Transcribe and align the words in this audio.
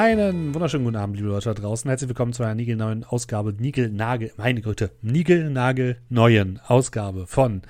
Einen 0.00 0.54
wunderschönen 0.54 0.86
guten 0.86 0.96
Abend, 0.96 1.16
liebe 1.16 1.28
Leute 1.28 1.52
da 1.52 1.60
draußen. 1.60 1.86
Herzlich 1.86 2.08
willkommen 2.08 2.32
zu 2.32 2.42
einer 2.42 2.54
niegelneuen 2.54 3.04
Ausgabe, 3.04 3.52
Nigelnagel, 3.52 4.32
meine 4.38 4.62
Güte, 4.62 4.92
Nigelnagel 5.02 6.00
neuen 6.08 6.58
Ausgabe 6.66 7.26
von 7.26 7.60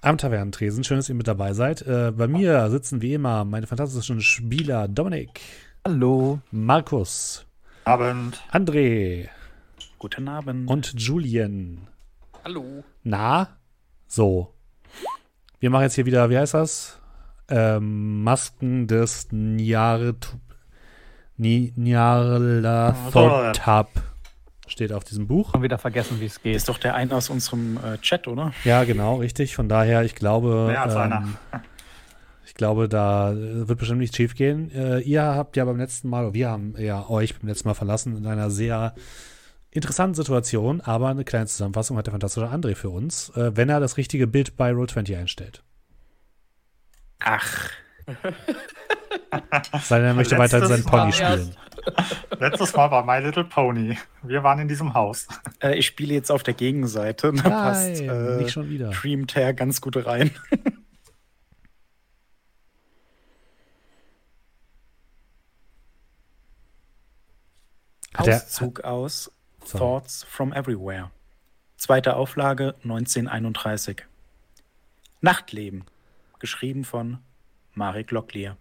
Am 0.00 0.18
Tavernentresen. 0.18 0.82
Schön, 0.82 0.96
dass 0.96 1.08
ihr 1.08 1.14
mit 1.14 1.28
dabei 1.28 1.52
seid. 1.52 1.82
Äh, 1.82 2.10
bei 2.16 2.26
mir 2.26 2.68
sitzen 2.70 3.00
wie 3.00 3.14
immer 3.14 3.44
meine 3.44 3.68
fantastischen 3.68 4.20
Spieler 4.20 4.88
Dominik. 4.88 5.40
Hallo. 5.86 6.40
Markus. 6.50 7.46
Abend. 7.84 8.42
André. 8.50 9.28
Guten 10.00 10.26
Abend. 10.26 10.68
Und 10.68 10.94
Julien. 10.96 11.86
Hallo. 12.44 12.82
Na? 13.04 13.56
So. 14.08 14.52
Wir 15.60 15.70
machen 15.70 15.82
jetzt 15.82 15.94
hier 15.94 16.06
wieder, 16.06 16.28
wie 16.28 16.38
heißt 16.38 16.54
das? 16.54 16.98
Ähm, 17.48 18.24
Masken 18.24 18.88
des 18.88 19.28
Nyarlathotep. 21.38 23.14
Nyarlathotep. 23.14 23.88
Steht 24.66 24.92
auf 24.92 25.04
diesem 25.04 25.26
Buch. 25.26 25.52
Schon 25.52 25.62
wieder 25.62 25.78
vergessen, 25.78 26.20
wie 26.20 26.26
es 26.26 26.42
geht. 26.42 26.54
Ist 26.56 26.68
doch 26.68 26.76
der 26.78 26.94
eine 26.94 27.14
aus 27.14 27.30
unserem 27.30 27.78
äh, 27.78 27.96
Chat, 27.98 28.28
oder? 28.28 28.52
Ja, 28.64 28.84
genau, 28.84 29.16
richtig. 29.16 29.56
Von 29.56 29.68
daher, 29.68 30.02
ich 30.04 30.14
glaube. 30.14 30.66
Mehr 30.68 30.82
als 30.82 30.94
einer. 30.94 31.22
ähm, 31.52 31.60
Ich 32.44 32.54
glaube, 32.54 32.88
da 32.88 33.32
äh, 33.32 33.66
wird 33.68 33.78
bestimmt 33.78 34.00
nicht 34.00 34.14
schief 34.14 34.34
gehen. 34.34 34.70
Äh, 34.72 34.98
ihr 35.00 35.22
habt 35.22 35.56
ja 35.56 35.64
beim 35.64 35.78
letzten 35.78 36.08
Mal, 36.10 36.24
oder 36.24 36.34
wir 36.34 36.50
haben 36.50 36.74
ja 36.78 37.08
euch 37.08 37.38
beim 37.38 37.48
letzten 37.48 37.68
Mal 37.68 37.74
verlassen 37.74 38.16
in 38.16 38.26
einer 38.26 38.50
sehr 38.50 38.94
interessanten 39.70 40.14
Situation, 40.14 40.80
aber 40.80 41.08
eine 41.08 41.24
kleine 41.24 41.46
Zusammenfassung 41.46 41.96
hat 41.96 42.06
der 42.06 42.12
fantastische 42.12 42.48
André 42.48 42.74
für 42.74 42.90
uns, 42.90 43.30
äh, 43.36 43.56
wenn 43.56 43.68
er 43.68 43.80
das 43.80 43.96
richtige 43.96 44.26
Bild 44.26 44.56
bei 44.56 44.70
Roll20 44.72 45.18
einstellt. 45.18 45.62
Ach. 47.20 47.70
Sei 49.82 49.98
denn, 49.98 50.06
er 50.06 50.14
möchte 50.14 50.38
weiter 50.38 50.66
seinen 50.66 50.84
Pony 50.84 51.12
spielen. 51.12 51.54
Letztes 52.38 52.74
Mal 52.74 52.90
war 52.90 53.04
My 53.04 53.24
Little 53.24 53.44
Pony. 53.44 53.96
Wir 54.22 54.42
waren 54.42 54.58
in 54.58 54.68
diesem 54.68 54.94
Haus. 54.94 55.28
Äh, 55.62 55.76
ich 55.78 55.86
spiele 55.86 56.14
jetzt 56.14 56.30
auf 56.30 56.42
der 56.42 56.54
Gegenseite. 56.54 57.32
Da 57.32 57.42
passt 57.48 58.00
Nein, 58.00 58.08
äh, 58.08 58.36
nicht 58.42 58.52
schon 58.52 58.68
wieder. 58.68 58.90
Dream 58.90 59.26
Tear 59.26 59.54
ganz 59.54 59.80
gut 59.80 60.04
rein. 60.06 60.30
Auszug 68.14 68.80
aus 68.80 69.30
Sorry. 69.64 69.78
Thoughts 69.78 70.24
from 70.24 70.52
Everywhere. 70.52 71.10
Zweite 71.76 72.16
Auflage 72.16 72.74
1931. 72.82 74.04
Nachtleben. 75.20 75.84
Geschrieben 76.38 76.84
von 76.84 77.18
Marek 77.78 78.10
Locklear. 78.10 78.56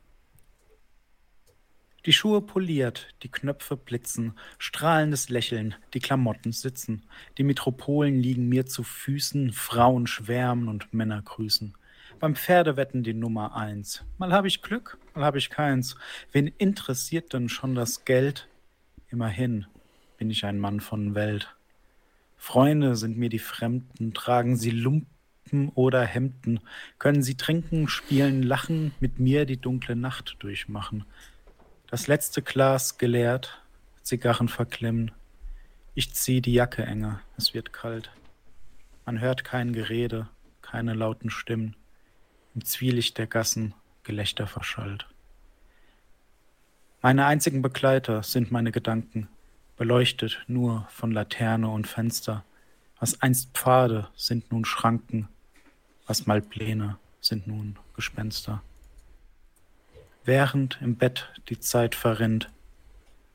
Die 2.06 2.14
Schuhe 2.14 2.40
poliert, 2.40 3.08
die 3.24 3.32
Knöpfe 3.32 3.76
blitzen, 3.76 4.34
strahlendes 4.60 5.30
Lächeln, 5.30 5.74
die 5.96 6.00
Klamotten 6.00 6.52
sitzen, 6.52 7.04
die 7.40 7.44
Metropolen 7.44 8.22
liegen 8.22 8.48
mir 8.48 8.68
zu 8.68 8.84
Füßen, 8.84 9.54
Frauen 9.54 10.06
schwärmen 10.06 10.68
und 10.70 10.94
Männer 10.94 11.20
grüßen. 11.24 11.76
Beim 12.20 12.36
Pferdewetten 12.36 13.04
die 13.04 13.16
Nummer 13.16 13.56
eins. 13.56 14.06
Mal 14.20 14.32
habe 14.32 14.48
ich 14.48 14.62
Glück, 14.62 15.00
mal 15.16 15.26
habe 15.26 15.40
ich 15.40 15.50
keins. 15.50 15.96
Wen 16.32 16.46
interessiert 16.46 17.34
denn 17.34 17.50
schon 17.50 17.74
das 17.74 18.06
Geld? 18.06 18.48
Immerhin 19.10 19.66
bin 20.18 20.30
ich 20.30 20.46
ein 20.46 20.60
Mann 20.60 20.80
von 20.80 21.16
Welt. 21.16 21.56
Freunde 22.38 22.96
sind 22.96 23.18
mir 23.18 23.30
die 23.30 23.40
Fremden, 23.40 24.14
tragen 24.14 24.58
sie 24.58 24.70
Lumpen 24.70 25.17
oder 25.76 26.04
Hemden, 26.04 26.60
können 27.00 27.24
sie 27.24 27.36
trinken, 27.36 27.88
spielen, 27.88 28.44
lachen, 28.44 28.94
mit 29.00 29.20
mir 29.20 29.46
die 29.46 29.58
dunkle 29.58 29.96
Nacht 29.96 30.36
durchmachen. 30.40 31.06
Das 31.88 32.08
letzte 32.08 32.42
Glas 32.42 32.98
geleert, 32.98 33.62
Zigarren 34.04 34.50
verklimmen. 34.50 35.12
Ich 35.96 36.14
zieh 36.14 36.42
die 36.42 36.54
Jacke 36.54 36.84
enger, 36.84 37.22
es 37.38 37.54
wird 37.54 37.74
kalt. 37.74 38.12
Man 39.06 39.20
hört 39.20 39.44
kein 39.44 39.74
Gerede, 39.74 40.28
keine 40.62 40.94
lauten 40.94 41.30
Stimmen. 41.30 41.76
Im 42.56 42.66
Zwielicht 42.66 43.18
der 43.18 43.28
Gassen 43.28 43.74
Gelächter 44.04 44.48
verschallt. 44.48 45.06
Meine 47.02 47.26
einzigen 47.26 47.62
Begleiter 47.62 48.24
sind 48.24 48.52
meine 48.52 48.72
Gedanken, 48.72 49.28
beleuchtet 49.78 50.44
nur 50.48 50.88
von 50.90 51.12
Laterne 51.12 51.70
und 51.70 51.88
Fenster. 51.88 52.44
Was 53.00 53.22
einst 53.22 53.52
Pfade 53.54 54.10
sind 54.16 54.52
nun 54.52 54.66
Schranken, 54.66 55.28
was 56.08 56.26
mal 56.26 56.42
Pläne 56.42 56.98
sind 57.22 57.48
nun 57.48 57.78
Gespenster. 57.96 58.64
Während 60.26 60.80
im 60.82 60.96
Bett 60.96 61.30
die 61.50 61.60
Zeit 61.60 61.96
verrinnt, 61.96 62.50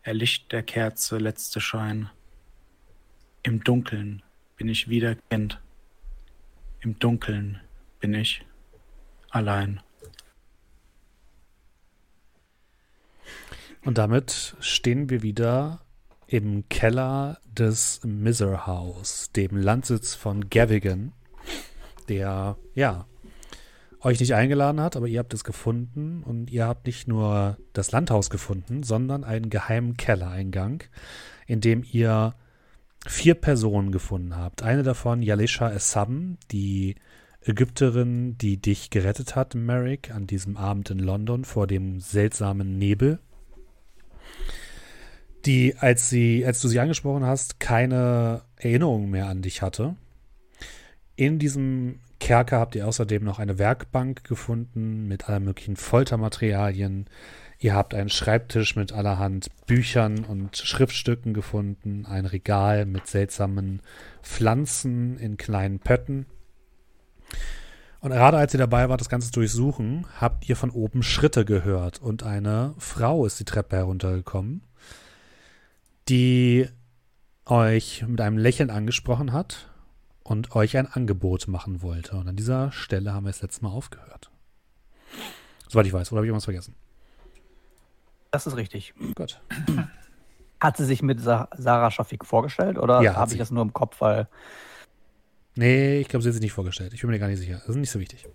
erlischt 0.03 0.51
der 0.53 0.63
Kerze 0.63 1.19
letzte 1.19 1.61
Schein. 1.61 2.11
Im 3.43 3.63
Dunkeln 3.63 4.23
bin 4.57 4.69
ich 4.69 4.89
wieder 4.89 5.15
Kind. 5.31 5.61
Im 6.81 6.99
Dunkeln 6.99 7.61
bin 8.01 8.15
ich 8.15 8.45
allein. 9.31 9.81
Und 13.85 13.99
damit 13.99 14.57
stehen 14.61 15.11
wir 15.11 15.23
wieder 15.23 15.81
im 16.27 16.69
Keller 16.69 17.39
des 17.45 18.01
Miser 18.05 18.67
House, 18.67 19.31
dem 19.33 19.57
Landsitz 19.57 20.15
von 20.15 20.49
Gavigan, 20.51 21.13
der, 22.09 22.57
ja, 22.75 23.07
euch 24.01 24.19
nicht 24.19 24.35
eingeladen 24.35 24.81
hat, 24.81 24.97
aber 24.97 25.07
ihr 25.07 25.21
habt 25.21 25.33
es 25.33 25.45
gefunden 25.45 26.23
und 26.25 26.51
ihr 26.51 26.67
habt 26.67 26.87
nicht 26.87 27.07
nur 27.07 27.57
das 27.73 27.93
Landhaus 27.93 28.31
gefunden, 28.31 28.83
sondern 28.83 29.23
einen 29.23 29.49
geheimen 29.49 29.97
Kellereingang, 29.97 30.83
in 31.47 31.61
dem 31.61 31.85
ihr 31.91 32.35
vier 33.07 33.35
Personen 33.35 33.93
gefunden 33.93 34.37
habt. 34.37 34.63
Eine 34.63 34.83
davon, 34.83 35.23
Yalisha 35.23 35.71
Essam, 35.71 36.39
die 36.51 36.97
Ägypterin, 37.43 38.37
die 38.39 38.57
dich 38.57 38.91
gerettet 38.91 39.37
hat, 39.37 39.55
Merrick, 39.55 40.13
an 40.13 40.27
diesem 40.27 40.57
Abend 40.57 40.91
in 40.91 40.99
London 40.99 41.45
vor 41.45 41.67
dem 41.67 42.01
seltsamen 42.01 42.79
Nebel 42.79 43.21
die, 45.47 45.77
als 45.79 46.09
sie, 46.09 46.45
als 46.47 46.61
du 46.61 46.69
sie 46.69 46.81
angesprochen 46.81 47.25
hast, 47.25 47.61
keine 47.61 48.43
Erinnerung 48.57 49.11
mehr 49.11 49.27
an 49.27 49.43
dich 49.43 49.63
hatte. 49.63 49.97
In 51.23 51.39
diesem 51.39 52.01
Kerker 52.19 52.59
habt 52.59 52.75
ihr 52.75 52.89
außerdem 52.89 53.23
noch 53.23 53.39
eine 53.39 53.57
Werkbank 53.57 54.25
gefunden 54.25 55.07
mit 55.07 55.29
aller 55.29 55.39
möglichen 55.39 55.77
Foltermaterialien. 55.77 57.07
Ihr 57.61 57.77
habt 57.77 57.95
einen 57.95 58.09
Schreibtisch 58.09 58.75
mit 58.75 58.91
allerhand 58.91 59.47
Büchern 59.67 60.25
und 60.25 60.57
Schriftstücken 60.57 61.33
gefunden, 61.33 62.07
ein 62.07 62.27
Regal 62.27 62.87
mit 62.87 63.07
seltsamen 63.07 63.83
Pflanzen 64.25 65.17
in 65.17 65.37
kleinen 65.37 65.79
Pötten. 65.79 66.27
Und 68.01 68.11
gerade 68.11 68.39
als 68.39 68.53
ihr 68.53 68.59
dabei 68.59 68.89
wart, 68.89 69.01
das 69.01 69.09
Ganze 69.09 69.31
durchsuchen, 69.31 70.07
habt 70.21 70.49
ihr 70.49 70.57
von 70.57 70.71
oben 70.71 71.05
Schritte 71.05 71.45
gehört 71.45 72.03
und 72.03 72.25
eine 72.25 72.75
Frau 72.79 73.27
ist 73.27 73.39
die 73.39 73.45
Treppe 73.45 73.77
heruntergekommen 73.77 74.63
die 76.09 76.67
euch 77.45 78.05
mit 78.09 78.21
einem 78.21 78.39
Lächeln 78.39 78.71
angesprochen 78.71 79.33
hat 79.33 79.72
und 80.25 80.55
euch 80.55 80.77
ein 80.77 80.87
Angebot 80.87 81.49
machen 81.49 81.83
wollte. 81.83 82.17
Und 82.17 82.29
an 82.29 82.37
dieser 82.37 82.73
Stelle 82.73 83.13
haben 83.13 83.25
wir 83.25 83.31
das 83.33 83.43
letzte 83.43 83.65
Mal 83.65 83.71
aufgehört. 83.71 84.31
Soweit 85.69 85.87
ich 85.87 85.93
weiß, 85.93 86.13
oder 86.13 86.19
habe 86.19 86.27
ich 86.27 86.29
irgendwas 86.29 86.45
vergessen? 86.45 86.75
Das 88.31 88.47
ist 88.47 88.57
richtig. 88.57 88.95
Gut. 89.15 89.41
Hat 90.61 90.77
sie 90.77 90.85
sich 90.85 91.03
mit 91.03 91.21
Sa 91.21 91.49
Sarah 91.57 91.91
Schafik 91.91 92.25
vorgestellt 92.25 92.79
oder 92.79 93.03
Ja, 93.03 93.15
habe 93.17 93.33
ich 93.33 93.39
das 93.39 93.51
nur 93.51 93.63
im 93.63 93.73
Kopf, 93.73 94.01
weil 94.01 94.29
Nee, 95.55 96.01
ich 96.01 96.09
glaube, 96.09 96.23
sie 96.23 96.29
hat 96.31 96.35
sich 96.35 96.43
nicht 96.43 96.53
vorgestellt. 96.53 96.95
Ich 96.95 97.03
bin 97.03 97.11
mir 97.11 97.19
gar 97.19 97.29
nicht 97.29 97.39
sicher. 97.39 97.57
Das 97.59 97.69
ist 97.69 97.77
nicht 97.77 97.91
so 97.91 98.01
wichtig. 98.01 98.27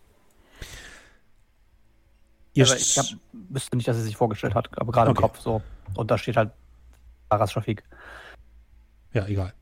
Ihr 2.54 2.66
aber 2.66 2.75
ich 2.78 2.98
hab, 2.98 3.06
wüsste 3.50 3.75
nicht, 3.75 3.88
dass 3.88 3.98
sie 3.98 4.04
sich 4.04 4.18
vorgestellt 4.18 4.54
hat, 4.56 4.69
aber 4.80 4.92
gerade 4.92 5.12
Okay. 5.12 5.18
im 5.18 5.22
Kopf 5.22 5.40
so. 5.40 5.62
Und 5.95 6.12
da 6.12 6.18
steht 6.18 6.38
halt 6.38 6.51
Sarah 7.30 7.48
Schafik. 7.48 7.83
Ja, 9.13 9.25
egal. 9.28 9.54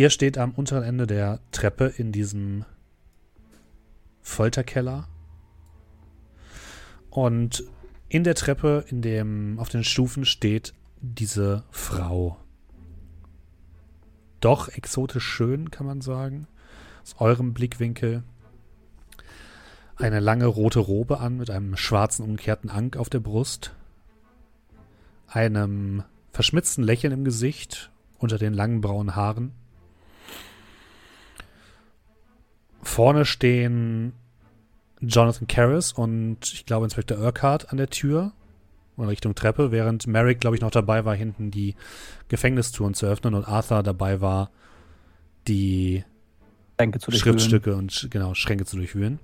Ihr 0.00 0.08
steht 0.08 0.38
am 0.38 0.52
unteren 0.52 0.82
Ende 0.82 1.06
der 1.06 1.40
Treppe 1.52 1.84
in 1.84 2.10
diesem 2.10 2.64
Folterkeller. 4.22 5.06
Und 7.10 7.64
in 8.08 8.24
der 8.24 8.34
Treppe, 8.34 8.86
in 8.88 9.02
dem, 9.02 9.58
auf 9.58 9.68
den 9.68 9.84
Stufen 9.84 10.24
steht 10.24 10.72
diese 11.02 11.64
Frau. 11.70 12.38
Doch 14.40 14.68
exotisch 14.68 15.26
schön, 15.26 15.70
kann 15.70 15.84
man 15.86 16.00
sagen. 16.00 16.46
Aus 17.02 17.16
eurem 17.18 17.52
Blickwinkel. 17.52 18.22
Eine 19.96 20.20
lange 20.20 20.46
rote 20.46 20.78
Robe 20.78 21.20
an 21.20 21.36
mit 21.36 21.50
einem 21.50 21.76
schwarzen 21.76 22.24
umgekehrten 22.24 22.70
Ank 22.70 22.96
auf 22.96 23.10
der 23.10 23.20
Brust 23.20 23.74
einem 25.26 26.04
verschmitzten 26.32 26.84
Lächeln 26.84 27.12
im 27.12 27.24
Gesicht 27.26 27.90
unter 28.16 28.38
den 28.38 28.54
langen 28.54 28.80
braunen 28.80 29.14
Haaren. 29.14 29.52
Vorne 32.82 33.24
stehen 33.24 34.12
Jonathan 35.00 35.46
Karras 35.46 35.92
und 35.92 36.38
ich 36.52 36.66
glaube 36.66 36.84
Inspektor 36.86 37.18
Urquhart 37.18 37.70
an 37.70 37.76
der 37.78 37.88
Tür. 37.90 38.32
in 38.96 39.04
Richtung 39.04 39.34
Treppe, 39.34 39.70
während 39.72 40.06
Merrick, 40.06 40.40
glaube 40.40 40.56
ich, 40.56 40.62
noch 40.62 40.70
dabei 40.70 41.06
war, 41.06 41.14
hinten 41.14 41.50
die 41.50 41.74
Gefängnistouren 42.28 42.92
zu 42.92 43.06
öffnen 43.06 43.34
und 43.34 43.48
Arthur 43.48 43.82
dabei 43.82 44.20
war, 44.20 44.50
die 45.48 46.04
Schränke 46.78 46.98
zu 46.98 47.10
durchwühlen. 47.10 47.38
Schriftstücke 47.38 47.74
und 47.76 48.08
genau, 48.10 48.34
Schränke 48.34 48.66
zu 48.66 48.76
durchwühlen. 48.76 49.18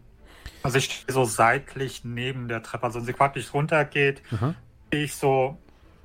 Also 0.62 0.78
ich 0.78 0.84
stehe 0.86 1.12
so 1.12 1.24
seitlich 1.24 2.04
neben 2.04 2.48
der 2.48 2.62
Treppe. 2.62 2.84
Also 2.84 3.00
wenn 3.00 3.06
sie 3.06 3.12
praktisch 3.12 3.52
runtergeht, 3.52 4.22
Aha. 4.32 4.54
stehe 4.88 5.04
ich 5.04 5.14
so, 5.14 5.58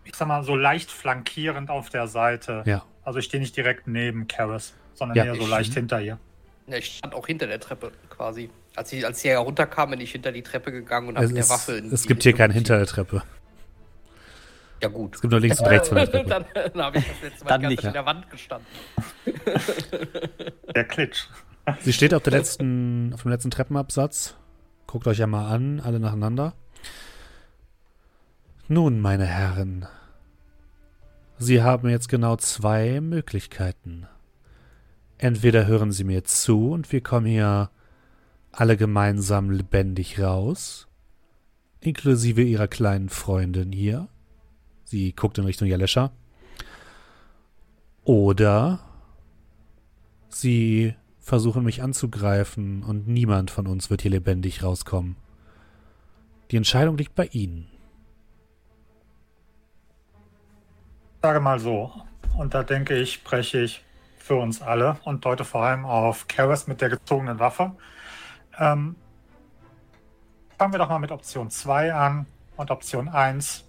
ich 0.04 0.16
sag 0.16 0.28
mal, 0.28 0.44
so 0.44 0.56
leicht 0.56 0.92
flankierend 0.92 1.70
auf 1.70 1.90
der 1.90 2.08
Seite. 2.08 2.64
Ja. 2.66 2.84
Also 3.04 3.20
ich 3.20 3.26
stehe 3.26 3.40
nicht 3.42 3.56
direkt 3.56 3.88
neben 3.88 4.28
Karis, 4.28 4.74
sondern 4.96 5.18
Ja. 5.18 5.26
eher 5.26 5.36
so 5.36 5.44
Ich- 5.44 5.50
leicht 5.50 5.74
hinter 5.74 6.02
ihr. 6.02 6.20
Ja, 6.68 6.78
ich 6.78 6.98
stand 6.98 7.14
auch 7.14 7.28
hinter 7.28 7.48
der 7.48 7.60
Treppe 7.60 7.92
quasi. 8.10 8.50
Als 8.76 8.90
sie, 8.90 9.06
als 9.06 9.22
sie 9.22 9.30
herunterkam, 9.30 9.92
bin 9.92 10.00
ich 10.00 10.12
hinter 10.12 10.32
die 10.32 10.44
Treppe 10.44 10.72
gegangen 10.72 11.10
und 11.10 11.18
habe 11.18 11.28
mit 11.28 11.38
der 11.38 11.50
Waffe 11.50 11.74
in 11.74 11.92
es 11.92 12.04
die 12.04 12.08
gibt 12.08 12.24
hier 12.24 12.34
keinen 12.34 12.52
hinter 12.52 12.78
der. 12.78 12.86
Treppe. 12.86 13.24
Ja, 14.82 14.88
gut. 14.88 15.16
Es 15.16 15.22
gibt 15.22 15.32
nur 15.32 15.40
links 15.40 15.60
und 15.60 15.68
rechts 15.68 15.90
von 15.90 15.98
der 15.98 16.10
Treppe. 16.10 16.30
dann 16.30 16.46
dann 16.54 16.82
habe 16.82 16.98
ich 17.00 17.08
das 17.08 17.22
letzte 17.22 17.46
Mal 17.46 17.50
Dann 17.50 17.62
die 17.62 17.64
ganze 17.64 17.70
nicht, 17.70 17.82
Zeit 17.82 17.88
in 17.88 17.94
der 17.94 18.06
Wand 18.06 18.30
gestanden. 18.30 18.68
Der 20.76 20.84
Klitsch. 20.86 21.28
Sie 21.82 21.94
steht 21.94 22.14
auf, 22.14 22.24
der 22.24 22.34
letzten, 22.34 23.14
auf 23.14 23.22
dem 23.24 23.32
letzten 23.32 23.52
Treppenabsatz. 23.52 24.36
Guckt 24.88 25.08
euch 25.08 25.20
ja 25.20 25.28
mal 25.28 25.48
an, 25.54 25.80
alle 25.80 26.00
nacheinander. 26.00 26.54
Nun, 28.68 29.00
meine 29.02 29.26
Herren, 29.26 29.88
Sie 31.38 31.62
haben 31.62 31.90
jetzt 31.90 32.08
genau 32.08 32.36
zwei 32.36 33.02
Möglichkeiten. 33.02 34.08
Entweder 35.22 35.68
hören 35.68 35.92
Sie 35.92 36.04
mir 36.04 36.24
zu 36.24 36.72
und 36.72 36.92
wir 36.92 37.02
kommen 37.02 37.28
hier 37.28 37.70
alle 38.52 38.76
gemeinsam 38.76 39.52
lebendig 39.52 40.20
raus, 40.20 40.88
inklusive 41.80 42.42
Ihrer 42.42 42.68
kleinen 42.68 43.08
Freundin 43.08 43.72
hier. 43.72 44.08
Sie 44.84 45.14
guckt 45.14 45.38
in 45.38 45.46
Richtung 45.46 45.68
Jalescha. 45.68 46.12
Oder 48.04 48.80
Sie 50.30 50.96
versuchen 51.20 51.64
mich 51.66 51.84
anzugreifen 51.84 52.82
und 52.82 53.08
niemand 53.08 53.52
von 53.52 53.68
uns 53.68 53.92
wird 53.92 54.02
hier 54.02 54.10
lebendig 54.10 54.64
rauskommen. 54.64 55.18
Die 56.50 56.58
Entscheidung 56.58 56.98
liegt 56.98 57.14
bei 57.14 57.28
Ihnen. 57.28 57.68
Sage 61.22 61.40
mal 61.40 61.60
so. 61.60 61.92
Und 62.40 62.56
da 62.56 62.64
denke 62.64 62.98
ich, 62.98 63.14
spreche 63.14 63.62
ich 63.62 63.84
für 64.22 64.36
uns 64.36 64.62
alle 64.62 64.98
und 65.04 65.26
deute 65.26 65.44
vor 65.44 65.64
allem 65.64 65.86
auf 65.86 66.28
Karis 66.28 66.68
mit 66.68 66.82
der 66.82 66.90
gezogenen 66.90 67.40
Waffe. 67.40 67.72
Ähm, 68.58 68.96
fangen 70.58 70.74
wir 70.74 70.78
doch 70.80 70.90
mal 70.90 71.00
mit 71.00 71.12
Option 71.12 71.50
2 71.50 71.94
an. 71.94 72.26
Und 72.56 72.70
Option 72.70 73.10
1 73.10 73.66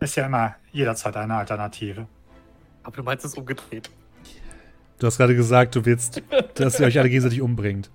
ist 0.00 0.16
ja 0.16 0.26
immer 0.26 0.56
jederzeit 0.72 1.16
eine 1.16 1.36
Alternative. 1.36 2.06
Aber 2.82 2.96
du 2.96 3.02
meinst 3.02 3.24
es 3.24 3.34
umgedreht. 3.34 3.90
Du 4.98 5.06
hast 5.06 5.16
gerade 5.16 5.34
gesagt, 5.34 5.74
du 5.74 5.84
willst, 5.84 6.22
dass 6.54 6.78
ihr 6.78 6.86
euch 6.86 6.98
alle 6.98 7.08
gegenseitig 7.08 7.40
umbringt. 7.40 7.90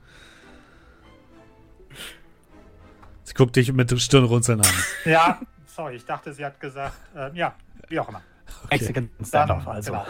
Sie 3.23 3.33
guckt 3.33 3.55
dich 3.55 3.71
mit 3.71 4.01
Stirnrunzeln 4.01 4.61
an. 4.61 4.73
Ja, 5.05 5.39
sorry, 5.67 5.95
ich 5.95 6.05
dachte, 6.05 6.33
sie 6.33 6.43
hat 6.43 6.59
gesagt, 6.59 6.97
äh, 7.15 7.31
ja, 7.37 7.53
wie 7.87 7.99
auch 7.99 8.09
immer. 8.09 8.21
Mexican 8.69 9.09
Standoff 9.23 9.67
also. 9.67 9.91
genau. 9.91 10.05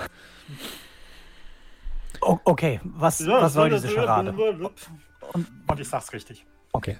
O 2.21 2.39
okay, 2.45 2.79
was, 2.83 3.25
was 3.27 3.53
soll 3.53 3.69
diese 3.69 3.89
Scharade? 3.89 4.31
Und, 4.31 4.71
Und 5.67 5.79
ich 5.79 5.87
sag's 5.87 6.11
richtig. 6.13 6.45
Okay. 6.71 6.97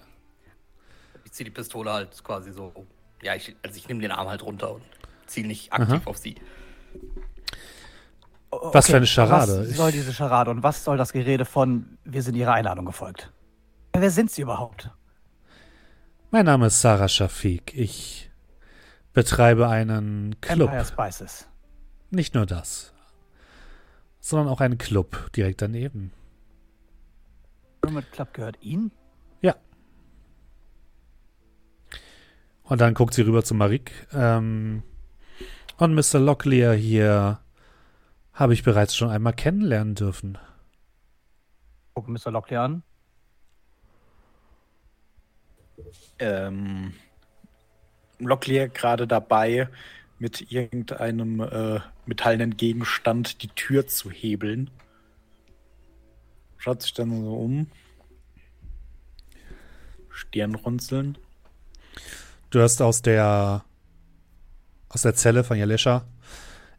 Ich 1.25 1.31
ziehe 1.31 1.45
die 1.45 1.51
Pistole 1.51 1.91
halt 1.91 2.23
quasi 2.23 2.51
so. 2.51 2.71
Ja, 3.21 3.33
ich, 3.35 3.55
also 3.63 3.77
ich 3.77 3.87
nehme 3.87 4.01
den 4.01 4.11
Arm 4.11 4.27
halt 4.27 4.43
runter 4.43 4.73
und 4.75 4.83
ziele 5.25 5.47
nicht 5.47 5.73
aktiv 5.73 6.01
Aha. 6.01 6.01
auf 6.05 6.17
sie. 6.17 6.35
o- 8.51 8.69
Was 8.73 8.87
für 8.87 8.97
eine 8.97 9.07
Scharade? 9.07 9.67
Was 9.67 9.75
soll 9.77 9.91
diese 9.91 10.13
Scharade 10.13 10.51
und 10.51 10.63
was 10.63 10.83
soll 10.83 10.97
das 10.97 11.11
Gerede 11.13 11.45
von 11.45 11.97
wir 12.05 12.21
sind 12.21 12.35
ihrer 12.35 12.53
Einladung 12.53 12.85
gefolgt? 12.85 13.31
Wer 13.93 14.11
sind 14.11 14.29
sie 14.31 14.43
überhaupt? 14.43 14.91
Mein 16.29 16.45
Name 16.45 16.67
ist 16.67 16.79
Sarah 16.81 17.07
Shafiq. 17.07 17.73
Ich 17.73 18.26
betreibe 19.17 19.67
einen 19.67 20.39
Club. 20.41 20.69
Empire 20.69 20.85
Spices. 20.85 21.47
Nicht 22.11 22.35
nur 22.35 22.45
das, 22.45 22.93
sondern 24.19 24.47
auch 24.47 24.61
einen 24.61 24.77
Club 24.77 25.31
direkt 25.35 25.63
daneben. 25.63 26.13
Pyramid 27.81 28.11
Club 28.11 28.31
gehört 28.35 28.61
Ihnen? 28.61 28.91
Ja. 29.41 29.55
Und 32.61 32.79
dann 32.79 32.93
guckt 32.93 33.15
sie 33.15 33.23
rüber 33.23 33.43
zu 33.43 33.55
Marik. 33.55 33.91
Ähm, 34.13 34.83
und 35.77 35.95
Mr. 35.95 36.19
Locklear 36.19 36.75
hier 36.75 37.39
habe 38.33 38.53
ich 38.53 38.61
bereits 38.61 38.95
schon 38.95 39.09
einmal 39.09 39.33
kennenlernen 39.33 39.95
dürfen. 39.95 40.37
Guck 41.95 42.07
Mr. 42.07 42.29
Lockley 42.29 42.57
an. 42.57 42.83
ähm, 46.19 46.93
Locklear 48.19 48.67
gerade 48.67 49.07
dabei, 49.07 49.69
mit 50.19 50.51
irgendeinem 50.51 51.41
äh, 51.41 51.79
metallenen 52.05 52.57
Gegenstand 52.57 53.43
die 53.43 53.49
Tür 53.49 53.87
zu 53.87 54.09
hebeln. 54.09 54.69
Schaut 56.57 56.81
sich 56.81 56.93
dann 56.93 57.09
so 57.09 57.35
um. 57.37 57.67
Stirnrunzeln. 60.09 61.17
Du 62.49 62.59
hörst 62.59 62.81
aus 62.81 63.03
der 63.03 63.63
aus 64.89 65.01
der 65.03 65.15
Zelle 65.15 65.43
von 65.43 65.57
Jalescha. 65.57 66.07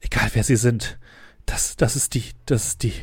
Egal 0.00 0.30
wer 0.32 0.42
sie 0.42 0.56
sind, 0.56 0.98
das, 1.46 1.76
das 1.76 1.96
ist 1.96 2.14
die, 2.14 2.24
das 2.46 2.68
ist 2.68 2.82
die, 2.82 2.94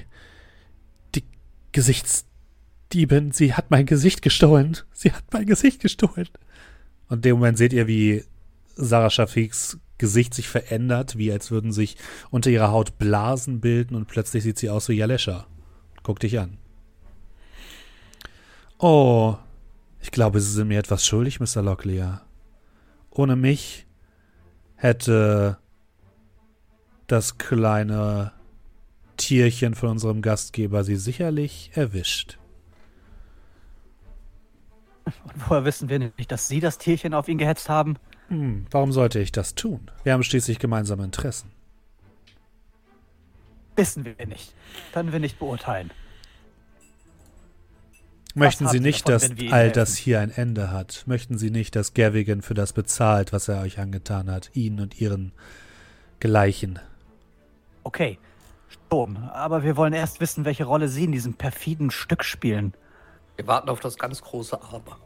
die 1.14 1.24
Gesichtsdiebin. 1.72 3.32
Sie 3.32 3.54
hat 3.54 3.72
mein 3.72 3.86
Gesicht 3.86 4.22
gestohlen. 4.22 4.78
Sie 4.92 5.12
hat 5.12 5.24
mein 5.32 5.46
Gesicht 5.46 5.82
gestohlen. 5.82 6.30
Und 7.08 7.18
in 7.18 7.22
dem 7.22 7.36
Moment 7.38 7.58
seht 7.58 7.74
ihr, 7.74 7.88
wie 7.88 8.24
Sarah 8.76 9.10
Shafiks 9.10 9.80
Gesicht 9.98 10.34
sich 10.34 10.50
verändert, 10.50 11.18
wie 11.18 11.32
als 11.32 11.52
würden 11.52 11.72
sich 11.72 11.96
unter 12.30 12.50
ihrer 12.50 12.72
Haut 12.72 12.98
Blasen 12.98 13.62
bilden 13.62 13.96
und 13.96 14.08
plötzlich 14.08 14.44
sieht 14.44 14.58
sie 14.58 14.70
aus 14.70 14.90
wie 14.90 14.94
Jalescha. 14.94 15.48
Guck 16.04 16.20
dich 16.20 16.38
an. 16.38 16.58
Oh, 18.78 19.38
ich 20.02 20.12
glaube, 20.12 20.42
Sie 20.42 20.52
sind 20.52 20.68
mir 20.68 20.80
etwas 20.80 21.06
schuldig, 21.06 21.40
Mr. 21.40 21.62
Locklear. 21.62 22.26
Ohne 23.10 23.38
mich 23.38 23.88
hätte 24.76 25.58
das 27.08 27.38
kleine 27.38 28.34
Tierchen 29.16 29.76
von 29.76 29.90
unserem 29.90 30.22
Gastgeber 30.22 30.84
Sie 30.84 30.98
sicherlich 30.98 31.72
erwischt. 31.74 32.38
Und 35.06 35.50
woher 35.50 35.64
wissen 35.64 35.88
wir 35.88 36.00
nicht, 36.00 36.32
dass 36.32 36.50
Sie 36.50 36.60
das 36.60 36.78
Tierchen 36.78 37.14
auf 37.14 37.30
ihn 37.30 37.38
gehetzt 37.38 37.70
haben? 37.70 37.96
Hm, 38.30 38.66
warum 38.72 38.92
sollte 38.92 39.20
ich 39.20 39.32
das 39.32 39.56
tun? 39.56 39.92
Wir 40.04 40.14
haben 40.14 40.24
schließlich 40.24 40.60
gemeinsame 40.60 41.04
Interessen. 41.04 41.52
Wissen 43.76 44.06
wir 44.06 44.26
nicht. 44.26 44.54
Können 44.94 45.12
wir 45.12 45.20
nicht 45.20 45.38
beurteilen. 45.38 45.92
Möchten 48.34 48.68
Sie 48.68 48.82
nicht, 48.82 49.08
davon, 49.08 49.38
dass 49.38 49.52
all 49.54 49.60
helfen? 49.62 49.74
das 49.76 49.96
hier 49.96 50.20
ein 50.20 50.30
Ende 50.30 50.70
hat? 50.70 51.04
Möchten 51.06 51.38
Sie 51.38 51.52
nicht, 51.52 51.76
dass 51.76 51.94
Gavigan 51.94 52.42
für 52.42 52.54
das 52.54 52.74
bezahlt, 52.74 53.32
was 53.32 53.48
er 53.48 53.62
euch 53.62 53.80
angetan 53.80 54.30
hat, 54.30 54.52
Ihnen 54.54 54.82
und 54.82 55.00
Ihren 55.00 55.32
Gleichen? 56.20 56.80
Okay, 57.84 58.18
Sturm. 58.68 59.30
Aber 59.32 59.64
wir 59.64 59.78
wollen 59.78 59.94
erst 59.94 60.20
wissen, 60.20 60.44
welche 60.44 60.66
Rolle 60.66 60.90
Sie 60.90 61.06
in 61.06 61.14
diesem 61.14 61.36
perfiden 61.36 61.92
Stück 61.92 62.26
spielen. 62.26 62.74
Wir 63.38 63.48
warten 63.48 63.70
auf 63.70 63.80
das 63.80 63.98
ganz 63.98 64.22
große 64.22 64.62
Aber. 64.62 64.98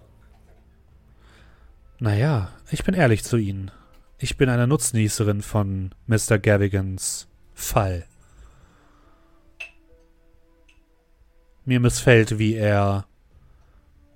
Naja, 2.02 2.50
ich 2.72 2.86
bin 2.86 2.96
ehrlich 2.96 3.26
zu 3.26 3.36
Ihnen. 3.36 3.72
Ich 4.18 4.38
bin 4.38 4.48
eine 4.48 4.68
Nutznießerin 4.68 5.42
von 5.42 5.94
Mr. 6.08 6.40
Gavigans 6.40 7.28
Fall. 7.54 8.06
Mir 11.66 11.82
missfällt, 11.82 12.40
wie 12.40 12.56
er 12.56 13.06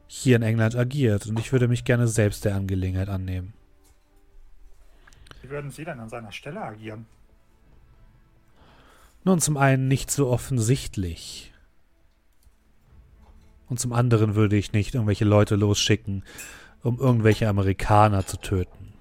hier 0.08 0.38
in 0.38 0.44
England 0.44 0.78
agiert, 0.78 1.28
und 1.28 1.38
ich 1.40 1.52
würde 1.52 1.68
mich 1.68 1.84
gerne 1.84 2.08
selbst 2.08 2.46
der 2.46 2.56
Angelegenheit 2.56 3.10
annehmen. 3.10 3.54
Wie 5.42 5.50
würden 5.50 5.70
Sie 5.70 5.84
denn 5.84 6.00
an 6.00 6.08
seiner 6.08 6.32
Stelle 6.32 6.62
agieren? 6.62 7.06
Nun, 9.26 9.42
zum 9.42 9.58
einen 9.58 9.90
nicht 9.90 10.10
so 10.10 10.30
offensichtlich. 10.30 11.54
Und 13.68 13.80
zum 13.80 13.92
anderen 13.92 14.36
würde 14.36 14.56
ich 14.56 14.72
nicht 14.72 14.96
irgendwelche 14.96 15.26
Leute 15.26 15.56
losschicken, 15.56 16.24
um 16.84 17.00
irgendwelche 17.00 17.48
Amerikaner 17.48 18.26
zu 18.26 18.38
töten. 18.38 18.94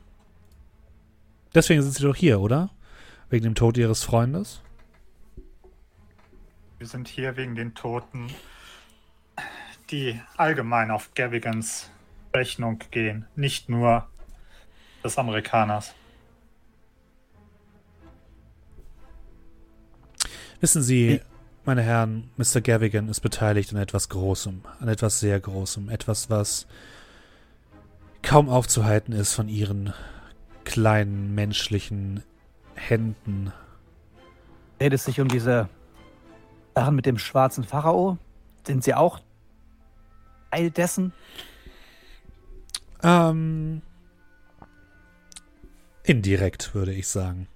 Deswegen 1.55 1.83
sind 1.83 1.95
Sie 1.95 2.03
doch 2.03 2.17
hier, 2.17 2.41
oder? 2.41 2.71
Wegen 3.29 3.45
dem 3.45 3.55
Tod 3.55 3.77
Ihres 3.77 4.05
Freundes? 4.05 4.63
Wir 6.79 6.87
sind 6.87 7.09
hier 7.09 7.37
wegen 7.37 7.55
den 7.55 7.75
Toten, 7.75 8.29
die 9.91 10.21
allgemein 10.37 10.91
auf 10.91 11.13
Gavigans 11.15 11.91
Rechnung 12.35 12.79
gehen. 12.91 13.27
Nicht 13.37 13.69
nur 13.69 14.09
des 15.05 15.19
Amerikaners. 15.19 15.95
Wissen 20.61 20.83
Sie, 20.83 21.21
meine 21.65 21.83
Herren, 21.83 22.31
Mr. 22.37 22.61
Gavigan 22.61 23.09
ist 23.09 23.21
beteiligt 23.21 23.73
an 23.73 23.79
etwas 23.79 24.09
Großem, 24.09 24.63
an 24.81 24.89
etwas 24.89 25.21
sehr 25.21 25.39
Großem, 25.41 25.89
etwas, 25.89 26.31
was 26.31 26.67
kaum 28.33 28.49
aufzuhalten 28.49 29.13
ist 29.13 29.35
von 29.35 29.47
Ihren 29.51 29.93
kleinen 30.65 31.35
menschlichen 31.35 32.23
Händen. 32.75 33.53
Redet 34.81 35.01
es 35.01 35.05
sich 35.05 35.21
um 35.21 35.29
diese 35.29 35.69
Sachen 36.75 36.97
mit 36.97 37.05
dem 37.05 37.19
schwarzen 37.19 37.63
Pharao? 37.63 38.17
Sind 38.67 38.85
Sie 38.85 38.95
auch 38.95 39.21
Teil 40.51 40.71
dessen? 40.71 41.13
Ähm, 43.03 43.83
indirekt, 46.03 46.75
würde 46.75 46.95
ich 46.95 47.09
sagen. 47.09 47.49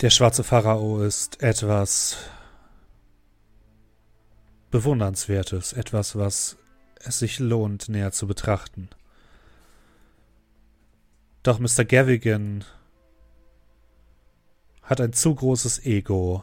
Der 0.00 0.10
schwarze 0.10 0.42
Pharao 0.42 1.02
ist 1.02 1.40
etwas 1.40 2.16
Bewundernswertes, 4.72 5.72
etwas, 5.72 6.16
was 6.16 6.56
es 7.06 7.18
sich 7.18 7.38
lohnt, 7.38 7.88
näher 7.88 8.12
zu 8.12 8.26
betrachten. 8.26 8.88
Doch 11.42 11.58
Mr. 11.58 11.84
Gavigan 11.84 12.64
hat 14.82 15.00
ein 15.00 15.12
zu 15.12 15.34
großes 15.34 15.84
Ego 15.84 16.42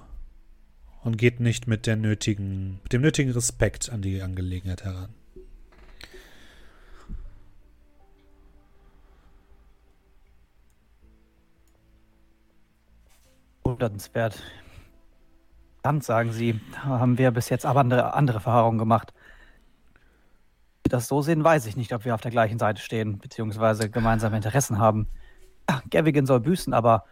und 1.03 1.17
geht 1.17 1.39
nicht 1.39 1.67
mit 1.67 1.87
der 1.87 1.95
nötigen, 1.95 2.79
mit 2.83 2.93
dem 2.93 3.01
nötigen 3.01 3.31
Respekt 3.31 3.89
an 3.89 4.01
die 4.01 4.21
Angelegenheit 4.21 4.83
heran. 4.83 5.13
Wundernswert. 13.63 14.41
Verdammt, 15.81 16.03
sagen 16.03 16.31
Sie, 16.31 16.59
haben 16.75 17.17
wir 17.17 17.31
bis 17.31 17.49
jetzt 17.49 17.65
aber 17.65 17.79
andere, 17.79 18.13
andere 18.13 18.37
Erfahrungen 18.37 18.77
gemacht. 18.77 19.13
Das 20.91 21.07
so 21.07 21.21
sehen, 21.21 21.41
weiß 21.41 21.67
ich 21.67 21.77
nicht, 21.77 21.93
ob 21.93 22.03
wir 22.03 22.13
auf 22.13 22.19
der 22.19 22.31
gleichen 22.31 22.59
Seite 22.59 22.81
stehen, 22.81 23.17
beziehungsweise 23.17 23.89
gemeinsame 23.89 24.35
Interessen 24.35 24.77
haben. 24.77 25.07
Ja, 25.69 25.81
Gavigan 25.89 26.25
soll 26.25 26.41
büßen, 26.41 26.73
aber 26.73 27.05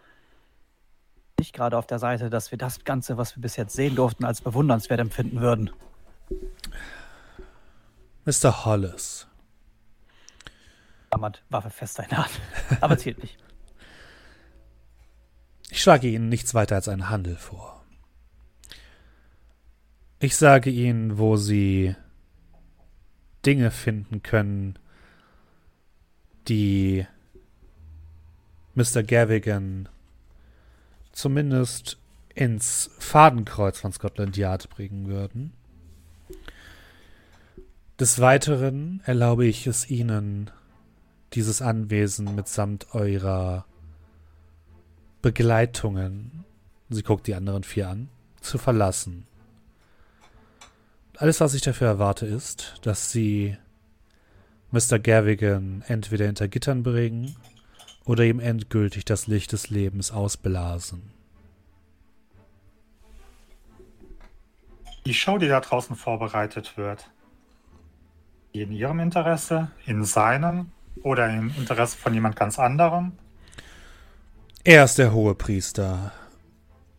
nicht 1.39 1.53
gerade 1.53 1.77
auf 1.77 1.87
der 1.87 1.97
Seite, 1.97 2.29
dass 2.29 2.51
wir 2.51 2.57
das 2.57 2.83
Ganze, 2.83 3.15
was 3.15 3.37
wir 3.37 3.41
bis 3.41 3.55
jetzt 3.55 3.73
sehen 3.73 3.95
durften, 3.95 4.25
als 4.25 4.41
bewundernswert 4.41 4.99
empfinden 4.99 5.39
würden. 5.39 5.69
Mr. 8.25 8.65
Hollis. 8.65 9.27
Klammert 11.09 11.41
Waffe 11.49 11.69
fest 11.69 11.99
in 11.99 12.09
der 12.09 12.17
Hand. 12.17 12.41
Aber 12.81 12.97
zählt 12.97 13.19
nicht. 13.19 13.37
Ich 15.69 15.81
schlage 15.81 16.09
Ihnen 16.09 16.27
nichts 16.27 16.53
weiter 16.53 16.75
als 16.75 16.89
einen 16.89 17.09
Handel 17.09 17.37
vor. 17.37 17.81
Ich 20.19 20.35
sage 20.35 20.69
Ihnen, 20.69 21.17
wo 21.17 21.37
Sie 21.37 21.95
Dinge 23.45 23.71
finden 23.71 24.21
können, 24.23 24.77
die 26.47 27.05
Mr. 28.75 29.03
Gavigan 29.03 29.89
zumindest 31.11 31.97
ins 32.35 32.89
Fadenkreuz 32.99 33.79
von 33.79 33.91
Scotland 33.91 34.37
Yard 34.37 34.69
bringen 34.69 35.07
würden. 35.07 35.53
Des 37.99 38.19
Weiteren 38.19 39.01
erlaube 39.05 39.45
ich 39.45 39.67
es 39.67 39.89
Ihnen, 39.89 40.49
dieses 41.33 41.61
Anwesen 41.61 42.35
mitsamt 42.35 42.93
eurer 42.95 43.65
Begleitungen, 45.21 46.45
sie 46.89 47.03
guckt 47.03 47.27
die 47.27 47.35
anderen 47.35 47.63
vier 47.63 47.89
an, 47.89 48.09
zu 48.39 48.57
verlassen. 48.57 49.25
Alles, 51.19 51.41
was 51.41 51.53
ich 51.53 51.61
dafür 51.61 51.87
erwarte, 51.87 52.25
ist, 52.25 52.75
dass 52.81 53.11
sie 53.11 53.57
Mr. 54.71 54.99
Gavigan 54.99 55.83
entweder 55.85 56.25
hinter 56.25 56.47
Gittern 56.47 56.81
bringen 56.81 57.35
oder 58.05 58.23
ihm 58.23 58.39
endgültig 58.39 59.03
das 59.03 59.27
Licht 59.27 59.51
des 59.51 59.69
Lebens 59.69 60.11
ausblasen. 60.11 61.11
Die 65.05 65.13
Show, 65.13 65.37
die 65.37 65.49
da 65.49 65.59
draußen 65.59 65.97
vorbereitet 65.97 66.77
wird, 66.77 67.09
in 68.53 68.71
Ihrem 68.71 69.01
Interesse, 69.01 69.71
in 69.85 70.05
seinem 70.05 70.71
oder 71.03 71.29
im 71.29 71.53
Interesse 71.57 71.97
von 71.97 72.13
jemand 72.13 72.37
ganz 72.37 72.57
anderem? 72.57 73.11
Er 74.63 74.85
ist 74.85 74.97
der 74.97 75.11
hohe 75.11 75.35
Priester. 75.35 76.13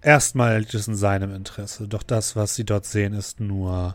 Erstmal 0.02 0.58
liegt 0.58 0.74
es 0.74 0.88
in 0.88 0.94
seinem 0.94 1.34
Interesse, 1.34 1.88
doch 1.88 2.02
das, 2.02 2.36
was 2.36 2.54
Sie 2.54 2.64
dort 2.64 2.84
sehen, 2.84 3.14
ist 3.14 3.40
nur 3.40 3.94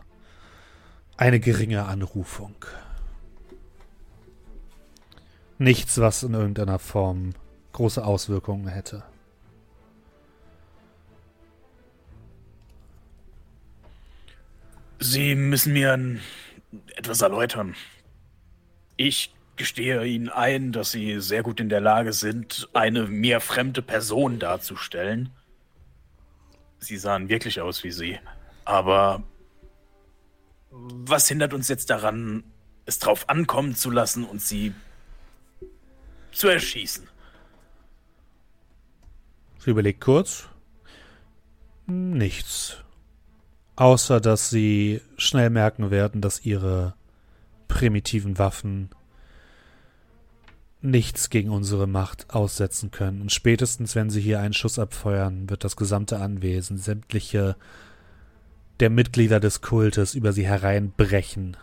eine 1.16 1.40
geringe 1.40 1.84
Anrufung. 1.86 2.54
Nichts, 5.58 5.98
was 6.00 6.22
in 6.22 6.34
irgendeiner 6.34 6.78
Form 6.78 7.34
große 7.72 8.04
Auswirkungen 8.04 8.68
hätte. 8.68 9.02
Sie 14.98 15.34
müssen 15.34 15.72
mir 15.72 16.18
etwas 16.96 17.20
erläutern. 17.20 17.74
Ich 18.96 19.34
gestehe 19.56 20.04
Ihnen 20.04 20.28
ein, 20.28 20.72
dass 20.72 20.90
Sie 20.90 21.20
sehr 21.20 21.42
gut 21.42 21.60
in 21.60 21.68
der 21.68 21.80
Lage 21.80 22.12
sind, 22.12 22.68
eine 22.72 23.06
mir 23.06 23.40
fremde 23.40 23.82
Person 23.82 24.38
darzustellen. 24.38 25.30
Sie 26.78 26.96
sahen 26.96 27.28
wirklich 27.28 27.60
aus 27.60 27.84
wie 27.84 27.90
Sie. 27.90 28.18
Aber 28.64 29.22
was 31.06 31.28
hindert 31.28 31.54
uns 31.54 31.68
jetzt 31.68 31.90
daran, 31.90 32.44
es 32.84 32.98
drauf 32.98 33.28
ankommen 33.28 33.74
zu 33.74 33.90
lassen 33.90 34.24
und 34.24 34.40
Sie 34.40 34.72
zu 36.32 36.48
erschießen? 36.48 37.08
Sie 39.58 39.70
überlegt 39.70 40.00
kurz. 40.00 40.48
Nichts. 41.86 42.78
Außer 43.76 44.20
dass 44.20 44.50
Sie 44.50 45.00
schnell 45.16 45.50
merken 45.50 45.90
werden, 45.90 46.20
dass 46.20 46.44
Ihre 46.44 46.94
primitiven 47.68 48.38
Waffen 48.38 48.90
nichts 50.80 51.30
gegen 51.30 51.50
unsere 51.50 51.86
Macht 51.86 52.30
aussetzen 52.30 52.90
können. 52.90 53.20
Und 53.20 53.32
spätestens, 53.32 53.94
wenn 53.94 54.10
sie 54.10 54.20
hier 54.20 54.40
einen 54.40 54.54
Schuss 54.54 54.78
abfeuern, 54.78 55.50
wird 55.50 55.64
das 55.64 55.76
gesamte 55.76 56.18
Anwesen, 56.18 56.78
sämtliche 56.78 57.56
der 58.80 58.90
Mitglieder 58.90 59.40
des 59.40 59.60
Kultes 59.62 60.14
über 60.14 60.32
sie 60.32 60.46
hereinbrechen. 60.46 61.56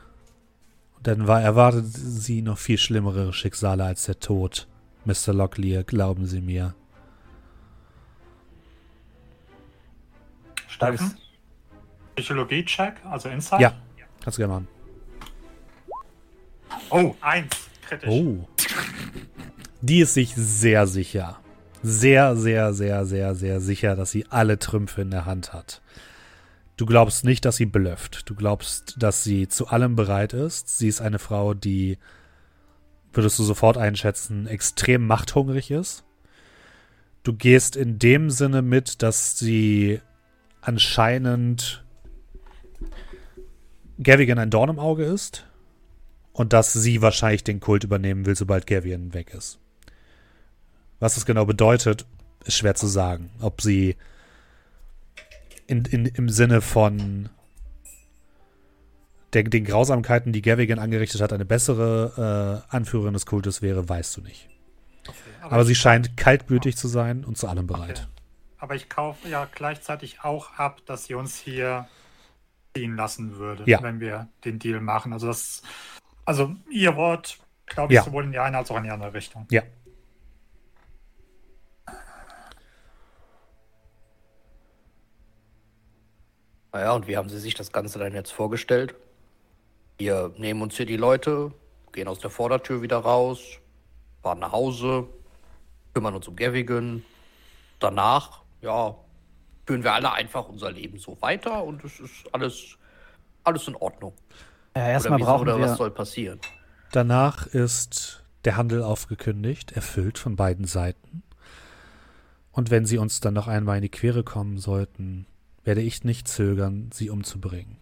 Und 0.97 1.07
dann 1.07 1.27
war, 1.27 1.41
erwartet 1.41 1.85
sie 1.87 2.41
noch 2.41 2.57
viel 2.57 2.77
schlimmere 2.77 3.33
Schicksale 3.33 3.83
als 3.85 4.05
der 4.05 4.19
Tod. 4.19 4.67
Mr. 5.05 5.33
Locklear, 5.33 5.83
glauben 5.83 6.25
Sie 6.25 6.41
mir. 6.41 6.73
Steffen? 10.67 11.17
Psychologie-Check, 12.15 13.05
also 13.05 13.29
Insight? 13.29 13.59
Ja, 13.59 13.73
kannst 14.23 14.37
du 14.37 14.41
gerne 14.41 14.53
machen. 14.53 14.67
Oh, 16.89 17.15
eins. 17.21 17.69
Kritisch. 17.87 18.09
Oh. 18.09 18.47
Die 19.81 19.99
ist 19.99 20.13
sich 20.13 20.33
sehr 20.35 20.87
sicher. 20.87 21.39
Sehr, 21.81 22.35
sehr, 22.37 22.73
sehr, 22.73 23.05
sehr, 23.05 23.35
sehr 23.35 23.59
sicher, 23.59 23.95
dass 23.95 24.11
sie 24.11 24.25
alle 24.29 24.57
Trümpfe 24.57 25.01
in 25.01 25.11
der 25.11 25.25
Hand 25.25 25.53
hat. 25.53 25.81
Du 26.83 26.87
glaubst 26.87 27.23
nicht, 27.23 27.45
dass 27.45 27.55
sie 27.55 27.65
blufft. 27.65 28.29
Du 28.29 28.35
glaubst, 28.35 28.95
dass 29.01 29.23
sie 29.23 29.47
zu 29.47 29.67
allem 29.67 29.95
bereit 29.95 30.33
ist. 30.33 30.77
Sie 30.77 30.89
ist 30.89 30.99
eine 30.99 31.17
Frau, 31.17 31.53
die, 31.53 31.97
würdest 33.13 33.39
du 33.39 33.43
sofort 33.43 33.77
einschätzen, 33.77 34.47
extrem 34.47 35.07
machthungrig 35.07 35.71
ist. 35.71 36.03
Du 37.23 37.31
gehst 37.31 37.77
in 37.77 37.99
dem 37.99 38.29
Sinne 38.29 38.61
mit, 38.61 39.01
dass 39.01 39.39
sie 39.39 40.01
anscheinend 40.59 41.85
Gavigan 43.97 44.37
ein 44.37 44.49
Dorn 44.49 44.71
im 44.71 44.79
Auge 44.79 45.05
ist 45.05 45.45
und 46.33 46.51
dass 46.51 46.73
sie 46.73 47.01
wahrscheinlich 47.01 47.45
den 47.45 47.61
Kult 47.61 47.85
übernehmen 47.85 48.25
will, 48.25 48.35
sobald 48.35 48.67
Gavian 48.67 49.13
weg 49.13 49.33
ist. 49.33 49.57
Was 50.99 51.15
das 51.15 51.25
genau 51.25 51.45
bedeutet, 51.45 52.05
ist 52.43 52.57
schwer 52.57 52.75
zu 52.75 52.87
sagen. 52.87 53.29
Ob 53.39 53.61
sie 53.61 53.95
in, 55.73 55.85
in, 55.85 56.05
im 56.05 56.29
Sinne 56.29 56.61
von 56.61 57.29
der, 59.33 59.43
den 59.43 59.65
Grausamkeiten, 59.65 60.31
die 60.31 60.41
Gavigan 60.41 60.77
angerichtet 60.79 61.21
hat, 61.21 61.33
eine 61.33 61.45
bessere 61.45 62.63
äh, 62.69 62.75
Anführerin 62.75 63.13
des 63.13 63.25
Kultes 63.25 63.61
wäre, 63.61 63.87
weißt 63.89 64.17
du 64.17 64.21
nicht. 64.21 64.47
Okay, 65.07 65.17
Aber 65.41 65.65
sie 65.65 65.75
scheint 65.75 66.15
kaltblütig 66.17 66.77
zu 66.77 66.87
sein 66.87 67.25
und 67.25 67.37
zu 67.37 67.47
allem 67.47 67.65
bereit. 67.67 68.07
Okay. 68.07 68.21
Aber 68.59 68.75
ich 68.75 68.87
kaufe 68.89 69.27
ja 69.27 69.47
gleichzeitig 69.53 70.21
auch 70.23 70.53
ab, 70.53 70.81
dass 70.85 71.05
sie 71.05 71.15
uns 71.15 71.37
hier 71.37 71.87
ziehen 72.75 72.95
lassen 72.95 73.37
würde, 73.37 73.63
Ja. 73.65 73.81
wenn 73.81 73.99
wir 73.99 74.29
den 74.45 74.59
Deal 74.59 74.79
machen. 74.79 75.11
Also 75.13 75.27
das, 75.27 75.63
also 76.25 76.55
ihr 76.71 76.95
Wort 76.95 77.39
glaube 77.65 77.93
ich, 77.93 77.97
Ja. 77.97 78.03
sowohl 78.03 78.23
in 78.25 78.31
die 78.31 78.39
eine 78.39 78.57
als 78.57 78.71
auch 78.71 78.77
in 78.77 78.83
die 78.83 78.89
andere 78.91 79.13
Richtung. 79.13 79.47
Ja. 79.49 79.63
Naja, 86.73 86.93
und 86.93 87.07
wie 87.07 87.15
haben 87.17 87.29
Sie 87.29 87.39
sich 87.39 87.53
das 87.53 87.71
Ganze 87.71 87.99
dann 87.99 88.13
jetzt 88.13 88.31
vorgestellt? 88.33 88.95
Wir 89.99 90.33
nehmen 90.37 90.63
uns 90.63 90.75
hier 90.75 90.87
die 90.87 90.97
Leute, 90.97 91.53
gehen 91.91 92.07
aus 92.07 92.17
der 92.17 92.31
Vordertür 92.31 92.81
wieder 92.81 92.97
raus, 92.97 93.59
fahren 94.23 94.39
nach 94.39 94.51
Hause, 94.51 95.07
kümmern 95.93 96.15
uns 96.15 96.27
um 96.27 96.35
Gavigan. 96.35 97.05
Danach, 97.77 98.41
ja, 98.61 98.95
führen 99.67 99.83
wir 99.83 99.93
alle 99.93 100.11
einfach 100.13 100.49
unser 100.49 100.71
Leben 100.71 100.97
so 100.97 101.15
weiter 101.21 101.63
und 101.63 101.83
es 101.83 101.99
ist 101.99 102.33
alles, 102.33 102.75
alles 103.43 103.67
in 103.67 103.75
Ordnung. 103.75 104.13
Ja, 104.75 104.89
erstmal 104.89 105.19
brauchen 105.19 105.43
oder 105.43 105.59
wir. 105.59 105.65
was 105.65 105.77
soll 105.77 105.91
passieren? 105.91 106.39
Danach 106.91 107.45
ist 107.45 108.23
der 108.45 108.57
Handel 108.57 108.81
aufgekündigt, 108.81 109.73
erfüllt 109.73 110.17
von 110.17 110.35
beiden 110.35 110.65
Seiten. 110.65 111.21
Und 112.51 112.71
wenn 112.71 112.87
sie 112.87 112.97
uns 112.97 113.19
dann 113.19 113.35
noch 113.35 113.47
einmal 113.47 113.77
in 113.77 113.83
die 113.83 113.89
Quere 113.89 114.23
kommen 114.23 114.57
sollten, 114.57 115.27
werde 115.63 115.81
ich 115.81 116.03
nicht 116.03 116.27
zögern, 116.27 116.89
sie 116.93 117.09
umzubringen. 117.09 117.77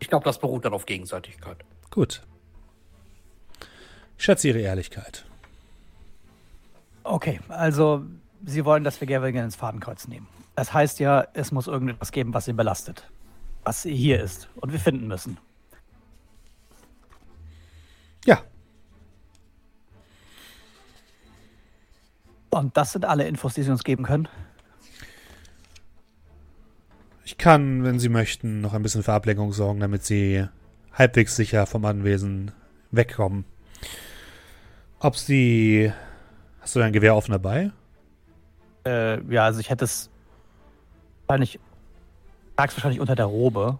Ich 0.00 0.08
glaube, 0.08 0.24
das 0.24 0.38
beruht 0.38 0.64
dann 0.64 0.72
auf 0.72 0.86
Gegenseitigkeit. 0.86 1.64
Gut. 1.90 2.22
Ich 4.16 4.24
schätze 4.24 4.48
Ihre 4.48 4.60
Ehrlichkeit. 4.60 5.24
Okay, 7.04 7.40
also 7.48 8.04
Sie 8.44 8.64
wollen, 8.64 8.84
dass 8.84 9.00
wir 9.00 9.08
Gavigan 9.08 9.44
ins 9.44 9.56
Fadenkreuz 9.56 10.06
nehmen. 10.06 10.28
Das 10.54 10.72
heißt 10.72 11.00
ja, 11.00 11.26
es 11.34 11.52
muss 11.52 11.66
irgendetwas 11.66 12.12
geben, 12.12 12.34
was 12.34 12.48
ihn 12.48 12.56
belastet. 12.56 13.08
Was 13.64 13.82
hier 13.82 14.22
ist. 14.22 14.48
Und 14.56 14.72
wir 14.72 14.78
finden 14.78 15.08
müssen. 15.08 15.38
Ja, 18.24 18.42
Und 22.50 22.76
das 22.76 22.92
sind 22.92 23.04
alle 23.04 23.28
Infos, 23.28 23.54
die 23.54 23.62
Sie 23.62 23.70
uns 23.70 23.84
geben 23.84 24.04
können. 24.04 24.28
Ich 27.28 27.36
kann, 27.36 27.84
wenn 27.84 27.98
Sie 27.98 28.08
möchten, 28.08 28.62
noch 28.62 28.72
ein 28.72 28.82
bisschen 28.82 29.02
für 29.02 29.12
Ablenkung 29.12 29.52
sorgen, 29.52 29.80
damit 29.80 30.02
Sie 30.02 30.46
halbwegs 30.94 31.36
sicher 31.36 31.66
vom 31.66 31.84
Anwesen 31.84 32.52
wegkommen. 32.90 33.44
Ob 34.98 35.14
Sie. 35.14 35.92
Hast 36.62 36.74
du 36.74 36.78
dein 36.78 36.94
Gewehr 36.94 37.14
offen 37.14 37.32
dabei? 37.32 37.70
Äh, 38.86 39.22
ja, 39.30 39.44
also 39.44 39.60
ich 39.60 39.68
hätte 39.68 39.84
es 39.84 40.08
wahrscheinlich, 41.26 41.60
trag's 42.56 42.74
wahrscheinlich 42.76 43.00
unter 43.00 43.14
der 43.14 43.26
Robe. 43.26 43.78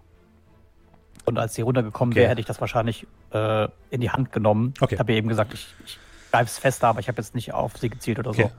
Und 1.25 1.39
als 1.39 1.55
sie 1.55 1.63
runtergekommen 1.63 2.13
Okay. 2.13 2.21
wäre, 2.21 2.29
hätte 2.29 2.41
ich 2.41 2.47
das 2.47 2.61
wahrscheinlich 2.61 3.07
äh, 3.31 3.67
in 3.89 3.99
die 4.01 4.11
Hand 4.11 4.31
genommen. 4.31 4.75
Okay. 4.79 4.93
Ich 4.93 4.99
habe 4.99 5.11
ja 5.11 5.17
eben 5.17 5.27
gesagt, 5.27 5.55
ich, 5.55 5.73
ich 5.85 5.97
greife 6.31 6.45
es 6.45 6.59
fester, 6.59 6.87
aber 6.89 6.99
ich 6.99 7.07
habe 7.07 7.19
jetzt 7.19 7.33
nicht 7.33 7.51
auf 7.51 7.77
sie 7.77 7.89
gezielt 7.89 8.19
oder 8.19 8.29
Okay. 8.29 8.43
so. 8.43 8.51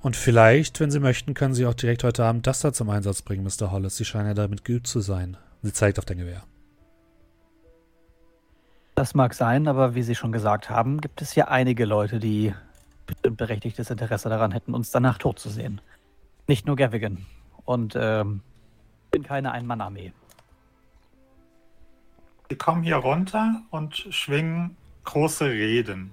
Und 0.00 0.16
vielleicht, 0.16 0.78
wenn 0.80 0.90
Sie 0.90 1.00
möchten, 1.00 1.34
können 1.34 1.54
Sie 1.54 1.66
auch 1.66 1.74
direkt 1.74 2.04
heute 2.04 2.24
Abend 2.24 2.46
das 2.46 2.60
da 2.60 2.72
zum 2.72 2.88
Einsatz 2.90 3.22
bringen, 3.22 3.44
Mr. 3.44 3.72
Hollis. 3.72 3.96
Sie 3.96 4.04
scheinen 4.04 4.28
ja 4.28 4.34
damit 4.34 4.64
geübt 4.64 4.86
zu 4.86 5.00
sein. 5.00 5.36
Sie 5.62 5.72
zeigt 5.72 5.98
auf 5.98 6.04
dein 6.04 6.18
Gewehr. 6.18 6.44
Das 8.94 9.14
mag 9.14 9.34
sein, 9.34 9.68
aber 9.68 9.94
wie 9.94 10.02
Sie 10.02 10.14
schon 10.14 10.32
gesagt 10.32 10.70
haben, 10.70 11.00
gibt 11.00 11.22
es 11.22 11.32
hier 11.32 11.50
einige 11.50 11.84
Leute, 11.84 12.18
die 12.18 12.54
bestimmt 13.06 13.36
berechtigtes 13.36 13.90
Interesse 13.90 14.28
daran 14.28 14.52
hätten, 14.52 14.74
uns 14.74 14.90
danach 14.90 15.18
tot 15.18 15.38
zu 15.38 15.48
sehen. 15.48 15.80
Nicht 16.46 16.66
nur 16.66 16.76
Gavigan. 16.76 17.26
Und 17.64 17.94
ähm, 17.98 18.40
ich 19.06 19.10
bin 19.10 19.22
keine 19.22 19.52
Ein-Mann-Armee. 19.52 20.12
Sie 22.50 22.56
kommen 22.56 22.82
hier 22.82 22.96
runter 22.96 23.62
und 23.70 23.94
schwingen 24.10 24.76
große 25.04 25.46
Reden. 25.46 26.12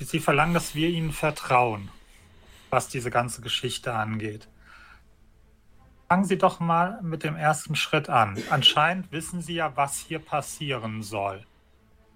Sie 0.00 0.20
verlangen, 0.20 0.54
dass 0.54 0.74
wir 0.74 0.88
ihnen 0.88 1.12
vertrauen, 1.12 1.90
was 2.70 2.88
diese 2.88 3.10
ganze 3.10 3.40
Geschichte 3.40 3.92
angeht. 3.94 4.48
Fangen 6.08 6.24
Sie 6.24 6.38
doch 6.38 6.60
mal 6.60 7.00
mit 7.02 7.24
dem 7.24 7.34
ersten 7.34 7.74
Schritt 7.74 8.08
an. 8.08 8.36
Anscheinend 8.50 9.10
wissen 9.10 9.40
Sie 9.42 9.54
ja, 9.54 9.76
was 9.76 9.98
hier 9.98 10.18
passieren 10.20 11.02
soll. 11.02 11.44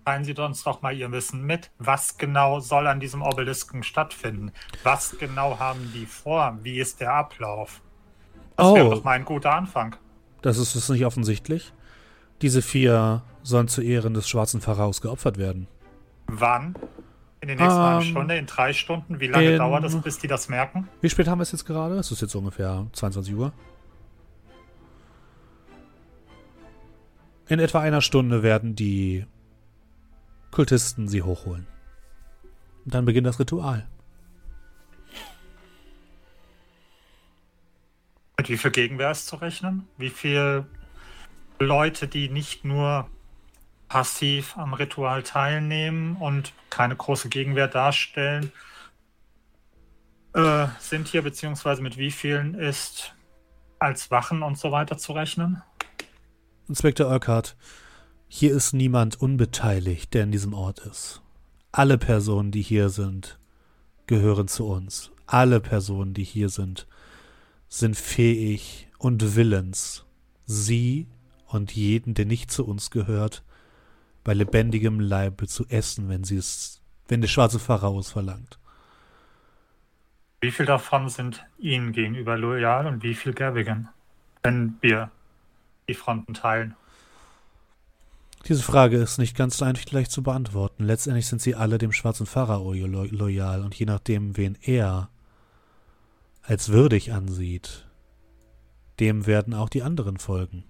Teilen 0.05 0.25
Sie 0.25 0.35
uns 0.35 0.63
doch 0.63 0.83
mal 0.83 0.95
Ihr 0.97 1.11
Wissen 1.11 1.43
mit. 1.43 1.71
Was 1.79 2.17
genau 2.17 2.61
soll 2.61 2.87
an 2.87 3.01
diesem 3.01 3.23
Obelisken 3.23 3.83
stattfinden? 3.83 4.53
Was 4.85 5.19
genau 5.19 5.59
haben 5.59 5.91
die 5.93 6.07
vor? 6.07 6.59
Wie 6.63 6.79
ist 6.79 7.01
der 7.01 7.13
Ablauf? 7.13 7.81
Das 8.57 8.75
wäre 8.75 8.87
Oh. 8.87 8.95
doch 8.95 9.05
mal 9.05 9.13
ein 9.13 9.25
guter 9.25 9.55
Anfang. 9.55 9.97
Das 10.43 10.59
ist 10.59 10.75
es 10.77 10.89
nicht 10.89 11.05
offensichtlich. 11.05 11.73
Diese 12.41 12.63
vier 12.63 13.23
sollen 13.43 13.69
zu 13.69 13.83
Ehren 13.83 14.15
des 14.15 14.29
schwarzen 14.29 14.61
Pharaos 14.61 15.01
geopfert 15.01 15.39
werden. 15.39 15.67
Wann? 16.27 16.75
In 17.41 17.49
den 17.49 17.59
nächsten 17.59 17.79
halben 17.79 18.05
Ähm, 18.05 18.11
Stunde, 18.11 18.37
in 18.37 18.47
drei 18.47 18.73
Stunden? 18.73 19.21
Wie 19.21 19.29
lange 19.29 19.53
in- 19.53 19.59
dauert 19.59 19.85
es, 19.85 19.95
bis 20.01 20.19
die 20.19 20.27
das 20.27 20.49
merken? 20.49 20.89
Wie 21.01 21.09
spät 21.09 21.29
haben 21.29 21.39
wir 21.39 21.43
es 21.45 21.53
jetzt 21.53 21.65
gerade? 21.65 21.97
Es 21.97 22.11
ist 22.11 22.21
jetzt 22.21 22.35
ungefähr 22.35 22.87
22 22.93 23.35
Uhr. 23.35 23.53
In 27.49 27.61
etwa 27.61 27.81
einer 27.81 28.03
Stunde 28.03 28.43
werden 28.43 28.75
die 28.75 29.25
Kultisten 30.51 31.09
sie 31.09 31.23
hochholen. 31.23 31.67
Und 32.85 32.95
dann 32.95 33.05
beginnt 33.05 33.27
das 33.27 33.39
Ritual. 33.39 33.87
Mit 38.39 38.49
wie 38.49 38.57
viel 38.57 38.71
Gegenwehr 38.71 39.11
ist 39.11 39.27
zu 39.27 39.37
rechnen? 39.37 39.87
Wie 39.97 40.11
viel 40.11 40.65
Leute, 41.59 42.07
die 42.09 42.29
nicht 42.29 42.65
nur 42.65 43.09
passiv 43.89 44.57
am 44.57 44.75
Ritual 44.75 45.23
teilnehmen 45.23 46.17
und 46.17 46.53
keine 46.71 46.95
große 46.95 47.29
Gegenwehr 47.29 47.69
darstellen, 47.69 48.53
äh, 50.35 50.67
sind 50.79 51.09
hier, 51.09 51.23
beziehungsweise 51.23 51.83
mit 51.83 51.97
wie 51.97 52.11
vielen 52.11 52.55
ist 52.55 53.15
als 53.79 54.11
Wachen 54.11 54.43
und 54.43 54.59
so 54.59 54.73
weiter 54.73 54.99
zu 54.99 55.13
rechnen? 55.13 55.63
Inspektor 56.69 57.09
Urquhart, 57.11 57.57
hier 58.29 58.55
ist 58.55 58.75
niemand 58.75 59.21
unbeteiligt, 59.21 60.13
der 60.13 60.25
in 60.25 60.33
diesem 60.33 60.53
Ort 60.53 60.81
ist. 60.81 61.23
Alle 61.73 61.97
Personen, 61.97 62.51
die 62.51 62.63
hier 62.63 62.91
sind, 62.91 63.39
gehören 64.07 64.49
zu 64.49 64.67
uns. 64.67 65.11
Alle 65.27 65.61
Personen, 65.61 66.15
die 66.15 66.25
hier 66.25 66.51
sind, 66.51 66.87
sind 67.69 67.97
fähig 67.97 68.89
und 68.99 69.37
willens, 69.37 70.05
sie 70.45 71.07
und 71.47 71.73
jeden, 71.73 72.15
der 72.15 72.27
nicht 72.27 72.51
zu 72.51 72.67
uns 72.67 72.91
gehört, 72.91 73.43
bei 74.29 74.35
lebendigem 74.35 75.01
Leibe 75.01 75.47
zu 75.47 75.65
essen, 75.71 76.11
wenn 76.11 76.23
sie 76.23 76.37
es, 76.37 76.83
wenn 77.09 77.23
der 77.23 77.29
schwarze 77.29 77.59
Pharao 77.59 77.99
es 77.99 78.11
verlangt. 78.11 78.59
Wie 80.43 80.51
viel 80.51 80.67
davon 80.67 81.09
sind 81.09 81.47
Ihnen 81.57 81.93
gegenüber 81.93 82.37
loyal 82.37 82.87
und 82.87 83.03
wie 83.03 83.15
viel 83.15 83.33
Gavigan, 83.33 83.89
wenn 84.43 84.77
wir 84.83 85.11
die 85.89 85.95
Fronten 85.95 86.35
teilen? 86.35 86.77
Diese 88.47 88.63
Frage 88.63 88.99
ist 88.99 89.17
nicht 89.17 89.35
ganz 89.35 89.63
einfach 89.63 89.91
leicht 89.93 90.11
zu 90.11 90.23
beantworten. 90.23 90.85
Letztendlich 90.85 91.27
sind 91.27 91.41
sie 91.41 91.55
alle 91.55 91.79
dem 91.79 91.93
schwarzen 91.93 92.27
Pharao 92.27 92.75
lo 92.75 93.05
loyal 93.05 93.65
und 93.65 93.75
je 93.77 93.87
nachdem, 93.87 94.37
wen 94.37 94.59
er 94.61 95.09
als 96.43 96.69
würdig 96.69 97.15
ansieht, 97.15 97.87
dem 99.01 99.25
werden 99.25 99.55
auch 99.55 99.71
die 99.71 99.83
anderen 99.83 100.19
folgen. 100.19 100.65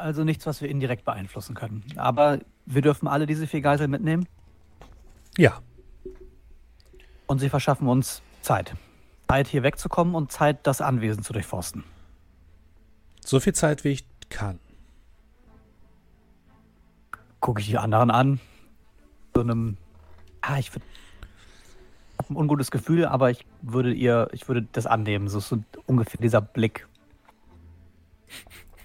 Also 0.00 0.24
nichts, 0.24 0.46
was 0.46 0.60
wir 0.62 0.68
indirekt 0.68 1.04
beeinflussen 1.04 1.54
können. 1.54 1.84
Aber 1.96 2.38
wir 2.66 2.82
dürfen 2.82 3.06
alle 3.06 3.26
diese 3.26 3.46
vier 3.46 3.60
Geiseln 3.60 3.90
mitnehmen 3.90 4.26
Ja, 5.36 5.60
und 7.30 7.38
sie 7.38 7.48
verschaffen 7.48 7.86
uns 7.86 8.22
Zeit. 8.42 8.74
Zeit, 9.28 9.46
hier 9.46 9.62
wegzukommen 9.62 10.16
und 10.16 10.32
Zeit, 10.32 10.66
das 10.66 10.80
Anwesen 10.80 11.22
zu 11.22 11.32
durchforsten. 11.32 11.84
so 13.24 13.38
viel 13.38 13.52
Zeit, 13.52 13.84
wie 13.84 13.90
ich 13.90 14.04
kann. 14.30 14.58
Gucke 17.38 17.60
ich 17.60 17.68
die 17.68 17.78
anderen 17.78 18.10
an. 18.10 18.40
So 19.32 19.42
einem. 19.42 19.76
Ah, 20.40 20.58
ich 20.58 20.74
würde. 20.74 20.84
ein 22.28 22.34
ungutes 22.34 22.72
Gefühl, 22.72 23.04
aber 23.06 23.30
ich 23.30 23.46
würde 23.62 23.92
ihr, 23.92 24.28
ich 24.32 24.48
würde 24.48 24.66
das 24.72 24.86
annehmen. 24.86 25.28
So 25.28 25.38
ist 25.38 25.50
so 25.50 25.62
ungefähr 25.86 26.20
dieser 26.20 26.40
Blick, 26.40 26.88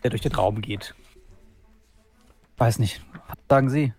der 0.03 0.11
durch 0.11 0.21
den 0.21 0.33
Raum 0.35 0.61
geht. 0.61 0.93
Weiß 2.57 2.79
nicht. 2.79 3.03
Was 3.27 3.37
sagen 3.49 3.69
Sie? 3.69 3.93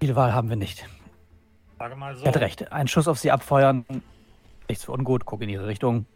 Viel 0.00 0.16
Wahl 0.16 0.34
haben 0.34 0.48
wir 0.48 0.56
nicht. 0.56 0.86
Sage 1.78 1.96
mal 1.96 2.16
so. 2.16 2.24
Er 2.24 2.28
hat 2.28 2.40
recht. 2.40 2.72
Ein 2.72 2.88
Schuss 2.88 3.08
auf 3.08 3.18
sie 3.18 3.30
abfeuern. 3.30 3.84
Nichts 4.68 4.84
für 4.84 4.92
ungut. 4.92 5.24
Guck 5.24 5.42
in 5.42 5.48
ihre 5.48 5.66
Richtung. 5.66 6.06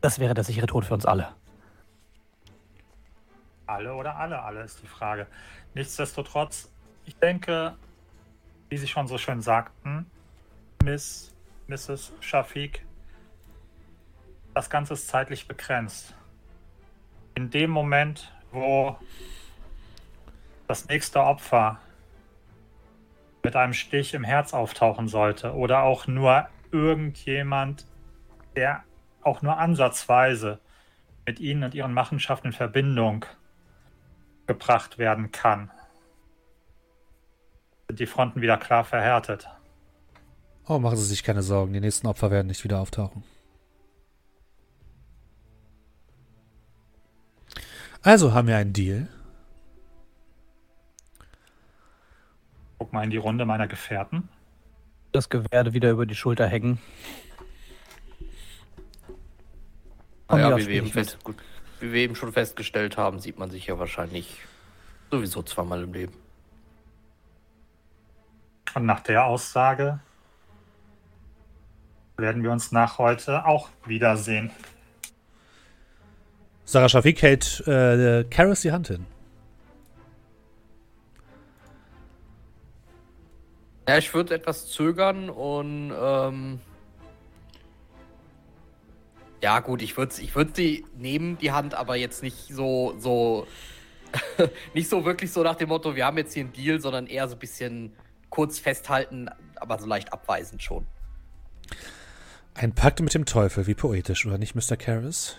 Das 0.00 0.18
wäre 0.18 0.34
der 0.34 0.44
sichere 0.44 0.66
Tod 0.66 0.84
für 0.84 0.94
uns 0.94 1.06
alle. 1.06 1.34
Alle 3.66 3.94
oder 3.94 4.16
alle, 4.16 4.42
alle 4.42 4.62
ist 4.62 4.82
die 4.82 4.86
Frage. 4.86 5.26
Nichtsdestotrotz, 5.74 6.70
ich 7.06 7.16
denke, 7.16 7.74
wie 8.68 8.76
Sie 8.76 8.88
schon 8.88 9.06
so 9.06 9.16
schön 9.16 9.40
sagten, 9.40 10.10
Miss 10.82 11.32
Mrs. 11.68 12.12
Shafiq, 12.20 12.84
das 14.54 14.68
Ganze 14.68 14.94
ist 14.94 15.08
zeitlich 15.08 15.46
begrenzt. 15.46 16.14
In 17.34 17.50
dem 17.50 17.70
Moment, 17.70 18.32
wo 18.50 18.96
das 20.68 20.88
nächste 20.88 21.20
Opfer 21.20 21.80
mit 23.42 23.56
einem 23.56 23.72
Stich 23.72 24.14
im 24.14 24.24
Herz 24.24 24.54
auftauchen 24.54 25.08
sollte 25.08 25.54
oder 25.54 25.82
auch 25.82 26.06
nur 26.06 26.48
irgendjemand, 26.70 27.86
der 28.56 28.84
auch 29.22 29.42
nur 29.42 29.58
ansatzweise 29.58 30.60
mit 31.26 31.40
ihnen 31.40 31.64
und 31.64 31.74
ihren 31.74 31.92
Machenschaften 31.92 32.48
in 32.48 32.52
Verbindung 32.52 33.24
gebracht 34.46 34.98
werden 34.98 35.32
kann, 35.32 35.70
sind 37.88 38.00
die 38.00 38.06
Fronten 38.06 38.40
wieder 38.40 38.56
klar 38.56 38.84
verhärtet. 38.84 39.48
Oh, 40.66 40.78
machen 40.78 40.96
Sie 40.96 41.04
sich 41.04 41.24
keine 41.24 41.42
Sorgen, 41.42 41.72
die 41.72 41.80
nächsten 41.80 42.06
Opfer 42.06 42.30
werden 42.30 42.46
nicht 42.46 42.64
wieder 42.64 42.80
auftauchen. 42.80 43.24
Also 48.02 48.34
haben 48.34 48.48
wir 48.48 48.56
einen 48.56 48.72
Deal. 48.72 49.08
Guck 52.78 52.92
mal 52.92 53.04
in 53.04 53.10
die 53.10 53.16
Runde 53.16 53.44
meiner 53.46 53.68
Gefährten. 53.68 54.28
Das 55.12 55.28
Gewehr 55.28 55.72
wieder 55.72 55.90
über 55.90 56.04
die 56.04 56.16
Schulter 56.16 56.46
hängen. 56.46 56.78
Naja, 60.28 60.54
aus 60.54 60.62
wie 60.62 60.68
wir, 60.68 60.74
eben 60.76 60.86
fest, 60.88 61.22
gut, 61.22 61.36
wie 61.80 61.92
wir 61.92 62.00
eben 62.00 62.16
schon 62.16 62.32
festgestellt 62.32 62.96
haben, 62.96 63.20
sieht 63.20 63.38
man 63.38 63.50
sich 63.50 63.66
ja 63.66 63.78
wahrscheinlich 63.78 64.40
sowieso 65.10 65.42
zweimal 65.42 65.82
im 65.82 65.92
Leben. 65.92 66.14
Und 68.74 68.86
nach 68.86 69.00
der 69.00 69.26
Aussage 69.26 70.00
werden 72.16 72.42
wir 72.42 72.50
uns 72.50 72.72
nach 72.72 72.98
heute 72.98 73.44
auch 73.44 73.68
wiedersehen. 73.84 74.50
Sarah 76.72 76.88
Shafik 76.88 77.20
hält 77.20 77.62
äh, 77.66 78.24
Karis 78.30 78.62
die 78.62 78.72
Hand 78.72 78.88
hin. 78.88 79.04
Ja, 83.86 83.98
ich 83.98 84.14
würde 84.14 84.34
etwas 84.34 84.68
zögern 84.68 85.28
und 85.28 85.92
ähm, 85.94 86.60
ja 89.42 89.60
gut, 89.60 89.82
ich 89.82 89.98
würde 89.98 90.14
ich 90.22 90.34
würd 90.34 90.56
sie 90.56 90.86
nehmen, 90.96 91.36
die 91.36 91.52
Hand, 91.52 91.74
aber 91.74 91.96
jetzt 91.96 92.22
nicht 92.22 92.48
so, 92.48 92.94
so 92.98 93.46
nicht 94.72 94.88
so 94.88 95.04
wirklich 95.04 95.30
so 95.30 95.42
nach 95.42 95.56
dem 95.56 95.68
Motto, 95.68 95.94
wir 95.94 96.06
haben 96.06 96.16
jetzt 96.16 96.32
hier 96.32 96.44
einen 96.44 96.54
Deal, 96.54 96.80
sondern 96.80 97.06
eher 97.06 97.28
so 97.28 97.34
ein 97.34 97.38
bisschen 97.38 97.92
kurz 98.30 98.58
festhalten, 98.58 99.28
aber 99.56 99.78
so 99.78 99.84
leicht 99.84 100.10
abweisend 100.10 100.62
schon. 100.62 100.86
Ein 102.54 102.74
Pakt 102.74 103.00
mit 103.00 103.12
dem 103.12 103.26
Teufel, 103.26 103.66
wie 103.66 103.74
poetisch, 103.74 104.24
oder 104.24 104.38
nicht, 104.38 104.54
Mr. 104.54 104.78
Karis? 104.78 105.36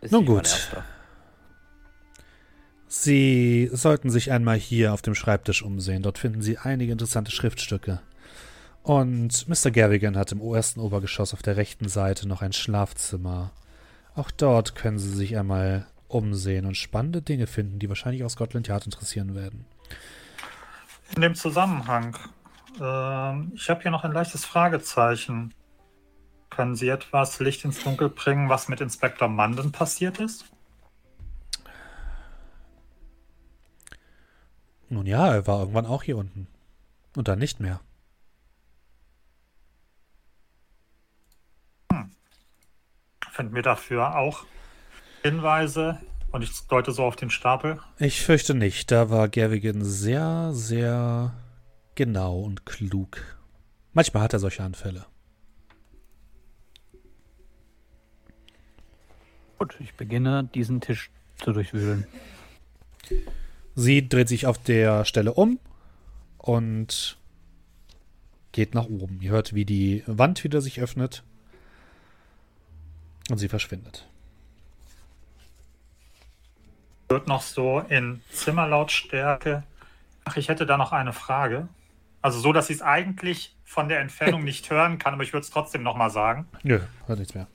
Ist 0.00 0.12
Nun 0.12 0.26
gut. 0.26 0.70
Sie 2.86 3.68
sollten 3.72 4.10
sich 4.10 4.30
einmal 4.30 4.56
hier 4.56 4.92
auf 4.92 5.02
dem 5.02 5.14
Schreibtisch 5.14 5.62
umsehen. 5.62 6.02
Dort 6.02 6.18
finden 6.18 6.42
Sie 6.42 6.58
einige 6.58 6.92
interessante 6.92 7.32
Schriftstücke. 7.32 8.00
Und 8.82 9.48
Mr. 9.48 9.70
Gavigan 9.70 10.16
hat 10.16 10.30
im 10.32 10.40
ersten 10.40 10.78
Obergeschoss 10.78 11.32
auf 11.32 11.42
der 11.42 11.56
rechten 11.56 11.88
Seite 11.88 12.28
noch 12.28 12.42
ein 12.42 12.52
Schlafzimmer. 12.52 13.50
Auch 14.14 14.30
dort 14.30 14.74
können 14.74 14.98
Sie 14.98 15.10
sich 15.10 15.36
einmal 15.36 15.86
umsehen 16.06 16.66
und 16.66 16.76
spannende 16.76 17.22
Dinge 17.22 17.46
finden, 17.46 17.78
die 17.78 17.88
wahrscheinlich 17.88 18.24
auch 18.24 18.30
Scotland 18.30 18.68
Yard 18.68 18.84
interessieren 18.84 19.34
werden. 19.34 19.64
In 21.16 21.22
dem 21.22 21.34
Zusammenhang, 21.34 22.16
ähm, 22.80 23.52
ich 23.54 23.68
habe 23.70 23.82
hier 23.82 23.90
noch 23.90 24.04
ein 24.04 24.12
leichtes 24.12 24.44
Fragezeichen. 24.44 25.52
Können 26.54 26.76
Sie 26.76 26.88
etwas 26.88 27.40
Licht 27.40 27.64
ins 27.64 27.82
Dunkel 27.82 28.08
bringen, 28.08 28.48
was 28.48 28.68
mit 28.68 28.80
Inspektor 28.80 29.26
Munden 29.26 29.72
passiert 29.72 30.20
ist? 30.20 30.44
Nun 34.88 35.06
ja, 35.06 35.34
er 35.34 35.46
war 35.48 35.60
irgendwann 35.60 35.86
auch 35.86 36.04
hier 36.04 36.16
unten. 36.16 36.46
Und 37.16 37.26
dann 37.26 37.40
nicht 37.40 37.58
mehr. 37.58 37.80
Finden 43.32 43.54
wir 43.56 43.62
dafür 43.62 44.16
auch 44.16 44.44
Hinweise? 45.22 45.98
Und 46.30 46.42
ich 46.42 46.66
deute 46.68 46.92
so 46.92 47.04
auf 47.04 47.16
den 47.16 47.30
Stapel. 47.30 47.80
Ich 47.98 48.20
fürchte 48.20 48.54
nicht. 48.54 48.92
Da 48.92 49.10
war 49.10 49.28
Gavigan 49.28 49.84
sehr, 49.84 50.50
sehr 50.52 51.32
genau 51.96 52.38
und 52.38 52.64
klug. 52.64 53.38
Manchmal 53.92 54.22
hat 54.22 54.32
er 54.34 54.38
solche 54.38 54.62
Anfälle. 54.62 55.06
Gut, 59.64 59.80
ich 59.80 59.94
beginne, 59.94 60.44
diesen 60.54 60.82
Tisch 60.82 61.08
zu 61.42 61.54
durchwühlen. 61.54 62.06
Sie 63.74 64.06
dreht 64.06 64.28
sich 64.28 64.46
auf 64.46 64.58
der 64.58 65.06
Stelle 65.06 65.32
um 65.32 65.58
und 66.36 67.16
geht 68.52 68.74
nach 68.74 68.84
oben. 68.84 69.22
Ihr 69.22 69.30
hört, 69.30 69.54
wie 69.54 69.64
die 69.64 70.04
Wand 70.06 70.44
wieder 70.44 70.60
sich 70.60 70.82
öffnet 70.82 71.22
und 73.30 73.38
sie 73.38 73.48
verschwindet. 73.48 74.06
Wird 77.08 77.26
noch 77.26 77.40
so 77.40 77.78
in 77.88 78.20
Zimmerlautstärke. 78.32 79.62
Ach, 80.26 80.36
ich 80.36 80.50
hätte 80.50 80.66
da 80.66 80.76
noch 80.76 80.92
eine 80.92 81.14
Frage. 81.14 81.68
Also 82.20 82.38
so, 82.38 82.52
dass 82.52 82.68
ich 82.68 82.76
es 82.76 82.82
eigentlich 82.82 83.56
von 83.64 83.88
der 83.88 84.00
Entfernung 84.00 84.44
nicht 84.44 84.68
hören 84.68 84.98
kann, 84.98 85.14
aber 85.14 85.22
ich 85.22 85.32
würde 85.32 85.44
es 85.44 85.50
trotzdem 85.50 85.82
nochmal 85.82 86.10
sagen. 86.10 86.46
Nö, 86.64 86.80
hört 87.06 87.18
nichts 87.18 87.34
mehr. 87.34 87.46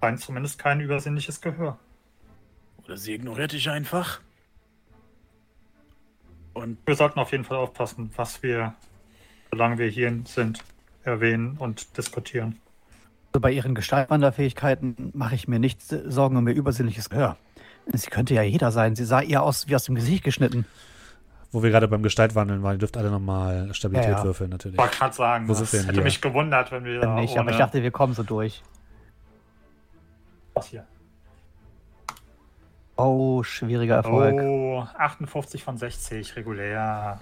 Scheint 0.00 0.20
zumindest 0.20 0.58
kein 0.58 0.80
übersinnliches 0.80 1.40
Gehör. 1.40 1.78
Oder 2.84 2.96
sie 2.96 3.14
ignoriert 3.14 3.52
dich 3.52 3.68
einfach. 3.68 4.20
Und 6.54 6.78
Wir 6.86 6.94
sollten 6.96 7.18
auf 7.20 7.32
jeden 7.32 7.44
Fall 7.44 7.56
aufpassen, 7.58 8.10
was 8.16 8.42
wir, 8.42 8.74
solange 9.50 9.78
wir 9.78 9.88
hier 9.88 10.12
sind, 10.24 10.60
erwähnen 11.04 11.56
und 11.58 11.96
diskutieren. 11.96 12.58
Also 13.32 13.40
bei 13.40 13.52
ihren 13.52 13.74
Gestaltwanderfähigkeiten 13.74 15.10
mache 15.14 15.34
ich 15.34 15.48
mir 15.48 15.58
nicht 15.58 15.82
Sorgen 15.82 16.36
um 16.36 16.48
ihr 16.48 16.54
übersinnliches 16.54 17.10
Gehör. 17.10 17.36
Sie 17.92 18.10
könnte 18.10 18.34
ja 18.34 18.42
jeder 18.42 18.70
sein. 18.72 18.96
Sie 18.96 19.04
sah 19.04 19.20
ihr 19.20 19.42
aus 19.42 19.68
wie 19.68 19.74
aus 19.76 19.84
dem 19.84 19.94
Gesicht 19.94 20.24
geschnitten. 20.24 20.64
Wo 21.52 21.62
wir 21.62 21.70
gerade 21.70 21.88
beim 21.88 22.02
Gestaltwandeln 22.02 22.62
waren, 22.62 22.74
ihr 22.74 22.78
dürft 22.78 22.96
alle 22.98 23.10
nochmal 23.10 23.72
Stabilität 23.72 24.10
Ja, 24.12 24.18
ja. 24.18 24.24
würfeln, 24.24 24.50
natürlich. 24.50 24.74
Ich 24.74 24.78
wollte 24.82 24.96
gerade 24.98 25.14
sagen, 25.14 25.48
Wo 25.48 25.54
das 25.54 25.72
hätte 25.72 25.92
hier? 25.92 26.02
mich 26.02 26.20
gewundert, 26.20 26.70
wenn 26.72 26.84
wir 26.84 26.98
nicht, 27.14 27.32
aber 27.38 27.42
ohne- 27.42 27.50
ich 27.52 27.56
dachte, 27.56 27.82
wir 27.82 27.90
kommen 27.90 28.12
so 28.14 28.22
durch. 28.22 28.62
Was 30.58 30.66
hier? 30.66 30.86
Oh, 32.96 33.42
schwieriger 33.44 33.96
Erfolg. 33.96 34.40
Oh, 34.40 34.80
58 34.96 35.62
von 35.62 35.76
60, 35.78 36.34
regulär. 36.36 37.20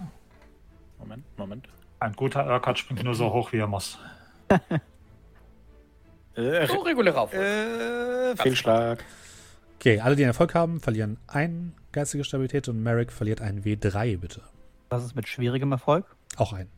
Moment, 0.98 1.24
Moment. 1.38 1.68
Ein 2.00 2.12
guter 2.14 2.46
Urquhart 2.46 2.78
springt 2.78 3.02
nur 3.04 3.14
so 3.14 3.32
hoch, 3.32 3.52
wie 3.52 3.58
er 3.58 3.66
muss. 3.66 3.98
Äh, 6.34 6.66
So 6.66 6.80
regulär 6.80 7.18
auf. 7.18 7.32
äh, 7.32 8.36
Fehlschlag. 8.36 9.02
Okay, 9.78 10.00
alle, 10.00 10.16
die 10.16 10.22
einen 10.22 10.30
Erfolg 10.30 10.54
haben, 10.54 10.80
verlieren 10.80 11.18
ein 11.26 11.74
geistige 11.92 12.24
Stabilität 12.24 12.68
und 12.68 12.82
Merrick 12.82 13.10
verliert 13.10 13.40
ein 13.40 13.62
W3, 13.64 14.18
bitte. 14.18 14.42
Das 14.90 15.02
ist 15.02 15.14
mit 15.16 15.26
schwierigem 15.28 15.72
Erfolg. 15.72 16.04
Auch 16.36 16.52
ein. 16.52 16.68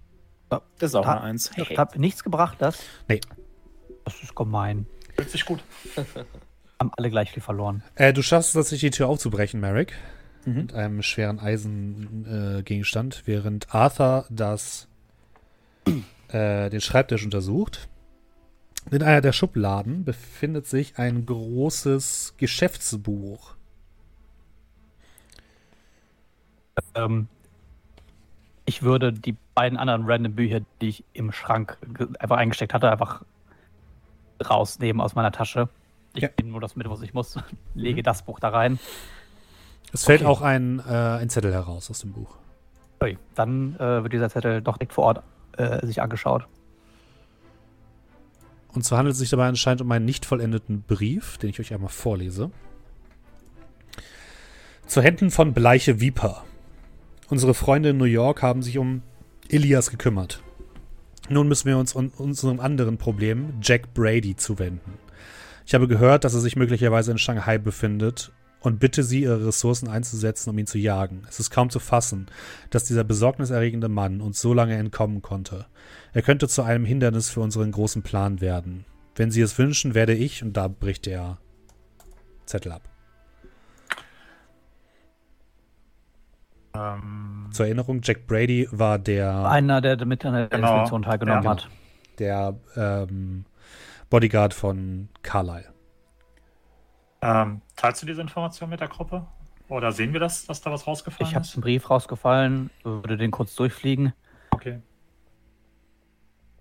Das 0.48 0.60
ist 0.90 0.94
auch 0.94 1.04
eine 1.06 1.22
Eins. 1.22 1.50
Das 1.56 1.68
hat 1.76 1.98
nichts 1.98 2.22
gebracht, 2.22 2.58
das? 2.60 2.78
Nee. 3.08 3.20
Das 4.04 4.22
ist 4.22 4.36
gemein. 4.36 4.86
Fühlt 5.16 5.30
sich 5.30 5.44
gut. 5.44 5.60
Haben 6.80 6.92
alle 6.96 7.10
gleich 7.10 7.32
viel 7.32 7.42
verloren. 7.42 7.82
Äh, 7.96 8.12
du 8.12 8.22
schaffst 8.22 8.50
es 8.50 8.54
tatsächlich, 8.54 8.92
die 8.92 8.96
Tür 8.96 9.08
aufzubrechen, 9.08 9.60
Merrick. 9.60 9.94
Mhm. 10.44 10.54
Mit 10.54 10.74
einem 10.74 11.02
schweren 11.02 11.40
Eisengegenstand, 11.40 13.22
äh, 13.24 13.26
während 13.26 13.74
Arthur 13.74 14.26
das, 14.30 14.88
äh, 16.28 16.70
den 16.70 16.80
Schreibtisch 16.80 17.24
untersucht. 17.24 17.88
In 18.90 19.02
einer 19.02 19.20
der 19.20 19.32
Schubladen 19.32 20.04
befindet 20.04 20.66
sich 20.66 20.98
ein 20.98 21.26
großes 21.26 22.34
Geschäftsbuch. 22.38 23.54
Ähm, 26.94 27.28
ich 28.64 28.82
würde 28.82 29.12
die 29.12 29.36
beiden 29.54 29.78
anderen 29.78 30.04
random 30.06 30.34
Bücher, 30.34 30.60
die 30.80 30.88
ich 30.88 31.04
im 31.12 31.32
Schrank 31.32 31.78
einfach 32.18 32.36
eingesteckt 32.36 32.74
hatte, 32.74 32.90
einfach 32.90 33.24
rausnehmen 34.48 35.00
aus 35.00 35.14
meiner 35.14 35.32
Tasche. 35.32 35.68
Ich 36.14 36.22
Ja. 36.22 36.28
nehme 36.38 36.50
nur 36.52 36.60
das 36.60 36.76
mit, 36.76 36.88
was 36.88 37.02
ich 37.02 37.14
muss. 37.14 37.38
Lege 37.74 38.02
das 38.02 38.22
Buch 38.22 38.40
da 38.40 38.48
rein. 38.48 38.78
Es 39.92 40.04
fällt 40.04 40.20
Okay. 40.22 40.28
auch 40.30 40.42
ein, 40.42 40.80
äh, 40.80 40.92
ein 40.92 41.28
Zettel 41.30 41.52
heraus 41.52 41.90
aus 41.90 42.00
dem 42.00 42.12
Buch. 42.12 42.36
Okay, 43.00 43.16
dann 43.34 43.76
äh, 43.76 44.02
wird 44.02 44.12
dieser 44.12 44.28
Zettel 44.28 44.60
doch 44.60 44.76
direkt 44.76 44.92
vor 44.92 45.04
Ort 45.04 45.22
äh, 45.56 45.86
sich 45.86 46.02
angeschaut. 46.02 46.46
Und 48.74 48.84
zwar 48.84 48.98
handelt 48.98 49.14
es 49.14 49.18
sich 49.20 49.30
dabei 49.30 49.48
anscheinend 49.48 49.80
um 49.80 49.90
einen 49.92 50.04
nicht 50.04 50.26
vollendeten 50.26 50.82
Brief, 50.82 51.38
den 51.38 51.50
ich 51.50 51.58
euch 51.60 51.72
einmal 51.72 51.88
vorlese. 51.88 52.50
Zu 54.86 55.00
Händen 55.02 55.30
von 55.30 55.52
Bleiche 55.54 56.00
Viper. 56.00 56.44
Unsere 57.28 57.54
Freunde 57.54 57.90
in 57.90 57.96
New 57.98 58.04
York 58.04 58.42
haben 58.42 58.62
sich 58.62 58.78
um 58.78 59.02
Elias 59.48 59.90
gekümmert. 59.90 60.42
Nun 61.28 61.48
müssen 61.48 61.66
wir 61.68 61.76
uns 61.78 61.94
um 61.94 62.08
unserem 62.16 62.58
anderen 62.60 62.96
Problem, 62.98 63.54
Jack 63.62 63.92
Brady, 63.94 64.34
zuwenden. 64.36 64.94
Ich 65.68 65.74
habe 65.74 65.86
gehört, 65.86 66.24
dass 66.24 66.32
er 66.32 66.40
sich 66.40 66.56
möglicherweise 66.56 67.10
in 67.10 67.18
Shanghai 67.18 67.58
befindet 67.58 68.32
und 68.60 68.80
bitte 68.80 69.02
Sie, 69.02 69.24
Ihre 69.24 69.48
Ressourcen 69.48 69.86
einzusetzen, 69.86 70.48
um 70.48 70.56
ihn 70.58 70.66
zu 70.66 70.78
jagen. 70.78 71.26
Es 71.28 71.40
ist 71.40 71.50
kaum 71.50 71.68
zu 71.68 71.78
fassen, 71.78 72.24
dass 72.70 72.84
dieser 72.84 73.04
besorgniserregende 73.04 73.90
Mann 73.90 74.22
uns 74.22 74.40
so 74.40 74.54
lange 74.54 74.76
entkommen 74.78 75.20
konnte. 75.20 75.66
Er 76.14 76.22
könnte 76.22 76.48
zu 76.48 76.62
einem 76.62 76.86
Hindernis 76.86 77.28
für 77.28 77.40
unseren 77.40 77.70
großen 77.70 78.00
Plan 78.00 78.40
werden. 78.40 78.86
Wenn 79.14 79.30
Sie 79.30 79.42
es 79.42 79.58
wünschen, 79.58 79.94
werde 79.94 80.14
ich, 80.14 80.42
und 80.42 80.54
da 80.56 80.68
bricht 80.68 81.04
der 81.04 81.36
Zettel 82.46 82.72
ab. 82.72 82.88
Ähm, 86.74 87.50
Zur 87.52 87.66
Erinnerung, 87.66 88.00
Jack 88.02 88.26
Brady 88.26 88.66
war 88.70 88.98
der, 88.98 89.46
Einer, 89.50 89.82
der 89.82 90.02
mit 90.06 90.24
an 90.24 90.32
der 90.32 90.48
Genau. 90.48 90.66
Expedition 90.66 91.02
teilgenommen 91.02 91.42
Ja. 91.44 91.50
hat. 91.50 91.68
der 92.18 92.56
ähm, 92.74 93.44
Bodyguard 94.10 94.54
von 94.54 95.08
Carlyle. 95.22 95.72
ähm, 97.20 97.60
teilst 97.76 98.02
du 98.02 98.06
diese 98.06 98.20
Information 98.22 98.70
mit 98.70 98.80
der 98.80 98.88
Gruppe? 98.88 99.26
Oder 99.68 99.92
sehen 99.92 100.12
wir 100.14 100.20
das, 100.20 100.46
dass 100.46 100.62
da 100.62 100.70
was 100.72 100.86
rausgefallen 100.86 101.28
Ich 101.28 101.34
habe 101.34 101.44
ist? 101.44 101.54
einen 101.54 101.62
Brief 101.62 101.90
rausgefallen, 101.90 102.70
würde 102.84 103.16
den 103.18 103.30
kurz 103.30 103.54
durchfliegen. 103.54 104.14
Okay. 104.50 104.80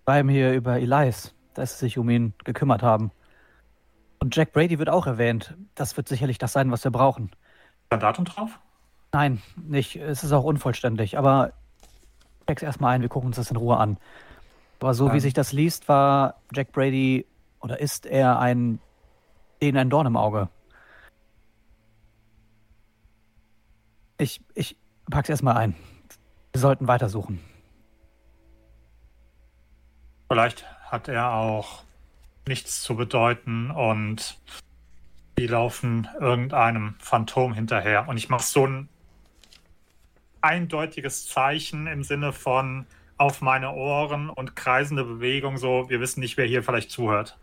Schreiben 0.06 0.30
hier 0.30 0.54
über 0.54 0.78
Elias, 0.80 1.34
dass 1.54 1.74
sie 1.80 1.86
sich 1.86 1.98
um 1.98 2.10
ihn 2.10 2.34
gekümmert 2.44 2.84
haben. 2.84 3.12
Und 4.20 4.36
Jack 4.36 4.52
Brady 4.52 4.78
wird 4.80 4.90
auch 4.90 5.08
erwähnt. 5.08 5.56
Das 5.76 5.96
wird 5.96 6.10
sicherlich 6.10 6.38
das 6.38 6.52
sein, 6.54 6.72
was 6.72 6.84
wir 6.84 6.92
brauchen. 6.92 7.26
Ist 7.28 7.34
da 7.90 7.98
ein 7.98 8.00
Datum 8.02 8.26
drauf? 8.26 8.60
Nein, 9.14 9.42
nicht. 9.56 9.96
Es 9.96 10.24
ist 10.24 10.32
auch 10.34 10.44
unvollständig. 10.44 11.18
Aber 11.18 11.54
check's 12.48 12.64
erstmal 12.64 12.96
ein, 12.96 13.02
wir 13.02 13.10
gucken 13.10 13.28
uns 13.28 13.36
das 13.38 13.52
in 13.52 13.58
Ruhe 13.58 13.78
an. 13.78 13.98
Aber 14.80 14.94
so 14.94 15.10
wie 15.12 15.16
Ähm. 15.16 15.20
sich 15.22 15.34
das 15.34 15.54
liest, 15.54 15.88
war 15.88 16.36
Jack 16.54 16.72
Brady 16.74 17.26
oder 17.60 17.80
ist 17.80 18.06
er 18.06 18.40
ein 18.40 18.80
denen 19.62 19.78
ein 19.78 19.90
Dorn 19.90 20.08
im 20.08 20.18
Auge. 20.18 20.50
Ich, 24.18 24.42
ich 24.56 24.76
pack's 25.10 25.30
erstmal 25.30 25.58
ein. 25.58 25.76
Wir 26.54 26.62
sollten 26.62 26.88
weitersuchen. 26.88 27.40
Vielleicht 30.30 30.66
hat 30.84 31.08
er 31.08 31.34
auch 31.34 31.84
nichts 32.48 32.82
zu 32.82 32.96
bedeuten 32.96 33.72
und 33.72 34.40
die 35.38 35.48
laufen 35.48 36.08
irgendeinem 36.20 36.96
Phantom 37.00 37.54
hinterher. 37.54 38.08
Und 38.08 38.18
ich 38.18 38.30
mache 38.30 38.44
so 38.44 38.66
ein 38.66 38.90
eindeutiges 40.42 41.28
Zeichen 41.28 41.88
im 41.88 42.04
Sinne 42.04 42.34
von 42.34 42.88
auf 43.18 43.42
meine 43.42 43.74
Ohren 43.74 44.30
und 44.30 44.56
kreisende 44.56 45.04
Bewegung, 45.04 45.58
so 45.58 45.90
wir 45.90 46.00
wissen 46.00 46.20
nicht, 46.20 46.38
wer 46.38 46.46
hier 46.46 46.64
vielleicht 46.64 46.92
zuhört. 46.92 47.38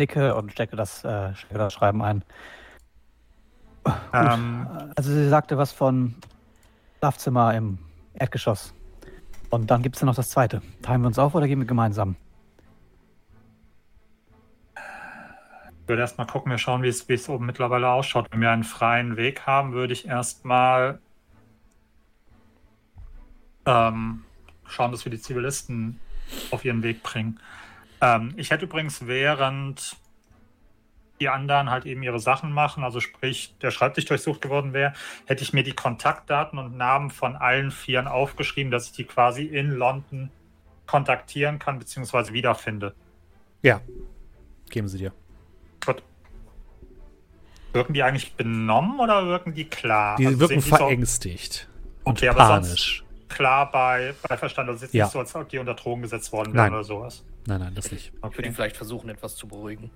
Nicke 0.00 0.34
und 0.34 0.50
stecke 0.52 0.76
das, 0.76 1.04
äh, 1.04 1.34
stecke 1.34 1.58
das 1.58 1.72
Schreiben 1.72 2.02
ein. 2.02 2.24
Ähm, 4.12 4.66
Also 4.96 5.12
sie 5.12 5.28
sagte 5.28 5.56
was 5.56 5.72
von 5.72 6.14
Schlafzimmer 6.98 7.54
im 7.54 7.78
Erdgeschoss. 8.14 8.74
Und 9.50 9.70
dann 9.70 9.82
gibt 9.82 9.96
es 9.96 10.02
ja 10.02 10.06
noch 10.06 10.14
das 10.14 10.30
zweite. 10.30 10.62
Teilen 10.82 11.00
wir 11.02 11.08
uns 11.08 11.18
auf 11.18 11.34
oder 11.34 11.46
gehen 11.48 11.58
wir 11.58 11.66
gemeinsam? 11.66 12.16
Ich 14.74 15.88
würde 15.88 16.02
erstmal 16.02 16.26
gucken, 16.26 16.50
wir 16.50 16.58
schauen, 16.58 16.82
wie 16.82 16.88
es, 16.88 17.28
oben 17.28 17.46
mittlerweile 17.46 17.88
ausschaut. 17.88 18.28
Wenn 18.30 18.40
wir 18.40 18.50
einen 18.50 18.64
freien 18.64 19.16
Weg 19.16 19.46
haben, 19.46 19.72
würde 19.72 19.92
ich 19.92 20.06
erstmal 20.06 21.00
ähm, 23.66 24.22
schauen, 24.66 24.92
dass 24.92 25.04
wir 25.04 25.10
die 25.10 25.20
Zivilisten 25.20 25.98
auf 26.52 26.64
ihren 26.64 26.84
Weg 26.84 27.02
bringen. 27.02 27.40
Ähm, 28.00 28.32
ich 28.36 28.50
hätte 28.50 28.64
übrigens, 28.64 29.06
während 29.06 29.96
die 31.20 31.28
anderen 31.28 31.68
halt 31.70 31.84
eben 31.84 32.02
ihre 32.02 32.18
Sachen 32.18 32.50
machen, 32.52 32.82
also 32.82 32.98
sprich, 33.00 33.54
der 33.60 33.70
Schreibtisch 33.70 34.06
durchsucht 34.06 34.40
geworden 34.40 34.72
wäre, 34.72 34.94
hätte 35.26 35.42
ich 35.42 35.52
mir 35.52 35.62
die 35.62 35.74
Kontaktdaten 35.74 36.58
und 36.58 36.76
Namen 36.78 37.10
von 37.10 37.36
allen 37.36 37.70
Vieren 37.70 38.08
aufgeschrieben, 38.08 38.70
dass 38.70 38.86
ich 38.86 38.92
die 38.92 39.04
quasi 39.04 39.44
in 39.44 39.70
London 39.72 40.30
kontaktieren 40.86 41.58
kann, 41.58 41.78
beziehungsweise 41.78 42.32
wiederfinde. 42.32 42.94
Ja, 43.62 43.82
geben 44.70 44.88
sie 44.88 44.96
dir. 44.98 45.12
Gut. 45.84 46.02
Wirken 47.74 47.92
die 47.92 48.02
eigentlich 48.02 48.34
benommen 48.34 48.98
oder 48.98 49.26
wirken 49.26 49.52
die 49.54 49.66
klar? 49.68 50.16
Die 50.16 50.26
Also 50.26 50.40
wirken 50.40 50.54
die 50.54 50.60
so 50.60 50.74
verängstigt 50.76 51.68
und 52.04 52.16
Okay, 52.18 52.28
aber 52.30 52.46
sonst- 52.46 52.66
panisch. 52.68 53.04
klar 53.28 53.70
bei, 53.70 54.14
bei 54.26 54.36
Verstand. 54.38 54.70
Also 54.70 54.84
jetzt 54.86 54.94
Ja. 54.94 55.04
nicht 55.04 55.12
so, 55.12 55.18
als 55.18 55.34
ob 55.36 55.48
die 55.50 55.58
unter 55.58 55.74
Drogen 55.74 56.00
gesetzt 56.02 56.32
worden 56.32 56.52
Nein. 56.54 56.64
wären 56.64 56.74
oder 56.74 56.84
sowas. 56.84 57.24
Nein, 57.46 57.60
nein, 57.60 57.74
das 57.74 57.90
nicht. 57.90 58.08
Ich 58.08 58.12
würde 58.14 58.26
Okay. 58.26 58.46
ihn 58.46 58.54
vielleicht 58.54 58.76
versuchen, 58.76 59.08
etwas 59.08 59.36
zu 59.36 59.48
beruhigen. 59.48 59.90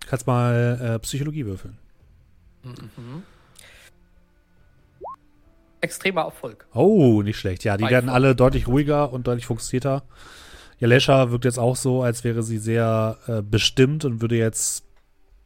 Du 0.00 0.06
kannst 0.08 0.26
mal 0.26 0.78
äh, 0.80 0.98
Psychologie 1.00 1.44
würfeln. 1.46 1.78
Mhm. 2.62 3.22
Extremer 5.80 6.22
Erfolg. 6.22 6.66
Oh, 6.74 7.22
nicht 7.22 7.38
schlecht. 7.38 7.64
Ja, 7.64 7.76
die 7.76 7.84
Bei 7.84 7.90
werden 7.90 8.08
alle 8.10 8.34
deutlich 8.34 8.66
ruhiger 8.66 9.12
und 9.12 9.26
deutlich 9.26 9.46
fokussierter. 9.46 10.02
Jalesha 10.78 11.30
wirkt 11.30 11.44
jetzt 11.44 11.58
auch 11.58 11.76
so, 11.76 12.02
als 12.02 12.24
wäre 12.24 12.42
sie 12.42 12.58
sehr 12.58 13.18
äh, 13.26 13.42
bestimmt 13.42 14.04
und 14.04 14.20
würde 14.20 14.36
jetzt 14.36 14.84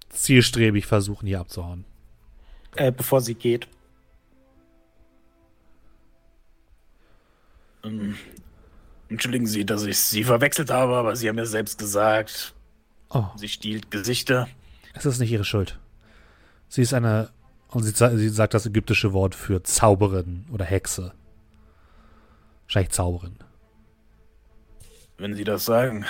zielstrebig 0.08 0.86
versuchen, 0.86 1.26
hier 1.26 1.40
abzuhauen. 1.40 1.84
Äh, 2.76 2.90
bevor 2.92 3.20
sie 3.20 3.34
geht. 3.34 3.68
Entschuldigen 9.10 9.46
Sie, 9.46 9.66
dass 9.66 9.82
ich 9.84 9.98
Sie 9.98 10.24
verwechselt 10.24 10.70
habe, 10.70 10.96
aber 10.96 11.16
Sie 11.16 11.28
haben 11.28 11.36
ja 11.38 11.44
selbst 11.44 11.78
gesagt, 11.78 12.54
Oh, 13.12 13.24
sie 13.36 13.48
stiehlt 13.48 13.90
Gesichter. 13.90 14.48
es 14.94 15.04
ist 15.04 15.18
nicht 15.18 15.32
ihre 15.32 15.44
Schuld. 15.44 15.78
Sie 16.68 16.80
ist 16.82 16.94
eine, 16.94 17.30
und 17.68 17.82
sie, 17.82 17.92
sie 18.16 18.28
sagt 18.28 18.54
das 18.54 18.66
ägyptische 18.66 19.12
Wort 19.12 19.34
für 19.34 19.64
Zauberin 19.64 20.46
oder 20.52 20.64
Hexe. 20.64 21.12
Wahrscheinlich 22.66 22.92
Zauberin. 22.92 23.34
Wenn 25.18 25.34
Sie 25.34 25.42
das 25.42 25.64
sagen. 25.64 26.06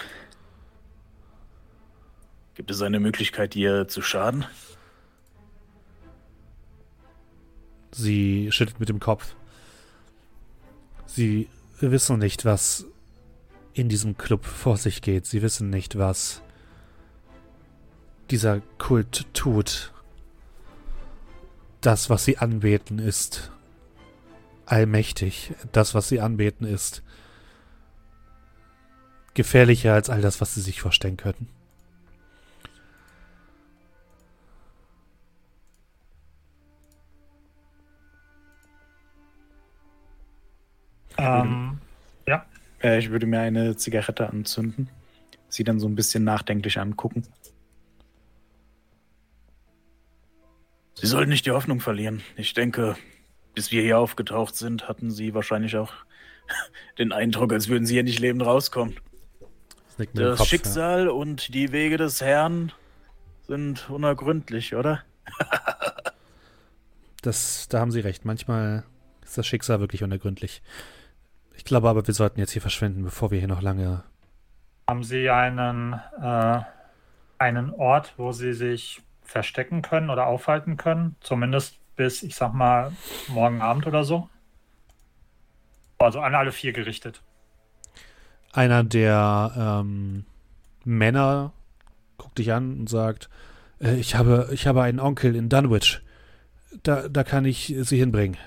Gibt 2.54 2.70
es 2.70 2.82
eine 2.82 3.00
Möglichkeit, 3.00 3.56
ihr 3.56 3.88
zu 3.88 4.02
schaden? 4.02 4.44
Sie 7.92 8.52
schüttelt 8.52 8.78
mit 8.78 8.90
dem 8.90 9.00
Kopf. 9.00 9.34
Sie 11.06 11.48
wissen 11.80 12.18
nicht, 12.18 12.44
was 12.44 12.84
in 13.74 13.88
diesem 13.88 14.16
Club 14.16 14.44
vor 14.44 14.76
sich 14.76 15.02
geht. 15.02 15.26
Sie 15.26 15.42
wissen 15.42 15.70
nicht, 15.70 15.98
was 15.98 16.42
dieser 18.30 18.60
Kult 18.78 19.26
tut. 19.34 19.92
Das, 21.80 22.10
was 22.10 22.24
sie 22.24 22.38
anbeten, 22.38 22.98
ist 22.98 23.50
allmächtig. 24.66 25.52
Das, 25.72 25.94
was 25.94 26.08
sie 26.08 26.20
anbeten, 26.20 26.66
ist 26.66 27.02
gefährlicher 29.34 29.94
als 29.94 30.10
all 30.10 30.20
das, 30.20 30.40
was 30.40 30.54
sie 30.54 30.60
sich 30.60 30.80
vorstellen 30.80 31.16
könnten. 31.16 31.48
Ähm, 41.16 41.79
Äh, 42.82 42.98
ich 42.98 43.10
würde 43.10 43.26
mir 43.26 43.40
eine 43.40 43.76
Zigarette 43.76 44.28
anzünden. 44.28 44.88
Sie 45.48 45.64
dann 45.64 45.80
so 45.80 45.88
ein 45.88 45.94
bisschen 45.94 46.24
nachdenklich 46.24 46.78
angucken. 46.78 47.24
Sie 50.94 51.06
sollten 51.06 51.30
nicht 51.30 51.46
die 51.46 51.50
Hoffnung 51.50 51.80
verlieren. 51.80 52.22
Ich 52.36 52.52
denke, 52.54 52.96
bis 53.54 53.70
wir 53.72 53.82
hier 53.82 53.98
aufgetaucht 53.98 54.54
sind, 54.54 54.88
hatten 54.88 55.10
Sie 55.10 55.34
wahrscheinlich 55.34 55.76
auch 55.76 55.92
den 56.98 57.12
Eindruck, 57.12 57.52
als 57.52 57.68
würden 57.68 57.86
Sie 57.86 57.94
hier 57.94 58.02
nicht 58.04 58.18
lebend 58.18 58.44
rauskommen. 58.44 58.96
Das 59.96 60.08
Das 60.12 60.38
Kopf, 60.38 60.38
ja. 60.38 60.44
Schicksal 60.44 61.08
und 61.08 61.54
die 61.54 61.72
Wege 61.72 61.96
des 61.96 62.20
Herrn 62.20 62.72
sind 63.46 63.90
unergründlich, 63.90 64.74
oder? 64.74 65.02
Das, 67.22 67.68
da 67.68 67.80
haben 67.80 67.90
Sie 67.90 68.00
recht. 68.00 68.24
Manchmal 68.24 68.84
ist 69.22 69.36
das 69.36 69.46
Schicksal 69.46 69.80
wirklich 69.80 70.02
unergründlich. 70.02 70.62
Ich 71.60 71.64
glaube 71.64 71.90
aber, 71.90 72.06
wir 72.06 72.14
sollten 72.14 72.40
jetzt 72.40 72.52
hier 72.52 72.62
verschwinden, 72.62 73.04
bevor 73.04 73.30
wir 73.30 73.38
hier 73.38 73.46
noch 73.46 73.60
lange. 73.60 74.02
haben 74.88 75.04
Sie 75.04 75.28
einen, 75.28 75.92
äh, 76.18 76.60
einen 77.36 77.74
Ort, 77.74 78.14
wo 78.16 78.32
Sie 78.32 78.54
sich 78.54 79.02
verstecken 79.22 79.82
können 79.82 80.08
oder 80.08 80.26
aufhalten 80.26 80.78
können? 80.78 81.16
Zumindest 81.20 81.76
bis, 81.96 82.22
ich 82.22 82.34
sag 82.34 82.54
mal, 82.54 82.92
morgen 83.28 83.60
Abend 83.60 83.86
oder 83.86 84.04
so? 84.04 84.30
Also 85.98 86.20
an 86.20 86.34
alle 86.34 86.50
vier 86.50 86.72
gerichtet. 86.72 87.20
Einer 88.54 88.82
der 88.82 89.82
ähm, 89.84 90.24
Männer 90.84 91.52
guckt 92.16 92.38
dich 92.38 92.54
an 92.54 92.80
und 92.80 92.88
sagt: 92.88 93.28
äh, 93.82 93.96
ich, 93.96 94.14
habe, 94.14 94.48
ich 94.50 94.66
habe 94.66 94.80
einen 94.82 94.98
Onkel 94.98 95.36
in 95.36 95.50
Dunwich. 95.50 96.00
Da, 96.84 97.06
da 97.06 97.22
kann 97.22 97.44
ich 97.44 97.74
Sie 97.80 97.98
hinbringen. 97.98 98.38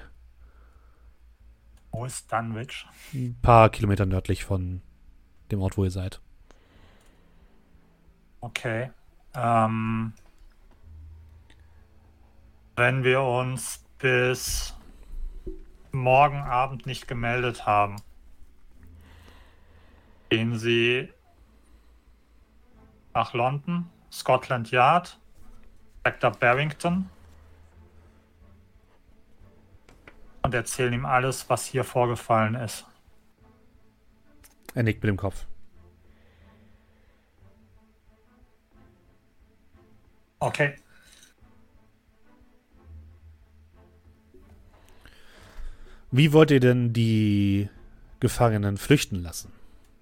Wo 1.94 2.06
ist 2.06 2.32
Dunwich? 2.32 2.88
Ein 3.14 3.38
paar 3.42 3.70
Kilometer 3.70 4.08
nördlich 4.08 4.44
von 4.44 4.82
dem 5.52 5.62
Ort, 5.62 5.78
wo 5.78 5.84
ihr 5.84 5.92
seid. 5.92 6.20
Okay. 8.42 8.90
Ähm, 9.36 10.14
wenn 12.76 13.04
wir 13.04 13.22
uns 13.22 13.86
bis 14.00 14.76
morgen 15.92 16.40
Abend 16.40 16.88
nicht 16.88 17.08
gemeldet 17.08 17.68
haben, 17.68 17.98
gehen 20.30 20.58
Sie 20.58 21.10
nach 23.14 23.34
London, 23.34 23.88
Scotland 24.12 24.72
Yard, 24.72 25.20
Dr. 26.04 26.32
Barrington 26.32 27.08
und 30.44 30.54
erzählen 30.54 30.94
ihm 30.94 31.06
alles, 31.06 31.50
was 31.50 31.66
hier 31.66 31.84
vorgefallen 31.84 32.56
ist. 32.56 32.86
Er 34.76 34.84
nickt 34.84 35.02
mit 35.02 35.10
dem 35.10 35.18
Kopf. 35.18 35.46
Okay. 40.40 40.76
Wie 46.12 46.34
wollt 46.34 46.52
ihr 46.52 46.60
denn 46.60 46.94
die 46.94 47.70
Gefangenen 48.20 48.78
flüchten 48.78 49.24
lassen? 49.24 49.52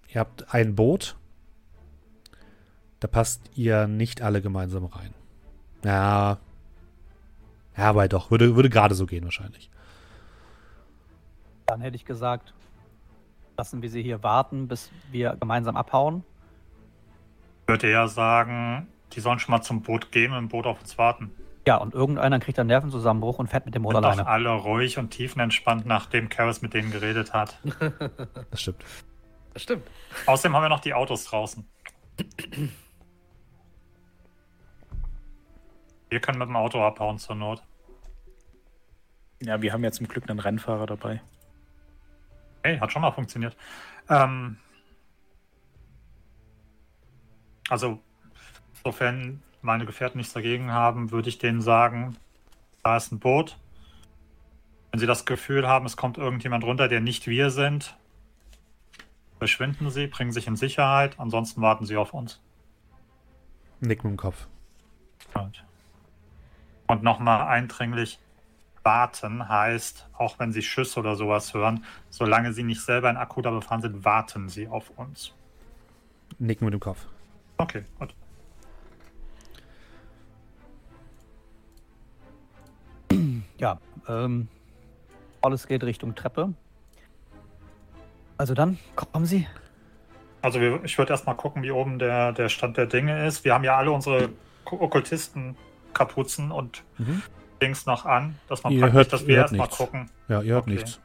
Ihr 0.10 0.20
habt 0.20 0.54
ein 0.54 0.76
Boot. 0.76 1.16
Da 3.00 3.08
passt 3.08 3.42
ihr 3.56 3.88
nicht 3.88 4.22
alle 4.22 4.42
gemeinsam 4.42 4.86
rein. 4.86 5.14
Ja. 5.86 6.40
Ja, 7.78 7.84
aber 7.90 8.08
doch. 8.08 8.30
Würde, 8.30 8.56
würde 8.56 8.70
gerade 8.70 8.96
so 8.96 9.06
gehen 9.06 9.24
wahrscheinlich. 9.24 9.70
Dann 11.72 11.80
hätte 11.80 11.96
ich 11.96 12.04
gesagt, 12.04 12.54
lassen 13.56 13.82
wir 13.82 13.90
sie 13.90 14.04
hier 14.04 14.24
warten, 14.24 14.68
bis 14.68 14.92
wir 15.10 15.38
gemeinsam 15.40 15.78
abhauen. 15.78 16.26
Ich 17.62 17.70
würde 17.70 17.90
eher 17.90 18.10
sagen, 18.10 18.90
die 19.14 19.22
sollen 19.22 19.40
schon 19.40 19.54
mal 19.54 19.62
zum 19.62 19.82
Boot 19.82 20.12
gehen 20.12 20.34
und 20.34 20.38
im 20.38 20.48
Boot 20.50 20.66
auf 20.66 20.82
uns 20.82 20.98
warten. 20.98 21.32
Ja, 21.66 21.78
und 21.78 21.94
irgendeiner 21.94 22.40
kriegt 22.40 22.60
einen 22.60 22.68
Nervenzusammenbruch 22.68 23.40
und 23.40 23.48
fährt 23.48 23.66
mit 23.66 23.74
dem 23.74 23.84
Boot 23.84 23.94
Sind 23.94 24.04
doch 24.04 24.10
alleine. 24.12 24.28
alle 24.28 24.50
ruhig 24.50 24.98
und 24.98 25.12
tiefenentspannt, 25.12 25.86
nachdem 25.86 26.28
Karis 26.28 26.62
mit 26.62 26.74
denen 26.74 26.92
geredet 26.92 27.32
hat. 27.34 27.58
Das 28.52 28.60
stimmt. 28.62 28.84
Das 29.54 29.64
stimmt. 29.64 29.88
Außerdem 30.26 30.54
haben 30.54 30.64
wir 30.64 30.70
noch 30.70 30.82
die 30.82 30.94
Autos 30.94 31.24
draußen. 31.24 31.66
Wir 36.10 36.20
können 36.20 36.38
mit 36.38 36.50
dem 36.50 36.58
Auto 36.58 36.84
abhauen 36.84 37.18
zur 37.18 37.36
Not. 37.36 37.64
Ja, 39.42 39.62
wir 39.62 39.72
haben 39.72 39.86
ja 39.86 39.92
zum 39.94 40.10
Glück 40.10 40.30
einen 40.30 40.40
Rennfahrer 40.40 40.86
dabei. 40.86 41.22
Hey, 42.64 42.78
hat 42.80 42.92
schon 42.92 43.02
mal 43.02 43.12
funktioniert. 43.12 43.56
Ähm, 44.10 44.58
also, 47.70 48.00
sofern 48.84 49.42
meine 49.62 49.86
Gefährten 49.86 50.18
nichts 50.18 50.34
dagegen 50.34 50.72
haben, 50.72 51.12
würde 51.12 51.30
ich 51.30 51.38
denen 51.38 51.62
sagen, 51.62 52.18
da 52.84 52.98
ist 52.98 53.12
ein 53.12 53.20
Boot. 53.20 53.58
Wenn 54.92 55.00
sie 55.00 55.06
das 55.06 55.26
Gefühl 55.26 55.68
haben, 55.68 55.86
es 55.86 55.96
kommt 55.96 56.18
irgendjemand 56.18 56.64
runter, 56.64 56.88
der 56.88 57.00
nicht 57.00 57.28
wir 57.28 57.50
sind, 57.50 57.96
verschwinden 59.38 59.90
sie, 59.90 60.08
bringen 60.08 60.32
sich 60.32 60.48
in 60.48 60.56
Sicherheit, 60.56 61.20
ansonsten 61.20 61.62
warten 61.62 61.86
sie 61.86 61.96
auf 61.96 62.14
uns. 62.14 62.42
Nick 63.80 64.04
mit 64.04 64.12
dem 64.12 64.18
Kopf. 64.18 64.48
Gut. 65.34 65.64
Und 66.88 67.04
nochmal 67.04 67.48
eindringlich, 67.48 68.20
warten 68.84 69.48
heißt, 69.48 70.08
auch 70.18 70.40
wenn 70.40 70.52
sie 70.52 70.62
Schüsse 70.62 71.00
oder 71.00 71.16
sowas 71.16 71.54
hören, 71.54 71.84
solange 72.10 72.54
sie 72.54 72.64
nicht 72.64 72.82
selber 72.82 73.10
in 73.10 73.18
Akuta 73.18 73.52
befahren 73.52 73.82
sind, 73.82 74.04
warten 74.06 74.50
sie 74.50 74.68
auf 74.68 74.92
uns. 74.96 75.34
Nicken 76.40 76.66
mit 76.66 76.74
dem 76.74 76.80
Kopf. 76.80 77.06
Okay, 77.58 77.84
gut. 78.00 78.14
Ja, 83.58 83.78
ähm, 84.08 84.48
alles 85.42 85.68
geht 85.68 85.84
Richtung 85.84 86.16
Treppe. 86.16 86.54
Also 88.38 88.56
dann, 88.56 88.80
kommen 88.96 89.26
Sie. 89.26 89.48
Also 90.42 90.60
wir, 90.60 90.84
ich 90.84 90.98
würde 90.98 91.12
erstmal 91.12 91.36
gucken, 91.36 91.62
wie 91.62 91.70
oben 91.70 92.00
der, 92.00 92.32
der 92.32 92.50
Stand 92.50 92.78
der 92.78 92.88
Dinge 92.88 93.28
ist. 93.28 93.44
Wir 93.44 93.54
haben 93.54 93.64
ja 93.64 93.78
alle 93.78 93.92
unsere 93.92 94.30
Okkultisten-Kapuzen 94.66 96.52
und 96.52 96.84
Mhm. 96.98 97.22
Dings 97.62 97.86
noch 97.86 98.06
an, 98.06 98.36
dass 98.50 98.64
man 98.64 98.74
Ihr 98.74 98.80
praktisch, 98.82 98.96
hört- 98.98 99.14
dass 99.14 99.28
wir 99.28 99.38
erstmal 99.38 99.68
gucken, 99.68 100.10
Ja, 100.28 100.42
ihr 100.42 100.54
hört 100.54 100.64
Okay. 100.64 100.72
nichts. 100.76 101.00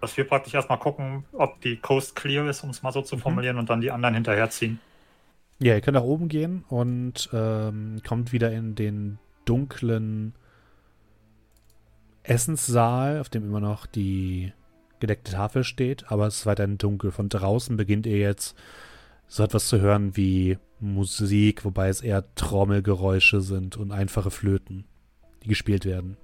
dass 0.00 0.16
wir 0.16 0.24
praktisch 0.28 0.54
erstmal 0.54 0.78
gucken, 0.78 1.24
ob 1.32 1.60
die 1.60 1.76
Coast 1.76 2.14
clear 2.14 2.48
ist, 2.48 2.62
um 2.62 2.70
es 2.70 2.82
mal 2.82 2.92
so 2.92 3.02
zu 3.02 3.16
Mhm. 3.16 3.20
formulieren, 3.20 3.58
und 3.58 3.68
dann 3.68 3.80
die 3.80 3.90
anderen 3.90 4.14
hinterherziehen. 4.14 4.78
Ja, 5.60 5.74
ihr 5.74 5.80
könnt 5.80 5.96
nach 5.96 6.04
oben 6.04 6.28
gehen 6.28 6.64
und 6.68 7.28
ähm, 7.32 8.00
kommt 8.06 8.32
wieder 8.32 8.52
in 8.52 8.76
den 8.76 9.18
dunklen 9.44 10.34
Essenssaal, 12.22 13.20
auf 13.20 13.28
dem 13.28 13.44
immer 13.44 13.60
noch 13.60 13.86
die 13.86 14.52
gedeckte 15.00 15.32
Tafel 15.32 15.64
steht, 15.64 16.10
aber 16.12 16.26
es 16.26 16.40
ist 16.40 16.46
weiterhin 16.46 16.78
dunkel. 16.78 17.10
Von 17.10 17.28
draußen 17.28 17.76
beginnt 17.76 18.06
ihr 18.06 18.18
jetzt 18.18 18.56
so 19.26 19.42
etwas 19.42 19.68
zu 19.68 19.80
hören 19.80 20.16
wie 20.16 20.58
Musik, 20.80 21.64
wobei 21.64 21.88
es 21.88 22.00
eher 22.02 22.24
Trommelgeräusche 22.34 23.40
sind 23.40 23.76
und 23.76 23.90
einfache 23.92 24.30
Flöten, 24.30 24.84
die 25.48 25.50
gespielt 25.50 25.84
werden. 25.84 26.16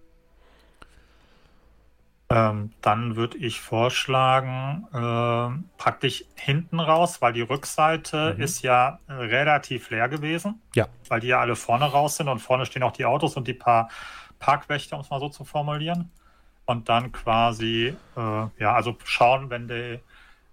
Ähm, 2.31 2.73
dann 2.81 3.17
würde 3.17 3.37
ich 3.39 3.61
vorschlagen, 3.61 4.87
ähm, 4.95 5.69
praktisch 5.77 6.25
hinten 6.37 6.81
raus, 6.81 7.21
weil 7.21 7.33
die 7.33 7.43
Rückseite 7.43 8.35
Mhm. 8.35 8.43
ist 8.43 8.63
ja 8.63 8.99
äh, 9.09 9.13
relativ 9.13 9.91
leer 9.91 10.09
gewesen. 10.09 10.61
Ja. 10.75 10.89
Weil 11.09 11.21
die 11.21 11.29
ja 11.29 11.41
alle 11.41 11.55
vorne 11.55 11.85
raus 11.85 12.17
sind 12.17 12.29
und 12.29 12.39
vorne 12.41 12.67
stehen 12.67 12.83
auch 12.83 12.93
die 12.93 13.05
Autos 13.05 13.37
und 13.37 13.47
die 13.47 13.55
paar 13.55 13.91
Parkwächter, 14.39 14.97
um 14.97 15.03
es 15.03 15.11
mal 15.11 15.21
so 15.21 15.29
zu 15.29 15.45
formulieren. 15.45 16.11
Und 16.67 16.89
dann 16.89 17.13
quasi, 17.13 17.95
äh, 18.17 18.47
ja, 18.59 18.75
also 18.75 18.97
schauen, 19.05 19.51
wenn 19.51 19.69
der, 19.69 20.01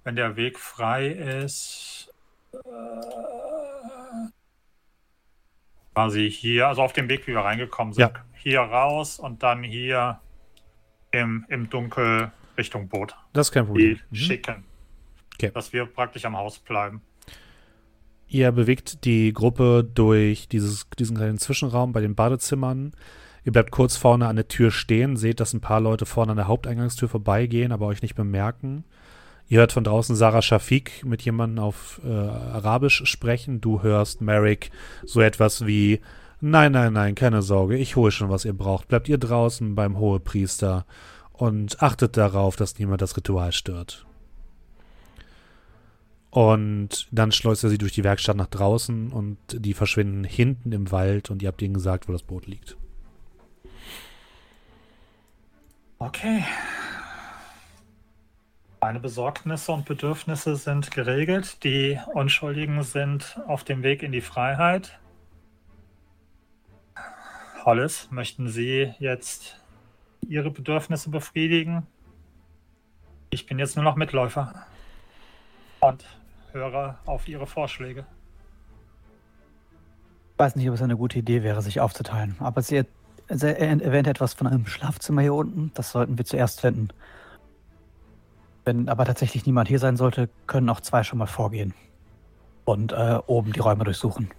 wenn 0.03 0.15
der 0.17 0.35
Weg 0.35 0.59
frei 0.59 1.07
ist. 1.07 2.13
Äh, 2.53 2.57
quasi 5.93 6.29
hier, 6.29 6.67
also 6.67 6.81
auf 6.83 6.93
dem 6.93 7.07
Weg, 7.09 7.27
wie 7.27 7.31
wir 7.31 7.39
reingekommen 7.41 7.93
sind. 7.93 8.11
Ja. 8.13 8.25
Hier 8.43 8.61
raus 8.61 9.19
und 9.19 9.43
dann 9.43 9.63
hier 9.63 10.19
im, 11.11 11.45
im 11.49 11.69
Dunkel 11.69 12.31
Richtung 12.57 12.87
Boot. 12.87 13.15
Das 13.33 13.47
ist 13.47 13.51
kein 13.51 13.65
Problem. 13.67 13.99
Mhm. 14.09 14.15
schicken. 14.15 14.63
Okay. 15.35 15.51
Dass 15.53 15.73
wir 15.73 15.85
praktisch 15.85 16.25
am 16.25 16.35
Haus 16.35 16.59
bleiben. 16.59 17.01
Ihr 18.27 18.51
bewegt 18.51 19.03
die 19.05 19.33
Gruppe 19.33 19.83
durch 19.83 20.47
dieses, 20.47 20.89
diesen 20.97 21.17
kleinen 21.17 21.37
Zwischenraum 21.37 21.91
bei 21.91 22.01
den 22.01 22.15
Badezimmern. 22.15 22.93
Ihr 23.43 23.51
bleibt 23.51 23.71
kurz 23.71 23.97
vorne 23.97 24.27
an 24.27 24.35
der 24.35 24.47
Tür 24.47 24.71
stehen, 24.71 25.17
seht, 25.17 25.39
dass 25.39 25.53
ein 25.53 25.61
paar 25.61 25.81
Leute 25.81 26.05
vorne 26.05 26.31
an 26.31 26.37
der 26.37 26.47
Haupteingangstür 26.47 27.09
vorbeigehen, 27.09 27.71
aber 27.71 27.87
euch 27.87 28.01
nicht 28.01 28.15
bemerken. 28.15 28.85
Ihr 29.47 29.59
hört 29.59 29.73
von 29.73 29.83
draußen 29.83 30.15
Sarah 30.15 30.41
Shafik 30.41 31.03
mit 31.03 31.23
jemandem 31.23 31.61
auf 31.61 31.99
äh, 32.05 32.09
Arabisch 32.09 33.03
sprechen. 33.05 33.59
Du 33.59 33.83
hörst 33.83 34.21
Merrick 34.21 34.71
so 35.03 35.19
etwas 35.19 35.65
wie 35.65 35.99
Nein, 36.43 36.71
nein, 36.71 36.93
nein, 36.93 37.13
keine 37.13 37.43
Sorge, 37.43 37.77
ich 37.77 37.95
hole 37.95 38.11
schon, 38.11 38.31
was 38.31 38.45
ihr 38.45 38.53
braucht. 38.53 38.87
Bleibt 38.87 39.07
ihr 39.07 39.19
draußen 39.19 39.75
beim 39.75 39.99
Hohepriester 39.99 40.87
und 41.33 41.83
achtet 41.83 42.17
darauf, 42.17 42.55
dass 42.55 42.79
niemand 42.79 43.01
das 43.03 43.15
Ritual 43.15 43.51
stört. 43.51 44.07
Und 46.31 47.07
dann 47.11 47.31
schleust 47.31 47.63
er 47.63 47.69
sie 47.69 47.77
durch 47.77 47.91
die 47.91 48.03
Werkstatt 48.03 48.37
nach 48.37 48.47
draußen 48.47 49.11
und 49.11 49.37
die 49.51 49.75
verschwinden 49.75 50.23
hinten 50.23 50.71
im 50.71 50.91
Wald 50.91 51.29
und 51.29 51.43
ihr 51.43 51.49
habt 51.49 51.61
ihnen 51.61 51.75
gesagt, 51.75 52.07
wo 52.07 52.11
das 52.11 52.23
Boot 52.23 52.47
liegt. 52.47 52.75
Okay. 55.99 56.43
Meine 58.81 58.99
Besorgnisse 58.99 59.71
und 59.73 59.85
Bedürfnisse 59.85 60.55
sind 60.55 60.89
geregelt. 60.89 61.63
Die 61.63 61.99
Unschuldigen 62.13 62.81
sind 62.81 63.39
auf 63.45 63.63
dem 63.63 63.83
Weg 63.83 64.01
in 64.01 64.11
die 64.11 64.21
Freiheit. 64.21 64.97
Hollis, 67.65 68.07
möchten 68.11 68.47
Sie 68.47 68.93
jetzt 68.99 69.59
Ihre 70.27 70.49
Bedürfnisse 70.49 71.09
befriedigen? 71.09 71.85
Ich 73.29 73.45
bin 73.45 73.59
jetzt 73.59 73.75
nur 73.75 73.85
noch 73.85 73.95
Mitläufer 73.95 74.53
und 75.79 76.05
höre 76.51 76.99
auf 77.05 77.27
Ihre 77.27 77.47
Vorschläge. 77.47 78.05
Ich 80.33 80.39
weiß 80.39 80.55
nicht, 80.55 80.67
ob 80.69 80.75
es 80.75 80.81
eine 80.81 80.97
gute 80.97 81.19
Idee 81.19 81.43
wäre, 81.43 81.61
sich 81.61 81.79
aufzuteilen. 81.79 82.35
Aber 82.39 82.61
sie, 82.61 82.83
erwähnt 83.27 84.07
etwas 84.07 84.33
von 84.33 84.47
einem 84.47 84.65
Schlafzimmer 84.65 85.21
hier 85.21 85.35
unten. 85.35 85.71
Das 85.75 85.91
sollten 85.91 86.17
wir 86.17 86.25
zuerst 86.25 86.61
finden. 86.61 86.89
Wenn 88.65 88.89
aber 88.89 89.05
tatsächlich 89.05 89.45
niemand 89.45 89.67
hier 89.67 89.79
sein 89.79 89.97
sollte, 89.97 90.29
können 90.47 90.69
auch 90.69 90.81
zwei 90.81 91.03
schon 91.03 91.19
mal 91.19 91.27
vorgehen. 91.27 91.73
Und 92.65 92.91
äh, 92.91 93.19
oben 93.27 93.53
die 93.53 93.59
Räume 93.59 93.83
durchsuchen. 93.83 94.31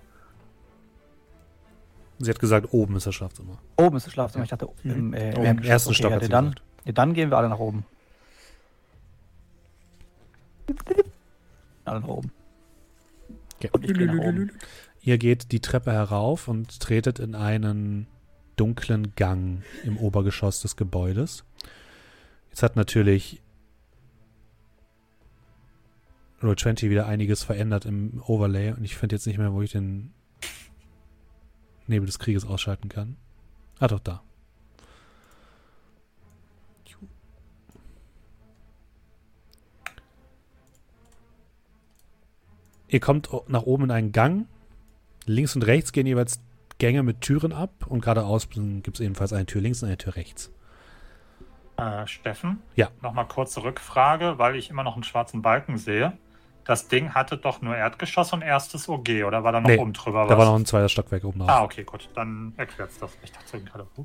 Sie 2.18 2.30
hat 2.30 2.38
gesagt, 2.38 2.72
oben 2.72 2.96
ist 2.96 3.06
das 3.06 3.14
Schlafzimmer. 3.14 3.58
Oben 3.76 3.96
ist 3.96 4.06
das 4.06 4.12
Schlafzimmer. 4.12 4.44
Ich 4.44 4.50
dachte, 4.50 4.68
im, 4.84 5.12
äh, 5.12 5.32
Im 5.32 5.58
ersten 5.62 5.94
Stock 5.94 6.10
ja, 6.10 6.16
hat 6.16 6.22
sie 6.22 6.28
dann, 6.28 6.52
gesagt. 6.52 6.62
ja, 6.84 6.92
dann 6.92 7.14
gehen 7.14 7.30
wir 7.30 7.38
alle 7.38 7.48
nach 7.48 7.58
oben. 7.58 7.84
Alle 11.84 12.00
nach 12.00 12.08
oben. 12.08 12.30
Okay. 13.56 13.70
Und 13.72 13.84
ich 13.84 13.94
gehe 13.94 14.06
nach 14.06 14.24
oben. 14.24 14.52
Ihr 15.00 15.18
geht 15.18 15.50
die 15.50 15.60
Treppe 15.60 15.92
herauf 15.92 16.46
und 16.46 16.78
tretet 16.78 17.18
in 17.18 17.34
einen 17.34 18.06
dunklen 18.56 19.14
Gang 19.16 19.62
im 19.82 19.96
Obergeschoss 19.96 20.62
des 20.62 20.76
Gebäudes. 20.76 21.44
Jetzt 22.50 22.62
hat 22.62 22.76
natürlich 22.76 23.40
Roll 26.42 26.56
20 26.56 26.90
wieder 26.90 27.06
einiges 27.06 27.42
verändert 27.42 27.84
im 27.84 28.22
Overlay 28.26 28.72
und 28.72 28.84
ich 28.84 28.96
finde 28.96 29.16
jetzt 29.16 29.26
nicht 29.26 29.38
mehr, 29.38 29.52
wo 29.52 29.62
ich 29.62 29.72
den 29.72 30.12
Nebel 31.86 32.06
des 32.06 32.18
Krieges 32.18 32.44
ausschalten 32.44 32.88
kann. 32.88 33.16
Ah, 33.78 33.88
doch, 33.88 34.00
da. 34.00 34.22
Ihr 42.92 43.00
kommt 43.00 43.30
nach 43.48 43.62
oben 43.62 43.84
in 43.84 43.90
einen 43.90 44.12
Gang. 44.12 44.46
Links 45.24 45.56
und 45.56 45.62
rechts 45.62 45.92
gehen 45.92 46.06
jeweils 46.06 46.40
Gänge 46.76 47.02
mit 47.02 47.22
Türen 47.22 47.54
ab 47.54 47.86
und 47.86 48.02
geradeaus 48.02 48.50
gibt 48.50 48.96
es 48.96 49.00
ebenfalls 49.00 49.32
eine 49.32 49.46
Tür 49.46 49.62
links 49.62 49.82
und 49.82 49.88
eine 49.88 49.96
Tür 49.96 50.16
rechts. 50.16 50.52
Äh, 51.78 52.06
Steffen? 52.06 52.58
Ja. 52.76 52.90
Nochmal 53.00 53.26
kurze 53.26 53.62
Rückfrage, 53.62 54.34
weil 54.36 54.56
ich 54.56 54.68
immer 54.68 54.82
noch 54.82 54.94
einen 54.94 55.04
schwarzen 55.04 55.40
Balken 55.40 55.78
sehe. 55.78 56.18
Das 56.64 56.86
Ding 56.88 57.12
hatte 57.14 57.36
doch 57.38 57.60
nur 57.60 57.76
Erdgeschoss 57.76 58.32
und 58.32 58.42
erstes 58.42 58.88
OG, 58.88 59.24
oder 59.26 59.42
war 59.42 59.50
da 59.52 59.60
noch 59.60 59.68
Nee, 59.68 59.78
oben 59.78 59.92
drüber 59.92 60.24
Da 60.24 60.30
was? 60.30 60.38
war 60.38 60.44
noch 60.46 60.54
ein 60.54 60.64
zweites 60.66 60.92
Stockwerk 60.92 61.24
oben 61.24 61.40
drauf. 61.40 61.48
ah, 61.48 61.62
okay, 61.64 61.82
gut. 61.84 62.08
Dann 62.14 62.52
erklärt's 62.56 62.98
das. 62.98 63.16
Ich 63.22 63.32
dachte 63.32 63.60
gerade, 63.60 63.86
huh. 63.96 64.04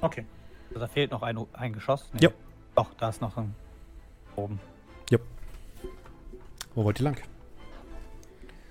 Okay. 0.00 0.24
Also 0.68 0.80
da 0.80 0.86
fehlt 0.86 1.10
noch 1.10 1.22
ein, 1.22 1.38
ein 1.52 1.72
Geschoss. 1.72 2.08
Nee. 2.12 2.20
Ja. 2.24 2.30
Doch, 2.76 2.92
da 2.94 3.08
ist 3.08 3.20
noch 3.20 3.36
ein 3.36 3.54
oben. 4.36 4.60
Wo 6.76 6.82
wollt 6.84 6.98
ihr 7.00 7.04
lang? 7.04 7.16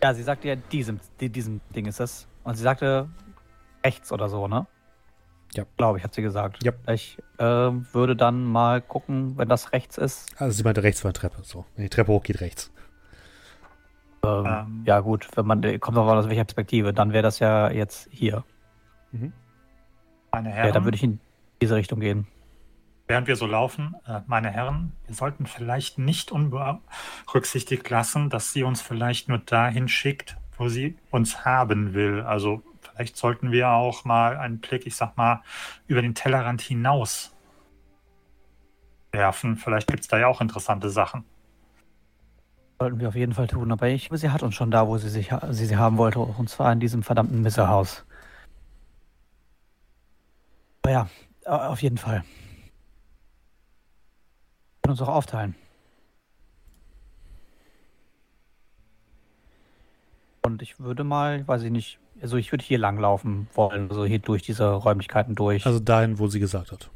Ja, 0.04 0.14
sie 0.14 0.24
sagte 0.24 0.50
ja, 0.50 0.56
diesem, 0.58 1.00
die, 1.22 1.30
diesem 1.30 1.62
Ding 1.74 1.86
ist 1.86 2.02
es. 2.02 2.28
Und 2.44 2.56
sie 2.56 2.64
sagte 2.64 3.08
rechts 3.86 4.12
oder 4.12 4.28
so, 4.28 4.50
ne? 4.50 4.68
Ja. 5.54 5.64
Glaube 5.78 5.98
ich, 6.00 6.04
hat 6.04 6.14
sie 6.14 6.22
gesagt. 6.22 6.62
Ja. 6.66 6.74
Ich 6.92 7.18
äh, 7.38 7.44
würde 7.46 8.18
dann 8.18 8.44
mal 8.44 8.82
gucken, 8.82 9.38
wenn 9.38 9.48
das 9.48 9.72
rechts 9.72 9.98
ist. 9.98 10.30
Also 10.38 10.52
sie 10.58 10.64
meinte 10.64 10.84
rechts 10.84 11.00
von 11.00 11.14
der 11.14 11.22
Treppe. 11.22 11.44
So. 11.44 11.66
Wenn 11.78 11.84
die 11.84 11.90
Treppe 11.90 12.12
hoch 12.12 12.24
geht, 12.24 12.42
rechts. 12.42 12.73
Ähm, 14.24 14.46
Ähm. 14.46 14.84
Ja, 14.86 15.00
gut, 15.02 15.28
wenn 15.36 15.46
man 15.46 15.62
kommt 15.80 15.98
auf 15.98 16.08
aus 16.08 16.30
welcher 16.30 16.46
Perspektive, 16.46 16.94
dann 16.94 17.14
wäre 17.14 17.24
das 17.24 17.40
ja 17.40 17.70
jetzt 17.70 18.08
hier. 18.12 18.44
Meine 20.32 20.50
Ja, 20.50 20.56
Herren, 20.56 20.74
dann 20.74 20.84
würde 20.86 20.96
ich 20.96 21.04
in 21.04 21.20
diese 21.62 21.76
Richtung 21.76 22.00
gehen. 22.00 22.28
während 23.08 23.28
wir 23.28 23.36
so 23.36 23.46
laufen, 23.46 23.96
äh, 24.08 24.22
meine 24.28 24.50
Herren, 24.50 24.94
wir 25.06 25.14
sollten 25.14 25.46
vielleicht 25.46 26.00
nicht 26.00 26.32
unberücksichtigt 26.32 27.88
lassen, 27.90 28.30
dass 28.30 28.54
sie 28.54 28.64
uns 28.64 28.82
vielleicht 28.82 29.30
nur 29.30 29.38
dahin 29.40 29.88
schickt, 29.88 30.38
wo 30.58 30.70
sie 30.70 30.98
uns 31.12 31.46
haben 31.46 31.94
will. 31.94 32.22
Also 32.22 32.64
vielleicht 32.82 33.18
sollten 33.18 33.52
wir 33.52 33.70
auch 33.70 34.06
mal 34.06 34.38
einen 34.38 34.60
Blick, 34.60 34.88
ich 34.88 34.96
sag 34.96 35.18
mal, 35.18 35.42
über 35.86 36.02
den 36.02 36.16
Tellerrand 36.16 36.62
hinaus 36.62 37.36
werfen. 39.12 39.58
Vielleicht 39.58 39.88
gibt 39.88 40.02
es 40.02 40.08
da 40.08 40.18
ja 40.18 40.28
auch 40.28 40.42
interessante 40.42 40.90
Sachen. 40.90 41.26
Sollten 42.84 43.00
wir 43.00 43.08
auf 43.08 43.16
jeden 43.16 43.34
Fall 43.34 43.48
tun. 43.48 43.72
Aber 43.72 43.88
ich, 43.88 44.10
sie 44.12 44.30
hat 44.30 44.44
uns 44.44 44.56
schon 44.56 44.70
da, 44.70 44.90
wo 44.90 44.98
sie, 44.98 45.08
sich, 45.08 45.30
sie 45.52 45.66
sie 45.66 45.78
haben 45.78 45.98
wollte. 45.98 46.20
Und 46.20 46.50
zwar 46.50 46.70
in 46.74 46.82
diesem 46.82 47.02
verdammten 47.02 47.42
Misserhaus. 47.42 48.04
Aber 50.82 50.92
ja, 50.92 51.08
auf 51.46 51.82
jeden 51.82 51.98
Fall. 51.98 52.26
Wir 54.74 54.82
können 54.82 54.92
uns 54.92 55.02
auch 55.02 55.08
aufteilen. 55.08 55.56
Und 60.42 60.62
ich 60.62 60.78
würde 60.78 61.06
mal, 61.06 61.48
weiß 61.48 61.64
ich 61.64 61.72
nicht, 61.72 62.00
also 62.22 62.36
ich 62.36 62.52
würde 62.52 62.66
hier 62.66 62.80
lang 62.80 63.00
laufen 63.00 63.48
wollen, 63.54 63.90
also 63.90 64.04
hier 64.04 64.20
durch 64.20 64.42
diese 64.42 64.70
Räumlichkeiten 64.70 65.36
durch. 65.36 65.66
Also 65.66 65.80
dahin, 65.80 66.20
wo 66.20 66.28
sie 66.28 66.42
gesagt 66.42 66.74
hat. 66.74 66.90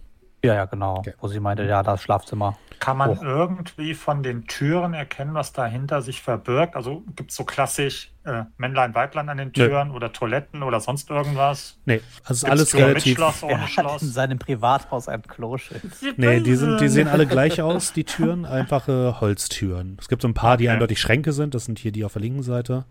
Ja, 0.43 0.53
ja, 0.53 0.65
genau. 0.65 0.97
Okay. 0.99 1.13
Wo 1.19 1.27
sie 1.27 1.39
meinte, 1.39 1.63
ja, 1.63 1.81
da 1.83 1.95
ist 1.95 2.01
Schlafzimmer. 2.03 2.57
Kann 2.79 2.95
man 2.97 3.09
Oh. 3.17 3.23
irgendwie 3.23 3.95
von 3.95 4.21
den 4.21 4.45
Türen 4.45 4.93
erkennen, 4.93 5.33
was 5.33 5.51
dahinter 5.51 6.01
sich 6.03 6.21
verbirgt? 6.21 6.75
Also 6.75 7.03
gibt 7.15 7.31
es 7.31 7.35
so 7.35 7.43
klassisch 7.43 8.11
äh, 8.23 8.43
Männlein, 8.57 8.93
Weiblein 8.93 9.29
an 9.29 9.37
den 9.37 9.47
Nö. 9.47 9.53
Türen 9.67 9.89
oder 9.91 10.13
Toiletten 10.13 10.61
oder 10.61 10.79
sonst 10.79 11.09
irgendwas? 11.09 11.79
Nee, 11.85 12.01
also 12.23 12.33
ist 12.33 12.39
Gibt's 12.41 12.43
alles 12.51 12.69
Türen 12.69 12.81
mit 12.83 12.89
relativ. 12.97 13.15
Schloss, 13.17 13.41
Er 13.41 13.47
ohne 13.49 13.61
hat 13.63 13.69
Schloss? 13.69 14.01
in 14.03 14.09
seinem 14.09 14.37
Privathaus 14.37 15.07
ein 15.07 15.23
Kloschild. 15.23 15.81
Nee, 16.17 16.39
die, 16.41 16.55
sind, 16.55 16.79
die 16.79 16.87
sehen 16.89 17.07
alle 17.07 17.25
gleich 17.25 17.59
aus, 17.63 17.93
die 17.93 18.03
Türen. 18.03 18.45
Einfache 18.45 19.19
Holztüren. 19.19 19.97
Es 19.99 20.07
gibt 20.07 20.21
so 20.21 20.27
ein 20.27 20.35
paar, 20.35 20.55
die 20.57 20.65
Okay. 20.65 20.73
eindeutig 20.73 21.01
Schränke 21.01 21.31
sind. 21.33 21.55
Das 21.55 21.65
sind 21.65 21.79
hier 21.79 21.91
die 21.91 22.05
auf 22.05 22.13
der 22.13 22.21
linken 22.21 22.43
Seite. 22.43 22.85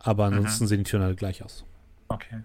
Aber 0.00 0.26
Mhm. 0.30 0.36
ansonsten 0.36 0.66
sehen 0.66 0.78
die 0.78 0.90
Türen 0.90 1.02
alle 1.02 1.14
gleich 1.14 1.42
aus. 1.42 1.64
Okay. 2.08 2.42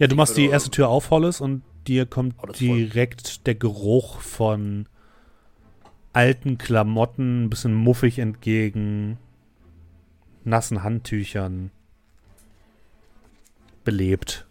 Ja, 0.00 0.06
du 0.06 0.16
machst 0.16 0.36
die 0.38 0.46
erste 0.46 0.70
Tür 0.70 0.88
auf, 0.88 1.10
Hollis, 1.10 1.42
und 1.42 1.62
dir 1.86 2.06
kommt 2.06 2.34
Oh, 2.42 2.46
ist 2.46 2.58
voll. 2.58 2.78
direkt 2.78 3.46
der 3.46 3.54
Geruch 3.54 4.20
von 4.20 4.88
alten 6.14 6.56
Klamotten, 6.56 7.44
ein 7.44 7.50
bisschen 7.50 7.74
muffig 7.74 8.18
entgegen, 8.18 9.18
nassen 10.42 10.82
Handtüchern, 10.82 11.70
belebt. 13.84 14.46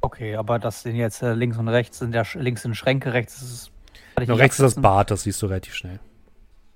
Okay, 0.00 0.34
aber 0.34 0.58
das 0.58 0.82
sind 0.82 0.96
jetzt 0.96 1.22
äh, 1.22 1.32
links 1.34 1.56
und 1.56 1.68
rechts, 1.68 2.00
sind 2.00 2.12
ja 2.12 2.24
links 2.34 2.62
sind 2.62 2.74
Schränke, 2.76 3.12
rechts 3.12 3.40
ist 3.40 3.52
es. 3.52 3.70
nicht 4.18 4.28
rechts 4.28 4.58
ist 4.58 4.76
das. 4.76 4.82
Bad, 4.82 5.12
das 5.12 5.22
siehst 5.22 5.40
du 5.40 5.46
relativ 5.46 5.74
schnell. 5.74 6.00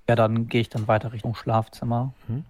Ja, 0.07 0.15
dann 0.15 0.47
gehe 0.47 0.61
ich 0.61 0.69
dann 0.69 0.87
weiter 0.87 1.11
Richtung 1.11 1.35
Schlafzimmer. 1.35 2.13
Mhm. 2.29 2.45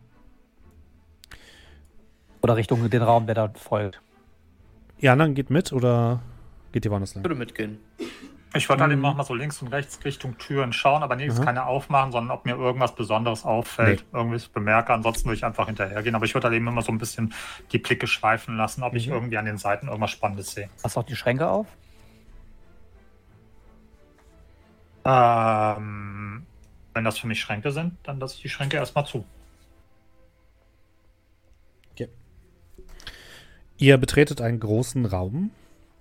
Oder 2.43 2.55
Richtung 2.55 2.87
den 2.87 3.01
Raum, 3.01 3.25
der 3.25 3.35
da 3.35 3.49
folgt. 3.55 3.99
Ihr 5.01 5.11
anderen 5.11 5.33
geht 5.33 5.49
mit 5.49 5.73
oder 5.73 6.21
geht 6.71 6.85
ihr 6.85 6.91
woanders 6.91 7.09
Ich 7.11 7.15
lang? 7.15 7.23
würde 7.25 7.35
mitgehen. 7.35 7.79
Ich 8.53 8.67
wollte 8.69 8.83
halt 8.83 8.91
eben 8.91 8.99
Mhm. 9.01 9.05
auch 9.07 9.15
mal 9.15 9.23
so 9.23 9.33
links 9.33 9.61
und 9.61 9.69
rechts 9.69 10.03
Richtung 10.05 10.37
Türen 10.37 10.73
schauen, 10.73 11.03
aber 11.03 11.15
nee, 11.15 11.25
jetzt 11.25 11.39
Mhm. 11.39 11.45
keine 11.45 11.65
aufmachen, 11.65 12.11
sondern 12.11 12.37
ob 12.37 12.45
mir 12.45 12.55
irgendwas 12.55 12.93
Besonderes 12.93 13.45
auffällt, 13.45 14.05
irgendwas 14.11 14.47
bemerke. 14.49 14.93
Ansonsten 14.93 15.25
würde 15.25 15.37
ich 15.37 15.45
einfach 15.45 15.67
hinterhergehen. 15.67 16.13
Aber 16.15 16.25
ich 16.25 16.33
würde 16.33 16.47
halt 16.47 16.55
eben 16.55 16.67
immer 16.67 16.81
so 16.81 16.91
ein 16.91 16.97
bisschen 16.97 17.33
die 17.71 17.77
Blicke 17.79 18.07
schweifen 18.07 18.57
lassen, 18.57 18.83
ob 18.83 18.93
ich 18.93 19.07
Mhm. 19.07 19.13
irgendwie 19.13 19.37
an 19.37 19.45
den 19.45 19.57
Seiten 19.57 19.87
irgendwas 19.87 20.11
Spannendes 20.11 20.51
sehe. 20.51 20.69
Hast 20.83 20.95
du 20.97 20.99
auch 20.99 21.05
die 21.05 21.15
Schränke 21.15 21.49
auf? 21.49 21.65
Ähm, 25.05 26.45
wenn 26.93 27.03
das 27.03 27.17
für 27.17 27.27
mich 27.27 27.39
Schränke 27.41 27.71
sind, 27.71 27.93
dann 28.03 28.19
lasse 28.19 28.35
ich 28.35 28.41
die 28.43 28.49
Schränke 28.49 28.77
erstmal 28.77 29.05
zu. 29.05 29.25
Ihr 33.81 33.97
betretet 33.97 34.41
einen 34.41 34.59
großen 34.59 35.07
Raum, 35.07 35.49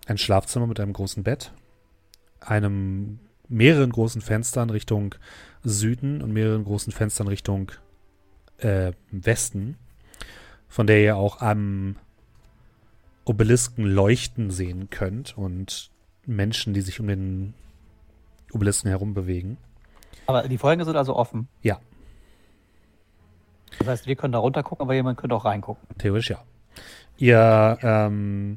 ein 0.06 0.18
Schlafzimmer 0.18 0.66
mit 0.66 0.78
einem 0.80 0.92
großen 0.92 1.22
Bett, 1.22 1.50
einem 2.38 3.20
mehreren 3.48 3.90
großen 3.90 4.20
Fenstern 4.20 4.68
Richtung 4.68 5.14
Süden 5.64 6.20
und 6.20 6.30
mehreren 6.30 6.64
großen 6.64 6.92
Fenstern 6.92 7.26
Richtung 7.26 7.72
äh, 8.58 8.92
Westen, 9.10 9.78
von 10.68 10.86
der 10.86 11.00
ihr 11.00 11.16
auch 11.16 11.40
am 11.40 11.96
Obelisken 13.24 13.86
leuchten 13.86 14.50
sehen 14.50 14.90
könnt 14.90 15.38
und 15.38 15.90
Menschen, 16.26 16.74
die 16.74 16.82
sich 16.82 17.00
um 17.00 17.06
den 17.06 17.54
Obelisken 18.52 18.90
herum 18.90 19.14
bewegen. 19.14 19.56
Aber 20.26 20.46
die 20.46 20.58
Vorhänge 20.58 20.84
sind 20.84 20.96
also 20.96 21.16
offen. 21.16 21.48
Ja. 21.62 21.80
Das 23.78 23.88
heißt, 23.88 24.06
wir 24.06 24.16
können 24.16 24.32
da 24.34 24.38
runter 24.38 24.62
gucken, 24.62 24.82
aber 24.82 24.92
jemand 24.92 25.16
könnte 25.16 25.34
auch 25.34 25.46
reingucken. 25.46 25.88
Theoretisch 25.96 26.28
ja. 26.28 26.44
Ihr 27.20 27.78
ähm, 27.82 28.56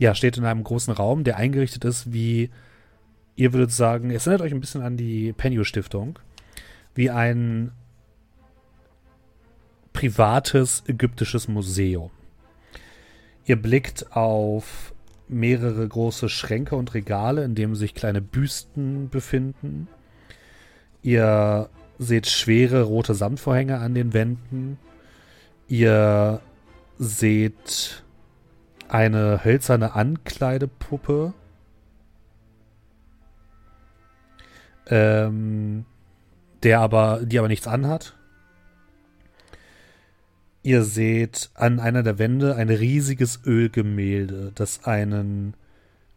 ja, 0.00 0.16
steht 0.16 0.36
in 0.36 0.44
einem 0.44 0.64
großen 0.64 0.92
Raum, 0.92 1.22
der 1.22 1.36
eingerichtet 1.36 1.84
ist 1.84 2.12
wie, 2.12 2.50
ihr 3.36 3.52
würdet 3.52 3.70
sagen, 3.70 4.10
es 4.10 4.26
erinnert 4.26 4.42
euch 4.42 4.52
ein 4.52 4.60
bisschen 4.60 4.82
an 4.82 4.96
die 4.96 5.32
Penio-Stiftung, 5.32 6.18
wie 6.96 7.10
ein 7.10 7.70
privates 9.92 10.82
ägyptisches 10.88 11.46
Museum. 11.46 12.10
Ihr 13.46 13.62
blickt 13.62 14.16
auf 14.16 14.92
mehrere 15.28 15.86
große 15.86 16.28
Schränke 16.28 16.74
und 16.74 16.94
Regale, 16.94 17.44
in 17.44 17.54
denen 17.54 17.76
sich 17.76 17.94
kleine 17.94 18.22
Büsten 18.22 19.08
befinden. 19.08 19.86
Ihr 21.02 21.70
seht 22.00 22.26
schwere 22.26 22.82
rote 22.82 23.14
Samtvorhänge 23.14 23.78
an 23.78 23.94
den 23.94 24.12
Wänden. 24.14 24.78
Ihr 25.68 26.40
seht 26.98 28.04
eine 28.88 29.44
hölzerne 29.44 29.94
Ankleidepuppe. 29.94 31.34
Ähm, 34.86 35.86
der 36.62 36.80
aber, 36.80 37.20
die 37.24 37.38
aber 37.38 37.48
nichts 37.48 37.66
anhat. 37.66 38.14
Ihr 40.62 40.82
seht 40.82 41.50
an 41.54 41.78
einer 41.78 42.02
der 42.02 42.18
Wände 42.18 42.56
ein 42.56 42.70
riesiges 42.70 43.40
Ölgemälde, 43.44 44.52
das 44.54 44.84
einen 44.84 45.54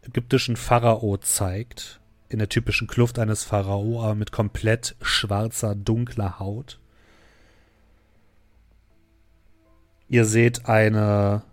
ägyptischen 0.01 0.55
Pharao 0.55 1.17
zeigt. 1.17 1.99
In 2.29 2.39
der 2.39 2.49
typischen 2.49 2.87
Kluft 2.87 3.19
eines 3.19 3.43
Pharao, 3.43 4.01
aber 4.01 4.15
mit 4.15 4.31
komplett 4.31 4.95
schwarzer, 5.01 5.75
dunkler 5.75 6.39
Haut. 6.39 6.79
Ihr 10.09 10.25
seht 10.25 10.67
eine 10.67 11.43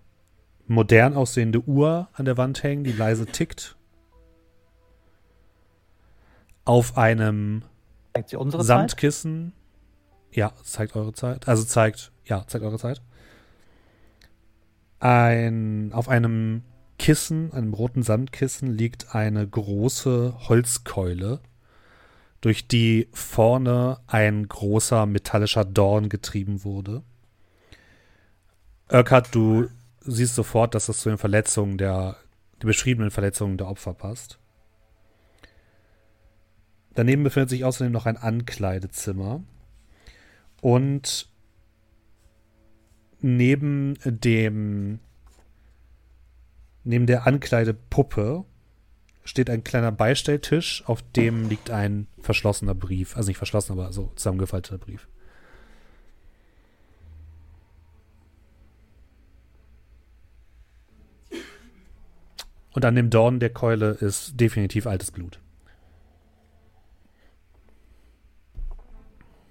modern 0.67 1.15
aussehende 1.15 1.61
Uhr 1.61 2.09
an 2.13 2.25
der 2.25 2.37
Wand 2.37 2.63
hängen, 2.63 2.85
die 2.85 2.93
leise 2.93 3.27
tickt. 3.27 3.77
Auf 6.65 6.97
einem 6.97 7.63
unsere 8.37 8.63
Zeit? 8.63 8.67
Samtkissen. 8.67 9.53
Ja, 10.31 10.53
zeigt 10.63 10.97
eure 10.97 11.13
Zeit. 11.13 11.49
Also 11.49 11.65
zeigt, 11.65 12.13
ja, 12.25 12.47
zeigt 12.47 12.65
eure 12.65 12.79
Zeit. 12.79 13.03
Ein, 15.01 15.91
auf 15.93 16.09
einem 16.09 16.63
Kissen, 16.99 17.53
einem 17.53 17.75
roten 17.75 18.03
Samtkissen, 18.03 18.71
liegt 18.71 19.15
eine 19.15 19.47
große 19.47 20.49
Holzkeule, 20.49 21.41
durch 22.41 22.69
die 22.69 23.09
vorne 23.13 24.01
ein 24.07 24.49
großer 24.49 25.07
metallischer 25.07 25.65
Dorn 25.65 26.09
getrieben 26.09 26.65
wurde. 26.65 27.03
Urquhart, 28.91 29.35
du 29.35 29.69
siehst 30.01 30.35
sofort, 30.35 30.75
dass 30.75 30.87
das 30.87 30.99
zu 30.99 31.09
den 31.09 31.19
Verletzungen 31.19 31.79
der, 31.79 32.17
die 32.61 32.67
beschriebenen 32.67 33.11
Verletzungen 33.11 33.57
der 33.57 33.69
Opfer 33.69 33.95
passt. 33.95 34.39
Daneben 36.95 37.25
befindet 37.25 37.51
sich 37.51 37.65
außerdem 37.65 37.93
noch 37.93 38.07
ein 38.07 38.17
Ankleidezimmer. 38.17 39.43
Und 40.61 41.29
neben 43.21 43.99
dem, 44.05 45.01
neben 46.85 47.07
der 47.07 47.27
Ankleidepuppe 47.27 48.45
steht 49.25 49.51
ein 49.51 49.65
kleiner 49.65 49.91
Beistelltisch, 49.91 50.85
auf 50.87 51.03
dem 51.17 51.49
liegt 51.49 51.71
ein 51.71 52.07
verschlossener 52.21 52.75
Brief. 52.75 53.17
Also 53.17 53.29
nicht 53.29 53.39
verschlossen, 53.39 53.73
aber 53.73 53.93
so 53.93 54.13
zusammengefalteter 54.15 54.79
Brief. 54.79 55.09
Und 62.75 62.85
an 62.85 62.97
dem 62.97 63.09
Dorn 63.09 63.39
der 63.39 63.51
Keule 63.51 63.91
ist 63.91 64.39
definitiv 64.41 64.87
altes 64.87 65.13
Blut. 65.13 65.39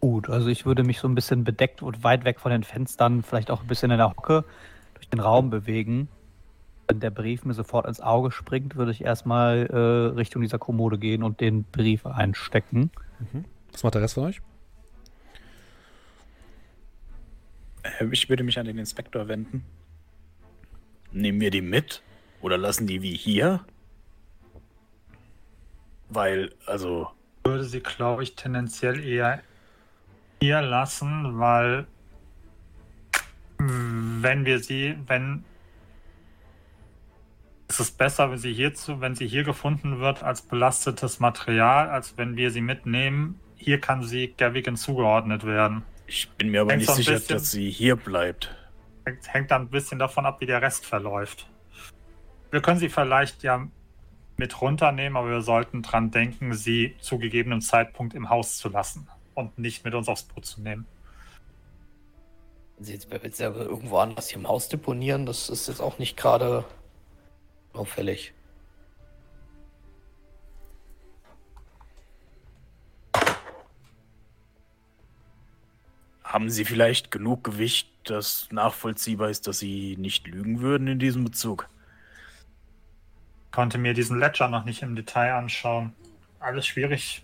Gut, 0.01 0.29
also 0.29 0.49
ich 0.49 0.65
würde 0.65 0.83
mich 0.83 0.99
so 0.99 1.07
ein 1.07 1.15
bisschen 1.15 1.45
bedeckt 1.45 1.81
und 1.81 2.03
weit 2.03 2.25
weg 2.25 2.41
von 2.41 2.51
den 2.51 2.63
Fenstern, 2.63 3.23
vielleicht 3.23 3.49
auch 3.49 3.61
ein 3.61 3.67
bisschen 3.67 3.89
in 3.91 3.97
der 3.97 4.09
Hocke, 4.09 4.43
durch 4.95 5.07
den 5.07 5.21
Raum 5.21 5.49
bewegen. 5.49 6.09
Wenn 6.89 6.99
der 6.99 7.11
Brief 7.11 7.45
mir 7.45 7.53
sofort 7.53 7.87
ins 7.87 8.01
Auge 8.01 8.29
springt, 8.31 8.75
würde 8.75 8.91
ich 8.91 9.01
erstmal 9.01 9.67
äh, 9.67 10.17
Richtung 10.17 10.41
dieser 10.41 10.59
Kommode 10.59 10.97
gehen 10.97 11.23
und 11.23 11.39
den 11.39 11.63
Brief 11.63 12.05
einstecken. 12.05 12.91
Was 13.71 13.83
macht 13.83 13.95
der 13.95 14.01
Rest 14.01 14.15
von 14.15 14.25
euch? 14.25 14.41
Äh, 17.83 18.05
Ich 18.11 18.27
würde 18.27 18.43
mich 18.43 18.59
an 18.59 18.65
den 18.65 18.77
Inspektor 18.77 19.29
wenden. 19.29 19.63
Nehmen 21.13 21.39
wir 21.39 21.51
die 21.51 21.61
mit? 21.61 22.03
Oder 22.43 22.57
lassen 22.57 22.85
die 22.87 23.01
wie 23.01 23.15
hier? 23.15 23.61
Weil, 26.09 26.53
also, 26.67 27.09
würde 27.45 27.63
sie, 27.63 27.79
glaube 27.79 28.21
ich, 28.23 28.35
tendenziell 28.35 29.03
eher 29.03 29.41
hier 30.41 30.61
lassen, 30.61 31.39
weil 31.39 31.87
wenn 33.57 34.45
wir 34.45 34.59
sie, 34.59 34.97
wenn 35.07 35.45
es 37.69 37.79
ist 37.79 37.97
besser, 37.97 38.29
wenn 38.29 38.37
sie 38.37 38.53
hier 38.53 38.73
zu, 38.75 38.99
wenn 38.99 39.15
sie 39.15 39.25
hier 39.25 39.45
gefunden 39.45 39.99
wird 39.99 40.21
als 40.21 40.41
belastetes 40.41 41.21
Material, 41.21 41.89
als 41.89 42.17
wenn 42.17 42.35
wir 42.35 42.51
sie 42.51 42.61
mitnehmen. 42.61 43.39
Hier 43.55 43.79
kann 43.79 44.03
sie 44.03 44.33
Gavigan 44.37 44.75
zugeordnet 44.75 45.45
werden. 45.45 45.83
ich 46.07 46.29
bin 46.31 46.51
mir 46.51 46.61
aber 46.61 46.71
Hängt 46.71 46.81
nicht 46.81 46.93
sicher, 46.93 47.13
bisschen- 47.13 47.37
dass 47.37 47.51
sie 47.51 47.69
hier 47.71 47.95
bleibt. 47.95 48.53
Hängt, 49.05 49.33
hängt 49.33 49.51
dann 49.51 49.63
ein 49.63 49.69
bisschen 49.69 49.97
davon 49.97 50.25
ab, 50.25 50.41
wie 50.41 50.45
der 50.45 50.61
Rest 50.61 50.85
verläuft. 50.85 51.47
Wir 52.53 52.61
können 52.61 52.77
sie 52.77 52.89
vielleicht 52.89 53.41
ja 53.41 53.67
mit 54.37 54.61
runternehmen, 54.61 55.17
aber 55.17 55.31
wir 55.31 55.41
sollten 55.41 55.81
dran 55.81 56.11
denken, 56.11 56.53
sie 56.53 56.95
zu 57.01 57.17
gegebenem 57.17 57.61
Zeitpunkt 57.61 58.13
im 58.13 58.29
Haus 58.29 58.59
zu 58.59 58.69
lassen 58.69 59.07
und 59.33 59.57
nicht 59.57 59.83
mit 59.83 59.95
uns 59.95 60.07
aufs 60.07 60.21
Boot 60.21 60.45
zu 60.45 60.61
nehmen. 60.61 60.85
Sie 62.77 62.93
jetzt, 62.93 63.09
wenn 63.09 63.31
Sie 63.31 63.43
aber 63.43 63.61
irgendwo 63.61 63.97
anders 63.97 64.29
hier 64.29 64.37
im 64.37 64.47
Haus 64.47 64.69
deponieren, 64.69 65.25
das 65.25 65.49
ist 65.49 65.67
jetzt 65.67 65.81
auch 65.81 65.97
nicht 65.97 66.15
gerade 66.15 66.63
auffällig. 67.73 68.35
Haben 76.23 76.51
sie 76.51 76.65
vielleicht 76.65 77.09
genug 77.09 77.43
Gewicht, 77.43 77.89
dass 78.03 78.47
nachvollziehbar 78.51 79.31
ist, 79.31 79.47
dass 79.47 79.57
sie 79.57 79.97
nicht 79.97 80.27
lügen 80.27 80.61
würden 80.61 80.85
in 80.85 80.99
diesem 80.99 81.23
Bezug? 81.23 81.67
Konnte 83.53 83.77
mir 83.77 83.93
diesen 83.93 84.19
Ledger 84.19 84.47
noch 84.49 84.65
nicht 84.65 84.81
im 84.81 84.95
Detail 84.95 85.35
anschauen. 85.35 85.93
Alles 86.39 86.65
schwierig. 86.65 87.23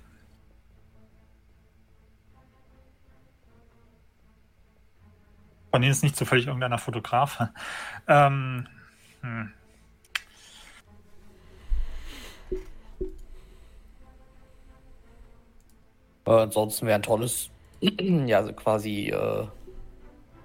Von 5.72 5.82
Ihnen 5.82 5.92
ist 5.92 6.04
nicht 6.04 6.16
zufällig 6.16 6.46
irgendeiner 6.46 6.78
Fotograf. 6.78 7.50
Ähm, 8.12 8.68
hm. 9.22 9.54
Äh, 16.26 16.32
ansonsten 16.32 16.88
wäre 16.88 16.96
ein 16.96 17.04
tolles, 17.04 17.52
ja, 17.82 18.38
also 18.38 18.54
quasi 18.54 19.10
äh, 19.10 19.48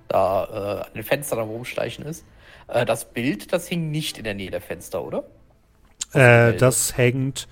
da 0.08 0.44
äh, 0.44 0.86
an 0.86 0.94
den 0.94 1.04
Fenstern 1.04 1.38
Rumschleichen 1.38 2.04
ist. 2.04 2.26
Äh, 2.68 2.84
das 2.84 3.10
Bild, 3.10 3.50
das 3.54 3.66
hing 3.66 3.90
nicht 3.90 4.18
in 4.18 4.24
der 4.24 4.34
Nähe 4.34 4.50
der 4.50 4.60
Fenster, 4.60 5.02
oder? 5.02 5.24
Äh, 6.14 6.56
das 6.56 6.96
hängt 6.96 7.48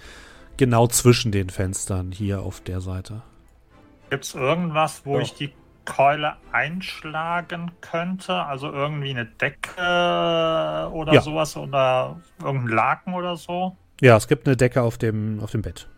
genau 0.57 0.87
zwischen 0.87 1.33
den 1.33 1.51
Fenstern 1.51 2.13
hier 2.13 2.43
auf 2.43 2.61
der 2.61 2.81
Seite. 2.81 3.23
Gibt 4.11 4.25
es 4.25 4.35
irgendwas, 4.35 5.05
wo 5.07 5.17
Oh. 5.17 5.21
ich 5.21 5.35
die 5.35 5.53
Keule 5.85 6.37
einschlagen 6.53 7.73
könnte? 7.81 8.35
Also 8.45 8.71
irgendwie 8.71 9.11
eine 9.11 9.25
Decke 9.27 10.91
oder 10.93 11.13
Ja. 11.15 11.21
sowas 11.23 11.57
oder 11.57 12.21
irgendein 12.43 12.77
Laken 12.77 13.15
oder 13.15 13.37
so? 13.37 13.77
Ja, 14.01 14.17
es 14.17 14.29
gibt 14.29 14.47
eine 14.47 14.57
Decke 14.57 14.83
auf 14.83 14.99
dem, 14.99 15.41
auf 15.41 15.51
dem 15.51 15.63
Bett. 15.63 15.89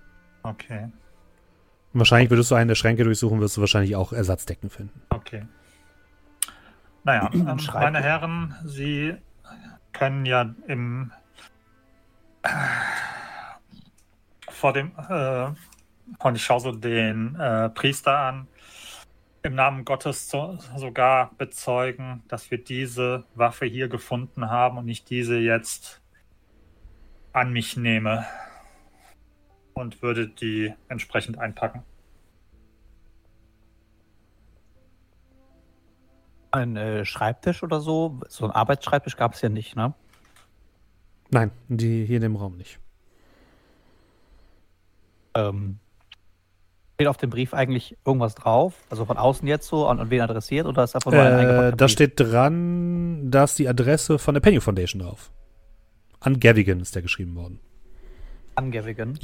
Okay, 0.43 0.85
Und 0.85 2.01
wahrscheinlich 2.01 2.31
würdest 2.31 2.51
du 2.51 2.55
einen 2.55 2.69
der 2.69 2.75
Schränke 2.75 3.03
durchsuchen, 3.05 3.41
wirst 3.41 3.57
du 3.57 3.61
wahrscheinlich 3.63 3.97
auch 3.97 4.13
Ersatzdecken 4.13 4.69
finden. 4.71 5.01
okay. 5.11 5.47
Naja, 7.03 7.31
ähm, 7.35 7.59
meine 7.75 8.01
Herren, 8.03 8.55
Sie 8.65 9.15
können 9.93 10.25
ja 10.27 10.55
im 10.67 11.13
vor 14.49 14.73
dem 14.73 14.93
äh, 15.09 15.49
und 16.19 16.35
ich 16.37 16.45
schaue 16.45 16.61
so 16.61 16.73
den 16.73 17.35
äh, 17.37 17.71
Priester 17.71 18.17
an, 18.17 18.49
im 19.43 19.55
Namen 19.55 19.85
Gottes 19.85 20.29
so, 20.29 20.59
sogar 20.77 21.33
bezeugen, 21.37 22.23
dass 22.29 22.51
wir 22.51 22.63
diese 22.63 23.25
Waffe 23.35 23.67
hier 23.67 23.89
gefunden 23.89 24.51
haben 24.51 24.79
und 24.79 24.89
ich 24.89 25.05
diese 25.05 25.39
jetzt 25.39 26.01
an 27.33 27.53
mich 27.53 27.77
nehme 27.77 28.27
und 29.75 30.03
würde 30.03 30.29
die 30.29 30.73
entsprechend 30.89 31.39
einpacken. 31.39 31.83
Ein 36.53 36.77
äh, 36.77 37.05
Schreibtisch 37.05 37.63
oder 37.63 37.81
so, 37.81 38.21
so 38.29 38.45
ein 38.45 38.53
Arbeitsschreibtisch 38.53 39.17
gab 39.17 39.35
es 39.35 39.43
ja 39.43 39.49
nicht, 39.49 39.75
ne? 39.75 39.95
Nein, 41.35 41.51
die 41.69 42.05
hier 42.07 42.17
in 42.17 42.23
dem 42.23 42.37
Raum 42.37 42.57
nicht. 42.57 42.79
Ähm, 45.35 45.81
steht 46.95 47.09
auf 47.09 47.17
dem 47.17 47.31
Brief 47.31 47.53
eigentlich 47.55 47.97
irgendwas 48.07 48.37
drauf? 48.37 48.75
Also 48.89 49.05
von 49.05 49.17
außen 49.17 49.49
jetzt 49.49 49.67
so, 49.67 49.89
an, 49.89 49.99
an 49.99 50.11
wen 50.11 50.21
adressiert 50.21 50.65
oder 50.67 50.85
ist 50.85 50.95
einfach 50.95 51.11
nur 51.11 51.25
ein 51.25 51.33
Äh, 51.33 51.37
eingepackter 51.41 51.77
da 51.77 51.87
Brief? 51.87 51.93
steht 51.93 52.21
dran, 52.21 53.33
da 53.33 53.43
ist 53.45 53.59
die 53.59 53.67
Adresse 53.69 54.21
von 54.21 54.35
der 54.35 54.41
Penny 54.41 54.61
Foundation 54.61 55.03
drauf. 55.03 55.33
An 56.21 56.39
Gavigan 56.39 56.79
ist 56.79 56.95
der 56.95 57.03
geschrieben 57.03 57.35
worden. 57.35 57.59
an 58.55 58.71
Gavigan. 58.71 59.19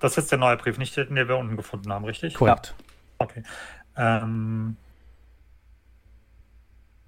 Das 0.00 0.12
ist 0.12 0.16
jetzt 0.16 0.30
der 0.32 0.38
neue 0.38 0.58
Brief, 0.58 0.76
nicht 0.76 0.94
den, 0.98 1.14
den 1.14 1.26
wir 1.26 1.38
unten 1.38 1.56
gefunden 1.56 1.90
haben, 1.90 2.04
richtig? 2.04 2.34
Korrekt. 2.34 2.74
Okay. 3.16 3.42
Ähm, 3.96 4.76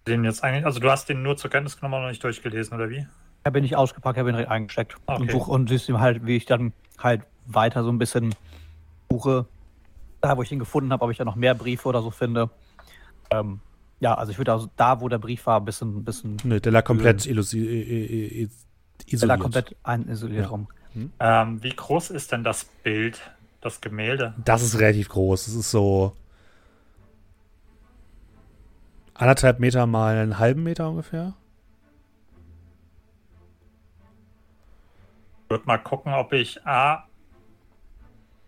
den 0.07 0.25
jetzt 0.25 0.43
eigentlich, 0.43 0.65
also 0.65 0.81
du 0.81 0.91
hast 0.91 1.07
den 1.11 1.23
nur 1.23 1.37
zur 1.37 1.51
Kenntnis 1.51 1.77
genommen 1.77 1.97
und 1.97 2.01
noch 2.05 2.09
nicht 2.09 2.25
durchgelesen, 2.25 2.75
oder 2.75 2.89
wie? 2.89 3.07
Ich 3.47 3.49
habe 3.49 3.61
ihn 3.61 3.63
nicht 3.63 3.77
ausgepackt, 3.77 4.17
ich 4.17 4.19
habe 4.19 4.31
ihn 4.31 4.33
direkt 4.33 4.51
eingesteckt. 4.51 4.97
Okay. 5.07 5.23
Und, 5.23 5.31
such, 5.31 5.47
und 5.47 5.69
siehst 5.69 5.89
ihm 5.89 6.01
halt, 6.01 6.27
wie 6.27 6.35
ich 6.35 6.47
dann 6.47 6.73
halt 6.99 7.23
weiter 7.47 7.85
so 7.85 7.91
ein 7.91 7.97
bisschen 7.99 8.35
suche, 9.09 9.47
da 10.21 10.37
wo 10.37 10.43
ich 10.43 10.51
ihn 10.51 10.59
gefunden 10.59 10.93
habe, 10.93 11.05
ob 11.05 11.13
ich 11.13 11.19
da 11.19 11.25
noch 11.25 11.37
mehr 11.37 11.55
Briefe 11.55 11.89
oder 11.89 12.03
so 12.03 12.11
finde. 12.11 12.51
Ähm, 13.31 13.61
ja, 14.01 14.15
also 14.17 14.33
ich 14.33 14.39
würde 14.39 14.51
also 14.51 14.69
da, 14.75 15.01
wo 15.01 15.09
der 15.09 15.19
Brief 15.19 15.47
war, 15.47 15.61
ein 15.61 15.65
bisschen, 15.65 16.03
bisschen 16.03 16.39
Nö, 16.43 16.59
der 16.59 16.73
lag 16.73 16.85
komplett 16.85 17.25
illusi- 17.25 17.59
i- 17.59 17.83
i- 17.83 18.43
i- 18.43 18.51
isoliert. 19.07 19.39
komplett 19.39 19.77
isoliert 20.09 20.43
ja. 20.43 20.49
rum. 20.49 20.67
Hm? 20.95 21.13
Ähm, 21.21 21.63
wie 21.63 21.71
groß 21.71 22.11
ist 22.11 22.33
denn 22.33 22.43
das 22.43 22.65
Bild, 22.83 23.21
das 23.61 23.81
Gemälde? 23.81 24.35
Das 24.45 24.63
ist 24.63 24.77
relativ 24.81 25.09
groß. 25.09 25.47
Es 25.47 25.55
ist 25.55 25.71
so 25.71 26.17
anderthalb 29.15 29.61
Meter 29.61 29.87
mal 29.87 30.17
einen 30.17 30.41
halben 30.41 30.65
Meter 30.65 30.91
ungefähr. 30.91 31.35
Würde 35.49 35.65
mal 35.67 35.79
gucken, 35.79 36.15
ob 36.15 36.33
ich 36.33 36.67
A. 36.67 37.07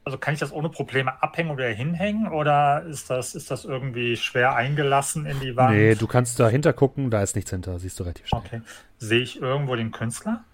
Also 0.05 0.17
kann 0.17 0.33
ich 0.33 0.41
das 0.41 0.53
ohne 0.53 0.71
Probleme 0.71 1.23
abhängen 1.23 1.51
oder 1.51 1.69
hinhängen 1.69 2.29
oder 2.29 2.83
ist 2.85 3.11
das, 3.11 3.35
ist 3.35 3.51
das 3.51 3.67
irgendwie 3.67 4.17
schwer 4.17 4.55
eingelassen 4.55 5.27
in 5.27 5.39
die 5.41 5.55
Wand? 5.55 5.77
Nee, 5.77 5.95
du 5.97 6.07
kannst 6.07 6.41
dahinter 6.41 6.73
gucken, 6.73 7.11
da 7.11 7.23
ist 7.23 7.37
nichts 7.37 7.51
hinter, 7.51 7.79
siehst 7.79 8.01
du 8.01 8.05
relativ 8.05 8.27
schnell. 8.27 8.41
Okay. 8.41 8.63
Sehe 8.97 9.21
ich 9.21 9.41
irgendwo 9.41 9.77
den 9.77 9.93
Künstler? 9.93 10.45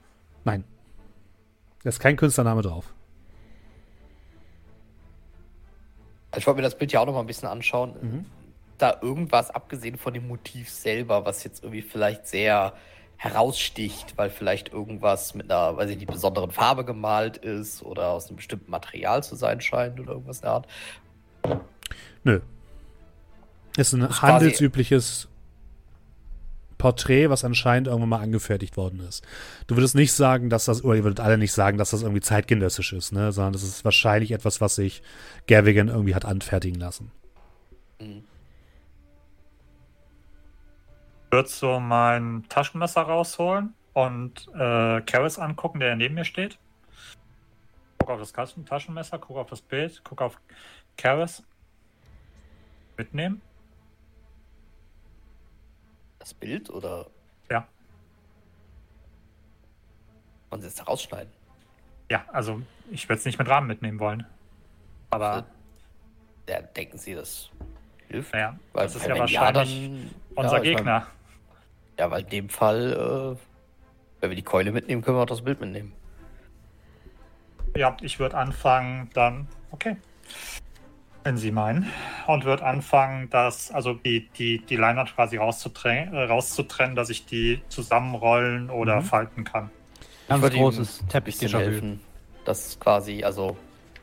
Nein. 0.42 0.64
Da 1.84 1.88
ist 1.90 2.00
kein 2.00 2.16
Künstlername 2.16 2.62
drauf. 2.62 2.92
Also 6.32 6.40
ich 6.40 6.46
wollte 6.48 6.56
mir 6.56 6.62
das 6.62 6.76
Bild 6.76 6.90
ja 6.90 6.98
auch 6.98 7.06
noch 7.06 7.12
mal 7.14 7.20
ein 7.20 7.26
bisschen 7.28 7.48
anschauen. 7.48 7.94
Mhm. 8.00 8.26
Da 8.78 8.98
irgendwas, 9.02 9.52
abgesehen 9.52 9.96
von 9.96 10.14
dem 10.14 10.26
Motiv 10.26 10.68
selber, 10.68 11.24
was 11.24 11.44
jetzt 11.44 11.62
irgendwie 11.62 11.82
vielleicht 11.82 12.26
sehr 12.26 12.72
heraussticht, 13.16 14.16
weil 14.16 14.30
vielleicht 14.30 14.72
irgendwas 14.72 15.34
mit 15.34 15.50
einer, 15.50 15.76
weiß 15.76 15.90
ich 15.90 15.96
nicht, 15.96 16.10
besonderen 16.10 16.50
Farbe 16.50 16.84
gemalt 16.84 17.36
ist 17.36 17.82
oder 17.82 18.08
aus 18.08 18.28
einem 18.28 18.36
bestimmten 18.36 18.70
Material 18.70 19.22
zu 19.22 19.36
sein 19.36 19.60
scheint 19.60 19.98
oder 19.98 20.12
irgendwas 20.12 20.40
der 20.40 20.50
Art. 20.50 20.66
Nö. 22.22 22.40
Ist 23.76 23.92
ein 23.92 24.08
handelsübliches 24.08 25.28
Porträt, 26.78 27.30
was 27.30 27.44
anscheinend 27.44 27.88
irgendwann 27.88 28.10
mal 28.10 28.20
angefertigt 28.20 28.76
worden 28.76 29.00
ist. 29.00 29.24
Du 29.66 29.76
würdest 29.76 29.94
nicht 29.94 30.12
sagen, 30.12 30.50
dass 30.50 30.66
das, 30.66 30.84
oder 30.84 30.96
ihr 30.96 31.04
würdet 31.04 31.20
alle 31.20 31.38
nicht 31.38 31.52
sagen, 31.52 31.78
dass 31.78 31.90
das 31.90 32.02
irgendwie 32.02 32.20
zeitgenössisch 32.20 32.92
ist, 32.92 33.12
ne? 33.12 33.32
sondern 33.32 33.54
das 33.54 33.62
ist 33.62 33.84
wahrscheinlich 33.84 34.32
etwas, 34.32 34.60
was 34.60 34.74
sich 34.74 35.02
Gavigan 35.46 35.88
irgendwie 35.88 36.14
hat 36.14 36.24
anfertigen 36.24 36.78
lassen. 36.78 37.10
Mhm. 38.00 38.24
Würde 41.34 41.48
so 41.48 41.80
mein 41.80 42.44
Taschenmesser 42.48 43.02
rausholen 43.02 43.74
und 43.92 44.46
äh, 44.54 45.00
Karis 45.00 45.40
angucken, 45.40 45.80
der 45.80 45.96
neben 45.96 46.14
mir 46.14 46.24
steht. 46.24 46.58
Guck 47.98 48.10
auf 48.10 48.20
das 48.20 48.32
Taschenmesser, 48.64 49.18
guck 49.18 49.38
auf 49.38 49.48
das 49.48 49.60
Bild, 49.60 50.00
guck 50.04 50.22
auf 50.22 50.40
Karis. 50.96 51.42
Mitnehmen. 52.96 53.42
Das 56.20 56.32
Bild 56.32 56.70
oder? 56.70 57.08
Ja. 57.50 57.66
Und 60.50 60.60
sie 60.60 60.68
es 60.68 60.86
rausschneiden? 60.86 61.32
Ja, 62.12 62.24
also 62.32 62.62
ich 62.92 63.08
würde 63.08 63.18
es 63.18 63.24
nicht 63.24 63.40
mit 63.40 63.48
Rahmen 63.48 63.66
mitnehmen 63.66 63.98
wollen. 63.98 64.24
Aber. 65.10 65.30
Also, 65.32 65.46
ja, 66.48 66.62
denken 66.62 66.96
Sie, 66.96 67.14
das 67.14 67.50
hilft? 68.06 68.32
Ja, 68.32 68.56
weil 68.72 68.84
das 68.84 68.94
ist 68.94 69.06
ja 69.06 69.18
wahrscheinlich 69.18 69.32
ja, 69.32 69.88
dann, 69.88 70.14
unser 70.36 70.56
ja, 70.58 70.62
Gegner. 70.62 71.00
Meine, 71.00 71.23
ja, 71.98 72.10
weil 72.10 72.22
in 72.22 72.28
dem 72.28 72.48
Fall, 72.48 73.36
äh, 73.36 74.20
wenn 74.20 74.30
wir 74.30 74.36
die 74.36 74.42
Keule 74.42 74.72
mitnehmen, 74.72 75.02
können 75.02 75.16
wir 75.16 75.22
auch 75.22 75.26
das 75.26 75.42
Bild 75.42 75.60
mitnehmen. 75.60 75.92
Ja, 77.76 77.96
ich 78.02 78.18
würde 78.18 78.36
anfangen 78.36 79.10
dann. 79.14 79.48
Okay 79.70 79.96
wenn 81.24 81.38
Sie 81.38 81.50
meinen, 81.50 81.90
und 82.26 82.44
wird 82.44 82.60
anfangen, 82.60 83.30
das, 83.30 83.70
also 83.70 83.94
die, 83.94 84.28
die, 84.36 84.58
die 84.64 84.76
Leinwand 84.76 85.14
quasi 85.14 85.38
rauszutrennen, 85.38 86.14
äh, 86.14 86.24
rauszutrennen, 86.24 86.94
dass 86.94 87.08
ich 87.08 87.24
die 87.24 87.62
zusammenrollen 87.68 88.70
oder 88.70 89.00
mhm. 89.00 89.04
falten 89.04 89.44
kann. 89.44 89.70
Ganz 90.28 90.50
großes 90.50 91.04
Teppich 91.08 91.40
helfen. 91.40 92.00
Das 92.44 92.78
quasi, 92.78 93.24
also 93.24 93.56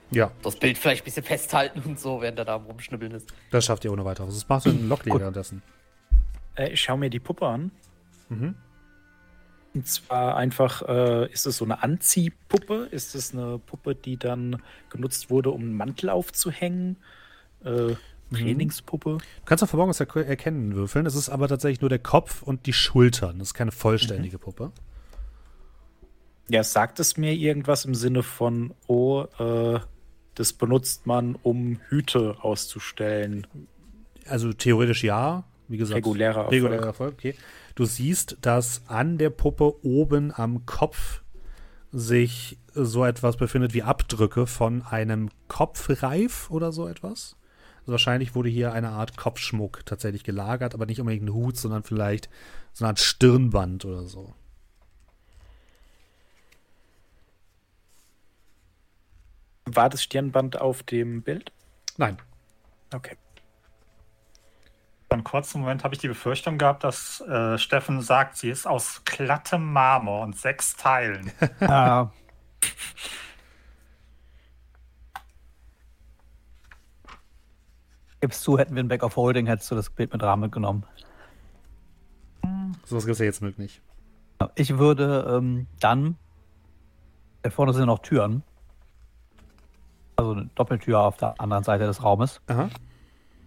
ja. 0.10 0.32
das 0.42 0.56
Bild 0.56 0.80
vielleicht 0.80 1.04
ein 1.04 1.06
bisschen 1.06 1.24
festhalten 1.24 1.82
und 1.86 2.00
so, 2.00 2.22
während 2.22 2.39
er 2.39 2.46
da 2.46 2.56
rumschnibbeln 2.56 3.12
ist. 3.12 3.32
Das 3.52 3.66
schafft 3.66 3.86
ihr 3.86 3.94
ohne 3.94 4.04
weiteres. 4.04 4.36
Was 4.36 4.50
machst 4.50 4.66
du 4.66 4.72
denn 4.72 4.89
Lockley 4.89 5.20
währenddessen? 5.20 5.62
Äh, 6.56 6.70
ich 6.70 6.82
schaue 6.82 6.97
mir 6.97 7.10
die 7.10 7.20
Puppe 7.20 7.47
an. 7.47 7.72
Mhm. 8.30 8.56
Und 9.74 9.88
zwar 9.88 10.36
einfach, 10.36 10.82
äh, 10.88 11.32
ist 11.32 11.45
es 11.45 11.58
so 11.58 11.66
eine 11.66 11.82
Anziehpuppe? 11.82 12.89
Ist 12.91 13.16
es 13.16 13.34
eine 13.34 13.58
Puppe, 13.58 13.95
die 13.95 14.18
dann 14.18 14.62
genutzt 14.89 15.30
wurde, 15.30 15.52
um 15.52 15.62
einen 15.62 15.74
Mantel 15.74 16.10
aufzuhängen? 16.10 16.97
Äh, 17.64 17.70
mhm. 17.70 17.97
Trainingspuppe? 18.34 19.18
Du 19.20 19.45
kannst 19.45 19.64
auf 19.64 19.70
Verborgenes 19.70 19.99
er 20.02 20.28
erkennen 20.28 20.76
würfeln. 20.76 21.06
Es 21.06 21.16
ist 21.16 21.30
aber 21.30 21.47
tatsächlich 21.47 21.82
nur 21.82 21.89
der 21.89 21.99
Kopf 21.99 22.41
und 22.41 22.66
die 22.66 22.74
Schultern. 22.74 23.39
Das 23.39 23.49
ist 23.49 23.54
keine 23.54 23.72
vollständige 23.72 24.38
mhm. 24.38 24.41
Puppe. 24.41 24.72
Ja, 26.49 26.64
sagt 26.64 26.99
es 26.99 27.16
mir 27.16 27.34
irgendwas 27.34 27.86
im 27.86 27.95
Sinne 27.95 28.24
von, 28.24 28.74
oh, 28.88 29.24
äh, 29.39 29.80
das 30.36 30.52
benutzt 30.52 31.08
man, 31.08 31.38
um 31.43 31.80
Hüte 31.88 32.36
auszustellen? 32.41 33.47
Also 34.28 34.52
theoretisch 34.52 35.04
ja. 35.04 35.45
Wie 35.72 35.78
gesagt, 35.78 35.95
regulärer 35.95 36.41
Erfolg. 36.41 36.51
Regulärer 36.51 36.86
Erfolg, 36.86 37.13
okay. 37.13 37.36
Du 37.76 37.86
siehst, 37.86 38.38
dass 38.41 38.82
an 38.88 39.17
der 39.17 39.30
Puppe 39.30 39.86
oben 39.86 40.34
am 40.36 40.65
Kopf 40.65 41.22
sich 41.93 42.57
so 42.74 43.05
etwas 43.05 43.38
befindet 43.38 43.74
wie 43.74 43.82
Abdrücke 43.82 44.47
von 44.47 44.82
einem 44.82 45.30
Kopfreif 45.47 46.51
oder 46.51 46.74
so 46.74 46.89
etwas. 46.89 47.38
Also 47.80 47.93
wahrscheinlich 47.93 48.36
wurde 48.36 48.49
hier 48.49 48.74
eine 48.74 48.89
Art 48.89 49.15
Kopfschmuck 49.15 49.86
tatsächlich 49.86 50.26
gelagert, 50.26 50.74
aber 50.74 50.86
nicht 50.86 50.99
unbedingt 50.99 51.24
ein 51.24 51.34
Hut, 51.34 51.55
sondern 51.55 51.84
vielleicht 51.84 52.30
so 52.74 52.84
eine 52.84 52.89
Art 52.89 52.99
Stirnband 52.99 53.86
oder 53.86 54.03
so. 54.03 54.34
War 59.63 59.89
das 59.89 60.03
Stirnband 60.03 60.59
auf 60.59 60.84
dem 60.84 61.22
Bild? 61.22 61.53
Nein. 61.97 62.17
Okay 62.93 63.15
einen 65.14 65.24
kurzen 65.24 65.62
Moment 65.62 65.84
habe 65.84 65.93
ich 65.93 65.99
die 65.99 66.07
Befürchtung 66.07 66.57
gehabt, 66.57 66.84
dass 66.84 67.22
äh, 67.22 67.57
Steffen 67.57 68.01
sagt, 68.01 68.38
sie 68.38 68.49
ist 68.49 68.66
aus 68.66 69.01
glattem 69.05 69.72
Marmor 69.72 70.22
und 70.24 70.38
sechs 70.38 70.76
Teilen. 70.76 71.32
Ja. 71.62 72.12
Gibst 78.20 78.45
du, 78.45 78.59
hätten 78.59 78.76
wir 78.76 78.84
ein 78.84 78.88
Back 78.88 79.01
of 79.03 79.16
Holding, 79.16 79.47
hättest 79.47 79.72
du 79.72 79.76
das 79.76 79.89
Bild 79.89 80.14
mit 80.14 80.22
Rahmen 80.22 80.51
genommen. 80.51 80.86
So 82.86 82.95
was 82.95 83.05
gibt 83.05 83.14
es 83.14 83.20
ja 83.20 83.26
jetzt 83.26 83.41
möglich. 83.41 83.82
Ich 84.55 84.78
würde 84.78 85.38
ähm, 85.38 85.68
dann, 85.80 86.18
da 87.41 87.49
vorne 87.49 87.74
sind 87.74 87.88
noch 87.88 87.99
Türen, 87.99 88.43
also 90.16 90.34
eine 90.34 90.49
Doppeltür 90.53 90.99
auf 90.99 91.18
der 91.18 91.39
anderen 91.41 91.64
Seite 91.64 91.86
des 91.86 92.03
Raumes. 92.03 92.41
Aha 92.47 92.70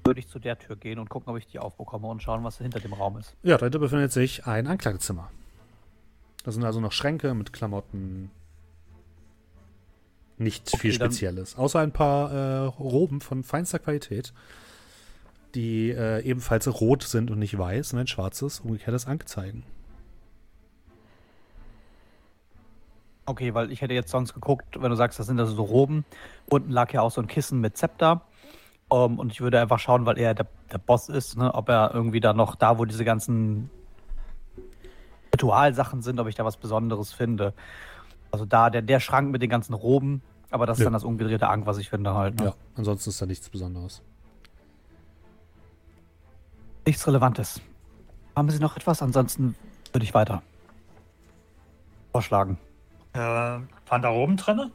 würde 0.04 0.20
ich 0.20 0.28
zu 0.28 0.38
der 0.38 0.58
Tür 0.58 0.76
gehen 0.76 0.98
und 0.98 1.08
gucken, 1.08 1.30
ob 1.32 1.38
ich 1.38 1.46
die 1.46 1.58
aufbekomme 1.58 2.06
und 2.08 2.22
schauen, 2.22 2.44
was 2.44 2.58
hinter 2.58 2.80
dem 2.80 2.92
Raum 2.92 3.16
ist. 3.16 3.34
Ja, 3.42 3.56
dahinter 3.56 3.78
befindet 3.78 4.12
sich 4.12 4.46
ein 4.46 4.66
Ankleidezimmer. 4.66 5.30
Da 6.44 6.52
sind 6.52 6.64
also 6.64 6.80
noch 6.80 6.92
Schränke 6.92 7.34
mit 7.34 7.52
Klamotten. 7.52 8.30
Nicht 10.36 10.68
okay, 10.68 10.78
viel 10.78 10.92
Spezielles. 10.92 11.56
Außer 11.56 11.80
ein 11.80 11.92
paar 11.92 12.32
äh, 12.32 12.66
Roben 12.66 13.20
von 13.20 13.44
feinster 13.44 13.78
Qualität, 13.78 14.32
die 15.54 15.90
äh, 15.90 16.20
ebenfalls 16.22 16.68
rot 16.80 17.04
sind 17.04 17.30
und 17.30 17.38
nicht 17.38 17.56
weiß 17.56 17.92
und 17.92 18.00
ein 18.00 18.06
schwarzes, 18.06 18.60
umgekehrtes 18.60 19.06
Ank 19.06 19.28
zeigen. 19.28 19.64
Okay, 23.26 23.54
weil 23.54 23.72
ich 23.72 23.80
hätte 23.80 23.94
jetzt 23.94 24.10
sonst 24.10 24.34
geguckt, 24.34 24.82
wenn 24.82 24.90
du 24.90 24.96
sagst, 24.96 25.18
das 25.18 25.26
sind 25.26 25.40
also 25.40 25.54
so 25.54 25.62
Roben. 25.62 26.04
Unten 26.46 26.70
lag 26.70 26.92
ja 26.92 27.00
auch 27.00 27.10
so 27.10 27.22
ein 27.22 27.26
Kissen 27.26 27.60
mit 27.60 27.76
Zepter. 27.76 28.22
Um, 28.88 29.12
ähm, 29.12 29.18
und 29.18 29.32
ich 29.32 29.40
würde 29.40 29.60
einfach 29.60 29.78
schauen, 29.78 30.06
weil 30.06 30.18
er 30.18 30.34
der, 30.34 30.46
der 30.70 30.78
Boss 30.78 31.08
ist, 31.08 31.36
ne, 31.36 31.54
ob 31.54 31.68
er 31.68 31.92
irgendwie 31.94 32.20
da 32.20 32.32
noch 32.32 32.54
da, 32.54 32.78
wo 32.78 32.84
diese 32.84 33.04
ganzen 33.04 33.70
Ritualsachen 35.32 36.02
sind, 36.02 36.20
ob 36.20 36.28
ich 36.28 36.34
da 36.34 36.44
was 36.44 36.56
Besonderes 36.56 37.12
finde. 37.12 37.54
Also 38.30 38.44
da 38.44 38.70
der, 38.70 38.82
der 38.82 39.00
Schrank 39.00 39.30
mit 39.30 39.42
den 39.42 39.50
ganzen 39.50 39.74
Roben, 39.74 40.22
aber 40.50 40.66
das 40.66 40.78
ist 40.78 40.80
ja. 40.80 40.84
dann 40.86 40.92
das 40.92 41.04
umgedrehte 41.04 41.48
Ang, 41.48 41.66
was 41.66 41.78
ich 41.78 41.88
finde 41.88 42.14
halt. 42.14 42.38
Ne? 42.38 42.46
Ja, 42.46 42.54
ansonsten 42.76 43.10
ist 43.10 43.20
da 43.20 43.26
nichts 43.26 43.48
Besonderes. 43.48 44.02
Nichts 46.86 47.06
Relevantes. 47.06 47.60
Haben 48.36 48.50
Sie 48.50 48.58
noch 48.58 48.76
etwas? 48.76 49.00
Ansonsten 49.00 49.54
würde 49.92 50.04
ich 50.04 50.12
weiter 50.14 50.42
vorschlagen. 52.12 52.58
Äh, 53.12 53.18
waren 53.18 54.02
da 54.02 54.08
Roben 54.08 54.36
drin? 54.36 54.70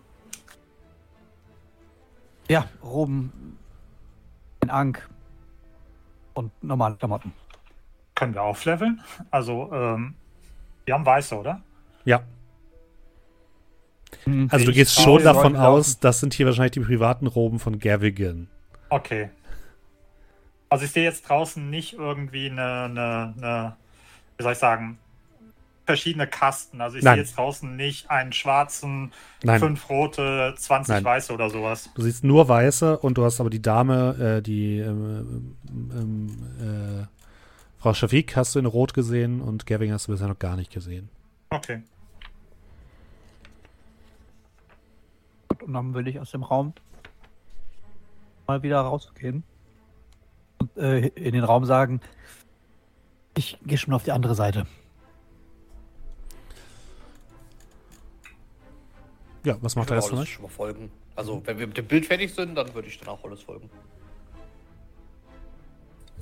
Ja, 2.50 2.66
Roben 2.84 3.59
ein 4.70 4.76
Ank 4.76 5.10
und 6.34 6.52
normale 6.64 6.96
Klamotten. 6.96 7.34
Können 8.16 8.34
wir 8.34 8.44
aufleveln? 8.44 9.02
Also, 9.32 9.72
ähm, 9.74 10.16
wir 10.86 10.94
haben 10.94 11.06
weiße, 11.06 11.38
oder? 11.38 11.62
Ja. 12.06 12.22
Hm. 14.24 14.48
Also 14.52 14.66
du 14.66 14.74
gehst 14.74 15.00
schon 15.00 15.24
davon 15.24 15.56
aus, 15.56 16.00
das 16.00 16.20
sind 16.20 16.34
hier 16.34 16.46
wahrscheinlich 16.46 16.72
die 16.72 16.80
privaten 16.80 17.28
Roben 17.28 17.60
von 17.60 17.80
Gavigan. 17.80 18.50
Okay. 18.90 19.30
Also 20.70 20.86
ich 20.86 20.92
sehe 20.92 21.04
jetzt 21.04 21.30
draußen 21.30 21.70
nicht 21.70 21.94
irgendwie 21.94 22.50
eine, 22.50 22.84
eine, 22.84 23.34
eine 23.38 23.76
wie 24.38 24.44
soll 24.44 24.54
ich 24.54 24.58
sagen, 24.58 24.98
verschiedene 25.90 26.28
Kasten. 26.28 26.82
Also 26.82 26.98
ich 26.98 27.04
Nein. 27.04 27.16
sehe 27.16 27.24
jetzt 27.24 27.36
draußen 27.36 27.76
nicht 27.76 28.12
einen 28.12 28.32
schwarzen, 28.32 29.12
Nein, 29.42 29.60
fünf 29.60 29.90
rote, 29.90 30.54
20 30.56 30.94
Nein. 30.94 31.04
weiße 31.04 31.34
oder 31.34 31.50
sowas. 31.50 31.90
du 31.96 32.04
siehst 32.04 32.24
nur 32.24 32.48
weiße 32.48 33.00
und 33.00 33.18
du 33.18 33.26
hast 33.26 33.40
aber 33.40 33.50
die 33.50 33.62
Dame, 33.62 34.38
äh, 34.38 34.42
die 34.44 34.78
ähm, 34.78 35.58
ähm, 35.68 36.28
äh, 36.62 37.06
Frau 37.80 37.96
Shafik 37.96 38.36
hast 38.36 38.54
du 38.54 38.60
in 38.60 38.68
Rot 38.68 38.94
gesehen 38.94 39.42
und 39.42 39.66
Gavin 39.66 39.92
hast 39.92 40.08
du 40.08 40.12
bisher 40.12 40.28
noch 40.28 40.38
gar 40.38 40.56
nicht 40.56 40.72
gesehen. 40.72 41.10
Okay. 41.50 41.82
Und 45.66 45.74
dann 45.74 45.96
will 45.96 46.08
ich 46.08 46.20
aus 46.20 46.30
dem 46.30 46.44
Raum 46.44 46.74
mal 48.46 48.62
wieder 48.62 48.80
rausgehen 48.82 49.44
und 50.60 50.78
äh, 50.78 51.08
in 51.08 51.34
den 51.34 51.44
Raum 51.44 51.66
sagen, 51.66 52.00
ich 53.36 53.58
gehe 53.66 53.80
schon 53.80 53.96
auf 53.96 54.04
die 54.04 54.12
andere 54.12 54.36
Seite. 54.36 54.68
Ja, 59.44 59.58
was 59.62 59.76
macht 59.76 59.90
würde 59.90 59.98
Rest 59.98 60.10
von 60.10 60.20
euch? 60.20 60.34
schon 60.34 60.44
mal 60.44 60.50
folgen. 60.50 60.92
Also, 61.16 61.42
wenn 61.46 61.60
wir 61.60 61.68
mit 61.68 61.78
dem 61.78 61.86
Bild 61.86 62.06
fertig 62.06 62.34
sind, 62.34 62.56
dann 62.56 62.74
würde 62.74 62.88
ich 62.88 63.00
danach 63.00 63.22
Hollis 63.24 63.42
folgen. 63.42 63.70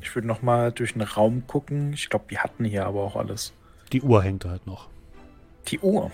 Ich 0.01 0.13
würde 0.15 0.27
noch 0.27 0.41
mal 0.41 0.71
durch 0.71 0.93
den 0.93 1.01
Raum 1.01 1.45
gucken. 1.47 1.93
Ich 1.93 2.09
glaube, 2.09 2.25
wir 2.29 2.43
hatten 2.43 2.65
hier 2.65 2.85
aber 2.85 3.01
auch 3.01 3.15
alles. 3.15 3.53
Die 3.91 4.01
Uhr 4.01 4.21
hängt 4.23 4.45
halt 4.45 4.65
noch. 4.67 4.89
Die 5.67 5.79
Uhr. 5.79 6.11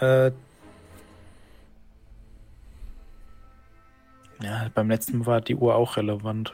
Äh, 0.00 0.32
ja, 4.42 4.70
beim 4.74 4.88
letzten 4.88 5.18
Mal 5.18 5.26
war 5.26 5.40
die 5.40 5.54
Uhr 5.54 5.74
auch 5.74 5.96
relevant. 5.96 6.50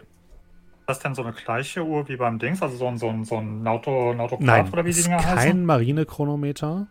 Ist 0.81 0.89
das 0.89 0.99
denn 0.99 1.15
so 1.15 1.23
eine 1.23 1.33
gleiche 1.33 1.85
Uhr 1.85 2.09
wie 2.09 2.17
beim 2.17 2.39
Dings? 2.39 2.63
Also 2.63 2.77
so 2.77 2.89
ein, 2.89 2.99
so 2.99 3.09
ein, 3.09 3.25
so 3.25 3.37
ein 3.37 3.63
Nauto, 3.63 4.15
Nautograph 4.15 4.47
Nein, 4.47 4.73
oder 4.73 4.85
wie 4.85 4.93
die 4.93 5.03
Dinger 5.03 5.19
kein 5.19 5.39
heißen? 5.39 5.65
Marinechronometer. 5.65 6.89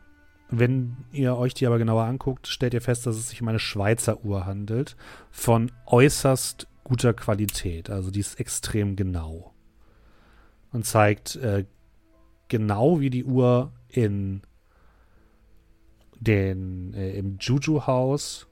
Wenn 0.52 0.98
ihr 1.14 1.38
euch 1.38 1.54
die 1.54 1.66
aber 1.66 1.78
genauer 1.78 2.04
anguckt, 2.04 2.48
stellt 2.48 2.74
ihr 2.74 2.82
fest, 2.82 3.06
dass 3.06 3.16
es 3.16 3.30
sich 3.30 3.42
um 3.42 3.48
eine 3.48 3.60
Schweizer 3.60 4.26
Uhr 4.26 4.46
handelt. 4.46 4.98
Von 5.32 5.72
äußerst 5.86 6.68
guter 6.84 7.14
Qualität. 7.14 7.90
Also 7.90 8.12
die 8.12 8.20
ist 8.20 8.38
extrem 8.38 8.98
genau. 8.98 9.54
Und 10.74 10.86
zeigt 10.86 11.38
äh, 11.38 11.66
genau 12.50 13.00
wie 13.00 13.10
die 13.10 13.24
Uhr 13.24 13.72
in 13.88 14.42
den, 16.20 16.94
äh, 16.96 17.12
im 17.12 17.38
Juju-Haus 17.40 18.48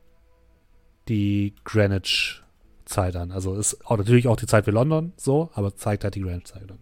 die 1.10 1.54
Greenwich-Zeit 1.66 3.18
an. 3.18 3.32
Also 3.34 3.56
ist 3.56 3.86
auch 3.86 3.98
natürlich 3.98 4.30
auch 4.30 4.38
die 4.38 4.48
Zeit 4.48 4.64
für 4.64 4.72
London 4.72 5.12
so, 5.18 5.50
aber 5.54 5.76
zeigt 5.76 6.06
halt 6.06 6.16
die 6.16 6.22
Greenwich-Zeit 6.22 6.72
an. 6.72 6.80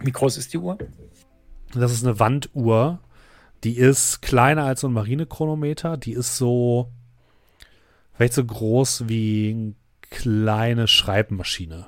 Wie 0.00 0.12
groß 0.12 0.38
ist 0.38 0.52
die 0.54 0.58
Uhr? 0.58 0.78
Das 1.74 1.92
ist 1.92 2.04
eine 2.04 2.18
Wanduhr. 2.18 2.98
Die 3.64 3.76
ist 3.76 4.22
kleiner 4.22 4.64
als 4.64 4.80
so 4.82 4.88
ein 4.88 4.92
Marinechronometer. 4.92 5.96
Die 5.96 6.12
ist 6.12 6.36
so 6.36 6.90
vielleicht 8.14 8.34
so 8.34 8.44
groß 8.44 9.08
wie 9.08 9.50
eine 9.50 9.74
kleine 10.10 10.88
Schreibmaschine. 10.88 11.86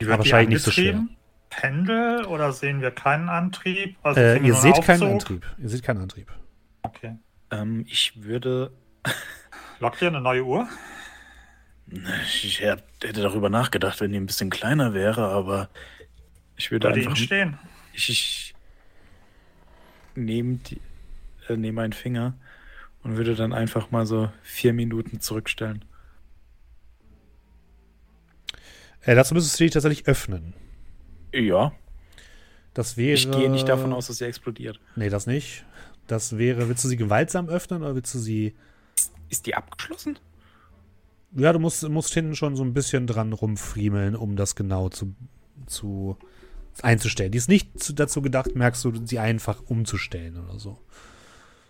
Aber 0.00 0.08
wird 0.08 0.26
die 0.26 0.30
wahrscheinlich 0.30 0.66
nicht 0.66 0.74
so 0.74 0.80
angetrieben? 0.80 1.16
Pendel 1.50 2.24
oder 2.24 2.52
sehen 2.52 2.80
wir 2.80 2.90
keinen 2.90 3.28
Antrieb? 3.28 3.96
Also 4.02 4.20
Äh, 4.20 4.40
wir 4.40 4.48
ihr 4.48 4.54
seht 4.54 4.82
keinen 4.82 5.02
Aufzug? 5.02 5.12
Antrieb. 5.12 5.46
Ihr 5.58 5.68
seht 5.68 5.82
keinen 5.82 6.00
Antrieb. 6.02 6.32
Okay. 6.82 7.16
Ähm, 7.50 7.84
ich 7.88 8.22
würde. 8.22 8.72
Lockt 9.80 10.00
ihr 10.00 10.08
eine 10.08 10.20
neue 10.20 10.44
Uhr? 10.44 10.68
Ich 12.24 12.60
hätte 12.60 12.82
darüber 13.12 13.50
nachgedacht, 13.50 14.00
wenn 14.00 14.12
die 14.12 14.18
ein 14.18 14.26
bisschen 14.26 14.50
kleiner 14.50 14.94
wäre, 14.94 15.28
aber 15.28 15.68
ich 16.56 16.70
würde 16.70 16.88
Würde 16.88 17.00
einfach. 17.00 17.16
Stehen? 17.16 17.58
Ich, 17.92 18.08
ich 18.08 18.54
nehme 20.14 20.56
die, 20.56 20.80
äh, 21.48 21.56
nehme 21.56 21.82
einen 21.82 21.92
Finger 21.92 22.34
und 23.02 23.16
würde 23.16 23.34
dann 23.34 23.52
einfach 23.52 23.90
mal 23.90 24.06
so 24.06 24.30
vier 24.42 24.72
Minuten 24.72 25.20
zurückstellen. 25.20 25.84
Äh, 29.02 29.14
dazu 29.14 29.34
müsstest 29.34 29.58
du 29.58 29.64
die 29.64 29.70
tatsächlich 29.70 30.06
öffnen. 30.06 30.54
Ja, 31.34 31.72
Das 32.74 32.96
wäre. 32.96 33.14
ich 33.14 33.30
gehe 33.30 33.50
nicht 33.50 33.68
davon 33.68 33.92
aus, 33.92 34.06
dass 34.06 34.18
sie 34.18 34.26
explodiert. 34.26 34.78
Nee, 34.96 35.08
das 35.08 35.26
nicht. 35.26 35.64
Das 36.06 36.36
wäre. 36.38 36.68
Willst 36.68 36.84
du 36.84 36.88
sie 36.88 36.96
gewaltsam 36.96 37.48
öffnen 37.48 37.82
oder 37.82 37.94
willst 37.94 38.14
du 38.14 38.18
sie. 38.18 38.54
Ist 39.30 39.46
die 39.46 39.54
abgeschlossen? 39.54 40.18
Ja, 41.34 41.52
du 41.52 41.58
musst, 41.58 41.88
musst 41.88 42.12
hinten 42.12 42.34
schon 42.34 42.56
so 42.56 42.62
ein 42.62 42.74
bisschen 42.74 43.06
dran 43.06 43.32
rumfriemeln, 43.32 44.16
um 44.16 44.36
das 44.36 44.54
genau 44.54 44.88
zu, 44.88 45.14
zu 45.66 46.16
einzustellen. 46.82 47.32
Die 47.32 47.38
ist 47.38 47.48
nicht 47.48 47.82
zu, 47.82 47.92
dazu 47.92 48.22
gedacht, 48.22 48.54
merkst 48.54 48.84
du, 48.84 49.06
sie 49.06 49.18
einfach 49.18 49.62
umzustellen 49.66 50.38
oder 50.38 50.58
so. 50.58 50.78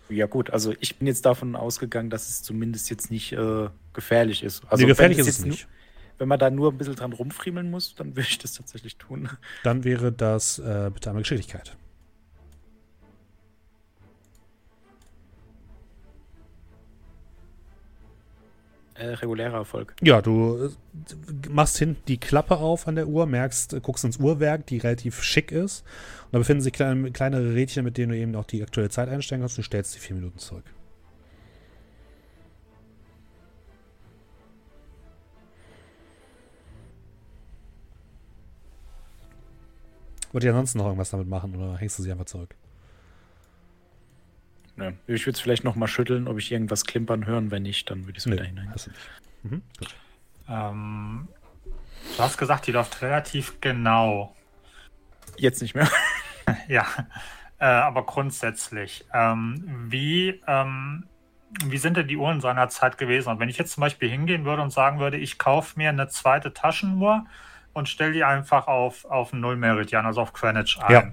Ja 0.09 0.27
gut, 0.27 0.51
also 0.51 0.75
ich 0.81 0.99
bin 0.99 1.07
jetzt 1.07 1.25
davon 1.25 1.57
ausgegangen, 1.57 2.11
dass 2.11 2.29
es 2.29 2.43
zumindest 2.43 2.91
jetzt 2.91 3.11
nicht 3.11 3.33
äh, 3.33 3.69
gefährlich 3.93 4.43
ist. 4.43 4.63
Also 4.69 4.83
nee, 4.83 4.89
gefährlich 4.89 5.19
ist 5.19 5.29
es 5.29 5.45
nicht. 5.45 5.67
Nur, 5.67 6.19
wenn 6.19 6.29
man 6.29 6.39
da 6.39 6.51
nur 6.51 6.71
ein 6.71 6.79
bisschen 6.79 6.97
dran 6.97 7.13
rumfriemeln 7.13 7.71
muss, 7.71 7.95
dann 7.95 8.15
würde 8.17 8.29
ich 8.29 8.39
das 8.39 8.53
tatsächlich 8.53 8.97
tun. 8.97 9.29
Dann 9.63 9.85
wäre 9.85 10.13
das 10.13 10.59
äh, 10.59 10.91
bitte 10.93 11.11
einmal 11.11 11.23
Geschicklichkeit. 11.23 11.77
Äh, 19.03 19.15
regulärer 19.15 19.57
Erfolg. 19.57 19.97
Ja, 20.01 20.23
du 20.23 20.67
äh, 20.67 21.49
machst 21.51 21.77
hinten 21.77 22.01
die 22.07 22.19
Klappe 22.19 22.59
auf 22.59 22.87
an 22.87 22.95
der 22.95 23.09
Uhr, 23.09 23.27
merkst, 23.27 23.73
äh, 23.73 23.81
guckst 23.81 24.05
ins 24.05 24.19
Uhrwerk, 24.19 24.65
die 24.67 24.79
relativ 24.79 25.25
schick 25.25 25.51
ist. 25.51 25.81
Und 26.27 26.35
da 26.35 26.39
befinden 26.39 26.63
sich 26.63 26.73
kleine, 26.73 27.11
kleinere 27.11 27.53
Rädchen, 27.53 27.85
mit 27.85 27.99
denen 27.99 28.13
du 28.13 28.17
eben 28.17 28.37
auch 28.37 28.45
die 28.45 28.63
aktuelle 28.63 28.91
Zeit 28.91 29.09
einstellen 29.09 29.41
kannst. 29.41 29.59
Du 29.59 29.63
stellst 29.63 29.97
die 29.97 29.99
vier 29.99 30.15
Minuten 30.15 30.39
zurück. 30.39 30.63
Wollt 40.31 40.45
ihr 40.45 40.51
ansonsten 40.51 40.79
noch 40.79 40.87
irgendwas 40.87 41.11
damit 41.11 41.27
machen 41.27 41.57
oder 41.57 41.77
hängst 41.77 41.99
du 41.99 42.05
sie 42.05 42.13
einfach 42.13 42.27
zurück? 42.27 42.55
Ne. 44.83 44.99
Ich 45.07 45.27
würde 45.27 45.37
es 45.37 45.41
vielleicht 45.41 45.63
noch 45.63 45.77
mal 45.77 45.87
schütteln, 45.87 46.27
ob 46.27 46.39
ich 46.39 46.51
irgendwas 46.51 46.85
klimpern 46.85 47.27
hören. 47.27 47.51
Wenn 47.51 47.63
nicht, 47.63 47.89
dann 47.91 48.07
würde 48.07 48.13
ich 48.13 48.19
es 48.19 48.27
Nö, 48.27 48.33
wieder 48.33 48.45
hinein. 48.45 48.75
Mhm. 49.45 49.63
Ähm, 50.49 51.29
du 52.17 52.23
hast 52.23 52.37
gesagt, 52.37 52.67
die 52.67 52.73
läuft 52.73 53.01
relativ 53.01 53.61
genau. 53.61 54.35
Jetzt 55.37 55.63
nicht 55.63 55.75
mehr. 55.75 55.89
Ja, 56.67 56.87
äh, 57.61 57.65
aber 57.65 58.05
grundsätzlich. 58.05 59.05
Ähm, 59.15 59.87
wie, 59.89 60.41
ähm, 60.49 61.07
wie 61.65 61.79
sind 61.79 61.97
denn 61.97 62.09
die 62.09 62.17
Uhren 62.17 62.41
seiner 62.41 62.69
Zeit 62.69 62.99
gewesen? 62.99 63.29
Und 63.29 63.39
wenn 63.39 63.49
ich 63.49 63.59
jetzt 63.59 63.75
zum 63.75 63.83
Beispiel 63.83 64.11
hingehen 64.11 64.45
würde 64.45 64.61
und 64.61 64.71
sagen 64.71 64.99
würde, 64.99 65.19
ich 65.19 65.39
kaufe 65.39 65.79
mir 65.79 65.91
eine 65.91 66.09
zweite 66.09 66.53
Taschenuhr 66.53 67.27
und 67.75 67.89
stelle 67.89 68.13
die 68.13 68.25
einfach 68.25 68.67
auf, 68.67 69.05
auf 69.05 69.33
Nullmeridian, 69.33 70.05
also 70.05 70.21
auf 70.21 70.33
Greenwich 70.33 70.81
ein. 70.83 70.93
Ja. 70.93 71.13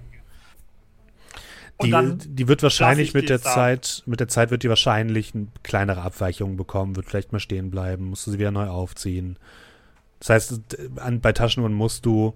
Die, 1.82 2.18
die 2.18 2.48
wird 2.50 2.62
wahrscheinlich 2.62 3.10
ich 3.10 3.14
mit 3.14 3.30
der. 3.30 3.42
Zeit, 3.42 4.04
mit 4.06 4.20
der 4.20 4.28
Zeit 4.28 4.52
wird 4.52 4.64
die 4.64 4.70
wahrscheinlich 4.70 5.34
eine 5.34 5.48
kleinere 5.64 6.02
Abweichungen 6.02 6.58
bekommen, 6.58 6.98
wird 6.98 7.06
vielleicht 7.06 7.32
mal 7.32 7.40
stehen 7.40 7.72
bleiben, 7.72 8.10
musst 8.10 8.28
du 8.28 8.32
sie 8.32 8.40
wieder 8.40 8.52
neu 8.52 8.68
aufziehen. 8.68 9.38
Das 10.20 10.30
heißt, 10.30 10.78
an, 10.98 11.22
bei 11.22 11.32
Taschenuhren 11.32 11.74
musst 11.74 12.06
du, 12.06 12.34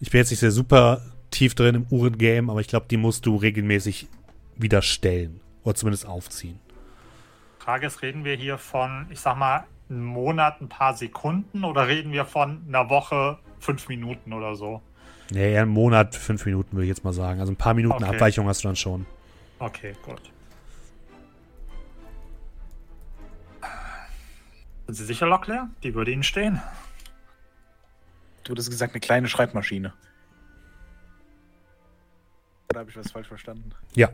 ich 0.00 0.10
bin 0.10 0.18
jetzt 0.18 0.30
nicht 0.30 0.40
sehr 0.40 0.50
super 0.50 1.00
tief 1.30 1.54
drin 1.54 1.74
im 1.74 1.86
Uhrengame, 1.88 2.50
aber 2.50 2.60
ich 2.60 2.68
glaube, 2.68 2.86
die 2.90 2.98
musst 2.98 3.24
du 3.24 3.36
regelmäßig 3.36 4.08
wieder 4.56 4.82
stellen 4.82 5.40
oder 5.62 5.74
zumindest 5.74 6.06
aufziehen. 6.06 6.60
Frage 7.58 7.86
ist, 7.86 8.02
reden 8.02 8.24
wir 8.24 8.36
hier 8.36 8.58
von, 8.58 9.06
ich 9.10 9.20
sag 9.20 9.38
mal, 9.38 9.64
einem 9.88 10.04
Monat, 10.04 10.60
ein 10.60 10.68
paar 10.68 10.94
Sekunden 10.94 11.64
oder 11.64 11.88
reden 11.88 12.12
wir 12.12 12.26
von 12.26 12.62
einer 12.68 12.90
Woche, 12.90 13.38
fünf 13.58 13.88
Minuten 13.88 14.34
oder 14.34 14.54
so? 14.54 14.82
Nee, 15.30 15.52
eher 15.52 15.62
einen 15.62 15.70
Monat, 15.70 16.14
fünf 16.14 16.44
Minuten 16.44 16.72
würde 16.72 16.84
ich 16.84 16.88
jetzt 16.88 17.04
mal 17.04 17.12
sagen. 17.12 17.40
Also 17.40 17.52
ein 17.52 17.56
paar 17.56 17.74
Minuten 17.74 18.04
Okay. 18.04 18.14
Abweichung 18.14 18.46
hast 18.46 18.62
du 18.62 18.68
dann 18.68 18.76
schon. 18.76 19.06
Okay, 19.58 19.94
gut. 20.02 20.20
Sind 24.86 24.94
Sie 24.96 25.04
sicher, 25.04 25.26
Locklear? 25.26 25.70
Die 25.82 25.94
würde 25.94 26.10
Ihnen 26.10 26.22
stehen. 26.22 26.60
Du 28.44 28.52
hattest 28.52 28.70
gesagt, 28.70 28.92
eine 28.92 29.00
kleine 29.00 29.28
Schreibmaschine. 29.28 29.94
Oder 32.70 32.80
habe 32.80 32.90
ich 32.90 32.96
was 32.96 33.10
falsch 33.10 33.28
verstanden? 33.28 33.72
Ja. 33.94 34.10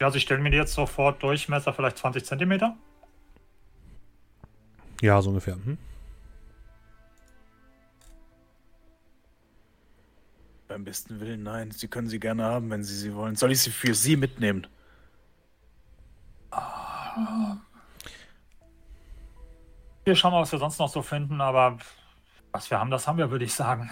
Ja, 0.00 0.06
also 0.06 0.18
ich 0.18 0.22
stelle 0.22 0.40
mir 0.40 0.50
die 0.50 0.58
jetzt 0.58 0.74
so 0.74 0.86
vor, 0.86 1.12
Durchmesser 1.12 1.72
vielleicht 1.72 1.98
20 1.98 2.24
Zentimeter. 2.24 2.76
Ja, 5.00 5.20
so 5.20 5.30
ungefähr. 5.30 5.56
Mhm. 5.56 5.78
Beim 10.76 10.84
besten 10.84 11.20
Willen, 11.20 11.42
nein. 11.42 11.70
Sie 11.70 11.88
können 11.88 12.06
sie 12.06 12.20
gerne 12.20 12.44
haben, 12.44 12.68
wenn 12.68 12.84
Sie 12.84 12.94
sie 12.94 13.14
wollen. 13.14 13.34
Soll 13.34 13.50
ich 13.50 13.62
sie 13.62 13.70
für 13.70 13.94
Sie 13.94 14.14
mitnehmen? 14.14 14.66
Wir 20.04 20.14
schauen 20.14 20.32
mal, 20.32 20.42
was 20.42 20.52
wir 20.52 20.58
sonst 20.58 20.78
noch 20.78 20.90
so 20.90 21.00
finden, 21.00 21.40
aber 21.40 21.78
was 22.52 22.70
wir 22.70 22.78
haben, 22.78 22.90
das 22.90 23.08
haben 23.08 23.16
wir, 23.16 23.30
würde 23.30 23.46
ich 23.46 23.54
sagen. 23.54 23.90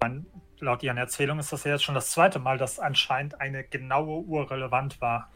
Meine, 0.00 0.24
laut 0.60 0.84
Ihren 0.84 0.96
Erzählungen 0.96 1.40
ist 1.40 1.52
das 1.52 1.64
ja 1.64 1.72
jetzt 1.72 1.82
schon 1.82 1.96
das 1.96 2.12
zweite 2.12 2.38
Mal, 2.38 2.56
dass 2.56 2.78
anscheinend 2.78 3.40
eine 3.40 3.64
genaue 3.64 4.24
Uhr 4.24 4.48
relevant 4.48 5.00
war. 5.00 5.32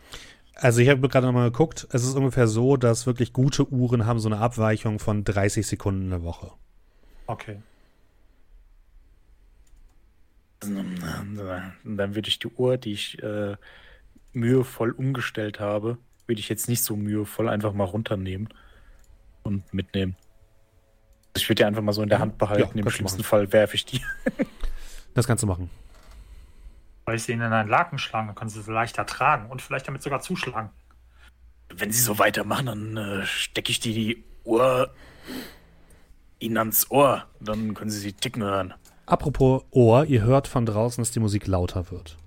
Also 0.54 0.80
ich 0.80 0.88
habe 0.88 1.08
gerade 1.08 1.26
nochmal 1.26 1.50
geguckt, 1.50 1.88
es 1.90 2.04
ist 2.04 2.14
ungefähr 2.14 2.46
so, 2.46 2.76
dass 2.76 3.06
wirklich 3.06 3.32
gute 3.32 3.68
Uhren 3.72 4.06
haben 4.06 4.20
so 4.20 4.28
eine 4.28 4.38
Abweichung 4.38 5.00
von 5.00 5.24
30 5.24 5.66
Sekunden 5.66 6.02
in 6.02 6.10
der 6.10 6.22
Woche. 6.22 6.52
Okay. 7.26 7.60
Dann 10.60 12.14
würde 12.14 12.28
ich 12.28 12.38
die 12.38 12.48
Uhr, 12.48 12.76
die 12.76 12.92
ich 12.92 13.22
äh, 13.22 13.56
mühevoll 14.32 14.90
umgestellt 14.90 15.60
habe, 15.60 15.98
würde 16.26 16.40
ich 16.40 16.48
jetzt 16.48 16.68
nicht 16.68 16.82
so 16.82 16.96
mühevoll 16.96 17.48
einfach 17.48 17.72
mal 17.72 17.84
runternehmen 17.84 18.48
und 19.42 19.72
mitnehmen. 19.72 20.16
Ich 21.36 21.48
würde 21.48 21.56
die 21.56 21.64
einfach 21.64 21.82
mal 21.82 21.92
so 21.92 22.02
in 22.02 22.08
der 22.08 22.18
Hand 22.18 22.38
behalten. 22.38 22.76
Ja, 22.78 22.84
Im 22.84 22.90
schlimmsten 22.90 23.20
machen. 23.20 23.28
Fall 23.28 23.52
werfe 23.52 23.76
ich 23.76 23.84
die. 23.84 24.00
Das 25.14 25.26
kannst 25.26 25.42
du 25.42 25.48
machen. 25.48 25.68
Weil 27.04 27.16
ich 27.16 27.24
sie 27.24 27.32
ihnen 27.32 27.42
in 27.42 27.52
einen 27.52 27.68
Laken 27.68 27.98
schlagen, 27.98 28.28
dann 28.28 28.36
können 28.36 28.50
sie 28.50 28.62
sie 28.62 28.70
leichter 28.70 29.04
tragen 29.04 29.50
und 29.50 29.60
vielleicht 29.60 29.88
damit 29.88 30.00
sogar 30.00 30.20
zuschlagen. 30.20 30.70
Wenn 31.70 31.90
sie 31.90 32.00
so 32.00 32.20
weitermachen, 32.20 32.66
dann 32.66 32.96
äh, 32.96 33.26
stecke 33.26 33.72
ich 33.72 33.80
die, 33.80 33.94
die 33.94 34.24
Uhr 34.44 34.94
ihnen 36.38 36.56
ans 36.58 36.88
Ohr. 36.92 37.26
Dann 37.40 37.74
können 37.74 37.90
sie 37.90 37.98
sie 37.98 38.12
ticken 38.12 38.44
hören. 38.44 38.74
Apropos 39.08 39.64
Ohr, 39.70 40.04
ihr 40.04 40.22
hört 40.22 40.48
von 40.48 40.66
draußen, 40.66 41.00
dass 41.00 41.10
die 41.10 41.20
Musik 41.20 41.46
lauter 41.46 41.90
wird. 41.90 42.18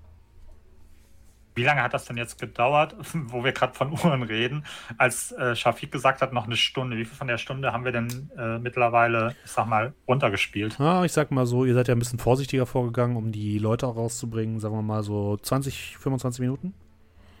Wie 1.54 1.62
lange 1.62 1.80
hat 1.80 1.94
das 1.94 2.06
denn 2.06 2.16
jetzt 2.16 2.40
gedauert, 2.40 2.96
wo 3.12 3.44
wir 3.44 3.52
gerade 3.52 3.72
von 3.72 3.92
Uhren 3.92 4.24
reden, 4.24 4.64
als 4.98 5.30
äh, 5.32 5.54
Shafik 5.54 5.92
gesagt 5.92 6.22
hat, 6.22 6.32
noch 6.32 6.46
eine 6.46 6.56
Stunde? 6.56 6.96
Wie 6.96 7.04
viel 7.04 7.16
von 7.16 7.28
der 7.28 7.38
Stunde 7.38 7.72
haben 7.72 7.84
wir 7.84 7.92
denn 7.92 8.30
äh, 8.36 8.58
mittlerweile, 8.58 9.36
ich 9.44 9.52
sag 9.52 9.66
mal, 9.66 9.92
runtergespielt? 10.08 10.76
Ja, 10.80 11.04
ich 11.04 11.12
sag 11.12 11.30
mal 11.30 11.46
so, 11.46 11.64
ihr 11.64 11.74
seid 11.74 11.86
ja 11.86 11.94
ein 11.94 12.00
bisschen 12.00 12.18
vorsichtiger 12.18 12.66
vorgegangen, 12.66 13.16
um 13.16 13.30
die 13.30 13.58
Leute 13.58 13.86
auch 13.86 13.94
rauszubringen. 13.94 14.58
Sagen 14.58 14.74
wir 14.74 14.82
mal 14.82 15.04
so 15.04 15.36
20, 15.36 15.98
25 15.98 16.40
Minuten. 16.40 16.74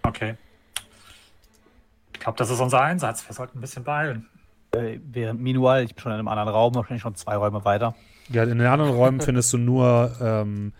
Okay. 0.04 0.36
Ich 2.12 2.20
glaube, 2.20 2.38
das 2.38 2.48
ist 2.48 2.60
unser 2.60 2.80
Einsatz. 2.80 3.26
Wir 3.26 3.34
sollten 3.34 3.58
ein 3.58 3.60
bisschen 3.60 3.82
beeilen. 3.82 4.28
Äh, 4.70 5.00
während 5.02 5.40
Minual, 5.40 5.82
ich 5.82 5.96
bin 5.96 6.02
schon 6.02 6.12
in 6.12 6.18
einem 6.18 6.28
anderen 6.28 6.50
Raum, 6.50 6.76
wahrscheinlich 6.76 7.02
schon 7.02 7.16
zwei 7.16 7.34
Räume 7.34 7.64
weiter. 7.64 7.96
Ja, 8.32 8.44
in 8.44 8.58
den 8.58 8.66
anderen 8.66 8.92
Räumen 8.92 9.20
findest 9.22 9.52
du 9.52 9.58
nur 9.58 10.16
ähm, 10.20 10.72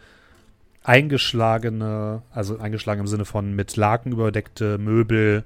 eingeschlagene, 0.84 2.22
also 2.32 2.59
eingeschlagen 2.59 3.00
im 3.00 3.07
Sinne 3.07 3.24
von 3.24 3.55
mit 3.55 3.76
Laken 3.76 4.12
überdeckte 4.12 4.78
Möbel, 4.78 5.44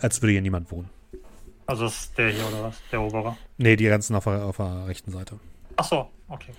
als 0.00 0.22
würde 0.22 0.32
hier 0.32 0.42
niemand 0.42 0.70
wohnen. 0.70 0.88
Also 1.66 1.86
ist 1.86 2.16
der 2.18 2.30
hier 2.30 2.46
oder 2.48 2.64
was? 2.64 2.80
Der 2.90 3.00
obere. 3.00 3.36
Nee, 3.58 3.76
die 3.76 3.84
ganzen 3.84 4.16
auf 4.16 4.24
der, 4.24 4.44
auf 4.44 4.56
der 4.56 4.86
rechten 4.86 5.12
Seite. 5.12 5.38
Ach 5.76 5.84
so, 5.84 6.08
okay. 6.28 6.52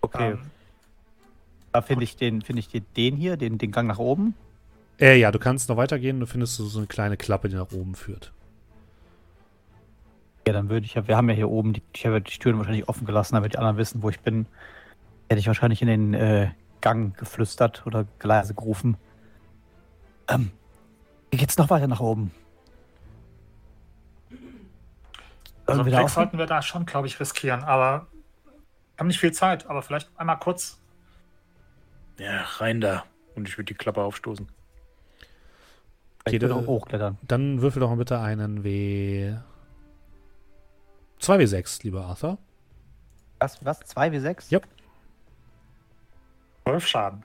Okay. 0.00 0.32
Ähm, 0.32 0.38
Da 1.72 1.82
finde 1.82 2.04
ich 2.04 2.16
den, 2.16 2.42
finde 2.42 2.60
ich 2.60 2.68
den, 2.68 2.84
den 2.96 3.16
hier, 3.16 3.36
den, 3.36 3.58
den 3.58 3.70
Gang 3.70 3.86
nach 3.86 3.98
oben. 3.98 4.34
Äh, 5.00 5.18
ja, 5.18 5.30
du 5.30 5.38
kannst 5.38 5.68
noch 5.68 5.76
weitergehen, 5.76 6.18
du 6.20 6.26
findest 6.26 6.56
so 6.56 6.78
eine 6.78 6.86
kleine 6.86 7.16
Klappe, 7.16 7.48
die 7.48 7.54
nach 7.56 7.72
oben 7.72 7.94
führt. 7.94 8.32
Ja, 10.50 10.54
dann 10.54 10.68
würde 10.68 10.84
ich 10.84 10.94
ja, 10.94 11.06
wir 11.06 11.16
haben 11.16 11.28
ja 11.28 11.36
hier 11.36 11.48
oben, 11.48 11.74
die, 11.74 11.82
ich 11.94 12.04
habe 12.06 12.20
die 12.20 12.36
Türen 12.36 12.58
wahrscheinlich 12.58 12.88
offen 12.88 13.06
gelassen, 13.06 13.36
damit 13.36 13.52
die 13.52 13.58
anderen 13.58 13.76
wissen, 13.76 14.02
wo 14.02 14.10
ich 14.10 14.18
bin. 14.18 14.46
Hätte 15.28 15.38
ich 15.38 15.46
wahrscheinlich 15.46 15.80
in 15.80 15.86
den 15.86 16.12
äh, 16.12 16.50
Gang 16.80 17.16
geflüstert 17.16 17.86
oder 17.86 18.04
leise 18.20 18.52
gerufen. 18.52 18.96
Ähm, 20.26 20.50
wie 21.30 21.36
geht's 21.36 21.56
noch 21.56 21.70
weiter 21.70 21.86
nach 21.86 22.00
oben? 22.00 22.32
also 25.66 25.84
Blick 25.84 25.94
auf- 25.94 26.10
sollten 26.10 26.36
wir 26.36 26.46
da 26.46 26.62
schon, 26.62 26.84
glaube 26.84 27.06
ich, 27.06 27.20
riskieren. 27.20 27.62
Aber 27.62 28.08
wir 28.48 28.98
haben 28.98 29.06
nicht 29.06 29.20
viel 29.20 29.30
Zeit. 29.30 29.68
Aber 29.68 29.82
vielleicht 29.82 30.10
einmal 30.16 30.40
kurz. 30.40 30.80
Ja, 32.18 32.42
rein 32.58 32.80
da. 32.80 33.04
Und 33.36 33.46
ich 33.46 33.56
würde 33.56 33.66
die 33.66 33.74
Klappe 33.74 34.02
aufstoßen. 34.02 34.48
Ich 36.26 36.32
Jede- 36.32 36.48
würde 36.48 36.60
auch 36.60 36.66
hochklettern. 36.66 37.18
Dann 37.22 37.62
würfel 37.62 37.78
doch 37.78 37.88
mal 37.88 37.96
bitte 37.96 38.18
einen 38.18 38.64
W. 38.64 39.36
2W6, 41.20 41.82
lieber 41.84 42.04
Arthur. 42.06 42.38
Was, 43.38 43.64
was? 43.64 43.80
2 43.80 44.12
wie 44.12 44.20
6? 44.20 44.50
Ja. 44.50 44.60
Zwölf 46.64 46.86
Schaden. 46.86 47.24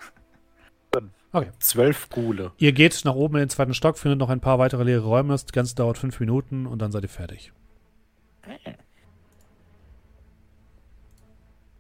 Zwölf 1.60 2.10
Gule. 2.10 2.54
Ihr 2.58 2.72
geht 2.72 3.04
nach 3.04 3.16
oben 3.16 3.36
in 3.36 3.40
den 3.42 3.50
zweiten 3.50 3.74
Stock, 3.74 3.98
findet 3.98 4.20
noch 4.20 4.30
ein 4.30 4.40
paar 4.40 4.58
weitere 4.58 4.84
leere 4.86 5.04
Räume. 5.04 5.34
Das 5.34 5.46
Ganze 5.48 5.76
dauert 5.76 5.98
fünf 5.98 6.18
Minuten 6.22 6.66
und 6.66 6.80
dann 6.82 6.94
seid 6.94 7.04
ihr 7.04 7.10
fertig. 7.10 7.52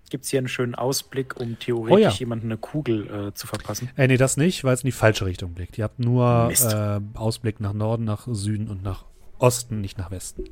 Gibt 0.10 0.26
es 0.26 0.30
hier 0.32 0.40
einen 0.40 0.48
schönen 0.50 0.76
Ausblick, 0.76 1.40
um 1.40 1.58
theoretisch 1.58 1.96
Oh 1.96 1.98
ja. 1.98 2.10
jemandem 2.10 2.50
eine 2.50 2.58
Kugel 2.58 3.30
äh, 3.30 3.34
zu 3.34 3.48
verpassen? 3.48 3.90
Äh, 3.96 4.08
nee, 4.08 4.18
das 4.18 4.38
nicht, 4.38 4.64
weil 4.64 4.74
es 4.74 4.84
in 4.84 4.88
die 4.88 4.92
falsche 4.92 5.26
Richtung 5.26 5.54
blickt. 5.54 5.78
Ihr 5.78 5.86
habt 5.86 6.00
nur 6.00 6.52
äh, 6.52 7.00
Ausblick 7.18 7.60
nach 7.60 7.74
Norden, 7.74 8.04
nach 8.04 8.28
Süden 8.30 8.68
und 8.68 8.84
nach 8.84 9.06
Osten, 9.40 9.82
nicht 9.82 9.98
nach 9.98 10.12
Westen. 10.12 10.44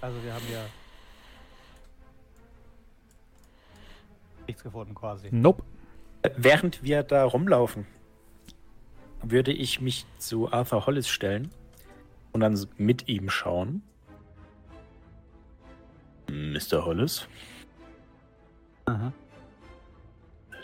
Also 0.00 0.16
wir 0.24 0.32
haben 0.34 0.44
ja 0.50 0.64
nichts 4.50 4.62
gefunden 4.62 4.94
quasi. 4.94 5.28
Nope. 5.30 5.62
Äh, 6.22 6.30
Während 6.36 6.82
wir 6.82 7.02
da 7.02 7.24
rumlaufen, 7.24 7.86
würde 9.22 9.52
ich 9.52 9.80
mich 9.80 10.06
zu 10.18 10.52
Arthur 10.52 10.86
Hollis 10.86 11.08
stellen 11.08 11.50
und 12.32 12.40
dann 12.40 12.58
mit 12.76 13.08
ihm 13.08 13.30
schauen. 13.30 13.82
Mr. 16.28 16.84
Hollis, 16.84 17.26
Aha. 18.86 19.12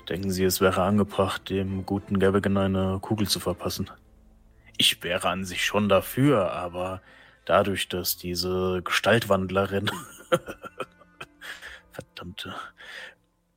denken 0.08 0.30
Sie, 0.30 0.44
es 0.44 0.60
wäre 0.60 0.82
angebracht, 0.82 1.50
dem 1.50 1.84
guten 1.84 2.20
Gavigan 2.20 2.56
eine 2.56 2.98
Kugel 3.00 3.26
zu 3.26 3.40
verpassen? 3.40 3.90
Ich 4.76 5.02
wäre 5.02 5.28
an 5.28 5.44
sich 5.44 5.64
schon 5.64 5.88
dafür, 5.88 6.52
aber 6.52 7.02
dadurch, 7.46 7.88
dass 7.88 8.16
diese 8.16 8.80
Gestaltwandlerin. 8.84 9.90
Verdammte. 11.90 12.54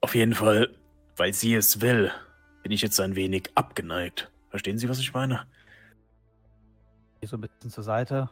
Auf 0.01 0.15
jeden 0.15 0.33
Fall, 0.33 0.75
weil 1.17 1.33
sie 1.33 1.53
es 1.55 1.81
will, 1.81 2.11
bin 2.63 2.71
ich 2.71 2.81
jetzt 2.81 2.99
ein 2.99 3.15
wenig 3.15 3.51
abgeneigt. 3.55 4.31
Verstehen 4.49 4.77
Sie, 4.77 4.89
was 4.89 4.99
ich 4.99 5.13
meine? 5.13 5.45
Geh 7.19 7.27
so 7.27 7.37
ein 7.37 7.41
bisschen 7.41 7.69
zur 7.69 7.83
Seite. 7.83 8.29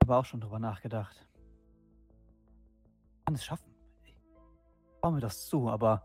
Aber 0.00 0.18
auch 0.18 0.24
schon 0.24 0.40
drüber 0.40 0.58
nachgedacht. 0.58 1.24
Ich 3.18 3.24
kann 3.24 3.34
es 3.34 3.44
schaffen. 3.44 3.72
Ich 4.04 4.14
traue 5.00 5.12
mir 5.12 5.20
das 5.20 5.46
zu, 5.46 5.68
aber 5.68 6.04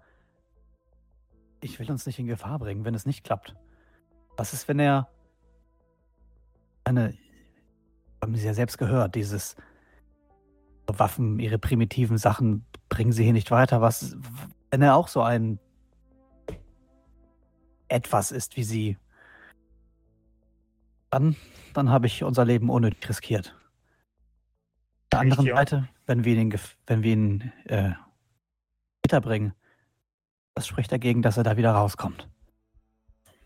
ich 1.61 1.80
will 1.80 1.89
uns 1.89 2.05
nicht 2.05 2.19
in 2.19 2.28
Gefahr 2.28 2.59
bringen, 2.59 2.86
wenn 2.86 2.95
es 2.95 3.05
nicht 3.05 3.24
klappt. 3.24 3.55
Was 4.38 4.53
ist, 4.53 4.67
wenn 4.67 4.80
er 4.80 5.09
eine, 6.84 7.17
haben 8.21 8.36
Sie 8.36 8.45
ja 8.45 8.53
selbst 8.53 8.78
gehört, 8.78 9.15
dieses 9.15 9.55
Waffen, 10.88 11.39
ihre 11.39 11.57
primitiven 11.57 12.17
Sachen 12.17 12.65
bringen 12.94 13.12
sie 13.12 13.24
hier 13.24 13.34
nicht 13.34 13.50
weiter. 13.50 13.82
Was, 13.82 14.16
wenn 14.70 14.84
er 14.84 14.96
auch 14.96 15.08
so 15.08 15.24
ein 15.24 15.58
etwas 17.88 18.32
ist 18.32 18.56
wie 18.56 18.64
sie? 18.64 18.98
Dann, 21.10 21.36
dann 21.74 21.89
habe 21.89 22.06
ich 22.06 22.24
unser 22.24 22.46
Leben 22.46 22.70
unnötig 22.70 23.10
riskiert. 23.10 23.56
Auf 23.56 25.10
der 25.12 25.20
anderen. 25.22 25.46
Seite, 25.48 25.89
wenn 26.06 26.24
wir 26.24 26.36
ihn, 26.36 26.52
gef- 26.52 26.76
wenn 26.86 27.02
wir 27.02 27.14
ihn 27.14 27.52
äh, 27.66 27.91
bringen, 29.22 29.54
was 30.56 30.68
spricht 30.68 30.91
dagegen, 30.91 31.24
dass 31.24 31.38
er 31.38 31.44
da 31.44 31.58
wieder 31.58 31.72
rauskommt? 31.72 32.30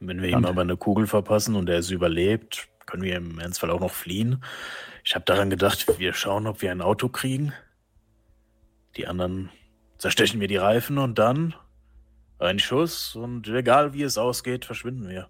Wenn 0.01 0.21
wir 0.21 0.29
ihm 0.29 0.37
Und- 0.39 0.45
aber 0.45 0.61
eine 0.61 0.75
Kugel 0.77 1.07
verpassen 1.07 1.55
und 1.55 1.69
er 1.69 1.79
es 1.79 1.89
überlebt, 1.89 2.67
können 2.85 3.03
wir 3.03 3.15
im 3.15 3.39
Ernstfall 3.39 3.71
auch 3.71 3.79
noch 3.79 3.91
fliehen. 3.91 4.43
Ich 5.05 5.15
habe 5.15 5.23
daran 5.25 5.49
gedacht, 5.49 5.99
wir 5.99 6.13
schauen, 6.13 6.47
ob 6.47 6.61
wir 6.61 6.71
ein 6.71 6.81
Auto 6.81 7.07
kriegen. 7.09 7.53
Die 8.97 9.07
anderen 9.07 9.49
zerstechen 9.97 10.41
wir 10.41 10.47
die 10.47 10.57
Reifen 10.57 10.97
und 10.97 11.19
dann 11.19 11.53
ein 12.39 12.59
Schuss 12.59 13.15
und 13.15 13.47
egal 13.47 13.93
wie 13.93 14.03
es 14.03 14.17
ausgeht, 14.17 14.65
verschwinden 14.65 15.07
wir. 15.07 15.27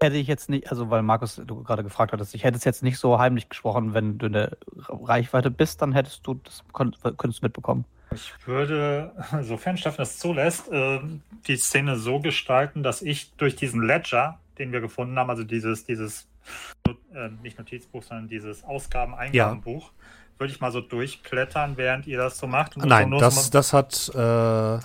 Hätte 0.00 0.16
ich 0.16 0.28
jetzt 0.28 0.48
nicht, 0.48 0.70
also 0.70 0.88
weil 0.88 1.02
Markus, 1.02 1.40
du 1.44 1.62
gerade 1.62 1.82
gefragt 1.82 2.12
hattest, 2.12 2.34
ich 2.34 2.44
hätte 2.44 2.56
es 2.56 2.64
jetzt 2.64 2.82
nicht 2.82 2.98
so 2.98 3.18
heimlich 3.18 3.48
gesprochen, 3.48 3.92
wenn 3.92 4.16
du 4.18 4.26
in 4.26 4.32
der 4.32 4.56
Reichweite 4.88 5.50
bist, 5.50 5.82
dann 5.82 5.92
hättest 5.92 6.26
du 6.26 6.34
das 6.34 6.64
könntest 6.72 7.04
du 7.04 7.46
mitbekommen. 7.46 7.84
Ich 8.12 8.32
würde, 8.46 9.12
sofern 9.42 9.76
Steffen 9.76 10.02
es 10.02 10.18
zulässt, 10.18 10.70
äh, 10.72 11.00
die 11.46 11.56
Szene 11.56 11.96
so 11.96 12.20
gestalten, 12.20 12.82
dass 12.82 13.02
ich 13.02 13.32
durch 13.36 13.56
diesen 13.56 13.82
Ledger, 13.82 14.40
den 14.58 14.72
wir 14.72 14.80
gefunden 14.80 15.18
haben, 15.18 15.30
also 15.30 15.44
dieses, 15.44 15.84
dieses 15.84 16.26
äh, 17.14 17.28
nicht 17.42 17.58
Notizbuch, 17.58 18.02
sondern 18.02 18.28
dieses 18.28 18.64
Ausgaben-Eingabenbuch, 18.64 19.92
würde 20.40 20.52
ich 20.52 20.60
mal 20.60 20.72
so 20.72 20.80
durchblättern, 20.80 21.76
während 21.76 22.06
ihr 22.06 22.18
das 22.18 22.38
so 22.38 22.46
macht. 22.46 22.76
Und 22.76 22.86
Nein, 22.86 23.10
das, 23.10 23.46
so 23.46 23.50
das 23.50 23.72
hat 23.72 24.08
äh, 24.08 24.82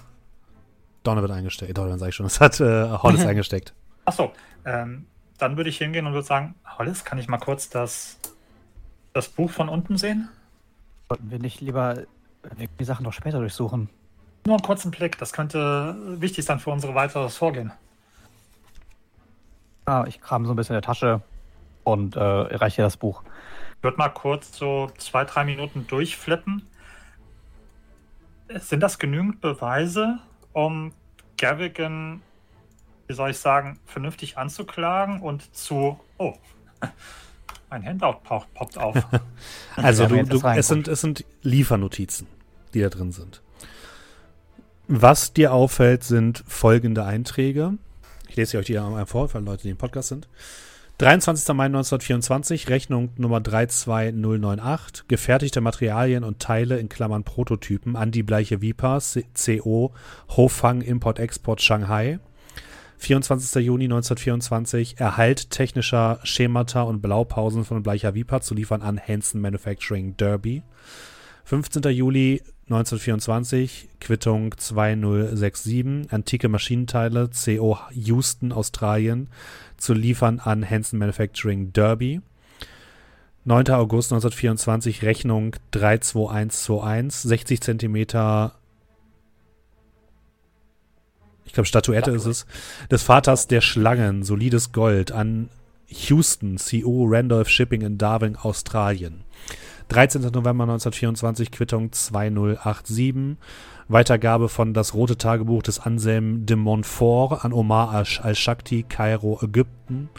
Donovan 1.03 1.31
eingesteckt. 1.31 1.77
Donovan 1.77 1.97
sag 1.97 2.09
ich 2.09 2.15
schon. 2.15 2.25
Das 2.25 2.41
hat 2.41 2.59
äh, 2.59 2.89
Hollis 2.89 3.25
eingesteckt. 3.25 3.73
Achso, 4.03 4.33
ähm, 4.65 5.05
dann 5.37 5.57
würde 5.57 5.69
ich 5.69 5.77
hingehen 5.77 6.05
und 6.05 6.13
würde 6.13 6.27
sagen, 6.27 6.55
Hollis, 6.77 7.05
kann 7.05 7.17
ich 7.17 7.27
mal 7.27 7.37
kurz 7.37 7.69
das, 7.69 8.17
das 9.13 9.29
Buch 9.29 9.49
von 9.49 9.69
unten 9.69 9.97
sehen? 9.97 10.29
Sollten 11.07 11.31
wir 11.31 11.39
nicht 11.39 11.61
lieber 11.61 12.03
wir 12.57 12.67
die 12.79 12.83
Sachen 12.83 13.03
noch 13.03 13.13
später 13.13 13.39
durchsuchen? 13.39 13.89
Nur 14.45 14.55
einen 14.55 14.63
kurzen 14.63 14.91
Blick, 14.91 15.17
das 15.17 15.33
könnte 15.33 15.95
wichtig 16.21 16.45
sein 16.45 16.59
für 16.59 16.69
unsere 16.69 16.93
weiteres 16.93 17.37
Vorgehen. 17.37 17.71
Ah, 19.85 20.05
ich 20.07 20.21
kram 20.21 20.45
so 20.45 20.53
ein 20.53 20.55
bisschen 20.55 20.75
in 20.75 20.81
der 20.81 20.85
Tasche 20.85 21.21
und 21.83 22.15
äh, 22.15 22.19
reiche 22.19 22.81
das 22.81 22.97
Buch. 22.97 23.23
Ich 23.85 23.87
würde 23.87 23.99
mal 23.99 24.09
kurz 24.09 24.57
so 24.57 24.89
zwei, 24.97 25.25
drei 25.25 25.45
Minuten 25.45 25.85
durchflippen. 25.85 26.63
Sind 28.49 28.79
das 28.79 28.97
genügend 28.97 29.41
Beweise, 29.41 30.17
um 30.53 30.91
Gavigan, 31.37 32.23
wie 33.05 33.13
soll 33.13 33.29
ich 33.29 33.37
sagen, 33.37 33.77
vernünftig 33.85 34.39
anzuklagen 34.39 35.21
und 35.21 35.55
zu. 35.55 35.99
Oh, 36.17 36.33
ein 37.69 37.85
Handout 37.85 38.21
poppt, 38.23 38.75
auf. 38.79 38.95
Also 39.75 40.07
du, 40.07 40.23
du, 40.23 40.41
es, 40.43 40.67
sind, 40.67 40.87
es 40.87 41.01
sind 41.01 41.23
Liefernotizen, 41.43 42.25
die 42.73 42.81
da 42.81 42.89
drin 42.89 43.11
sind. 43.11 43.43
Was 44.87 45.31
dir 45.31 45.53
auffällt, 45.53 46.03
sind 46.03 46.43
folgende 46.47 47.05
Einträge. 47.05 47.77
Ich 48.29 48.35
lese 48.35 48.49
sie 48.49 48.57
euch 48.57 48.65
die 48.65 48.79
einmal 48.79 49.05
vor, 49.05 49.29
für 49.29 49.37
Leute, 49.37 49.61
die 49.61 49.69
im 49.69 49.77
Podcast 49.77 50.07
sind. 50.07 50.27
23. 50.97 51.53
Mai 51.53 51.65
1924, 51.65 52.69
Rechnung 52.69 53.09
Nummer 53.17 53.41
32098, 53.41 55.09
gefertigte 55.09 55.59
Materialien 55.59 56.23
und 56.23 56.39
Teile 56.39 56.79
in 56.79 56.87
Klammern 56.87 57.25
Prototypen 57.25 57.97
an 57.97 58.11
die 58.11 58.23
Bleiche 58.23 58.61
Vipa, 58.61 58.99
CO, 59.33 59.91
Hofang, 60.29 60.81
Import, 60.81 61.19
Export, 61.19 61.61
Shanghai. 61.61 62.19
24. 62.97 63.61
Juni 63.65 63.85
1924, 63.85 64.97
Erhalt 64.97 65.49
technischer 65.49 66.21
Schemata 66.23 66.83
und 66.83 67.01
Blaupausen 67.01 67.65
von 67.65 67.83
Bleicher 67.83 68.15
Vipa 68.15 68.39
zu 68.39 68.55
liefern 68.55 68.81
an 68.81 68.97
Hanson 68.97 69.41
Manufacturing 69.41 70.15
Derby. 70.15 70.63
15. 71.43 71.83
Juli 71.91 72.41
1924, 72.69 73.89
Quittung 73.99 74.57
2067, 74.57 76.11
antike 76.11 76.49
Maschinenteile 76.49 77.29
CO 77.29 77.77
Houston, 77.91 78.51
Australien, 78.51 79.29
zu 79.77 79.93
liefern 79.93 80.39
an 80.39 80.69
Hanson 80.69 80.99
Manufacturing 80.99 81.73
Derby. 81.73 82.21
9. 83.47 83.69
August 83.69 84.11
1924, 84.11 85.03
Rechnung 85.03 85.55
32121, 85.71 87.29
60 87.29 87.61
Zentimeter, 87.61 88.55
ich 91.45 91.53
glaube 91.53 91.67
Statuette 91.67 92.09
ist 92.09 92.25
es, 92.25 92.47
des 92.89 93.03
Vaters 93.03 93.47
der 93.47 93.61
Schlangen, 93.61 94.23
solides 94.23 94.71
Gold, 94.71 95.11
an 95.11 95.49
Houston, 95.87 96.57
CO 96.57 97.05
Randolph 97.07 97.49
Shipping 97.49 97.81
in 97.81 97.99
Darwin, 97.99 98.35
Australien. 98.35 99.23
13. 99.89 100.23
November 100.23 100.63
1924, 100.63 101.51
Quittung 101.51 101.91
2087. 101.91 103.37
Weitergabe 103.87 104.49
von 104.49 104.73
Das 104.73 104.93
Rote 104.93 105.17
Tagebuch 105.17 105.61
des 105.63 105.79
Anselm 105.79 106.45
de 106.45 106.55
Montfort 106.55 107.45
an 107.45 107.53
Omar 107.53 107.91
al- 107.91 108.05
al-Shakti, 108.21 108.83
Kairo, 108.83 109.39
Ägypten. 109.41 110.09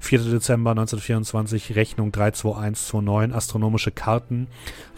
4. 0.00 0.18
Dezember 0.30 0.70
1924, 0.72 1.76
Rechnung 1.76 2.10
32129, 2.10 3.36
astronomische 3.36 3.92
Karten, 3.92 4.48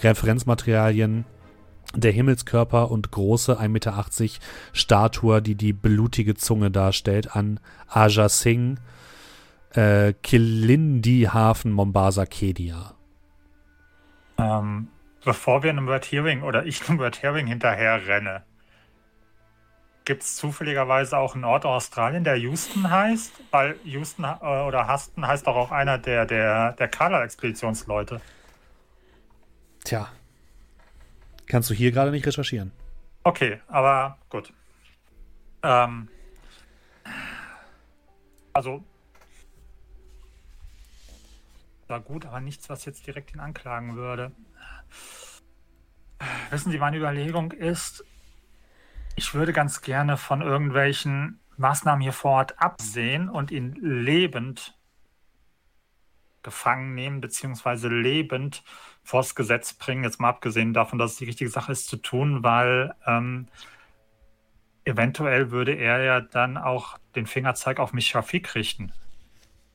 Referenzmaterialien, 0.03 1.27
der 1.95 2.11
Himmelskörper 2.13 2.91
und 2.91 3.11
große 3.11 3.61
1,80 3.61 3.69
Meter 3.69 4.05
Statue, 4.73 5.43
die 5.43 5.57
die 5.57 5.75
blutige 5.75 6.35
Zunge 6.37 6.71
darstellt, 6.71 7.37
an 7.37 7.61
Aja 7.87 8.31
Singh, 8.31 8.81
äh, 9.75 10.15
Kilindi 10.23 11.29
Hafen, 11.31 11.73
Mombasa, 11.73 12.25
Kedia. 12.25 12.95
Ähm, 14.39 14.89
bevor 15.25 15.63
wir 15.63 15.71
einem 15.71 15.89
Red 15.89 16.11
Herring 16.11 16.43
oder 16.43 16.67
ich 16.67 16.89
einem 16.89 17.01
Red 17.01 17.23
Herring 17.23 17.47
hinterher 17.47 18.07
renne, 18.07 18.45
gibt 20.05 20.23
es 20.23 20.37
zufälligerweise 20.37 21.17
auch 21.17 21.35
einen 21.35 21.45
Ort 21.45 21.65
in 21.65 21.71
Australien, 21.71 22.25
der 22.25 22.37
Houston 22.37 22.91
heißt? 22.91 23.33
Weil 23.51 23.77
Houston 23.85 24.25
äh, 24.25 24.45
oder 24.45 24.93
Huston 24.93 25.27
heißt 25.27 25.47
doch 25.47 25.57
auch 25.57 25.71
einer 25.71 25.99
der, 25.99 26.27
der, 26.27 26.73
der 26.73 26.89
Carla-Expeditionsleute. 26.89 28.21
Tja. 29.85 30.09
Kannst 31.47 31.71
du 31.71 31.75
hier 31.75 31.93
gerade 31.93 32.11
nicht 32.11 32.27
recherchieren. 32.27 32.73
Okay, 33.23 33.61
aber 33.69 34.19
gut. 34.29 34.53
Ähm, 35.63 36.09
also 38.53 38.85
war 41.89 42.01
gut, 42.01 42.27
aber 42.27 42.41
nichts, 42.41 42.69
was 42.69 42.85
jetzt 42.85 43.07
direkt 43.07 43.35
ihn 43.35 43.41
anklagen 43.41 43.97
würde. 43.97 44.33
Wissen 46.51 46.71
Sie, 46.71 46.79
meine 46.79 46.97
Überlegung 46.97 47.53
ist, 47.53 48.05
ich 49.17 49.35
würde 49.35 49.53
ganz 49.53 49.83
gerne 49.83 50.17
von 50.17 50.43
irgendwelchen 50.43 51.41
Maßnahmen 51.57 52.03
hier 52.03 52.13
vor 52.13 52.33
Ort 52.33 52.59
absehen 52.61 53.29
und 53.29 53.51
ihn 53.51 53.75
lebend 53.81 54.77
gefangen 56.43 56.95
nehmen, 56.95 57.21
beziehungsweise 57.21 57.89
lebend 57.89 58.65
vors 59.03 59.35
Gesetz 59.35 59.73
bringen, 59.73 60.05
jetzt 60.05 60.21
mal 60.21 60.29
abgesehen 60.29 60.75
davon, 60.75 60.99
dass 60.99 61.13
es 61.13 61.19
die 61.19 61.25
richtige 61.25 61.51
Sache 61.51 61.73
ist 61.73 61.87
zu 61.87 61.97
tun, 61.97 62.43
weil 62.43 62.95
ähm, 63.07 63.49
eventuell 64.85 65.51
würde 65.51 65.73
er 65.73 66.03
ja 66.03 66.21
dann 66.21 66.57
auch 66.57 66.99
den 67.15 67.27
Fingerzeig 67.27 67.79
auf 67.79 67.93
mich 67.93 68.09
Shafik 68.09 68.55
richten 68.55 68.93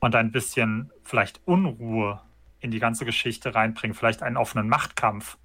und 0.00 0.14
ein 0.14 0.32
bisschen 0.32 0.90
vielleicht 1.04 1.40
Unruhe 1.46 2.20
in 2.60 2.70
die 2.70 2.78
ganze 2.78 3.04
Geschichte 3.04 3.54
reinbringen, 3.54 3.94
vielleicht 3.94 4.22
einen 4.22 4.36
offenen 4.36 4.68
Machtkampf. 4.68 5.38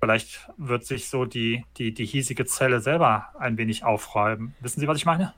Vielleicht 0.00 0.48
wird 0.56 0.84
sich 0.84 1.08
so 1.08 1.24
die, 1.24 1.64
die, 1.76 1.92
die 1.92 2.06
hiesige 2.06 2.46
Zelle 2.46 2.80
selber 2.80 3.34
ein 3.38 3.58
wenig 3.58 3.84
aufräumen. 3.84 4.54
Wissen 4.60 4.80
Sie, 4.80 4.88
was 4.88 4.96
ich 4.96 5.04
meine? 5.04 5.34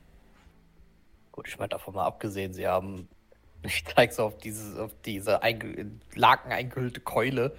Gut, 1.32 1.48
ich 1.48 1.58
meine, 1.58 1.70
davon 1.70 1.94
mal 1.94 2.06
abgesehen, 2.06 2.52
sie 2.52 2.68
haben, 2.68 3.08
ich 3.62 3.84
zeige 3.84 4.12
so 4.12 4.24
auf, 4.24 4.38
dieses, 4.38 4.78
auf 4.78 4.92
diese 5.04 5.42
einge 5.42 5.72
in 5.72 6.00
Laken 6.14 6.52
eingehüllte 6.52 7.00
Keule. 7.00 7.56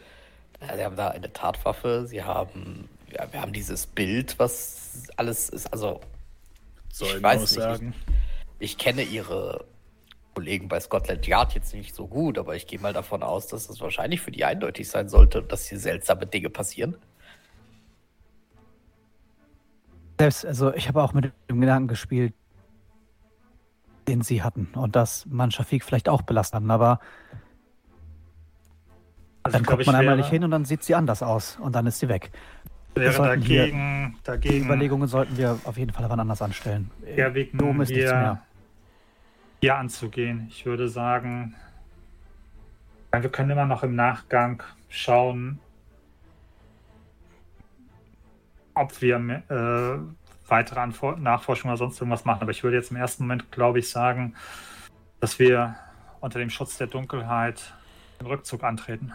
Sie 0.62 0.84
haben 0.84 0.96
da 0.96 1.10
eine 1.10 1.34
Tatwaffe, 1.34 2.08
sie 2.08 2.24
haben, 2.24 2.88
ja, 3.12 3.32
wir 3.34 3.42
haben 3.42 3.52
dieses 3.52 3.86
Bild, 3.86 4.40
was 4.40 5.10
alles 5.18 5.50
ist. 5.50 5.68
Also, 5.74 6.00
Soll 6.90 7.22
weiß 7.22 7.42
muss 7.42 7.52
nicht, 7.52 7.62
sagen. 7.62 7.94
ich 8.60 8.78
kenne 8.78 9.02
ihre 9.02 9.66
Kollegen 10.34 10.68
bei 10.68 10.80
Scotland 10.80 11.26
Yard 11.28 11.54
jetzt 11.54 11.74
nicht 11.74 11.96
so 11.96 12.08
gut, 12.08 12.38
aber 12.38 12.56
ich 12.56 12.68
gehe 12.68 12.80
mal 12.80 12.94
davon 12.94 13.24
aus, 13.24 13.48
dass 13.48 13.70
es 13.70 13.82
wahrscheinlich 13.82 14.22
für 14.22 14.32
die 14.32 14.46
eindeutig 14.46 14.90
sein 14.90 15.10
sollte, 15.10 15.42
dass 15.42 15.68
hier 15.68 15.80
seltsame 15.80 16.26
Dinge 16.26 16.50
passieren. 16.50 16.96
Selbst, 20.20 20.46
also 20.46 20.74
ich 20.74 20.88
habe 20.88 21.02
auch 21.04 21.14
mit 21.14 21.32
dem 21.50 21.60
Gedanken 21.62 21.88
gespielt, 21.88 22.34
den 24.08 24.22
sie 24.22 24.44
hatten 24.44 24.68
und 24.76 24.96
dass 24.96 25.26
man 25.26 25.52
Shafik 25.52 25.84
vielleicht 25.84 26.10
auch 26.10 26.22
belastet 26.22 26.56
haben, 26.56 26.72
aber 26.72 27.00
Also 29.44 29.60
dann 29.60 29.80
ich 29.80 29.88
man 29.88 29.96
einmal 29.96 30.18
nicht 30.18 30.30
hin 30.30 30.44
und 30.44 30.52
dann 30.52 30.66
sieht 30.66 30.84
sie 30.84 30.96
anders 30.96 31.24
aus 31.24 31.58
und 31.60 31.74
dann 31.76 31.86
ist 31.88 32.00
sie 32.00 32.10
weg. 32.10 32.32
dagegen, 32.96 34.16
Die 34.20 34.24
dagegen 34.24 34.66
Überlegungen 34.66 35.08
sollten 35.08 35.38
wir 35.38 35.60
auf 35.64 35.78
jeden 35.78 35.92
Fall 35.92 36.10
wann 36.10 36.20
anders 36.20 36.42
anstellen. 36.42 36.92
Ja, 37.16 37.34
wegen 37.34 37.58
Dom 37.58 37.82
ist 37.82 37.90
nichts 37.90 38.04
hier, 38.04 38.14
mehr. 38.14 38.42
Hier 39.64 39.78
anzugehen. 39.78 40.48
Ich 40.50 40.66
würde 40.66 40.90
sagen, 40.90 41.56
ja, 43.14 43.24
wir 43.24 43.30
können 43.30 43.50
immer 43.50 43.66
noch 43.66 43.82
im 43.82 43.96
Nachgang 43.96 44.62
schauen, 44.90 45.58
ob 48.74 49.02
wir 49.02 49.16
äh, 49.16 50.50
weitere 50.50 50.82
Anfor 50.82 51.16
Nachforschung 51.16 51.72
oder 51.72 51.78
sonst 51.78 51.98
irgendwas 52.02 52.26
machen. 52.26 52.42
Aber 52.42 52.52
ich 52.52 52.62
würde 52.66 52.76
jetzt 52.76 52.92
im 52.92 52.98
ersten 52.98 53.24
Moment, 53.24 53.54
glaube 53.54 53.80
ich, 53.80 53.90
sagen, 53.90 54.36
dass 55.22 55.40
wir 55.40 55.78
unter 56.20 56.40
dem 56.40 56.50
Schutz 56.50 56.78
der 56.78 56.88
Dunkelheit 56.88 57.74
den 58.20 58.28
Rückzug 58.28 58.66
antreten. 58.66 59.14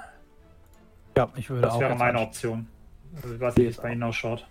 Ja, 1.14 1.28
ich 1.36 1.50
würde 1.50 1.60
Das 1.60 1.74
auch 1.74 1.80
wäre 1.80 1.90
jetzt 1.90 1.98
meine. 1.98 2.20
Option. 2.20 2.68
Also, 3.16 3.34
ich 3.34 3.40
weiß 3.40 3.54
nicht, 3.54 3.66
wie 3.66 3.68
es 3.68 3.76
bei 3.76 3.92
Ihnen 3.92 4.02
ausschaut. 4.02 4.48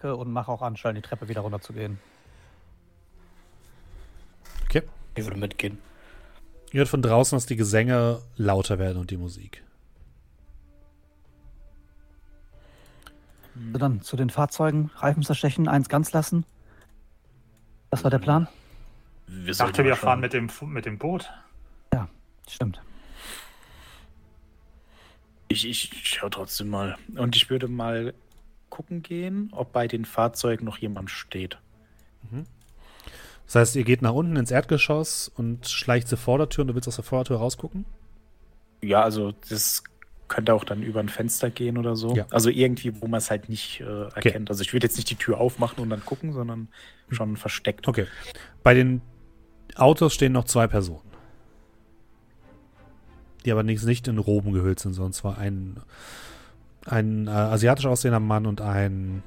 und 0.00 0.32
mache 0.32 0.52
auch 0.52 0.62
anstellen, 0.62 0.94
die 0.94 1.02
Treppe 1.02 1.26
wieder 1.28 1.40
runter 1.40 1.60
zu 1.60 1.72
gehen. 1.72 1.98
Okay. 4.70 4.82
Ich 5.16 5.24
würde 5.24 5.36
mitgehen. 5.36 5.78
Ihr 6.70 6.78
hört 6.78 6.88
von 6.88 7.02
draußen, 7.02 7.34
dass 7.34 7.46
die 7.46 7.56
Gesänge 7.56 8.22
lauter 8.36 8.78
werden 8.78 8.98
und 8.98 9.10
die 9.10 9.16
Musik. 9.16 9.64
So, 13.72 13.78
dann 13.78 14.00
zu 14.00 14.16
den 14.16 14.30
Fahrzeugen, 14.30 14.90
Reifen 14.94 15.24
zerstechen, 15.24 15.66
eins 15.66 15.88
ganz 15.88 16.12
lassen. 16.12 16.46
Das 17.90 18.04
war 18.04 18.10
der 18.12 18.20
Plan? 18.20 18.46
Wir 19.26 19.50
Ich 19.50 19.58
dachte, 19.58 19.84
wir 19.84 19.96
fahren 19.96 20.20
mit 20.20 20.32
dem, 20.32 20.48
mit 20.62 20.86
dem 20.86 20.98
Boot. 20.98 21.28
Stimmt. 22.48 22.80
Ich, 25.48 25.68
ich 25.68 25.90
schaue 26.04 26.30
trotzdem 26.30 26.68
mal. 26.68 26.96
Und 27.16 27.36
ich 27.36 27.50
würde 27.50 27.68
mal 27.68 28.14
gucken 28.70 29.02
gehen, 29.02 29.50
ob 29.52 29.72
bei 29.72 29.88
den 29.88 30.04
Fahrzeugen 30.04 30.64
noch 30.64 30.78
jemand 30.78 31.10
steht. 31.10 31.58
Das 33.50 33.56
heißt, 33.56 33.76
ihr 33.76 33.82
geht 33.82 34.00
nach 34.00 34.12
unten 34.12 34.36
ins 34.36 34.52
Erdgeschoss 34.52 35.26
und 35.26 35.66
schleicht 35.66 36.06
zur 36.06 36.18
Vordertür 36.18 36.62
und 36.62 36.68
du 36.68 36.74
willst 36.76 36.86
aus 36.86 36.94
der 36.94 37.04
Vordertür 37.04 37.38
rausgucken? 37.38 37.84
Ja, 38.80 39.02
also 39.02 39.32
das 39.48 39.82
könnte 40.28 40.54
auch 40.54 40.62
dann 40.62 40.84
über 40.84 41.00
ein 41.00 41.08
Fenster 41.08 41.50
gehen 41.50 41.76
oder 41.76 41.96
so. 41.96 42.14
Ja. 42.14 42.26
Also 42.30 42.48
irgendwie, 42.48 43.02
wo 43.02 43.08
man 43.08 43.18
es 43.18 43.28
halt 43.28 43.48
nicht 43.48 43.80
äh, 43.80 44.04
erkennt. 44.04 44.50
Also 44.50 44.62
ich 44.62 44.72
würde 44.72 44.86
jetzt 44.86 44.96
nicht 44.98 45.10
die 45.10 45.16
Tür 45.16 45.38
aufmachen 45.38 45.80
und 45.80 45.90
dann 45.90 46.04
gucken, 46.04 46.32
sondern 46.32 46.68
schon 47.10 47.36
versteckt. 47.36 47.88
Okay. 47.88 48.06
Bei 48.62 48.72
den 48.72 49.02
Autos 49.74 50.14
stehen 50.14 50.30
noch 50.30 50.44
zwei 50.44 50.68
Personen. 50.68 51.10
Die 53.44 53.50
aber 53.50 53.64
nicht, 53.64 53.82
nicht 53.82 54.06
in 54.06 54.18
Roben 54.18 54.52
gehüllt 54.52 54.78
sind, 54.78 54.92
sondern 54.92 55.12
zwar 55.12 55.38
ein, 55.38 55.80
ein 56.86 57.26
äh, 57.26 57.30
asiatisch 57.30 57.86
aussehender 57.86 58.20
Mann 58.20 58.46
und 58.46 58.60
ein 58.60 59.24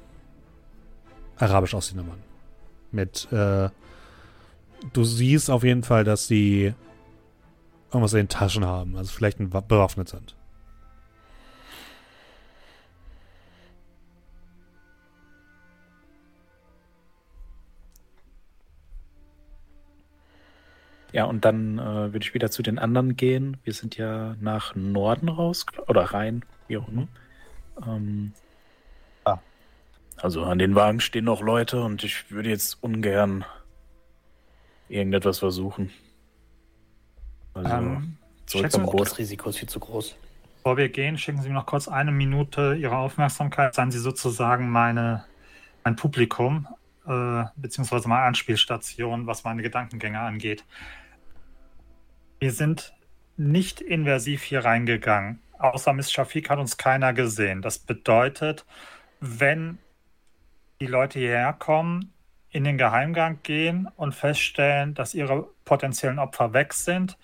arabisch 1.36 1.74
aussehender 1.74 2.04
Mann. 2.04 2.22
Mit, 2.90 3.30
äh, 3.30 3.68
du 4.92 5.04
siehst 5.04 5.50
auf 5.50 5.64
jeden 5.64 5.82
Fall, 5.82 6.04
dass 6.04 6.26
sie 6.26 6.74
irgendwas 7.90 8.12
in 8.12 8.18
den 8.20 8.28
Taschen 8.28 8.64
haben, 8.64 8.96
also 8.96 9.12
vielleicht 9.12 9.38
bewaffnet 9.38 10.08
sind. 10.08 10.36
Ja, 21.12 21.24
und 21.26 21.44
dann 21.44 21.78
äh, 21.78 22.12
würde 22.12 22.18
ich 22.22 22.34
wieder 22.34 22.50
zu 22.50 22.62
den 22.62 22.76
anderen 22.80 23.16
gehen. 23.16 23.56
Wir 23.62 23.72
sind 23.72 23.96
ja 23.96 24.34
nach 24.40 24.74
Norden 24.74 25.28
raus 25.28 25.64
oder 25.86 26.02
rein, 26.06 26.44
wie 26.66 26.76
auch 26.76 26.88
immer. 26.88 27.06
Ähm, 27.86 28.32
Ja. 29.26 29.40
Also 30.16 30.44
an 30.44 30.58
den 30.58 30.74
Wagen 30.74 31.00
stehen 31.00 31.24
noch 31.26 31.40
Leute 31.42 31.82
und 31.82 32.04
ich 32.04 32.30
würde 32.30 32.50
jetzt 32.50 32.82
ungern 32.82 33.44
irgendetwas 34.88 35.38
versuchen. 35.38 35.90
Also 37.54 37.70
Ähm, 37.74 38.16
zurück 38.46 38.72
zum 38.72 38.84
Boot. 38.84 39.00
das 39.02 39.18
Risiko 39.18 39.48
ist 39.50 39.58
viel 39.58 39.68
zu 39.68 39.80
groß. 39.80 40.16
Bevor 40.56 40.76
wir 40.76 40.88
gehen, 40.88 41.18
schicken 41.18 41.42
Sie 41.42 41.48
mir 41.48 41.54
noch 41.54 41.66
kurz 41.66 41.88
eine 41.88 42.10
Minute 42.10 42.74
Ihre 42.74 42.96
Aufmerksamkeit. 42.96 43.74
Seien 43.74 43.90
Sie 43.90 43.98
sozusagen 43.98 44.70
meine, 44.70 45.24
mein 45.84 45.94
Publikum, 45.96 46.66
äh, 47.06 47.44
beziehungsweise 47.56 48.08
meine 48.08 48.22
Anspielstation, 48.22 49.26
was 49.26 49.44
meine 49.44 49.62
Gedankengänge 49.62 50.18
angeht. 50.20 50.64
Wir 52.40 52.52
sind 52.52 52.94
nicht 53.36 53.80
inversiv 53.80 54.42
hier 54.42 54.64
reingegangen. 54.64 55.40
Außer 55.58 55.92
Miss 55.92 56.10
Shafik 56.10 56.48
hat 56.50 56.58
uns 56.58 56.76
keiner 56.76 57.12
gesehen. 57.12 57.62
Das 57.62 57.78
bedeutet, 57.78 58.64
wenn 59.20 59.78
die 60.80 60.86
Leute 60.86 61.18
hierher 61.18 61.52
kommen, 61.52 62.13
in 62.54 62.62
den 62.62 62.78
Geheimgang 62.78 63.40
gehen 63.42 63.88
und 63.96 64.14
feststellen, 64.14 64.94
dass 64.94 65.12
ihre 65.12 65.48
potenziellen 65.64 66.20
Opfer 66.20 66.52
weg 66.52 66.72
sind, 66.72 67.18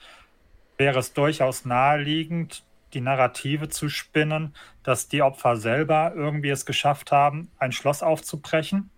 wäre 0.76 0.98
es 0.98 1.12
durchaus 1.12 1.64
naheliegend, 1.64 2.64
die 2.94 3.00
Narrative 3.00 3.68
zu 3.68 3.88
spinnen, 3.88 4.56
dass 4.82 5.06
die 5.06 5.22
Opfer 5.22 5.56
selber 5.56 6.12
irgendwie 6.16 6.48
es 6.48 6.66
geschafft 6.66 7.12
haben, 7.12 7.48
ein 7.58 7.70
Schloss 7.70 8.02
aufzubrechen, 8.02 8.90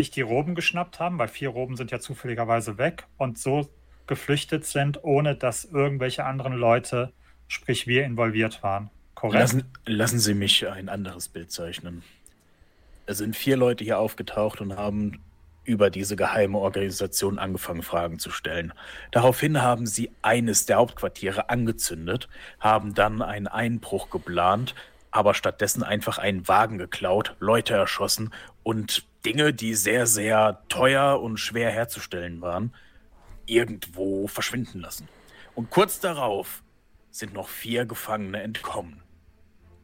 sich 0.00 0.10
die 0.10 0.22
Roben 0.22 0.56
geschnappt 0.56 0.98
haben, 0.98 1.20
weil 1.20 1.28
vier 1.28 1.50
Roben 1.50 1.76
sind 1.76 1.92
ja 1.92 2.00
zufälligerweise 2.00 2.76
weg 2.76 3.06
und 3.16 3.38
so 3.38 3.70
geflüchtet 4.08 4.66
sind, 4.66 5.04
ohne 5.04 5.36
dass 5.36 5.64
irgendwelche 5.64 6.24
anderen 6.24 6.54
Leute, 6.54 7.12
sprich 7.46 7.86
wir, 7.86 8.04
involviert 8.04 8.64
waren. 8.64 8.90
Korrekt? 9.14 9.38
Lassen, 9.38 9.72
lassen 9.86 10.18
Sie 10.18 10.34
mich 10.34 10.68
ein 10.68 10.88
anderes 10.88 11.28
Bild 11.28 11.52
zeichnen. 11.52 12.02
Es 13.06 13.18
sind 13.18 13.36
vier 13.36 13.56
Leute 13.56 13.84
hier 13.84 14.00
aufgetaucht 14.00 14.60
und 14.60 14.76
haben 14.76 15.20
über 15.68 15.90
diese 15.90 16.16
geheime 16.16 16.58
Organisation 16.58 17.38
angefangen, 17.38 17.82
Fragen 17.82 18.18
zu 18.18 18.30
stellen. 18.30 18.72
Daraufhin 19.10 19.60
haben 19.60 19.86
sie 19.86 20.10
eines 20.22 20.64
der 20.64 20.78
Hauptquartiere 20.78 21.50
angezündet, 21.50 22.28
haben 22.58 22.94
dann 22.94 23.20
einen 23.20 23.46
Einbruch 23.46 24.08
geplant, 24.08 24.74
aber 25.10 25.34
stattdessen 25.34 25.82
einfach 25.82 26.16
einen 26.16 26.48
Wagen 26.48 26.78
geklaut, 26.78 27.36
Leute 27.38 27.74
erschossen 27.74 28.32
und 28.62 29.04
Dinge, 29.26 29.52
die 29.52 29.74
sehr, 29.74 30.06
sehr 30.06 30.62
teuer 30.70 31.20
und 31.20 31.36
schwer 31.36 31.70
herzustellen 31.70 32.40
waren, 32.40 32.74
irgendwo 33.44 34.26
verschwinden 34.26 34.80
lassen. 34.80 35.06
Und 35.54 35.68
kurz 35.70 36.00
darauf 36.00 36.62
sind 37.10 37.34
noch 37.34 37.48
vier 37.48 37.84
Gefangene 37.84 38.42
entkommen. 38.42 39.02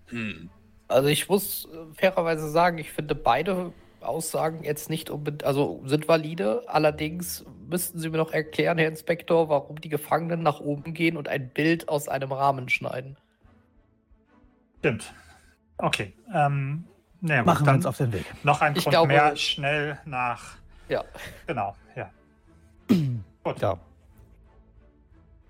Hm. 0.06 0.48
Also 0.88 1.08
ich 1.08 1.28
muss 1.28 1.68
fairerweise 1.94 2.48
sagen, 2.48 2.78
ich 2.78 2.90
finde 2.90 3.14
beide 3.14 3.72
Aussagen 4.04 4.62
jetzt 4.64 4.88
nicht 4.90 5.10
unbedingt, 5.10 5.44
also 5.44 5.82
sind 5.86 6.06
valide. 6.08 6.62
Allerdings 6.68 7.44
müssten 7.68 7.98
Sie 7.98 8.08
mir 8.10 8.18
noch 8.18 8.32
erklären, 8.32 8.78
Herr 8.78 8.88
Inspektor, 8.88 9.48
warum 9.48 9.80
die 9.80 9.88
Gefangenen 9.88 10.42
nach 10.42 10.60
oben 10.60 10.94
gehen 10.94 11.16
und 11.16 11.28
ein 11.28 11.48
Bild 11.50 11.88
aus 11.88 12.08
einem 12.08 12.32
Rahmen 12.32 12.68
schneiden. 12.68 13.16
Stimmt. 14.80 15.12
Okay. 15.78 16.12
Ähm, 16.32 16.84
naja, 17.20 17.40
gut, 17.40 17.46
Machen 17.46 17.66
wir 17.66 17.72
uns 17.74 17.86
auf 17.86 17.96
den 17.96 18.12
Weg. 18.12 18.24
noch 18.44 18.60
ein 18.60 18.74
Grund 18.74 18.90
glaube- 18.90 19.08
mehr 19.08 19.34
schnell 19.36 19.98
nach. 20.04 20.56
Ja. 20.88 21.02
Genau, 21.46 21.74
ja. 21.96 22.10
Gut. 23.44 23.60
Ja. 23.60 23.78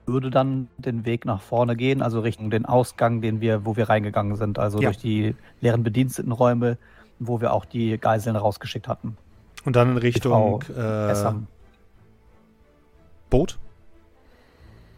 Würde 0.07 0.31
dann 0.31 0.69
den 0.77 1.05
Weg 1.07 1.25
nach 1.25 1.41
vorne 1.41 1.77
gehen, 1.77 2.03
also 2.03 2.21
Richtung 2.21 2.51
den 2.51 2.67
Ausgang, 2.67 3.23
den 3.23 3.41
wir, 3.41 3.65
wo 3.65 3.75
wir 3.77 3.89
reingegangen 3.89 4.37
sind, 4.37 4.59
also 4.59 4.79
Ja. 4.81 4.89
durch 4.91 4.99
die 4.99 5.35
leeren 5.61 5.83
Bedienstetenräume, 5.83 6.77
wo 7.19 7.41
wir 7.41 7.53
auch 7.53 7.65
die 7.65 7.99
Geiseln 7.99 8.37
rausgeschickt 8.37 8.89
hatten. 8.89 9.17
Und 9.65 9.77
dann 9.77 9.93
in 9.93 9.99
Richtung 9.99 10.33
Frau 10.33 10.61
äh. 10.75 11.35
Boot? 13.31 13.59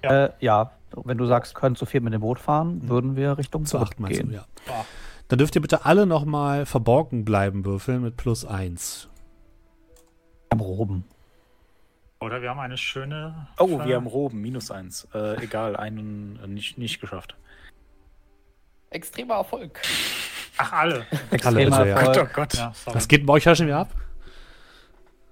Ja. 0.02 0.24
Äh, 0.26 0.32
ja, 0.40 0.72
wenn 1.04 1.18
du 1.18 1.26
sagst, 1.26 1.54
können 1.54 1.76
zu 1.76 1.86
viel 1.86 2.00
mit 2.00 2.12
dem 2.12 2.20
Boot 2.20 2.38
fahren, 2.38 2.88
würden 2.88 3.16
wir 3.16 3.38
Richtung 3.38 3.64
Zu 3.64 3.78
Boot 3.78 3.88
acht 3.88 4.00
meinst 4.00 4.20
gehen. 4.20 4.30
du, 4.30 4.34
ja. 4.36 4.44
Ja. 4.66 4.84
Dann 5.28 5.38
dürft 5.38 5.54
ihr 5.56 5.62
bitte 5.62 5.84
alle 5.84 6.06
nochmal 6.06 6.66
verborgen 6.66 7.24
bleiben 7.24 7.64
würfeln 7.64 8.02
mit 8.02 8.16
plus 8.16 8.44
eins. 8.44 9.08
Am 10.50 10.60
Roben. 10.60 11.04
Oder 12.20 12.40
wir 12.40 12.50
haben 12.50 12.60
eine 12.60 12.78
schöne. 12.78 13.48
Oh, 13.58 13.84
wir 13.84 13.96
haben 13.96 14.06
Roben, 14.06 14.40
minus 14.40 14.70
eins. 14.70 15.06
Äh, 15.12 15.42
egal, 15.44 15.76
einen 15.76 16.34
nicht, 16.54 16.78
nicht 16.78 17.00
geschafft. 17.00 17.36
Extremer 18.90 19.34
Erfolg. 19.34 19.82
Ach, 20.58 20.72
alle. 20.72 21.06
Extremer 21.30 21.78
bitte, 21.78 21.88
ja. 21.88 22.00
Erfolg. 22.00 22.32
Gott. 22.32 22.54
Ja. 22.54 22.72
Was 22.86 23.08
geht 23.08 23.26
bei 23.26 23.34
euch 23.34 23.44
schon 23.44 23.66
wieder 23.66 23.78
ab? 23.78 23.90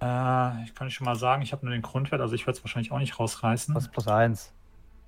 Äh, 0.00 0.64
ich 0.64 0.74
kann 0.74 0.90
schon 0.90 1.04
mal 1.06 1.16
sagen, 1.16 1.42
ich 1.42 1.52
habe 1.52 1.64
nur 1.64 1.74
den 1.74 1.82
Grundwert, 1.82 2.20
also 2.20 2.34
ich 2.34 2.46
werde 2.46 2.58
es 2.58 2.64
wahrscheinlich 2.64 2.92
auch 2.92 2.98
nicht 2.98 3.18
rausreißen. 3.18 3.74
Was 3.74 3.88
plus 3.88 4.06
eins. 4.08 4.52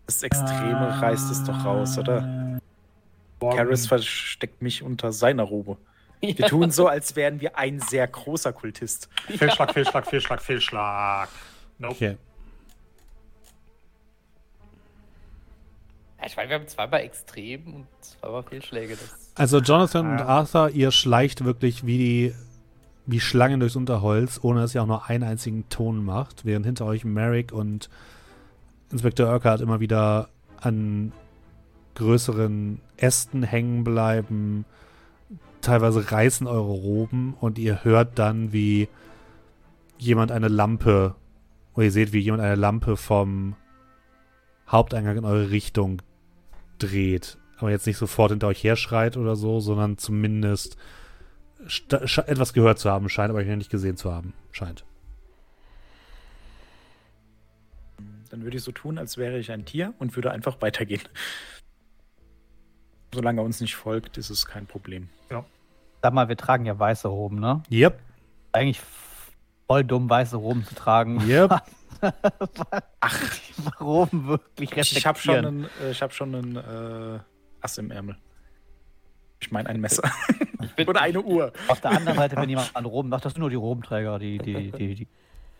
Das 0.06 0.22
Extreme 0.22 1.00
reißt 1.02 1.30
es 1.30 1.44
doch 1.44 1.64
raus, 1.64 1.98
oder? 1.98 2.60
Karis 3.40 3.86
versteckt 3.86 4.62
mich 4.62 4.82
unter 4.82 5.12
seiner 5.12 5.42
Robe. 5.42 5.76
Wir 6.20 6.34
tun 6.46 6.70
so, 6.70 6.86
als 6.88 7.16
wären 7.16 7.40
wir 7.40 7.58
ein 7.58 7.80
sehr 7.80 8.06
großer 8.06 8.52
Kultist. 8.52 9.08
Fehlschlag, 9.36 9.72
Fehlschlag, 9.72 10.06
Fehlschlag, 10.06 10.40
Fehlschlag. 10.40 11.28
Nope. 11.78 11.94
Okay. 11.94 12.16
Ich 16.26 16.36
meine, 16.36 16.50
wir 16.50 16.56
haben 16.56 16.68
zweimal 16.68 17.00
extrem 17.00 17.74
und 17.74 17.86
zweimal 18.00 18.42
Fehlschläge. 18.42 18.98
Also 19.36 19.58
Jonathan 19.60 20.10
und 20.12 20.18
Ja. 20.18 20.26
Arthur, 20.26 20.70
ihr 20.70 20.90
schleicht 20.90 21.44
wirklich 21.44 21.86
wie 21.86 21.98
die 21.98 22.34
wie 23.06 23.20
Schlangen 23.20 23.60
durchs 23.60 23.76
Unterholz, 23.76 24.40
ohne 24.42 24.60
dass 24.60 24.74
ihr 24.74 24.82
auch 24.82 24.86
nur 24.86 25.08
einen 25.08 25.22
einzigen 25.22 25.68
Ton 25.68 26.04
macht, 26.04 26.44
während 26.44 26.66
hinter 26.66 26.86
euch 26.86 27.04
Merrick 27.04 27.52
und 27.52 27.88
Inspektor 28.90 29.28
Urquhart 29.28 29.60
immer 29.60 29.78
wieder 29.78 30.28
an 30.60 31.12
größeren 31.94 32.80
Ästen 32.96 33.42
hängen 33.44 33.84
bleiben. 33.84 34.64
Teilweise 35.60 36.10
reißen 36.10 36.46
eure 36.46 36.72
Roben 36.72 37.34
und 37.40 37.58
ihr 37.58 37.84
hört 37.84 38.18
dann, 38.18 38.52
wie 38.52 38.88
jemand 39.98 40.32
eine 40.32 40.48
Lampe, 40.48 41.14
oder 41.74 41.84
ihr 41.84 41.92
seht, 41.92 42.12
wie 42.12 42.18
jemand 42.18 42.42
eine 42.42 42.56
Lampe 42.56 42.96
vom 42.96 43.54
Haupteingang 44.68 45.18
in 45.18 45.24
eure 45.24 45.50
Richtung 45.50 46.02
dreht. 46.78 47.38
Aber 47.58 47.70
jetzt 47.70 47.86
nicht 47.86 47.96
sofort 47.96 48.30
hinter 48.30 48.48
euch 48.48 48.62
herschreit 48.62 49.16
oder 49.16 49.34
so, 49.36 49.60
sondern 49.60 49.96
zumindest 49.98 50.76
etwas 52.26 52.52
gehört 52.52 52.78
zu 52.78 52.90
haben 52.90 53.08
scheint, 53.08 53.30
aber 53.30 53.38
euch 53.38 53.48
noch 53.48 53.56
nicht 53.56 53.70
gesehen 53.70 53.96
zu 53.96 54.12
haben 54.12 54.34
scheint. 54.52 54.84
Dann 58.30 58.42
würde 58.42 58.56
ich 58.56 58.62
so 58.62 58.72
tun, 58.72 58.98
als 58.98 59.16
wäre 59.16 59.38
ich 59.38 59.50
ein 59.52 59.64
Tier 59.64 59.94
und 59.98 60.14
würde 60.16 60.30
einfach 60.32 60.60
weitergehen. 60.60 61.00
Solange 63.14 63.40
er 63.40 63.44
uns 63.44 63.60
nicht 63.60 63.76
folgt, 63.76 64.18
ist 64.18 64.30
es 64.30 64.44
kein 64.46 64.66
Problem. 64.66 65.08
Sag 66.02 66.12
mal, 66.12 66.28
wir 66.28 66.36
tragen 66.36 66.66
ja 66.66 66.78
weiße 66.78 67.08
Roben, 67.08 67.40
ne? 67.40 67.62
Yep, 67.70 67.98
Eigentlich 68.52 68.80
voll 69.66 69.82
dumm, 69.82 70.08
weiße 70.08 70.36
Roben 70.36 70.64
zu 70.64 70.74
tragen. 70.74 71.20
yep. 71.26 71.50
Ach, 73.00 73.20
Roben 73.80 74.26
wirklich 74.26 74.70
Ich, 74.72 74.96
ich 74.96 75.06
habe 75.06 75.18
schon 75.18 75.34
einen, 75.36 75.64
äh, 75.82 75.90
ich 75.90 76.02
hab 76.02 76.12
schon 76.12 76.34
einen 76.34 76.56
äh, 76.56 77.18
Ass 77.60 77.78
im 77.78 77.90
Ärmel. 77.90 78.16
Ich 79.40 79.50
meine 79.50 79.68
ein 79.68 79.80
Messer. 79.80 80.02
bin- 80.76 80.88
Oder 80.88 81.02
eine 81.02 81.20
Uhr. 81.20 81.52
Auf 81.68 81.80
der 81.80 81.90
anderen 81.92 82.16
Seite, 82.16 82.36
wenn 82.36 82.48
jemand 82.48 82.74
an 82.74 82.84
Roben 82.84 83.08
macht, 83.08 83.24
das 83.24 83.34
sind 83.34 83.40
nur 83.40 83.50
die 83.50 83.56
Robenträger, 83.56 84.18
die, 84.18 84.38
die, 84.38 84.70
die, 84.72 84.94
die 84.94 85.08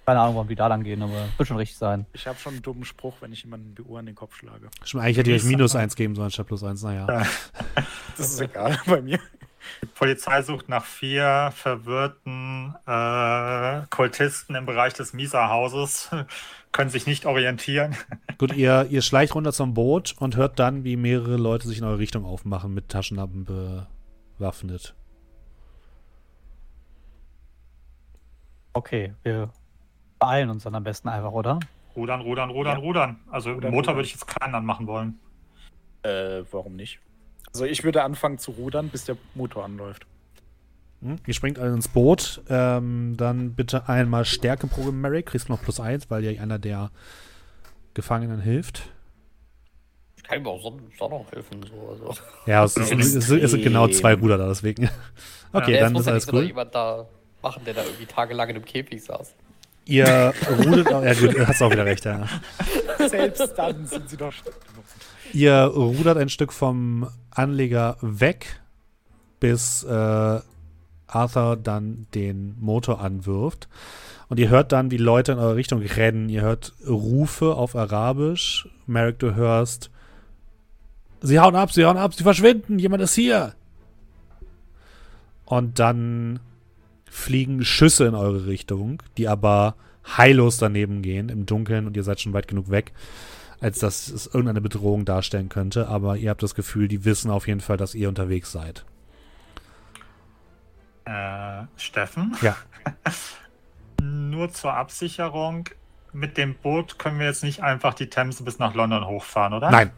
Keine 0.07 0.21
Ahnung, 0.21 0.37
warum 0.37 0.49
die 0.49 0.55
da 0.55 0.67
lang 0.69 0.83
gehen, 0.83 1.03
aber 1.03 1.29
wird 1.37 1.47
schon 1.49 1.57
richtig 1.59 1.77
sein. 1.77 2.07
Ich 2.13 2.27
habe 2.27 2.39
schon 2.39 2.55
einen 2.55 2.63
dummen 2.63 2.85
Spruch, 2.85 3.15
wenn 3.21 3.33
ich 3.33 3.43
jemanden 3.43 3.75
die 3.75 3.83
Uhr 3.83 3.99
an 3.99 4.07
den 4.07 4.15
Kopf 4.15 4.35
schlage. 4.37 4.69
Stimmt, 4.83 5.03
eigentlich 5.05 5.19
hätte 5.19 5.31
ich 5.33 5.43
euch 5.43 5.49
minus 5.49 5.77
eins 5.77 5.95
geben 5.95 6.15
sollen 6.15 6.31
statt 6.31 6.47
plus 6.47 6.65
eins. 6.65 6.83
Naja. 6.83 7.07
Ja. 7.09 7.27
Das 8.17 8.31
ist 8.31 8.41
egal 8.41 8.79
bei 8.87 9.03
mir. 9.03 9.19
Die 9.83 9.87
Polizei 9.87 10.43
sucht 10.43 10.69
nach 10.69 10.85
vier 10.85 11.53
verwirrten 11.55 12.75
äh, 12.87 13.87
Kultisten 13.91 14.55
im 14.55 14.67
Bereich 14.67 14.95
des 14.95 15.13
Misa-Hauses, 15.13 16.11
können 16.73 16.91
sich 16.91 17.07
nicht 17.07 17.27
orientieren. 17.27 17.97
Gut, 18.39 18.55
ihr, 18.55 18.87
ihr 18.91 19.03
schleicht 19.03 19.35
runter 19.35 19.53
zum 19.53 19.75
Boot 19.75 20.15
und 20.19 20.37
hört 20.37 20.59
dann, 20.59 20.85
wie 20.85 20.97
mehrere 20.97 21.37
Leute 21.37 21.69
sich 21.69 21.79
in 21.79 21.85
eure 21.85 21.99
Richtung 21.99 22.25
aufmachen, 22.25 22.75
mit 22.75 22.89
Taschenlampen 22.89 23.45
bewaffnet. 24.39 24.95
Okay, 28.73 29.15
wir 29.23 29.51
beeilen 30.19 30.51
uns 30.51 30.65
dann 30.65 30.75
am 30.75 30.85
besten 30.85 31.09
einfach, 31.09 31.33
oder? 31.33 31.59
Rudern, 31.97 32.21
rudern, 32.21 32.51
rudern, 32.51 32.77
Ja. 32.79 32.83
rudern. 32.85 33.21
Also 33.31 33.53
Rudern, 33.53 33.71
Motor 33.71 33.81
rudern. 33.93 33.97
würde 33.97 34.07
ich 34.07 34.13
jetzt 34.13 34.27
keinen 34.27 34.55
anmachen 34.55 34.87
wollen. 34.87 35.19
Äh, 36.03 36.43
warum 36.51 36.77
nicht? 36.77 37.01
Also 37.57 37.65
ich 37.65 37.85
würde 37.85 38.03
anfangen 38.03 38.37
zu 38.39 38.51
rudern, 38.51 38.91
bis 38.91 39.07
der 39.07 39.17
Motor 39.35 39.65
anläuft. 39.65 40.05
Hm? 41.01 41.17
Ihr 41.27 41.33
springt 41.33 41.59
alle 41.59 41.73
ins 41.73 41.89
Boot. 41.89 42.43
Ähm, 42.51 43.15
dann 43.17 43.55
bitte 43.55 43.89
einmal 43.89 44.27
Stärke 44.27 44.67
pro 44.67 44.83
Mary. 44.93 45.23
Kriegst 45.23 45.49
noch 45.49 45.63
plus 45.63 45.81
eins, 45.81 46.11
weil 46.11 46.21
dir 46.21 46.39
einer 46.39 46.59
der 46.59 46.91
Gefangenen 47.95 48.41
hilft. 48.43 48.91
Ich 50.19 50.23
kann 50.25 50.41
ihm 50.41 50.47
auch 50.47 50.63
sonst 50.63 51.01
auch 51.01 51.09
noch 51.09 51.33
helfen. 51.33 51.63
So. 51.67 51.89
Also. 52.09 52.21
Ja, 52.45 52.63
es, 52.65 52.77
ist, 52.77 52.93
es, 52.93 53.27
sind- 53.27 53.43
es 53.43 53.51
sind 53.53 53.63
genau 53.63 53.89
zwei. 53.89 54.13
Ruder 54.13 54.37
da, 54.37 54.49
deswegen. 54.49 54.91
Okay, 55.53 55.77
Ja, 55.77 55.87
es 55.87 55.93
dann 55.93 55.97
ist 55.97 56.07
ja 56.07 56.13
alles 56.13 56.33
cool. 56.35 56.43
jemand 56.45 56.75
da 56.75 57.07
machen, 57.41 57.63
der 57.65 57.73
da 57.73 57.83
irgendwie 57.85 58.05
tagelang 58.05 58.51
in 58.51 58.57
einem 58.57 58.65
Käfig 58.67 59.03
saß. 59.03 59.35
Ihr 59.87 60.35
rudert. 60.59 60.91
Ja, 60.91 61.15
gut, 61.15 61.47
hast 61.49 61.63
auch 61.63 61.71
wieder 61.71 61.87
recht, 61.87 62.05
ja. 62.05 62.29
Selbst 63.09 63.55
dann 63.57 63.87
sind 63.87 64.11
sie 64.11 64.19
doch 64.19 64.33
stark 64.33 64.61
genug. 64.69 64.85
Ihr 65.33 65.55
rudert 65.65 66.17
ein 66.19 66.29
Stück 66.29 66.53
vom 66.53 67.09
Anleger 67.31 67.97
weg, 68.01 68.61
bis 69.41 69.85
äh, 69.85 70.41
Arthur 71.07 71.57
dann 71.57 72.07
den 72.15 72.57
Motor 72.61 73.01
anwirft. 73.01 73.69
Und 74.29 74.41
ihr 74.41 74.49
hört 74.49 74.73
dann, 74.73 74.91
wie 74.91 74.97
Leute 74.97 75.33
in 75.33 75.39
eure 75.39 75.57
Richtung 75.57 75.81
rennen. 75.81 76.29
Ihr 76.29 76.43
hört 76.43 76.73
Rufe 76.87 77.55
auf 77.55 77.77
Arabisch. 77.77 78.69
Merrick, 78.87 79.19
du 79.19 79.35
hörst, 79.35 79.91
sie 81.21 81.39
hauen 81.39 81.55
ab, 81.55 81.73
sie 81.73 81.85
hauen 81.85 81.97
ab, 81.97 82.15
sie 82.15 82.25
verschwinden, 82.25 82.79
jemand 82.79 83.03
ist 83.03 83.15
hier. 83.15 83.55
Und 85.45 85.79
dann 85.79 86.41
fliegen 87.09 87.65
Schüsse 87.65 88.07
in 88.07 88.15
eure 88.15 88.47
Richtung, 88.47 89.03
die 89.17 89.29
aber 89.29 89.77
heillos 90.17 90.59
daneben 90.59 91.03
gehen 91.03 91.29
im 91.29 91.47
Dunkeln 91.47 91.87
und 91.87 91.97
ihr 91.97 92.03
seid 92.03 92.21
schon 92.21 92.33
weit 92.33 92.49
genug 92.49 92.71
weg 92.71 92.93
als 93.61 93.79
dass 93.79 94.09
es 94.09 94.27
irgendeine 94.27 94.61
Bedrohung 94.61 95.05
darstellen 95.05 95.49
könnte, 95.49 95.89
aber 95.89 96.17
ihr 96.17 96.31
habt 96.31 96.43
das 96.43 96.55
Gefühl, 96.55 96.89
die 96.89 97.05
wissen 97.05 97.31
auf 97.31 97.47
jeden 97.47 97.61
Fall, 97.61 97.77
dass 97.77 97.95
ihr 97.95 98.09
unterwegs 98.09 98.53
seid. 98.53 98.85
Äh, 101.05 101.65
Steffen, 101.77 102.37
Ja. 102.43 102.57
nur 104.03 104.51
zur 104.51 104.75
Absicherung. 104.75 105.69
Mit 106.13 106.37
dem 106.39 106.55
Boot 106.55 106.99
können 106.99 107.19
wir 107.19 107.27
jetzt 107.27 107.45
nicht 107.45 107.63
einfach 107.63 107.93
die 107.95 108.09
Themse 108.09 108.43
bis 108.43 108.59
nach 108.59 108.75
London 108.75 109.07
hochfahren, 109.07 109.53
oder? 109.53 109.71
Nein, 109.71 109.91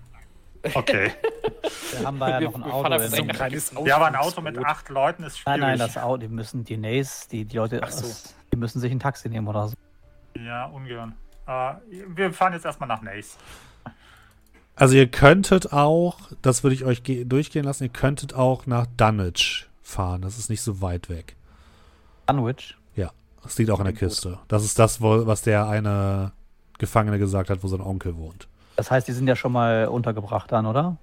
Okay. 0.74 1.12
Wir 1.98 2.06
haben 2.06 2.18
da 2.18 2.28
ja 2.28 2.40
Wir- 2.40 2.48
noch 2.50 2.56
ein 2.56 2.64
wir 2.64 2.74
Auto. 2.74 3.86
Ja, 3.86 3.96
aber 3.96 4.06
ein 4.06 4.16
Auto 4.16 4.40
mit 4.42 4.58
acht 4.58 4.88
Leuten 4.88 5.22
ist 5.22 5.40
Nein, 5.46 5.60
schwierig. 5.60 5.60
nein, 5.60 5.78
das 5.78 5.96
Auto, 5.96 6.16
die 6.18 6.28
müssen 6.28 6.64
die 6.64 6.76
Nays, 6.76 7.28
die, 7.28 7.44
die 7.44 7.56
Leute, 7.56 7.80
so. 7.88 8.06
die 8.52 8.56
müssen 8.56 8.80
sich 8.80 8.90
ein 8.90 8.98
Taxi 8.98 9.28
nehmen 9.28 9.46
oder 9.46 9.68
so. 9.68 9.74
Ja, 10.36 10.66
ungern. 10.66 11.14
Äh, 11.48 11.74
wir 12.14 12.32
fahren 12.32 12.52
jetzt 12.52 12.64
erstmal 12.66 12.88
nach 12.88 13.02
Nace. 13.02 13.36
also 14.76 14.94
ihr 14.94 15.08
könntet 15.08 15.72
auch, 15.72 16.18
das 16.42 16.62
würde 16.62 16.74
ich 16.74 16.84
euch 16.84 17.02
ge- 17.02 17.24
durchgehen 17.24 17.64
lassen, 17.64 17.84
ihr 17.84 17.88
könntet 17.90 18.34
auch 18.34 18.66
nach 18.66 18.86
Dunwich 18.96 19.66
fahren. 19.82 20.22
Das 20.22 20.38
ist 20.38 20.50
nicht 20.50 20.62
so 20.62 20.80
weit 20.80 21.08
weg. 21.08 21.34
Dunwich. 22.26 22.74
Das 23.40 23.56
liegt 23.56 23.70
auch 23.70 23.78
an 23.78 23.86
der. 23.86 23.94
Küste. 23.94 24.40
Das 24.48 24.62
ist 24.64 24.78
das, 24.78 25.00
wo, 25.00 25.26
was 25.26 25.40
der 25.42 25.68
eine 25.68 26.32
Gefangene 26.76 27.18
gesagt 27.18 27.48
hat, 27.48 27.62
wo 27.62 27.68
sein 27.68 27.80
Onkel 27.80 28.16
wohnt. 28.16 28.46
Das 28.76 28.90
heißt, 28.90 29.08
die 29.08 29.12
sind 29.12 29.26
ja 29.26 29.36
schon 29.36 29.52
mal 29.52 29.86
untergebracht 29.86 30.52
dann, 30.52 30.66
oder? 30.66 30.98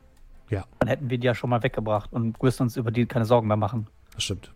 Ja. 0.50 0.66
Dann 0.80 0.90
hätten 0.90 1.10
wir 1.10 1.18
die 1.18 1.26
ja 1.26 1.34
schon 1.34 1.50
mal 1.50 1.64
weggebracht 1.64 2.14
und 2.14 2.44
müssen 2.44 2.64
uns 2.64 2.78
über 2.78 2.92
die 2.92 3.06
keine 3.08 3.26
Sorgen 3.26 3.48
mehr 3.48 3.58
machen. 3.58 3.88
Das 4.14 4.24
stimmt. 4.26 4.52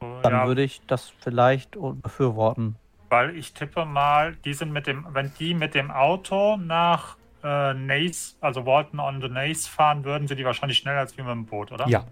Dann 0.00 0.32
ja, 0.32 0.46
würde 0.46 0.62
ich 0.62 0.82
das 0.86 1.10
vielleicht 1.20 1.78
befürworten. 2.02 2.74
Weil 3.12 3.36
ich 3.36 3.52
tippe 3.52 3.84
mal, 3.84 4.34
die 4.44 4.54
sind 4.54 4.72
mit 4.72 4.86
dem, 4.86 5.06
wenn 5.12 5.32
die 5.38 5.54
mit 5.54 5.74
dem 5.74 5.90
Auto 5.90 6.56
nach 6.56 7.16
äh, 7.44 7.74
Nace, 7.74 8.36
also 8.40 8.66
Walton 8.66 8.98
on 8.98 9.20
the 9.20 9.28
Nace 9.28 9.68
fahren 9.68 10.04
würden, 10.04 10.26
sind 10.26 10.38
die 10.38 10.44
wahrscheinlich 10.44 10.78
schneller 10.78 11.00
als 11.00 11.16
wir 11.16 11.24
mit 11.24 11.32
dem 11.32 11.46
Boot, 11.46 11.70
oder? 11.70 11.86
Ja. 11.88 12.04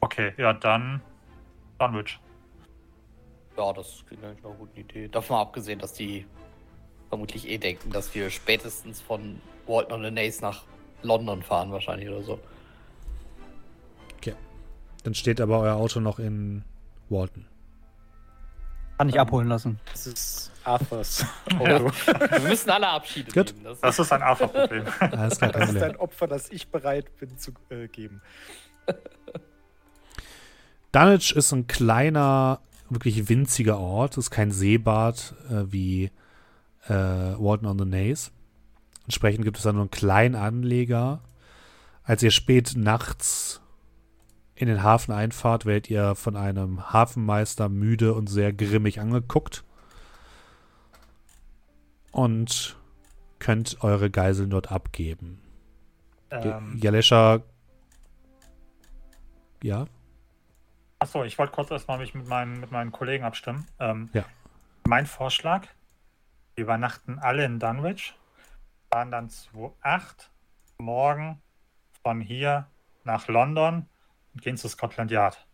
Okay, 0.00 0.32
ja, 0.36 0.52
dann 0.52 1.02
Dunwich. 1.78 2.18
Ja, 3.56 3.72
das 3.72 4.04
klingt 4.06 4.24
eigentlich 4.24 4.42
noch 4.42 4.50
eine 4.50 4.58
gute 4.60 4.80
Idee. 4.80 5.08
Davon 5.08 5.36
mal 5.36 5.42
abgesehen, 5.42 5.80
dass 5.80 5.92
die 5.92 6.24
vermutlich 7.08 7.48
eh 7.48 7.58
denken, 7.58 7.90
dass 7.90 8.14
wir 8.14 8.30
spätestens 8.30 9.00
von 9.00 9.40
Walton 9.66 9.94
on 9.94 10.04
the 10.04 10.10
Nace 10.10 10.40
nach 10.40 10.62
London 11.02 11.42
fahren, 11.42 11.72
wahrscheinlich 11.72 12.08
oder 12.08 12.22
so. 12.22 12.38
Dann 15.04 15.14
steht 15.14 15.40
aber 15.40 15.60
euer 15.60 15.76
Auto 15.76 16.00
noch 16.00 16.18
in 16.18 16.64
Walton. 17.08 17.46
Kann 18.98 19.08
ich 19.08 19.18
abholen 19.18 19.48
lassen. 19.48 19.78
Das 19.92 20.06
ist 20.06 20.50
Arthurs. 20.64 21.24
Ja. 21.52 21.76
Auto. 21.76 21.92
Wir 22.30 22.40
müssen 22.48 22.70
alle 22.70 22.88
Abschiede 22.88 23.32
Gut. 23.32 23.54
nehmen. 23.54 23.64
Das 23.64 23.80
Das 23.80 23.98
ist 23.98 24.12
ein 24.12 24.22
klar, 25.38 25.52
kein 25.52 25.60
Das 25.60 25.70
ist 25.70 25.82
ein 25.82 25.96
Opfer, 25.96 26.26
das 26.26 26.50
ich 26.50 26.68
bereit 26.68 27.16
bin 27.18 27.38
zu 27.38 27.52
äh, 27.70 27.88
geben. 27.88 28.20
Dunwich 30.92 31.34
ist 31.34 31.52
ein 31.52 31.66
kleiner, 31.66 32.60
wirklich 32.90 33.28
winziger 33.28 33.78
Ort. 33.78 34.12
Es 34.16 34.26
ist 34.26 34.30
kein 34.30 34.50
Seebad 34.50 35.34
äh, 35.50 35.64
wie 35.72 36.10
äh, 36.86 36.90
Walton 36.92 37.66
on 37.66 37.78
the 37.78 37.84
Naze. 37.84 38.30
Entsprechend 39.04 39.44
gibt 39.44 39.56
es 39.58 39.62
da 39.62 39.72
nur 39.72 39.82
einen 39.82 39.90
kleinen 39.90 40.34
Anleger. 40.34 41.20
Als 42.04 42.22
ihr 42.22 42.30
spät 42.30 42.72
nachts 42.76 43.60
in 44.58 44.66
den 44.66 44.82
Hafen 44.82 45.12
einfahrt, 45.12 45.66
werdet 45.66 45.88
ihr 45.88 46.16
von 46.16 46.36
einem 46.36 46.92
Hafenmeister 46.92 47.68
müde 47.68 48.12
und 48.14 48.28
sehr 48.28 48.52
grimmig 48.52 49.00
angeguckt. 49.00 49.64
Und 52.10 52.76
könnt 53.38 53.82
eure 53.84 54.10
Geiseln 54.10 54.50
dort 54.50 54.72
abgeben. 54.72 55.40
ähm, 56.30 56.76
Jalesha. 56.76 57.40
Ja? 59.62 59.86
Achso, 60.98 61.22
ich 61.22 61.38
wollte 61.38 61.52
kurz 61.52 61.70
erstmal 61.70 61.98
mich 61.98 62.14
mit 62.14 62.26
meinen, 62.26 62.58
mit 62.58 62.72
meinen 62.72 62.90
Kollegen 62.90 63.24
abstimmen. 63.24 63.66
Ähm, 63.78 64.10
Ja. 64.12 64.24
Mein 64.88 65.06
Vorschlag, 65.06 65.68
wir 66.56 66.64
übernachten 66.64 67.18
alle 67.20 67.44
in 67.44 67.60
Dunwich, 67.60 68.14
fahren 68.90 69.10
dann 69.12 69.28
zu 69.30 69.76
8 69.82 70.30
morgen 70.78 71.40
von 72.02 72.20
hier 72.20 72.66
nach 73.04 73.28
London 73.28 73.86
und 74.38 74.42
gehen 74.42 74.56
zu 74.56 74.68
Scotland 74.68 75.10
Yard. 75.10 75.44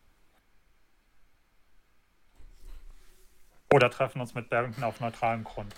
Oder 3.73 3.91
treffen 3.91 4.21
uns 4.21 4.35
mit 4.35 4.51
Barrington 4.51 4.85
auf 4.85 5.01
neutralem 5.01 5.43
Grund. 5.43 5.75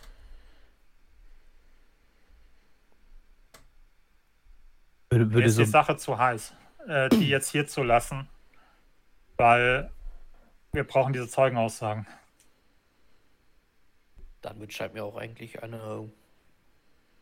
Würde, 5.08 5.26
Mir 5.26 5.34
würde 5.34 5.46
ist 5.46 5.54
so, 5.54 5.62
die 5.62 5.70
Sache 5.70 5.96
zu 5.96 6.18
heiß, 6.18 6.52
äh, 6.88 7.08
die 7.10 7.28
jetzt 7.28 7.50
hier 7.50 7.66
zu 7.68 7.84
lassen, 7.84 8.28
weil 9.36 9.90
wir 10.72 10.84
brauchen 10.84 11.12
diese 11.12 11.28
Zeugenaussagen. 11.28 12.06
Dann 14.42 14.58
wird 14.58 14.72
scheint 14.72 14.94
mir 14.94 15.04
auch 15.04 15.16
eigentlich 15.16 15.62
eine, 15.62 16.10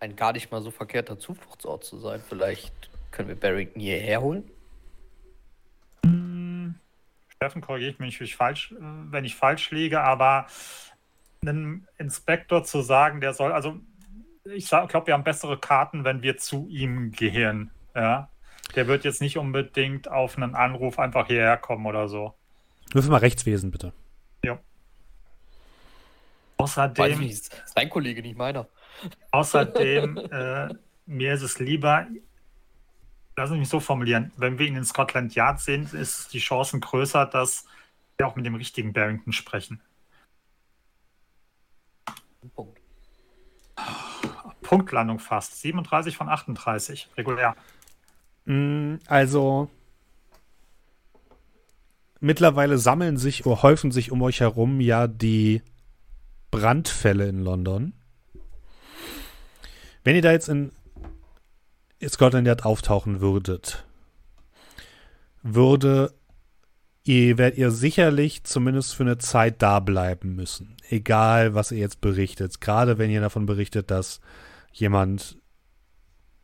ein 0.00 0.16
gar 0.16 0.32
nicht 0.32 0.50
mal 0.50 0.62
so 0.62 0.70
verkehrter 0.70 1.18
Zufluchtsort 1.18 1.84
zu 1.84 1.98
sein. 1.98 2.22
Vielleicht 2.26 2.90
können 3.10 3.28
wir 3.28 3.36
Barrington 3.36 3.80
hierher 3.80 4.22
holen. 4.22 4.50
Steffen, 7.44 7.60
korrigiere 7.60 7.90
ich 7.90 7.98
mich, 7.98 8.20
wenn 8.20 8.24
ich 8.24 8.36
falsch, 8.36 8.72
äh, 8.72 8.76
wenn 8.80 9.24
ich 9.24 9.36
falsch 9.36 9.70
liege, 9.70 10.00
aber 10.00 10.46
einem 11.42 11.86
Inspektor 11.98 12.64
zu 12.64 12.80
sagen, 12.80 13.20
der 13.20 13.34
soll, 13.34 13.52
also 13.52 13.76
ich 14.44 14.68
glaube, 14.68 15.06
wir 15.06 15.14
haben 15.14 15.24
bessere 15.24 15.58
Karten, 15.58 16.04
wenn 16.04 16.22
wir 16.22 16.38
zu 16.38 16.66
ihm 16.68 17.10
gehen. 17.10 17.70
Ja? 17.94 18.30
Der 18.74 18.86
wird 18.86 19.04
jetzt 19.04 19.20
nicht 19.20 19.36
unbedingt 19.36 20.10
auf 20.10 20.36
einen 20.38 20.54
Anruf 20.54 20.98
einfach 20.98 21.26
hierher 21.26 21.58
kommen 21.58 21.84
oder 21.84 22.08
so. 22.08 22.34
Würfel 22.92 23.10
mal 23.10 23.18
Rechtswesen, 23.18 23.70
bitte. 23.70 23.92
Weiß 24.48 24.52
ich 26.62 26.64
Außerdem, 26.64 27.18
nicht, 27.20 27.32
ist 27.32 27.62
sein 27.74 27.90
Kollege, 27.90 28.22
nicht 28.22 28.38
meiner. 28.38 28.68
außerdem 29.32 30.16
äh, 30.30 30.68
mir 31.06 31.34
ist 31.34 31.42
es 31.42 31.58
lieber, 31.58 32.06
lass 33.36 33.50
mich 33.50 33.68
so 33.68 33.80
formulieren, 33.80 34.32
wenn 34.36 34.58
wir 34.58 34.66
ihn 34.66 34.76
in 34.76 34.84
Scotland 34.84 35.34
Yard 35.34 35.60
sehen, 35.60 35.88
ist 35.92 36.32
die 36.32 36.38
Chancen 36.38 36.80
größer, 36.80 37.26
dass 37.26 37.66
wir 38.16 38.26
auch 38.26 38.36
mit 38.36 38.46
dem 38.46 38.54
richtigen 38.54 38.92
Barrington 38.92 39.32
sprechen. 39.32 39.80
Punkt. 42.54 42.80
Punktlandung 44.62 45.18
fast. 45.18 45.60
37 45.60 46.16
von 46.16 46.28
38, 46.28 47.08
regulär. 47.16 47.56
Mm, 48.44 48.96
Also 49.06 49.68
mittlerweile 52.20 52.78
sammeln 52.78 53.16
sich 53.16 53.46
oder 53.46 53.62
häufen 53.62 53.90
sich 53.90 54.10
um 54.10 54.22
euch 54.22 54.40
herum 54.40 54.80
ja 54.80 55.06
die 55.06 55.62
Brandfälle 56.50 57.28
in 57.28 57.40
London. 57.40 57.92
Wenn 60.04 60.16
ihr 60.16 60.22
da 60.22 60.32
jetzt 60.32 60.48
in 60.48 60.72
Scotland 62.08 62.46
Yard 62.46 62.64
auftauchen 62.64 63.20
würdet, 63.20 63.84
würde 65.42 66.12
ihr 67.04 67.36
werdet 67.36 67.58
ihr 67.58 67.70
sicherlich 67.70 68.44
zumindest 68.44 68.94
für 68.94 69.02
eine 69.02 69.18
Zeit 69.18 69.60
da 69.62 69.80
bleiben 69.80 70.34
müssen. 70.34 70.76
Egal, 70.88 71.54
was 71.54 71.70
ihr 71.70 71.78
jetzt 71.78 72.00
berichtet. 72.00 72.60
Gerade 72.60 72.98
wenn 72.98 73.10
ihr 73.10 73.20
davon 73.20 73.46
berichtet, 73.46 73.90
dass 73.90 74.20
jemand 74.72 75.36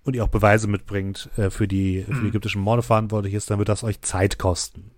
und 0.04 0.14
ihr 0.16 0.24
auch 0.24 0.28
Beweise 0.28 0.66
mitbringt 0.66 1.30
äh, 1.36 1.50
für, 1.50 1.68
die, 1.68 2.04
für 2.04 2.22
die 2.22 2.28
ägyptischen 2.28 2.62
Morde 2.62 2.82
verantwortlich 2.82 3.34
ist, 3.34 3.50
dann 3.50 3.58
wird 3.58 3.68
das 3.68 3.84
euch 3.84 4.00
Zeit 4.02 4.38
kosten. 4.38 4.90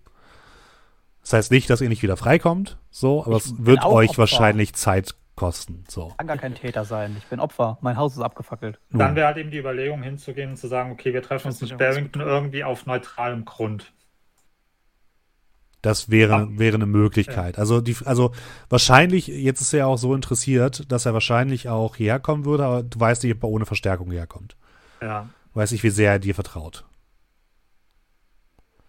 Das 1.23 1.33
heißt 1.33 1.51
nicht, 1.53 1.71
dass 1.71 1.81
ihr 1.81 1.89
nicht 1.89 2.03
wieder 2.03 2.17
freikommt, 2.17 2.79
so, 2.91 3.25
aber 3.25 3.37
Ich 3.37 3.47
es 3.47 3.55
wird 3.59 3.85
euch 3.85 4.19
wahrscheinlich 4.19 4.75
Zeit 4.75 5.15
kosten. 5.35 5.85
So. 5.89 6.13
Kann 6.19 6.27
gar 6.27 6.37
kein 6.37 6.55
Täter 6.55 6.85
sein. 6.85 7.17
Ich 7.19 7.27
bin 7.27 7.41
Opfer. 7.41 7.79
Mein 7.81 7.97
Haus 7.97 8.15
ist 8.15 8.23
abgefackelt. 8.23 8.79
Dann 8.91 9.17
wäre 9.17 9.27
halt 9.27 9.39
eben 9.39 9.51
die 9.51 9.59
Überlegung 9.59 10.03
hinzugehen 10.03 10.51
und 10.51 10.57
zu 10.57 10.69
sagen, 10.69 10.93
okay, 10.93 11.13
wir 11.15 11.23
treffen 11.23 11.49
uns 11.49 11.61
mit 11.61 11.77
Barrington 11.79 12.21
irgendwie 12.21 12.65
auf 12.65 12.87
neutralem 12.87 13.45
Grund. 13.45 13.93
das 15.83 16.11
wäre, 16.11 16.49
wäre 16.59 16.77
eine 16.77 16.87
Möglichkeit. 16.87 17.59
Also, 17.59 17.81
die, 17.81 17.97
also 18.05 18.33
wahrscheinlich, 18.69 19.27
jetzt 19.27 19.61
ist 19.61 19.73
er 19.73 19.81
ja 19.81 19.87
auch 19.87 19.99
so 19.99 20.15
interessiert, 20.15 20.91
dass 20.91 21.07
er 21.07 21.13
wahrscheinlich 21.13 21.69
auch 21.69 21.97
hierher 21.97 22.21
kommen 22.21 22.45
würde, 22.45 22.65
aber 22.65 22.83
du 22.85 22.99
weißt 22.99 23.25
nicht, 23.25 23.35
ob 23.35 23.43
er 23.43 23.49
ohne 23.49 23.67
Verstärkung 23.67 24.11
herkommt. 24.13 24.57
Ja. 25.01 25.29
Weiß 25.55 25.73
nicht, 25.73 25.83
wie 25.83 25.91
sehr 25.91 26.13
er 26.13 26.19
dir 26.21 26.35
vertraut. 26.35 26.85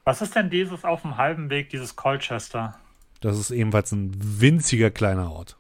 Was 0.05 0.21
ist 0.21 0.35
denn 0.35 0.49
dieses 0.49 0.83
auf 0.83 1.01
dem 1.01 1.17
halben 1.17 1.49
Weg, 1.49 1.69
dieses 1.69 1.95
Colchester? 1.95 2.75
Das 3.21 3.39
ist 3.39 3.51
ebenfalls 3.51 3.91
ein 3.91 4.11
winziger 4.15 4.91
kleiner 4.91 5.31
Ort. 5.31 5.57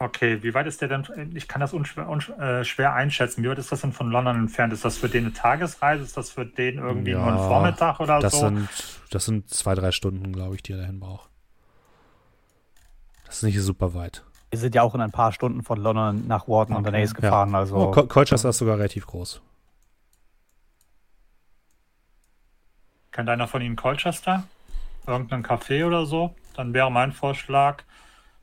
Okay, 0.00 0.42
wie 0.44 0.54
weit 0.54 0.66
ist 0.68 0.80
der 0.80 0.86
denn? 0.88 1.34
Ich 1.34 1.48
kann 1.48 1.60
das 1.60 1.72
unschwer, 1.72 2.08
unsch 2.08 2.28
äh, 2.30 2.62
schwer 2.64 2.94
einschätzen. 2.94 3.42
Wie 3.42 3.48
weit 3.48 3.58
ist 3.58 3.72
das 3.72 3.80
denn 3.80 3.92
von 3.92 4.10
London 4.12 4.36
entfernt? 4.36 4.72
Ist 4.72 4.84
das 4.84 4.96
für 4.96 5.08
den 5.08 5.24
eine 5.24 5.32
Tagesreise? 5.32 6.04
Ist 6.04 6.16
das 6.16 6.30
für 6.30 6.46
den 6.46 6.78
irgendwie 6.78 7.10
Ja, 7.10 7.18
nur 7.18 7.32
ein 7.32 7.38
Vormittag 7.40 7.98
oder 7.98 8.20
Das 8.22 8.32
so? 8.32 8.38
sind, 8.48 8.68
das 9.10 9.24
sind 9.24 9.50
zwei, 9.50 9.74
drei 9.74 9.90
Stunden, 9.90 10.32
glaube 10.32 10.54
ich, 10.54 10.62
die 10.62 10.72
er 10.72 10.78
dahin 10.78 11.00
braucht. 11.00 11.28
Das 13.26 13.38
ist 13.38 13.42
nicht 13.42 13.60
super 13.60 13.92
weit. 13.94 14.24
Wir 14.50 14.58
sind 14.60 14.74
ja 14.76 14.82
auch 14.82 14.94
in 14.94 15.00
ein 15.00 15.10
paar 15.10 15.32
Stunden 15.32 15.62
von 15.64 15.78
London 15.78 16.26
nach 16.28 16.46
Wharton 16.46 16.76
und 16.76 16.82
Okay. 16.82 16.92
Daenerys 16.92 17.14
gefahren. 17.14 17.52
Oh, 17.54 17.58
Also 17.58 17.90
Col- 17.90 18.06
Colchester 18.06 18.50
ist 18.50 18.58
sogar 18.58 18.78
relativ 18.78 19.06
groß. 19.06 19.42
Kennt 23.12 23.28
einer 23.28 23.48
von 23.48 23.62
Ihnen 23.62 23.76
Colchester? 23.76 24.44
Irgendein 25.06 25.44
Café 25.44 25.84
oder 25.86 26.06
so? 26.06 26.34
Dann 26.54 26.72
wäre 26.72 26.90
mein 26.90 27.12
Vorschlag, 27.12 27.82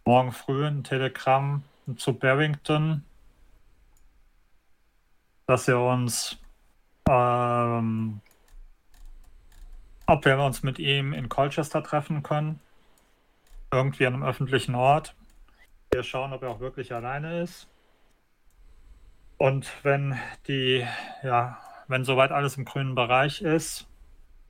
morgen 0.06 0.32
früh 0.32 0.68
ein 0.68 0.84
Telegramm 0.84 1.64
zu 1.98 2.14
Barrington, 2.14 3.03
dass 5.48 5.68
wir 5.68 5.80
uns, 5.80 6.38
ähm, 7.10 8.22
ob 10.06 10.26
wir 10.26 10.38
uns 10.38 10.61
mit 10.61 10.77
ihm 10.77 11.11
in 11.11 11.27
Colchester 11.27 11.84
treffen 11.84 12.22
können. 12.22 12.60
Irgendwie 13.72 14.06
an 14.06 14.14
einem 14.14 14.23
öffentlichen 14.23 14.76
Ort. 14.76 15.15
Wir 15.91 16.03
schauen, 16.03 16.34
ob 16.34 16.44
er 16.44 16.49
auch 16.49 16.60
wirklich 16.60 16.94
alleine 16.94 17.41
ist. 17.41 17.68
Und 19.38 19.72
wenn 19.84 20.19
die, 20.48 20.86
ja, 21.23 21.57
wenn 21.88 22.06
soweit 22.06 22.32
alles 22.32 22.57
im 22.57 22.65
grünen 22.65 22.94
Bereich 22.94 23.41
ist, 23.41 23.88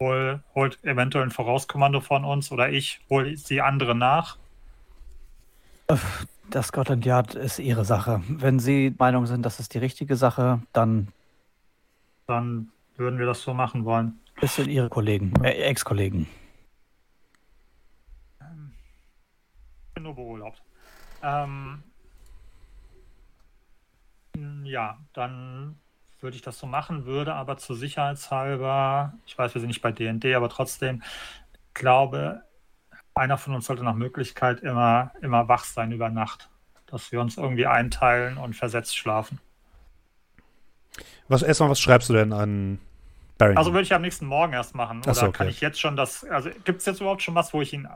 hol, 0.01 0.43
holt 0.53 0.83
eventuell 0.83 1.23
ein 1.23 1.31
Vorauskommando 1.31 2.01
von 2.01 2.25
uns 2.25 2.51
oder 2.51 2.69
ich 2.69 2.99
hole 3.09 3.33
die 3.35 3.61
andere 3.61 3.95
nach. 3.95 4.37
Das 6.49 6.67
Scotland 6.67 7.05
Yard 7.05 7.35
ist 7.35 7.59
ihre 7.59 7.85
Sache. 7.85 8.21
Wenn 8.27 8.59
Sie 8.59 8.89
der 8.91 8.97
Meinung 8.99 9.25
sind, 9.25 9.45
das 9.45 9.59
ist 9.59 9.73
die 9.73 9.79
richtige 9.79 10.15
Sache, 10.15 10.61
dann 10.73 11.09
Dann 12.27 12.69
würden 12.97 13.19
wir 13.19 13.25
das 13.25 13.41
so 13.41 13.53
machen 13.53 13.85
wollen. 13.85 14.19
das 14.41 14.55
sind 14.55 14.67
Ihre 14.69 14.89
Kollegen, 14.89 15.33
äh, 15.43 15.51
Ex-Kollegen. 15.51 16.27
Ich 18.39 19.93
bin 19.93 20.03
nur 20.03 20.15
beurlaubt. 20.15 20.61
Ähm, 21.23 21.83
ja, 24.63 24.97
dann 25.13 25.77
würde 26.19 26.35
ich 26.35 26.41
das 26.41 26.57
so 26.59 26.65
machen, 26.67 27.05
würde 27.05 27.33
aber 27.35 27.57
zur 27.57 27.75
Sicherheitshalber, 27.75 29.13
ich 29.25 29.37
weiß, 29.37 29.53
wir 29.53 29.61
sind 29.61 29.67
nicht 29.67 29.81
bei 29.81 29.91
DND, 29.91 30.25
aber 30.35 30.49
trotzdem, 30.49 31.03
glaube, 31.73 32.41
einer 33.15 33.37
von 33.37 33.55
uns 33.55 33.65
sollte 33.65 33.83
nach 33.83 33.95
Möglichkeit 33.95 34.59
immer, 34.59 35.11
immer 35.21 35.47
wach 35.47 35.63
sein 35.63 35.91
über 35.91 36.09
Nacht. 36.09 36.49
Dass 36.87 37.11
wir 37.11 37.19
uns 37.19 37.37
irgendwie 37.37 37.65
einteilen 37.65 38.37
und 38.37 38.55
versetzt 38.55 38.95
schlafen. 38.95 39.39
Was, 41.27 41.41
erstmal, 41.41 41.69
was 41.69 41.79
schreibst 41.79 42.09
du 42.09 42.13
denn 42.13 42.31
an 42.31 42.79
Barrington? 43.37 43.57
Also 43.57 43.73
würde 43.73 43.83
ich 43.83 43.93
am 43.93 44.03
nächsten 44.03 44.27
Morgen 44.27 44.53
erst 44.53 44.75
machen. 44.75 45.01
Oder 45.01 45.15
so, 45.15 45.25
okay. 45.27 45.31
kann 45.31 45.47
ich 45.47 45.61
jetzt 45.61 45.79
schon 45.79 45.95
das, 45.95 46.23
also 46.25 46.49
gibt 46.63 46.81
es 46.81 46.85
jetzt 46.85 47.01
überhaupt 47.01 47.23
schon 47.23 47.33
was, 47.33 47.53
wo 47.53 47.61
ich 47.61 47.73
ihn, 47.73 47.87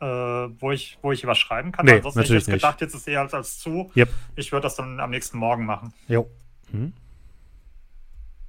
äh, 0.00 0.06
wo 0.06 0.70
ich, 0.70 0.98
wo 1.02 1.12
ich 1.12 1.26
was 1.26 1.38
schreiben 1.38 1.72
kann? 1.72 1.84
Nee, 1.84 1.96
Ansonsten 1.96 2.20
hätte 2.20 2.28
ich 2.28 2.40
natürlich 2.40 2.46
jetzt 2.46 2.62
gedacht, 2.62 2.80
jetzt 2.80 2.94
ist 2.94 3.06
eher 3.06 3.20
als, 3.20 3.34
als 3.34 3.58
zu. 3.58 3.90
Yep. 3.94 4.08
Ich 4.36 4.50
würde 4.52 4.62
das 4.62 4.76
dann 4.76 4.98
am 5.00 5.10
nächsten 5.10 5.36
Morgen 5.38 5.66
machen. 5.66 5.92
jo. 6.08 6.30
Hm? 6.70 6.94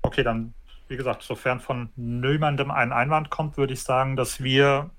Okay, 0.02 0.24
dann, 0.24 0.54
wie 0.88 0.96
gesagt, 0.96 1.24
sofern 1.24 1.60
von 1.60 1.90
niemandem 1.96 2.72
ein 2.72 2.94
Einwand 2.94 3.30
kommt, 3.30 3.58
würde 3.58 3.74
ich 3.74 3.82
sagen, 3.84 4.16
dass 4.16 4.44
wir 4.44 4.92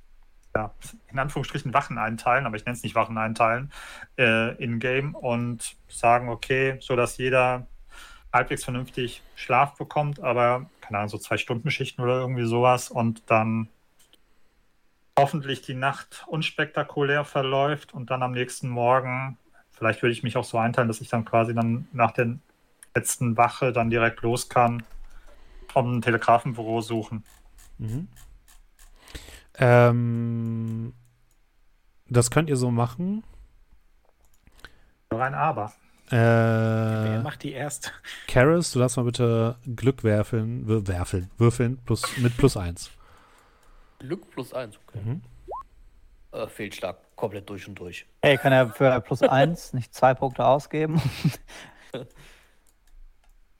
ja, 0.56 0.72
in 1.10 1.18
Anführungsstrichen 1.18 1.74
Wachen 1.74 1.98
einteilen, 1.98 2.47
aber 2.47 2.56
ich 2.56 2.64
nenne 2.64 2.76
es 2.76 2.82
nicht 2.82 2.94
Wachen 2.94 3.18
einteilen, 3.18 3.72
äh, 4.16 4.55
in-game 4.62 5.14
und 5.14 5.76
sagen, 5.89 6.28
okay, 6.28 6.76
so 6.81 6.94
dass 6.97 7.18
jeder 7.18 7.66
halbwegs 8.32 8.64
vernünftig 8.64 9.22
Schlaf 9.35 9.76
bekommt, 9.76 10.20
aber 10.20 10.66
keine 10.81 10.98
Ahnung, 10.98 11.09
so 11.09 11.18
zwei 11.18 11.39
Stunden 11.39 11.70
Schichten 11.70 12.02
oder 12.02 12.20
irgendwie 12.20 12.44
sowas 12.44 12.90
und 12.90 13.22
dann 13.26 13.68
hoffentlich 15.18 15.62
die 15.62 15.74
Nacht 15.74 16.24
unspektakulär 16.26 17.24
verläuft 17.24 17.94
und 17.94 18.10
dann 18.10 18.22
am 18.22 18.32
nächsten 18.32 18.68
Morgen, 18.68 19.39
vielleicht 19.72 20.02
würde 20.02 20.12
ich 20.12 20.22
mich 20.22 20.36
auch 20.36 20.44
so 20.44 20.59
einteilen, 20.59 20.89
dass 20.89 21.01
ich 21.01 21.09
dann 21.09 21.24
quasi 21.24 21.55
dann 21.55 21.89
nach 21.93 22.12
der 22.12 22.36
letzten 22.94 23.36
Wache 23.36 23.72
dann 23.72 23.90
direkt 23.90 24.22
los 24.22 24.48
kann, 24.48 24.82
um 25.72 25.97
ein 25.98 26.02
Telegrafenbüro 26.02 26.81
suchen. 26.81 27.24
Mhm. 27.78 28.09
Ähm, 29.59 30.93
das 32.09 32.31
könnt 32.31 32.48
ihr 32.48 32.56
so 32.56 32.70
machen. 32.70 33.22
Rein 35.10 35.35
aber. 35.35 35.72
Wer 36.10 37.16
Äh, 37.20 37.22
macht 37.22 37.43
die 37.44 37.52
erst? 37.52 37.93
Karis, 38.28 38.72
du 38.72 38.78
darfst 38.78 38.97
mal 38.97 39.05
bitte 39.05 39.56
Glück 39.74 40.05
werfeln, 40.05 40.68
wir- 40.68 40.86
werfeln, 40.86 41.31
würfeln 41.39 41.78
plus, 41.86 42.16
mit 42.18 42.36
plus 42.36 42.56
eins. 42.56 42.90
Glück 44.01 44.31
plus 44.31 44.52
eins, 44.52 44.76
okay. 44.86 45.01
Mhm. 45.02 45.22
Äh, 46.32 46.47
Fehlschlag, 46.48 46.98
komplett 47.16 47.48
durch 47.48 47.66
und 47.68 47.76
durch. 47.76 48.06
Hey, 48.22 48.36
kann 48.36 48.52
er 48.52 48.68
für 48.70 49.01
plus 49.01 49.22
eins 49.22 49.72
nicht 49.72 49.94
zwei 49.94 50.12
Punkte 50.14 50.44
ausgeben? 50.44 51.01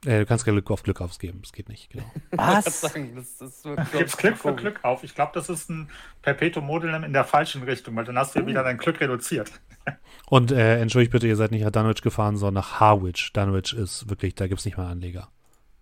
Äh, 0.05 0.21
du 0.21 0.27
kannst 0.27 0.45
kein 0.45 0.55
Glück 0.55 0.71
auf 0.71 0.83
Glück 0.83 1.01
ausgeben, 1.01 1.41
das 1.43 1.53
geht 1.53 1.69
nicht, 1.69 1.91
genau. 1.91 2.05
Was? 2.33 2.83
Sagen, 2.83 3.15
das 3.17 3.41
ist 3.41 3.65
wirklich 3.65 3.91
Gibt's 3.93 4.17
Glück 4.17 4.37
für 4.37 4.55
Glück 4.55 4.85
auf. 4.85 5.05
Ich 5.05 5.15
glaube, 5.15 5.33
das 5.35 5.49
ist 5.49 5.71
ein 5.71 5.91
Perpetuum 6.23 6.67
mobile 6.67 7.05
in 7.05 7.13
der 7.13 7.25
falschen 7.25 7.63
Richtung, 7.63 7.97
weil 7.97 8.05
dann 8.05 8.19
hast 8.19 8.35
du 8.35 8.41
ja 8.41 8.47
wieder 8.47 8.63
dein 8.63 8.79
Glück 8.79 9.01
reduziert. 9.01 9.53
Und 10.29 10.53
äh, 10.53 10.81
entschuldigt 10.81 11.13
bitte, 11.13 11.27
ihr 11.27 11.37
seid 11.37 11.51
nicht 11.51 11.63
nach 11.65 11.71
Dunwich 11.71 12.03
gefahren, 12.03 12.37
sondern 12.37 12.63
nach 12.63 12.81
Harwich. 12.81 13.33
Dunwich 13.33 13.73
ist 13.73 14.09
wirklich, 14.09 14.35
da 14.35 14.47
gibt 14.47 14.61
es 14.61 14.65
nicht 14.65 14.77
mal 14.77 14.91
Anleger. 14.91 15.29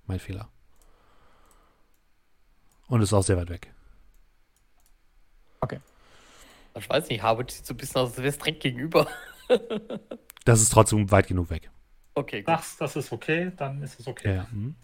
Mein 0.07 0.19
Fehler. 0.19 0.49
Und 2.89 3.01
ist 3.01 3.12
auch 3.12 3.23
sehr 3.23 3.36
weit 3.36 3.51
weg. 3.51 3.73
Ich 6.78 6.89
weiß 6.89 7.09
nicht, 7.09 7.23
Harvard 7.23 7.51
sieht 7.51 7.66
so 7.66 7.74
ein 7.74 7.77
bisschen 7.77 8.01
aus, 8.01 8.11
als 8.11 8.19
wäre 8.19 8.28
es 8.28 8.39
direkt 8.39 8.62
gegenüber. 8.62 9.07
Das 10.44 10.61
ist 10.61 10.73
trotzdem 10.73 11.09
weit 11.12 11.28
genug 11.28 11.51
weg. 11.51 11.70
Okay, 12.14 12.43
gut. 12.43 12.47
Sagst, 12.47 12.80
das 12.80 12.97
ist 12.97 13.12
okay, 13.12 13.52
dann 13.56 13.82
ist 13.82 13.98
es 13.98 14.06
okay. 14.06 14.36
Ja. 14.36 14.47
Mhm. 14.51 14.74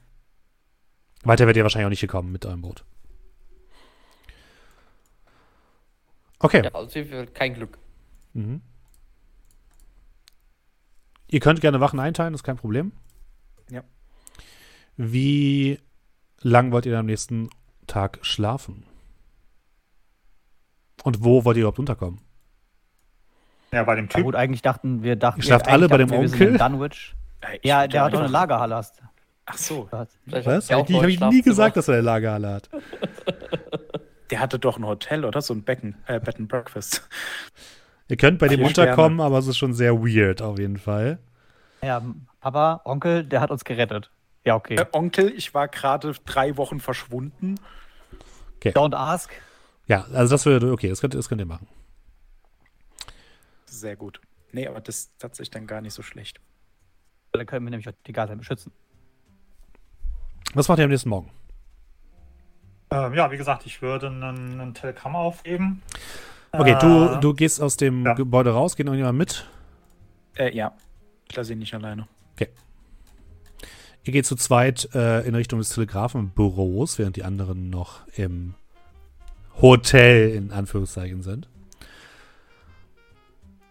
Weiter 1.24 1.46
werdet 1.46 1.58
ihr 1.58 1.62
wahrscheinlich 1.64 1.86
auch 1.86 1.90
nicht 1.90 2.00
gekommen 2.00 2.32
mit 2.32 2.46
eurem 2.46 2.62
Boot. 2.62 2.84
Okay. 6.38 6.62
Ja, 6.64 6.74
also 6.74 7.00
kein 7.34 7.54
Glück. 7.54 7.78
Mhm. 8.32 8.62
Ihr 11.26 11.40
könnt 11.40 11.60
gerne 11.60 11.80
Wachen 11.80 12.00
einteilen, 12.00 12.34
ist 12.34 12.44
kein 12.44 12.56
Problem. 12.56 12.92
Ja. 13.70 13.82
Wie 14.96 15.78
lang 16.40 16.72
wollt 16.72 16.86
ihr 16.86 16.98
am 16.98 17.06
nächsten 17.06 17.50
Tag 17.86 18.18
schlafen? 18.22 18.84
Und 21.02 21.22
wo 21.22 21.44
wollt 21.44 21.56
ihr 21.56 21.62
überhaupt 21.62 21.78
unterkommen? 21.78 22.20
Ja, 23.72 23.84
bei 23.84 23.94
dem 23.96 24.06
Ja, 24.06 24.10
Typ. 24.16 24.24
gut, 24.24 24.34
eigentlich 24.34 24.62
dachten 24.62 25.02
wir, 25.02 25.16
dachten 25.16 25.40
Ihr 25.40 25.44
schlaft 25.44 25.66
wir, 25.66 25.72
alle 25.72 25.88
bei 25.88 25.98
dem 25.98 26.10
wir, 26.10 26.20
wir 26.20 26.26
Onkel? 26.30 26.48
in 26.48 26.58
Dunwich. 26.58 27.14
Ich 27.60 27.68
Ja, 27.68 27.86
der 27.86 28.04
hat 28.04 28.14
doch 28.14 28.20
eine 28.20 28.28
Lagerhalle. 28.28 28.76
Hast. 28.76 29.02
Ach 29.46 29.56
so, 29.56 29.88
Was? 29.90 30.70
ihr 30.70 30.76
auch 30.78 30.88
Ich 30.88 30.96
habe 30.96 31.10
ich 31.10 31.20
nie 31.20 31.42
gesagt, 31.42 31.76
dass 31.76 31.88
er 31.88 31.94
eine 31.94 32.02
Lagerhalle 32.02 32.54
hat. 32.54 32.68
der 34.30 34.40
hatte 34.40 34.58
doch 34.58 34.76
ein 34.78 34.86
Hotel 34.86 35.24
oder 35.24 35.40
so 35.40 35.54
ein 35.54 35.62
Becken, 35.62 35.96
äh, 36.06 36.20
Bed 36.20 36.38
and 36.38 36.48
Breakfast. 36.48 37.08
Ihr 38.08 38.16
könnt 38.16 38.38
bei 38.38 38.48
dem 38.48 38.62
unterkommen, 38.62 39.20
aber 39.20 39.38
es 39.38 39.46
ist 39.46 39.58
schon 39.58 39.74
sehr 39.74 39.98
weird 40.02 40.42
auf 40.42 40.58
jeden 40.58 40.78
Fall. 40.78 41.18
Ja, 41.82 42.02
Papa, 42.40 42.80
Onkel, 42.84 43.24
der 43.24 43.40
hat 43.40 43.50
uns 43.50 43.64
gerettet. 43.64 44.10
Ja, 44.44 44.54
okay. 44.54 44.76
Äh, 44.76 44.86
Onkel, 44.92 45.32
ich 45.36 45.54
war 45.54 45.68
gerade 45.68 46.12
drei 46.24 46.56
Wochen 46.56 46.80
verschwunden. 46.80 47.56
Don't 48.62 48.94
ask. 48.96 49.30
Ja, 49.86 50.06
also 50.12 50.34
das 50.34 50.44
würde, 50.46 50.72
okay, 50.72 50.88
das 50.88 51.00
könnt, 51.00 51.14
das 51.14 51.28
könnt 51.28 51.40
ihr 51.40 51.46
machen. 51.46 51.68
Sehr 53.70 53.96
gut. 53.96 54.20
Nee, 54.52 54.66
aber 54.66 54.80
das 54.80 54.96
ist 54.96 55.12
tatsächlich 55.18 55.50
dann 55.50 55.66
gar 55.66 55.80
nicht 55.80 55.94
so 55.94 56.02
schlecht. 56.02 56.40
Dann 57.32 57.46
können 57.46 57.66
wir 57.66 57.70
nämlich 57.70 57.88
auch 57.88 57.92
die 58.06 58.12
Gase 58.12 58.34
beschützen. 58.36 58.72
Was 60.54 60.68
macht 60.68 60.78
ihr 60.78 60.84
am 60.84 60.90
nächsten 60.90 61.10
Morgen? 61.10 61.30
Ähm, 62.90 63.12
ja, 63.14 63.30
wie 63.30 63.36
gesagt, 63.36 63.66
ich 63.66 63.82
würde 63.82 64.06
einen, 64.06 64.60
einen 64.60 64.74
Telegramm 64.74 65.14
aufgeben. 65.14 65.82
Okay, 66.52 66.72
Äh, 66.72 66.78
du, 66.78 67.20
du 67.20 67.34
gehst 67.34 67.60
aus 67.60 67.76
dem 67.76 68.06
ja. 68.06 68.14
Gebäude 68.14 68.52
raus, 68.52 68.76
geht 68.76 68.86
noch 68.86 68.94
jemand 68.94 69.18
mit? 69.18 69.46
Äh, 70.36 70.56
ja. 70.56 70.72
Ich 71.28 71.36
lasse 71.36 71.52
ihn 71.52 71.58
nicht 71.58 71.74
alleine. 71.74 72.08
Ihr 74.04 74.12
geht 74.12 74.24
zu 74.24 74.36
zweit 74.36 74.88
äh, 74.94 75.20
in 75.28 75.34
Richtung 75.34 75.58
des 75.58 75.68
Telegrafenbüros, 75.68 76.98
während 76.98 77.16
die 77.16 77.24
anderen 77.24 77.68
noch 77.68 78.06
im 78.16 78.54
Hotel 79.60 80.30
in 80.30 80.50
Anführungszeichen 80.50 81.22
sind. 81.22 81.46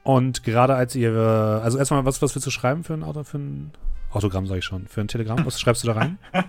Und 0.08 0.44
gerade 0.44 0.74
als 0.74 0.96
ihr, 0.96 1.12
also 1.12 1.78
erstmal, 1.78 2.06
was, 2.06 2.22
was 2.22 2.34
willst 2.34 2.48
du 2.48 2.50
schreiben 2.50 2.86
für 2.86 2.94
ein 2.94 3.04
Auto, 3.04 3.26
für 3.26 3.40
ein 3.40 3.74
Autogramm, 4.10 4.48
sage 4.48 4.60
ich 4.60 4.64
schon, 4.64 4.88
für 4.88 5.02
ein 5.02 5.10
Telegramm? 5.10 5.46
Was 5.46 5.60
schreibst 5.60 5.84
du 5.84 5.88
da 5.88 5.94
rein? 5.96 6.18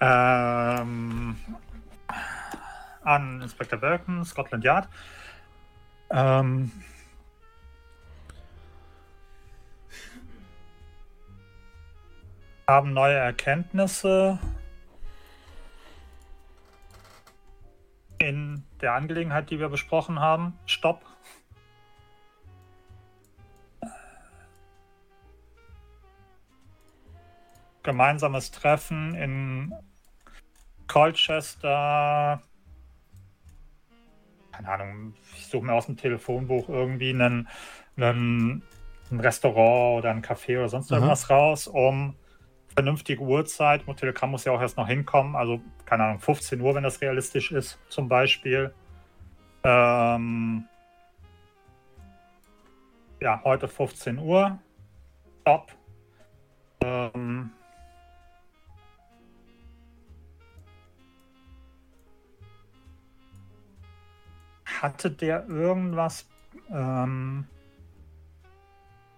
Ähm, 0.00 1.36
an 3.02 3.40
Inspector 3.40 3.78
Birkin, 3.78 4.24
Scotland 4.24 4.64
Yard. 4.64 4.88
Ähm, 6.10 6.70
haben 12.68 12.92
neue 12.92 13.14
Erkenntnisse 13.14 14.38
in 18.18 18.64
der 18.80 18.94
Angelegenheit, 18.94 19.50
die 19.50 19.58
wir 19.58 19.68
besprochen 19.68 20.20
haben. 20.20 20.58
Stopp. 20.66 21.13
Gemeinsames 27.84 28.50
Treffen 28.50 29.14
in 29.14 29.72
Colchester. 30.88 32.42
Keine 34.52 34.68
Ahnung, 34.68 35.14
ich 35.36 35.46
suche 35.46 35.66
mir 35.66 35.74
aus 35.74 35.86
dem 35.86 35.96
Telefonbuch 35.96 36.68
irgendwie 36.68 37.10
einen, 37.10 37.48
einen, 37.96 38.62
ein 39.10 39.20
Restaurant 39.20 39.98
oder 39.98 40.10
ein 40.10 40.22
Café 40.22 40.58
oder 40.58 40.68
sonst 40.68 40.90
Aha. 40.90 40.96
irgendwas 40.96 41.30
raus, 41.30 41.68
um 41.68 42.16
vernünftige 42.74 43.22
Uhrzeit. 43.22 43.86
Mit 43.86 43.98
Telegramm 43.98 44.30
muss 44.30 44.44
ja 44.44 44.52
auch 44.52 44.60
erst 44.60 44.76
noch 44.76 44.88
hinkommen, 44.88 45.36
also 45.36 45.60
keine 45.84 46.04
Ahnung, 46.04 46.20
15 46.20 46.60
Uhr, 46.60 46.74
wenn 46.74 46.82
das 46.82 47.00
realistisch 47.00 47.52
ist, 47.52 47.78
zum 47.88 48.08
Beispiel. 48.08 48.74
Ähm, 49.62 50.64
ja, 53.20 53.40
heute 53.44 53.68
15 53.68 54.18
Uhr. 54.18 54.58
Stopp. 55.42 55.72
Ähm, 56.82 57.50
hatte 64.82 65.10
der 65.10 65.46
irgendwas? 65.48 66.26
Ähm, 66.70 67.46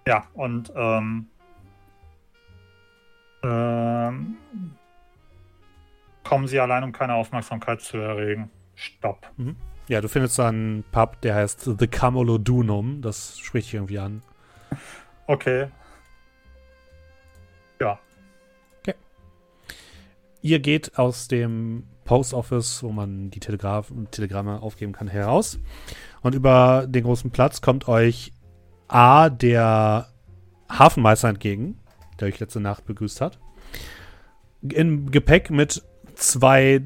ja, 0.07 0.27
und 0.35 0.73
ähm, 0.75 1.27
ähm, 3.43 4.37
kommen 6.25 6.47
Sie 6.47 6.61
allein, 6.61 6.85
um 6.85 6.93
keine 6.93 7.15
Aufmerksamkeit 7.15 7.81
zu 7.81 7.99
erregen. 7.99 8.51
Stopp. 8.75 9.31
Ja, 9.89 10.01
du 10.01 10.09
findest 10.09 10.39
da 10.39 10.49
einen 10.49 10.85
Pub, 10.91 11.21
der 11.23 11.35
heißt 11.37 11.71
The 11.79 11.87
Camolodunum. 11.87 13.01
Das 13.03 13.39
spricht 13.39 13.69
dich 13.69 13.75
irgendwie 13.75 13.99
an. 13.99 14.23
Okay. 15.27 15.69
Ja. 17.81 17.99
Ihr 20.43 20.61
geht 20.61 20.97
aus 20.97 21.27
dem 21.27 21.89
Post 22.07 22.33
Office, 22.33 22.83
wo 22.83 22.91
man 22.91 23.31
die 23.31 23.41
Telegraf 23.41 23.93
Telegramme 24.11 24.63
aufgeben 24.63 24.93
kann, 24.93 25.09
heraus. 25.09 25.59
Und 26.23 26.35
über 26.35 26.87
den 26.89 27.05
großen 27.05 27.31
Platz 27.31 27.61
kommt 27.61 27.89
euch 27.89 28.33
A, 28.89 29.29
der 29.29 30.09
Hafenmeister 30.69 31.29
entgegen, 31.29 31.79
der 32.19 32.29
euch 32.29 32.41
letzte 32.41 32.61
Nacht 32.61 32.87
begrüßt 32.87 33.21
hat. 33.21 33.39
Im 34.63 35.11
Gepäck 35.11 35.51
mit 35.51 35.83
zwei 36.15 36.83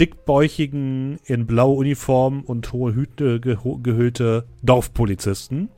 dickbäuchigen, 0.00 1.18
in 1.24 1.46
blaue 1.46 1.76
Uniform 1.76 2.42
und 2.42 2.72
hohe 2.72 2.94
Hüte 2.94 3.40
gehüllte 3.40 4.46
Dorfpolizisten, 4.62 5.68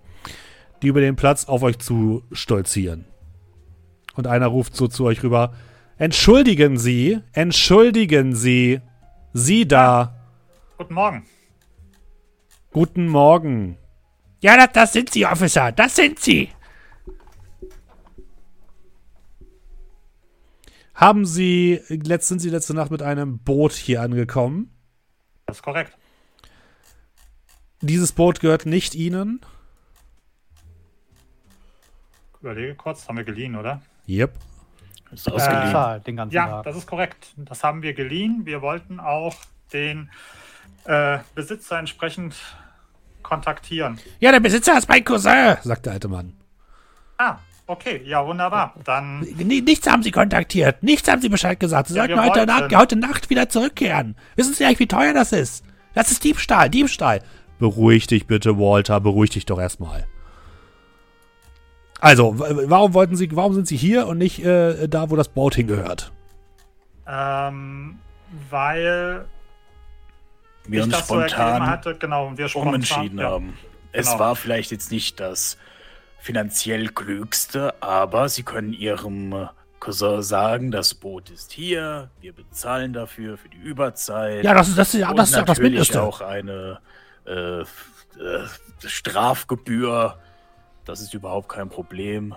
die 0.80 0.86
über 0.86 1.00
den 1.00 1.16
Platz 1.16 1.46
auf 1.46 1.62
euch 1.62 1.78
zu 1.78 2.22
stolzieren. 2.30 3.06
Und 4.14 4.26
einer 4.26 4.46
ruft 4.46 4.76
so 4.76 4.86
zu 4.88 5.04
euch 5.04 5.22
rüber: 5.22 5.54
Entschuldigen 5.98 6.78
Sie, 6.78 7.20
entschuldigen 7.32 8.34
Sie, 8.34 8.80
Sie 9.32 9.68
da. 9.68 10.14
Guten 10.78 10.94
Morgen. 10.94 11.26
Guten 12.72 13.06
Morgen. 13.08 13.76
Ja, 14.40 14.56
das, 14.56 14.72
das 14.72 14.92
sind 14.92 15.10
Sie, 15.10 15.26
Officer, 15.26 15.70
das 15.70 15.94
sind 15.94 16.18
Sie. 16.18 16.48
Haben 20.94 21.26
Sie, 21.26 21.80
sind 21.88 22.40
Sie 22.40 22.50
letzte 22.50 22.74
Nacht 22.74 22.90
mit 22.90 23.02
einem 23.02 23.38
Boot 23.38 23.72
hier 23.72 24.02
angekommen? 24.02 24.70
Das 25.46 25.58
ist 25.58 25.62
korrekt. 25.62 25.96
Dieses 27.80 28.12
Boot 28.12 28.40
gehört 28.40 28.66
nicht 28.66 28.94
Ihnen? 28.94 29.40
Überlege 32.40 32.74
kurz, 32.74 33.08
haben 33.08 33.16
wir 33.16 33.24
geliehen, 33.24 33.56
oder? 33.56 33.82
Yep. 34.08 34.32
Ist 35.12 35.28
Äh, 35.28 35.32
ausgeliehen. 35.32 35.64
Bezahlt 35.66 36.06
den 36.06 36.16
ganzen 36.16 36.34
Ja, 36.34 36.46
Tag. 36.46 36.64
das 36.64 36.76
ist 36.76 36.86
korrekt. 36.86 37.32
Das 37.36 37.62
haben 37.64 37.82
wir 37.82 37.92
geliehen. 37.94 38.42
Wir 38.44 38.62
wollten 38.62 38.98
auch 39.00 39.34
den 39.72 40.10
äh, 40.84 41.18
Besitzer 41.34 41.78
entsprechend 41.78 42.34
kontaktieren. 43.22 43.98
Ja, 44.20 44.32
der 44.32 44.40
Besitzer 44.40 44.76
ist 44.76 44.88
mein 44.88 45.04
Cousin, 45.04 45.56
sagt 45.62 45.86
der 45.86 45.92
alte 45.94 46.08
Mann. 46.08 46.34
Ah, 47.18 47.36
okay. 47.66 48.02
Ja, 48.04 48.26
wunderbar. 48.26 48.74
Dann 48.84 49.20
Nichts 49.20 49.86
haben 49.88 50.02
Sie 50.02 50.10
kontaktiert, 50.10 50.82
nichts 50.82 51.08
haben 51.08 51.22
Sie 51.22 51.28
Bescheid 51.28 51.60
gesagt. 51.60 51.88
Sie 51.88 51.94
Ja, 51.94 52.06
sollten 52.06 52.20
heute, 52.20 52.46
Nacht, 52.46 52.74
heute 52.74 52.96
Nacht 52.96 53.30
wieder 53.30 53.48
zurückkehren. 53.48 54.16
Wissen 54.36 54.54
Sie 54.54 54.64
eigentlich, 54.64 54.80
wie 54.80 54.88
teuer 54.88 55.14
das 55.14 55.32
ist? 55.32 55.64
Das 55.94 56.10
ist 56.10 56.24
Diebstahl, 56.24 56.68
Diebstahl. 56.70 57.22
Beruhig 57.58 58.06
dich 58.08 58.26
bitte, 58.26 58.58
Walter, 58.58 58.98
beruhig 59.00 59.30
dich 59.30 59.46
doch 59.46 59.60
erstmal. 59.60 60.06
Also, 62.02 62.36
w- 62.40 62.64
warum 62.68 62.94
wollten 62.94 63.14
Sie, 63.14 63.28
warum 63.36 63.54
sind 63.54 63.68
Sie 63.68 63.76
hier 63.76 64.08
und 64.08 64.18
nicht 64.18 64.44
äh, 64.44 64.88
da, 64.88 65.08
wo 65.08 65.14
das 65.14 65.28
Boot 65.28 65.54
hingehört? 65.54 66.10
Ähm, 67.06 68.00
weil 68.50 69.24
wir 70.66 70.80
ich 70.80 70.84
uns 70.86 70.94
das 70.94 71.06
so 71.06 71.14
spontan 71.14 71.64
hatte, 71.64 71.94
genau, 71.96 72.26
und 72.26 72.38
wir 72.38 72.48
spontan, 72.48 72.68
umentschieden 72.70 73.18
ja. 73.20 73.30
haben. 73.30 73.56
Es 73.92 74.08
genau. 74.08 74.18
war 74.18 74.36
vielleicht 74.36 74.72
jetzt 74.72 74.90
nicht 74.90 75.20
das 75.20 75.56
finanziell 76.18 76.88
klügste, 76.88 77.80
aber 77.80 78.28
sie 78.28 78.42
können 78.42 78.72
ihrem 78.72 79.32
äh, 79.32 79.46
Cousin 79.78 80.22
sagen, 80.22 80.72
das 80.72 80.94
Boot 80.94 81.30
ist 81.30 81.52
hier, 81.52 82.10
wir 82.20 82.32
bezahlen 82.32 82.92
dafür 82.92 83.38
für 83.38 83.48
die 83.48 83.58
Überzeit. 83.58 84.42
Ja, 84.42 84.54
das 84.54 84.68
ist 84.68 84.76
das, 84.78 84.92
ist- 84.92 85.08
und 85.08 85.16
das, 85.16 85.30
ist 85.30 85.38
doch 85.38 85.44
das 85.44 85.58
Mindeste. 85.60 86.02
auch 86.02 86.20
eine 86.20 86.80
äh, 87.26 87.60
äh, 87.60 87.64
Strafgebühr. 88.84 90.18
Das 90.84 91.00
ist 91.00 91.14
überhaupt 91.14 91.48
kein 91.48 91.68
Problem. 91.68 92.34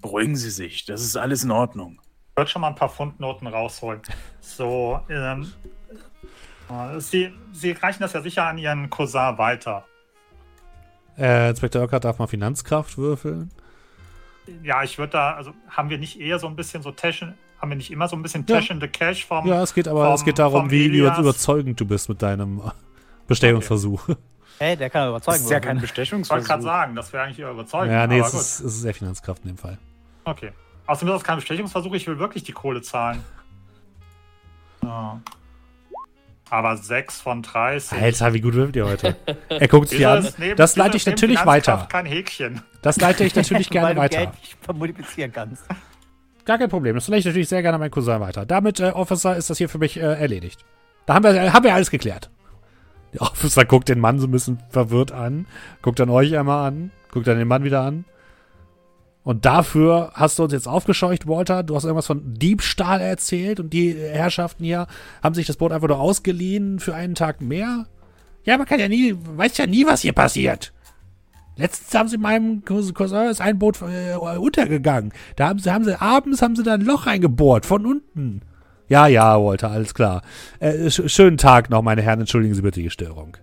Beruhigen 0.00 0.36
Sie 0.36 0.50
sich, 0.50 0.84
das 0.84 1.02
ist 1.02 1.16
alles 1.16 1.42
in 1.42 1.50
Ordnung. 1.50 2.00
Ich 2.32 2.36
würde 2.36 2.50
schon 2.50 2.62
mal 2.62 2.68
ein 2.68 2.76
paar 2.76 2.88
Pfundnoten 2.88 3.48
rausholen. 3.48 4.00
So, 4.40 5.00
ähm, 5.08 5.52
äh, 6.70 7.00
Sie, 7.00 7.32
Sie 7.52 7.72
reichen 7.72 8.00
das 8.02 8.12
ja 8.12 8.20
sicher 8.22 8.44
an 8.46 8.58
Ihren 8.58 8.88
Cousin 8.90 9.36
weiter. 9.38 9.84
Äh, 11.18 11.50
Inspektor 11.50 11.82
Urquhart 11.82 12.04
darf 12.04 12.18
mal 12.20 12.28
Finanzkraft 12.28 12.96
würfeln. 12.96 13.50
Ja, 14.62 14.84
ich 14.84 14.96
würde 14.98 15.12
da, 15.12 15.32
also 15.34 15.52
haben 15.68 15.90
wir 15.90 15.98
nicht 15.98 16.20
eher 16.20 16.38
so 16.38 16.46
ein 16.46 16.54
bisschen 16.54 16.80
so 16.82 16.92
Taschen, 16.92 17.34
haben 17.60 17.70
wir 17.70 17.76
nicht 17.76 17.90
immer 17.90 18.06
so 18.06 18.14
ein 18.14 18.22
bisschen 18.22 18.46
Ja. 18.48 18.54
Tash 18.56 18.70
in 18.70 18.80
the 18.80 18.86
Cash 18.86 19.26
vom. 19.26 19.46
Ja, 19.48 19.60
es 19.62 19.74
geht 19.74 19.88
aber 19.88 20.04
vom- 20.06 20.14
es 20.14 20.24
geht 20.24 20.38
darum, 20.38 20.70
wie, 20.70 20.92
wie 20.92 20.98
überzeugend 20.98 21.80
du 21.80 21.84
bist 21.86 22.08
mit 22.08 22.22
deinem 22.22 22.62
Bestellungsversuch. 23.26 24.08
Hey, 24.58 24.76
der 24.76 24.90
kann 24.90 25.02
Das 25.02 25.10
überzeugen. 25.10 25.44
ist 25.44 25.50
ja 25.50 25.60
kein 25.60 25.76
Ich 25.76 25.82
wollte 25.82 25.92
Bestechungsversuch. 25.92 26.46
gerade 26.46 26.62
sagen, 26.62 26.94
das 26.96 27.12
wäre 27.12 27.24
eigentlich 27.24 27.38
eher 27.38 27.50
überzeugend. 27.50 27.92
Ja, 27.92 28.06
nee, 28.06 28.18
aber 28.18 28.26
es 28.28 28.34
ist, 28.34 28.60
es 28.60 28.74
ist 28.74 28.80
sehr 28.82 28.94
Finanzkraft 28.94 29.42
in 29.44 29.50
dem 29.52 29.58
Fall. 29.58 29.78
Okay. 30.24 30.52
Außerdem 30.86 31.08
ist 31.14 31.20
das 31.20 31.24
kein 31.26 31.36
Bestechungsversuch, 31.36 31.94
ich 31.94 32.06
will 32.06 32.18
wirklich 32.18 32.42
die 32.44 32.52
Kohle 32.52 32.82
zahlen. 32.82 33.22
Ja. 34.82 35.20
Aber 36.50 36.76
6 36.78 37.20
von 37.20 37.42
30. 37.42 37.98
Alter, 38.00 38.32
wie 38.32 38.40
gut 38.40 38.54
würfelt 38.54 38.76
ihr 38.76 38.86
heute? 38.86 39.16
Er 39.50 39.68
guckt 39.68 39.90
sich 39.90 40.06
an. 40.06 40.26
neben- 40.38 40.56
Das 40.56 40.76
leite 40.76 40.96
ich 40.96 41.04
natürlich 41.04 41.44
weiter. 41.44 41.86
kein 41.90 42.06
Häkchen. 42.06 42.62
Das 42.80 42.96
leite 42.98 43.24
ich 43.24 43.34
natürlich 43.34 43.68
gerne 43.70 43.96
weiter. 44.00 44.18
Geld 44.18 44.30
nicht 44.40 44.72
multiplizieren 44.74 45.30
kannst. 45.32 45.62
Gar 46.46 46.56
kein 46.56 46.70
Problem. 46.70 46.94
Das 46.94 47.06
leite 47.08 47.18
ich 47.20 47.26
natürlich 47.26 47.48
sehr 47.50 47.60
gerne 47.60 47.74
an 47.74 47.80
meinen 47.80 47.90
Cousin 47.90 48.20
weiter. 48.20 48.46
Damit, 48.46 48.80
äh, 48.80 48.90
Officer, 48.92 49.36
ist 49.36 49.50
das 49.50 49.58
hier 49.58 49.68
für 49.68 49.76
mich 49.78 49.98
äh, 49.98 50.00
erledigt. 50.00 50.64
Da 51.04 51.14
haben 51.14 51.24
wir, 51.24 51.34
äh, 51.34 51.50
haben 51.50 51.64
wir 51.64 51.74
alles 51.74 51.90
geklärt. 51.90 52.30
Der 53.12 53.22
Officer 53.22 53.64
guckt 53.64 53.88
den 53.88 54.00
Mann 54.00 54.18
so 54.18 54.26
ein 54.26 54.30
bisschen 54.30 54.58
verwirrt 54.70 55.12
an, 55.12 55.46
guckt 55.82 55.98
dann 55.98 56.10
euch 56.10 56.36
einmal 56.36 56.68
an, 56.68 56.90
guckt 57.10 57.26
dann 57.26 57.38
den 57.38 57.48
Mann 57.48 57.64
wieder 57.64 57.82
an. 57.82 58.04
Und 59.24 59.44
dafür 59.44 60.12
hast 60.14 60.38
du 60.38 60.44
uns 60.44 60.54
jetzt 60.54 60.66
aufgescheucht, 60.66 61.28
Walter. 61.28 61.62
Du 61.62 61.76
hast 61.76 61.84
irgendwas 61.84 62.06
von 62.06 62.34
Diebstahl 62.34 63.00
erzählt 63.00 63.60
und 63.60 63.74
die 63.74 63.92
Herrschaften 63.92 64.64
hier 64.64 64.86
haben 65.22 65.34
sich 65.34 65.46
das 65.46 65.56
Boot 65.56 65.70
einfach 65.70 65.88
nur 65.88 66.00
ausgeliehen 66.00 66.78
für 66.78 66.94
einen 66.94 67.14
Tag 67.14 67.42
mehr. 67.42 67.86
Ja, 68.44 68.56
man 68.56 68.66
kann 68.66 68.80
ja 68.80 68.88
nie, 68.88 69.14
weiß 69.14 69.58
ja 69.58 69.66
nie, 69.66 69.84
was 69.84 70.00
hier 70.00 70.14
passiert. 70.14 70.72
Letztens 71.56 71.92
haben 71.92 72.08
sie 72.08 72.18
meinem 72.18 72.64
Cousin 72.64 72.94
ist 73.28 73.40
ein 73.40 73.58
Boot 73.58 73.82
äh, 73.82 74.14
untergegangen. 74.14 75.12
Da 75.36 75.48
haben 75.48 75.58
sie, 75.58 75.72
haben 75.72 75.84
sie 75.84 76.00
abends 76.00 76.40
haben 76.40 76.56
sie 76.56 76.62
da 76.62 76.74
ein 76.74 76.80
Loch 76.80 77.06
reingebohrt 77.06 77.66
von 77.66 77.84
unten. 77.84 78.42
Ja, 78.88 79.06
ja, 79.06 79.38
Walter, 79.42 79.70
alles 79.70 79.92
klar. 79.94 80.22
Äh, 80.60 80.90
sch 80.90 81.02
schönen 81.06 81.36
Tag 81.36 81.68
noch, 81.70 81.82
meine 81.82 82.02
Herren. 82.02 82.20
Entschuldigen 82.20 82.54
Sie 82.54 82.62
bitte 82.62 82.80
die 82.80 82.90
Störung. 82.90 83.36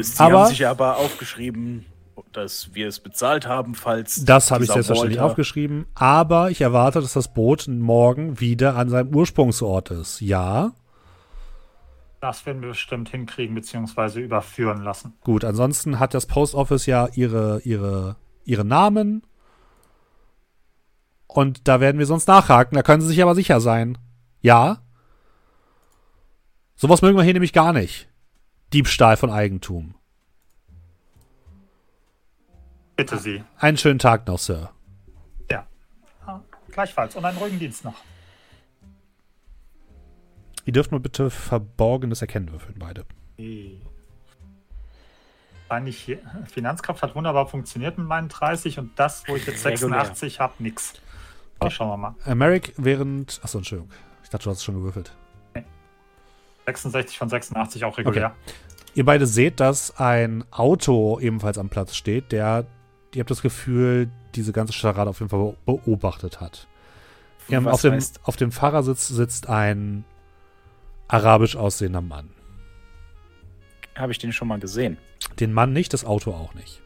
Sie 0.00 0.18
Aber- 0.20 0.40
haben 0.40 0.48
sich 0.48 0.66
aber 0.66 0.96
aufgeschrieben, 0.96 1.84
dass 2.32 2.74
wir 2.74 2.88
es 2.88 3.00
bezahlt 3.00 3.46
haben, 3.46 3.74
falls. 3.74 4.24
Das 4.24 4.50
habe 4.50 4.64
ich 4.64 4.70
selbstverständlich 4.70 5.18
Walter- 5.18 5.30
aufgeschrieben. 5.30 5.86
Aber 5.94 6.50
ich 6.50 6.60
erwarte, 6.62 7.00
dass 7.00 7.12
das 7.12 7.32
Boot 7.32 7.66
morgen 7.68 8.40
wieder 8.40 8.76
an 8.76 8.88
seinem 8.88 9.14
Ursprungsort 9.14 9.90
ist. 9.90 10.20
Ja, 10.20 10.72
Das 12.20 12.44
werden 12.46 12.62
wir 12.62 12.70
bestimmt 12.70 13.10
hinkriegen, 13.10 13.54
beziehungsweise 13.54 14.20
überführen 14.20 14.82
lassen. 14.82 15.12
gut. 15.22 15.44
Ansonsten 15.44 15.98
hat 16.00 16.14
das 16.14 16.26
Post 16.26 16.54
Office 16.54 16.86
ja 16.86 17.08
ihre, 17.14 17.60
ihre, 17.64 18.16
ihre 18.44 18.64
Namen. 18.64 19.22
Und 21.26 21.68
da 21.68 21.80
werden 21.80 21.98
wir 21.98 22.06
sonst 22.06 22.26
nachhaken. 22.26 22.74
Da 22.76 22.82
können 22.82 23.02
Sie 23.02 23.08
sich 23.08 23.22
aber 23.22 23.34
sicher 23.34 23.60
sein. 23.60 23.98
Ja. 24.46 24.78
Sowas 26.76 27.02
mögen 27.02 27.16
wir 27.16 27.24
hier 27.24 27.32
nämlich 27.32 27.52
gar 27.52 27.72
nicht. 27.72 28.08
Diebstahl 28.72 29.16
von 29.16 29.28
Eigentum. 29.28 29.96
Bitte 32.94 33.18
Sie. 33.18 33.42
Einen 33.58 33.76
schönen 33.76 33.98
Tag 33.98 34.28
noch, 34.28 34.38
Sir. 34.38 34.70
Ja. 35.50 35.66
Ah, 36.24 36.42
Gleichfalls. 36.70 37.16
Und 37.16 37.24
einen 37.24 37.38
ruhigen 37.38 37.58
Dienst 37.58 37.84
noch. 37.84 37.96
Ihr 40.64 40.72
dürft 40.72 40.92
mal 40.92 41.00
bitte 41.00 41.28
Verborgenes 41.28 42.22
Erkennen 42.22 42.52
würfeln, 42.52 42.78
beide. 42.78 43.04
Eigentlich 45.68 45.98
hier, 45.98 46.20
Finanzkraft 46.46 47.02
hat 47.02 47.16
wunderbar 47.16 47.48
funktioniert 47.48 47.98
mit 47.98 48.06
meinen 48.06 48.28
30 48.28 48.78
und 48.78 48.96
das, 48.96 49.26
wo 49.26 49.34
ich 49.34 49.44
jetzt 49.44 49.66
Regulär. 49.66 50.04
86 50.04 50.38
habe, 50.38 50.54
nix. 50.60 50.92
Aber 51.58 51.72
schauen 51.72 51.88
wir 51.88 51.96
mal. 51.96 52.14
Äh, 52.24 52.36
Merrick, 52.36 52.74
während. 52.76 53.40
Achso, 53.42 53.58
Entschuldigung. 53.58 53.90
Ich 54.26 54.30
dachte, 54.30 54.42
du 54.42 54.50
hast 54.50 54.58
es 54.58 54.64
schon 54.64 54.74
gewürfelt. 54.74 55.12
66 56.64 57.16
von 57.16 57.28
86 57.28 57.84
auch 57.84 57.96
regulär. 57.96 58.34
Ihr 58.96 59.04
beide 59.04 59.24
seht, 59.24 59.60
dass 59.60 60.00
ein 60.00 60.44
Auto 60.50 61.20
ebenfalls 61.20 61.58
am 61.58 61.68
Platz 61.68 61.94
steht, 61.94 62.32
der, 62.32 62.66
ihr 63.14 63.20
habt 63.20 63.30
das 63.30 63.40
Gefühl, 63.40 64.10
diese 64.34 64.52
ganze 64.52 64.72
Scharade 64.72 65.10
auf 65.10 65.20
jeden 65.20 65.28
Fall 65.28 65.54
beobachtet 65.64 66.40
hat. 66.40 66.66
Was 67.46 67.66
auf, 67.66 67.82
dem, 67.82 67.98
auf 68.24 68.36
dem 68.36 68.50
Fahrersitz 68.50 69.06
sitzt 69.06 69.48
ein 69.48 70.04
arabisch 71.06 71.54
aussehender 71.54 72.00
Mann. 72.00 72.30
Habe 73.94 74.10
ich 74.10 74.18
den 74.18 74.32
schon 74.32 74.48
mal 74.48 74.58
gesehen. 74.58 74.98
Den 75.38 75.52
Mann 75.52 75.72
nicht, 75.72 75.92
das 75.92 76.04
Auto 76.04 76.32
auch 76.32 76.52
nicht. 76.54 76.82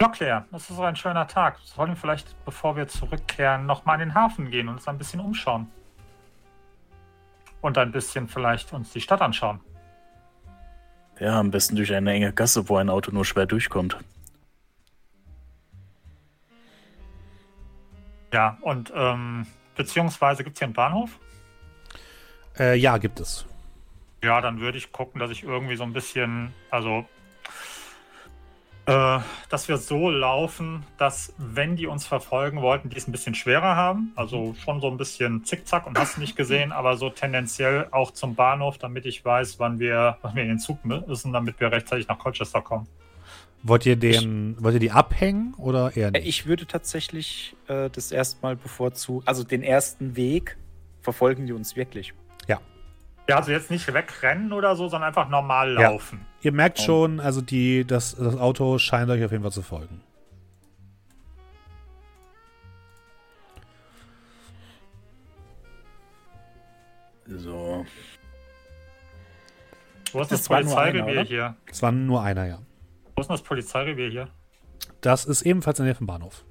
Lockleer, 0.00 0.46
das 0.50 0.68
ist 0.68 0.76
so 0.76 0.82
ein 0.82 0.96
schöner 0.96 1.26
Tag. 1.26 1.58
Sollen 1.64 1.90
wir 1.90 1.96
vielleicht, 1.96 2.36
bevor 2.44 2.76
wir 2.76 2.86
zurückkehren, 2.86 3.64
nochmal 3.64 4.00
in 4.00 4.08
den 4.08 4.14
Hafen 4.14 4.50
gehen 4.50 4.68
und 4.68 4.74
uns 4.74 4.88
ein 4.88 4.98
bisschen 4.98 5.20
umschauen? 5.20 5.70
Und 7.62 7.78
ein 7.78 7.92
bisschen 7.92 8.28
vielleicht 8.28 8.72
uns 8.72 8.92
die 8.92 9.00
Stadt 9.00 9.22
anschauen. 9.22 9.60
Ja, 11.18 11.40
am 11.40 11.50
besten 11.50 11.76
durch 11.76 11.94
eine 11.94 12.12
enge 12.12 12.32
Gasse, 12.32 12.68
wo 12.68 12.76
ein 12.76 12.90
Auto 12.90 13.10
nur 13.10 13.24
schwer 13.24 13.46
durchkommt. 13.46 13.96
Ja, 18.34 18.58
und 18.60 18.92
ähm, 18.94 19.46
beziehungsweise 19.76 20.44
gibt 20.44 20.56
es 20.56 20.58
hier 20.58 20.66
einen 20.66 20.74
Bahnhof? 20.74 21.18
Äh, 22.58 22.76
ja, 22.76 22.98
gibt 22.98 23.18
es. 23.18 23.46
Ja, 24.22 24.42
dann 24.42 24.60
würde 24.60 24.76
ich 24.76 24.92
gucken, 24.92 25.20
dass 25.20 25.30
ich 25.30 25.42
irgendwie 25.42 25.76
so 25.76 25.84
ein 25.84 25.94
bisschen, 25.94 26.52
also, 26.70 27.06
äh, 28.86 29.18
dass 29.48 29.68
wir 29.68 29.78
so 29.78 30.10
laufen, 30.10 30.84
dass, 30.96 31.34
wenn 31.38 31.76
die 31.76 31.86
uns 31.86 32.06
verfolgen 32.06 32.62
wollten, 32.62 32.88
die 32.88 32.96
es 32.96 33.08
ein 33.08 33.12
bisschen 33.12 33.34
schwerer 33.34 33.74
haben. 33.74 34.12
Also 34.14 34.54
schon 34.54 34.80
so 34.80 34.88
ein 34.88 34.96
bisschen 34.96 35.44
zickzack 35.44 35.86
und 35.86 35.98
hast 35.98 36.16
du 36.16 36.20
nicht 36.20 36.36
gesehen, 36.36 36.72
aber 36.72 36.96
so 36.96 37.10
tendenziell 37.10 37.88
auch 37.90 38.12
zum 38.12 38.36
Bahnhof, 38.36 38.78
damit 38.78 39.04
ich 39.04 39.24
weiß, 39.24 39.58
wann 39.58 39.78
wir, 39.78 40.18
wann 40.22 40.36
wir 40.36 40.42
in 40.42 40.50
den 40.50 40.58
Zug 40.58 40.84
müssen, 40.84 41.32
damit 41.32 41.58
wir 41.60 41.72
rechtzeitig 41.72 42.06
nach 42.08 42.18
Colchester 42.18 42.62
kommen. 42.62 42.86
Wollt 43.62 43.84
ihr 43.86 43.96
den, 43.96 44.56
wollt 44.60 44.74
ihr 44.74 44.80
die 44.80 44.92
abhängen 44.92 45.54
oder 45.58 45.96
eher 45.96 46.12
nicht? 46.12 46.26
Ich 46.26 46.46
würde 46.46 46.66
tatsächlich 46.66 47.56
äh, 47.66 47.90
das 47.90 48.12
erstmal 48.12 48.54
bevorzugen, 48.54 49.26
also 49.26 49.42
den 49.42 49.62
ersten 49.64 50.14
Weg 50.14 50.56
verfolgen 51.00 51.46
die 51.46 51.52
uns 51.52 51.74
wirklich. 51.74 52.14
Ja, 52.46 52.60
also 53.34 53.50
jetzt 53.50 53.70
nicht 53.70 53.92
wegrennen 53.92 54.52
oder 54.52 54.76
so, 54.76 54.88
sondern 54.88 55.08
einfach 55.08 55.28
normal 55.28 55.74
Ja. 55.74 55.90
laufen. 55.90 56.24
Ihr 56.42 56.52
merkt 56.52 56.78
schon, 56.80 57.18
also 57.18 57.40
die, 57.40 57.84
das, 57.84 58.14
das 58.14 58.36
Auto 58.36 58.78
scheint 58.78 59.10
euch 59.10 59.24
auf 59.24 59.32
jeden 59.32 59.42
Fall 59.42 59.52
zu 59.52 59.62
folgen. 59.62 60.00
So. 67.26 67.84
Wo 70.12 70.20
ist 70.20 70.30
Das 70.32 70.40
das, 70.40 70.48
Polizeirevier 70.48 71.22
hier? 71.22 71.56
Es 71.70 71.82
war 71.82 71.92
nur 71.92 72.22
einer, 72.22 72.46
ja. 72.46 72.58
Wo 73.16 73.20
ist 73.20 73.28
denn 73.28 73.34
das 73.34 73.42
Polizeirevier 73.42 74.08
hier? 74.08 74.28
Das 75.00 75.24
ist 75.24 75.42
ebenfalls 75.42 75.78
in 75.78 75.84
der 75.84 75.92
Nähe 75.94 75.98
vom 75.98 76.06
Bahnhof. 76.06 76.44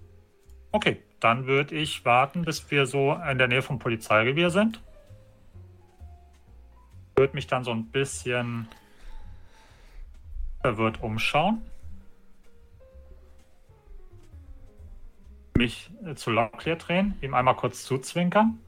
Okay, 0.71 1.01
dann 1.21 1.45
würde 1.47 1.75
ich 1.75 2.03
warten, 2.03 2.43
bis 2.43 2.69
wir 2.69 2.85
so 2.85 3.17
in 3.29 3.37
der 3.37 3.47
Nähe 3.47 3.61
vom 3.61 3.79
Polizeirevier 3.79 4.49
sind. 4.49 4.81
Würde 7.17 7.33
mich 7.33 7.47
dann 7.47 7.63
so 7.63 7.71
ein 7.71 7.85
bisschen 7.85 8.67
verwirrt 10.61 11.01
umschauen. 11.01 11.61
Mich 15.57 15.89
äh, 16.05 16.15
zu 16.15 16.31
Locklear 16.31 16.75
drehen, 16.75 17.13
ihm 17.21 17.33
einmal 17.33 17.55
kurz 17.55 17.85
zuzwinkern. 17.85 18.59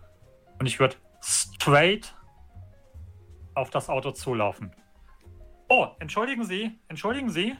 Und 0.60 0.66
ich 0.66 0.80
würde 0.80 0.96
straight 1.22 2.14
auf 3.54 3.70
das 3.70 3.90
Auto 3.90 4.12
zulaufen. 4.12 4.72
Oh, 5.70 5.88
entschuldigen 6.00 6.46
Sie, 6.46 6.72
entschuldigen 6.88 7.30
Sie. 7.30 7.56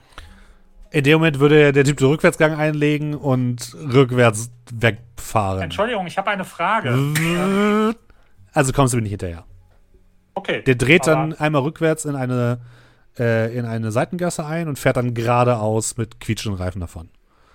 In 0.92 1.04
dem 1.04 1.20
Moment 1.20 1.40
würde 1.40 1.74
der 1.74 1.84
Typ 1.84 1.98
den 1.98 2.08
Rückwärtsgang 2.08 2.54
einlegen 2.54 3.14
und 3.14 3.76
rückwärts 3.76 4.52
wegfahren. 4.72 5.64
Entschuldigung, 5.64 6.08
ich 6.08 6.18
habe 6.18 6.30
eine 6.30 6.46
Frage. 6.46 7.94
Also 8.54 8.72
kommst 8.72 8.94
du 8.94 8.98
mir 8.98 9.04
nicht 9.04 9.12
hinterher. 9.12 9.44
Okay. 10.48 10.62
Der 10.62 10.76
dreht 10.76 11.08
dann 11.08 11.34
einmal 11.34 11.62
rückwärts 11.62 12.06
in 12.06 12.16
eine, 12.16 12.62
äh, 13.20 13.54
in 13.54 13.66
eine 13.66 13.92
Seitengasse 13.92 14.46
ein 14.46 14.70
und 14.70 14.80
fährt 14.80 14.96
dann 14.96 15.14
geradeaus 15.14 15.98
mit 15.98 16.22
quietschenden 16.22 16.62
Reifen 16.62 16.80
davon. 16.80 17.10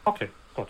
Okay, 0.05 0.29
gut. 0.55 0.69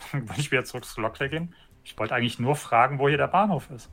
Will 0.12 0.38
ich 0.38 0.50
wieder 0.50 0.64
zurück 0.64 0.86
zu 0.86 1.00
Locklear 1.02 1.28
gehen? 1.28 1.54
Ich 1.84 1.98
wollte 1.98 2.14
eigentlich 2.14 2.38
nur 2.38 2.56
fragen, 2.56 2.98
wo 2.98 3.08
hier 3.08 3.18
der 3.18 3.28
Bahnhof 3.28 3.68
ist. 3.70 3.90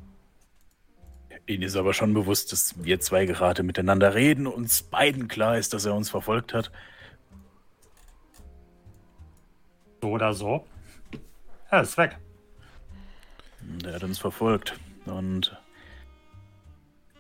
Ihnen 1.46 1.64
ist 1.64 1.76
aber 1.76 1.94
schon 1.94 2.14
bewusst, 2.14 2.54
dass 2.54 2.82
wir 2.82 3.02
zwei 3.02 3.26
gerade 3.26 3.64
miteinander 3.64 4.16
reden, 4.16 4.48
uns 4.48 4.84
beiden 4.84 5.28
klar 5.28 5.58
ist, 5.58 5.74
dass 5.74 5.86
er 5.86 5.94
uns 5.94 6.10
verfolgt 6.10 6.54
hat. 6.54 6.72
So 10.02 10.12
oder 10.12 10.34
so. 10.34 10.66
Er 11.70 11.82
ist 11.82 11.98
weg. 11.98 12.18
Und 13.60 13.86
er 13.86 13.96
hat 13.96 14.04
uns 14.04 14.20
verfolgt. 14.20 14.80
Und 15.06 15.58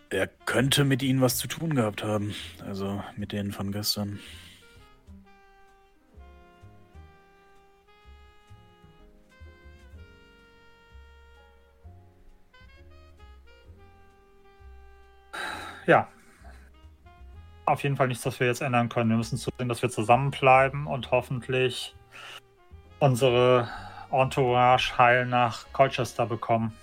er 0.10 0.28
könnte 0.28 0.84
mit 0.84 1.02
ihnen 1.02 1.22
was 1.22 1.38
zu 1.38 1.48
tun 1.48 1.76
gehabt 1.76 2.04
haben. 2.04 2.36
Also 2.66 3.04
mit 3.18 3.32
denen 3.32 3.52
von 3.52 3.72
gestern. 3.72 4.20
ja. 15.86 16.08
Auf 17.66 17.84
jeden 17.84 17.96
Fall 17.96 18.08
nichts, 18.08 18.26
was 18.26 18.40
wir 18.40 18.48
jetzt 18.48 18.62
ändern 18.62 18.90
können. 18.90 19.10
Wir 19.10 19.18
müssen 19.18 19.38
zusehen, 19.38 19.70
dass 19.70 19.82
wir 19.82 19.90
zusammenbleiben 19.90 20.86
und 20.86 21.12
hoffentlich 21.12 21.96
unsere 23.00 23.70
Entourage 24.12 24.98
heil 24.98 25.26
nach 25.26 25.66
Colchester 25.72 26.26
bekommen. 26.26 26.74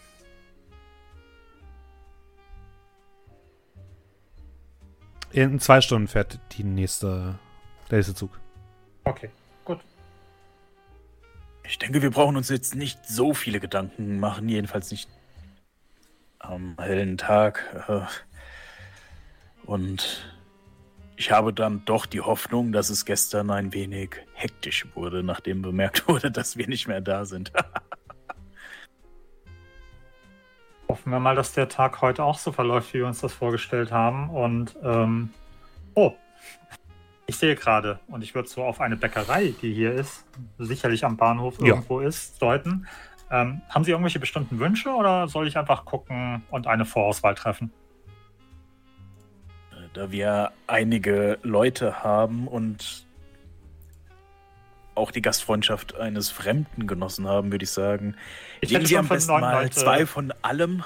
In 5.33 5.61
zwei 5.61 5.81
Stunden 5.81 6.09
fährt 6.09 6.39
die 6.53 6.65
nächste, 6.65 7.39
der 7.91 7.99
nächste 7.99 8.15
Zug. 8.15 8.39
Okay, 9.05 9.31
gut. 9.65 9.79
Ich 11.65 11.79
denke, 11.79 12.03
wir 12.03 12.11
brauchen 12.11 12.37
uns 12.37 12.49
jetzt 12.49 12.75
nicht 12.75 13.07
so 13.07 13.33
viele 13.33 13.61
Gedanken 13.61 14.19
machen, 14.19 14.49
jedenfalls 14.49 14.91
nicht 14.91 15.09
am 16.41 16.77
hellen 16.79 17.17
Tag. 17.17 17.85
Äh, 17.89 18.01
Und 19.67 20.35
ich 21.17 21.31
habe 21.31 21.53
dann 21.53 21.85
doch 21.85 22.07
die 22.07 22.23
Hoffnung, 22.23 22.73
dass 22.73 22.91
es 22.91 23.05
gestern 23.05 23.51
ein 23.51 23.73
wenig 23.73 24.17
hektisch 24.35 24.87
wurde, 24.97 25.23
nachdem 25.23 25.63
bemerkt 25.63 26.09
wurde, 26.09 26.33
dass 26.33 26.57
wir 26.57 26.67
nicht 26.67 26.89
mehr 26.89 27.01
da 27.01 27.25
sind. 27.25 27.53
Hoffen 30.91 31.13
wir 31.13 31.21
mal, 31.21 31.37
dass 31.37 31.53
der 31.53 31.69
Tag 31.69 32.01
heute 32.03 32.25
auch 32.25 32.39
so 32.39 32.53
verläuft, 32.53 32.93
wie 32.95 32.99
wir 32.99 33.07
uns 33.07 33.21
das 33.21 33.33
vorgestellt 33.33 33.93
haben. 33.93 34.31
Und, 34.31 34.77
ähm, 34.83 35.31
oh, 35.95 36.13
ich 37.27 37.37
sehe 37.37 37.55
gerade, 37.55 38.01
und 38.09 38.23
ich 38.23 38.35
würde 38.35 38.49
so 38.49 38.65
auf 38.65 38.81
eine 38.81 38.97
Bäckerei, 38.97 39.55
die 39.63 39.73
hier 39.73 39.93
ist, 39.93 40.27
sicherlich 40.59 41.05
am 41.05 41.17
Bahnhof 41.17 41.61
Ja. 41.61 41.69
irgendwo 41.69 42.01
ist, 42.01 42.43
deuten. 42.43 42.87
Ähm, 43.31 43.61
haben 43.69 43.85
Sie 43.85 43.93
irgendwelche 43.93 44.19
bestimmten 44.19 44.59
Wünsche 44.59 44.91
oder 44.91 45.29
soll 45.29 45.47
ich 45.47 45.57
einfach 45.57 45.85
gucken 45.85 46.43
und 46.51 46.67
eine 46.67 46.85
Vorauswahl 46.85 47.35
treffen? 47.35 47.71
da 49.93 50.13
wir 50.13 50.53
einige 50.67 51.39
Leute 51.43 52.05
haben 52.05 52.47
und 52.47 53.07
auch 54.95 55.11
die 55.11 55.23
Gastfreundschaft 55.23 55.95
eines 55.97 56.31
Fremden 56.31 56.87
genossen 56.87 57.27
haben, 57.29 57.53
würde 57.53 57.65
ich 57.65 57.71
sagen, 57.71 58.17
Ich 58.61 58.75
hätte 58.75 58.87
Sie 58.87 58.99
am 58.99 59.07
von 59.07 59.17
besten 59.17 59.33
neun 59.33 59.41
mal 59.41 59.63
Leute- 59.63 59.77
zwei 59.77 60.07
von 60.07 60.33
allem 60.43 60.85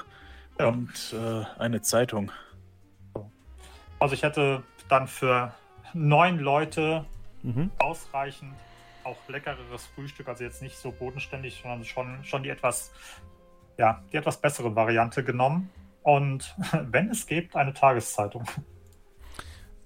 Ja. 0.59 0.67
und 0.67 1.13
äh, 1.13 1.43
eine 1.59 1.81
Zeitung. 1.81 2.31
Also 3.99 4.13
ich 4.15 4.23
hätte 4.23 4.63
dann 4.89 5.07
für 5.07 5.53
neun 5.93 6.39
Leute 6.39 7.05
Mhm. 7.43 7.71
ausreichend 7.79 8.53
auch 9.03 9.17
leckereres 9.27 9.85
Frühstück, 9.93 10.27
also 10.27 10.43
jetzt 10.43 10.61
nicht 10.63 10.77
so 10.77 10.91
bodenständig, 10.91 11.59
sondern 11.61 11.85
schon, 11.85 12.23
schon 12.23 12.41
die 12.43 12.49
etwas, 12.49 12.91
ja, 13.77 14.01
die 14.11 14.17
etwas 14.17 14.41
bessere 14.41 14.75
Variante 14.75 15.23
genommen. 15.23 15.69
Und 16.01 16.55
wenn 16.91 17.09
es 17.11 17.27
gibt, 17.27 17.55
eine 17.55 17.73
Tageszeitung. 17.73 18.45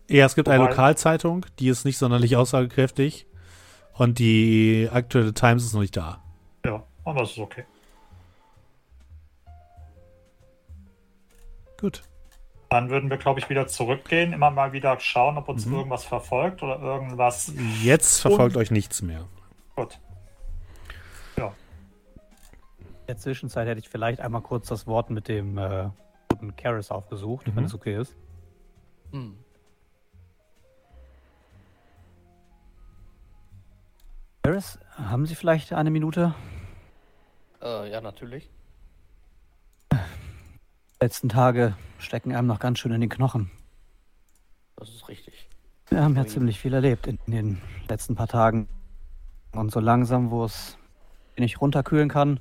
Ja, 0.09 0.25
es 0.25 0.35
gibt 0.35 0.47
eine 0.49 0.63
Wobei- 0.63 0.69
Lokalzeitung, 0.69 1.45
die 1.59 1.67
ist 1.67 1.83
nicht 1.85 1.97
sonderlich 1.97 2.35
aussagekräftig. 2.37 3.25
Und 3.99 4.17
die 4.17 4.89
aktuelle 4.91 5.34
Times 5.34 5.65
ist 5.65 5.73
noch 5.73 5.81
nicht 5.81 5.97
da. 5.97 6.23
Ja, 6.65 6.81
aber 7.03 7.19
das 7.19 7.31
ist 7.31 7.39
okay. 7.39 7.65
Gut. 11.80 12.01
Dann 12.69 12.89
würden 12.89 13.09
wir, 13.09 13.17
glaube 13.17 13.39
ich, 13.41 13.49
wieder 13.49 13.67
zurückgehen, 13.67 14.31
immer 14.31 14.51
mal 14.51 14.71
wieder 14.71 14.97
schauen, 15.01 15.38
ob 15.38 15.49
uns 15.49 15.65
Mhm. 15.65 15.73
irgendwas 15.76 16.05
verfolgt 16.05 16.63
oder 16.63 16.80
irgendwas. 16.80 17.51
Jetzt 17.81 18.21
verfolgt 18.21 18.55
euch 18.57 18.71
nichts 18.71 19.01
mehr. 19.01 19.26
Gut. 19.76 19.99
In 21.35 23.13
der 23.15 23.17
Zwischenzeit 23.17 23.67
hätte 23.67 23.80
ich 23.80 23.89
vielleicht 23.89 24.21
einmal 24.21 24.41
kurz 24.41 24.67
das 24.67 24.85
Wort 24.85 25.09
mit 25.09 25.27
dem 25.27 25.57
äh, 25.57 25.89
guten 26.30 26.55
Karis 26.55 26.91
aufgesucht, 26.91 27.47
Mhm. 27.47 27.55
wenn 27.55 27.63
es 27.65 27.73
okay 27.73 27.95
ist. 27.99 28.15
Hm. 29.11 29.35
Karis, 34.49 34.80
haben 34.97 35.27
Sie 35.27 35.35
vielleicht 35.35 35.73
eine 35.73 35.91
Minute? 35.91 36.34
Äh, 37.61 37.91
ja, 37.91 38.01
natürlich. 38.01 38.49
Die 39.91 39.97
letzten 40.99 41.30
Tage 41.30 41.76
stecken 41.99 42.35
einem 42.35 42.47
noch 42.47 42.57
ganz 42.57 42.80
schön 42.80 42.91
in 42.91 42.99
den 42.99 43.11
Knochen. 43.11 43.51
Das 44.76 44.89
ist 44.89 45.07
richtig. 45.07 45.47
Wir 45.89 46.01
haben 46.01 46.15
ja 46.15 46.26
ziemlich 46.26 46.59
viel 46.59 46.73
erlebt 46.73 47.05
in 47.05 47.19
den 47.27 47.61
letzten 47.88 48.15
paar 48.15 48.27
Tagen. 48.27 48.67
Und 49.51 49.71
so 49.71 49.80
langsam, 49.80 50.31
wo 50.31 50.45
es 50.45 50.80
nicht 51.38 51.61
runterkühlen 51.61 52.09
kann, 52.09 52.39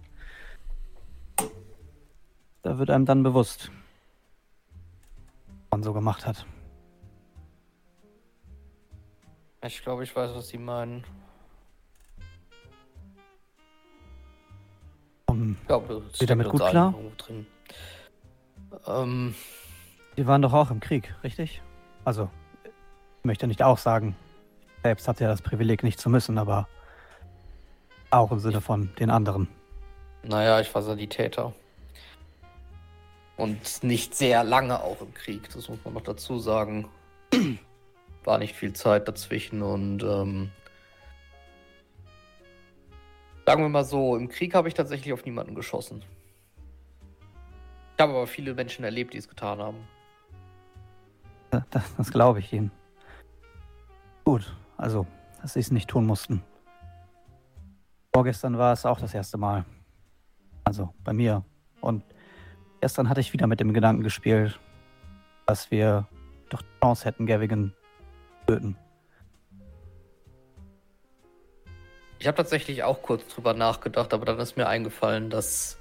da 2.62 2.78
wird 2.78 2.88
einem 2.88 3.04
dann 3.04 3.22
bewusst, 3.22 3.70
was 5.46 5.70
man 5.72 5.82
so 5.82 5.92
gemacht 5.92 6.26
hat. 6.26 6.46
Ich 9.62 9.82
glaube, 9.82 10.04
ich 10.04 10.16
weiß, 10.16 10.34
was 10.34 10.48
Sie 10.48 10.56
meinen. 10.56 11.04
Ich 15.60 15.66
glaube, 15.66 16.02
es 16.10 16.18
Geht 16.18 16.30
damit 16.30 16.48
gut 16.48 16.64
klar? 16.64 16.94
Ähm, 18.86 19.34
Sie 20.16 20.26
waren 20.26 20.42
doch 20.42 20.52
auch 20.52 20.70
im 20.70 20.80
Krieg, 20.80 21.14
richtig? 21.22 21.62
Also, 22.04 22.28
ich 22.64 23.24
möchte 23.24 23.46
nicht 23.46 23.62
auch 23.62 23.78
sagen, 23.78 24.16
selbst 24.82 25.06
hat 25.08 25.20
ja 25.20 25.28
das 25.28 25.42
Privileg 25.42 25.82
nicht 25.82 26.00
zu 26.00 26.10
müssen, 26.10 26.38
aber 26.38 26.68
auch 28.10 28.32
im 28.32 28.38
Sinne 28.38 28.60
von 28.60 28.90
den 28.98 29.10
anderen. 29.10 29.48
naja, 30.22 30.60
ich 30.60 30.74
war 30.74 30.82
Sanitäter. 30.82 31.52
Und 33.36 33.84
nicht 33.84 34.16
sehr 34.16 34.42
lange 34.42 34.82
auch 34.82 35.00
im 35.00 35.14
Krieg, 35.14 35.48
das 35.54 35.68
muss 35.68 35.78
man 35.84 35.94
noch 35.94 36.02
dazu 36.02 36.40
sagen. 36.40 36.88
War 38.24 38.38
nicht 38.38 38.56
viel 38.56 38.72
Zeit 38.72 39.06
dazwischen 39.06 39.62
und 39.62 40.02
ähm, 40.02 40.50
sagen 43.48 43.62
wir 43.62 43.70
mal 43.70 43.84
so, 43.86 44.14
im 44.14 44.28
Krieg 44.28 44.54
habe 44.54 44.68
ich 44.68 44.74
tatsächlich 44.74 45.10
auf 45.14 45.24
niemanden 45.24 45.54
geschossen. 45.54 46.04
Ich 47.96 48.02
habe 48.02 48.12
aber 48.12 48.26
viele 48.26 48.52
Menschen 48.52 48.84
erlebt, 48.84 49.14
die 49.14 49.16
es 49.16 49.26
getan 49.26 49.58
haben. 49.58 49.78
Das, 51.50 51.94
das, 51.96 52.10
glaube 52.10 52.40
ich 52.40 52.52
Ihnen. 52.52 52.70
Gut, 54.26 54.54
also, 54.76 55.06
dass 55.40 55.54
Sie 55.54 55.60
es 55.60 55.70
nicht 55.70 55.88
tun 55.88 56.04
mussten. 56.04 56.42
Vorgestern 58.12 58.58
war 58.58 58.74
es 58.74 58.84
auch 58.84 59.00
das 59.00 59.14
erste 59.14 59.38
Mal. 59.38 59.64
Also 60.64 60.92
bei 61.02 61.14
mir. 61.14 61.42
Und 61.80 62.04
gestern 62.82 63.08
hatte 63.08 63.20
ich 63.22 63.32
wieder 63.32 63.46
mit 63.46 63.60
dem 63.60 63.72
Gedanken 63.72 64.02
gespielt, 64.02 64.60
dass 65.46 65.70
wir 65.70 66.06
doch 66.50 66.60
die 66.60 66.80
Chance 66.82 67.06
hätten, 67.06 67.24
Gavigan 67.24 67.72
zu 68.40 68.52
töten. 68.52 68.76
Ich 72.18 72.26
habe 72.26 72.36
tatsächlich 72.36 72.82
auch 72.82 73.02
kurz 73.02 73.26
drüber 73.28 73.54
nachgedacht, 73.54 74.12
aber 74.12 74.24
dann 74.24 74.38
ist 74.38 74.56
mir 74.56 74.66
eingefallen, 74.66 75.30
dass, 75.30 75.78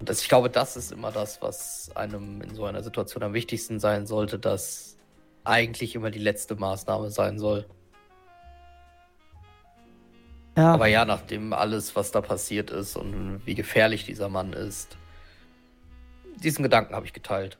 dass 0.00 0.22
ich 0.22 0.28
glaube, 0.28 0.50
das 0.50 0.76
ist 0.76 0.92
immer 0.92 1.12
das, 1.12 1.40
was 1.40 1.90
einem 1.94 2.42
in 2.42 2.54
so 2.54 2.64
einer 2.64 2.82
Situation 2.82 3.22
am 3.22 3.32
wichtigsten 3.32 3.78
sein 3.78 4.06
sollte, 4.06 4.38
dass 4.38 4.96
eigentlich 5.44 5.94
immer 5.94 6.10
die 6.10 6.18
letzte 6.18 6.56
Maßnahme 6.56 7.10
sein 7.10 7.38
soll. 7.38 7.66
Ja, 10.56 10.74
Aber 10.74 10.88
ja, 10.88 11.04
nachdem 11.04 11.52
alles, 11.52 11.94
was 11.94 12.10
da 12.10 12.20
passiert 12.20 12.70
ist 12.70 12.96
und 12.96 13.42
wie 13.46 13.54
gefährlich 13.54 14.04
dieser 14.04 14.28
Mann 14.28 14.52
ist, 14.52 14.96
diesen 16.42 16.64
Gedanken 16.64 16.94
habe 16.94 17.06
ich 17.06 17.12
geteilt. 17.12 17.58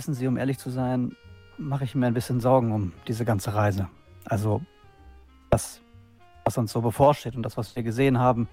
wissen 0.00 0.14
Sie, 0.14 0.26
um 0.26 0.38
ehrlich 0.38 0.56
zu 0.56 0.70
sein, 0.70 1.14
mache 1.60 1.84
ich 1.84 1.94
mir 1.94 2.06
ein 2.06 2.14
bisschen 2.14 2.40
Sorgen 2.40 2.72
um 2.72 2.92
diese 3.06 3.24
ganze 3.24 3.54
Reise. 3.54 3.88
Also 4.24 4.62
das, 5.50 5.80
was 6.44 6.58
uns 6.58 6.72
so 6.72 6.80
bevorsteht 6.80 7.36
und 7.36 7.42
das, 7.42 7.56
was 7.56 7.76
wir 7.76 7.82
gesehen 7.82 8.18
haben. 8.18 8.48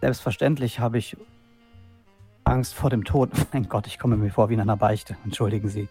Selbstverständlich 0.00 0.80
habe 0.80 0.98
ich 0.98 1.16
Angst 2.44 2.74
vor 2.74 2.90
dem 2.90 3.04
Tod. 3.04 3.30
Mein 3.52 3.68
Gott, 3.68 3.86
ich 3.86 3.98
komme 3.98 4.16
mir 4.16 4.30
vor 4.30 4.48
wie 4.50 4.54
in 4.54 4.60
einer 4.60 4.76
Beichte. 4.76 5.16
Entschuldigen 5.24 5.68
Sie. 5.68 5.88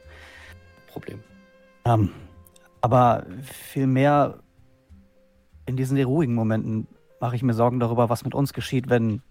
Problem. 0.87 1.23
Ähm, 1.85 2.11
aber 2.81 3.25
vielmehr 3.41 4.39
in 5.65 5.75
diesen 5.75 6.01
ruhigen 6.01 6.35
Momenten 6.35 6.87
mache 7.19 7.35
ich 7.35 7.43
mir 7.43 7.53
Sorgen 7.53 7.79
darüber, 7.79 8.09
was 8.09 8.23
mit 8.23 8.35
uns 8.35 8.53
geschieht, 8.53 8.89
wenn, 8.89 9.21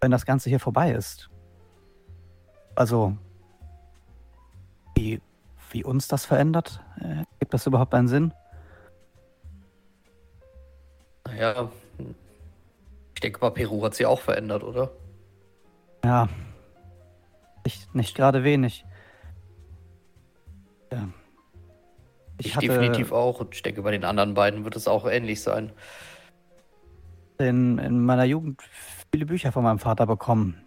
wenn 0.00 0.10
das 0.10 0.26
Ganze 0.26 0.48
hier 0.48 0.60
vorbei 0.60 0.92
ist. 0.92 1.30
Also, 2.74 3.16
wie, 4.94 5.20
wie 5.72 5.84
uns 5.84 6.08
das 6.08 6.24
verändert? 6.24 6.80
Äh, 7.00 7.24
gibt 7.40 7.54
das 7.54 7.66
überhaupt 7.66 7.94
einen 7.94 8.08
Sinn? 8.08 8.32
Naja, 11.26 11.70
ich 13.14 13.20
denke 13.20 13.40
mal, 13.40 13.50
Peru 13.50 13.82
hat 13.84 13.94
sie 13.94 14.06
auch 14.06 14.20
verändert, 14.20 14.62
oder? 14.64 14.90
Ja, 16.04 16.28
nicht, 17.64 17.94
nicht 17.94 18.16
gerade 18.16 18.44
wenig. 18.44 18.84
Ja. 20.92 21.08
Ich, 22.38 22.56
definitiv 22.56 23.12
auch. 23.12 23.40
Und 23.40 23.54
ich 23.54 23.62
denke, 23.62 23.82
bei 23.82 23.92
den 23.92 24.04
anderen 24.04 24.34
beiden 24.34 24.64
wird 24.64 24.74
es 24.74 24.88
auch 24.88 25.06
ähnlich 25.06 25.42
sein. 25.42 25.72
in, 27.38 27.78
in 27.78 28.04
meiner 28.04 28.24
Jugend 28.24 28.60
viele 29.12 29.26
Bücher 29.26 29.52
von 29.52 29.62
meinem 29.62 29.78
Vater 29.78 30.06
bekommen. 30.06 30.60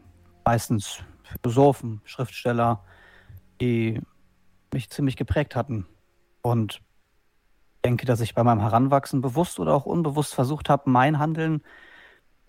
Meistens 0.46 1.04
Philosophen, 1.24 2.02
Schriftsteller, 2.06 2.84
die 3.60 4.00
mich 4.76 4.90
ziemlich 4.90 5.16
geprägt 5.16 5.56
hatten. 5.56 5.88
Und 6.42 6.82
denke, 7.84 8.06
dass 8.06 8.20
ich 8.20 8.36
bei 8.36 8.44
meinem 8.44 8.60
Heranwachsen 8.60 9.22
bewusst 9.22 9.60
oder 9.60 9.74
auch 9.74 9.86
unbewusst 9.86 10.36
versucht 10.36 10.70
habe, 10.70 10.90
mein 10.90 11.18
Handeln 11.18 11.64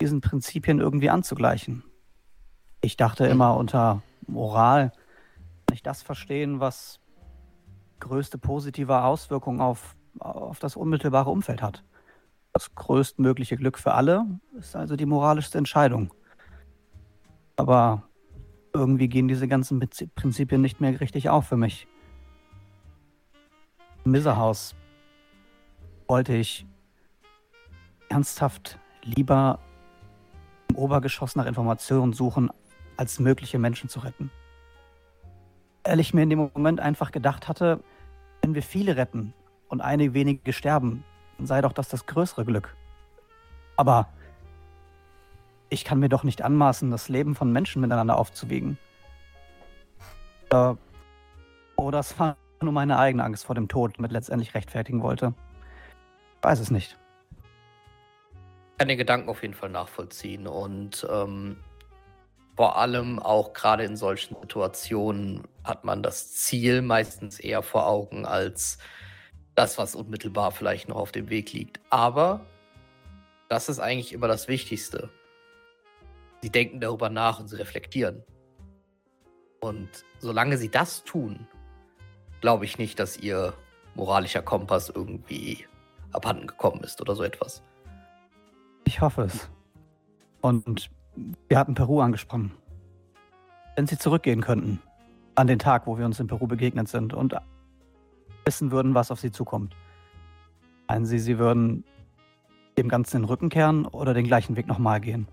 diesen 0.01 0.21
Prinzipien 0.21 0.79
irgendwie 0.79 1.09
anzugleichen. 1.09 1.83
Ich 2.81 2.97
dachte 2.97 3.25
Mhm. 3.25 3.31
immer 3.31 3.57
unter 3.57 4.03
Moral 4.27 4.91
nicht 5.71 5.87
das 5.87 6.03
verstehen, 6.03 6.59
was 6.59 6.99
größte 7.99 8.37
positive 8.37 9.01
Auswirkungen 9.03 9.61
auf, 9.61 9.95
auf 10.19 10.59
das 10.59 10.75
unmittelbare 10.75 11.29
Umfeld 11.29 11.61
hat. 11.61 11.83
Das 12.53 12.73
größtmögliche 12.75 13.57
Glück 13.57 13.79
für 13.79 13.93
alle 13.93 14.25
ist 14.57 14.75
also 14.75 14.95
die 14.95 15.05
moralischste 15.05 15.57
Entscheidung. 15.57 16.13
Aber 17.55 18.03
irgendwie 18.73 19.07
gehen 19.07 19.27
diese 19.27 19.47
ganzen 19.47 19.79
Prinzi- 19.81 20.09
Prinzipien 20.13 20.61
nicht 20.61 20.81
mehr 20.81 20.99
richtig 20.99 21.29
auf 21.29 21.47
für 21.47 21.57
mich. 21.57 21.87
Miserhaus 24.07 24.75
wollte 26.07 26.33
ich 26.33 26.65
ernsthaft 28.09 28.79
lieber 29.03 29.59
im 30.69 30.77
Obergeschoss 30.77 31.35
nach 31.35 31.45
Informationen 31.45 32.13
suchen, 32.13 32.49
als 32.95 33.19
mögliche 33.19 33.59
Menschen 33.59 33.89
zu 33.89 33.99
retten. 33.99 34.31
Ehrlich 35.83 36.13
mir 36.13 36.23
in 36.23 36.29
dem 36.29 36.49
Moment 36.53 36.79
einfach 36.79 37.11
gedacht 37.11 37.47
hatte, 37.47 37.83
wenn 38.41 38.55
wir 38.55 38.63
viele 38.63 38.95
retten 38.95 39.33
und 39.67 39.81
einige 39.81 40.13
wenige 40.13 40.53
sterben, 40.53 41.03
dann 41.37 41.47
sei 41.47 41.61
doch 41.61 41.73
das 41.73 41.89
das 41.89 42.05
größere 42.05 42.45
Glück. 42.45 42.75
Aber 43.75 44.07
ich 45.69 45.83
kann 45.83 45.99
mir 45.99 46.09
doch 46.09 46.23
nicht 46.23 46.41
anmaßen, 46.41 46.91
das 46.91 47.09
Leben 47.09 47.35
von 47.35 47.51
Menschen 47.51 47.81
miteinander 47.81 48.17
aufzuwiegen. 48.17 48.77
Äh, 50.49 50.75
oh, 51.75 51.91
das 51.91 52.17
war 52.19 52.37
nur 52.61 52.73
meine 52.73 52.97
eigene 52.97 53.23
Angst 53.23 53.45
vor 53.45 53.55
dem 53.55 53.67
Tod, 53.67 53.99
mit 53.99 54.11
letztendlich 54.11 54.53
rechtfertigen 54.53 55.01
wollte. 55.01 55.33
Ich 56.37 56.43
weiß 56.43 56.59
es 56.59 56.71
nicht. 56.71 56.97
Ich 58.71 58.77
kann 58.79 58.87
den 58.87 58.97
Gedanken 58.97 59.29
auf 59.29 59.41
jeden 59.41 59.53
Fall 59.53 59.69
nachvollziehen 59.69 60.47
und 60.47 61.07
ähm, 61.09 61.57
vor 62.55 62.77
allem 62.77 63.19
auch 63.19 63.53
gerade 63.53 63.83
in 63.83 63.95
solchen 63.95 64.35
Situationen 64.41 65.47
hat 65.63 65.83
man 65.83 66.01
das 66.01 66.33
Ziel 66.33 66.81
meistens 66.81 67.39
eher 67.39 67.61
vor 67.61 67.87
Augen 67.87 68.25
als 68.25 68.79
das, 69.55 69.77
was 69.77 69.95
unmittelbar 69.95 70.51
vielleicht 70.51 70.89
noch 70.89 70.97
auf 70.97 71.11
dem 71.11 71.29
Weg 71.29 71.53
liegt. 71.53 71.79
Aber 71.89 72.45
das 73.49 73.69
ist 73.69 73.79
eigentlich 73.79 74.13
immer 74.13 74.27
das 74.27 74.47
Wichtigste. 74.47 75.09
Sie 76.41 76.51
denken 76.51 76.79
darüber 76.79 77.09
nach 77.09 77.39
und 77.39 77.47
sie 77.47 77.57
reflektieren. 77.57 78.23
Und 79.59 79.89
solange 80.19 80.57
sie 80.57 80.69
das 80.69 81.03
tun, 81.03 81.47
glaube 82.41 82.65
ich 82.65 82.77
nicht, 82.77 82.99
dass 82.99 83.17
ihr 83.17 83.53
moralischer 83.95 84.41
Kompass 84.41 84.89
irgendwie 84.89 85.65
abhanden 86.11 86.47
gekommen 86.47 86.83
ist 86.83 87.01
oder 87.01 87.15
so 87.15 87.23
etwas. 87.23 87.63
Ich 88.85 89.01
hoffe 89.01 89.23
es. 89.23 89.49
Und 90.41 90.89
wir 91.49 91.57
hatten 91.57 91.73
Peru 91.73 91.99
angesprochen. 91.99 92.51
Wenn 93.75 93.87
Sie 93.87 93.97
zurückgehen 93.97 94.41
könnten, 94.41 94.81
an 95.35 95.47
den 95.47 95.59
Tag, 95.59 95.87
wo 95.87 95.97
wir 95.97 96.05
uns 96.05 96.19
in 96.19 96.27
Peru 96.27 96.47
begegnet 96.47 96.87
sind 96.87 97.13
und 97.13 97.35
wissen 98.45 98.71
würden, 98.71 98.95
was 98.95 99.11
auf 99.11 99.19
Sie 99.19 99.31
zukommt. 99.31 99.75
Meinen 100.87 101.05
Sie, 101.05 101.19
Sie 101.19 101.37
würden 101.37 101.83
dem 102.77 102.89
Ganzen 102.89 103.21
den 103.21 103.25
Rücken 103.25 103.49
kehren 103.49 103.85
oder 103.85 104.13
den 104.13 104.25
gleichen 104.25 104.55
Weg 104.55 104.67
nochmal 104.67 105.01
gehen? 105.01 105.27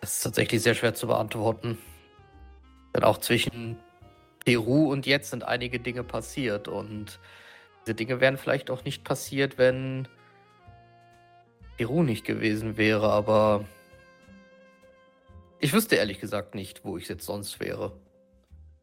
Das 0.00 0.16
ist 0.16 0.22
tatsächlich 0.22 0.62
sehr 0.62 0.74
schwer 0.74 0.94
zu 0.94 1.06
beantworten. 1.06 1.78
Denn 2.94 3.04
auch 3.04 3.18
zwischen 3.18 3.78
Peru 4.44 4.90
und 4.90 5.06
jetzt 5.06 5.30
sind 5.30 5.44
einige 5.44 5.80
Dinge 5.80 6.04
passiert. 6.04 6.68
Und 6.68 7.18
diese 7.82 7.94
Dinge 7.94 8.20
wären 8.20 8.36
vielleicht 8.36 8.70
auch 8.70 8.84
nicht 8.84 9.04
passiert, 9.04 9.58
wenn 9.58 10.08
Peru 11.76 12.02
nicht 12.02 12.24
gewesen 12.24 12.76
wäre. 12.76 13.10
Aber 13.10 13.64
ich 15.58 15.72
wüsste 15.72 15.96
ehrlich 15.96 16.20
gesagt 16.20 16.54
nicht, 16.54 16.84
wo 16.84 16.98
ich 16.98 17.08
jetzt 17.08 17.24
sonst 17.24 17.60
wäre. 17.60 17.92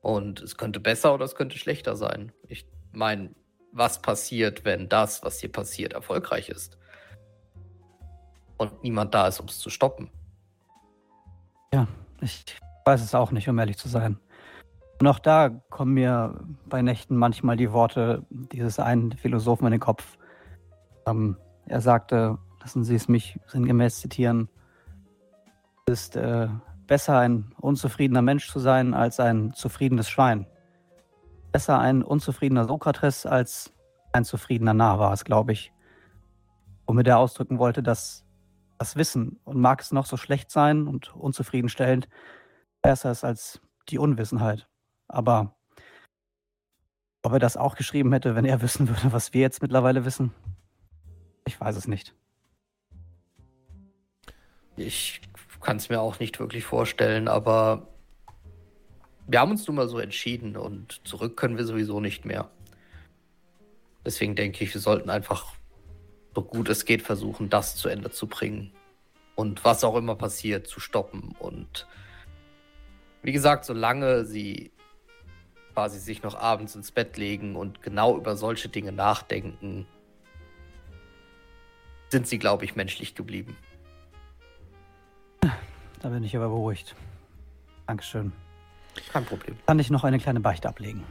Und 0.01 0.41
es 0.41 0.57
könnte 0.57 0.79
besser 0.79 1.13
oder 1.13 1.25
es 1.25 1.35
könnte 1.35 1.57
schlechter 1.57 1.95
sein. 1.95 2.31
Ich 2.47 2.65
meine, 2.91 3.35
was 3.71 4.01
passiert, 4.01 4.65
wenn 4.65 4.89
das, 4.89 5.23
was 5.23 5.39
hier 5.39 5.51
passiert, 5.51 5.93
erfolgreich 5.93 6.49
ist? 6.49 6.77
Und 8.57 8.83
niemand 8.83 9.13
da 9.13 9.27
ist, 9.27 9.39
um 9.39 9.47
es 9.47 9.59
zu 9.59 9.69
stoppen. 9.69 10.09
Ich 12.21 12.43
weiß 12.89 13.03
es 13.03 13.13
auch 13.13 13.31
nicht, 13.31 13.47
um 13.47 13.59
ehrlich 13.59 13.77
zu 13.77 13.87
sein. 13.87 14.17
Und 14.99 15.05
auch 15.05 15.19
da 15.19 15.49
kommen 15.69 15.93
mir 15.93 16.39
bei 16.67 16.81
Nächten 16.81 17.15
manchmal 17.15 17.55
die 17.55 17.71
Worte 17.71 18.25
dieses 18.31 18.79
einen 18.79 19.11
Philosophen 19.11 19.67
in 19.67 19.71
den 19.73 19.79
Kopf. 19.79 20.17
Ähm, 21.05 21.37
er 21.67 21.81
sagte, 21.81 22.39
lassen 22.61 22.83
Sie 22.83 22.95
es 22.95 23.07
mich 23.07 23.39
sinngemäß 23.45 23.99
zitieren, 23.99 24.49
es 25.85 26.01
ist 26.01 26.15
äh, 26.15 26.47
besser 26.87 27.19
ein 27.19 27.53
unzufriedener 27.61 28.23
Mensch 28.23 28.49
zu 28.49 28.59
sein 28.59 28.95
als 28.95 29.19
ein 29.19 29.53
zufriedenes 29.53 30.09
Schwein. 30.09 30.47
Besser 31.51 31.77
ein 31.77 32.01
unzufriedener 32.01 32.65
Sokrates 32.65 33.27
als 33.27 33.71
ein 34.13 34.25
zufriedener 34.25 34.73
Narr 34.73 34.97
war 34.97 35.13
es, 35.13 35.25
glaube 35.25 35.51
ich. 35.51 35.71
Womit 36.87 37.07
er 37.07 37.19
ausdrücken 37.19 37.59
wollte, 37.59 37.83
dass 37.83 38.25
das 38.79 38.95
Wissen, 38.95 39.39
und 39.43 39.59
mag 39.59 39.79
es 39.81 39.91
noch 39.91 40.07
so 40.07 40.17
schlecht 40.17 40.49
sein 40.49 40.87
und 40.87 41.15
unzufriedenstellend, 41.15 42.09
besser 42.81 43.11
ist 43.11 43.23
als 43.23 43.61
die 43.89 43.97
Unwissenheit. 43.97 44.67
Aber 45.07 45.55
ob 47.21 47.33
er 47.33 47.39
das 47.39 47.57
auch 47.57 47.75
geschrieben 47.75 48.13
hätte, 48.13 48.35
wenn 48.35 48.45
er 48.45 48.61
wissen 48.61 48.87
würde, 48.87 49.11
was 49.11 49.33
wir 49.33 49.41
jetzt 49.41 49.61
mittlerweile 49.61 50.05
wissen, 50.05 50.33
ich 51.45 51.59
weiß 51.59 51.75
es 51.75 51.87
nicht. 51.87 52.13
Ich 54.77 55.21
kann 55.61 55.77
es 55.77 55.89
mir 55.89 55.99
auch 55.99 56.19
nicht 56.19 56.39
wirklich 56.39 56.63
vorstellen, 56.63 57.27
aber 57.27 57.87
wir 59.27 59.41
haben 59.41 59.51
uns 59.51 59.67
nun 59.67 59.75
mal 59.75 59.89
so 59.89 59.99
entschieden 59.99 60.55
und 60.55 61.01
zurück 61.05 61.35
können 61.35 61.57
wir 61.57 61.65
sowieso 61.65 61.99
nicht 61.99 62.23
mehr. 62.23 62.49
Deswegen 64.05 64.35
denke 64.35 64.63
ich, 64.63 64.73
wir 64.73 64.81
sollten 64.81 65.09
einfach 65.09 65.53
so 66.33 66.41
gut 66.41 66.69
es 66.69 66.85
geht 66.85 67.01
versuchen, 67.01 67.49
das 67.49 67.75
zu 67.75 67.89
Ende 67.89 68.11
zu 68.11 68.27
bringen. 68.27 68.71
Und 69.35 69.63
was 69.65 69.83
auch 69.83 69.95
immer 69.95 70.15
passiert, 70.15 70.67
zu 70.67 70.79
stoppen. 70.79 71.35
Und 71.39 71.87
wie 73.21 73.31
gesagt, 73.31 73.65
solange 73.65 74.25
sie 74.25 74.71
quasi 75.73 75.99
sich 75.99 76.23
noch 76.23 76.35
abends 76.35 76.75
ins 76.75 76.91
Bett 76.91 77.17
legen 77.17 77.55
und 77.55 77.81
genau 77.81 78.17
über 78.17 78.35
solche 78.35 78.69
Dinge 78.69 78.91
nachdenken, 78.91 79.87
sind 82.09 82.27
sie, 82.27 82.39
glaube 82.39 82.65
ich, 82.65 82.75
menschlich 82.75 83.15
geblieben. 83.15 83.55
Da 86.01 86.09
bin 86.09 86.23
ich 86.23 86.35
aber 86.35 86.47
beruhigt. 86.49 86.95
Dankeschön. 87.87 88.31
Kein 89.11 89.25
Problem. 89.25 89.57
Kann 89.67 89.79
ich 89.79 89.89
noch 89.89 90.03
eine 90.03 90.19
kleine 90.19 90.39
Beichte 90.39 90.67
ablegen? 90.67 91.03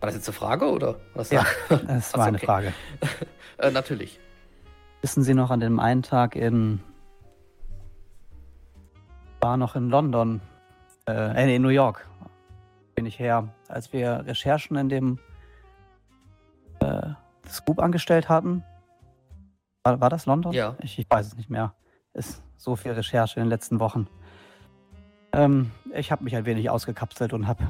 War 0.00 0.08
das 0.08 0.16
jetzt 0.16 0.28
eine 0.28 0.34
Frage 0.34 0.66
oder? 0.66 0.96
Was 1.14 1.30
Ja, 1.30 1.44
Das 1.68 2.12
Ach, 2.14 2.18
war 2.18 2.26
eine 2.26 2.36
okay. 2.36 2.46
Frage. 2.46 2.72
äh, 3.58 3.70
natürlich. 3.70 4.18
Wissen 5.02 5.22
Sie 5.22 5.34
noch 5.34 5.50
an 5.50 5.60
dem 5.60 5.78
einen 5.78 6.02
Tag 6.02 6.36
in. 6.36 6.80
War 9.40 9.56
noch 9.56 9.76
in 9.76 9.90
London, 9.90 10.40
äh, 11.08 11.54
in 11.54 11.62
New 11.62 11.68
York, 11.68 12.06
bin 12.94 13.06
ich 13.06 13.18
her, 13.18 13.48
als 13.68 13.92
wir 13.92 14.24
Recherchen 14.26 14.76
in 14.76 14.88
dem 14.88 15.18
äh, 16.80 17.10
Scoop 17.48 17.78
angestellt 17.78 18.28
hatten. 18.28 18.64
War, 19.84 20.00
war 20.00 20.10
das 20.10 20.26
London? 20.26 20.52
Ja. 20.52 20.76
Ich, 20.80 20.98
ich 20.98 21.06
weiß 21.08 21.26
es 21.26 21.36
nicht 21.36 21.50
mehr. 21.50 21.74
Ist 22.14 22.42
so 22.56 22.76
viel 22.76 22.92
Recherche 22.92 23.38
in 23.38 23.44
den 23.44 23.50
letzten 23.50 23.78
Wochen. 23.78 24.08
Ähm, 25.32 25.70
ich 25.94 26.10
habe 26.10 26.24
mich 26.24 26.34
ein 26.34 26.46
wenig 26.46 26.70
ausgekapselt 26.70 27.32
und 27.32 27.46
habe 27.46 27.64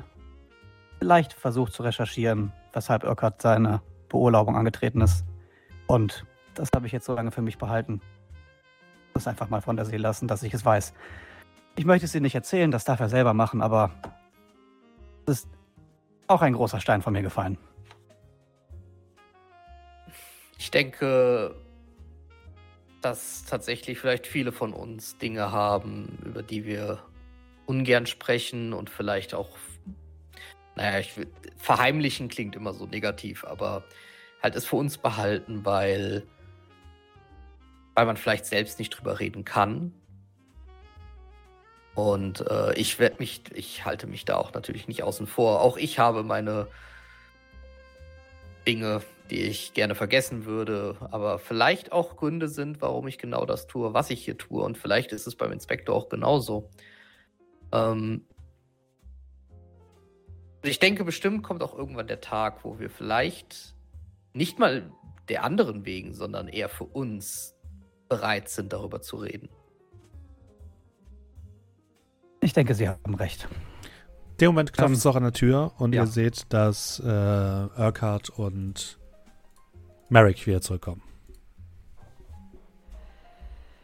leicht 1.00 1.32
versucht 1.32 1.72
zu 1.72 1.82
recherchieren, 1.82 2.52
weshalb 2.72 3.04
Urquhart 3.04 3.42
seine 3.42 3.82
Beurlaubung 4.08 4.56
angetreten 4.56 5.00
ist. 5.00 5.24
Und 5.86 6.24
das 6.54 6.70
habe 6.74 6.86
ich 6.86 6.92
jetzt 6.92 7.06
so 7.06 7.14
lange 7.14 7.30
für 7.30 7.42
mich 7.42 7.58
behalten. 7.58 8.00
Das 9.14 9.26
einfach 9.26 9.48
mal 9.48 9.60
von 9.60 9.76
der 9.76 9.84
See 9.84 9.96
lassen, 9.96 10.28
dass 10.28 10.42
ich 10.42 10.54
es 10.54 10.64
weiß. 10.64 10.94
Ich 11.76 11.84
möchte 11.84 12.06
es 12.06 12.14
Ihnen 12.14 12.22
nicht 12.22 12.34
erzählen, 12.34 12.70
das 12.70 12.84
darf 12.84 13.00
er 13.00 13.08
selber 13.08 13.34
machen, 13.34 13.60
aber 13.60 13.90
es 15.26 15.40
ist 15.40 15.48
auch 16.26 16.40
ein 16.40 16.54
großer 16.54 16.80
Stein 16.80 17.02
von 17.02 17.12
mir 17.12 17.22
gefallen. 17.22 17.58
Ich 20.58 20.70
denke, 20.70 21.54
dass 23.02 23.44
tatsächlich 23.44 23.98
vielleicht 23.98 24.26
viele 24.26 24.52
von 24.52 24.72
uns 24.72 25.18
Dinge 25.18 25.52
haben, 25.52 26.18
über 26.24 26.42
die 26.42 26.64
wir 26.64 27.02
ungern 27.66 28.06
sprechen 28.06 28.72
und 28.72 28.88
vielleicht 28.88 29.34
auch, 29.34 29.50
naja, 30.76 30.98
ich 30.98 31.12
verheimlichen 31.58 32.28
klingt 32.28 32.56
immer 32.56 32.72
so 32.72 32.86
negativ, 32.86 33.44
aber 33.44 33.84
halt 34.42 34.56
es 34.56 34.64
für 34.64 34.76
uns 34.76 34.96
behalten, 34.96 35.64
weil 35.64 36.26
weil 37.94 38.06
man 38.06 38.16
vielleicht 38.18 38.44
selbst 38.44 38.78
nicht 38.78 38.90
drüber 38.90 39.20
reden 39.20 39.44
kann. 39.44 39.92
Und 41.96 42.46
äh, 42.48 42.74
ich 42.74 42.98
werde 42.98 43.16
mich, 43.18 43.42
ich 43.54 43.86
halte 43.86 44.06
mich 44.06 44.26
da 44.26 44.36
auch 44.36 44.52
natürlich 44.52 44.86
nicht 44.86 45.02
außen 45.02 45.26
vor. 45.26 45.62
Auch 45.62 45.78
ich 45.78 45.98
habe 45.98 46.22
meine 46.22 46.68
Dinge, 48.68 49.00
die 49.30 49.40
ich 49.40 49.72
gerne 49.72 49.94
vergessen 49.94 50.44
würde, 50.44 50.96
aber 51.10 51.38
vielleicht 51.38 51.92
auch 51.92 52.16
Gründe 52.16 52.48
sind, 52.48 52.82
warum 52.82 53.08
ich 53.08 53.16
genau 53.16 53.46
das 53.46 53.66
tue, 53.66 53.94
was 53.94 54.10
ich 54.10 54.22
hier 54.22 54.36
tue. 54.36 54.62
Und 54.62 54.76
vielleicht 54.76 55.12
ist 55.12 55.26
es 55.26 55.36
beim 55.36 55.52
Inspektor 55.52 55.96
auch 55.96 56.10
genauso. 56.10 56.68
Ähm 57.72 58.26
ich 60.62 60.78
denke, 60.78 61.02
bestimmt 61.02 61.42
kommt 61.42 61.62
auch 61.62 61.76
irgendwann 61.76 62.08
der 62.08 62.20
Tag, 62.20 62.62
wo 62.62 62.78
wir 62.78 62.90
vielleicht 62.90 63.74
nicht 64.34 64.58
mal 64.58 64.92
der 65.30 65.44
anderen 65.44 65.86
wegen, 65.86 66.12
sondern 66.12 66.48
eher 66.48 66.68
für 66.68 66.84
uns 66.84 67.56
bereit 68.10 68.50
sind, 68.50 68.74
darüber 68.74 69.00
zu 69.00 69.16
reden. 69.16 69.48
Ich 72.40 72.52
denke, 72.52 72.74
Sie 72.74 72.88
haben 72.88 73.14
recht. 73.14 73.48
dem 74.40 74.48
Moment 74.48 74.72
klopft 74.72 74.94
es 74.94 75.04
Ähm, 75.04 75.10
auch 75.10 75.16
an 75.16 75.22
der 75.24 75.32
Tür 75.32 75.72
und 75.78 75.94
ja. 75.94 76.02
ihr 76.02 76.06
seht, 76.06 76.52
dass 76.52 77.00
äh, 77.00 77.04
Urquhart 77.04 78.30
und 78.30 78.98
Merrick 80.08 80.46
wieder 80.46 80.60
zurückkommen. 80.60 81.02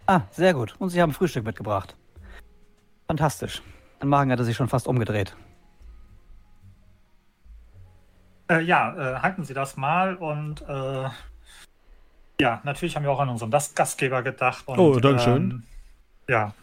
Ah, 0.07 0.23
sehr 0.31 0.53
gut. 0.53 0.75
Und 0.79 0.91
Sie 0.91 1.01
haben 1.01 1.13
Frühstück 1.13 1.45
mitgebracht. 1.45 1.97
Fantastisch. 3.07 3.63
Mein 4.01 4.09
Magen 4.09 4.33
hatte 4.33 4.45
sich 4.45 4.57
schon 4.57 4.69
fast 4.69 4.87
umgedreht. 4.87 5.35
Äh, 8.51 8.61
ja, 8.63 8.95
äh, 9.17 9.21
halten 9.21 9.45
Sie 9.45 9.55
das 9.55 9.77
mal 9.77 10.17
und 10.17 10.61
äh, 10.69 11.09
ja, 12.41 12.61
natürlich 12.65 12.97
haben 12.97 13.05
wir 13.05 13.11
auch 13.13 13.21
an 13.21 13.29
unseren 13.29 13.51
Gast- 13.51 13.77
Gastgeber 13.77 14.23
gedacht. 14.23 14.67
Und, 14.67 14.79
Oh, 14.79 14.99
Dankeschön. 14.99 15.51
Ähm, 15.51 15.63
ja, 16.29 16.55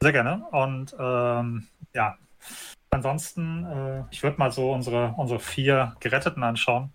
sehr 0.00 0.12
gerne. 0.12 0.44
Und 0.50 0.94
ähm, 0.98 1.66
ja, 1.94 2.16
ansonsten, 2.90 3.64
äh, 3.64 4.04
ich 4.10 4.22
würde 4.22 4.38
mal 4.38 4.52
so 4.52 4.72
unsere, 4.72 5.14
unsere 5.16 5.40
vier 5.40 5.96
Geretteten 6.00 6.42
anschauen. 6.42 6.90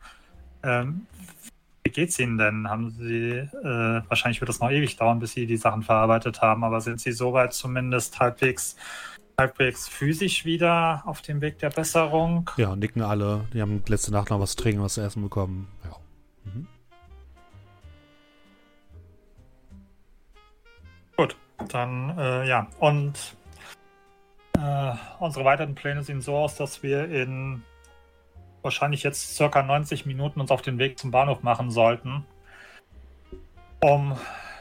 Ähm, 0.64 1.08
wie 1.84 1.92
geht's 1.92 2.18
Ihnen 2.18 2.38
denn? 2.38 2.70
Haben 2.70 2.92
Sie, 2.92 3.30
äh, 3.30 4.02
wahrscheinlich 4.08 4.40
wird 4.40 4.50
es 4.50 4.60
noch 4.60 4.72
ewig 4.72 4.96
dauern, 4.96 5.20
bis 5.20 5.34
Sie 5.34 5.46
die 5.46 5.58
Sachen 5.58 5.84
verarbeitet 5.84 6.42
haben, 6.42 6.64
aber 6.64 6.80
sind 6.80 7.02
Sie 7.02 7.12
soweit 7.12 7.54
zumindest 7.54 8.20
halbwegs, 8.20 8.78
halbwegs 9.38 9.90
physisch 9.90 10.46
wieder 10.46 11.04
auf 11.06 11.22
dem 11.22 11.42
Weg 11.42 11.60
der 11.60 11.70
Besserung? 11.70 12.50
Ja, 12.56 12.76
nicken 12.76 13.02
alle. 13.02 13.46
Die 13.54 13.62
haben 13.62 13.84
letzte 13.88 14.12
Nacht 14.12 14.30
noch 14.30 14.40
was 14.40 14.52
zu 14.52 14.64
trinken, 14.64 14.82
was 14.82 14.94
zu 14.94 15.02
essen 15.02 15.22
bekommen. 15.22 15.68
Ja. 15.84 15.98
Mhm. 16.46 16.68
Gut, 21.18 21.36
dann 21.70 22.18
äh, 22.18 22.48
ja. 22.48 22.68
Und 22.80 23.36
äh, 24.58 24.94
unsere 25.20 25.46
weiteren 25.46 25.76
Pläne 25.76 26.04
sehen 26.04 26.22
so 26.22 26.36
aus, 26.36 26.56
dass 26.56 26.84
wir 26.84 27.10
in 27.10 27.64
wahrscheinlich 28.62 29.04
jetzt 29.04 29.36
circa 29.36 29.62
90 29.62 30.06
Minuten 30.06 30.40
uns 30.40 30.52
auf 30.52 30.62
den 30.62 30.80
Weg 30.80 30.98
zum 30.98 31.12
Bahnhof 31.12 31.44
machen 31.44 31.70
sollten, 31.70 32.26
um 33.82 34.18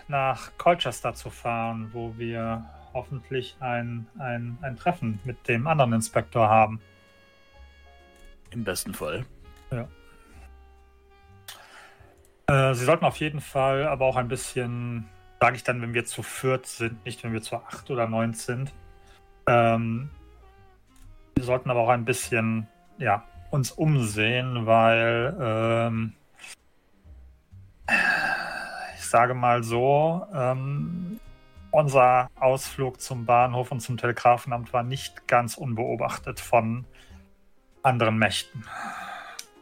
nach 0.08 0.50
Colchester 0.58 1.14
zu 1.14 1.30
fahren, 1.30 1.90
wo 1.92 2.14
wir 2.18 2.64
hoffentlich 2.92 3.56
ein, 3.60 4.06
ein, 4.18 4.58
ein 4.60 4.76
Treffen 4.76 5.20
mit 5.24 5.48
dem 5.48 5.66
anderen 5.66 5.92
Inspektor 5.92 6.48
haben. 6.48 6.80
Im 8.50 8.64
besten 8.64 8.92
Fall. 8.92 9.24
Äh, 12.46 12.74
Sie 12.74 12.84
sollten 12.84 13.04
auf 13.04 13.16
jeden 13.16 13.40
Fall 13.40 13.86
aber 13.86 14.04
auch 14.06 14.16
ein 14.16 14.28
bisschen, 14.28 15.08
sage 15.42 15.56
ich 15.56 15.64
dann, 15.64 15.82
wenn 15.82 15.92
wir 15.92 16.04
zu 16.04 16.22
viert 16.22 16.66
sind, 16.66 17.04
nicht 17.04 17.24
wenn 17.24 17.32
wir 17.32 17.42
zu 17.42 17.56
acht 17.56 17.90
oder 17.90 18.06
neun 18.06 18.32
sind. 18.32 18.72
Ähm, 19.48 20.08
wir 21.34 21.42
sollten 21.42 21.68
aber 21.68 21.80
auch 21.80 21.88
ein 21.88 22.04
bisschen, 22.04 22.68
ja, 22.98 23.24
uns 23.50 23.72
umsehen, 23.72 24.66
weil 24.66 25.36
ähm, 25.40 26.12
ich 28.96 29.04
sage 29.04 29.34
mal 29.34 29.64
so, 29.64 30.24
ähm, 30.32 31.18
unser 31.72 32.30
Ausflug 32.38 33.00
zum 33.00 33.26
Bahnhof 33.26 33.72
und 33.72 33.80
zum 33.80 33.96
Telegrafenamt 33.96 34.72
war 34.72 34.84
nicht 34.84 35.26
ganz 35.26 35.56
unbeobachtet 35.56 36.38
von 36.38 36.84
anderen 37.82 38.16
Mächten. 38.16 38.64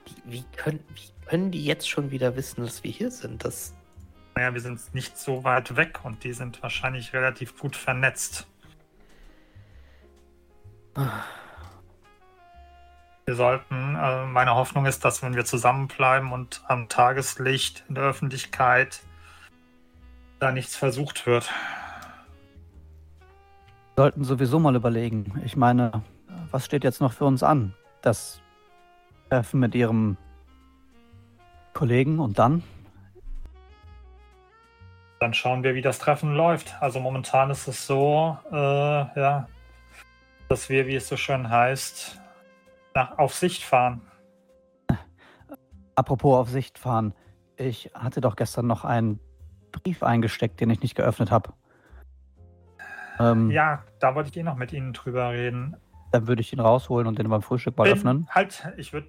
Wie, 0.05 0.33
wie, 0.33 0.45
können, 0.59 0.85
wie 0.95 1.27
können 1.27 1.51
die 1.51 1.65
jetzt 1.65 1.89
schon 1.89 2.11
wieder 2.11 2.37
wissen, 2.37 2.61
dass 2.63 2.85
wir 2.85 2.91
hier 2.91 3.11
sind? 3.11 3.47
Das, 3.47 3.75
Naja, 4.41 4.55
wir 4.55 4.63
sind 4.63 4.95
nicht 4.95 5.19
so 5.19 5.45
weit 5.45 5.77
weg 5.77 6.01
und 6.03 6.25
die 6.25 6.33
sind 6.33 6.63
wahrscheinlich 6.63 7.13
relativ 7.13 7.59
gut 7.59 7.77
vernetzt. 7.77 8.47
Wir 13.27 13.35
sollten, 13.35 13.97
äh, 13.97 14.25
meine 14.25 14.55
Hoffnung 14.55 14.87
ist, 14.87 15.05
dass 15.05 15.23
wenn 15.23 15.35
wir 15.35 15.45
zusammenbleiben 15.45 16.33
und 16.33 16.63
am 16.69 16.89
Tageslicht 16.89 17.85
in 17.91 17.97
der 17.97 18.05
Öffentlichkeit 18.05 19.03
da 20.39 20.53
nichts 20.53 20.75
versucht 20.75 21.27
wird. 21.27 21.53
Sollten 23.95 24.25
sowieso 24.25 24.59
mal 24.59 24.75
überlegen. 24.75 25.39
Ich 25.45 25.55
meine, 25.55 26.03
was 26.51 26.65
steht 26.65 26.83
jetzt 26.83 27.03
noch 27.03 27.13
für 27.13 27.27
uns 27.27 27.43
an? 27.43 27.75
Das 28.01 28.41
Treffen 29.29 29.61
mit 29.61 29.75
Ihrem 29.75 30.17
Kollegen 31.75 32.19
und 32.19 32.39
dann? 32.39 32.63
Dann 35.21 35.35
schauen 35.35 35.63
wir, 35.63 35.75
wie 35.75 35.83
das 35.83 35.99
Treffen 35.99 36.35
läuft. 36.35 36.75
Also 36.81 36.99
momentan 36.99 37.51
ist 37.51 37.69
es 37.69 37.87
so, 37.87 38.39
äh, 38.51 38.57
ja, 38.57 39.47
dass 40.49 40.71
wir, 40.71 40.87
wie 40.87 40.95
es 40.97 41.09
so 41.09 41.17
schön 41.19 41.49
heißt, 41.51 42.19
nach, 42.95 43.19
auf 43.19 43.35
Sicht 43.35 43.63
fahren. 43.63 44.01
Apropos 45.95 46.39
auf 46.39 46.49
Sicht 46.49 46.79
fahren. 46.79 47.13
Ich 47.57 47.91
hatte 47.93 48.23
doch 48.23 48.35
gestern 48.35 48.67
noch 48.67 48.87
einen 48.87 49.21
Brief 49.73 50.03
eingesteckt, 50.03 50.59
den 50.59 50.71
ich 50.71 50.81
nicht 50.81 50.95
geöffnet 50.95 51.31
habe. 51.31 51.53
Ähm, 53.19 53.51
Ja, 53.51 53.85
da 53.99 54.15
wollte 54.15 54.31
ich 54.31 54.37
eh 54.39 54.43
noch 54.43 54.57
mit 54.57 54.73
Ihnen 54.73 54.95
drüber 54.95 55.31
reden. 55.33 55.77
Dann 56.13 56.27
würde 56.27 56.41
ich 56.41 56.51
ihn 56.55 56.61
rausholen 56.61 57.07
und 57.07 57.19
den 57.19 57.29
beim 57.29 57.43
Frühstück 57.43 57.77
mal 57.77 57.85
Bin- 57.85 57.93
öffnen. 57.93 58.27
Halt, 58.31 58.67
ich 58.79 58.95
würde 58.95 59.09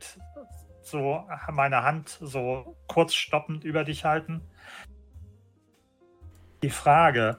so 0.81 1.25
meine 1.49 1.83
Hand 1.83 2.09
so 2.19 2.75
kurz 2.89 3.13
stoppend 3.13 3.63
über 3.63 3.85
dich 3.85 4.03
halten. 4.03 4.41
Die 6.63 6.69
Frage, 6.69 7.37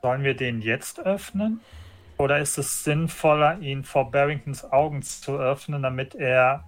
sollen 0.00 0.24
wir 0.24 0.34
den 0.34 0.60
jetzt 0.60 1.00
öffnen? 1.00 1.60
Oder 2.18 2.38
ist 2.38 2.58
es 2.58 2.84
sinnvoller, 2.84 3.58
ihn 3.60 3.84
vor 3.84 4.10
Barringtons 4.10 4.70
Augen 4.70 5.02
zu 5.02 5.38
öffnen, 5.38 5.82
damit 5.82 6.14
er, 6.14 6.64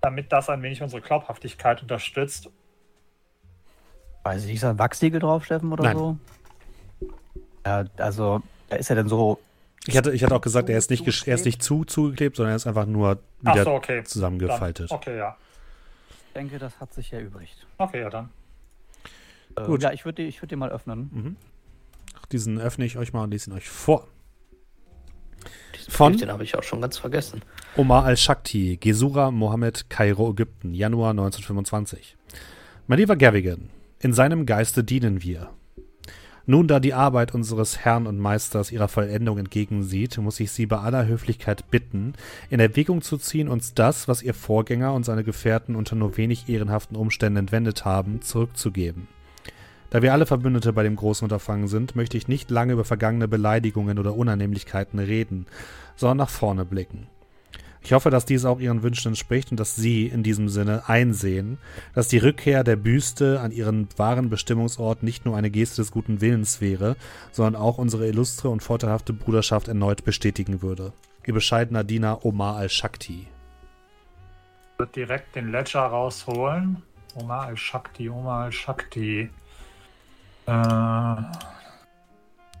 damit 0.00 0.32
das 0.32 0.48
ein 0.50 0.62
wenig 0.62 0.82
unsere 0.82 1.00
Glaubhaftigkeit 1.00 1.82
unterstützt? 1.82 2.50
Weiß 4.24 4.42
ich 4.42 4.46
nicht, 4.46 4.56
ist 4.56 4.64
da 4.64 4.70
ein 4.70 4.78
Wachsiegel 4.78 5.20
drauf, 5.20 5.44
Steffen, 5.44 5.72
oder 5.72 5.84
Nein. 5.84 5.96
so? 5.96 6.18
Ja, 7.64 7.84
also, 7.96 8.42
da 8.68 8.76
ist 8.76 8.90
er 8.90 8.96
denn 8.96 9.08
so. 9.08 9.38
Ich 9.86 9.96
hatte, 9.96 10.12
ich 10.12 10.22
hatte 10.22 10.34
auch 10.34 10.40
gesagt, 10.40 10.68
er 10.68 10.76
ist 10.76 10.90
nicht, 10.90 11.06
er 11.26 11.34
ist 11.34 11.46
nicht 11.46 11.62
zu 11.62 11.84
zugeklebt, 11.84 12.36
sondern 12.36 12.52
er 12.52 12.56
ist 12.56 12.66
einfach 12.66 12.86
nur 12.86 13.18
wieder 13.40 13.64
so, 13.64 13.72
okay. 13.72 13.96
Dann, 13.96 14.06
zusammengefaltet. 14.06 14.90
okay, 14.90 15.16
ja. 15.16 15.36
Ich 16.10 16.32
denke, 16.34 16.58
das 16.58 16.78
hat 16.78 16.92
sich 16.92 17.12
erübrigt. 17.12 17.66
Okay, 17.78 18.00
ja 18.00 18.10
dann. 18.10 18.28
Gut. 19.66 19.82
Ja, 19.82 19.92
ich 19.92 20.04
würde 20.04 20.22
ich 20.22 20.42
würd 20.42 20.50
den 20.50 20.58
mal 20.58 20.70
öffnen. 20.70 21.10
Mhm. 21.12 21.36
Diesen 22.32 22.60
öffne 22.60 22.84
ich 22.84 22.98
euch 22.98 23.12
mal 23.12 23.24
und 23.24 23.30
lese 23.30 23.50
ihn 23.50 23.56
euch 23.56 23.68
vor. 23.68 24.06
diesen 25.74 25.90
Von? 25.90 26.16
Den 26.16 26.30
habe 26.30 26.44
ich 26.44 26.56
auch 26.56 26.62
schon 26.62 26.80
ganz 26.80 26.98
vergessen. 26.98 27.42
Omar 27.76 28.04
al-Shakti, 28.04 28.76
Gesura 28.80 29.30
Mohammed, 29.30 29.88
Kairo, 29.88 30.30
Ägypten, 30.30 30.74
Januar 30.74 31.10
1925. 31.10 32.16
Mein 32.86 32.98
lieber 32.98 33.16
Gavigan, 33.16 33.70
in 34.00 34.12
seinem 34.12 34.46
Geiste 34.46 34.84
dienen 34.84 35.22
wir. 35.22 35.50
Nun, 36.50 36.66
da 36.66 36.80
die 36.80 36.94
Arbeit 36.94 37.34
unseres 37.34 37.80
Herrn 37.80 38.06
und 38.06 38.18
Meisters 38.18 38.72
ihrer 38.72 38.88
Vollendung 38.88 39.36
entgegensieht, 39.36 40.16
muss 40.16 40.40
ich 40.40 40.50
Sie 40.50 40.64
bei 40.64 40.78
aller 40.78 41.06
Höflichkeit 41.06 41.70
bitten, 41.70 42.14
in 42.48 42.58
Erwägung 42.58 43.02
zu 43.02 43.18
ziehen, 43.18 43.50
uns 43.50 43.74
das, 43.74 44.08
was 44.08 44.22
Ihr 44.22 44.32
Vorgänger 44.32 44.94
und 44.94 45.04
seine 45.04 45.24
Gefährten 45.24 45.76
unter 45.76 45.94
nur 45.94 46.16
wenig 46.16 46.48
ehrenhaften 46.48 46.96
Umständen 46.96 47.40
entwendet 47.40 47.84
haben, 47.84 48.22
zurückzugeben. 48.22 49.08
Da 49.90 50.02
wir 50.02 50.12
alle 50.12 50.26
Verbündete 50.26 50.72
bei 50.72 50.82
dem 50.82 50.96
großen 50.96 51.24
Unterfangen 51.24 51.66
sind, 51.66 51.96
möchte 51.96 52.18
ich 52.18 52.28
nicht 52.28 52.50
lange 52.50 52.74
über 52.74 52.84
vergangene 52.84 53.26
Beleidigungen 53.26 53.98
oder 53.98 54.14
Unannehmlichkeiten 54.14 54.98
reden, 54.98 55.46
sondern 55.96 56.18
nach 56.18 56.28
vorne 56.28 56.64
blicken. 56.64 57.06
Ich 57.80 57.92
hoffe, 57.92 58.10
dass 58.10 58.26
dies 58.26 58.44
auch 58.44 58.60
Ihren 58.60 58.82
Wünschen 58.82 59.08
entspricht 59.08 59.50
und 59.50 59.58
dass 59.58 59.76
Sie 59.76 60.06
in 60.06 60.22
diesem 60.22 60.48
Sinne 60.48 60.88
einsehen, 60.88 61.58
dass 61.94 62.08
die 62.08 62.18
Rückkehr 62.18 62.64
der 62.64 62.76
Büste 62.76 63.40
an 63.40 63.52
ihren 63.52 63.88
wahren 63.96 64.28
Bestimmungsort 64.28 65.02
nicht 65.02 65.24
nur 65.24 65.36
eine 65.36 65.48
Geste 65.48 65.80
des 65.80 65.90
guten 65.90 66.20
Willens 66.20 66.60
wäre, 66.60 66.96
sondern 67.32 67.56
auch 67.56 67.78
unsere 67.78 68.06
illustre 68.06 68.50
und 68.50 68.62
vorteilhafte 68.62 69.12
Bruderschaft 69.12 69.68
erneut 69.68 70.04
bestätigen 70.04 70.60
würde. 70.60 70.92
Ihr 71.24 71.34
bescheidener 71.34 71.84
Diener 71.84 72.24
Omar 72.26 72.56
al-Shakti. 72.56 73.28
Würde 74.76 74.92
direkt 74.92 75.36
den 75.36 75.50
Ledger 75.50 75.80
rausholen 75.80 76.82
Oma 77.14 77.46
al-Shakti, 77.46 78.08
Oma 78.08 78.44
al-Shakti. 78.44 79.30
Äh, 80.48 81.22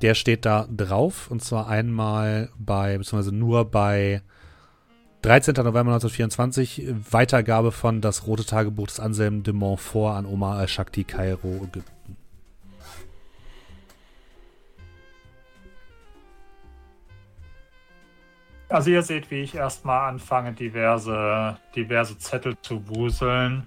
Der 0.02 0.14
steht 0.14 0.44
da 0.44 0.66
drauf 0.70 1.30
und 1.30 1.42
zwar 1.42 1.68
einmal 1.68 2.50
bei, 2.58 2.98
beziehungsweise 2.98 3.34
nur 3.34 3.64
bei 3.64 4.20
13. 5.22 5.54
November 5.54 5.94
1924, 5.94 6.94
Weitergabe 7.10 7.72
von 7.72 8.00
das 8.00 8.26
Rote 8.26 8.44
Tagebuch 8.44 8.86
des 8.88 9.00
Anselm 9.00 9.42
de 9.42 9.54
Montfort 9.54 10.16
an 10.16 10.26
Omar 10.26 10.58
al-Shakti, 10.58 11.04
Kairo, 11.04 11.64
Ägypten. 11.64 12.16
Also 18.68 18.90
ihr 18.90 19.02
seht, 19.02 19.30
wie 19.30 19.40
ich 19.40 19.54
erstmal 19.54 20.08
anfange, 20.10 20.52
diverse, 20.52 21.56
diverse 21.74 22.18
Zettel 22.18 22.54
zu 22.60 22.86
wuseln. 22.88 23.66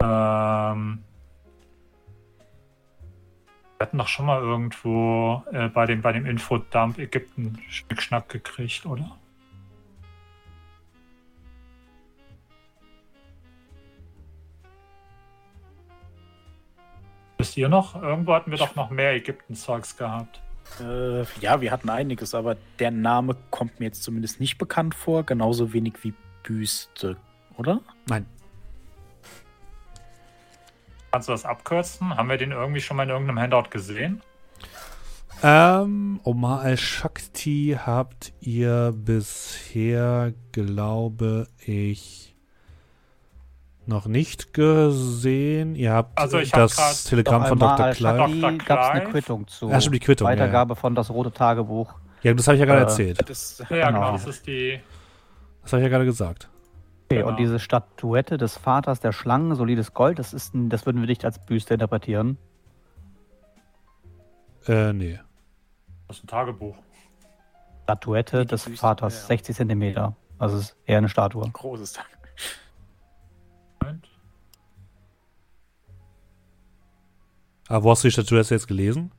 Ähm, 0.00 1.00
wir 3.80 3.86
hatten 3.86 3.96
doch 3.96 4.08
schon 4.08 4.26
mal 4.26 4.42
irgendwo 4.42 5.42
äh, 5.52 5.68
bei 5.68 5.86
dem, 5.86 6.02
bei 6.02 6.12
dem 6.12 6.26
Infodump 6.26 6.98
Ägypten 6.98 7.58
Schnickschnack 7.70 8.28
gekriegt, 8.28 8.84
oder? 8.84 9.16
Wisst 17.38 17.56
ihr 17.56 17.70
noch? 17.70 17.94
Irgendwo 18.02 18.34
hatten 18.34 18.50
wir 18.50 18.58
doch 18.58 18.76
noch 18.76 18.90
mehr 18.90 19.14
Ägypten-Zeugs 19.14 19.96
gehabt. 19.96 20.42
Äh, 20.78 21.22
ja, 21.40 21.62
wir 21.62 21.72
hatten 21.72 21.88
einiges, 21.88 22.34
aber 22.34 22.58
der 22.78 22.90
Name 22.90 23.34
kommt 23.48 23.80
mir 23.80 23.86
jetzt 23.86 24.02
zumindest 24.02 24.40
nicht 24.40 24.58
bekannt 24.58 24.94
vor, 24.94 25.24
genauso 25.24 25.72
wenig 25.72 25.94
wie 26.02 26.12
Büste, 26.42 27.16
oder? 27.56 27.80
Nein. 28.10 28.26
Kannst 31.10 31.28
du 31.28 31.32
das 31.32 31.44
abkürzen? 31.44 32.16
Haben 32.16 32.28
wir 32.28 32.36
den 32.36 32.52
irgendwie 32.52 32.80
schon 32.80 32.96
mal 32.96 33.02
in 33.04 33.10
irgendeinem 33.10 33.40
Handout 33.40 33.70
gesehen? 33.70 34.22
Ähm, 35.42 36.20
Omar 36.22 36.60
al-Shakti 36.60 37.78
habt 37.84 38.32
ihr 38.40 38.92
bisher, 38.94 40.34
glaube 40.52 41.46
ich, 41.64 42.36
noch 43.86 44.06
nicht 44.06 44.52
gesehen. 44.52 45.74
Ihr 45.74 45.92
habt 45.94 46.18
Also 46.18 46.40
das 46.40 47.04
Telegramm 47.04 47.46
von 47.46 47.58
Dr. 47.58 47.90
Clive. 47.90 48.16
Dr. 48.18 48.52
gab 48.58 48.80
es 48.80 48.88
eine. 48.90 49.04
Quittung 49.10 49.48
zu. 49.48 49.68
Ja, 49.70 49.80
stimmt, 49.80 49.96
die 49.96 50.00
Quittung, 50.00 50.28
ja, 50.28 50.34
ja. 50.34 50.40
Weitergabe 50.40 50.76
von 50.76 50.94
das 50.94 51.10
Rote 51.10 51.32
Tagebuch. 51.32 51.94
Ja, 52.22 52.34
das 52.34 52.46
habe 52.46 52.56
ich 52.56 52.60
ja 52.60 52.66
gerade 52.66 52.80
Äh, 52.82 52.84
erzählt. 52.84 53.28
Das, 53.28 53.62
Ja, 53.70 53.86
genau, 53.88 54.00
Genau. 54.00 54.12
das 54.12 54.26
ist 54.26 54.46
die. 54.46 54.78
Das 55.62 55.72
habe 55.72 55.80
ich 55.80 55.84
ja 55.84 55.88
gerade 55.88 56.04
gesagt. 56.04 56.50
Okay, 57.10 57.18
Genau. 57.18 57.30
und 57.30 57.38
diese 57.40 57.58
Statuette 57.58 58.38
des 58.38 58.56
Vaters 58.56 59.00
der 59.00 59.10
Schlangen, 59.10 59.56
solides 59.56 59.94
Gold, 59.94 60.20
das 60.20 60.32
ist 60.32 60.54
ein, 60.54 60.68
das 60.68 60.86
würden 60.86 61.00
wir 61.00 61.08
nicht 61.08 61.24
als 61.24 61.44
Büste 61.44 61.74
interpretieren. 61.74 62.38
Äh, 64.68 64.92
nee. 64.92 65.18
Das 66.06 66.18
ist 66.18 66.24
ein 66.24 66.28
Tagebuch. 66.28 66.76
Statuette 67.82 68.46
des 68.46 68.64
Büste, 68.64 68.80
Vaters, 68.80 69.22
ja. 69.22 69.26
60 69.26 69.56
Zentimeter. 69.56 70.14
Also 70.38 70.56
es 70.58 70.62
ist 70.66 70.76
eher 70.86 70.98
eine 70.98 71.08
Statue. 71.08 71.50
großes 71.50 71.94
Tag. 71.94 72.06
Moment. 73.82 74.08
Aber 77.66 77.82
wo 77.82 77.90
hast 77.90 78.04
du 78.04 78.08
die 78.08 78.12
Statuette 78.12 78.54
jetzt 78.54 78.68
gelesen? 78.68 79.10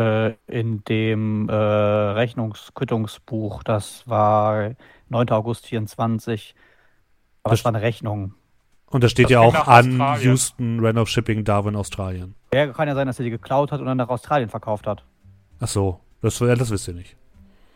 Äh, 0.00 0.32
in 0.48 0.82
dem 0.82 1.48
äh, 1.48 1.54
Rechnungsquittungsbuch, 1.54 3.62
das 3.62 4.08
war 4.08 4.72
9. 5.10 5.30
August 5.30 5.66
24. 5.66 6.56
Aber 7.44 7.52
Das- 7.52 7.60
es 7.60 7.64
war 7.64 7.72
eine 7.74 7.82
Rechnung. 7.82 8.34
Und 8.90 9.02
da 9.04 9.08
steht 9.08 9.26
Das 9.26 9.32
ja 9.32 9.40
auch 9.40 9.54
an 9.66 9.90
Australien. 10.00 10.30
Houston 10.30 10.84
Randolph 10.84 11.08
Shipping 11.08 11.44
Darwin, 11.44 11.76
Australien. 11.76 12.34
Ja, 12.52 12.66
kann 12.68 12.86
ja 12.88 12.94
sein, 12.94 13.06
dass 13.06 13.18
er 13.18 13.24
die 13.24 13.30
geklaut 13.30 13.72
hat 13.72 13.80
und 13.80 13.86
dann 13.86 13.96
nach 13.96 14.08
Australien 14.08 14.48
verkauft 14.48 14.86
hat. 14.86 15.02
Ach 15.60 15.68
so, 15.68 16.00
das, 16.22 16.38
das 16.38 16.70
wisst 16.70 16.88
ihr 16.88 16.94
nicht. 16.94 17.16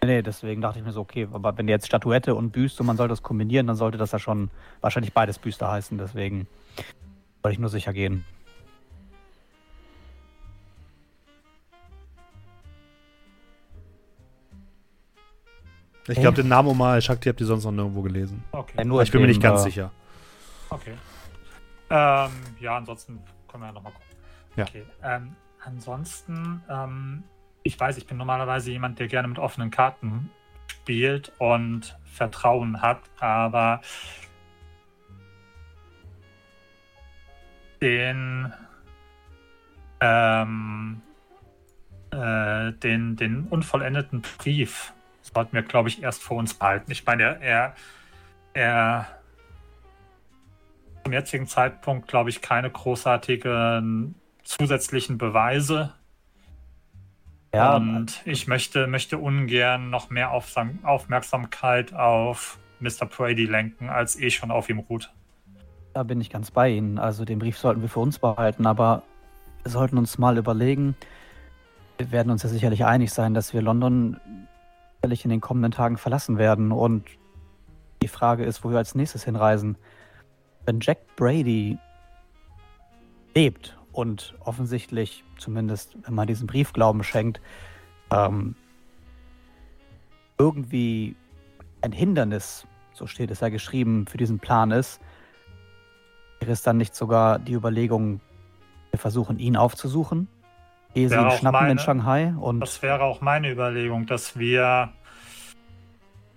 Nee, 0.03 0.07
nee, 0.09 0.23
deswegen 0.23 0.61
dachte 0.61 0.78
ich 0.78 0.85
mir 0.85 0.93
so, 0.93 1.01
okay, 1.01 1.27
aber 1.32 1.57
wenn 1.59 1.66
jetzt 1.66 1.86
Statuette 1.86 2.35
und 2.36 2.51
Büste, 2.51 2.85
man 2.85 2.97
sollte 2.97 3.11
das 3.12 3.23
kombinieren, 3.23 3.66
dann 3.66 3.74
sollte 3.77 3.99
das 3.99 4.12
ja 4.12 4.19
schon 4.20 4.51
wahrscheinlich 4.81 5.12
beides 5.12 5.39
Büste 5.40 5.66
heißen. 5.69 5.99
Deswegen 5.99 6.47
wollte 7.43 7.55
ich 7.55 7.59
nur 7.59 7.69
sicher 7.70 7.93
gehen. 7.93 8.24
Ich 16.09 16.20
glaube, 16.20 16.36
den 16.36 16.48
Namen 16.48 16.68
Omar 16.68 16.94
al-Shakti 16.94 17.28
habt 17.28 17.40
ihr 17.40 17.47
sonst 17.47 17.64
noch 17.64 17.72
nirgendwo 17.72 18.02
gelesen. 18.02 18.43
Okay. 18.52 18.78
Ja, 18.78 18.85
nur 18.85 19.02
ich 19.02 19.10
bin 19.10 19.20
mir 19.20 19.26
nicht 19.26 19.43
ganz 19.43 19.60
äh, 19.60 19.64
sicher. 19.64 19.90
Okay. 20.70 20.94
Ähm, 21.90 22.30
ja, 22.60 22.76
ansonsten 22.76 23.20
können 23.48 23.62
wir 23.62 23.68
ja 23.68 23.72
nochmal 23.72 23.93
gucken. 23.93 24.09
Ja. 24.56 24.64
Okay. 24.64 24.85
Ähm, 25.02 25.36
ansonsten, 25.64 26.62
ähm, 26.68 27.24
ich 27.62 27.78
weiß, 27.78 27.98
ich 27.98 28.06
bin 28.06 28.16
normalerweise 28.16 28.70
jemand, 28.70 28.98
der 28.98 29.09
gerne 29.09 29.28
mit 29.28 29.39
offenen 29.39 29.70
Karten 29.70 30.30
spielt 30.66 31.32
und 31.39 31.97
Vertrauen 32.05 32.80
hat, 32.82 33.01
aber 33.20 33.80
den, 37.80 38.52
ähm, 40.01 41.01
äh, 42.10 42.72
den, 42.72 43.16
den 43.16 43.44
unvollendeten 43.44 44.22
Brief 44.39 44.93
sollten 45.34 45.52
wir, 45.52 45.62
glaube 45.62 45.88
ich, 45.88 46.02
erst 46.02 46.22
vor 46.22 46.36
uns 46.36 46.55
behalten. 46.55 46.90
Ich 46.90 47.05
meine, 47.05 47.40
er, 47.40 47.74
er 48.55 49.06
zum 51.05 51.12
jetzigen 51.12 51.46
Zeitpunkt, 51.46 52.09
glaube 52.09 52.30
ich, 52.30 52.42
keine 52.42 52.70
großartigen 52.70 54.14
zusätzlichen 54.42 55.18
Beweise. 55.18 55.94
Ja, 57.55 57.76
Und 57.76 58.20
ich 58.26 58.46
möchte, 58.46 58.86
möchte 58.86 59.16
ungern 59.18 59.90
noch 59.90 60.10
mehr 60.10 60.32
Aufsam 60.32 60.80
Aufmerksamkeit 60.82 61.94
auf 61.94 62.59
Mr. 62.80 63.06
Brady 63.06 63.46
lenken, 63.46 63.88
als 63.88 64.20
eh 64.20 64.30
schon 64.30 64.50
auf 64.50 64.68
ihm 64.68 64.78
ruht. 64.80 65.10
da 65.94 66.02
bin 66.02 66.20
ich 66.20 66.30
ganz 66.30 66.50
bei 66.50 66.68
Ihnen. 66.70 66.98
Also 66.98 67.24
den 67.24 67.38
Brief 67.38 67.59
sollten 67.59 67.80
wir 67.80 67.88
für 67.88 68.00
uns 68.00 68.18
behalten, 68.18 68.66
aber 68.66 69.02
wir 69.62 69.72
sollten 69.72 69.98
uns 69.98 70.18
mal 70.18 70.36
überlegen. 70.36 70.94
Wir 71.96 72.12
werden 72.12 72.30
uns 72.30 72.42
ja 72.42 72.48
sicherlich 72.48 72.84
einig 72.84 73.12
sein, 73.12 73.34
dass 73.34 73.52
wir 73.52 73.62
London 73.62 74.18
sicherlich 74.99 75.25
in 75.25 75.31
den 75.31 75.41
kommenden 75.41 75.73
Tagen 75.73 75.97
verlassen 75.97 76.39
werden. 76.39 76.73
Und 76.73 77.05
die 78.03 78.09
Frage 78.09 78.45
ist, 78.45 78.65
wo 78.65 78.70
wir 78.70 78.79
als 78.79 78.95
nächstes 78.95 79.25
hinreisen. 79.25 79.77
Wenn 80.66 80.81
Jack 80.81 80.99
Brady 81.16 81.79
lebt 83.35 83.77
und 83.93 84.35
offensichtlich, 84.41 85.25
zumindest 85.39 85.97
wenn 86.03 86.15
man 86.15 86.27
diesen 86.27 86.47
Brief 86.47 86.73
Glauben 86.73 87.05
schenkt, 87.05 87.41
ähm, 88.11 88.55
irgendwie 90.37 91.16
ein 91.81 91.93
Hindernis, 91.93 92.66
so 92.93 93.07
steht 93.07 93.31
es 93.31 93.41
ja 93.41 93.49
geschrieben, 93.49 94.07
für 94.07 94.19
diesen 94.19 94.41
Plan 94.41 94.73
ist, 94.73 95.01
wäre 96.41 96.53
es 96.53 96.62
dann 96.62 96.77
nicht 96.77 96.95
sogar 96.95 97.39
die 97.39 97.53
Überlegung, 97.53 98.20
wir 98.91 98.99
versuchen 98.99 99.39
ihn 99.39 99.57
aufzusuchen, 99.57 100.29
auch 100.97 101.39
schnappen 101.39 101.60
in 101.60 101.66
meine- 101.69 101.81
Shanghai 101.81 102.35
und 102.40 102.60
Das 102.60 102.82
wäre 102.82 103.02
auch 103.02 103.20
meine 103.20 103.51
Überlegung, 103.51 104.06
dass 104.06 104.39
wir, 104.39 104.93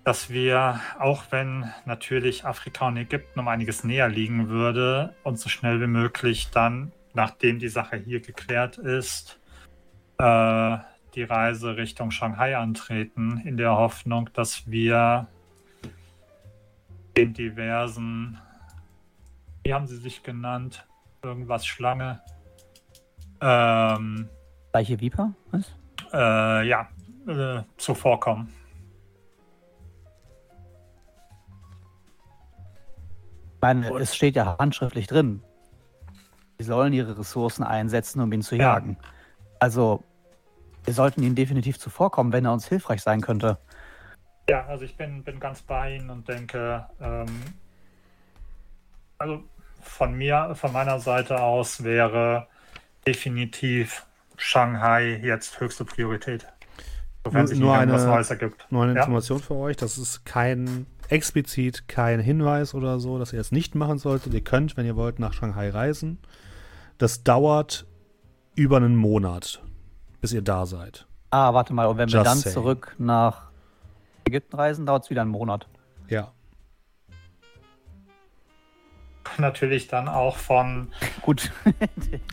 dass 0.03 0.29
wir, 0.29 0.79
auch 0.99 1.23
wenn 1.31 1.71
natürlich 1.85 2.45
Afrika 2.45 2.87
und 2.87 2.97
Ägypten 2.97 3.39
um 3.39 3.47
einiges 3.47 3.83
näher 3.83 4.09
liegen 4.09 4.49
würde, 4.49 5.15
uns 5.23 5.41
so 5.41 5.49
schnell 5.49 5.79
wie 5.81 5.87
möglich 5.87 6.49
dann, 6.51 6.91
nachdem 7.13 7.59
die 7.59 7.69
Sache 7.69 7.97
hier 7.97 8.19
geklärt 8.21 8.77
ist, 8.77 9.39
äh, 10.17 10.77
die 11.15 11.23
Reise 11.23 11.75
Richtung 11.75 12.11
Shanghai 12.11 12.55
antreten, 12.57 13.41
in 13.43 13.57
der 13.57 13.75
Hoffnung, 13.75 14.29
dass 14.33 14.69
wir 14.69 15.27
den 17.17 17.33
diversen, 17.33 18.39
wie 19.63 19.73
haben 19.73 19.87
sie 19.87 19.97
sich 19.97 20.23
genannt, 20.23 20.87
irgendwas 21.21 21.65
Schlange, 21.65 22.21
ähm, 23.41 24.29
gleiche 24.71 24.99
Viper? 24.99 25.33
Was? 25.51 25.71
äh, 26.13 26.67
ja, 26.67 26.89
äh, 27.27 27.61
zuvorkommen. 27.77 28.53
Ich 33.55 33.61
meine, 33.61 33.99
es 33.99 34.15
steht 34.15 34.35
ja 34.35 34.57
handschriftlich 34.57 35.05
drin. 35.07 35.43
Sie 36.57 36.65
sollen 36.65 36.93
ihre 36.93 37.17
Ressourcen 37.17 37.63
einsetzen, 37.63 38.19
um 38.21 38.31
ihn 38.31 38.41
zu 38.41 38.55
Ja. 38.55 38.73
jagen. 38.73 38.97
Also, 39.59 40.03
wir 40.83 40.93
sollten 40.93 41.21
ihm 41.21 41.35
definitiv 41.35 41.77
zuvorkommen, 41.77 42.33
wenn 42.33 42.45
er 42.45 42.53
uns 42.53 42.67
hilfreich 42.67 43.01
sein 43.01 43.21
könnte. 43.21 43.59
Ja, 44.49 44.65
also 44.65 44.83
ich 44.83 44.97
bin, 44.97 45.23
bin 45.23 45.39
ganz 45.39 45.61
bei 45.61 45.95
Ihnen 45.95 46.09
und 46.09 46.27
denke, 46.27 46.87
ähm, 46.99 47.27
also 49.19 49.43
von 49.81 50.15
mir, 50.15 50.55
von 50.55 50.73
meiner 50.73 50.99
Seite 50.99 51.39
aus 51.39 51.83
wäre 51.83 52.47
definitiv 53.05 54.05
Shanghai 54.41 55.19
jetzt 55.23 55.59
höchste 55.59 55.85
Priorität. 55.85 56.47
Sofern 57.23 57.41
Nur- 57.41 57.47
sich 57.47 57.59
nur 57.59 57.75
eine- 57.77 57.91
Neues 58.03 58.29
ergibt. 58.31 58.65
Nur 58.71 58.83
eine 58.83 58.93
Ja. 58.93 58.99
Information 59.01 59.39
für 59.39 59.53
euch: 59.55 59.77
Das 59.77 59.97
ist 59.97 60.25
kein 60.25 60.87
explizit 61.09 61.87
kein 61.87 62.19
Hinweis 62.19 62.73
oder 62.73 62.99
so, 62.99 63.19
dass 63.19 63.33
ihr 63.33 63.39
es 63.41 63.51
nicht 63.51 63.75
machen 63.75 63.99
solltet. 63.99 64.33
Ihr 64.33 64.43
könnt, 64.43 64.77
wenn 64.77 64.85
ihr 64.85 64.95
wollt, 64.95 65.19
nach 65.19 65.33
Shanghai 65.33 65.69
reisen. 65.69 66.17
Das 66.97 67.23
dauert 67.23 67.85
über 68.55 68.77
einen 68.77 68.95
Monat, 68.95 69.61
bis 70.21 70.31
ihr 70.33 70.41
da 70.41 70.65
seid. 70.65 71.05
Ah, 71.29 71.53
warte 71.53 71.73
mal, 71.73 71.85
und 71.87 71.97
wenn 71.97 72.09
wir 72.09 72.19
Just 72.19 72.25
dann 72.25 72.37
saying. 72.39 72.53
zurück 72.53 72.95
nach 72.97 73.51
Ägypten 74.27 74.55
reisen, 74.55 74.85
dauert 74.85 75.03
es 75.03 75.09
wieder 75.09 75.21
einen 75.21 75.31
Monat. 75.31 75.67
Ja. 76.09 76.31
Natürlich 79.37 79.87
dann 79.87 80.07
auch 80.07 80.37
von. 80.37 80.91
Gut. 81.21 81.51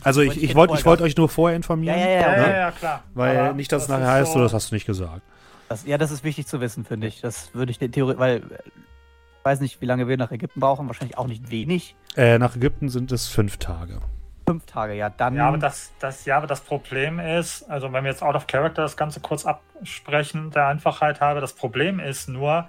Also 0.03 0.21
ich, 0.21 0.29
Wollte 0.29 0.39
ich 0.39 0.55
wollte 0.55 0.73
ich 0.75 0.85
wollt 0.85 1.01
euch 1.01 1.17
nur 1.17 1.29
vorher 1.29 1.55
informieren. 1.55 1.99
Ja, 1.99 2.05
ja, 2.05 2.11
Ja, 2.11 2.21
ja. 2.21 2.37
ja, 2.37 2.47
ne? 2.47 2.57
ja, 2.57 2.71
klar. 2.71 3.03
Weil 3.13 3.37
Aber 3.37 3.53
nicht, 3.53 3.71
dass 3.71 3.83
es 3.83 3.87
das 3.87 3.99
nachher 3.99 4.21
ist 4.21 4.27
heißt, 4.27 4.33
so, 4.33 4.39
das 4.39 4.53
hast 4.53 4.71
du 4.71 4.75
nicht 4.75 4.85
gesagt. 4.85 5.21
Das, 5.67 5.85
ja, 5.85 5.97
das 5.97 6.11
ist 6.11 6.23
wichtig 6.23 6.47
zu 6.47 6.61
wissen, 6.61 6.85
finde 6.85 7.07
ich. 7.07 7.21
Das 7.21 7.53
würde 7.53 7.71
ich 7.71 7.77
Theorie, 7.77 8.17
weil 8.17 8.37
äh, 8.37 8.41
ich 8.65 9.45
weiß 9.45 9.59
nicht, 9.61 9.81
wie 9.81 9.85
lange 9.85 10.07
wir 10.07 10.17
nach 10.17 10.31
Ägypten 10.31 10.59
brauchen. 10.59 10.87
Wahrscheinlich 10.87 11.17
auch 11.17 11.27
nicht 11.27 11.51
wenig. 11.51 11.95
Äh, 12.15 12.39
nach 12.39 12.55
Ägypten 12.55 12.89
sind 12.89 13.11
es 13.11 13.27
fünf 13.27 13.57
Tage. 13.57 13.99
Fünf 14.47 14.65
Tage, 14.65 14.93
ja. 14.93 15.09
Dann. 15.09 15.35
Ja, 15.35 15.47
aber 15.47 15.59
das, 15.59 15.91
das, 15.99 16.25
ja, 16.25 16.37
aber 16.37 16.47
das 16.47 16.61
Problem 16.61 17.19
ist, 17.19 17.69
also 17.69 17.93
wenn 17.93 18.03
wir 18.03 18.11
jetzt 18.11 18.23
out 18.23 18.35
of 18.35 18.47
character 18.47 18.81
das 18.81 18.97
Ganze 18.97 19.19
kurz 19.19 19.45
absprechen, 19.45 20.49
der 20.51 20.67
Einfachheit 20.67 21.21
halber, 21.21 21.39
das 21.39 21.53
Problem 21.53 21.99
ist 21.99 22.29
nur, 22.29 22.67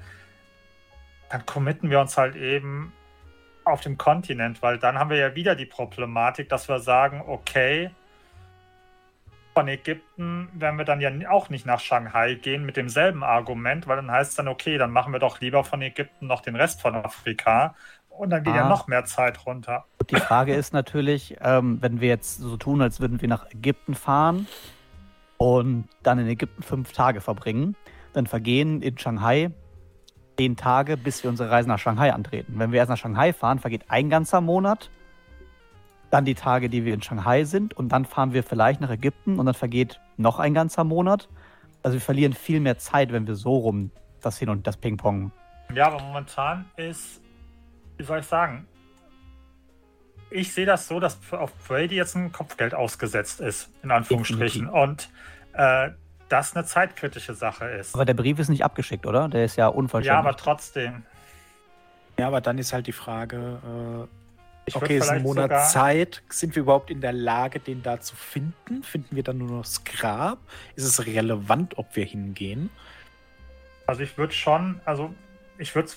dann 1.30 1.46
committen 1.46 1.88
wir 1.88 2.00
uns 2.00 2.18
halt 2.18 2.36
eben 2.36 2.92
auf 3.70 3.80
dem 3.80 3.98
Kontinent, 3.98 4.62
weil 4.62 4.78
dann 4.78 4.98
haben 4.98 5.10
wir 5.10 5.16
ja 5.16 5.34
wieder 5.34 5.54
die 5.54 5.66
Problematik, 5.66 6.48
dass 6.48 6.68
wir 6.68 6.78
sagen, 6.80 7.22
okay, 7.26 7.90
von 9.54 9.66
Ägypten 9.68 10.48
werden 10.54 10.76
wir 10.78 10.84
dann 10.84 11.00
ja 11.00 11.10
auch 11.28 11.50
nicht 11.50 11.66
nach 11.66 11.80
Shanghai 11.80 12.34
gehen 12.34 12.64
mit 12.64 12.76
demselben 12.76 13.24
Argument, 13.24 13.86
weil 13.88 13.96
dann 13.96 14.10
heißt 14.10 14.30
es 14.30 14.36
dann, 14.36 14.48
okay, 14.48 14.78
dann 14.78 14.90
machen 14.92 15.12
wir 15.12 15.18
doch 15.18 15.40
lieber 15.40 15.64
von 15.64 15.82
Ägypten 15.82 16.26
noch 16.26 16.40
den 16.40 16.56
Rest 16.56 16.80
von 16.80 16.94
Afrika 16.94 17.74
und 18.08 18.30
dann 18.30 18.44
geht 18.44 18.54
ja 18.54 18.66
Ah. 18.66 18.68
noch 18.68 18.86
mehr 18.86 19.04
Zeit 19.04 19.44
runter. 19.46 19.84
Die 20.08 20.16
Frage 20.16 20.54
ist 20.54 20.72
natürlich, 20.72 21.36
ähm, 21.40 21.78
wenn 21.80 22.00
wir 22.00 22.08
jetzt 22.08 22.38
so 22.38 22.56
tun, 22.56 22.80
als 22.80 23.00
würden 23.00 23.20
wir 23.20 23.28
nach 23.28 23.50
Ägypten 23.50 23.94
fahren 23.94 24.46
und 25.36 25.88
dann 26.02 26.18
in 26.18 26.28
Ägypten 26.28 26.62
fünf 26.62 26.92
Tage 26.92 27.20
verbringen, 27.20 27.76
dann 28.12 28.26
vergehen 28.26 28.82
in 28.82 28.98
Shanghai 28.98 29.50
zehn 30.40 30.56
Tage, 30.56 30.96
bis 30.96 31.22
wir 31.22 31.28
unsere 31.28 31.50
Reise 31.50 31.68
nach 31.68 31.78
Shanghai 31.78 32.14
antreten. 32.14 32.54
Wenn 32.56 32.72
wir 32.72 32.78
erst 32.78 32.88
nach 32.88 32.96
Shanghai 32.96 33.34
fahren, 33.34 33.58
vergeht 33.58 33.82
ein 33.88 34.08
ganzer 34.08 34.40
Monat, 34.40 34.88
dann 36.10 36.24
die 36.24 36.34
Tage, 36.34 36.70
die 36.70 36.86
wir 36.86 36.94
in 36.94 37.02
Shanghai 37.02 37.44
sind 37.44 37.74
und 37.74 37.90
dann 37.90 38.06
fahren 38.06 38.32
wir 38.32 38.42
vielleicht 38.42 38.80
nach 38.80 38.88
Ägypten 38.88 39.38
und 39.38 39.44
dann 39.44 39.54
vergeht 39.54 40.00
noch 40.16 40.38
ein 40.38 40.54
ganzer 40.54 40.82
Monat. 40.82 41.28
Also 41.82 41.96
wir 41.96 42.00
verlieren 42.00 42.32
viel 42.32 42.58
mehr 42.60 42.78
Zeit, 42.78 43.12
wenn 43.12 43.26
wir 43.26 43.34
so 43.34 43.54
rum 43.54 43.90
das 44.22 44.38
Hin 44.38 44.48
und 44.48 44.66
das 44.66 44.78
Ping-Pong. 44.78 45.30
Ja, 45.74 45.88
aber 45.88 46.02
momentan 46.02 46.64
ist, 46.78 47.20
wie 47.98 48.04
soll 48.04 48.20
ich 48.20 48.26
sagen, 48.26 48.66
ich 50.30 50.54
sehe 50.54 50.64
das 50.64 50.88
so, 50.88 51.00
dass 51.00 51.18
auf 51.32 51.52
Brady 51.68 51.96
jetzt 51.96 52.16
ein 52.16 52.32
Kopfgeld 52.32 52.74
ausgesetzt 52.74 53.42
ist, 53.42 53.70
in 53.82 53.90
Anführungsstrichen. 53.90 54.70
Und 54.70 55.10
äh, 55.52 55.90
das 56.30 56.56
eine 56.56 56.64
zeitkritische 56.64 57.34
Sache 57.34 57.66
ist. 57.66 57.94
Aber 57.94 58.04
der 58.06 58.14
Brief 58.14 58.38
ist 58.38 58.48
nicht 58.48 58.64
abgeschickt, 58.64 59.04
oder? 59.06 59.28
Der 59.28 59.44
ist 59.44 59.56
ja 59.56 59.66
unvollständig. 59.66 60.14
Ja, 60.14 60.18
aber 60.18 60.36
trotzdem. 60.36 61.02
Ja, 62.18 62.26
aber 62.28 62.40
dann 62.40 62.56
ist 62.58 62.72
halt 62.72 62.86
die 62.86 62.92
Frage, 62.92 63.58
Ich 64.66 64.74
äh, 64.74 64.78
okay, 64.78 64.96
ist 64.98 65.08
ein 65.08 65.22
Monat 65.22 65.50
sogar- 65.50 65.68
Zeit. 65.68 66.22
Sind 66.28 66.54
wir 66.54 66.62
überhaupt 66.62 66.90
in 66.90 67.00
der 67.00 67.12
Lage, 67.12 67.60
den 67.60 67.82
da 67.82 68.00
zu 68.00 68.14
finden? 68.16 68.82
Finden 68.82 69.16
wir 69.16 69.22
dann 69.22 69.38
nur 69.38 69.48
noch 69.50 69.62
das 69.62 69.84
Grab? 69.84 70.38
Ist 70.76 70.84
es 70.84 71.04
relevant, 71.06 71.76
ob 71.78 71.94
wir 71.96 72.04
hingehen? 72.04 72.70
Also 73.86 74.02
ich 74.02 74.16
würde 74.16 74.32
schon, 74.32 74.80
also 74.84 75.12
ich 75.58 75.74
würde 75.74 75.88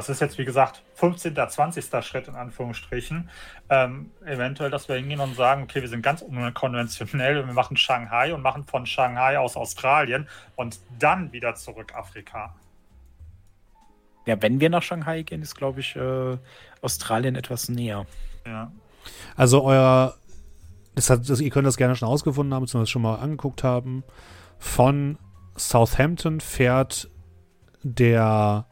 das 0.00 0.08
ist 0.08 0.20
jetzt 0.20 0.38
wie 0.38 0.46
gesagt 0.46 0.82
15., 0.94 1.34
20. 1.34 2.04
Schritt 2.04 2.26
in 2.26 2.34
Anführungsstrichen, 2.34 3.28
ähm, 3.68 4.10
eventuell, 4.24 4.70
dass 4.70 4.88
wir 4.88 4.96
hingehen 4.96 5.20
und 5.20 5.36
sagen, 5.36 5.62
okay, 5.62 5.82
wir 5.82 5.88
sind 5.88 6.00
ganz 6.00 6.22
unkonventionell 6.22 7.38
und 7.38 7.46
wir 7.46 7.52
machen 7.52 7.76
Shanghai 7.76 8.32
und 8.32 8.40
machen 8.40 8.64
von 8.64 8.86
Shanghai 8.86 9.38
aus 9.38 9.56
Australien 9.56 10.26
und 10.56 10.80
dann 10.98 11.32
wieder 11.32 11.54
zurück 11.54 11.94
Afrika. 11.94 12.54
Ja, 14.24 14.40
wenn 14.40 14.58
wir 14.58 14.70
nach 14.70 14.82
Shanghai 14.82 15.22
gehen, 15.22 15.42
ist, 15.42 15.54
glaube 15.54 15.80
ich, 15.80 15.94
äh, 15.96 16.38
Australien 16.80 17.36
etwas 17.36 17.68
näher. 17.68 18.06
Ja. 18.46 18.72
Also 19.36 19.62
euer, 19.62 20.14
das 20.94 21.10
hat, 21.10 21.28
das, 21.28 21.40
ihr 21.40 21.50
könnt 21.50 21.66
das 21.66 21.76
gerne 21.76 21.94
schon 21.94 22.08
ausgefunden 22.08 22.54
haben, 22.54 22.62
beziehungsweise 22.62 22.90
schon 22.90 23.02
mal 23.02 23.16
angeguckt 23.16 23.64
haben. 23.64 24.02
Von 24.58 25.18
Southampton 25.56 26.40
fährt 26.40 27.10
der 27.82 28.66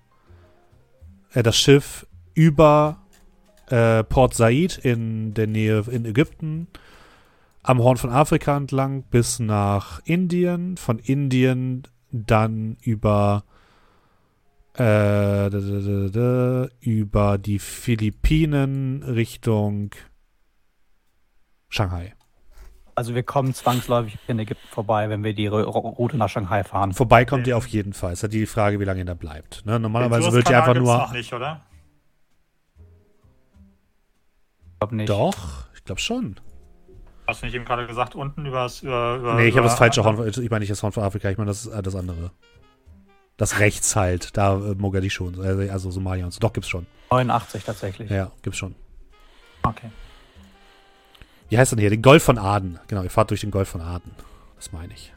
äh, 1.35 1.43
das 1.43 1.57
Schiff 1.57 2.07
über 2.35 2.99
äh, 3.69 4.05
Port 4.05 4.35
Said 4.35 4.79
in 4.79 5.35
der 5.35 5.47
Nähe 5.47 5.85
in 5.91 6.05
Ägypten 6.05 6.69
am 7.63 7.81
Horn 7.81 7.99
von 7.99 8.11
Afrika 8.11 8.57
entlang 8.57 9.03
bis 9.03 9.41
nach 9.41 10.01
Indien, 10.05 10.79
von 10.79 10.99
Indien 10.99 11.83
dann 12.11 12.79
über 12.81 13.45
äh, 14.79 15.49
über 16.81 17.39
die 17.39 17.59
Philippinen 17.59 19.03
Richtung 19.03 19.91
Shanghai. 21.69 22.15
Also 22.99 23.15
wir 23.15 23.23
kommen 23.23 23.55
zwangsläufig 23.55 24.19
in 24.27 24.41
Ägypten 24.41 24.67
vorbei, 24.67 25.09
wenn 25.09 25.23
wir 25.23 25.33
die 25.33 25.47
Route 25.47 26.17
nach 26.17 26.29
Shanghai 26.29 26.65
fahren. 26.65 26.93
Vorbei 26.93 27.25
kommt 27.25 27.47
ihr 27.47 27.57
auf 27.57 27.69
jeden 27.69 27.93
Fall. 27.93 28.11
Es 28.11 28.19
ist 28.19 28.23
halt 28.25 28.33
die 28.33 28.45
Frage, 28.45 28.81
wie 28.81 28.85
lange 28.85 28.99
ihr 28.99 29.05
da 29.05 29.15
bleibt. 29.15 29.65
Ne? 29.65 29.79
Normalerweise 29.79 30.33
würdet 30.33 30.51
ihr 30.51 30.59
einfach 30.59 30.75
nur. 30.75 30.99
noch 30.99 31.13
nicht, 31.13 31.33
oder? 31.33 31.61
Ich 34.65 34.79
glaube 34.81 34.97
nicht. 34.97 35.09
Doch, 35.09 35.67
ich 35.77 35.85
glaube 35.85 36.01
schon. 36.01 36.41
Hast 37.29 37.43
du 37.43 37.47
nicht 37.47 37.55
eben 37.55 37.65
gerade 37.65 37.87
gesagt, 37.87 38.17
unten 38.17 38.45
übers, 38.45 38.83
über, 38.83 39.15
über 39.15 39.35
nee, 39.37 39.47
ich 39.47 39.57
habe 39.57 39.69
das 39.69 39.79
falsche 39.79 40.03
Horn. 40.03 40.27
Ich 40.27 40.51
meine 40.51 40.59
nicht 40.59 40.73
das 40.73 40.83
Horn 40.83 40.91
von 40.91 41.05
Afrika, 41.05 41.31
ich 41.31 41.39
meine 41.39 41.51
das, 41.51 41.67
äh, 41.67 41.81
das 41.81 41.95
andere. 41.95 42.33
Das 43.37 43.61
rechts 43.61 43.95
halt, 43.95 44.37
da 44.37 44.55
äh, 44.55 44.75
Mogadischu 44.75 45.31
also, 45.41 45.71
also 45.71 45.91
Somalia 45.93 46.25
und 46.25 46.33
so. 46.33 46.41
Doch, 46.41 46.53
gibt's 46.53 46.69
schon. 46.69 46.85
89 47.13 47.63
tatsächlich. 47.63 48.11
Ja, 48.11 48.33
gibt's 48.43 48.59
schon. 48.59 48.75
Okay. 49.63 49.89
Wie 51.49 51.59
heißt 51.59 51.73
denn 51.73 51.79
hier? 51.79 51.91
Den 51.91 52.03
Golf 52.03 52.23
von 52.23 52.39
Aden. 52.39 52.79
Genau, 52.89 53.03
ihr 53.03 53.11
fahrt 53.11 53.31
durch 53.31 53.41
den 53.41 53.51
Golf 53.51 53.69
von 53.69 53.81
Aden. 53.81 54.11
Das 54.57 54.73
meine 54.73 54.93
ich. 54.93 55.13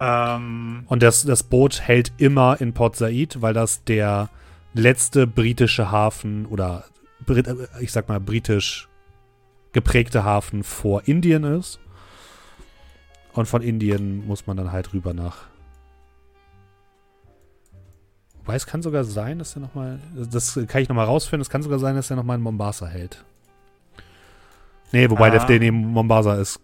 Ähm, 0.00 0.84
Und 0.86 1.02
das, 1.02 1.24
das 1.24 1.42
Boot 1.42 1.80
hält 1.80 2.12
immer 2.18 2.60
in 2.60 2.74
Port 2.74 2.96
Said, 2.96 3.40
weil 3.42 3.54
das 3.54 3.84
der 3.84 4.28
letzte 4.72 5.26
britische 5.26 5.90
Hafen 5.90 6.46
oder 6.46 6.84
äh, 7.28 7.54
ich 7.80 7.92
sag 7.92 8.08
mal 8.08 8.20
britisch 8.20 8.88
geprägte 9.72 10.24
Hafen 10.24 10.62
vor 10.62 11.02
Indien 11.06 11.44
ist. 11.44 11.80
Und 13.32 13.46
von 13.46 13.62
Indien 13.62 14.26
muss 14.26 14.46
man 14.46 14.56
dann 14.56 14.70
halt 14.70 14.92
rüber 14.92 15.12
nach. 15.12 15.48
Wobei 18.44 18.56
es 18.56 18.66
kann 18.66 18.82
sogar 18.82 19.04
sein, 19.04 19.38
dass 19.38 19.56
er 19.56 19.60
nochmal. 19.60 19.98
Das 20.14 20.58
kann 20.68 20.82
ich 20.82 20.88
nochmal 20.90 21.06
rausfinden. 21.06 21.40
Es 21.40 21.48
kann 21.48 21.62
sogar 21.62 21.78
sein, 21.78 21.94
dass 21.96 22.10
er 22.10 22.16
nochmal 22.16 22.36
in 22.36 22.42
Mombasa 22.42 22.86
hält. 22.86 23.24
Nee, 24.92 25.08
wobei 25.10 25.30
der, 25.30 25.42
Ah. 25.42 25.46
der 25.46 25.58
neben 25.60 25.78
Mombasa 25.78 26.34
ist, 26.36 26.60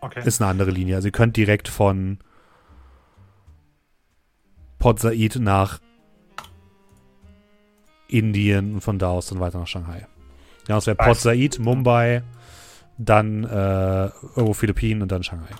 okay. 0.00 0.22
ist 0.24 0.40
eine 0.40 0.50
andere 0.50 0.70
Linie. 0.70 0.96
Also 0.96 1.08
ihr 1.08 1.12
könnt 1.12 1.36
direkt 1.36 1.68
von 1.68 2.18
Port 4.78 4.98
Said 4.98 5.36
nach 5.36 5.78
Indien 8.08 8.74
und 8.74 8.80
von 8.80 8.98
da 8.98 9.10
aus 9.10 9.26
dann 9.26 9.40
weiter 9.40 9.58
nach 9.58 9.66
Shanghai. 9.66 10.06
Ja, 10.68 10.76
das 10.76 10.86
wäre 10.86 10.96
Port. 10.96 11.18
Said, 11.18 11.58
Mumbai, 11.58 12.22
dann 12.98 13.44
äh, 13.44 14.06
irgendwo 14.06 14.54
Philippinen 14.54 15.02
und 15.02 15.12
dann 15.12 15.22
Shanghai. 15.22 15.54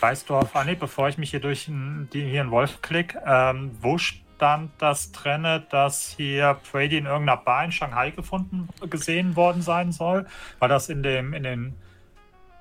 Weißt 0.00 0.28
du 0.30 0.34
auf 0.34 0.56
Anhieb, 0.56 0.80
bevor 0.80 1.08
ich 1.08 1.18
mich 1.18 1.30
hier 1.30 1.40
durch 1.40 1.68
n- 1.68 2.08
die, 2.12 2.22
hier 2.22 2.40
einen 2.40 2.50
Wolf 2.50 2.80
klick, 2.82 3.16
ähm, 3.26 3.72
wo 3.82 3.98
stand 3.98 4.70
das 4.78 5.12
drinne, 5.12 5.62
dass 5.70 6.14
hier 6.16 6.56
Brady 6.72 6.96
in 6.98 7.06
irgendeiner 7.06 7.36
Bar 7.40 7.64
in 7.66 7.72
Shanghai 7.72 8.10
gefunden, 8.10 8.68
gesehen 8.88 9.36
worden 9.36 9.60
sein 9.62 9.92
soll? 9.92 10.26
War 10.58 10.68
das 10.68 10.88
in 10.88 11.02
dem, 11.02 11.34
in 11.34 11.42
den, 11.42 11.74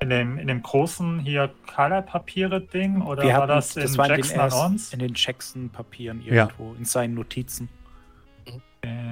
in 0.02 0.10
dem, 0.10 0.38
in 0.38 0.48
dem 0.48 0.62
großen 0.62 1.20
hier 1.20 1.50
Color-Papiere-Ding 1.74 3.02
oder 3.02 3.24
Wir 3.24 3.30
war 3.34 3.38
hatten- 3.44 3.48
das 3.50 3.76
in 3.78 3.98
war 3.98 4.06
in 4.08 4.12
den, 4.12 4.18
Jackson 4.20 4.40
erst- 4.40 4.66
uns? 4.66 4.94
in 4.94 5.00
den 5.00 5.14
Jackson-Papieren 5.16 6.22
Ja. 6.24 6.34
irgendwo, 6.34 6.74
in 6.78 6.84
seinen 6.86 7.14
Notizen. 7.14 7.70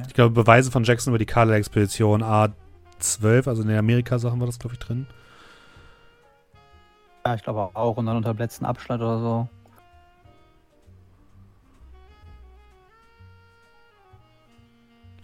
Ich 0.08 0.14
glaube, 0.14 0.32
Beweise 0.32 0.72
von 0.72 0.84
Jackson 0.86 1.12
über 1.12 1.20
die 1.20 1.26
Kala-Expedition 1.26 2.24
A12, 2.24 3.48
also 3.48 3.62
in 3.62 3.68
den 3.68 3.78
Amerika-Sachen 3.78 4.40
war 4.40 4.48
das, 4.48 4.60
glaube 4.60 4.74
ich, 4.76 4.80
drin. 4.80 5.08
Ja, 7.28 7.36
ich 7.36 7.44
glaube 7.44 7.72
auch. 7.74 7.98
Und 7.98 8.06
dann 8.06 8.16
unter 8.16 8.34
dem 8.34 8.38
letzten 8.38 8.64
Abschnitt 8.64 9.02
oder 9.02 9.20
so. 9.20 9.50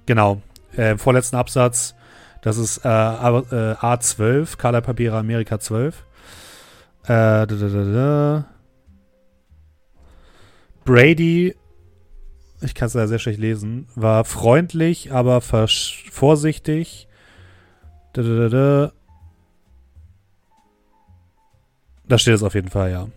Genau. 0.06 0.42
Äh, 0.76 0.98
vorletzten 0.98 1.38
Absatz, 1.38 1.96
das 2.42 2.58
ist 2.58 2.84
äh, 2.84 2.90
A, 2.90 3.40
äh, 3.40 3.76
A12, 3.76 4.58
Kala 4.58 4.82
Papiere 4.82 5.18
Amerika 5.18 5.62
12. 5.62 6.04
Äh, 7.04 7.08
da, 7.08 7.46
da, 7.46 7.68
da. 7.68 8.46
Brady, 10.84 11.56
ich 12.60 12.76
kann 12.76 12.88
es 12.88 12.96
ja 12.96 13.08
sehr 13.08 13.20
schlecht 13.20 13.40
lesen, 13.40 13.88
war 13.96 14.26
freundlich, 14.26 15.14
aber 15.14 15.40
vorsichtig. 15.40 17.08
Da, 22.08 22.18
steht 22.18 22.36
es 22.36 22.44
auf 22.44 22.54
jeden 22.54 22.70
Fall, 22.70 22.92
ja. 22.92 23.08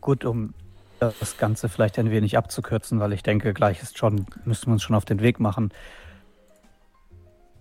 Gut, 0.00 0.24
um 0.24 0.54
das 1.00 1.36
Ganze 1.36 1.68
vielleicht 1.68 1.98
ein 1.98 2.10
wenig 2.10 2.36
abzukürzen, 2.36 2.98
weil 3.00 3.12
ich 3.12 3.22
denke, 3.22 3.54
gleich 3.54 3.82
ist 3.82 3.98
schon, 3.98 4.26
müssen 4.44 4.66
wir 4.66 4.72
uns 4.72 4.82
schon 4.82 4.96
auf 4.96 5.04
den 5.04 5.20
Weg 5.20 5.38
machen. 5.38 5.70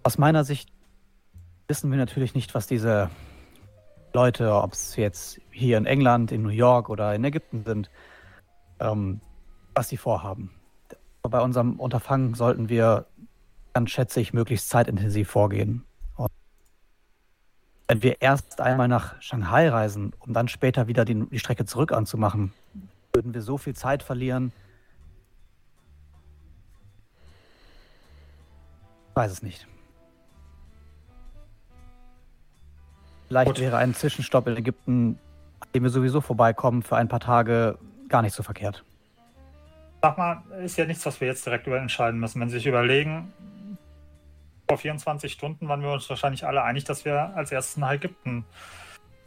Aus 0.04 0.18
meiner 0.18 0.44
Sicht 0.44 0.70
wissen 1.68 1.92
wir 1.92 1.98
natürlich 1.98 2.34
nicht, 2.34 2.56
was 2.56 2.68
diese 2.68 3.10
Leute, 4.14 4.54
ob 4.54 4.74
es 4.74 4.96
jetzt 4.96 5.40
hier 5.52 5.78
in 5.78 5.86
England, 5.86 6.32
in 6.32 6.42
New 6.42 6.50
York 6.50 6.90
oder 6.90 7.14
in 7.14 7.24
Ägypten 7.24 7.64
sind, 7.64 7.90
ähm, 8.80 9.22
was 9.76 9.90
sie 9.90 9.98
vorhaben. 9.98 10.52
Bei 11.22 11.42
unserem 11.42 11.80
Unterfangen 11.80 12.34
sollten 12.34 12.70
wir, 12.70 13.06
dann 13.78 13.88
schätze 13.88 14.20
ich, 14.20 14.34
möglichst 14.34 14.70
zeitintensiv 14.70 15.30
vorgehen. 15.30 15.86
Und 16.16 16.32
wenn 17.88 18.02
wir 18.02 18.22
erst 18.24 18.60
einmal 18.60 18.88
nach 18.88 19.22
Shanghai 19.22 19.70
reisen, 19.70 20.14
um 20.18 20.34
dann 20.34 20.48
später 20.48 20.88
wieder 20.88 21.06
die, 21.06 21.30
die 21.30 21.38
Strecke 21.38 21.64
zurück 21.66 21.92
anzumachen, 21.92 22.54
würden 23.14 23.36
wir 23.36 23.44
so 23.44 23.60
viel 23.60 23.76
Zeit 23.76 24.02
verlieren. 24.02 24.52
Ich 29.10 29.16
weiß 29.16 29.32
es 29.32 29.44
nicht. 29.44 29.68
Vielleicht 33.28 33.48
Gut. 33.48 33.60
wäre 33.60 33.78
ein 33.78 33.94
Zwischenstopp 33.94 34.48
in 34.48 34.58
Ägypten, 34.58 35.20
an 35.60 35.70
dem 35.76 35.84
wir 35.84 35.92
sowieso 35.92 36.20
vorbeikommen, 36.20 36.82
für 36.82 36.96
ein 36.96 37.10
paar 37.10 37.20
Tage 37.20 37.78
gar 38.08 38.24
nicht 38.24 38.34
so 38.34 38.42
verkehrt. 38.42 38.84
Sag 40.02 40.18
mal, 40.18 40.42
ist 40.64 40.78
ja 40.78 40.86
nichts, 40.86 41.06
was 41.06 41.22
wir 41.22 41.28
jetzt 41.28 41.46
direkt 41.46 41.68
über 41.68 41.78
entscheiden 41.80 42.20
müssen. 42.20 42.42
Wenn 42.42 42.50
Sie 42.50 42.56
sich 42.56 42.66
überlegen, 42.66 43.32
vor 44.68 44.78
24 44.78 45.32
Stunden 45.32 45.68
waren 45.68 45.82
wir 45.82 45.92
uns 45.92 46.10
wahrscheinlich 46.10 46.46
alle 46.46 46.64
einig, 46.64 46.84
dass 46.84 47.06
wir 47.06 47.36
als 47.36 47.52
erstes 47.52 47.78
nach 47.78 47.92
Ägypten 47.92 48.46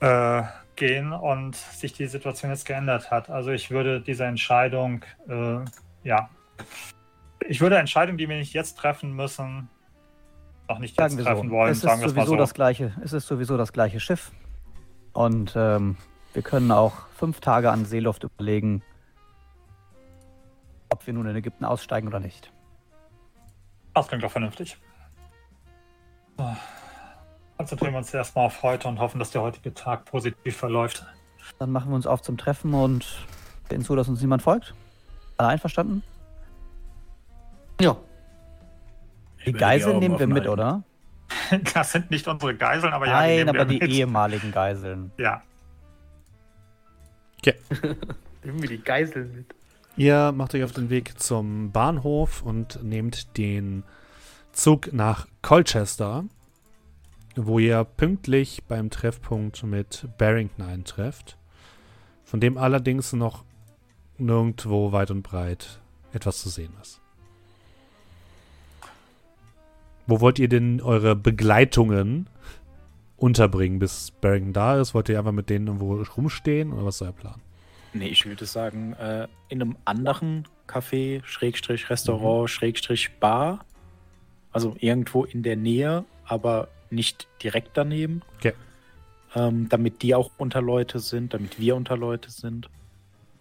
äh, 0.00 0.42
gehen 0.76 1.12
und 1.12 1.56
sich 1.56 1.92
die 1.92 2.06
Situation 2.06 2.50
jetzt 2.50 2.66
geändert 2.66 3.10
hat. 3.10 3.30
Also 3.30 3.50
ich 3.50 3.70
würde 3.70 4.00
diese 4.00 4.24
Entscheidung, 4.24 5.04
äh, 5.28 5.58
ja, 6.04 6.30
ich 7.46 7.60
würde 7.60 7.78
Entscheidungen, 7.78 8.18
die 8.18 8.28
wir 8.28 8.36
nicht 8.36 8.52
jetzt 8.52 8.76
treffen 8.78 9.14
müssen, 9.14 9.68
noch 10.68 10.78
nicht 10.78 10.96
Sagen 10.96 11.16
jetzt 11.16 11.24
treffen 11.24 11.48
so. 11.48 11.54
wollen, 11.54 11.72
es 11.72 11.78
ist 11.78 11.84
sagen 11.84 12.00
wir 12.00 12.06
es 12.06 12.14
mal 12.14 12.22
sowieso 12.22 12.34
so. 12.34 12.38
das 12.38 12.54
gleiche. 12.54 12.94
Es 13.02 13.12
ist 13.12 13.26
sowieso 13.26 13.56
das 13.56 13.72
gleiche 13.72 13.98
Schiff. 13.98 14.30
Und 15.12 15.54
ähm, 15.56 15.96
wir 16.32 16.42
können 16.42 16.70
auch 16.70 17.08
fünf 17.16 17.40
Tage 17.40 17.70
an 17.70 17.84
Seeluft 17.84 18.24
überlegen, 18.24 18.82
ob 20.90 21.06
wir 21.06 21.14
nun 21.14 21.26
in 21.26 21.34
Ägypten 21.34 21.64
aussteigen 21.64 22.08
oder 22.08 22.20
nicht. 22.20 22.52
Das 23.94 24.06
klingt 24.06 24.22
doch 24.22 24.30
vernünftig. 24.30 24.78
So. 26.40 26.56
Konzentrieren 27.58 27.92
wir 27.92 27.98
uns 27.98 28.14
erstmal 28.14 28.46
auf 28.46 28.62
heute 28.62 28.88
und 28.88 28.98
hoffen, 28.98 29.18
dass 29.18 29.30
der 29.30 29.42
heutige 29.42 29.74
Tag 29.74 30.06
positiv 30.06 30.56
verläuft. 30.56 31.04
Dann 31.58 31.70
machen 31.70 31.90
wir 31.90 31.96
uns 31.96 32.06
auf 32.06 32.22
zum 32.22 32.38
Treffen 32.38 32.72
und 32.72 33.26
sehen 33.68 33.84
zu, 33.84 33.94
dass 33.94 34.08
uns 34.08 34.22
niemand 34.22 34.40
folgt. 34.40 34.74
Alle 35.36 35.50
einverstanden? 35.50 36.02
Ja. 37.80 37.96
Die 39.44 39.52
Geiseln 39.52 39.98
nehmen 39.98 40.18
wir 40.18 40.26
mit, 40.26 40.48
oder? 40.48 40.82
Das 41.74 41.92
sind 41.92 42.10
nicht 42.10 42.26
unsere 42.26 42.56
Geiseln, 42.56 42.92
aber 42.92 43.06
ja, 43.06 43.22
die 43.22 43.36
Nein, 43.36 43.48
aber 43.48 43.58
wir 43.58 43.64
die 43.66 43.78
mit. 43.78 43.90
ehemaligen 43.90 44.52
Geiseln. 44.52 45.12
Ja, 45.18 45.42
Nehmen 48.44 48.62
wir 48.62 48.68
die 48.68 48.82
Geiseln 48.82 49.34
mit. 49.34 49.54
Ihr 49.96 50.32
macht 50.32 50.54
euch 50.54 50.64
auf 50.64 50.72
den 50.72 50.90
Weg 50.90 51.18
zum 51.20 51.72
Bahnhof 51.72 52.42
und 52.42 52.82
nehmt 52.82 53.36
den 53.36 53.82
Zug 54.52 54.92
nach 54.92 55.26
Colchester, 55.42 56.24
wo 57.36 57.58
ihr 57.58 57.84
pünktlich 57.84 58.62
beim 58.68 58.90
Treffpunkt 58.90 59.62
mit 59.62 60.08
Barrington 60.18 60.64
eintrefft, 60.64 61.36
von 62.24 62.40
dem 62.40 62.58
allerdings 62.58 63.12
noch 63.12 63.44
nirgendwo 64.18 64.92
weit 64.92 65.10
und 65.10 65.22
breit 65.22 65.80
etwas 66.12 66.40
zu 66.42 66.48
sehen 66.48 66.72
ist. 66.80 67.00
Wo 70.06 70.20
wollt 70.20 70.38
ihr 70.38 70.48
denn 70.48 70.80
eure 70.80 71.14
Begleitungen 71.14 72.28
unterbringen, 73.16 73.78
bis 73.78 74.10
Barrington 74.10 74.52
da 74.52 74.80
ist? 74.80 74.92
Wollt 74.94 75.08
ihr 75.08 75.18
einfach 75.18 75.32
mit 75.32 75.50
denen 75.50 75.68
irgendwo 75.68 76.02
rumstehen 76.02 76.72
oder 76.72 76.86
was 76.86 76.96
ist 76.96 77.02
euer 77.02 77.12
Plan? 77.12 77.40
Nee, 77.92 78.08
ich 78.08 78.26
würde 78.26 78.46
sagen, 78.46 78.92
äh, 78.94 79.26
in 79.48 79.62
einem 79.62 79.76
anderen 79.84 80.46
Café, 80.66 81.22
Schrägstrich 81.24 81.90
Restaurant, 81.90 82.48
Schrägstrich 82.48 83.18
Bar. 83.18 83.64
Also 84.52 84.76
irgendwo 84.78 85.24
in 85.24 85.42
der 85.42 85.56
Nähe, 85.56 86.04
aber 86.24 86.68
nicht 86.90 87.28
direkt 87.42 87.70
daneben. 87.74 88.22
Okay. 88.38 88.54
Ähm, 89.34 89.68
damit 89.68 90.02
die 90.02 90.14
auch 90.14 90.30
unter 90.38 90.60
Leute 90.60 90.98
sind, 90.98 91.34
damit 91.34 91.60
wir 91.60 91.76
unter 91.76 91.96
Leute 91.96 92.30
sind. 92.30 92.68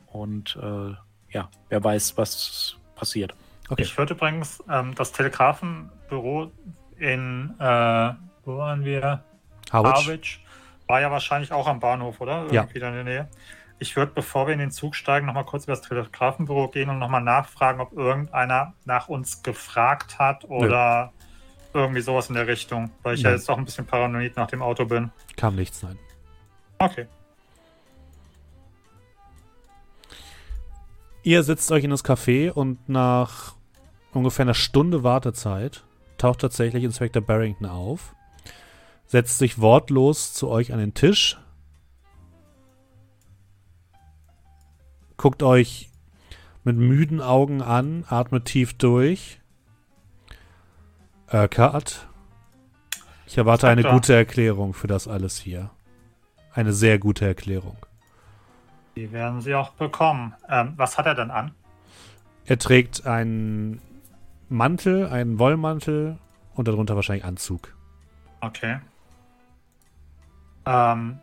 Und 0.07 0.57
äh, 0.61 0.93
ja, 1.31 1.49
wer 1.69 1.83
weiß, 1.83 2.17
was 2.17 2.77
passiert. 2.95 3.33
Okay. 3.69 3.83
ich 3.83 3.97
würde 3.97 4.13
übrigens 4.13 4.63
ähm, 4.69 4.95
das 4.95 5.11
Telegrafenbüro 5.11 6.51
in, 6.97 7.55
äh, 7.59 8.13
wo 8.45 8.57
waren 8.57 8.83
wir? 8.83 9.23
Harwich? 9.71 10.07
Harwich. 10.07 10.45
War 10.87 11.01
ja 11.01 11.11
wahrscheinlich 11.11 11.51
auch 11.51 11.67
am 11.67 11.79
Bahnhof, 11.79 12.19
oder? 12.19 12.47
Ja. 12.51 12.63
Irgendwie 12.63 12.79
da 12.79 12.89
in 12.89 12.95
der 12.95 13.03
Nähe. 13.03 13.27
Ich 13.79 13.95
würde, 13.95 14.11
bevor 14.13 14.47
wir 14.47 14.53
in 14.53 14.59
den 14.59 14.71
Zug 14.71 14.93
steigen, 14.95 15.25
nochmal 15.25 15.45
kurz 15.45 15.63
über 15.63 15.73
das 15.73 15.81
Telegrafenbüro 15.81 16.67
gehen 16.67 16.89
und 16.89 16.99
nochmal 16.99 17.21
nachfragen, 17.21 17.79
ob 17.79 17.93
irgendeiner 17.93 18.73
nach 18.83 19.07
uns 19.07 19.41
gefragt 19.41 20.19
hat 20.19 20.43
oder 20.45 21.13
irgendwie 21.73 22.01
sowas 22.01 22.27
in 22.27 22.35
der 22.35 22.47
Richtung. 22.47 22.91
Weil 23.03 23.15
ich 23.15 23.21
ja 23.21 23.29
Nein. 23.29 23.39
jetzt 23.39 23.49
auch 23.49 23.57
ein 23.57 23.63
bisschen 23.63 23.85
paranoid 23.85 24.35
nach 24.35 24.47
dem 24.47 24.61
Auto 24.61 24.85
bin. 24.85 25.11
Kam 25.37 25.55
nichts, 25.55 25.81
nein. 25.81 25.97
Okay. 26.77 27.07
Ihr 31.23 31.43
setzt 31.43 31.71
euch 31.71 31.83
in 31.83 31.91
das 31.91 32.03
Café 32.03 32.51
und 32.51 32.89
nach 32.89 33.55
ungefähr 34.13 34.43
einer 34.43 34.53
Stunde 34.53 35.03
Wartezeit 35.03 35.83
taucht 36.17 36.41
tatsächlich 36.41 36.83
Inspector 36.83 37.21
Barrington 37.21 37.67
auf, 37.67 38.15
setzt 39.05 39.37
sich 39.37 39.59
wortlos 39.59 40.33
zu 40.33 40.49
euch 40.49 40.73
an 40.73 40.79
den 40.79 40.93
Tisch, 40.93 41.37
guckt 45.19 45.43
euch 45.43 45.89
mit 46.63 46.77
müden 46.77 47.21
Augen 47.21 47.61
an, 47.61 48.05
atmet 48.07 48.45
tief 48.45 48.73
durch. 48.73 49.39
Urquhart, 51.31 52.07
ich 53.27 53.37
erwarte 53.37 53.67
eine 53.67 53.83
gute 53.83 54.15
Erklärung 54.15 54.73
für 54.73 54.87
das 54.87 55.07
alles 55.07 55.37
hier. 55.37 55.69
Eine 56.53 56.73
sehr 56.73 56.97
gute 56.97 57.27
Erklärung. 57.27 57.77
Die 58.95 59.11
werden 59.11 59.41
sie 59.41 59.53
auch 59.53 59.71
bekommen. 59.73 60.33
Ähm, 60.49 60.73
was 60.77 60.97
hat 60.97 61.05
er 61.05 61.15
denn 61.15 61.29
an? 61.29 61.51
Er 62.45 62.57
trägt 62.57 63.05
einen 63.05 63.81
Mantel, 64.47 65.07
einen 65.07 65.37
Wollmantel 65.37 66.17
und 66.55 66.67
darunter 66.67 66.95
wahrscheinlich 66.95 67.25
Anzug. 67.25 67.75
Okay. 68.41 68.79
Ähm, 70.65 71.19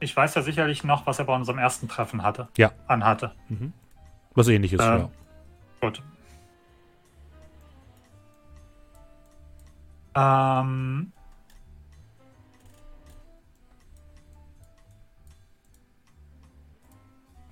ich 0.00 0.16
weiß 0.16 0.34
ja 0.34 0.42
sicherlich 0.42 0.82
noch, 0.84 1.06
was 1.06 1.18
er 1.18 1.26
bei 1.26 1.34
unserem 1.34 1.58
ersten 1.58 1.88
Treffen 1.88 2.22
hatte. 2.22 2.48
Ja. 2.56 2.72
Anhatte. 2.86 3.32
Mhm. 3.48 3.72
Was 4.34 4.48
ähnliches, 4.48 4.80
Ähm, 4.80 4.98
ja. 4.98 5.10
Gut. 5.80 6.02
Ähm, 10.14 11.12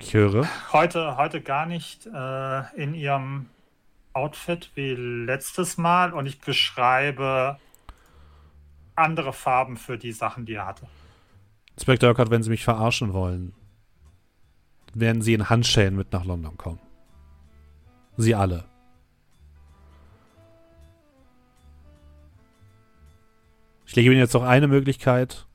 Ich 0.00 0.14
höre. 0.14 0.46
heute, 0.72 1.16
heute 1.16 1.42
gar 1.42 1.66
nicht 1.66 2.06
äh, 2.06 2.76
in 2.82 2.94
ihrem 2.94 3.50
Outfit 4.12 4.70
wie 4.74 4.94
letztes 4.94 5.76
Mal 5.76 6.12
und 6.12 6.26
ich 6.26 6.40
beschreibe 6.40 7.58
andere 8.94 9.32
Farben 9.32 9.76
für 9.76 9.98
die 9.98 10.12
Sachen, 10.12 10.46
die 10.46 10.54
er 10.54 10.66
hatte. 10.66 10.86
Inspector 11.78 12.08
Urquhart, 12.08 12.30
wenn 12.30 12.42
Sie 12.42 12.50
mich 12.50 12.64
verarschen 12.64 13.12
wollen, 13.12 13.54
werden 14.94 15.22
Sie 15.22 15.32
in 15.32 15.48
Handschellen 15.48 15.94
mit 15.94 16.12
nach 16.12 16.24
London 16.24 16.56
kommen. 16.58 16.80
Sie 18.16 18.34
alle. 18.34 18.64
Ich 23.86 23.94
lege 23.94 24.10
Ihnen 24.10 24.18
jetzt 24.18 24.34
noch 24.34 24.42
eine 24.42 24.66
Möglichkeit, 24.66 25.46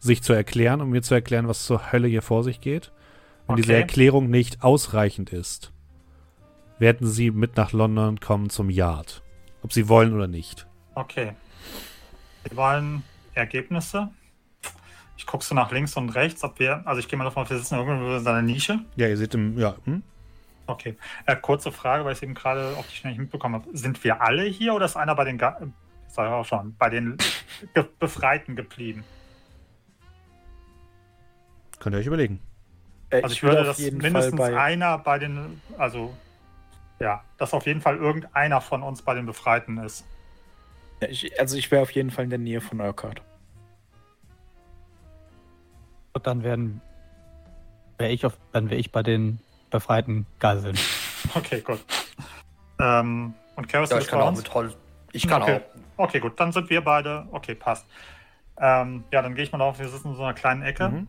sich 0.00 0.24
zu 0.24 0.32
erklären, 0.32 0.80
um 0.80 0.90
mir 0.90 1.02
zu 1.02 1.14
erklären, 1.14 1.46
was 1.46 1.64
zur 1.64 1.92
Hölle 1.92 2.08
hier 2.08 2.22
vor 2.22 2.42
sich 2.42 2.60
geht. 2.60 2.90
Wenn 3.46 3.56
diese 3.56 3.72
Okay. 3.72 3.80
Erklärung 3.82 4.28
nicht 4.28 4.64
ausreichend 4.64 5.30
ist, 5.32 5.72
werden 6.80 7.06
Sie 7.06 7.30
mit 7.30 7.56
nach 7.56 7.70
London 7.70 8.18
kommen 8.18 8.50
zum 8.50 8.70
Yard. 8.70 9.22
Ob 9.62 9.72
Sie 9.72 9.88
wollen 9.88 10.12
oder 10.14 10.26
nicht. 10.26 10.66
Okay. 10.96 11.36
Wir 12.42 12.56
wollen 12.56 13.04
Ergebnisse. 13.34 14.10
Ich 15.18 15.26
gucke 15.26 15.44
so 15.44 15.54
nach 15.54 15.72
links 15.72 15.96
und 15.96 16.10
rechts, 16.10 16.44
ob 16.44 16.60
wir, 16.60 16.82
also 16.86 17.00
ich 17.00 17.08
gehe 17.08 17.18
mal 17.18 17.24
davon 17.24 17.42
aus, 17.42 17.50
wir 17.50 17.58
sitzen 17.58 17.74
irgendwo 17.74 18.16
in 18.16 18.22
seiner 18.22 18.40
Nische. 18.40 18.78
Ja, 18.94 19.08
ihr 19.08 19.16
seht 19.16 19.34
im, 19.34 19.58
ja, 19.58 19.74
hm? 19.84 20.02
Okay. 20.68 20.96
Äh, 21.26 21.34
kurze 21.36 21.72
Frage, 21.72 22.04
weil 22.04 22.12
ich 22.12 22.18
es 22.18 22.22
eben 22.22 22.34
gerade 22.34 22.76
auf 22.76 22.86
die 22.86 22.94
Schnelle 22.94 23.14
nicht 23.14 23.22
mitbekommen 23.22 23.56
habe. 23.56 23.76
Sind 23.76 24.02
wir 24.04 24.22
alle 24.22 24.44
hier 24.44 24.74
oder 24.74 24.84
ist 24.84 24.96
einer 24.96 25.16
bei 25.16 25.24
den, 25.24 25.36
Ga 25.36 25.60
sag 26.06 26.26
ich 26.26 26.32
auch 26.32 26.44
schon, 26.44 26.76
bei 26.78 26.88
den 26.88 27.16
Ge 27.74 27.84
Befreiten 27.98 28.54
geblieben? 28.54 29.04
könnt 31.80 31.94
ihr 31.94 31.98
euch 31.98 32.06
überlegen. 32.06 32.40
Äh, 33.10 33.22
Also 33.22 33.34
ich, 33.34 33.42
würde 33.42 33.56
würde, 33.56 33.68
dass 33.68 33.78
mindestens 33.78 34.36
bei, 34.36 34.58
einer 34.58 34.98
bei 34.98 35.18
den, 35.18 35.60
also 35.78 36.14
ja, 37.00 37.22
dass 37.38 37.54
auf 37.54 37.66
jeden 37.66 37.80
Fall 37.80 37.96
irgendeiner 37.96 38.60
von 38.60 38.82
uns 38.82 39.02
bei 39.02 39.14
den 39.14 39.26
Befreiten 39.26 39.78
ist. 39.78 40.04
Ja, 41.00 41.08
ich, 41.08 41.38
also 41.40 41.56
ich 41.56 41.70
wäre 41.70 41.82
auf 41.82 41.90
jeden 41.92 42.10
Fall 42.10 42.24
in 42.24 42.30
der 42.30 42.38
Nähe 42.38 42.60
von 42.60 42.80
Urquhart. 42.80 43.22
Und 46.18 46.26
dann 46.26 46.42
werden 46.42 46.80
wäre 47.96 48.10
ich 48.10 48.26
auf, 48.26 48.36
dann 48.50 48.70
wäre 48.70 48.80
ich 48.80 48.90
bei 48.90 49.04
den 49.04 49.38
befreiten 49.70 50.26
Geiseln. 50.40 50.76
Okay, 51.34 51.60
gut. 51.60 51.84
Ähm, 52.78 53.34
und 53.54 53.68
Karis, 53.68 53.90
Ja, 53.90 53.98
ich 53.98 54.06
kann 54.06 54.20
bei 54.20 54.24
auch 54.24 54.28
uns? 54.28 54.38
mit 54.38 54.54
Holz. 54.54 54.76
Ich 55.12 55.28
kann 55.28 55.42
okay. 55.42 55.60
auch. 55.96 56.06
Okay, 56.06 56.20
gut, 56.20 56.40
dann 56.40 56.52
sind 56.52 56.70
wir 56.70 56.80
beide. 56.82 57.26
Okay, 57.32 57.54
passt. 57.54 57.84
Ähm, 58.56 59.04
ja, 59.12 59.20
dann 59.20 59.34
gehe 59.34 59.44
ich 59.44 59.52
mal 59.52 59.60
auf, 59.60 59.78
wir 59.78 59.88
sitzen 59.88 60.10
in 60.10 60.14
so 60.14 60.22
einer 60.22 60.32
kleinen 60.32 60.62
Ecke. 60.62 60.88
Mhm. 60.88 61.08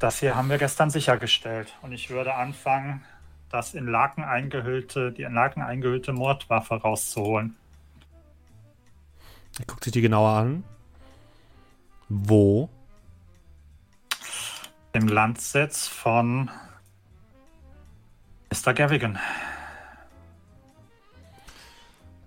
Das 0.00 0.18
hier 0.18 0.34
haben 0.36 0.50
wir 0.50 0.58
gestern 0.58 0.90
sichergestellt. 0.90 1.74
Und 1.82 1.92
ich 1.92 2.10
würde 2.10 2.34
anfangen, 2.34 3.04
das 3.48 3.74
in 3.74 3.86
Laken 3.86 4.24
eingehüllte, 4.24 5.10
die 5.12 5.22
in 5.22 5.32
Laken 5.32 5.62
eingehüllte 5.62 6.12
Mordwaffe 6.12 6.74
rauszuholen. 6.74 7.56
Er 9.58 9.64
guckt 9.66 9.84
sich 9.84 9.92
die 9.92 10.02
genauer 10.02 10.30
an. 10.30 10.64
Wo? 12.10 12.68
Im 14.92 15.06
Landsitz 15.06 15.86
von 15.86 16.50
Mr. 18.50 18.74
Gavigan. 18.74 19.16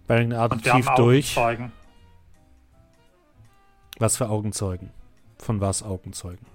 Barrington 0.08 0.40
atmet 0.40 0.64
tief 0.64 0.90
durch. 0.96 1.38
Was 4.00 4.16
für 4.16 4.30
Augenzeugen? 4.30 4.90
Von 5.38 5.60
was 5.60 5.84
Augenzeugen? 5.84 6.46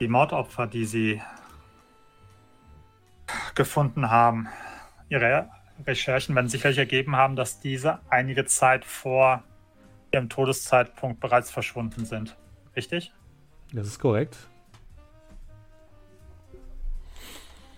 Die 0.00 0.08
Mordopfer, 0.08 0.66
die 0.66 0.84
sie 0.84 1.22
gefunden 3.54 4.10
haben. 4.10 4.48
Ihre 5.08 5.48
Recherchen 5.86 6.34
werden 6.34 6.48
sicherlich 6.48 6.78
ergeben 6.78 7.14
haben, 7.14 7.36
dass 7.36 7.60
diese 7.60 8.00
einige 8.08 8.46
Zeit 8.46 8.84
vor 8.84 9.44
ihrem 10.12 10.28
Todeszeitpunkt 10.28 11.20
bereits 11.20 11.50
verschwunden 11.50 12.04
sind. 12.04 12.36
Richtig? 12.76 13.12
Das 13.72 13.86
ist 13.86 13.98
korrekt. 13.98 14.36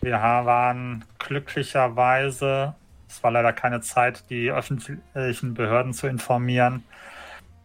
Wir 0.01 0.15
waren 0.15 1.05
glücklicherweise, 1.19 2.75
es 3.09 3.23
war 3.23 3.31
leider 3.31 3.53
keine 3.53 3.81
Zeit, 3.81 4.29
die 4.31 4.51
öffentlichen 4.51 5.55
Behörden 5.55 5.93
zu 5.93 6.09
informieren, 6.09 6.83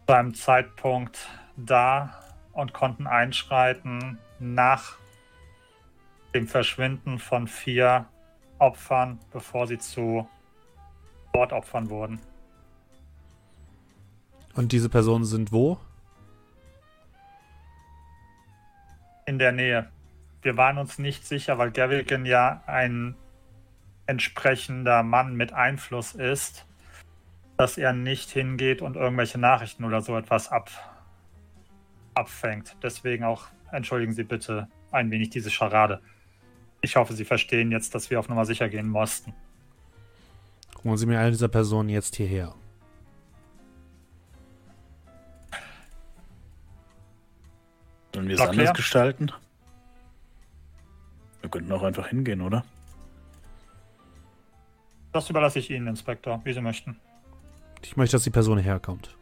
zu 0.06 0.14
einem 0.14 0.34
Zeitpunkt 0.34 1.28
da 1.56 2.14
und 2.52 2.72
konnten 2.72 3.06
einschreiten 3.06 4.18
nach 4.38 4.98
dem 6.34 6.46
Verschwinden 6.46 7.18
von 7.18 7.48
vier 7.48 8.06
Opfern, 8.58 9.18
bevor 9.32 9.66
sie 9.66 9.78
zu 9.78 10.28
Mordopfern 11.34 11.90
wurden. 11.90 12.20
Und 14.58 14.72
diese 14.72 14.88
Personen 14.88 15.24
sind 15.24 15.52
wo? 15.52 15.78
in 19.28 19.38
der 19.38 19.52
Nähe. 19.52 19.86
Wir 20.42 20.56
waren 20.56 20.78
uns 20.78 20.98
nicht 20.98 21.26
sicher, 21.26 21.58
weil 21.58 21.70
Gavigan 21.70 22.24
ja 22.24 22.62
ein 22.66 23.14
entsprechender 24.06 25.02
Mann 25.02 25.36
mit 25.36 25.52
Einfluss 25.52 26.12
ist, 26.12 26.64
dass 27.58 27.76
er 27.76 27.92
nicht 27.92 28.30
hingeht 28.30 28.80
und 28.80 28.96
irgendwelche 28.96 29.38
Nachrichten 29.38 29.84
oder 29.84 30.00
so 30.00 30.16
etwas 30.16 30.50
ab, 30.50 30.70
abfängt. 32.14 32.74
Deswegen 32.82 33.24
auch 33.24 33.48
entschuldigen 33.70 34.14
Sie 34.14 34.24
bitte 34.24 34.66
ein 34.90 35.10
wenig 35.10 35.28
diese 35.28 35.50
Scharade. 35.50 36.00
Ich 36.80 36.96
hoffe, 36.96 37.12
Sie 37.12 37.26
verstehen 37.26 37.70
jetzt, 37.70 37.94
dass 37.94 38.08
wir 38.08 38.18
auf 38.18 38.30
Nummer 38.30 38.46
sicher 38.46 38.70
gehen 38.70 38.88
mussten. 38.88 39.34
Holen 40.82 40.96
Sie 40.96 41.06
mir 41.06 41.20
eine 41.20 41.32
dieser 41.32 41.48
Personen 41.48 41.90
jetzt 41.90 42.16
hierher. 42.16 42.54
Wir 48.28 48.34
es 48.34 48.40
anders 48.40 48.74
gestalten? 48.74 49.32
Wir 51.40 51.50
könnten 51.50 51.72
auch 51.72 51.82
einfach 51.82 52.08
hingehen, 52.08 52.40
oder? 52.40 52.64
Das 55.12 55.30
überlasse 55.30 55.58
ich 55.58 55.70
Ihnen, 55.70 55.86
Inspektor, 55.86 56.40
wie 56.44 56.52
Sie 56.52 56.60
möchten. 56.60 56.98
Ich 57.82 57.96
möchte, 57.96 58.16
dass 58.16 58.24
die 58.24 58.30
Person 58.30 58.58
herkommt. 58.58 59.16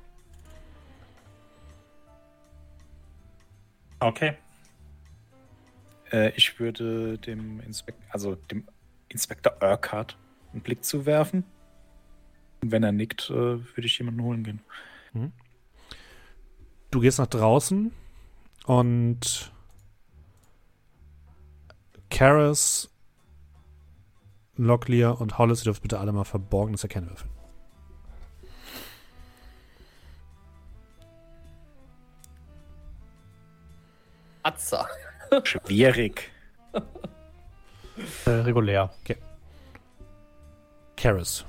Okay. 4.01 4.37
Äh, 6.11 6.31
ich 6.31 6.59
würde 6.59 7.19
dem 7.19 7.61
Inspek 7.61 7.95
also 8.11 8.35
dem 8.35 8.65
Inspektor 9.09 9.57
Urquhart 9.63 10.17
einen 10.53 10.63
Blick 10.63 10.85
zuwerfen. 10.85 11.45
Und 12.63 12.73
wenn 12.73 12.83
er 12.83 12.93
nickt, 12.93 13.31
äh, 13.31 13.35
würde 13.35 13.87
ich 13.87 13.99
jemanden 13.99 14.23
holen 14.23 14.45
gehen. 14.45 14.61
Du 16.91 17.01
gehst 17.01 17.19
nach 17.19 17.27
draußen 17.27 17.93
und 18.67 19.53
Karis, 22.11 22.91
Locklear 24.57 25.21
und 25.21 25.39
Hollis, 25.39 25.61
ihr 25.61 25.65
dürft 25.65 25.83
bitte 25.83 25.99
alle 25.99 26.13
mal 26.13 26.25
verborgenes 26.25 26.83
Erkennen 26.83 27.09
würfeln. 27.09 27.31
Atza. 34.43 34.87
Schwierig. 35.43 36.31
Äh, 38.25 38.31
regulär. 38.31 38.93
Karis. 40.97 41.45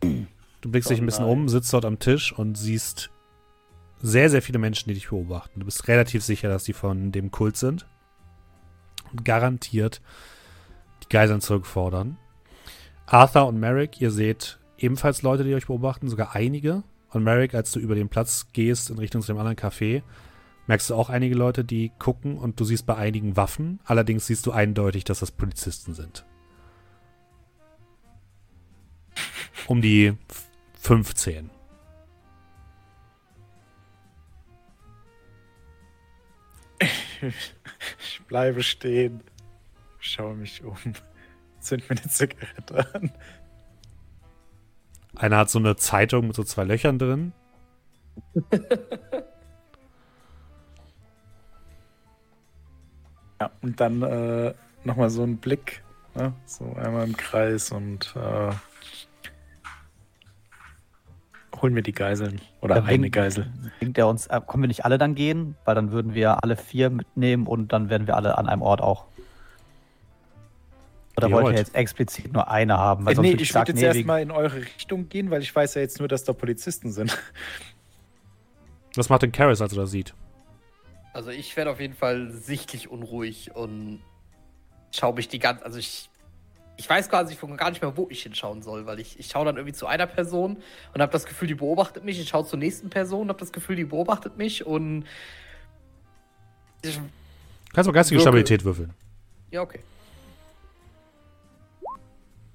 Du 0.00 0.70
blickst 0.70 0.90
dich 0.90 1.00
ein 1.00 1.06
bisschen 1.06 1.24
um, 1.24 1.48
sitzt 1.48 1.72
dort 1.72 1.84
am 1.84 1.98
Tisch 1.98 2.32
und 2.32 2.56
siehst 2.56 3.10
sehr, 4.02 4.30
sehr 4.30 4.42
viele 4.42 4.58
Menschen, 4.58 4.88
die 4.88 4.94
dich 4.94 5.08
beobachten. 5.08 5.60
Du 5.60 5.66
bist 5.66 5.88
relativ 5.88 6.22
sicher, 6.22 6.48
dass 6.48 6.64
die 6.64 6.72
von 6.72 7.12
dem 7.12 7.30
Kult 7.30 7.56
sind. 7.56 7.86
Und 9.12 9.24
garantiert 9.24 10.02
die 11.04 11.08
Geiseln 11.08 11.40
zurückfordern. 11.40 12.16
Arthur 13.06 13.46
und 13.46 13.60
Merrick, 13.60 14.00
ihr 14.00 14.10
seht 14.10 14.58
ebenfalls 14.78 15.22
Leute, 15.22 15.44
die 15.44 15.54
euch 15.54 15.66
beobachten, 15.66 16.08
sogar 16.08 16.34
einige. 16.34 16.82
Und 17.10 17.22
Merrick, 17.22 17.54
als 17.54 17.70
du 17.72 17.78
über 17.78 17.94
den 17.94 18.08
Platz 18.08 18.48
gehst 18.52 18.90
in 18.90 18.98
Richtung 18.98 19.22
zu 19.22 19.28
dem 19.28 19.38
anderen 19.38 19.56
Café, 19.56 20.02
merkst 20.66 20.90
du 20.90 20.94
auch 20.96 21.08
einige 21.08 21.36
Leute, 21.36 21.64
die 21.64 21.92
gucken 21.98 22.36
und 22.36 22.58
du 22.58 22.64
siehst 22.64 22.84
bei 22.84 22.96
einigen 22.96 23.36
Waffen. 23.36 23.78
Allerdings 23.84 24.26
siehst 24.26 24.44
du 24.46 24.50
eindeutig, 24.50 25.04
dass 25.04 25.20
das 25.20 25.30
Polizisten 25.30 25.94
sind. 25.94 26.26
Um 29.68 29.80
die 29.80 30.08
f- 30.28 30.48
15. 30.80 31.50
Ich 37.22 38.22
bleibe 38.26 38.62
stehen. 38.62 39.22
Schaue 39.98 40.34
mich 40.34 40.62
um. 40.64 40.76
Zünd 41.60 41.88
mir 41.88 41.96
eine 41.96 42.08
Zigarette 42.08 42.94
an. 42.94 43.12
Einer 45.14 45.38
hat 45.38 45.50
so 45.50 45.58
eine 45.58 45.76
Zeitung 45.76 46.28
mit 46.28 46.36
so 46.36 46.44
zwei 46.44 46.64
Löchern 46.64 46.98
drin. 46.98 47.32
Ja, 53.40 53.50
und 53.62 53.80
dann 53.80 54.02
äh, 54.02 54.54
nochmal 54.84 55.10
so 55.10 55.22
ein 55.22 55.36
Blick. 55.36 55.82
Ne? 56.14 56.32
So 56.46 56.74
einmal 56.76 57.06
im 57.06 57.16
Kreis 57.16 57.70
und 57.70 58.14
äh, 58.16 58.52
holen 61.62 61.74
wir 61.74 61.82
die 61.82 61.92
Geiseln. 61.92 62.40
Oder 62.60 62.76
Ja, 62.76 62.82
eine 62.84 63.02
wegen- 63.04 63.10
Geisel. 63.10 63.50
Denkt 63.80 63.98
er 63.98 64.08
uns, 64.08 64.26
äh, 64.26 64.40
können 64.46 64.62
wir 64.62 64.68
nicht 64.68 64.84
alle 64.84 64.98
dann 64.98 65.14
gehen? 65.14 65.56
Weil 65.64 65.74
dann 65.74 65.90
würden 65.92 66.14
wir 66.14 66.42
alle 66.42 66.56
vier 66.56 66.90
mitnehmen 66.90 67.46
und 67.46 67.72
dann 67.72 67.88
wären 67.90 68.06
wir 68.06 68.16
alle 68.16 68.36
an 68.38 68.48
einem 68.48 68.62
Ort 68.62 68.80
auch. 68.80 69.04
Oder 71.16 71.30
wollt 71.30 71.46
ihr 71.48 71.58
jetzt 71.58 71.74
explizit 71.74 72.32
nur 72.32 72.50
eine 72.50 72.76
haben? 72.76 73.06
Weil 73.06 73.12
Äh, 73.12 73.16
sonst 73.16 73.26
nee, 73.28 73.34
ich 73.42 73.54
würde 73.54 73.72
jetzt 73.72 73.82
erstmal 73.82 74.20
in 74.20 74.30
eure 74.30 74.56
Richtung 74.56 75.08
gehen, 75.08 75.30
weil 75.30 75.40
ich 75.40 75.54
weiß 75.54 75.74
ja 75.74 75.80
jetzt 75.80 75.98
nur, 75.98 76.08
dass 76.08 76.24
da 76.24 76.32
Polizisten 76.34 76.92
sind. 76.92 77.16
Was 78.96 79.08
macht 79.08 79.22
denn 79.22 79.32
Karis, 79.32 79.60
als 79.60 79.72
er 79.72 79.80
das 79.80 79.90
sieht? 79.90 80.14
Also 81.14 81.30
ich 81.30 81.56
werde 81.56 81.70
auf 81.70 81.80
jeden 81.80 81.94
Fall 81.94 82.30
sichtlich 82.32 82.90
unruhig 82.90 83.54
und 83.54 84.00
schaue 84.94 85.14
mich 85.14 85.28
die 85.28 85.38
ganze, 85.38 85.64
also 85.64 85.78
ich 85.78 86.10
ich 86.76 86.88
weiß 86.88 87.08
quasi 87.08 87.36
gar 87.56 87.70
nicht 87.70 87.80
mehr, 87.80 87.96
wo 87.96 88.06
ich 88.10 88.22
hinschauen 88.22 88.62
soll, 88.62 88.86
weil 88.86 89.00
ich, 89.00 89.18
ich 89.18 89.28
schaue 89.28 89.46
dann 89.46 89.56
irgendwie 89.56 89.72
zu 89.72 89.86
einer 89.86 90.06
Person 90.06 90.62
und 90.92 91.00
habe 91.00 91.12
das 91.12 91.24
Gefühl, 91.24 91.48
die 91.48 91.54
beobachtet 91.54 92.04
mich. 92.04 92.20
Ich 92.20 92.28
schaue 92.28 92.44
zur 92.44 92.58
nächsten 92.58 92.90
Person 92.90 93.22
und 93.22 93.28
habe 93.30 93.40
das 93.40 93.52
Gefühl, 93.52 93.76
die 93.76 93.84
beobachtet 93.84 94.36
mich 94.36 94.66
und. 94.66 95.04
Ich 96.82 97.00
Kannst 97.72 97.88
du 97.88 97.92
geistige 97.92 98.18
wirke. 98.18 98.22
Stabilität 98.22 98.64
würfeln. 98.64 98.92
Ja, 99.50 99.62
okay. 99.62 99.80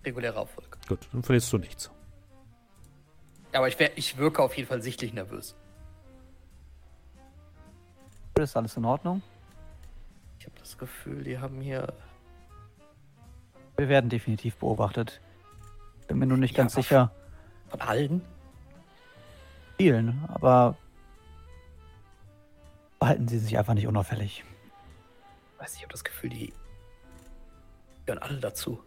Reguläre 0.03 0.39
Auffolge. 0.39 0.77
Gut, 0.87 0.99
dann 1.11 1.23
verlierst 1.23 1.51
du 1.53 1.57
nichts. 1.57 1.91
Ja, 3.53 3.59
aber 3.59 3.67
ich, 3.67 3.77
wär, 3.79 3.97
ich 3.97 4.17
wirke 4.17 4.41
auf 4.41 4.55
jeden 4.55 4.67
Fall 4.67 4.81
sichtlich 4.81 5.13
nervös. 5.13 5.55
Ist 8.39 8.57
alles 8.57 8.77
in 8.77 8.85
Ordnung? 8.85 9.21
Ich 10.39 10.45
habe 10.45 10.55
das 10.57 10.77
Gefühl, 10.77 11.23
die 11.23 11.37
haben 11.37 11.61
hier 11.61 11.93
wir 13.81 13.89
werden 13.89 14.11
definitiv 14.11 14.57
beobachtet. 14.57 15.19
Bin 16.07 16.19
mir 16.19 16.27
nur 16.27 16.37
nicht 16.37 16.55
ja, 16.55 16.63
ganz 16.63 16.75
sicher. 16.75 17.11
Von 17.69 17.81
allen? 17.81 18.21
Vielen, 19.77 20.23
aber 20.27 20.77
behalten 22.99 23.27
Sie 23.27 23.39
sich 23.39 23.57
einfach 23.57 23.73
nicht 23.73 23.87
unauffällig. 23.87 24.43
Weiß 25.57 25.75
ich 25.75 25.81
habe 25.81 25.91
das 25.91 26.03
Gefühl, 26.03 26.29
die 26.29 26.53
gehören 28.05 28.21
alle 28.21 28.39
dazu. 28.39 28.79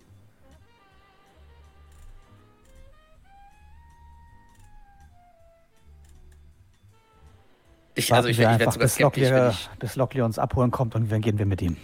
Ich, 7.96 8.12
also 8.12 8.28
ich, 8.28 8.38
ich 8.38 8.46
werde 8.46 8.70
sogar 8.70 8.88
skeptisch, 8.88 9.22
bis 9.22 9.30
Lockley, 9.30 9.78
bis 9.80 9.96
Lockley 9.96 10.22
uns 10.22 10.38
abholen 10.38 10.70
kommt 10.70 10.94
und 10.94 11.10
dann 11.10 11.20
gehen 11.20 11.38
wir 11.38 11.46
mit 11.46 11.62
ihm. 11.62 11.76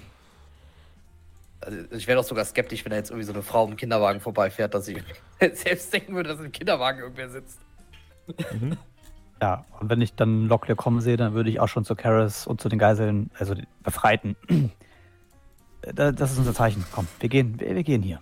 Also 1.60 1.78
ich 1.90 2.06
wäre 2.06 2.18
doch 2.18 2.26
sogar 2.26 2.44
skeptisch, 2.44 2.84
wenn 2.84 2.90
da 2.90 2.96
jetzt 2.96 3.10
irgendwie 3.10 3.26
so 3.26 3.32
eine 3.32 3.42
Frau 3.42 3.66
im 3.66 3.76
Kinderwagen 3.76 4.20
vorbeifährt, 4.20 4.74
dass 4.74 4.88
ich 4.88 5.02
selbst 5.52 5.92
denken 5.92 6.14
würde, 6.14 6.30
dass 6.30 6.40
im 6.40 6.52
Kinderwagen 6.52 7.00
irgendwer 7.00 7.28
sitzt. 7.28 7.58
Mhm. 8.52 8.76
Ja, 9.42 9.64
und 9.78 9.88
wenn 9.88 10.00
ich 10.00 10.14
dann 10.14 10.48
Locklear 10.48 10.76
kommen 10.76 11.00
sehe, 11.00 11.16
dann 11.16 11.32
würde 11.32 11.50
ich 11.50 11.60
auch 11.60 11.68
schon 11.68 11.84
zu 11.84 11.94
Karis 11.94 12.46
und 12.46 12.60
zu 12.60 12.68
den 12.68 12.78
Geiseln, 12.78 13.30
also 13.38 13.54
den 13.54 13.66
Befreiten. 13.82 14.36
Das 15.94 16.30
ist 16.30 16.36
unser 16.36 16.52
Zeichen. 16.52 16.84
Komm, 16.92 17.08
wir 17.20 17.30
gehen, 17.30 17.58
wir, 17.58 17.74
wir 17.74 17.82
gehen 17.82 18.02
hier. 18.02 18.20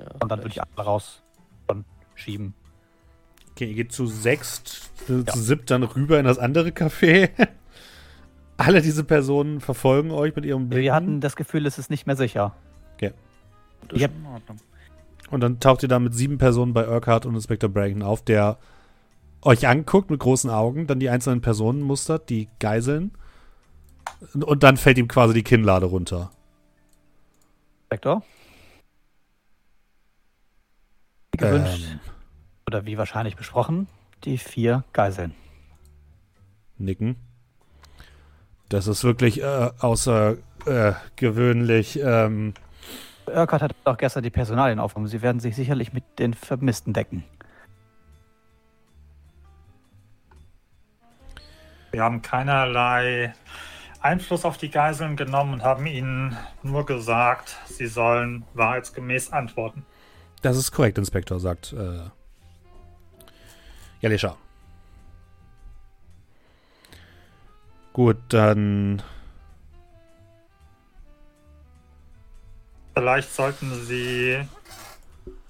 Ja, 0.00 0.10
und 0.20 0.28
dann 0.28 0.40
würde 0.40 0.48
ich 0.48 0.60
alle 0.60 0.68
raus 0.76 1.22
und 1.68 1.84
schieben. 2.16 2.52
Okay, 3.52 3.66
ihr 3.66 3.74
geht 3.74 3.92
zu 3.92 4.08
sechst, 4.08 4.90
zu 5.06 5.22
ja. 5.24 5.32
siebt 5.36 5.70
dann 5.70 5.84
rüber 5.84 6.18
in 6.18 6.24
das 6.24 6.38
andere 6.38 6.70
Café. 6.70 7.30
Alle 8.56 8.82
diese 8.82 9.04
Personen 9.04 9.60
verfolgen 9.60 10.10
euch 10.10 10.36
mit 10.36 10.44
ihrem 10.44 10.68
Blick. 10.68 10.82
Wir 10.82 10.94
hatten 10.94 11.20
das 11.20 11.36
Gefühl, 11.36 11.66
es 11.66 11.78
ist 11.78 11.90
nicht 11.90 12.06
mehr 12.06 12.16
sicher. 12.16 12.54
Okay. 12.94 13.12
Das 13.88 14.00
ist 14.00 14.06
in 14.06 14.26
Ordnung. 14.26 14.58
Und 15.30 15.40
dann 15.40 15.58
taucht 15.58 15.82
ihr 15.82 15.88
da 15.88 15.98
mit 15.98 16.14
sieben 16.14 16.38
Personen 16.38 16.72
bei 16.72 16.88
Urquhart 16.88 17.26
und 17.26 17.34
Inspector 17.34 17.68
Braggon 17.68 18.02
auf, 18.02 18.22
der 18.22 18.58
euch 19.42 19.66
anguckt 19.66 20.10
mit 20.10 20.20
großen 20.20 20.50
Augen, 20.50 20.86
dann 20.86 21.00
die 21.00 21.10
einzelnen 21.10 21.40
Personen 21.40 21.82
mustert, 21.82 22.30
die 22.30 22.48
Geiseln. 22.60 23.12
Und 24.34 24.62
dann 24.62 24.76
fällt 24.76 24.98
ihm 24.98 25.08
quasi 25.08 25.34
die 25.34 25.42
Kinnlade 25.42 25.86
runter. 25.86 26.30
Inspector? 27.82 28.22
Wie 31.32 31.38
gewünscht. 31.38 31.88
Ähm. 31.90 32.00
Oder 32.66 32.86
wie 32.86 32.96
wahrscheinlich 32.96 33.36
besprochen, 33.36 33.88
die 34.24 34.38
vier 34.38 34.84
Geiseln. 34.92 35.34
Nicken. 36.78 37.16
Das 38.74 38.88
ist 38.88 39.04
wirklich 39.04 39.40
äh, 39.40 39.70
außergewöhnlich. 39.78 42.00
Äh, 42.00 42.24
ähm. 42.24 42.54
Urquhart 43.24 43.62
hat 43.62 43.72
auch 43.84 43.96
gestern 43.96 44.24
die 44.24 44.30
Personalien 44.30 44.80
aufgenommen. 44.80 45.06
Sie 45.06 45.22
werden 45.22 45.38
sich 45.38 45.54
sicherlich 45.54 45.92
mit 45.92 46.02
den 46.18 46.34
Vermissten 46.34 46.92
decken. 46.92 47.22
Wir 51.92 52.02
haben 52.02 52.20
keinerlei 52.20 53.32
Einfluss 54.00 54.44
auf 54.44 54.56
die 54.56 54.70
Geiseln 54.70 55.14
genommen 55.14 55.52
und 55.52 55.62
haben 55.62 55.86
ihnen 55.86 56.36
nur 56.64 56.84
gesagt, 56.84 57.56
sie 57.66 57.86
sollen 57.86 58.42
wahrheitsgemäß 58.54 59.32
antworten. 59.32 59.86
Das 60.42 60.56
ist 60.56 60.72
korrekt, 60.72 60.98
Inspektor, 60.98 61.38
sagt 61.38 61.72
äh, 61.74 62.00
Jalischa. 64.00 64.36
Gut, 67.94 68.16
dann. 68.30 69.00
Vielleicht 72.92 73.32
sollten 73.32 73.72
Sie 73.84 74.36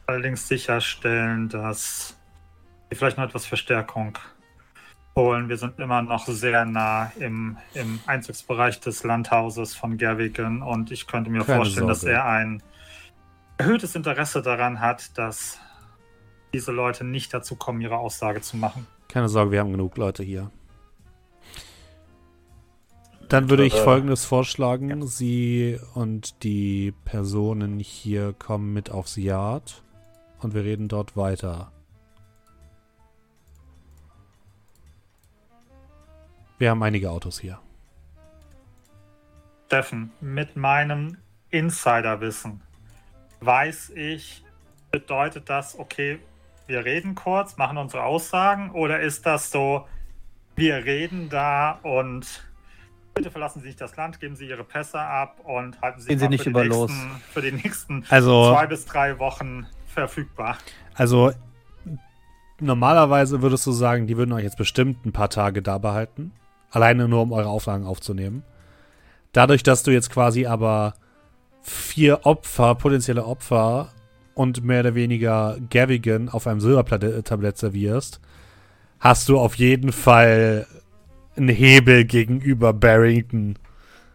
allerdings 0.06 0.46
sicherstellen, 0.46 1.48
dass 1.48 2.18
Sie 2.90 2.96
vielleicht 2.96 3.16
noch 3.16 3.24
etwas 3.24 3.46
Verstärkung 3.46 4.18
holen. 5.16 5.48
Wir 5.48 5.56
sind 5.56 5.78
immer 5.78 6.02
noch 6.02 6.26
sehr 6.26 6.66
nah 6.66 7.10
im, 7.18 7.56
im 7.72 8.00
Einzugsbereich 8.04 8.78
des 8.78 9.04
Landhauses 9.04 9.74
von 9.74 9.96
Gerwigen 9.96 10.60
und 10.60 10.90
ich 10.90 11.06
könnte 11.06 11.30
mir 11.30 11.44
Keine 11.44 11.56
vorstellen, 11.56 11.86
Sorge. 11.86 11.92
dass 11.92 12.04
er 12.04 12.26
ein 12.26 12.62
erhöhtes 13.56 13.94
Interesse 13.94 14.42
daran 14.42 14.80
hat, 14.80 15.16
dass 15.16 15.58
diese 16.52 16.72
Leute 16.72 17.04
nicht 17.04 17.32
dazu 17.32 17.56
kommen, 17.56 17.80
ihre 17.80 17.96
Aussage 17.96 18.42
zu 18.42 18.58
machen. 18.58 18.86
Keine 19.08 19.30
Sorge, 19.30 19.52
wir 19.52 19.60
haben 19.60 19.72
genug 19.72 19.96
Leute 19.96 20.22
hier. 20.22 20.50
Dann 23.28 23.50
würde 23.50 23.64
ich 23.64 23.74
folgendes 23.74 24.24
vorschlagen. 24.24 25.00
Ja. 25.00 25.06
Sie 25.06 25.80
und 25.94 26.42
die 26.42 26.92
Personen 27.04 27.78
hier 27.78 28.32
kommen 28.32 28.72
mit 28.72 28.90
aufs 28.90 29.16
Yard 29.16 29.82
und 30.40 30.54
wir 30.54 30.64
reden 30.64 30.88
dort 30.88 31.16
weiter. 31.16 31.72
Wir 36.58 36.70
haben 36.70 36.82
einige 36.82 37.10
Autos 37.10 37.40
hier. 37.40 37.58
Steffen, 39.66 40.12
mit 40.20 40.54
meinem 40.54 41.16
Insiderwissen 41.50 42.62
weiß 43.40 43.90
ich, 43.90 44.44
bedeutet 44.90 45.48
das, 45.48 45.78
okay, 45.78 46.20
wir 46.66 46.84
reden 46.84 47.14
kurz, 47.14 47.56
machen 47.56 47.76
unsere 47.76 48.04
Aussagen 48.04 48.70
oder 48.70 49.00
ist 49.00 49.26
das 49.26 49.50
so, 49.50 49.86
wir 50.56 50.84
reden 50.84 51.28
da 51.28 51.72
und 51.82 52.44
Bitte 53.14 53.30
verlassen 53.30 53.60
Sie 53.60 53.68
nicht 53.68 53.80
das 53.80 53.96
Land, 53.96 54.18
geben 54.18 54.34
Sie 54.34 54.48
Ihre 54.48 54.64
Pässe 54.64 54.98
ab 54.98 55.40
und 55.44 55.80
halten 55.80 56.00
Sie, 56.00 56.16
Sie 56.16 56.28
nicht 56.28 56.42
für, 56.42 56.50
über 56.50 56.64
los. 56.64 56.90
Nächsten, 56.90 57.20
für 57.32 57.42
die 57.42 57.52
nächsten 57.52 58.04
also, 58.08 58.52
zwei 58.52 58.66
bis 58.66 58.84
drei 58.86 59.18
Wochen 59.20 59.66
verfügbar. 59.86 60.58
Also 60.94 61.32
normalerweise 62.58 63.40
würdest 63.40 63.66
du 63.66 63.72
sagen, 63.72 64.08
die 64.08 64.16
würden 64.16 64.32
euch 64.32 64.42
jetzt 64.42 64.58
bestimmt 64.58 65.06
ein 65.06 65.12
paar 65.12 65.30
Tage 65.30 65.62
da 65.62 65.78
behalten. 65.78 66.32
Alleine 66.70 67.06
nur, 67.06 67.22
um 67.22 67.32
eure 67.32 67.48
Auflagen 67.48 67.86
aufzunehmen. 67.86 68.42
Dadurch, 69.32 69.62
dass 69.62 69.84
du 69.84 69.92
jetzt 69.92 70.10
quasi 70.10 70.46
aber 70.46 70.94
vier 71.62 72.26
Opfer, 72.26 72.74
potenzielle 72.74 73.24
Opfer 73.24 73.92
und 74.34 74.64
mehr 74.64 74.80
oder 74.80 74.96
weniger 74.96 75.56
Gavigan 75.70 76.28
auf 76.28 76.48
einem 76.48 76.60
Silbertablett 76.60 77.58
servierst, 77.58 78.20
hast 78.98 79.28
du 79.28 79.38
auf 79.38 79.54
jeden 79.54 79.92
Fall 79.92 80.66
einen 81.36 81.48
Hebel 81.48 82.04
gegenüber 82.04 82.72
Barrington. 82.72 83.58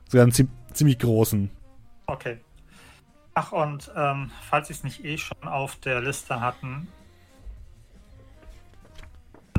So 0.07 0.19
einen 0.19 0.31
ziemlich 0.31 0.99
großen. 0.99 1.49
Okay. 2.07 2.39
Ach, 3.33 3.51
und 3.51 3.91
ähm, 3.95 4.31
falls 4.49 4.67
Sie 4.67 4.73
es 4.73 4.83
nicht 4.83 5.05
eh 5.05 5.17
schon 5.17 5.47
auf 5.47 5.75
der 5.77 6.01
Liste 6.01 6.41
hatten, 6.41 6.87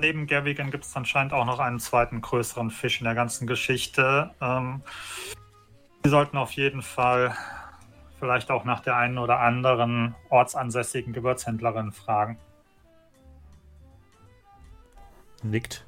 neben 0.00 0.26
Gavigan 0.26 0.70
gibt 0.70 0.84
es 0.84 0.96
anscheinend 0.96 1.32
auch 1.32 1.44
noch 1.44 1.60
einen 1.60 1.78
zweiten 1.78 2.20
größeren 2.20 2.70
Fisch 2.70 3.00
in 3.00 3.04
der 3.04 3.14
ganzen 3.14 3.46
Geschichte. 3.46 4.34
Ähm, 4.40 4.82
Sie 6.02 6.10
sollten 6.10 6.36
auf 6.36 6.52
jeden 6.52 6.82
Fall 6.82 7.34
vielleicht 8.18 8.50
auch 8.50 8.64
nach 8.64 8.80
der 8.80 8.96
einen 8.96 9.18
oder 9.18 9.40
anderen 9.40 10.14
ortsansässigen 10.28 11.12
Gewürzhändlerin 11.12 11.92
fragen. 11.92 12.38
Nickt. 15.42 15.86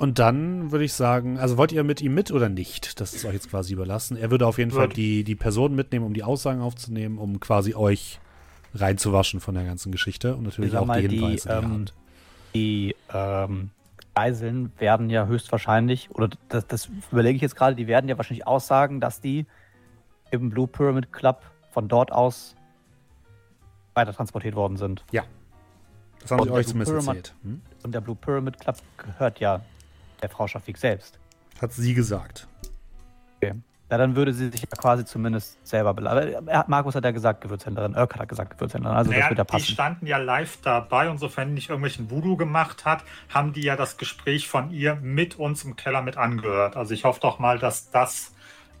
Und 0.00 0.18
dann 0.18 0.72
würde 0.72 0.86
ich 0.86 0.94
sagen, 0.94 1.38
also 1.38 1.58
wollt 1.58 1.72
ihr 1.72 1.84
mit 1.84 2.00
ihm 2.00 2.14
mit 2.14 2.32
oder 2.32 2.48
nicht? 2.48 3.02
Das 3.02 3.12
ist 3.12 3.26
euch 3.26 3.34
jetzt 3.34 3.50
quasi 3.50 3.74
überlassen. 3.74 4.16
Er 4.16 4.30
würde 4.30 4.46
auf 4.46 4.56
jeden 4.56 4.70
Fall 4.70 4.88
die, 4.88 5.24
die 5.24 5.34
Personen 5.34 5.74
mitnehmen, 5.74 6.06
um 6.06 6.14
die 6.14 6.22
Aussagen 6.22 6.62
aufzunehmen, 6.62 7.18
um 7.18 7.38
quasi 7.38 7.74
euch 7.74 8.18
reinzuwaschen 8.74 9.40
von 9.40 9.54
der 9.54 9.64
ganzen 9.64 9.92
Geschichte 9.92 10.36
und 10.36 10.44
natürlich 10.44 10.74
auch 10.74 10.90
die 10.90 11.02
Hinweise, 11.02 11.48
die, 11.48 11.54
ähm, 11.54 11.84
die 12.54 12.96
ähm, 13.12 13.70
Geiseln 14.14 14.72
werden 14.78 15.10
ja 15.10 15.26
höchstwahrscheinlich, 15.26 16.10
oder 16.12 16.30
das, 16.48 16.66
das 16.66 16.88
überlege 17.12 17.36
ich 17.36 17.42
jetzt 17.42 17.56
gerade, 17.56 17.76
die 17.76 17.86
werden 17.86 18.08
ja 18.08 18.16
wahrscheinlich 18.16 18.46
aussagen, 18.46 19.00
dass 19.00 19.20
die 19.20 19.44
im 20.30 20.48
Blue 20.48 20.66
Pyramid 20.66 21.12
Club 21.12 21.42
von 21.72 21.88
dort 21.88 22.10
aus 22.10 22.56
weiter 23.92 24.14
transportiert 24.14 24.54
worden 24.54 24.78
sind. 24.78 25.04
Ja. 25.12 25.24
Das 26.22 26.30
haben 26.30 26.40
und 26.40 26.48
sie 26.48 26.54
euch 26.54 26.68
zumindest 26.68 27.06
erzählt. 27.06 27.34
Hm? 27.42 27.60
Und 27.82 27.94
der 27.94 28.00
Blue 28.00 28.16
Pyramid 28.16 28.58
Club 28.58 28.76
gehört 28.96 29.40
ja 29.40 29.60
der 30.22 30.30
Frau 30.30 30.46
Schafik 30.46 30.78
selbst. 30.78 31.18
Hat 31.60 31.72
sie 31.72 31.94
gesagt. 31.94 32.46
Okay. 33.36 33.54
Ja, 33.90 33.98
dann 33.98 34.14
würde 34.14 34.32
sie 34.32 34.50
sich 34.50 34.60
ja 34.60 34.68
quasi 34.68 35.04
zumindest 35.04 35.66
selber 35.66 35.92
beladen. 35.94 36.48
Markus 36.68 36.94
hat 36.94 37.04
ja 37.04 37.10
gesagt, 37.10 37.40
Gewürzhändlerin. 37.40 37.94
Irk 37.94 38.16
hat 38.16 38.28
gesagt, 38.28 38.56
Gewürzhändlerin. 38.56 38.96
Also 38.96 39.10
naja, 39.10 39.22
das 39.22 39.30
wird 39.30 39.38
ja 39.38 39.44
die 39.44 39.50
passen. 39.50 39.72
standen 39.72 40.06
ja 40.06 40.16
live 40.18 40.58
dabei 40.62 41.10
und 41.10 41.18
sofern 41.18 41.54
nicht 41.54 41.70
irgendwelchen 41.70 42.08
Voodoo 42.08 42.36
gemacht 42.36 42.84
hat, 42.84 43.02
haben 43.28 43.52
die 43.52 43.62
ja 43.62 43.74
das 43.74 43.96
Gespräch 43.96 44.48
von 44.48 44.70
ihr 44.70 44.94
mit 44.94 45.40
uns 45.40 45.64
im 45.64 45.74
Keller 45.74 46.02
mit 46.02 46.16
angehört. 46.16 46.76
Also 46.76 46.94
ich 46.94 47.02
hoffe 47.02 47.18
doch 47.20 47.40
mal, 47.40 47.58
dass 47.58 47.90
das 47.90 48.32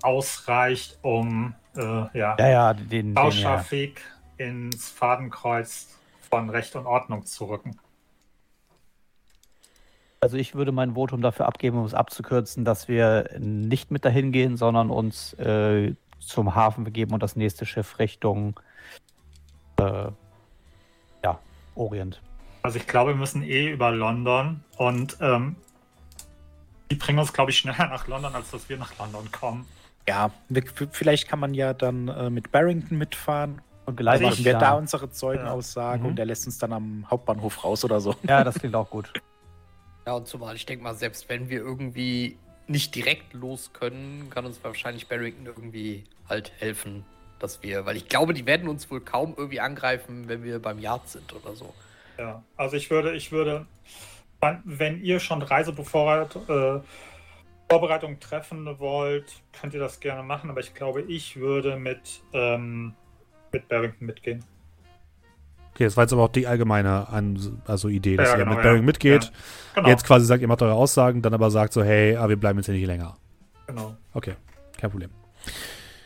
ausreicht, 0.02 1.00
um 1.02 1.54
äh, 1.74 1.80
ja, 1.80 2.36
Ja, 2.38 2.48
ja, 2.48 2.74
den, 2.74 3.14
den 3.14 3.32
ja. 3.32 3.64
Ins 4.36 4.88
Fadenkreuz 4.88 5.88
von 6.30 6.48
Recht 6.48 6.76
und 6.76 6.86
Ordnung 6.86 7.26
zu 7.26 7.46
rücken. 7.46 7.76
Also 10.20 10.36
ich 10.36 10.54
würde 10.54 10.70
mein 10.70 10.94
Votum 10.94 11.22
dafür 11.22 11.46
abgeben, 11.46 11.78
um 11.78 11.84
es 11.86 11.94
abzukürzen, 11.94 12.64
dass 12.64 12.88
wir 12.88 13.30
nicht 13.38 13.90
mit 13.90 14.04
dahin 14.04 14.32
gehen, 14.32 14.58
sondern 14.58 14.90
uns 14.90 15.32
äh, 15.34 15.94
zum 16.18 16.54
Hafen 16.54 16.84
begeben 16.84 17.14
und 17.14 17.22
das 17.22 17.36
nächste 17.36 17.64
Schiff 17.64 17.98
Richtung 17.98 18.60
äh, 19.78 20.08
ja, 21.24 21.38
Orient. 21.74 22.20
Also 22.62 22.76
ich 22.76 22.86
glaube, 22.86 23.12
wir 23.12 23.16
müssen 23.16 23.42
eh 23.42 23.70
über 23.70 23.90
London 23.90 24.62
und 24.76 25.16
ähm, 25.22 25.56
die 26.90 26.96
bringen 26.96 27.18
uns, 27.18 27.32
glaube 27.32 27.50
ich, 27.50 27.58
schneller 27.58 27.88
nach 27.88 28.06
London, 28.06 28.34
als 28.34 28.50
dass 28.50 28.68
wir 28.68 28.76
nach 28.76 28.98
London 28.98 29.30
kommen. 29.32 29.66
Ja, 30.06 30.30
vielleicht 30.90 31.28
kann 31.28 31.38
man 31.38 31.54
ja 31.54 31.72
dann 31.72 32.08
äh, 32.08 32.28
mit 32.28 32.52
Barrington 32.52 32.98
mitfahren. 32.98 33.62
Und 33.86 33.96
geleitet 33.96 34.26
machen 34.28 34.44
wir 34.44 34.58
da 34.58 34.72
unsere 34.74 35.10
Zeugenaussagen 35.10 36.04
Ja. 36.04 36.10
und 36.10 36.16
der 36.16 36.26
lässt 36.26 36.46
uns 36.46 36.58
dann 36.58 36.74
am 36.74 37.06
Hauptbahnhof 37.10 37.64
raus 37.64 37.84
oder 37.84 38.00
so. 38.00 38.14
Ja, 38.24 38.44
das 38.44 38.58
klingt 38.58 38.74
auch 38.74 38.90
gut. 38.90 39.10
Ja, 40.10 40.16
und 40.16 40.26
zumal 40.26 40.56
ich 40.56 40.66
denke 40.66 40.82
mal, 40.82 40.96
selbst 40.96 41.28
wenn 41.28 41.50
wir 41.50 41.60
irgendwie 41.60 42.36
nicht 42.66 42.96
direkt 42.96 43.32
los 43.32 43.72
können, 43.72 44.28
kann 44.28 44.44
uns 44.44 44.58
wahrscheinlich 44.64 45.06
Barrington 45.06 45.46
irgendwie 45.46 46.02
halt 46.28 46.50
helfen, 46.58 47.04
dass 47.38 47.62
wir, 47.62 47.86
weil 47.86 47.96
ich 47.96 48.08
glaube, 48.08 48.34
die 48.34 48.44
werden 48.44 48.66
uns 48.66 48.90
wohl 48.90 49.00
kaum 49.02 49.34
irgendwie 49.36 49.60
angreifen, 49.60 50.26
wenn 50.26 50.42
wir 50.42 50.58
beim 50.58 50.80
Yard 50.80 51.08
sind 51.08 51.32
oder 51.32 51.54
so. 51.54 51.72
Ja, 52.18 52.42
also 52.56 52.76
ich 52.76 52.90
würde, 52.90 53.14
ich 53.14 53.30
würde, 53.30 53.66
wenn 54.64 55.00
ihr 55.00 55.20
schon 55.20 55.42
Reisevorbereitung 55.42 56.82
äh, 57.68 58.16
treffen 58.18 58.80
wollt, 58.80 59.32
könnt 59.60 59.74
ihr 59.74 59.80
das 59.80 60.00
gerne 60.00 60.24
machen, 60.24 60.50
aber 60.50 60.58
ich 60.58 60.74
glaube, 60.74 61.02
ich 61.02 61.36
würde 61.36 61.76
mit, 61.76 62.20
ähm, 62.32 62.96
mit 63.52 63.68
Barrington 63.68 64.06
mitgehen. 64.06 64.44
Okay, 65.80 65.86
das 65.86 65.96
war 65.96 66.04
jetzt 66.04 66.12
aber 66.12 66.24
auch 66.24 66.28
die 66.28 66.46
allgemeine 66.46 67.08
An 67.08 67.62
also 67.64 67.88
Idee, 67.88 68.16
dass 68.16 68.28
Ja, 68.28 68.34
ihr 68.34 68.38
genau, 68.44 68.50
mit 68.50 68.58
ja. 68.58 68.62
Bearing 68.64 68.84
mitgeht. 68.84 69.24
Ja, 69.24 69.30
Genau, 69.76 69.88
Jetzt 69.88 70.04
quasi 70.04 70.26
sagt, 70.26 70.42
ihr 70.42 70.48
macht 70.48 70.60
eure 70.60 70.74
Aussagen, 70.74 71.22
dann 71.22 71.32
aber 71.32 71.50
sagt 71.50 71.72
so, 71.72 71.82
hey, 71.82 72.16
ah, 72.16 72.28
wir 72.28 72.36
bleiben 72.36 72.58
jetzt 72.58 72.66
hier 72.66 72.74
nicht 72.74 72.86
länger. 72.86 73.16
genau. 73.66 73.96
Okay, 74.12 74.34
kein 74.78 74.90
Problem. 74.90 75.08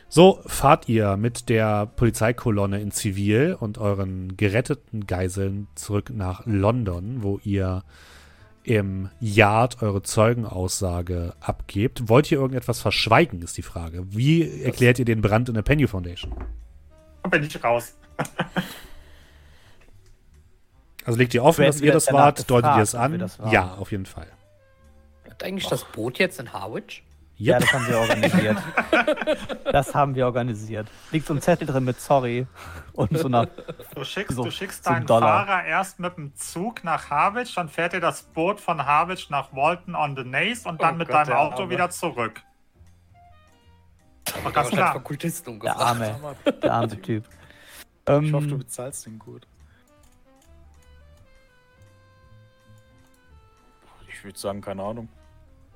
So 0.08 0.38
fahrt 0.46 0.88
ihr 0.88 1.16
mit 1.16 1.48
der 1.48 1.86
Polizeikolonne 1.86 2.80
in 2.80 2.92
Zivil 2.92 3.56
und 3.58 3.78
euren 3.78 4.36
geretteten 4.36 5.08
Geiseln 5.08 5.66
zurück 5.74 6.10
nach 6.14 6.42
London, 6.46 7.24
wo 7.24 7.40
ihr 7.42 7.82
im 8.62 9.08
Yard 9.18 9.82
eure 9.82 10.02
Zeugenaussage 10.02 11.34
abgebt. 11.40 12.08
Wollt 12.08 12.30
ihr 12.30 12.38
irgendetwas 12.38 12.80
verschweigen, 12.80 13.42
ist 13.42 13.56
die 13.56 13.62
Frage. 13.62 14.04
Wie 14.10 14.62
erklärt 14.62 15.00
ihr 15.00 15.04
den 15.04 15.20
Brand 15.20 15.48
in 15.48 15.56
der 15.56 15.62
Penny 15.62 15.88
Foundation? 15.88 16.32
Dann 17.22 17.30
bin 17.32 17.42
ich 17.42 17.64
raus. 17.64 17.98
Also 21.04 21.18
legt 21.18 21.34
ihr 21.34 21.44
offen, 21.44 21.64
dass 21.64 21.80
ihr 21.80 21.92
das 21.92 22.12
wart? 22.12 22.48
Deutet 22.50 22.76
ihr 22.76 22.82
es 22.82 22.94
an? 22.94 23.28
Ja, 23.50 23.74
auf 23.74 23.90
jeden 23.92 24.06
Fall. 24.06 24.26
Hat 25.28 25.42
eigentlich 25.42 25.66
das 25.68 25.84
Boot 25.84 26.18
jetzt 26.18 26.40
in 26.40 26.52
Harwich? 26.52 27.02
Ja, 27.36 27.54
Yep. 27.58 27.62
das 27.62 27.72
haben 27.72 27.88
wir 27.88 27.98
organisiert. 27.98 28.56
das 29.72 29.94
haben 29.94 30.14
wir 30.14 30.24
organisiert. 30.26 30.86
Liegt 31.10 31.26
so 31.26 31.34
ein 31.34 31.40
Zettel 31.42 31.66
drin 31.66 31.82
mit 31.84 32.00
Sorry 32.00 32.46
und 32.92 33.18
so 33.18 33.26
einer. 33.26 33.46
Du 33.94 34.04
schickst, 34.04 34.36
So, 34.36 34.44
du 34.44 34.50
schickst 34.52 34.84
zum 34.84 34.94
deinen 34.94 35.06
Dollar. 35.06 35.44
Fahrer 35.44 35.64
erst 35.64 35.98
mit 35.98 36.16
dem 36.16 36.32
Zug 36.36 36.84
nach 36.84 37.10
Harwich, 37.10 37.52
dann 37.56 37.68
fährt 37.68 37.92
ihr 37.92 38.00
das 38.00 38.22
Boot 38.22 38.60
von 38.60 38.86
Harwich 38.86 39.30
nach 39.30 39.52
Walton 39.52 39.96
on 39.96 40.14
the 40.16 40.22
Naze 40.22 40.68
und 40.68 40.80
dann 40.80 40.94
Oh 40.94 40.98
mit 40.98 41.08
Gott, 41.08 41.26
deinem 41.26 41.36
Auto 41.36 41.62
Arme. 41.62 41.70
wieder 41.70 41.90
zurück. 41.90 42.40
Ach, 44.28 44.36
Ja, 44.36 44.50
ganz 44.50 44.56
wahrscheinlich 44.72 45.42
klar. 45.42 45.58
Der 45.64 45.76
arme, 45.76 46.16
der 46.62 46.72
arme 46.72 47.02
Typ. 47.02 47.24
Ich 48.06 48.32
hoffe, 48.32 48.46
du 48.46 48.54
Ähm, 48.54 48.58
bezahlst 48.58 49.06
den 49.06 49.18
gut. 49.18 49.46
Ich 54.24 54.28
würde 54.28 54.38
sagen, 54.38 54.62
keine 54.62 54.82
Ahnung. 54.82 55.10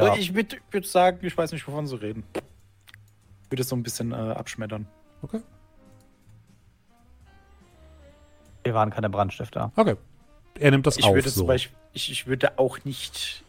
Ja. 0.00 0.06
Also 0.06 0.18
ich 0.22 0.34
würde 0.34 0.56
würd 0.70 0.86
sagen, 0.86 1.18
ich 1.20 1.36
weiß 1.36 1.52
nicht, 1.52 1.68
wovon 1.68 1.86
sie 1.86 2.00
reden. 2.00 2.24
Ich 2.32 3.50
würde 3.50 3.60
es 3.60 3.68
so 3.68 3.76
ein 3.76 3.82
bisschen 3.82 4.12
äh, 4.12 4.14
abschmettern. 4.14 4.86
Okay. 5.20 5.40
wir 8.64 8.72
waren 8.72 8.88
keine 8.88 9.10
Brandstifter. 9.10 9.70
Okay. 9.76 9.96
Er 10.58 10.70
nimmt 10.70 10.86
das 10.86 10.96
Ich 10.96 11.04
auf. 11.04 11.14
würde 11.14 11.28
so. 11.28 11.44
Beispiel, 11.46 11.76
ich, 11.92 12.10
ich 12.10 12.26
würde 12.26 12.58
auch 12.58 12.82
nicht 12.84 13.44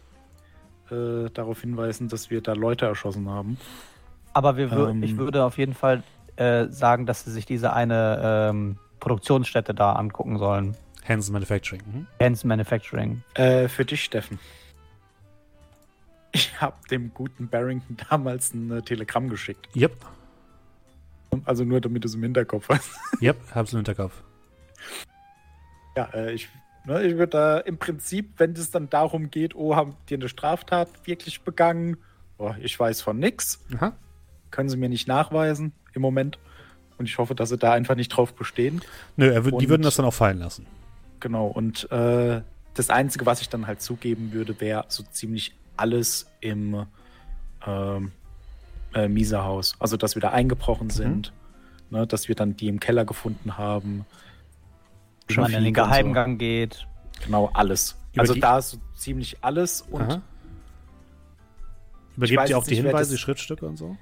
äh, 0.91 1.29
darauf 1.33 1.61
hinweisen, 1.61 2.09
dass 2.09 2.29
wir 2.29 2.41
da 2.41 2.51
Leute 2.53 2.85
erschossen 2.87 3.29
haben. 3.29 3.57
Aber 4.33 4.57
wir 4.57 4.69
Ähm. 4.69 5.01
ich 5.01 5.15
würde 5.15 5.45
auf 5.45 5.57
jeden 5.57 5.75
Fall 5.75 6.03
äh, 6.35 6.67
sagen, 6.67 7.05
dass 7.05 7.23
sie 7.23 7.31
sich 7.31 7.45
diese 7.45 7.71
eine 7.71 8.49
ähm, 8.49 8.77
Produktionsstätte 8.99 9.73
da 9.73 9.93
angucken 9.93 10.37
sollen. 10.37 10.75
Hansen 11.07 11.31
Manufacturing. 11.31 11.81
Mhm. 11.85 12.07
Hanson 12.21 12.49
Manufacturing. 12.49 13.23
Äh, 13.35 13.69
für 13.69 13.85
dich, 13.85 14.03
Steffen. 14.03 14.39
Ich 16.39 16.61
habe 16.61 16.75
dem 16.89 17.13
guten 17.13 17.49
Barrington 17.49 17.97
damals 18.09 18.53
ein 18.53 18.71
äh, 18.71 18.81
Telegramm 18.81 19.27
geschickt. 19.29 19.67
Yep. 19.75 19.93
Also 21.45 21.65
nur, 21.65 21.81
damit 21.81 22.03
du 22.03 22.07
es 22.07 22.15
im 22.15 22.23
Hinterkopf 22.23 22.69
hast. 22.69 22.89
Yep, 23.21 23.37
hab's 23.53 23.73
im 23.73 23.79
Hinterkopf. 23.79 24.13
Ja, 25.97 26.05
äh, 26.13 26.31
ich, 26.33 26.47
ne, 26.85 27.03
ich 27.03 27.13
würde 27.17 27.27
da 27.27 27.57
im 27.59 27.77
Prinzip, 27.77 28.31
wenn 28.37 28.53
es 28.53 28.71
dann 28.71 28.89
darum 28.89 29.29
geht, 29.29 29.53
oh, 29.55 29.75
haben 29.75 29.95
die 30.07 30.13
eine 30.15 30.29
Straftat 30.29 30.87
wirklich 31.05 31.41
begangen? 31.41 31.97
Oh, 32.37 32.53
ich 32.61 32.79
weiß 32.79 33.01
von 33.01 33.19
nix. 33.19 33.59
Aha. 33.75 33.93
Können 34.51 34.69
sie 34.69 34.77
mir 34.77 34.87
nicht 34.89 35.07
nachweisen 35.07 35.73
im 35.93 36.01
Moment. 36.01 36.39
Und 36.97 37.05
ich 37.05 37.17
hoffe, 37.17 37.35
dass 37.35 37.49
sie 37.49 37.57
da 37.57 37.73
einfach 37.73 37.95
nicht 37.95 38.09
drauf 38.09 38.33
bestehen. 38.33 38.81
Nö, 39.17 39.29
würd- 39.37 39.43
die 39.59 39.65
Und- 39.65 39.69
würden 39.69 39.81
das 39.83 39.95
dann 39.95 40.05
auch 40.05 40.13
fallen 40.13 40.37
lassen. 40.39 40.65
Genau. 41.19 41.47
Und 41.47 41.91
äh, 41.91 42.41
das 42.75 42.89
Einzige, 42.89 43.25
was 43.25 43.41
ich 43.41 43.49
dann 43.49 43.67
halt 43.67 43.81
zugeben 43.81 44.31
würde, 44.31 44.59
wäre 44.61 44.85
so 44.87 45.03
ziemlich 45.03 45.53
alles 45.79 46.27
im 46.41 46.85
ähm, 47.65 48.11
äh, 48.93 49.07
Mieserhaus. 49.07 49.75
Also, 49.79 49.97
dass 49.97 50.15
wir 50.15 50.21
da 50.21 50.29
eingebrochen 50.29 50.89
sind. 50.89 51.33
Ne, 51.91 52.05
dass 52.05 52.27
wir 52.27 52.35
dann 52.35 52.55
die 52.55 52.67
im 52.67 52.79
Keller 52.79 53.03
gefunden 53.03 53.57
haben. 53.57 54.05
Wie 55.27 55.35
man 55.37 55.45
in 55.51 55.63
den 55.63 55.67
und 55.69 55.75
so. 55.75 55.81
Geheimgang 55.83 56.37
geht. 56.37 56.85
Genau, 57.25 57.49
alles. 57.53 57.95
Über 58.13 58.21
also 58.21 58.35
da 58.35 58.59
ist 58.59 58.71
so 58.71 58.77
ziemlich 58.95 59.37
alles 59.41 59.81
und 59.81 60.01
Aha. 60.03 60.21
Übergebt 62.15 62.49
ihr 62.49 62.57
auch 62.57 62.63
die 62.63 62.71
nicht, 62.71 62.79
Hinweise, 62.83 62.97
das- 62.97 63.09
die 63.09 63.17
Schriftstücke 63.17 63.65
und 63.65 63.77
so? 63.77 63.97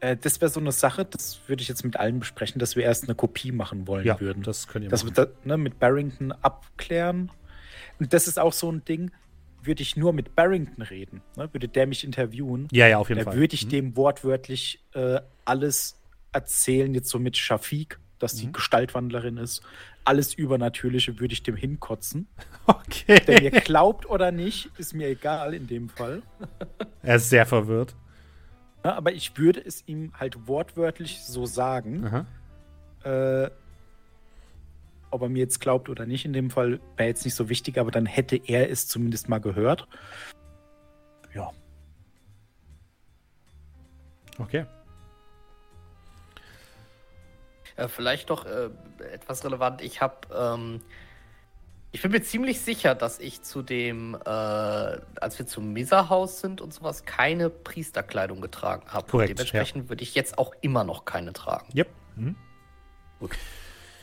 äh, 0.00 0.16
das 0.16 0.40
wäre 0.40 0.50
so 0.50 0.60
eine 0.60 0.72
Sache, 0.72 1.04
das 1.04 1.38
würde 1.46 1.62
ich 1.62 1.68
jetzt 1.68 1.84
mit 1.84 1.96
allen 1.96 2.18
besprechen, 2.18 2.58
dass 2.58 2.76
wir 2.76 2.84
erst 2.84 3.04
eine 3.04 3.14
Kopie 3.14 3.52
machen 3.52 3.86
wollen 3.86 4.04
Ja, 4.06 4.18
würden. 4.20 4.42
das 4.42 4.66
könnt 4.68 4.84
ihr 4.84 4.90
dass 4.90 5.04
machen. 5.04 5.16
wir 5.16 5.26
da, 5.26 5.32
ne, 5.44 5.56
mit 5.56 5.78
Barrington 5.78 6.32
abklären. 6.32 7.30
Und 8.00 8.12
das 8.12 8.26
ist 8.28 8.38
auch 8.38 8.52
so 8.52 8.70
ein 8.70 8.84
Ding, 8.84 9.10
würde 9.62 9.82
ich 9.82 9.96
nur 9.96 10.12
mit 10.12 10.34
Barrington 10.36 10.82
reden, 10.82 11.22
ne, 11.36 11.48
würde 11.52 11.68
der 11.68 11.86
mich 11.86 12.04
interviewen, 12.04 12.68
ja, 12.70 12.86
ja, 12.86 12.98
auf 12.98 13.08
jeden 13.08 13.22
Fall. 13.24 13.36
würde 13.36 13.54
ich 13.54 13.64
Mhm. 13.66 13.70
dem 13.70 13.96
wortwörtlich 13.96 14.84
äh, 14.92 15.20
alles 15.44 16.00
erzählen, 16.32 16.92
jetzt 16.94 17.08
so 17.08 17.18
mit 17.18 17.36
Shafik, 17.36 17.98
dass 18.18 18.34
die 18.34 18.46
Mhm. 18.48 18.52
Gestaltwandlerin 18.52 19.36
ist. 19.38 19.62
Alles 20.04 20.34
Übernatürliche 20.34 21.18
würde 21.18 21.32
ich 21.32 21.42
dem 21.42 21.56
hinkotzen. 21.56 22.26
Okay. 22.66 23.20
Der 23.26 23.42
mir 23.42 23.50
glaubt 23.50 24.06
oder 24.08 24.32
nicht, 24.32 24.70
ist 24.78 24.94
mir 24.94 25.08
egal 25.08 25.52
in 25.52 25.66
dem 25.66 25.90
Fall. 25.90 26.22
er 27.02 27.16
ist 27.16 27.28
sehr 27.28 27.44
verwirrt. 27.44 27.94
Ja, 28.82 28.94
aber 28.94 29.12
ich 29.12 29.36
würde 29.36 29.60
es 29.62 29.86
ihm 29.86 30.12
halt 30.18 30.46
wortwörtlich 30.48 31.20
so 31.22 31.44
sagen. 31.44 32.06
Aha. 32.06 33.44
Äh, 33.44 33.50
ob 35.14 35.22
er 35.22 35.28
mir 35.28 35.38
jetzt 35.38 35.60
glaubt 35.60 35.88
oder 35.88 36.06
nicht, 36.06 36.24
in 36.24 36.32
dem 36.32 36.50
Fall 36.50 36.80
wäre 36.96 37.08
jetzt 37.08 37.24
nicht 37.24 37.34
so 37.34 37.48
wichtig, 37.48 37.78
aber 37.78 37.90
dann 37.90 38.04
hätte 38.04 38.36
er 38.36 38.70
es 38.70 38.88
zumindest 38.88 39.28
mal 39.28 39.38
gehört. 39.38 39.86
Ja. 41.34 41.52
Okay. 44.38 44.66
Äh, 47.76 47.88
vielleicht 47.88 48.30
doch 48.30 48.44
äh, 48.44 48.70
etwas 49.12 49.44
relevant. 49.44 49.80
Ich 49.82 50.00
habe, 50.00 50.16
ähm, 50.34 50.80
ich 51.92 52.02
bin 52.02 52.10
mir 52.10 52.22
ziemlich 52.22 52.60
sicher, 52.60 52.94
dass 52.94 53.20
ich 53.20 53.42
zu 53.42 53.62
dem, 53.62 54.14
äh, 54.14 54.28
als 54.28 55.38
wir 55.38 55.46
zum 55.46 55.72
Mesa-Haus 55.72 56.40
sind 56.40 56.60
und 56.60 56.74
sowas, 56.74 57.04
keine 57.04 57.50
Priesterkleidung 57.50 58.40
getragen 58.40 58.86
habe. 58.88 59.08
Korrekt, 59.08 59.38
Dementsprechend 59.38 59.88
würde 59.88 60.02
ich 60.02 60.14
jetzt 60.14 60.38
auch 60.38 60.54
immer 60.60 60.84
noch 60.84 61.04
keine 61.04 61.32
tragen. 61.32 61.66
Yep. 61.76 61.88
Mhm. 62.16 62.36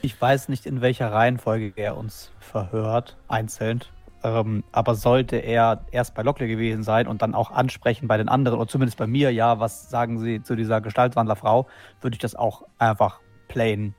Ich 0.04 0.20
weiß 0.20 0.50
nicht, 0.50 0.66
in 0.66 0.82
welcher 0.82 1.12
Reihenfolge 1.12 1.74
er 1.76 1.96
uns 1.96 2.32
verhört, 2.40 3.18
einzeln. 3.28 3.82
Ähm, 4.24 4.64
aber 4.72 4.96
sollte 4.96 5.38
er 5.38 5.86
erst 5.92 6.14
bei 6.16 6.22
Lockley 6.22 6.48
gewesen 6.48 6.84
sein 6.84 7.08
und 7.08 7.22
dann 7.22 7.34
auch 7.34 7.52
ansprechen 7.52 8.08
bei 8.08 8.18
den 8.18 8.30
anderen, 8.30 8.60
oder 8.60 8.68
zumindest 8.68 8.98
bei 8.98 9.08
mir, 9.08 9.32
ja, 9.32 9.60
was 9.60 9.90
sagen 9.90 10.20
Sie 10.20 10.44
zu 10.44 10.56
dieser 10.56 10.82
Gestaltwandlerfrau, 10.82 11.68
würde 12.02 12.16
ich 12.16 12.20
das 12.20 12.36
auch 12.36 12.64
einfach 12.78 13.20
plain 13.48 13.96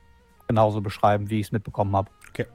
genauso 0.47 0.81
beschreiben, 0.81 1.29
wie 1.29 1.39
ich 1.39 1.47
es 1.47 1.51
mitbekommen 1.51 1.95
habe. 1.95 2.09
Okay. 2.29 2.47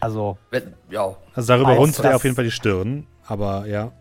Also, 0.00 0.38
Wenn, 0.50 0.74
ja. 0.90 1.16
Also 1.34 1.52
darüber 1.52 1.74
runzelt 1.74 2.06
er 2.06 2.16
auf 2.16 2.24
jeden 2.24 2.34
Fall 2.34 2.44
die 2.44 2.50
Stirn, 2.50 3.06
aber 3.26 3.66
ja. 3.66 3.92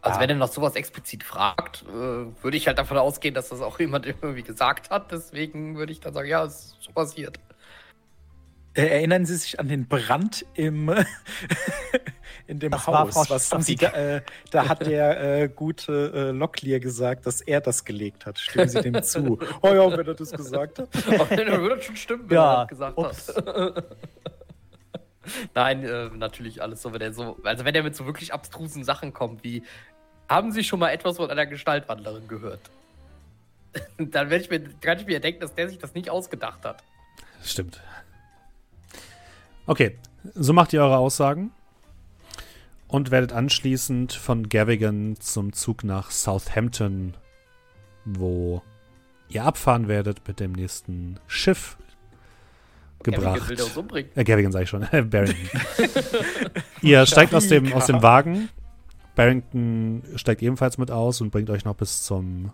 Also 0.00 0.16
Ja. 0.16 0.22
wenn 0.22 0.30
er 0.30 0.36
noch 0.36 0.48
sowas 0.48 0.74
explizit 0.76 1.24
fragt, 1.24 1.84
äh, 1.88 1.92
würde 1.92 2.56
ich 2.56 2.66
halt 2.66 2.78
davon 2.78 2.96
ausgehen, 2.96 3.34
dass 3.34 3.48
das 3.48 3.60
auch 3.60 3.78
jemand 3.80 4.06
irgendwie 4.06 4.42
gesagt 4.42 4.90
hat. 4.90 5.10
Deswegen 5.12 5.76
würde 5.76 5.92
ich 5.92 6.00
dann 6.00 6.14
sagen, 6.14 6.28
ja, 6.28 6.44
es 6.44 6.54
ist 6.54 6.76
so 6.80 6.92
passiert. 6.92 7.38
Äh, 8.76 8.86
Erinnern 8.88 9.24
Sie 9.26 9.36
sich 9.36 9.58
an 9.58 9.68
den 9.68 9.86
Brand 9.88 10.44
im 10.54 10.88
in 12.46 12.58
dem 12.60 12.70
Das 12.72 12.86
war 12.86 13.00
Haus? 13.00 13.14
Frau 13.14 13.24
Was 13.34 13.50
haben 13.50 13.62
Sie 13.62 13.76
da, 13.76 13.88
äh, 13.90 14.22
da 14.50 14.68
hat 14.68 14.86
der 14.86 15.42
äh, 15.42 15.48
gute 15.48 16.12
äh, 16.14 16.30
Locklear 16.30 16.78
gesagt, 16.78 17.26
dass 17.26 17.40
er 17.40 17.60
das 17.60 17.84
gelegt 17.84 18.26
hat. 18.26 18.38
Stimmen 18.38 18.68
Sie 18.68 18.80
dem 18.82 19.02
zu? 19.02 19.38
Oh 19.62 19.68
ja, 19.68 19.90
wenn 19.96 20.06
er 20.06 20.14
das 20.14 20.30
gesagt 20.30 20.78
hat. 20.78 20.88
Aber 21.20 21.36
dann 21.36 21.60
würde 21.62 21.76
das 21.76 21.84
schon 21.86 21.96
stimmen, 21.96 22.28
wenn 22.28 22.36
Ja, 22.36 22.54
er 22.54 22.58
das 22.60 22.68
gesagt 22.68 22.98
ups. 22.98 23.28
hat. 23.34 23.84
Nein, 25.54 25.82
äh, 25.84 26.08
natürlich 26.14 26.62
alles 26.62 26.82
so, 26.82 26.92
wenn 26.92 27.00
er 27.00 27.12
so, 27.12 27.36
also 27.42 27.64
wenn 27.64 27.74
er 27.74 27.82
mit 27.82 27.96
so 27.96 28.06
wirklich 28.06 28.32
abstrusen 28.32 28.84
Sachen 28.84 29.12
kommt, 29.12 29.42
wie 29.42 29.62
haben 30.28 30.52
Sie 30.52 30.62
schon 30.62 30.78
mal 30.78 30.90
etwas 30.90 31.16
von 31.16 31.30
einer 31.30 31.46
Gestaltwandlerin 31.46 32.28
gehört? 32.28 32.60
Dann 33.98 34.30
werde 34.30 34.44
ich 34.44 34.50
mir, 34.50 34.60
kann 34.80 34.98
ich 35.00 35.06
mir 35.06 35.18
denken, 35.20 35.40
dass 35.40 35.54
der 35.54 35.68
sich 35.68 35.78
das 35.78 35.94
nicht 35.94 36.10
ausgedacht 36.10 36.64
hat. 36.64 36.82
Stimmt. 37.42 37.80
Okay, 39.66 39.98
so 40.34 40.52
macht 40.52 40.72
ihr 40.72 40.80
eure 40.80 40.96
Aussagen 40.96 41.50
und 42.86 43.10
werdet 43.10 43.32
anschließend 43.32 44.12
von 44.12 44.48
Gavigan 44.48 45.16
zum 45.18 45.52
Zug 45.52 45.82
nach 45.82 46.12
Southampton, 46.12 47.14
wo 48.04 48.62
ihr 49.28 49.44
abfahren 49.44 49.88
werdet 49.88 50.26
mit 50.28 50.38
dem 50.38 50.52
nächsten 50.52 51.18
Schiff 51.26 51.76
Gavigan 53.02 53.34
gebracht. 53.34 53.48
will 53.48 53.56
der 53.56 53.64
uns 53.66 53.76
umbringen. 53.76 54.10
Äh, 54.14 54.22
Gavigan 54.22 54.52
sage 54.52 54.62
ich 54.64 54.70
schon. 54.70 54.80
Barrington. 55.10 55.60
ihr 56.82 57.04
steigt 57.06 57.34
aus 57.34 57.48
dem, 57.48 57.72
aus 57.72 57.86
dem 57.86 58.02
Wagen. 58.02 58.48
Barrington 59.16 60.04
steigt 60.14 60.42
ebenfalls 60.42 60.78
mit 60.78 60.92
aus 60.92 61.20
und 61.20 61.30
bringt 61.30 61.50
euch 61.50 61.64
noch 61.64 61.74
bis 61.74 62.04
zum 62.04 62.52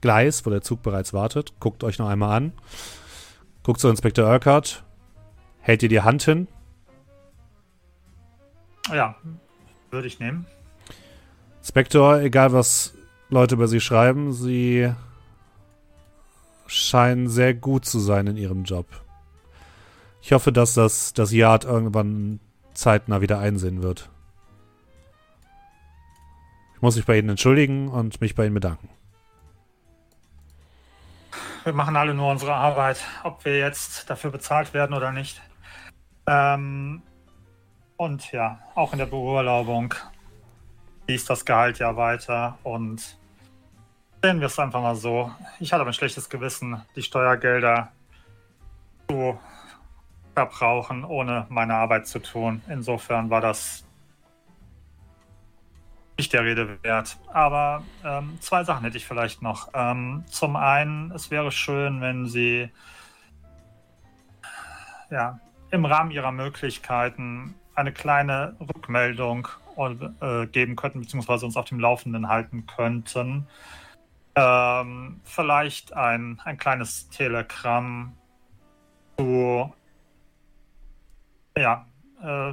Gleis, 0.00 0.46
wo 0.46 0.50
der 0.50 0.62
Zug 0.62 0.82
bereits 0.82 1.12
wartet. 1.12 1.52
Guckt 1.60 1.84
euch 1.84 1.98
noch 1.98 2.08
einmal 2.08 2.34
an. 2.34 2.52
Guckt 3.62 3.80
zu 3.80 3.88
Inspektor 3.88 4.28
Urquhart. 4.28 4.84
Hält 5.60 5.82
ihr 5.82 5.88
die 5.88 6.00
Hand 6.00 6.22
hin. 6.22 6.48
Ja, 8.92 9.16
würde 9.90 10.06
ich 10.06 10.18
nehmen. 10.18 10.46
Inspektor, 11.58 12.20
egal 12.20 12.52
was 12.52 12.94
Leute 13.28 13.54
über 13.54 13.68
sie 13.68 13.80
schreiben, 13.80 14.32
sie 14.32 14.92
scheinen 16.66 17.28
sehr 17.28 17.54
gut 17.54 17.84
zu 17.84 17.98
sein 17.98 18.26
in 18.26 18.36
ihrem 18.36 18.64
Job. 18.64 18.86
Ich 20.22 20.32
hoffe, 20.32 20.52
dass 20.52 20.74
das, 20.74 21.12
das 21.12 21.32
Yard 21.32 21.64
irgendwann 21.64 22.40
zeitnah 22.74 23.20
wieder 23.20 23.38
einsehen 23.38 23.82
wird. 23.82 24.10
Ich 26.74 26.82
muss 26.82 26.96
mich 26.96 27.04
bei 27.04 27.18
Ihnen 27.18 27.30
entschuldigen 27.30 27.88
und 27.88 28.20
mich 28.20 28.34
bei 28.34 28.46
Ihnen 28.46 28.54
bedanken. 28.54 28.88
Wir 31.64 31.74
machen 31.74 31.96
alle 31.96 32.14
nur 32.14 32.30
unsere 32.30 32.54
Arbeit, 32.54 33.04
ob 33.22 33.44
wir 33.44 33.58
jetzt 33.58 34.08
dafür 34.08 34.30
bezahlt 34.30 34.72
werden 34.72 34.94
oder 34.94 35.12
nicht. 35.12 35.42
Ähm, 36.26 37.02
und 37.96 38.32
ja, 38.32 38.60
auch 38.74 38.92
in 38.92 38.98
der 38.98 39.06
Beurlaubung 39.06 39.94
fließt 41.04 41.28
das 41.28 41.44
Gehalt 41.44 41.78
ja 41.78 41.96
weiter 41.96 42.58
und 42.62 43.18
sehen 44.22 44.40
wir 44.40 44.46
es 44.46 44.58
einfach 44.58 44.80
mal 44.80 44.96
so. 44.96 45.30
Ich 45.58 45.72
hatte 45.72 45.84
ein 45.84 45.92
schlechtes 45.92 46.30
Gewissen, 46.30 46.80
die 46.96 47.02
Steuergelder 47.02 47.92
zu 49.08 49.38
verbrauchen, 50.34 51.04
ohne 51.04 51.46
meine 51.50 51.74
Arbeit 51.74 52.06
zu 52.06 52.20
tun. 52.20 52.62
Insofern 52.68 53.28
war 53.28 53.42
das 53.42 53.84
nicht 56.20 56.34
der 56.34 56.44
Rede 56.44 56.82
wert. 56.82 57.16
Aber 57.32 57.82
ähm, 58.04 58.36
zwei 58.40 58.62
Sachen 58.62 58.84
hätte 58.84 58.98
ich 58.98 59.06
vielleicht 59.06 59.40
noch. 59.40 59.70
Ähm, 59.72 60.24
zum 60.26 60.54
einen, 60.54 61.10
es 61.12 61.30
wäre 61.30 61.50
schön, 61.50 62.02
wenn 62.02 62.26
Sie 62.26 62.68
ja, 65.10 65.40
im 65.70 65.86
Rahmen 65.86 66.10
Ihrer 66.10 66.30
Möglichkeiten 66.30 67.54
eine 67.74 67.90
kleine 67.92 68.54
Rückmeldung 68.60 69.48
äh, 70.20 70.46
geben 70.46 70.76
könnten, 70.76 71.00
beziehungsweise 71.00 71.46
uns 71.46 71.56
auf 71.56 71.64
dem 71.64 71.80
Laufenden 71.80 72.28
halten 72.28 72.66
könnten. 72.66 73.46
Ähm, 74.34 75.22
vielleicht 75.24 75.94
ein, 75.94 76.38
ein 76.44 76.58
kleines 76.58 77.08
Telegramm 77.08 78.12
zu 79.16 79.72
ja, 81.56 81.86
äh, 82.22 82.52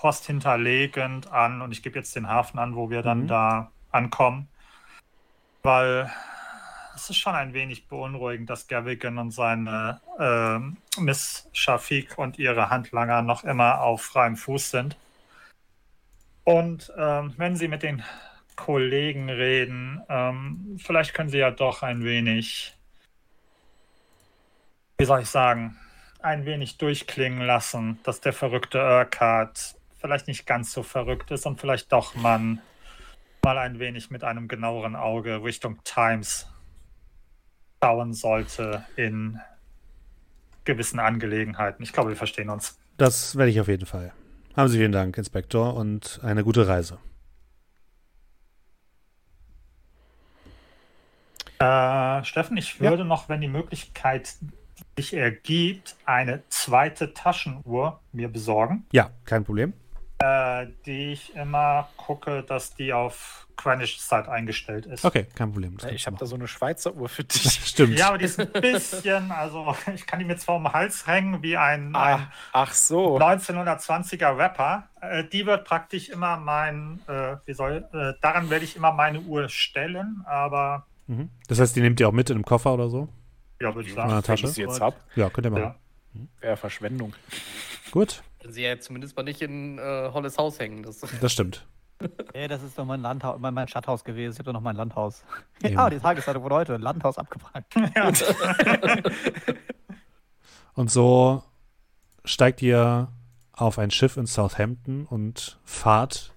Post 0.00 0.24
hinterlegend 0.24 1.30
an 1.30 1.60
und 1.60 1.72
ich 1.72 1.82
gebe 1.82 1.98
jetzt 1.98 2.16
den 2.16 2.26
Hafen 2.26 2.58
an, 2.58 2.74
wo 2.74 2.88
wir 2.88 3.02
dann 3.02 3.24
Mhm. 3.24 3.26
da 3.26 3.70
ankommen. 3.90 4.48
Weil 5.62 6.10
es 6.94 7.10
ist 7.10 7.18
schon 7.18 7.34
ein 7.34 7.52
wenig 7.52 7.86
beunruhigend, 7.86 8.48
dass 8.48 8.66
Gavigan 8.66 9.18
und 9.18 9.30
seine 9.30 10.00
ähm, 10.18 10.78
Miss 10.98 11.50
Shafik 11.52 12.16
und 12.16 12.38
ihre 12.38 12.70
Handlanger 12.70 13.20
noch 13.20 13.44
immer 13.44 13.82
auf 13.82 14.00
freiem 14.00 14.38
Fuß 14.38 14.70
sind. 14.70 14.96
Und 16.44 16.90
ähm, 16.96 17.34
wenn 17.36 17.56
Sie 17.56 17.68
mit 17.68 17.82
den 17.82 18.02
Kollegen 18.56 19.28
reden, 19.28 20.00
ähm, 20.08 20.78
vielleicht 20.82 21.12
können 21.12 21.28
Sie 21.28 21.38
ja 21.38 21.50
doch 21.50 21.82
ein 21.82 22.04
wenig, 22.04 22.74
wie 24.96 25.04
soll 25.04 25.20
ich 25.20 25.28
sagen, 25.28 25.76
ein 26.22 26.46
wenig 26.46 26.78
durchklingen 26.78 27.42
lassen, 27.42 27.98
dass 28.02 28.22
der 28.22 28.32
verrückte 28.32 28.78
Urquhart 28.78 29.76
vielleicht 30.00 30.26
nicht 30.26 30.46
ganz 30.46 30.72
so 30.72 30.82
verrückt 30.82 31.30
ist 31.30 31.46
und 31.46 31.60
vielleicht 31.60 31.92
doch 31.92 32.14
man 32.14 32.60
mal 33.44 33.58
ein 33.58 33.78
wenig 33.78 34.10
mit 34.10 34.24
einem 34.24 34.48
genaueren 34.48 34.96
Auge 34.96 35.42
Richtung 35.42 35.82
Times 35.84 36.48
schauen 37.82 38.12
sollte 38.12 38.84
in 38.96 39.40
gewissen 40.64 41.00
Angelegenheiten. 41.00 41.82
Ich 41.82 41.92
glaube, 41.92 42.10
wir 42.10 42.16
verstehen 42.16 42.50
uns. 42.50 42.78
Das 42.96 43.36
werde 43.36 43.50
ich 43.50 43.60
auf 43.60 43.68
jeden 43.68 43.86
Fall. 43.86 44.12
Haben 44.56 44.68
Sie 44.68 44.78
vielen 44.78 44.92
Dank, 44.92 45.16
Inspektor, 45.16 45.74
und 45.74 46.20
eine 46.22 46.44
gute 46.44 46.68
Reise. 46.68 46.98
Äh, 51.58 52.24
Steffen, 52.24 52.56
ich 52.56 52.80
würde 52.80 53.04
noch, 53.04 53.28
wenn 53.28 53.40
die 53.40 53.48
Möglichkeit 53.48 54.34
sich 54.96 55.14
ergibt, 55.14 55.96
eine 56.04 56.42
zweite 56.48 57.14
Taschenuhr 57.14 58.00
mir 58.12 58.28
besorgen, 58.28 58.86
Ja, 58.92 59.10
kein 59.24 59.44
Problem. 59.44 59.72
Äh, 60.22 60.66
die 60.86 61.12
ich 61.12 61.34
immer 61.34 61.88
gucke, 61.96 62.42
dass 62.42 62.74
die 62.74 62.92
auf 62.92 63.46
Greenwich 63.56 64.00
Zeit 64.00 64.26
eingestellt 64.28 64.86
ist. 64.86 65.04
Okay, 65.04 65.26
kein 65.34 65.52
Problem. 65.52 65.76
Das 65.76 65.90
Ich 65.92 66.06
habe 66.06 66.16
da 66.16 66.24
so 66.24 66.34
eine 66.34 66.48
Schweizer 66.48 66.94
Uhr 66.94 67.08
für 67.10 67.24
dich. 67.24 67.42
Stimmt. 67.66 67.98
Ja, 67.98 68.08
aber 68.08 68.18
die 68.18 68.24
ist 68.24 68.40
ein 68.40 68.50
bisschen, 68.52 69.30
also 69.32 69.74
ich 69.94 70.06
kann 70.06 70.18
die 70.18 70.24
mir 70.24 70.36
zwar 70.36 70.56
um 70.56 70.64
den 70.64 70.72
Hals 70.72 71.06
hängen 71.06 71.42
wie 71.42 71.56
ein, 71.58 71.94
Ah, 71.94 72.14
ein 72.16 72.32
ach 72.52 72.72
so. 72.72 73.18
1920er 73.18 74.36
Rapper. 74.36 74.88
Äh, 75.02 75.24
die 75.24 75.44
wird 75.46 75.66
praktisch 75.66 76.08
immer 76.08 76.36
mein, 76.38 77.00
äh, 77.06 77.36
wie 77.44 77.52
soll, 77.52 77.86
äh, 77.92 78.14
daran 78.22 78.48
werde 78.50 78.64
ich 78.64 78.76
immer 78.76 78.92
meine 78.92 79.20
Uhr 79.20 79.48
stellen, 79.48 80.22
aber 80.26 80.86
Mhm. 81.06 81.28
Das 81.48 81.58
heißt, 81.58 81.74
die 81.74 81.80
nehmt 81.80 81.98
ihr 81.98 82.06
auch 82.08 82.12
mit 82.12 82.30
in 82.30 82.36
einem 82.36 82.44
Koffer 82.44 82.72
oder 82.74 82.88
so? 82.88 83.08
ja, 83.60 83.74
würde 83.74 83.82
ich 83.82 83.88
In 83.88 83.96
sagen. 83.96 84.10
einer 84.12 84.26
Wenn 84.28 84.34
ich 84.36 84.40
Tasche? 84.42 84.46
sie 84.54 84.62
jetzt 84.62 84.80
hab, 84.80 84.94
Ja, 85.16 85.28
könnt 85.28 85.44
ihr 85.46 85.50
machen. 85.50 85.74
Ja. 86.14 86.20
wäre 86.40 86.56
Verschwendung. 86.56 87.14
Gut, 87.90 88.22
Können 88.40 88.52
sie 88.52 88.62
ja 88.62 88.78
zumindest 88.78 89.16
mal 89.16 89.22
nicht 89.22 89.42
in 89.42 89.78
äh, 89.78 90.10
Holles 90.12 90.38
Haus 90.38 90.58
hängen. 90.58 90.82
Das, 90.82 91.00
das 91.20 91.32
stimmt. 91.32 91.66
Ey, 92.32 92.48
das 92.48 92.62
ist 92.62 92.78
doch 92.78 92.86
mein, 92.86 93.02
Landhaus, 93.02 93.38
mein, 93.38 93.52
mein 93.52 93.68
Stadthaus 93.68 94.02
gewesen. 94.04 94.32
Ich 94.32 94.38
habe 94.38 94.46
doch 94.46 94.54
noch 94.54 94.62
mein 94.62 94.76
Landhaus. 94.76 95.22
Eben. 95.62 95.74
Ja, 95.74 95.90
die 95.90 95.98
Tageszeitung 95.98 96.42
von 96.42 96.52
heute. 96.52 96.78
Landhaus 96.78 97.18
abgebrannt. 97.18 97.66
Ja. 97.94 98.10
Und 100.74 100.90
so 100.90 101.42
steigt 102.24 102.62
ihr 102.62 103.08
auf 103.52 103.78
ein 103.78 103.90
Schiff 103.90 104.16
in 104.16 104.26
Southampton 104.26 105.04
und 105.04 105.58
fahrt 105.64 106.32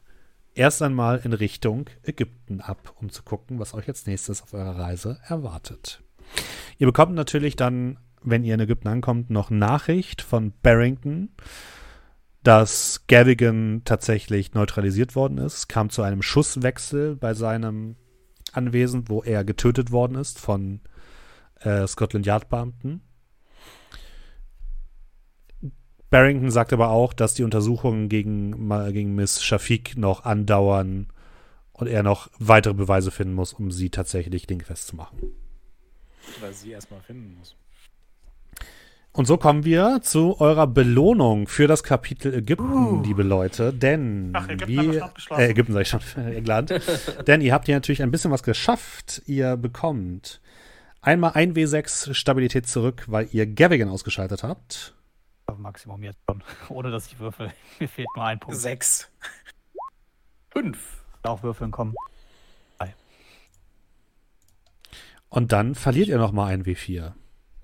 erst 0.55 0.81
einmal 0.81 1.21
in 1.23 1.31
Richtung 1.31 1.89
Ägypten 2.03 2.59
ab, 2.59 2.93
um 2.99 3.09
zu 3.09 3.23
gucken, 3.23 3.59
was 3.59 3.73
euch 3.73 3.87
als 3.87 4.05
nächstes 4.05 4.41
auf 4.41 4.53
eurer 4.53 4.77
Reise 4.77 5.19
erwartet. 5.27 6.01
Ihr 6.77 6.87
bekommt 6.87 7.13
natürlich 7.13 7.55
dann, 7.55 7.97
wenn 8.21 8.43
ihr 8.43 8.55
in 8.55 8.59
Ägypten 8.59 8.89
ankommt, 8.89 9.29
noch 9.29 9.49
Nachricht 9.49 10.21
von 10.21 10.51
Barrington, 10.61 11.29
dass 12.43 13.05
Gavigan 13.07 13.81
tatsächlich 13.85 14.53
neutralisiert 14.53 15.15
worden 15.15 15.37
ist. 15.37 15.53
Es 15.53 15.67
kam 15.67 15.89
zu 15.89 16.01
einem 16.01 16.21
Schusswechsel 16.21 17.15
bei 17.15 17.33
seinem 17.33 17.95
Anwesen, 18.51 19.07
wo 19.07 19.23
er 19.23 19.43
getötet 19.43 19.91
worden 19.91 20.15
ist 20.15 20.39
von 20.39 20.81
äh, 21.61 21.87
Scotland 21.87 22.25
Yard 22.25 22.49
Beamten. 22.49 23.01
Barrington 26.09 26.51
sagt 26.51 26.73
aber 26.73 26.89
auch, 26.89 27.13
dass 27.13 27.33
die 27.33 27.43
Untersuchungen 27.43 28.07
gegen, 28.07 28.69
gegen 28.91 29.15
Miss 29.15 29.41
Shafiq 29.41 29.97
noch 29.97 30.25
andauern 30.25 31.07
und 31.71 31.87
er 31.87 32.03
noch 32.03 32.29
weitere 32.37 32.75
Beweise 32.75 33.09
finden 33.09 33.33
muss, 33.33 33.53
um 33.53 33.71
sie 33.71 33.89
tatsächlich 33.89 34.45
dingfest 34.45 34.87
zu 34.87 34.95
machen. 34.95 35.17
Weil 36.39 36.53
sie 36.53 36.71
erstmal 36.71 37.01
finden 37.01 37.35
muss. 37.39 37.55
Und 39.13 39.25
so 39.25 39.37
kommen 39.37 39.63
wir 39.63 39.99
zu 40.01 40.41
eurer 40.41 40.65
Belohnung 40.65 41.47
für 41.47 41.67
das 41.67 41.83
Kapitel 41.83 42.33
Ägypten, 42.33 43.03
liebe 43.03 43.21
Leute. 43.21 43.71
Denn 43.71 44.31
Ach, 44.33 44.49
Ägypten 44.49 45.01
abgeschlossen. 45.01 45.41
äh, 45.41 45.49
Ägypten 45.49 45.73
sag 45.73 45.81
ich 45.81 45.87
schon, 45.89 46.01
England. 46.15 46.73
denn 47.27 47.41
ihr 47.41 47.53
habt 47.53 47.67
hier 47.67 47.75
natürlich 47.75 48.01
ein 48.01 48.09
bisschen 48.09 48.31
was 48.31 48.41
geschafft. 48.41 49.21
Ihr 49.27 49.55
bekommt 49.55 50.41
einmal 51.01 51.33
ein 51.35 51.53
W6 51.53 52.15
Stabilität 52.15 52.67
zurück, 52.67 53.05
weil 53.07 53.27
ihr 53.31 53.45
Gavigan 53.45 53.89
ausgeschaltet 53.89 54.41
habt. 54.41 54.95
Auf 55.45 55.59
Maximum 55.59 56.01
jetzt 56.01 56.19
schon. 56.27 56.43
Ohne 56.69 56.89
dass 56.89 57.05
ich 57.05 57.19
würfel. 57.19 57.53
Mir 57.79 57.87
fehlt 57.87 58.07
nur 58.15 58.25
ein 58.25 58.39
Punkt. 58.39 58.59
Sechs. 58.59 59.11
Fünf. 60.49 61.03
Auch 61.21 61.43
würfeln 61.43 61.69
kommen. 61.69 61.93
Und 65.29 65.51
dann 65.51 65.73
verliert 65.73 66.09
ihr 66.09 66.19
nochmal 66.19 66.53
ein 66.53 66.63
W4. 66.63 67.13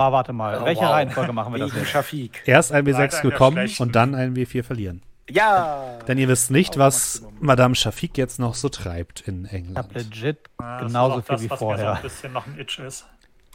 Ah, 0.02 0.14
warte 0.14 0.32
mal. 0.32 0.60
Oh, 0.62 0.66
Welche 0.66 0.82
wow. 0.82 0.92
Reihenfolge 0.92 1.34
machen 1.34 1.52
wir 1.54 1.60
das 1.60 1.74
jetzt? 1.76 1.90
Shafik. 1.90 2.42
Erst 2.46 2.72
ein 2.72 2.86
Leider 2.86 3.00
W6 3.00 3.04
in 3.04 3.10
der 3.24 3.30
bekommen 3.32 3.58
schlechten. 3.58 3.84
und 3.84 3.96
dann 3.96 4.16
ein 4.16 4.34
W4 4.34 4.64
verlieren. 4.64 5.02
Ja! 5.30 6.00
Denn 6.08 6.18
ihr 6.18 6.30
wisst 6.30 6.52
nicht, 6.52 6.72
Auf 6.72 6.78
was 6.80 7.22
Maximum. 7.22 7.46
Madame 7.46 7.76
Shafik 7.76 8.18
jetzt 8.18 8.40
noch 8.40 8.56
so 8.56 8.70
treibt 8.70 9.20
in 9.28 9.44
Ich 9.44 9.52
hab 9.52 9.56
England. 9.58 9.94
legit 9.94 10.38
Ja, 10.60 10.80
das 10.80 10.88
genauso 10.88 11.16
viel 11.22 11.24
das, 11.36 11.42
wie 11.44 11.50
was 11.50 11.52
Mir 11.52 11.58
so 11.58 11.66
vorher. 11.66 11.94
ein 11.98 12.02
bisschen 12.02 12.32
noch 12.34 12.48
ein 12.48 12.58
Itch 12.60 12.80
ist. 12.80 13.06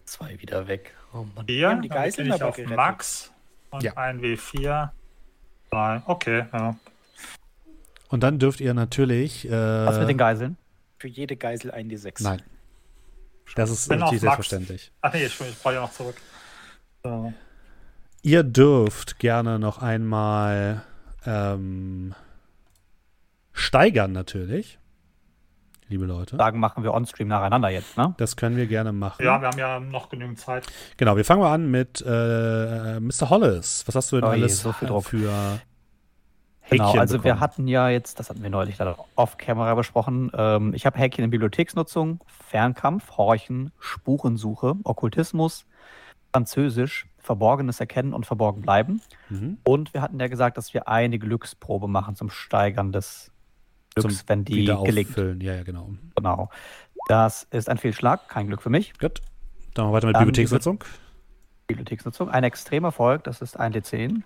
Zwei 0.05 0.39
wieder 0.39 0.68
weg. 0.68 0.94
Oh 1.14 1.24
Mann. 1.34 1.47
Hier, 1.48 1.70
haben 1.70 1.81
die 1.81 1.89
Geiseln 1.89 2.31
aber 2.31 2.48
auf 2.48 2.56
gerettet. 2.56 2.76
Max 2.76 3.32
und 3.70 3.82
Ja. 3.82 3.97
ein 3.97 4.20
W4. 4.20 4.90
Zwei. 5.70 6.02
Okay, 6.05 6.44
ja. 6.52 6.76
Und 8.10 8.20
dann 8.23 8.39
dürft 8.39 8.60
ihr 8.60 8.74
natürlich. 8.74 9.48
Äh, 9.48 9.50
Was 9.50 9.98
mit 9.98 10.10
den 10.10 10.18
Geiseln? 10.18 10.58
Für 10.98 11.08
jede 11.08 11.36
Geisel 11.36 11.70
ein 11.70 11.89
D6. 11.90 12.23
Nein. 12.23 12.42
Das 13.56 13.70
ist 13.70 13.89
natürlich 13.89 14.10
Max. 14.10 14.20
selbstverständlich. 14.20 14.92
Ach 15.00 15.12
nee, 15.14 15.24
ich, 15.24 15.40
ich 15.40 15.58
brauche 15.62 15.74
ja 15.74 15.81
noch 15.81 15.92
zurück. 15.92 16.16
So. 17.07 17.34
Ihr 18.23 18.42
dürft 18.42 19.18
gerne 19.18 19.58
noch 19.58 19.83
einmal 19.83 20.83
ähm, 21.26 22.15
steigern, 23.52 24.12
natürlich. 24.12 24.78
Liebe 25.89 26.07
Leute. 26.07 26.39
Sagen, 26.39 26.58
machen 26.60 26.83
wir 26.83 26.94
on-stream 26.94 27.28
nacheinander 27.28 27.68
jetzt, 27.68 27.99
ne? 27.99 28.15
Das 28.16 28.36
können 28.36 28.57
wir 28.57 28.66
gerne 28.66 28.92
machen. 28.92 29.23
Ja, 29.23 29.39
wir 29.42 29.49
haben 29.49 29.58
ja 29.58 29.81
noch 29.81 30.08
genügend 30.08 30.39
Zeit. 30.41 30.66
Genau, 30.97 31.15
wir 31.18 31.26
fangen 31.26 31.42
mal 31.42 31.52
an 31.52 31.70
mit 31.70 32.00
äh, 32.07 32.99
Mr. 33.00 33.28
Hollis. 33.28 33.84
Was 33.86 33.94
hast 33.94 34.10
du 34.10 34.16
denn 34.16 34.24
Oh 34.24 34.33
je, 34.33 34.41
alles 34.41 34.60
so 34.62 34.73
viel 34.73 34.89
Druck. 34.89 35.05
für 35.05 35.18
Genau, 36.70 36.86
Häkchen 36.86 37.00
also 37.00 37.15
wir 37.16 37.23
bekommen? 37.23 37.41
hatten 37.41 37.68
ja 37.68 37.91
jetzt, 37.91 38.18
das 38.18 38.31
hatten 38.31 38.42
wir 38.42 38.49
neulich 38.49 38.78
dann 38.78 38.94
off-camera 39.16 39.74
besprochen, 39.74 40.33
ähm, 40.34 40.73
ich 40.73 40.86
habe 40.86 40.99
Häkchen 40.99 41.23
in 41.23 41.28
Bibliotheksnutzung, 41.31 42.20
Fernkampf, 42.26 43.18
Horchen, 43.18 43.70
Spurensuche, 43.78 44.74
Okkultismus, 44.84 45.66
Französisch, 46.34 47.06
Verborgenes 47.18 47.78
erkennen 47.78 48.12
und 48.12 48.26
verborgen 48.26 48.60
bleiben. 48.60 49.00
Mhm. 49.28 49.58
Und 49.62 49.94
wir 49.94 50.02
hatten 50.02 50.18
ja 50.18 50.26
gesagt, 50.26 50.58
dass 50.58 50.74
wir 50.74 50.88
eine 50.88 51.20
Glücksprobe 51.20 51.86
machen 51.86 52.16
zum 52.16 52.28
Steigern 52.28 52.90
des 52.90 53.30
Glücks, 53.94 54.18
Zum 54.18 54.28
wenn 54.28 54.44
die 54.44 54.64
gelingt. 54.64 55.16
Ja, 55.16 55.54
ja, 55.54 55.62
genau. 55.62 55.94
Genau. 56.16 56.50
Das 57.06 57.44
ist 57.52 57.68
ein 57.68 57.78
Fehlschlag, 57.78 58.28
kein 58.28 58.48
Glück 58.48 58.62
für 58.62 58.70
mich. 58.70 58.98
Gut. 58.98 59.20
Dann 59.74 59.92
weiter 59.92 60.08
mit 60.08 60.16
Dann 60.16 60.24
Bibliotheksnutzung. 60.24 60.82
Bibliotheksnutzung. 61.68 62.28
Ein 62.28 62.42
extremer 62.42 62.88
Erfolg, 62.88 63.22
das 63.22 63.40
ist 63.40 63.56
ein 63.56 63.72
D10. 63.72 64.22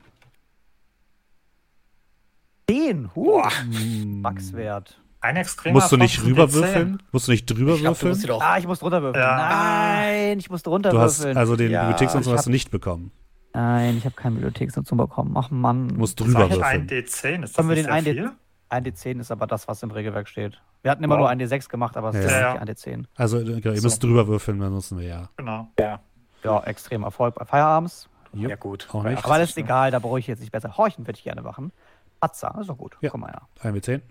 10! 2.71 3.15
Huh. 3.15 3.43
Maxwert. 4.07 4.99
Ein 5.21 5.37
extremer 5.37 5.75
Musst 5.75 5.91
du 5.91 5.97
nicht 5.97 6.23
rüberwürfeln? 6.23 7.03
Musst 7.11 7.27
du 7.27 7.33
nicht 7.33 7.47
drüber 7.47 7.75
Ich 7.75 7.81
glaub, 7.81 7.99
du 7.99 8.07
musst 8.09 8.27
würfeln? 8.29 8.41
Ah, 8.43 8.59
ich 8.59 8.67
muss 8.67 8.79
drunter 8.79 9.03
würfeln. 9.03 9.23
Ja. 9.25 9.37
Nein, 9.37 10.39
ich 10.39 10.49
muss 10.49 10.63
drunter 10.63 10.91
Du 10.91 10.99
hast 11.01 11.19
würfeln. 11.21 11.37
also 11.37 11.57
den 11.57 11.71
Ja, 11.73 11.83
Bibliotheksnutzung 11.83 12.35
hast 12.35 12.47
du 12.47 12.51
nicht 12.51 12.71
bekommen. 12.71 13.11
Nein, 13.53 13.97
ich 13.99 14.05
habe 14.05 14.15
keine 14.15 14.37
Bibliotheksnutzung 14.37 14.97
bekommen. 14.97 15.35
Ach 15.37 15.51
Mann. 15.51 15.89
Du 15.89 15.95
musst 15.97 16.21
drüber 16.21 16.49
ist 16.49 16.61
ein 16.63 16.89
würfeln. 16.89 16.89
D10, 16.89 17.43
ist 17.43 17.43
das 17.43 17.53
Können 17.55 17.69
wir 17.69 17.77
nicht 17.77 17.87
den 17.89 17.91
sehr 17.91 17.95
ein 17.95 18.05
viel? 18.05 18.31
Ein 18.69 18.85
D10 18.85 19.21
ist 19.21 19.31
aber 19.33 19.47
das, 19.47 19.67
was 19.67 19.83
im 19.83 19.91
Regelwerk 19.91 20.29
steht. 20.29 20.61
Wir 20.83 20.91
hatten 20.93 21.03
immer 21.03 21.15
Wow. 21.15 21.21
nur 21.23 21.29
ein 21.31 21.41
D6 21.41 21.69
gemacht, 21.69 21.97
aber 21.97 22.11
es 22.11 22.17
Ja. 22.17 22.21
ist 22.21 22.31
Ja, 22.31 22.53
nicht 22.53 22.61
ein 22.61 22.69
D10. 22.69 23.07
Also 23.17 23.39
genau, 23.39 23.57
ihr 23.75 23.77
So. 23.81 23.87
müsst 23.87 24.03
drüber 24.03 24.29
würfeln, 24.29 24.61
dann 24.61 24.73
nutzen 24.73 24.99
wir 25.01 25.07
ja. 25.09 25.29
Genau. 25.37 25.69
Ja. 25.81 26.01
Ja, 26.45 26.63
extrem 26.65 27.03
Erfolg 27.03 27.35
bei 27.35 27.45
Feierabends. 27.45 28.09
Ja, 28.35 28.55
gut. 28.55 28.87
Auch 28.93 29.03
nicht. 29.03 29.25
Aber 29.25 29.39
das 29.39 29.49
ist 29.49 29.53
80, 29.55 29.65
egal, 29.65 29.91
da 29.91 29.99
brauche 29.99 30.21
ich 30.21 30.27
jetzt 30.29 30.41
nicht 30.41 30.53
besser. 30.53 30.77
Horchen 30.77 31.07
würde 31.07 31.17
ich 31.19 31.25
gerne 31.25 31.43
machen. 31.43 31.73
Patza, 32.21 32.57
ist 32.61 32.69
doch 32.69 32.77
gut. 32.79 32.97
Ja. 33.01 33.11
Komm 33.11 33.23
mal 33.23 33.31
her. 33.31 33.43
Ein 33.63 33.75
W10. 33.75 34.03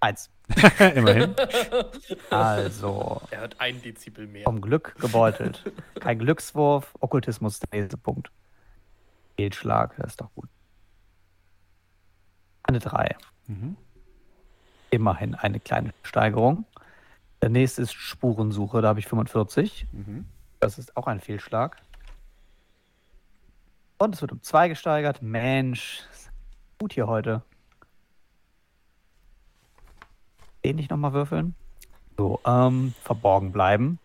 Eins. 0.00 0.30
Immerhin. 0.94 1.34
Also, 2.30 3.20
Er 3.30 3.40
hat 3.40 3.60
ein 3.60 3.80
Dezibel 3.82 4.26
mehr. 4.26 4.44
vom 4.44 4.60
Glück 4.60 4.94
gebeutelt. 5.00 5.64
Kein 6.00 6.18
Glückswurf, 6.18 6.94
Okkultismus, 7.00 7.58
der 7.60 7.80
nächste 7.80 7.96
Punkt. 7.96 8.30
Fehlschlag, 9.36 9.94
das 9.96 10.08
ist 10.12 10.20
doch 10.20 10.30
gut. 10.34 10.48
Eine 12.62 12.78
3. 12.78 13.16
Mhm. 13.46 13.76
Immerhin 14.90 15.34
eine 15.34 15.60
kleine 15.60 15.92
Steigerung. 16.02 16.64
Der 17.42 17.48
nächste 17.50 17.82
ist 17.82 17.92
Spurensuche, 17.94 18.80
da 18.82 18.88
habe 18.88 18.98
ich 19.00 19.06
45. 19.06 19.86
Mhm. 19.92 20.26
Das 20.60 20.78
ist 20.78 20.96
auch 20.96 21.06
ein 21.06 21.20
Fehlschlag. 21.20 21.76
Und 23.98 24.14
es 24.14 24.20
wird 24.20 24.32
um 24.32 24.42
2 24.42 24.68
gesteigert. 24.68 25.22
Mensch, 25.22 26.02
gut 26.78 26.92
hier 26.92 27.06
heute. 27.06 27.42
Den 30.66 30.74
nicht 30.74 30.90
nochmal 30.90 31.12
würfeln. 31.12 31.54
So, 32.18 32.40
ähm, 32.44 32.92
verborgen 33.04 33.52
bleiben. 33.52 34.00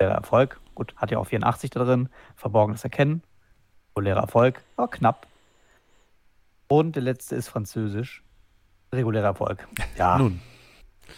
Der 0.00 0.10
Erfolg, 0.10 0.60
gut, 0.74 0.96
hat 0.96 1.12
ja 1.12 1.18
auch 1.18 1.28
84 1.28 1.70
da 1.70 1.84
drin. 1.84 2.08
Verborgenes 2.34 2.82
Erkennen. 2.82 3.22
Regulärer 3.92 4.22
Erfolg, 4.22 4.64
aber 4.76 4.88
knapp. 4.88 5.28
Und 6.66 6.96
der 6.96 7.04
letzte 7.04 7.36
ist 7.36 7.46
Französisch. 7.46 8.24
Regulärer 8.92 9.26
Erfolg. 9.26 9.68
Ja, 9.96 10.18
Nun, 10.18 10.40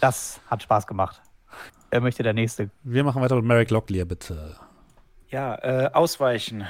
das 0.02 0.43
hat 0.51 0.62
Spaß 0.62 0.86
gemacht. 0.86 1.23
Wer 1.89 2.02
möchte 2.02 2.23
der 2.23 2.35
nächste? 2.35 2.69
wir 2.83 3.05
machen 3.05 3.23
weiter 3.23 3.36
mit 3.36 3.47
Merrick 3.47 3.70
Locklear, 3.70 4.05
bitte. 4.05 4.57
Ja, 5.31 5.55
äh, 5.62 5.91
ausweichen. 5.94 6.67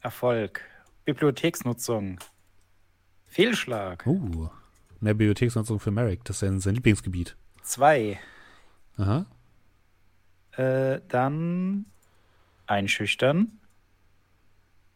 Erfolg. 0.00 0.60
Bibliotheksnutzung. 1.04 2.20
Fehlschlag. 3.26 4.06
Uh, 4.06 4.48
mehr 5.00 5.14
Bibliotheksnutzung 5.14 5.80
für 5.80 5.90
Merrick. 5.90 6.24
Das 6.24 6.36
ist 6.42 6.48
ja 6.48 6.58
sein 6.60 6.74
Lieblingsgebiet. 6.74 7.36
Zwei. 7.62 8.20
Aha. 8.96 9.26
Äh, 10.52 11.00
dann 11.08 11.86
einschüchtern. 12.66 13.60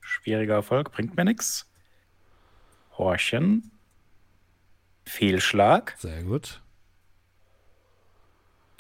Schwieriger 0.01 0.55
Erfolg, 0.55 0.93
bringt 0.93 1.17
mir 1.17 1.25
nichts. 1.25 1.69
Horchen. 2.97 3.71
Fehlschlag. 5.05 5.95
Sehr 5.99 6.23
gut. 6.23 6.63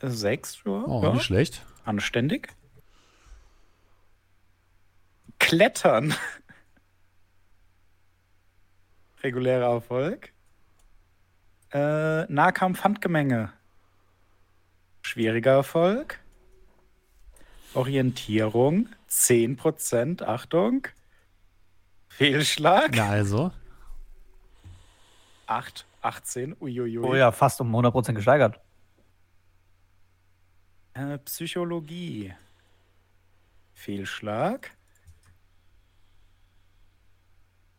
Sechs, 0.02 0.62
ja, 0.65 0.84
Oh, 0.86 1.02
ja. 1.02 1.12
nicht 1.12 1.24
schlecht. 1.24 1.65
anständig. 1.84 2.49
Klettern. 5.39 6.15
Regulärer 9.23 9.73
Erfolg. 9.74 10.32
Äh, 11.73 12.24
Nahkampf 12.32 12.82
Handgemenge. 12.82 13.52
Schwieriger 15.02 15.52
Erfolg. 15.52 16.18
Orientierung. 17.74 18.89
10%. 19.08 20.23
Achtung. 20.23 20.89
Fehlschlag. 22.08 22.94
Na 22.94 23.10
also. 23.10 23.52
8, 25.47 25.86
18. 26.02 26.57
Uiuiui. 26.60 27.05
Oh 27.05 27.15
ja, 27.15 27.32
fast 27.32 27.60
um 27.60 27.74
100% 27.74 28.12
gesteigert. 28.12 28.60
Äh, 30.94 31.18
Psychologie. 31.18 32.34
Fehlschlag. 33.74 34.70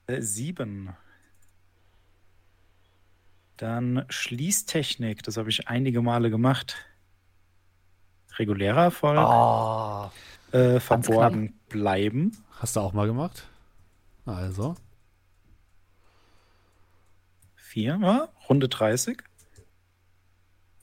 Äh, 0.07 0.21
sieben. 0.21 0.95
Dann 3.61 4.05
Schließtechnik. 4.09 5.21
Das 5.21 5.37
habe 5.37 5.51
ich 5.51 5.67
einige 5.67 6.01
Male 6.01 6.31
gemacht. 6.31 6.83
Regulärer 8.39 8.85
Erfolg. 8.85 9.19
Oh. 9.19 10.09
äh, 10.57 10.79
verborgen 10.79 11.53
bleiben. 11.69 12.35
Hast 12.57 12.75
du 12.75 12.79
auch 12.79 12.93
mal 12.93 13.05
gemacht? 13.05 13.47
Also. 14.25 14.73
Vier. 17.53 17.99
Ja, 18.01 18.29
Runde 18.49 18.67
30. 18.67 19.21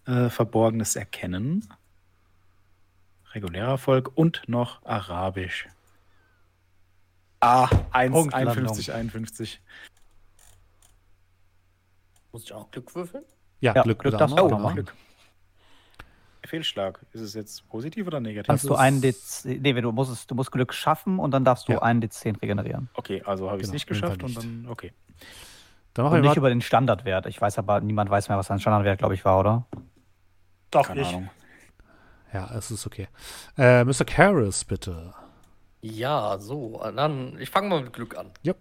Äh, 0.07 0.31
verborgenes 0.31 0.95
Erkennen. 0.95 1.69
Regulärer 3.33 3.71
Erfolg. 3.71 4.13
Und 4.15 4.43
noch 4.47 4.85
Arabisch. 4.85 5.67
Ah, 7.41 7.69
1, 7.91 8.13
Punktlandung. 8.13 8.57
51, 8.57 8.93
51. 8.93 9.61
Muss 12.33 12.45
ich 12.45 12.53
auch 12.53 12.71
Glück 12.71 12.95
würfeln? 12.95 13.25
Ja, 13.61 13.75
Ja, 13.75 13.83
Glück, 13.83 13.99
Glück 14.01 14.17
darfst 14.17 14.37
du 14.39 14.43
auch 14.43 14.59
machen. 14.59 14.89
Fehlschlag. 16.47 17.05
Ist 17.13 17.21
es 17.21 17.35
jetzt 17.35 17.69
positiv 17.69 18.07
oder 18.07 18.21
negativ? 18.21 18.47
Kannst 18.47 18.65
du 18.65 18.75
einen 18.75 19.03
D10, 19.03 19.61
nee, 19.61 19.79
du 19.81 19.93
musst, 19.93 20.11
es- 20.11 20.27
du 20.27 20.35
musst 20.35 20.51
Glück 20.51 20.73
schaffen 20.73 21.19
und 21.19 21.33
dann 21.33 21.45
darfst 21.45 21.69
du 21.69 21.73
Ja. 21.73 21.83
einen 21.83 22.01
D10 22.01 22.37
regenerieren. 22.41 22.89
Okay, 22.95 23.23
also 23.25 23.49
habe 23.51 23.59
ich 23.59 23.65
es 23.65 23.69
Genau, 23.69 23.75
nicht 23.75 23.87
geschafft 23.87 24.23
und 24.23 24.31
nicht. 24.31 24.39
dann, 24.39 24.67
okay. 24.69 24.93
Dann 25.95 26.05
Und 26.07 26.13
machen 26.13 26.23
wir 26.23 26.29
nicht 26.31 26.37
über 26.37 26.49
den 26.49 26.61
Standardwert. 26.63 27.27
Ich 27.27 27.41
weiß 27.41 27.59
aber, 27.59 27.81
niemand 27.81 28.09
weiß 28.09 28.29
mehr, 28.29 28.39
was 28.39 28.47
sein 28.47 28.61
Standardwert, 28.61 28.99
glaube 28.99 29.15
ich, 29.15 29.25
war, 29.25 29.41
oder? 29.41 29.67
Doch, 30.71 30.87
Keine 30.87 31.01
ich. 31.03 31.09
Ahnung. 31.09 31.31
Ja, 32.33 32.51
es 32.55 32.71
ist 32.71 32.87
okay. 32.87 33.09
Äh, 33.57 33.85
Mr. 33.85 34.05
Karras, 34.07 34.65
bitte. 34.65 35.15
Ja, 35.81 36.39
so. 36.39 36.81
Dann, 36.95 37.39
ich 37.41 37.51
fange 37.51 37.69
mal 37.69 37.83
mit 37.83 37.93
Glück 37.93 38.17
an. 38.17 38.31
Ja. 38.43 38.55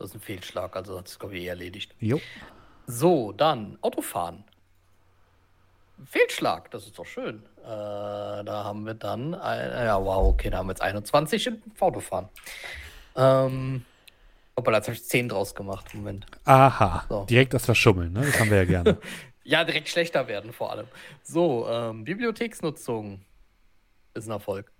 Das 0.00 0.08
ist 0.08 0.14
ein 0.14 0.20
Fehlschlag, 0.22 0.74
also 0.76 0.98
hat 0.98 1.08
es, 1.08 1.18
glaube 1.18 1.36
ich, 1.36 1.44
eh 1.44 1.48
erledigt. 1.48 1.94
Jo. 2.00 2.18
So, 2.86 3.32
dann 3.32 3.76
Autofahren. 3.82 4.44
Fehlschlag, 6.06 6.70
das 6.70 6.86
ist 6.86 6.98
doch 6.98 7.04
schön. 7.04 7.42
Äh, 7.58 7.66
da 7.66 8.64
haben 8.64 8.86
wir 8.86 8.94
dann, 8.94 9.34
ein, 9.34 9.70
ja, 9.84 10.02
wow, 10.02 10.32
okay, 10.32 10.48
da 10.48 10.56
haben 10.56 10.68
wir 10.68 10.72
jetzt 10.72 10.80
21 10.80 11.48
im 11.48 11.62
Autofahren. 11.78 12.30
Ähm, 13.14 13.84
Hoppala, 14.56 14.78
jetzt 14.78 14.86
habe 14.86 14.94
ich 14.94 15.04
10 15.04 15.28
draus 15.28 15.54
gemacht. 15.54 15.94
Moment. 15.94 16.24
Aha. 16.46 17.04
So. 17.06 17.26
Direkt 17.26 17.52
das 17.52 17.66
Verschummeln, 17.66 18.14
ne? 18.14 18.22
Das 18.22 18.40
haben 18.40 18.48
wir 18.50 18.56
ja 18.56 18.64
gerne. 18.64 18.98
Ja, 19.42 19.64
direkt 19.64 19.88
schlechter 19.88 20.28
werden 20.28 20.52
vor 20.52 20.70
allem. 20.70 20.86
So, 21.22 21.66
ähm, 21.66 22.04
Bibliotheksnutzung 22.04 23.24
ist 24.14 24.28
ein 24.28 24.32
Erfolg. 24.32 24.70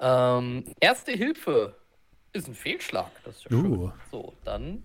Ähm, 0.00 0.64
Erste 0.80 1.12
Hilfe 1.12 1.76
ist 2.32 2.48
ein 2.48 2.54
Fehlschlag. 2.54 3.10
Das 3.24 3.36
ist 3.36 3.50
ja. 3.50 3.56
Uh. 3.56 3.92
So, 4.10 4.34
dann 4.44 4.84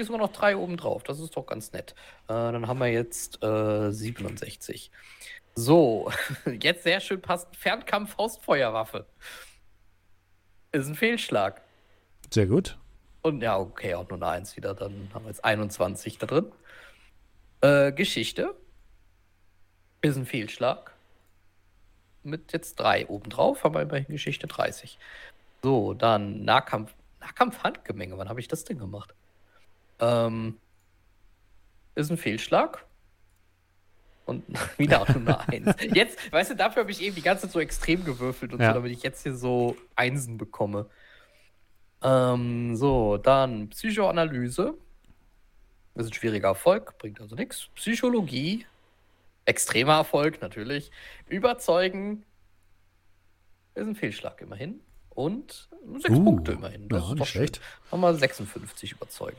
ich 0.00 0.06
sogar 0.06 0.20
noch 0.20 0.32
drei 0.32 0.56
oben 0.56 0.76
drauf. 0.76 1.02
Das 1.02 1.20
ist 1.20 1.36
doch 1.36 1.46
ganz 1.46 1.72
nett. 1.72 1.94
Äh, 2.24 2.32
dann 2.32 2.66
haben 2.66 2.78
wir 2.80 2.88
jetzt 2.88 3.42
äh, 3.42 3.90
67. 3.90 4.90
So, 5.54 6.10
jetzt 6.60 6.82
sehr 6.82 7.00
schön 7.00 7.20
passend. 7.20 7.56
Fernkampf-Faustfeuerwaffe. 7.56 9.06
Ist 10.72 10.88
ein 10.88 10.94
Fehlschlag. 10.94 11.62
Sehr 12.30 12.46
gut. 12.46 12.78
Und 13.22 13.42
ja, 13.42 13.58
okay, 13.58 13.94
auch 13.94 14.08
nur 14.08 14.18
eine 14.18 14.26
Eins 14.26 14.56
wieder. 14.56 14.74
Dann 14.74 15.10
haben 15.14 15.24
wir 15.24 15.30
jetzt 15.30 15.44
21 15.44 16.18
da 16.18 16.26
drin. 16.26 16.52
Äh, 17.60 17.92
Geschichte 17.92 18.54
ist 20.02 20.16
ein 20.16 20.26
Fehlschlag. 20.26 20.92
Mit 22.22 22.52
jetzt 22.52 22.76
drei 22.76 23.06
obendrauf, 23.06 23.64
haben 23.64 23.74
wir 23.74 23.82
immerhin 23.82 24.06
Geschichte 24.08 24.46
30. 24.46 24.98
So, 25.64 25.94
dann 25.94 26.44
Nahkampf. 26.44 26.94
Nahkampf-Handgemenge, 27.20 28.18
wann 28.18 28.28
habe 28.28 28.38
ich 28.38 28.48
das 28.48 28.64
denn 28.64 28.78
gemacht? 28.78 29.14
Ähm, 29.98 30.58
ist 31.94 32.10
ein 32.10 32.18
Fehlschlag. 32.18 32.84
Und 34.26 34.44
wieder 34.78 35.08
eine 35.08 35.48
Eins. 35.48 35.74
Jetzt, 35.94 36.30
weißt 36.30 36.50
du, 36.50 36.56
dafür 36.56 36.82
habe 36.82 36.90
ich 36.90 37.00
eben 37.00 37.14
die 37.14 37.22
ganze 37.22 37.44
Zeit 37.46 37.52
so 37.52 37.60
extrem 37.60 38.04
gewürfelt 38.04 38.52
und 38.52 38.60
Ja. 38.60 38.68
so, 38.68 38.74
damit 38.74 38.92
ich 38.92 39.02
jetzt 39.02 39.22
hier 39.22 39.34
so 39.34 39.74
Einsen 39.96 40.36
bekomme. 40.36 40.90
Ähm, 42.02 42.76
so, 42.76 43.16
dann 43.16 43.70
Psychoanalyse. 43.70 44.74
Das 45.94 46.04
ist 46.04 46.12
ein 46.12 46.14
schwieriger 46.14 46.48
Erfolg, 46.48 46.98
bringt 46.98 47.22
also 47.22 47.36
nichts. 47.36 47.68
Psychologie. 47.74 48.66
Extremer 49.46 49.94
Erfolg, 49.94 50.42
natürlich. 50.42 50.90
Überzeugen. 51.26 52.26
Ist 53.74 53.86
ein 53.88 53.96
Fehlschlag 53.96 54.42
immerhin. 54.42 54.80
Und 55.14 55.68
sechs 55.98 56.16
Uh, 56.16 56.24
Punkte 56.24 56.52
immerhin. 56.52 56.88
Das 56.88 56.98
ja, 57.00 57.04
ist 57.04 57.10
nicht 57.12 57.20
doch 57.22 57.26
schlecht. 57.26 57.60
Nochmal 57.90 58.14
56 58.14 58.92
überzeugen. 58.92 59.36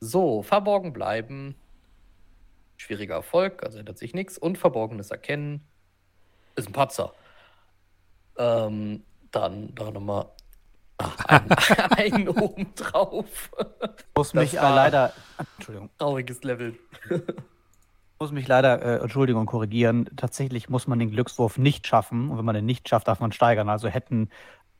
So, 0.00 0.42
verborgen 0.42 0.92
bleiben. 0.92 1.54
Schwieriger 2.76 3.16
Erfolg, 3.16 3.62
also 3.64 3.78
ändert 3.78 3.98
sich 3.98 4.14
nichts. 4.14 4.38
Und 4.38 4.58
verborgenes 4.58 5.10
Erkennen. 5.10 5.64
Ist 6.56 6.68
ein 6.68 6.72
Patzer. 6.72 7.12
Ähm, 8.36 9.02
dann 9.30 9.74
da 9.74 9.90
nochmal 9.90 10.26
einen, 11.26 11.50
einen 11.96 12.28
oben 12.28 12.74
drauf. 12.74 13.50
Muss 14.16 14.32
Das 14.32 14.34
mich 14.34 14.54
äh, 14.54 14.60
leider, 14.62 15.12
Entschuldigung, 15.56 15.90
Trauriges 15.98 16.42
Level. 16.42 16.74
muss 18.18 18.32
mich 18.32 18.48
leider, 18.48 18.82
äh, 18.82 19.02
Entschuldigung, 19.02 19.46
korrigieren. 19.46 20.08
Tatsächlich 20.16 20.68
muss 20.68 20.86
man 20.86 20.98
den 20.98 21.10
Glückswurf 21.10 21.58
nicht 21.58 21.86
schaffen. 21.86 22.30
Und 22.30 22.38
wenn 22.38 22.44
man 22.44 22.54
den 22.54 22.66
nicht 22.66 22.88
schafft, 22.88 23.06
darf 23.08 23.20
man 23.20 23.32
steigern. 23.32 23.68
Also 23.68 23.88
hätten 23.88 24.30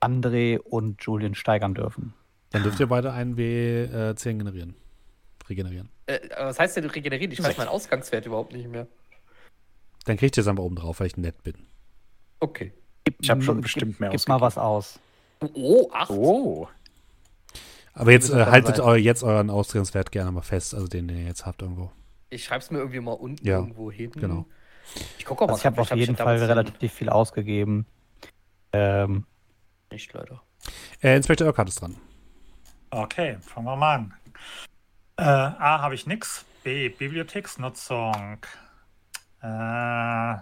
André 0.00 0.58
und 0.58 1.02
Julian 1.02 1.34
steigern 1.34 1.74
dürfen. 1.74 2.14
Dann 2.50 2.62
dürft 2.62 2.80
ihr 2.80 2.86
beide 2.86 3.12
einen 3.12 3.36
W10 3.36 4.38
generieren. 4.38 4.74
Regenerieren. 5.48 5.88
Äh, 6.06 6.20
aber 6.36 6.46
was 6.48 6.58
heißt 6.58 6.76
denn 6.76 6.84
regenerieren? 6.86 7.32
Ich 7.32 7.42
weiß 7.42 7.56
meinen 7.58 7.68
Ausgangswert 7.68 8.26
überhaupt 8.26 8.52
nicht 8.52 8.68
mehr. 8.68 8.86
Dann 10.04 10.16
kriegt 10.16 10.36
ihr 10.36 10.40
es 10.42 10.48
einfach 10.48 10.62
oben 10.64 10.76
drauf, 10.76 11.00
weil 11.00 11.06
ich 11.08 11.16
nett 11.16 11.42
bin. 11.42 11.54
Okay. 12.40 12.72
Ich 13.20 13.28
habe 13.30 13.42
schon 13.42 13.56
Gib- 13.56 13.62
bestimmt 13.64 14.00
mehr 14.00 14.10
Gib 14.10 14.26
mal 14.28 14.40
was 14.40 14.56
aus. 14.58 14.98
Oh, 15.54 15.88
acht. 15.92 16.10
Oh, 16.10 16.68
Aber 17.94 18.12
jetzt 18.12 18.30
äh, 18.30 18.44
haltet 18.46 18.80
eu 18.80 18.94
jetzt 18.94 19.22
euren 19.22 19.50
Ausgangswert 19.50 20.10
gerne 20.12 20.30
mal 20.32 20.42
fest, 20.42 20.74
also 20.74 20.86
den, 20.86 21.08
den 21.08 21.18
ihr 21.18 21.24
jetzt 21.26 21.46
habt 21.46 21.62
irgendwo. 21.62 21.90
Ich 22.30 22.44
schreibe 22.44 22.62
es 22.62 22.70
mir 22.70 22.78
irgendwie 22.78 23.00
mal 23.00 23.12
unten 23.12 23.46
Ja, 23.46 23.56
irgendwo 23.58 23.90
hin. 23.90 24.10
genau. 24.12 24.46
Ich 25.18 25.24
gucke 25.24 25.42
auch 25.44 25.48
mal. 25.48 25.52
Also 25.54 25.60
ich 25.62 25.66
habe 25.66 25.80
auf 25.80 25.90
jeden 25.94 26.16
Fall 26.16 26.36
relativ 26.42 26.92
viel 26.92 27.08
ausgegeben. 27.08 27.86
Ähm, 28.72 29.24
Nicht 29.90 30.12
leider. 30.12 30.42
Äh, 31.02 31.16
Inspektor 31.16 31.46
Urquhart 31.46 31.68
ist 31.68 31.80
dran. 31.80 31.96
Okay, 32.90 33.38
fangen 33.40 33.66
wir 33.66 33.76
mal 33.76 33.94
an. 33.94 34.14
Äh, 35.16 35.22
A 35.22 35.80
habe 35.80 35.94
ich 35.94 36.06
nix. 36.06 36.44
B, 36.62 36.88
Bibliotheksnutzung. 36.88 38.38
Äh, 39.42 40.34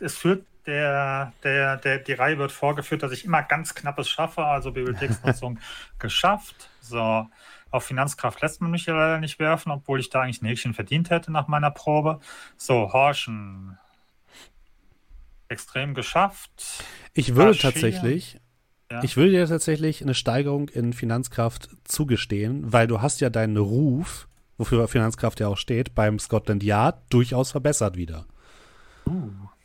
es 0.00 0.16
führt 0.16 0.44
der, 0.66 1.32
der, 1.42 1.78
der, 1.78 1.98
die 1.98 2.12
Reihe 2.12 2.38
wird 2.38 2.52
vorgeführt, 2.52 3.02
dass 3.02 3.12
ich 3.12 3.24
immer 3.24 3.42
ganz 3.42 3.74
knappes 3.74 4.08
schaffe, 4.08 4.44
also 4.44 4.70
Bibliotheksnutzung 4.70 5.58
geschafft. 5.98 6.68
So, 6.82 7.26
auf 7.70 7.84
Finanzkraft 7.84 8.40
lässt 8.42 8.60
man 8.60 8.70
mich 8.70 8.86
ja 8.86 8.94
leider 8.94 9.18
nicht 9.18 9.38
werfen, 9.38 9.72
obwohl 9.72 9.98
ich 9.98 10.10
da 10.10 10.22
eigentlich 10.22 10.42
ein 10.42 10.46
Häkchen 10.46 10.74
verdient 10.74 11.10
hätte 11.10 11.32
nach 11.32 11.48
meiner 11.48 11.70
Probe. 11.70 12.20
So, 12.56 12.92
Horschen. 12.92 13.78
Extrem 15.48 15.94
geschafft. 15.94 16.84
Ich 17.14 17.34
würde 17.34 17.52
Kaschieren. 17.52 17.72
tatsächlich, 17.72 18.38
Ja. 18.90 19.02
ich 19.04 19.16
würde 19.16 19.32
dir 19.32 19.46
tatsächlich 19.46 20.00
eine 20.02 20.14
Steigerung 20.14 20.68
in 20.70 20.92
Finanzkraft 20.94 21.68
zugestehen, 21.84 22.72
weil 22.72 22.86
du 22.86 23.02
hast 23.02 23.20
ja 23.20 23.28
deinen 23.28 23.56
Ruf, 23.58 24.28
wofür 24.56 24.88
Finanzkraft 24.88 25.40
ja 25.40 25.48
auch 25.48 25.58
steht, 25.58 25.94
beim 25.94 26.18
Scotland 26.18 26.62
Yard 26.62 26.96
durchaus 27.10 27.50
verbessert 27.50 27.96
wieder. 27.96 28.24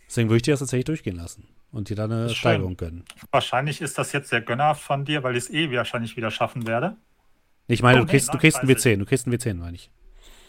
Deswegen 0.07 0.29
würde 0.29 0.37
ich 0.37 0.41
dir 0.43 0.51
das 0.53 0.59
tatsächlich 0.59 0.85
durchgehen 0.85 1.15
lassen 1.15 1.47
und 1.71 1.89
dir 1.89 1.95
da 1.95 2.03
eine 2.05 2.23
Uh. 2.23 2.25
Ist 2.25 2.31
schön. 2.33 2.39
Steigerung 2.39 2.77
gönnen. 2.77 3.03
Wahrscheinlich 3.31 3.81
ist 3.81 3.97
das 3.97 4.11
jetzt 4.11 4.29
sehr 4.29 4.41
gönnerhaft 4.41 4.81
von 4.81 5.05
dir, 5.05 5.23
weil 5.23 5.35
ich 5.37 5.45
es 5.45 5.49
eh 5.49 5.71
wahrscheinlich 5.71 6.17
wieder 6.17 6.29
schaffen 6.31 6.67
werde. 6.67 6.97
Ich 7.67 7.81
meine, 7.81 7.99
Oh, 7.99 8.01
du 8.01 8.05
nee, 8.07 8.11
kriegst, 8.11 8.33
du 8.33 8.37
kriegst 8.37 8.59
einen 8.59 8.69
weiß 8.69 8.85
ich. 8.85 8.93
W10, 8.93 8.97
du 8.99 9.05
kriegst 9.05 9.25
einen 9.25 9.35
W10, 9.37 9.53
meine 9.55 9.75
ich. 9.75 9.89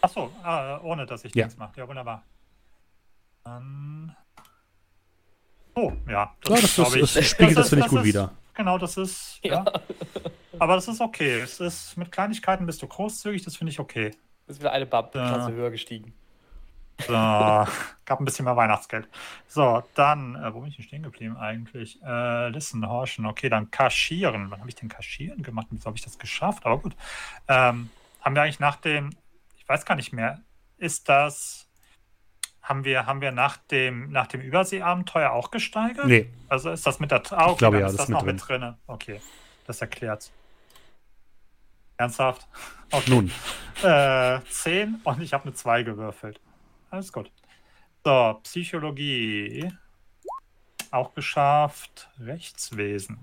Achso, 0.01 0.29
ah, 0.43 0.79
ohne 0.83 1.05
dass 1.05 1.23
ich 1.23 1.33
Ja. 1.33 1.45
nichts 1.45 1.57
mache. 1.57 1.79
Ja, 1.79 1.87
wunderbar. 1.87 2.23
Dann. 3.45 4.15
Oh, 5.75 5.91
ja. 6.07 6.11
Ja, 6.11 6.35
das, 6.43 6.75
glaub 6.75 6.93
das, 6.93 7.13
das 7.13 7.25
spiegelt 7.25 7.57
das, 7.57 7.65
ist- 7.65 7.69
finde 7.69 7.85
ich 7.85 7.89
gut 7.89 7.99
ist- 7.99 8.05
wieder. 8.05 8.31
Genau, 8.55 8.77
das 8.77 8.97
ist. 8.97 9.39
Ja. 9.43 9.65
Aber 10.59 10.75
das 10.75 10.87
ist 10.87 11.01
okay. 11.01 11.39
Es 11.41 11.59
ist, 11.59 11.97
mit 11.97 12.11
Kleinigkeiten 12.11 12.65
bist 12.65 12.81
du 12.81 12.87
großzügig, 12.87 13.43
das 13.43 13.57
finde 13.57 13.71
ich 13.71 13.79
okay. 13.79 14.11
Ist 14.47 14.59
wieder 14.59 14.71
eine 14.71 14.85
Bab 14.85 15.13
Ja. 15.15 15.27
Klasse 15.27 15.51
höher 15.51 15.71
gestiegen. 15.71 16.13
So, 17.05 17.13
gab 18.05 18.19
ein 18.19 18.25
bisschen 18.25 18.45
mehr 18.45 18.55
Weihnachtsgeld. 18.55 19.09
So, 19.47 19.83
dann, 19.95 20.35
äh, 20.35 20.53
wo 20.53 20.61
bin 20.61 20.69
ich 20.69 20.77
denn 20.77 20.85
stehen 20.85 21.03
geblieben 21.03 21.35
eigentlich? 21.35 22.01
Äh, 22.03 22.49
listen, 22.49 22.87
horchen, 22.87 23.25
okay, 23.25 23.49
dann 23.49 23.69
kaschieren. 23.69 24.49
Wann 24.49 24.59
habe 24.59 24.69
ich 24.69 24.75
denn 24.75 24.87
kaschieren 24.87 25.43
gemacht? 25.43 25.67
Wieso 25.71 25.87
habe 25.87 25.97
ich 25.97 26.03
das 26.03 26.17
geschafft? 26.17 26.65
Aber 26.65 26.77
gut. 26.79 26.95
Ähm, 27.47 27.89
haben 28.21 28.35
wir 28.35 28.41
eigentlich 28.41 28.61
nach 28.61 28.77
dem, 28.77 29.11
ich 29.57 29.67
weiß 29.67 29.85
gar 29.85 29.95
nicht 29.95 30.13
mehr, 30.13 30.41
ist 30.77 31.09
das, 31.09 31.64
haben 32.65 32.83
wir, 32.83 33.05
haben 33.05 33.21
wir 33.21 33.31
nach 33.31 33.57
dem, 33.57 34.11
nach 34.11 34.25
dem 34.27 34.41
Überseeabenteuer 34.41 35.31
auch 35.31 35.51
gesteigert? 35.51 36.07
Nee, 36.07 36.29
Also 36.49 36.71
ist 36.71 36.85
das 36.85 36.99
mit 36.99 37.11
der, 37.11 37.21
ah, 37.31 37.49
okay, 37.49 37.57
glaube, 37.59 37.79
ja, 37.79 37.85
ist 37.85 37.91
das 37.93 37.97
das 37.97 38.05
ist 38.05 38.09
noch 38.09 38.23
mit 38.23 38.35
mit 38.35 38.49
drin. 38.49 38.73
Okay, 38.87 39.21
das 39.67 39.81
erklärt's. 39.81 40.31
Ernsthaft? 41.97 42.47
Okay. 42.91 43.09
nun. 43.09 43.31
Äh, 43.83 44.39
10 44.47 45.01
und 45.03 45.19
ich 45.19 45.33
habe 45.33 45.45
eine 45.45 45.53
2 45.53 45.83
gewürfelt. 45.83 46.39
Alles 46.91 47.11
gut. 47.11 47.31
So, 48.05 48.39
Psychologie. 48.43 49.73
Auch 50.91 51.13
geschafft. 51.15 52.07
Rechtswesen. 52.19 53.17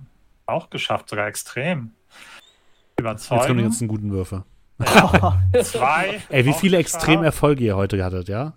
Auch 0.46 0.68
geschafft, 0.68 1.08
sogar 1.08 1.28
extrem. 1.28 1.92
Jetzt 2.02 2.96
kommen 2.96 2.96
die 2.96 3.00
Überzeugen. 3.02 3.62
ganzen 3.62 3.88
guten 3.88 4.10
Würfe. 4.10 4.44
Zwei. 5.62 6.20
Ey, 6.28 6.44
wie 6.44 6.52
viele. 6.52 6.78
Extremerfolge 6.78 7.64
ihr 7.64 7.76
heute 7.76 8.04
hattet, 8.04 8.28
ja? 8.28 8.54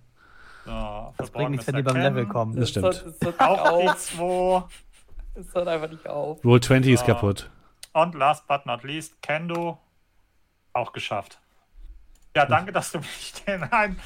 Das 1.18 1.30
bringt 1.32 1.52
nichts, 1.52 1.68
wenn 1.68 1.76
die 1.76 1.84
beim 1.84 1.98
Level 1.98 2.26
kommen. 2.26 2.56
Das 2.56 2.70
stimmt. 2.70 2.86
Das 3.22 3.28
hat 3.28 3.40
Auch 3.40 3.80
die 3.82 3.88
auch. 3.90 3.96
2. 3.96 4.64
Das 5.36 5.54
hört 5.54 5.68
einfach 5.68 5.90
nicht 5.90 6.08
auf. 6.08 6.44
Roll 6.44 6.62
20 6.62 6.94
ist 6.94 7.06
kaputt. 7.06 7.50
Und 7.94 8.16
last 8.16 8.48
but 8.48 8.66
not 8.66 8.84
least, 8.84 9.22
Kendo. 9.22 9.78
Auch 10.74 10.92
geschafft. 10.94 11.40
Ja, 12.36 12.46
danke, 12.46 12.72
dass 12.74 12.92
du 12.92 13.00
mich 13.00 13.34
den 13.48 13.64
einen 13.64 13.98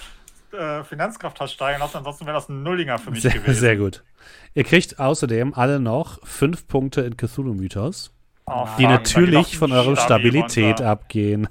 äh, 0.51 0.83
Finanzkraft 0.83 1.39
hast 1.39 1.53
steigen 1.53 1.79
lassen. 1.79 1.97
Ansonsten 1.97 2.25
wäre 2.27 2.35
das 2.35 2.47
ein 2.49 2.61
Nullinger 2.63 2.97
für 2.99 3.09
mich 3.11 3.21
Sehr, 3.23 3.31
gewesen. 3.31 3.59
sehr 3.59 3.77
gut. 3.77 4.03
Ihr 4.53 4.63
kriegt 4.63 4.99
außerdem 4.99 5.53
alle 5.55 5.79
noch 5.79 6.19
fünf 6.27 6.67
Punkte 6.67 7.01
in 7.01 7.17
Cthulhu-Mythos, 7.17 8.13
Oh, 8.51 8.67
die 8.79 8.83
fuck, 8.83 8.91
natürlich 8.91 9.57
von 9.59 9.71
eurer 9.71 9.89
ein 9.91 9.95
Stabilität 9.97 10.79
runter. 10.79 10.89
abgehen. 10.89 11.47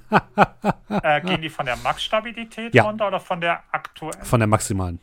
Äh, 0.89 1.21
gehen 1.21 1.41
die 1.41 1.49
von 1.49 1.65
der 1.65 1.77
Max-Stabilität 1.77 2.73
Ja. 2.75 2.83
runter 2.83 3.07
oder 3.07 3.21
von 3.21 3.39
der 3.39 3.63
aktuellen? 3.71 4.21
Von 4.23 4.39
der 4.41 4.47
maximalen. 4.47 4.99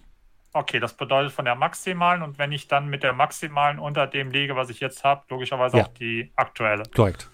Okay, 0.56 0.80
das 0.80 0.94
bedeutet 0.94 1.32
von 1.32 1.44
der 1.44 1.54
maximalen 1.54 2.22
und 2.22 2.38
wenn 2.38 2.50
ich 2.50 2.66
dann 2.66 2.88
mit 2.88 3.02
der 3.02 3.12
maximalen 3.12 3.78
unter 3.78 4.06
dem 4.06 4.30
liege, 4.30 4.56
was 4.56 4.70
ich 4.70 4.80
jetzt 4.80 5.04
habe, 5.04 5.22
logischerweise 5.28 5.76
Ja. 5.76 5.84
auch 5.84 5.88
die 5.88 6.32
aktuelle. 6.34 6.84
Korrekt. 6.94 7.28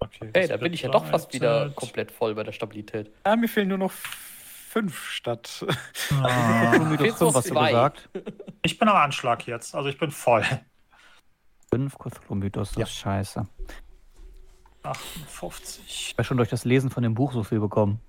Okay, 0.00 0.30
Hey, 0.34 0.42
das 0.42 0.48
da 0.48 0.56
bin 0.56 0.72
ich 0.72 0.82
ja 0.82 0.88
doch 0.90 1.06
fast 1.06 1.32
wieder 1.32 1.70
komplett 1.70 2.10
voll 2.10 2.34
bei 2.34 2.42
der 2.42 2.50
Stabilität. 2.50 3.12
Ah, 3.22 3.36
mir 3.36 3.46
fehlen 3.48 3.68
nur 3.68 3.78
noch 3.78 3.92
fünf 3.92 5.08
statt. 5.08 5.64
Ah, 6.10 6.78
Mythos 6.80 6.98
Fehlst 6.98 7.18
5 7.18 7.20
noch 7.20 7.34
hast 7.36 7.50
du 7.50 7.54
gesagt. 7.54 8.08
ich 8.62 8.76
bin 8.76 8.88
am 8.88 8.96
Anschlag 8.96 9.46
jetzt, 9.46 9.76
also 9.76 9.88
ich 9.88 9.96
bin 9.96 10.10
voll. 10.10 10.42
5 11.70 11.96
Cthulhu-Mythos, 11.96 12.70
das 12.70 12.76
Ja. 12.76 12.82
ist 12.86 12.94
scheiße. 12.96 13.46
58. 14.82 16.08
Ich 16.10 16.12
habe 16.14 16.24
schon 16.24 16.36
durch 16.38 16.48
das 16.50 16.64
Lesen 16.64 16.90
von 16.90 17.04
dem 17.04 17.14
Buch 17.14 17.32
so 17.32 17.44
viel 17.44 17.60
bekommen. 17.60 18.00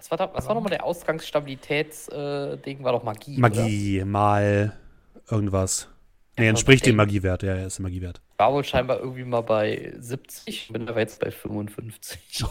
Was 0.00 0.10
war, 0.10 0.16
da, 0.16 0.30
was 0.32 0.46
war 0.46 0.54
nochmal 0.54 0.70
der 0.70 0.82
Ausgangsstabilitätsding? 0.82 2.82
war 2.82 2.92
doch 2.92 3.02
Magie. 3.02 3.38
Magie, 3.38 4.02
mal 4.04 4.72
irgendwas. 5.30 5.88
Nee, 6.38 6.48
entspricht 6.48 6.86
dem 6.86 6.96
Magiewert. 6.96 7.42
Ja, 7.42 7.54
ja, 7.54 7.66
ist 7.66 7.76
der 7.78 7.82
Magiewert. 7.82 8.22
Oder? 8.38 8.46
War 8.46 8.54
wohl 8.54 8.64
scheinbar 8.64 9.00
irgendwie 9.00 9.24
mal 9.24 9.42
bei 9.42 9.92
70. 9.98 10.70
Bin 10.72 10.88
aber 10.88 11.00
jetzt 11.00 11.20
bei 11.20 11.30
55. 11.30 12.18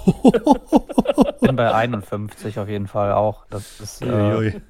Bin 1.42 1.56
bei 1.56 1.74
51 1.74 2.60
auf 2.60 2.70
jeden 2.70 2.88
Fall 2.88 3.14
auch. 3.14 3.48
Das 3.50 3.80
ist, 3.80 4.04
äh, 4.04 4.06
Uiuiui. 4.06 4.62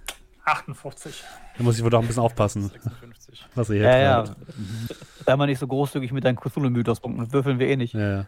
58. 0.45 1.21
Da 1.57 1.63
muss 1.63 1.77
ich 1.77 1.83
wohl 1.83 1.89
doch 1.89 1.99
ein 1.99 2.07
bisschen 2.07 2.23
aufpassen, 2.23 2.69
56. 2.69 3.45
was 3.55 3.69
ihr 3.69 3.75
hier 3.75 3.83
ja, 3.83 3.99
ja. 3.99 4.23
Sei 5.25 5.35
mal 5.35 5.47
nicht 5.47 5.59
so 5.59 5.67
großzügig 5.67 6.13
mit 6.13 6.23
deinen 6.23 6.37
Cthulhu-Mythos-Punkten. 6.37 7.33
Würfeln 7.33 7.59
wir 7.59 7.67
eh 7.67 7.75
nicht. 7.75 7.93
Ja, 7.93 8.09
ja. 8.09 8.25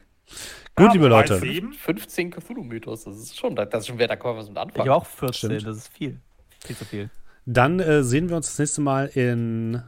Gut, 0.76 0.94
liebe 0.94 1.08
Leute. 1.08 1.38
7. 1.38 1.74
15 1.74 2.32
Cthulhu-Mythos, 2.32 3.04
das 3.04 3.18
ist 3.18 3.38
schon, 3.38 3.56
das 3.56 3.68
ist 3.74 3.88
schon 3.88 3.98
wer, 4.00 4.08
da 4.08 4.16
können 4.16 4.36
wir 4.36 4.40
was 4.40 4.48
mit 4.48 4.58
Ich 4.58 4.62
anfangen. 4.62 4.90
habe 4.90 4.96
auch 5.02 5.06
14, 5.06 5.34
Stimmt. 5.50 5.68
das 5.68 5.78
ist 5.78 5.88
viel. 5.90 6.20
Viel 6.64 6.76
zu 6.78 6.86
viel. 6.86 7.10
Dann 7.46 7.80
äh, 7.80 8.04
sehen 8.04 8.30
wir 8.30 8.36
uns 8.38 8.48
das 8.48 8.60
nächste 8.60 8.82
Mal 8.82 9.08
in 9.08 9.82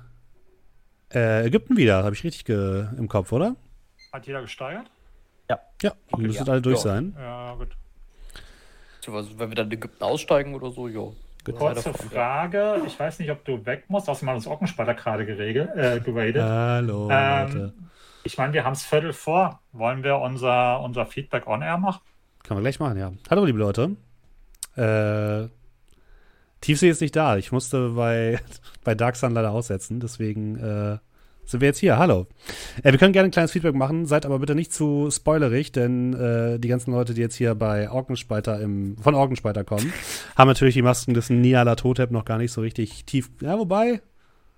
äh, 1.14 1.46
Ägypten 1.48 1.78
wieder. 1.78 2.04
Habe 2.04 2.16
ich 2.16 2.24
richtig 2.24 2.50
im 2.50 3.08
Kopf, 3.08 3.32
oder? 3.32 3.56
Hat 4.12 4.28
jeder 4.28 4.42
gesteigert? 4.42 4.88
Ja, 5.50 5.60
ihr 5.82 5.94
Okay, 6.12 6.22
müsstet 6.24 6.48
ja. 6.48 6.54
alle 6.54 6.62
durch 6.62 6.78
Ja. 6.78 6.82
sein. 6.84 7.16
Ja, 7.18 7.56
gut. 7.56 7.70
Beziehungsweise, 8.96 9.38
Wenn 9.40 9.50
wir 9.50 9.56
dann 9.56 9.68
in 9.68 9.74
Ägypten 9.74 10.04
aussteigen 10.04 10.54
oder 10.56 10.72
so, 10.72 10.88
jo. 10.88 11.16
Kurze 11.46 11.60
Weiter 11.62 11.82
voran. 11.94 12.10
Frage. 12.10 12.82
Ich 12.88 12.98
weiß 12.98 13.20
nicht, 13.20 13.30
ob 13.30 13.44
du 13.44 13.66
weg 13.66 13.84
musst. 13.90 14.08
Außerdem 14.08 14.30
haben 14.30 14.38
das 14.38 14.48
Ockenspalter 14.48 14.94
gerade 14.94 15.26
geregelt, 15.26 15.70
äh, 15.76 16.00
geradet. 16.00 16.42
Hallo, 16.42 17.10
Ähm, 17.12 17.48
Leute. 17.54 17.74
Ich 18.24 18.38
meine, 18.38 18.54
wir 18.54 18.64
haben 18.64 18.74
es 18.74 18.84
Viertel 18.84 19.14
vor. 19.14 19.60
Wollen 19.74 20.04
wir 20.04 20.18
unser, 20.20 20.82
unser 20.82 21.06
Feedback 21.06 21.46
on-air 21.46 21.78
machen? 21.78 22.02
Kann 22.44 22.56
man 22.56 22.64
gleich 22.64 22.80
machen, 22.80 22.98
ja. 22.98 23.12
Hallo, 23.30 23.44
liebe 23.44 23.60
Leute. 23.60 23.96
Äh, 24.76 25.50
Tiefsee 26.62 26.90
ist 26.90 27.02
nicht 27.02 27.16
da. 27.16 27.38
Ich 27.38 27.52
musste 27.52 27.90
bei, 27.90 28.40
bei 28.84 28.96
Dark 28.96 29.18
Sun 29.18 29.34
leider 29.34 29.52
aussetzen. 29.52 30.00
Deswegen 30.00 30.56
äh, 30.56 30.98
sind 31.44 31.60
wir 31.60 31.68
jetzt 31.68 31.80
hier. 31.80 31.98
Hallo. 31.98 32.28
Äh, 32.82 32.94
wir 32.94 32.98
können 32.98 33.12
gerne 33.12 33.28
ein 33.28 33.32
kleines 33.32 33.52
Feedback 33.52 33.76
machen. 33.76 34.06
Seid 34.06 34.26
aber 34.26 34.40
bitte 34.40 34.56
nicht 34.56 34.72
zu 34.72 35.10
spoilerig, 35.12 35.74
denn 35.74 36.14
äh, 36.14 36.60
die 36.60 36.70
ganzen 36.70 36.92
Leute, 36.92 37.14
die 37.14 37.22
jetzt 37.22 37.36
hier 37.36 37.56
bei 37.56 37.90
Orkenspalter 37.90 38.62
im, 38.62 38.98
von 38.98 39.16
Orkenspalter 39.16 39.66
kommen, 39.66 39.92
haben 40.38 40.48
natürlich 40.48 40.76
die 40.76 40.82
Masken 40.82 41.14
des 41.14 41.30
Niala 41.30 41.76
Totep 41.76 42.12
noch 42.12 42.24
gar 42.24 42.38
nicht 42.38 42.54
so 42.54 42.62
richtig 42.62 43.04
tief. 43.06 43.30
Ja, 43.42 43.60
wobei. 43.60 44.02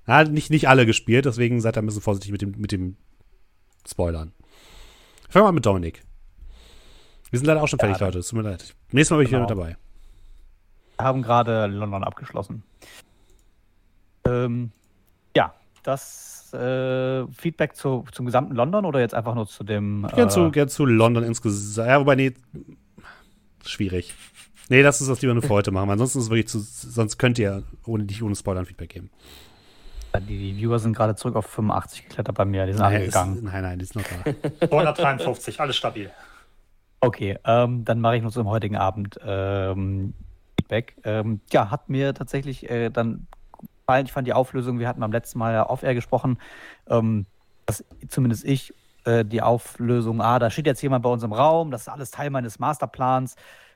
Ja, 0.07 0.23
nicht, 0.23 0.51
nicht 0.51 0.69
alle 0.69 0.85
gespielt. 0.85 1.25
Deswegen 1.25 1.61
seid 1.61 1.77
da 1.77 1.81
ein 1.81 1.87
bisschen 1.87 2.03
vorsichtig 2.03 2.31
mit 2.31 2.43
dem, 2.43 2.53
mit 2.57 2.71
dem 2.71 2.95
Spoilern. 3.88 4.33
Fangen 5.30 5.43
wir 5.45 5.49
mal 5.49 5.51
mit 5.53 5.65
Dominik. 5.65 6.03
Wir 7.30 7.39
sind 7.39 7.47
leider 7.47 7.61
auch 7.61 7.67
schon 7.67 7.80
fertig, 7.80 7.99
Ja, 7.99 8.05
Leute. 8.07 8.19
Es 8.19 8.27
tut 8.30 8.38
mir 8.38 8.49
leid. 8.49 8.75
Nächstes 8.91 9.11
Mal 9.11 9.17
bin 9.17 9.25
ich 9.25 9.31
wieder 9.31 9.45
Genau. 9.45 9.49
mit 9.49 9.57
dabei. 9.57 9.77
Wir 10.97 11.05
haben 11.05 11.22
gerade 11.22 11.67
London 11.67 12.03
abgeschlossen. 12.03 12.64
Ähm, 14.25 14.72
ja, 15.35 15.53
das 15.83 16.53
äh, 16.53 17.27
Feedback 17.33 17.75
zu, 17.75 18.05
zum 18.11 18.25
gesamten 18.25 18.55
London 18.55 18.85
oder 18.85 18.99
jetzt 19.01 19.14
einfach 19.14 19.35
nur 19.35 19.47
zu 19.47 19.64
dem. 19.64 20.07
Gern, 20.15 20.27
äh, 20.27 20.31
zu, 20.31 20.51
gern 20.51 20.69
zu 20.69 20.85
London 20.85 21.23
insgesamt. 21.23 21.88
Ja, 21.88 21.99
wobei, 21.99 22.15
nee, 22.15 22.33
schwierig. 23.65 24.14
Nee, 24.69 24.81
lass 24.81 24.99
uns 25.01 25.09
das 25.09 25.22
lieber 25.22 25.33
nur 25.33 25.43
für 25.43 25.49
heute 25.53 25.72
machen. 25.72 25.89
Ansonsten 25.89 26.19
ist 26.19 26.25
es 26.25 26.30
wirklich 26.31 26.47
zu, 26.47 26.59
sonst 26.59 27.17
könnt 27.17 27.38
ihr 27.38 27.64
ohne 27.85 28.05
dich 28.05 28.23
ohne 28.23 28.35
Spoilern 28.35 28.65
Feedback 28.65 28.89
geben. 28.91 29.09
Die, 30.19 30.37
die 30.37 30.57
Viewer 30.57 30.79
sind 30.79 30.95
gerade 30.95 31.15
zurück 31.15 31.35
auf 31.35 31.45
85 31.47 32.07
geklettert 32.07 32.35
bei 32.35 32.45
mir. 32.45 32.65
Die 32.65 32.73
sind 32.73 32.81
Nein, 32.81 32.95
angegangen. 32.95 33.35
ist, 33.35 33.43
nein, 33.43 33.61
nein, 33.61 33.79
die 33.79 33.83
ist 33.83 33.95
noch 33.95 34.03
da. 34.03 34.67
253, 34.67 35.59
alles 35.59 35.75
stabil. 35.75 36.11
Okay, 37.01 37.37
ähm, 37.45 37.85
dann 37.85 38.01
mache 38.01 38.17
ich 38.17 38.21
nur 38.21 38.31
zum 38.31 38.47
heutigen 38.47 38.77
Abend 38.77 39.19
ähm, 39.25 40.13
Feedback. 40.59 40.95
Ähm, 41.03 41.41
ja, 41.51 41.69
hat 41.69 41.89
mir 41.89 42.13
tatsächlich 42.13 42.69
äh, 42.69 42.89
dann 42.89 43.27
gefallen. 43.85 44.05
Ich 44.05 44.11
fand 44.11 44.27
die 44.27 44.33
Auflösung, 44.33 44.79
wir 44.79 44.87
hatten 44.87 44.99
beim 45.01 45.11
letzten 45.11 45.39
Mal 45.39 45.53
ja 45.53 45.69
off-air 45.69 45.93
gesprochen, 45.93 46.39
ähm, 46.89 47.25
dass 47.65 47.83
zumindest 48.07 48.43
ich 48.45 48.73
äh, 49.05 49.23
die 49.23 49.41
Auflösung, 49.41 50.21
ah, 50.21 50.39
da 50.39 50.49
steht 50.49 50.65
jetzt 50.65 50.81
jemand 50.81 51.03
bei 51.03 51.09
uns 51.09 51.23
im 51.23 51.33
Raum, 51.33 51.71
das 51.71 51.81
ist 51.81 51.89
alles 51.89 52.11
Teil 52.11 52.29
meines 52.29 52.59
Masterplans. 52.59 53.35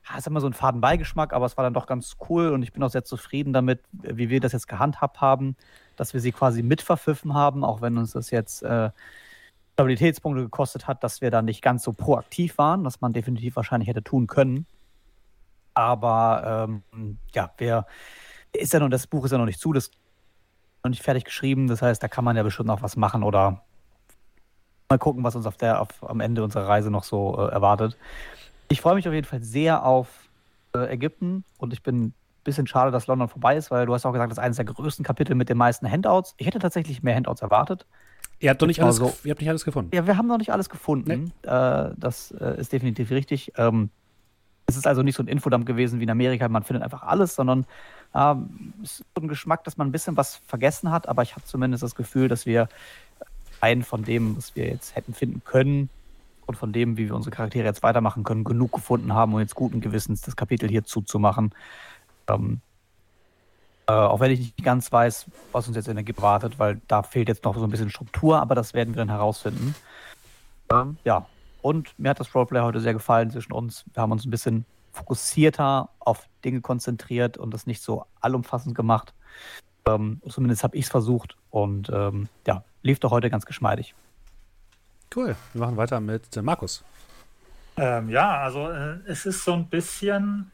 Ja, 0.10 0.18
ist 0.18 0.28
immer 0.28 0.42
so 0.42 0.48
ein 0.48 0.54
faden 0.54 0.82
Beigeschmack, 0.82 1.34
aber 1.34 1.46
es 1.46 1.58
war 1.58 1.64
dann 1.64 1.74
doch 1.74 1.86
ganz 1.86 2.16
cool 2.30 2.50
und 2.50 2.64
ich 2.64 2.72
bin 2.74 2.82
auch 2.82 2.90
sehr 2.90 3.04
zufrieden 3.04 3.54
damit, 3.54 3.82
wie 3.92 4.30
wir 4.30 4.40
das 4.40 4.54
jetzt 4.54 4.68
gehandhabt 4.68 5.22
haben, 5.22 5.56
dass 6.00 6.14
wir 6.14 6.22
sie 6.22 6.32
quasi 6.32 6.64
mitverpfiffen 6.64 7.34
haben, 7.34 7.64
auch 7.64 7.82
wenn 7.82 7.98
uns 7.98 8.12
das 8.12 8.32
jetzt 8.32 8.64
äh, 8.64 8.90
Stabilitätspunkte 9.74 10.44
gekostet 10.44 10.88
hat, 10.88 11.04
dass 11.04 11.22
wir 11.22 11.32
da 11.32 11.42
nicht 11.42 11.62
ganz 11.62 11.84
so 11.84 11.94
proaktiv 11.94 12.58
waren, 12.58 12.84
was 12.84 13.02
man 13.02 13.14
definitiv 13.14 13.56
wahrscheinlich 13.56 13.88
hätte 13.88 14.04
tun 14.04 14.28
können. 14.28 14.66
Aber 15.74 16.68
ähm, 16.68 17.18
ja, 17.34 17.52
wer 17.58 17.86
ist 18.54 18.74
ja 18.74 18.80
noch, 18.80 18.90
das 18.90 19.08
Buch 19.08 19.26
ist 19.26 19.32
ja 19.32 19.38
noch 19.38 19.46
nicht 19.46 19.60
zu, 19.60 19.72
das 19.72 19.88
ist 19.88 19.94
noch 20.84 20.90
nicht 20.90 21.04
fertig 21.04 21.24
geschrieben. 21.24 21.68
Das 21.68 21.82
heißt, 21.82 22.02
da 22.04 22.08
kann 22.08 22.26
man 22.26 22.36
ja 22.36 22.44
bestimmt 22.44 22.68
noch 22.68 22.82
was 22.82 22.98
machen 22.98 23.24
oder 23.24 23.64
mal 24.90 24.98
gucken, 24.98 25.24
was 25.24 25.36
uns 25.36 25.46
auf 25.46 25.56
der, 25.56 25.82
auf, 25.82 26.04
am 26.04 26.20
Ende 26.20 26.44
unserer 26.44 26.68
Reise 26.68 26.92
noch 26.92 27.04
so 27.04 27.38
äh, 27.38 27.52
erwartet. 27.52 27.96
Ich 28.70 28.82
freue 28.82 28.96
mich 28.96 29.08
auf 29.08 29.14
jeden 29.14 29.28
Fall 29.28 29.42
sehr 29.42 29.86
auf 29.86 30.08
äh, 30.76 30.94
Ägypten 30.94 31.44
und 31.58 31.74
ich 31.74 31.84
bin 31.84 32.14
bisschen 32.44 32.68
schade, 32.68 32.92
dass 32.92 33.08
London 33.08 33.28
vorbei 33.28 33.58
ist, 33.58 33.72
weil 33.72 33.86
du 33.86 33.94
hast 33.94 34.06
auch 34.06 34.12
gesagt, 34.12 34.32
das 34.32 34.38
ist 34.38 34.44
eines 34.44 34.58
der 34.58 34.66
größten 34.66 35.06
Kapitel 35.06 35.36
mit 35.36 35.50
den 35.50 35.58
meisten 35.58 35.90
Handouts. 35.90 36.36
Ich 36.38 36.48
hätte 36.48 36.60
tatsächlich 36.60 37.04
mehr 37.04 37.16
Handouts 37.16 37.42
erwartet. 37.42 37.86
Ihr 38.40 38.50
habt 38.50 38.62
doch 38.62 38.68
nicht 38.68 38.80
mal 38.80 38.86
alles, 38.86 39.00
ihr 39.00 39.32
habt 39.32 39.42
nicht 39.42 39.50
alles 39.50 39.66
gefunden. 39.66 39.94
Ja, 39.94 40.08
wir 40.08 40.18
haben 40.18 40.28
noch 40.28 40.38
nicht 40.38 40.52
alles 40.52 40.70
gefunden. 40.70 41.34
Äh, 41.44 41.90
das 41.98 42.32
äh, 42.32 42.60
ist 42.60 42.72
definitiv 42.72 43.12
richtig. 43.12 43.52
Ähm, 43.58 43.90
es 44.66 44.78
ist 44.78 44.88
also 44.88 45.02
nicht 45.02 45.16
so 45.16 45.24
ein 45.24 45.28
Infodump 45.28 45.66
gewesen 45.66 46.00
wie 46.00 46.04
in 46.04 46.10
Amerika, 46.10 46.48
man 46.48 46.64
findet 46.64 46.84
einfach 46.84 47.04
alles, 47.04 47.36
sondern 47.36 47.66
ähm, 48.16 48.74
es 48.84 48.92
ist 48.92 49.06
so 49.16 49.22
ein 49.22 49.28
Geschmack, 49.28 49.64
dass 49.64 49.78
man 49.78 49.88
ein 49.88 49.92
bisschen 49.92 50.16
was 50.16 50.38
vergessen 50.48 50.92
hat, 50.92 51.10
aber 51.10 51.24
ich 51.24 51.36
habe 51.36 51.44
zumindest 51.44 51.84
das 51.84 51.96
Gefühl, 51.96 52.28
dass 52.28 52.46
wir 52.46 52.70
einen 53.62 53.84
von 53.84 54.04
dem, 54.04 54.38
was 54.38 54.56
wir 54.56 54.68
jetzt 54.68 54.96
hätten 54.96 55.14
finden 55.14 55.42
können 55.44 55.90
und 56.46 56.56
von 56.56 56.72
dem, 56.72 56.98
wie 56.98 57.08
wir 57.08 57.16
unsere 57.16 57.36
Charaktere 57.36 57.66
jetzt 57.66 57.84
weitermachen 57.84 58.24
können, 58.24 58.44
genug 58.44 58.72
gefunden 58.72 59.14
haben, 59.14 59.34
um 59.34 59.40
jetzt 59.40 59.56
guten 59.56 59.82
Gewissens 59.82 60.22
das 60.22 60.36
Kapitel 60.36 60.70
hier 60.70 60.86
zuzumachen. 60.86 61.52
Ähm, 62.30 62.62
äh, 63.88 63.92
auch 63.92 64.20
wenn 64.20 64.32
ich 64.32 64.40
nicht 64.40 64.64
ganz 64.64 64.92
weiß, 64.92 65.26
was 65.52 65.68
uns 65.68 65.76
jetzt 65.76 65.88
in 65.88 65.96
der 65.96 66.04
Ägypten 66.04 66.22
wartet, 66.22 66.60
weil 66.60 66.80
da 66.88 67.02
fehlt 67.02 67.28
jetzt 67.28 67.44
noch 67.44 67.58
so 67.58 67.64
ein 67.64 67.72
bisschen 67.72 67.90
Struktur, 67.90 68.40
aber 68.40 68.54
das 68.54 68.74
werden 68.74 68.94
wir 68.94 69.00
dann 69.00 69.10
herausfinden. 69.10 69.74
Ähm, 70.72 70.98
ja, 71.04 71.26
und 71.62 71.98
mir 71.98 72.10
hat 72.10 72.20
das 72.20 72.34
Roleplay 72.36 72.62
heute 72.62 72.80
sehr 72.80 72.94
gefallen 72.94 73.32
zwischen 73.32 73.52
uns. 73.52 73.86
Wir 73.94 74.04
haben 74.04 74.12
uns 74.12 74.26
ein 74.26 74.30
bisschen 74.30 74.66
fokussierter 74.92 75.90
auf 76.00 76.28
Dinge 76.46 76.62
konzentriert 76.62 77.38
und 77.38 77.52
das 77.54 77.66
nicht 77.66 77.82
so 77.82 78.06
allumfassend 78.22 78.76
gemacht. 78.76 79.14
Ähm, 79.88 80.22
zumindest 80.28 80.64
habe 80.64 80.78
ich 80.78 80.86
es 80.86 80.92
versucht 80.92 81.36
und 81.50 81.90
ähm, 81.90 82.30
ja, 82.46 82.64
lief 82.84 83.00
doch 83.00 83.12
heute 83.12 83.30
ganz 83.30 83.46
geschmeidig. 83.46 83.96
Cool. 85.16 85.36
Wir 85.54 85.62
machen 85.62 85.78
weiter 85.78 86.00
mit 86.00 86.36
Markus. 86.44 86.84
Ähm, 87.78 88.10
ja, 88.10 88.40
also 88.42 88.70
äh, 88.70 89.00
es 89.08 89.26
ist 89.26 89.44
so 89.44 89.54
ein 89.54 89.68
bisschen 89.68 90.52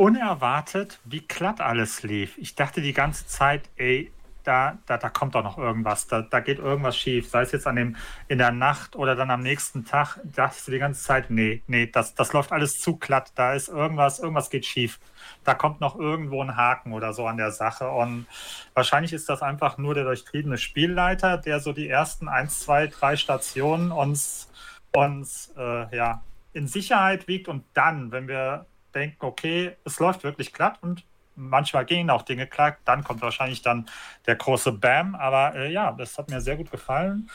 unerwartet, 0.00 0.98
wie 1.04 1.20
glatt 1.20 1.60
alles 1.60 2.02
lief. 2.02 2.38
Ich 2.38 2.54
dachte 2.54 2.80
die 2.80 2.94
ganze 2.94 3.26
Zeit, 3.26 3.68
ey, 3.76 4.10
da, 4.44 4.78
da, 4.86 4.96
da 4.96 5.10
kommt 5.10 5.34
doch 5.34 5.44
noch 5.44 5.58
irgendwas, 5.58 6.06
da, 6.06 6.22
da 6.22 6.40
geht 6.40 6.58
irgendwas 6.58 6.96
schief. 6.96 7.28
Sei 7.28 7.42
es 7.42 7.52
jetzt 7.52 7.66
an 7.66 7.76
dem, 7.76 7.96
in 8.26 8.38
der 8.38 8.50
Nacht 8.50 8.96
oder 8.96 9.14
dann 9.14 9.30
am 9.30 9.42
nächsten 9.42 9.84
Tag, 9.84 10.18
dachtest 10.24 10.66
du 10.66 10.72
die 10.72 10.78
ganze 10.78 11.02
Zeit, 11.02 11.28
nee, 11.28 11.62
nee, 11.66 11.86
das, 11.86 12.14
das 12.14 12.32
läuft 12.32 12.50
alles 12.50 12.80
zu 12.80 12.96
glatt, 12.96 13.32
da 13.34 13.52
ist 13.52 13.68
irgendwas, 13.68 14.20
irgendwas 14.20 14.48
geht 14.48 14.64
schief. 14.64 15.00
Da 15.44 15.52
kommt 15.52 15.82
noch 15.82 15.98
irgendwo 15.98 16.42
ein 16.42 16.56
Haken 16.56 16.94
oder 16.94 17.12
so 17.12 17.26
an 17.26 17.36
der 17.36 17.50
Sache. 17.50 17.90
Und 17.90 18.26
wahrscheinlich 18.72 19.12
ist 19.12 19.28
das 19.28 19.42
einfach 19.42 19.76
nur 19.76 19.92
der 19.92 20.04
durchtriebene 20.04 20.56
Spielleiter, 20.56 21.36
der 21.36 21.60
so 21.60 21.74
die 21.74 21.90
ersten 21.90 22.26
eins, 22.26 22.60
zwei, 22.60 22.86
drei 22.86 23.16
Stationen 23.16 23.92
uns, 23.92 24.50
uns 24.92 25.52
äh, 25.58 25.94
ja, 25.94 26.22
in 26.54 26.66
Sicherheit 26.68 27.28
wiegt 27.28 27.48
und 27.48 27.64
dann, 27.74 28.12
wenn 28.12 28.28
wir 28.28 28.64
denken, 28.94 29.24
okay, 29.24 29.76
es 29.84 29.98
läuft 29.98 30.24
wirklich 30.24 30.52
glatt 30.52 30.78
und 30.82 31.04
manchmal 31.36 31.84
gehen 31.84 32.10
auch 32.10 32.22
Dinge 32.22 32.46
klar. 32.46 32.76
Dann 32.84 33.04
kommt 33.04 33.22
wahrscheinlich 33.22 33.62
dann 33.62 33.86
der 34.26 34.36
große 34.36 34.72
Bam. 34.72 35.14
Aber 35.14 35.54
äh, 35.54 35.72
ja, 35.72 35.92
das 35.92 36.18
hat 36.18 36.28
mir 36.28 36.40
sehr 36.40 36.56
gut 36.56 36.70
gefallen. 36.70 37.30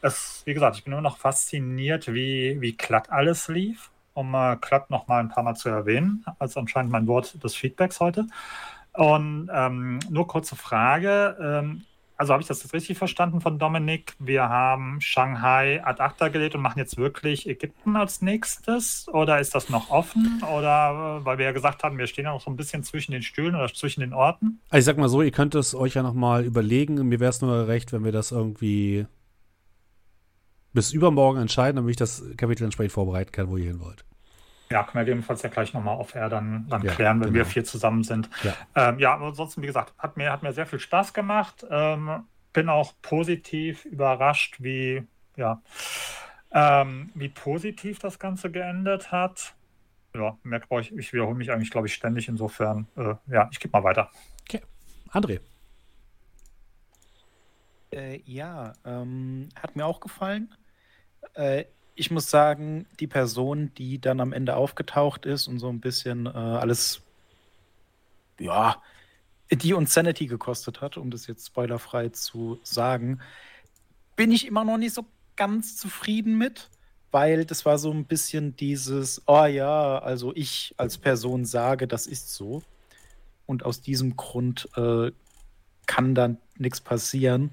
Es, 0.00 0.42
wie 0.44 0.54
gesagt, 0.54 0.76
ich 0.76 0.84
bin 0.84 0.92
immer 0.92 1.02
noch 1.02 1.18
fasziniert, 1.18 2.12
wie, 2.12 2.60
wie 2.60 2.76
glatt 2.76 3.10
alles 3.10 3.48
lief. 3.48 3.90
Um 4.14 4.30
mal 4.30 4.56
glatt 4.56 4.90
noch 4.90 5.08
mal 5.08 5.18
ein 5.18 5.28
paar 5.28 5.42
Mal 5.42 5.56
zu 5.56 5.68
erwähnen, 5.68 6.24
als 6.38 6.56
anscheinend 6.56 6.92
mein 6.92 7.08
Wort 7.08 7.42
des 7.42 7.56
Feedbacks 7.56 7.98
heute. 7.98 8.26
Und 8.92 9.50
ähm, 9.52 9.98
nur 10.08 10.28
kurze 10.28 10.54
Frage. 10.54 11.36
Ähm, 11.40 11.84
also 12.16 12.32
habe 12.32 12.42
ich 12.42 12.48
das 12.48 12.62
jetzt 12.62 12.72
richtig 12.72 12.96
verstanden 12.96 13.40
von 13.40 13.58
Dominik? 13.58 14.14
Wir 14.18 14.48
haben 14.48 15.00
Shanghai 15.00 15.84
ad 15.84 16.00
acta 16.00 16.28
gelegt 16.28 16.54
und 16.54 16.62
machen 16.62 16.78
jetzt 16.78 16.96
wirklich 16.96 17.48
Ägypten 17.48 17.96
als 17.96 18.22
nächstes? 18.22 19.08
Oder 19.08 19.40
ist 19.40 19.54
das 19.54 19.68
noch 19.68 19.90
offen? 19.90 20.42
Oder 20.42 21.20
äh, 21.20 21.24
weil 21.24 21.38
wir 21.38 21.46
ja 21.46 21.52
gesagt 21.52 21.82
haben, 21.82 21.98
wir 21.98 22.06
stehen 22.06 22.24
ja 22.24 22.32
noch 22.32 22.40
so 22.40 22.50
ein 22.50 22.56
bisschen 22.56 22.84
zwischen 22.84 23.12
den 23.12 23.22
Stühlen 23.22 23.54
oder 23.56 23.72
zwischen 23.72 24.00
den 24.00 24.12
Orten? 24.12 24.60
Also 24.68 24.78
ich 24.78 24.84
sag 24.84 24.96
mal 24.96 25.08
so, 25.08 25.22
ihr 25.22 25.32
könnt 25.32 25.54
es 25.54 25.74
euch 25.74 25.94
ja 25.94 26.02
noch 26.02 26.14
mal 26.14 26.44
überlegen. 26.44 26.94
Mir 27.08 27.18
wäre 27.18 27.30
es 27.30 27.40
nur 27.40 27.66
recht, 27.66 27.92
wenn 27.92 28.04
wir 28.04 28.12
das 28.12 28.30
irgendwie 28.30 29.06
bis 30.72 30.92
übermorgen 30.92 31.40
entscheiden, 31.40 31.76
damit 31.76 31.90
ich 31.90 31.96
das 31.96 32.22
Kapitel 32.36 32.64
entsprechend 32.64 32.92
vorbereiten 32.92 33.32
kann, 33.32 33.48
wo 33.48 33.56
ihr 33.56 33.66
hin 33.66 33.80
wollt. 33.80 34.04
Ja, 34.74 34.82
können 34.82 35.06
wir 35.06 35.12
jedenfalls 35.12 35.40
ja 35.42 35.50
gleich 35.50 35.72
nochmal 35.72 35.94
auf 35.94 36.16
Air 36.16 36.28
dann, 36.28 36.66
dann 36.68 36.82
ja, 36.82 36.92
klären, 36.92 37.20
wenn 37.20 37.28
genau. 37.28 37.36
wir 37.36 37.46
vier 37.46 37.64
zusammen 37.64 38.02
sind. 38.02 38.28
Ja. 38.42 38.88
Ähm, 38.88 38.98
ja, 38.98 39.16
ansonsten, 39.16 39.62
wie 39.62 39.68
gesagt, 39.68 39.94
hat 39.98 40.16
mir, 40.16 40.32
hat 40.32 40.42
mir 40.42 40.52
sehr 40.52 40.66
viel 40.66 40.80
Spaß 40.80 41.14
gemacht. 41.14 41.64
Ähm, 41.70 42.24
bin 42.52 42.68
auch 42.68 42.92
positiv 43.00 43.84
überrascht, 43.84 44.56
wie, 44.58 45.06
ja, 45.36 45.62
ähm, 46.50 47.12
wie 47.14 47.28
positiv 47.28 48.00
das 48.00 48.18
Ganze 48.18 48.50
geendet 48.50 49.12
hat. 49.12 49.54
Ja, 50.12 50.36
mehr 50.42 50.58
brauche 50.58 50.80
ich, 50.80 50.92
ich 50.92 51.12
wiederhole 51.12 51.36
mich 51.36 51.52
eigentlich, 51.52 51.70
glaube 51.70 51.86
ich, 51.86 51.94
ständig. 51.94 52.26
Insofern, 52.26 52.88
äh, 52.96 53.14
ja, 53.28 53.48
ich 53.52 53.60
gebe 53.60 53.78
mal 53.78 53.84
weiter. 53.84 54.10
Okay. 54.40 54.62
André. 55.12 55.38
Äh, 57.92 58.22
ja, 58.24 58.72
ähm, 58.84 59.50
hat 59.54 59.76
mir 59.76 59.86
auch 59.86 60.00
gefallen. 60.00 60.52
Äh, 61.34 61.66
ich 61.94 62.10
muss 62.10 62.30
sagen, 62.30 62.86
die 63.00 63.06
Person, 63.06 63.72
die 63.76 64.00
dann 64.00 64.20
am 64.20 64.32
Ende 64.32 64.56
aufgetaucht 64.56 65.26
ist 65.26 65.46
und 65.46 65.58
so 65.58 65.68
ein 65.68 65.80
bisschen 65.80 66.26
äh, 66.26 66.30
alles, 66.30 67.00
ja, 68.38 68.82
die 69.50 69.74
uns 69.74 69.94
Sanity 69.94 70.26
gekostet 70.26 70.80
hat, 70.80 70.96
um 70.96 71.10
das 71.10 71.26
jetzt 71.26 71.46
spoilerfrei 71.46 72.08
zu 72.08 72.58
sagen, 72.62 73.20
bin 74.16 74.32
ich 74.32 74.46
immer 74.46 74.64
noch 74.64 74.78
nicht 74.78 74.94
so 74.94 75.06
ganz 75.36 75.76
zufrieden 75.76 76.36
mit, 76.36 76.68
weil 77.12 77.44
das 77.44 77.64
war 77.64 77.78
so 77.78 77.92
ein 77.92 78.06
bisschen 78.06 78.56
dieses, 78.56 79.22
oh 79.26 79.44
ja, 79.44 79.98
also 79.98 80.32
ich 80.34 80.74
als 80.76 80.98
Person 80.98 81.44
sage, 81.44 81.86
das 81.86 82.06
ist 82.06 82.34
so. 82.34 82.62
Und 83.46 83.64
aus 83.64 83.82
diesem 83.82 84.16
Grund 84.16 84.68
äh, 84.76 85.12
kann 85.86 86.14
dann 86.14 86.38
nichts 86.56 86.80
passieren 86.80 87.52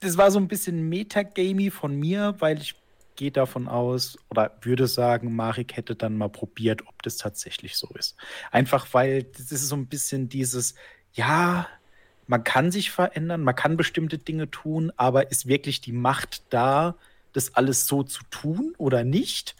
das 0.00 0.16
war 0.16 0.30
so 0.30 0.38
ein 0.38 0.48
bisschen 0.48 0.88
Metagamey 0.88 1.70
von 1.70 1.94
mir, 1.94 2.34
weil 2.38 2.58
ich 2.60 2.74
gehe 3.16 3.30
davon 3.32 3.66
aus 3.66 4.18
oder 4.30 4.56
würde 4.60 4.86
sagen, 4.86 5.34
Marek 5.34 5.76
hätte 5.76 5.96
dann 5.96 6.16
mal 6.16 6.28
probiert, 6.28 6.86
ob 6.86 7.02
das 7.02 7.16
tatsächlich 7.16 7.76
so 7.76 7.88
ist. 7.98 8.16
Einfach 8.50 8.86
weil 8.92 9.24
das 9.24 9.52
ist 9.52 9.68
so 9.68 9.76
ein 9.76 9.86
bisschen 9.86 10.28
dieses, 10.28 10.74
ja, 11.14 11.66
man 12.26 12.44
kann 12.44 12.70
sich 12.70 12.90
verändern, 12.90 13.42
man 13.42 13.54
kann 13.54 13.76
bestimmte 13.76 14.18
Dinge 14.18 14.50
tun, 14.50 14.92
aber 14.96 15.30
ist 15.30 15.46
wirklich 15.46 15.80
die 15.80 15.92
Macht 15.92 16.42
da, 16.50 16.96
das 17.32 17.54
alles 17.54 17.86
so 17.86 18.02
zu 18.02 18.22
tun 18.30 18.74
oder 18.78 19.04
nicht? 19.04 19.56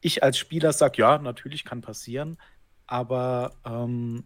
Ich 0.00 0.22
als 0.22 0.38
Spieler 0.38 0.72
sage, 0.72 1.02
ja, 1.02 1.18
natürlich 1.18 1.64
kann 1.64 1.80
passieren, 1.80 2.38
aber 2.86 3.52
ähm, 3.66 4.24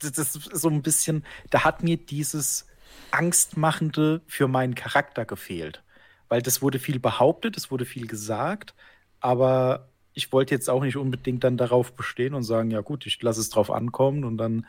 das, 0.00 0.12
das 0.12 0.36
ist 0.36 0.50
so 0.54 0.68
ein 0.68 0.82
bisschen, 0.82 1.24
da 1.50 1.64
hat 1.64 1.82
mir 1.82 1.98
dieses 1.98 2.66
Angstmachende 3.10 4.22
für 4.26 4.48
meinen 4.48 4.74
Charakter 4.74 5.24
gefehlt. 5.24 5.82
Weil 6.28 6.42
das 6.42 6.62
wurde 6.62 6.78
viel 6.78 7.00
behauptet, 7.00 7.56
es 7.56 7.70
wurde 7.70 7.84
viel 7.84 8.06
gesagt, 8.06 8.74
aber 9.20 9.88
ich 10.14 10.32
wollte 10.32 10.54
jetzt 10.54 10.68
auch 10.70 10.82
nicht 10.82 10.96
unbedingt 10.96 11.44
dann 11.44 11.56
darauf 11.56 11.92
bestehen 11.92 12.34
und 12.34 12.42
sagen, 12.42 12.70
ja 12.70 12.80
gut, 12.80 13.06
ich 13.06 13.20
lasse 13.22 13.40
es 13.40 13.50
drauf 13.50 13.70
ankommen 13.70 14.24
und 14.24 14.38
dann, 14.38 14.66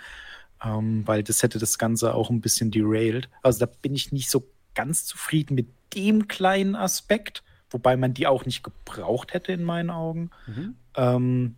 ähm, 0.63 1.07
weil 1.07 1.23
das 1.23 1.43
hätte 1.43 1.59
das 1.59 1.77
Ganze 1.77 2.13
auch 2.13 2.29
ein 2.29 2.41
bisschen 2.41 2.71
derailed. 2.71 3.29
Also 3.41 3.59
da 3.59 3.71
bin 3.81 3.95
ich 3.95 4.11
nicht 4.11 4.29
so 4.29 4.47
ganz 4.75 5.05
zufrieden 5.05 5.55
mit 5.55 5.67
dem 5.95 6.27
kleinen 6.27 6.75
Aspekt, 6.75 7.43
wobei 7.69 7.97
man 7.97 8.13
die 8.13 8.27
auch 8.27 8.45
nicht 8.45 8.63
gebraucht 8.63 9.33
hätte 9.33 9.51
in 9.51 9.63
meinen 9.63 9.89
Augen. 9.89 10.31
Mhm. 10.47 10.75
Ähm, 10.95 11.55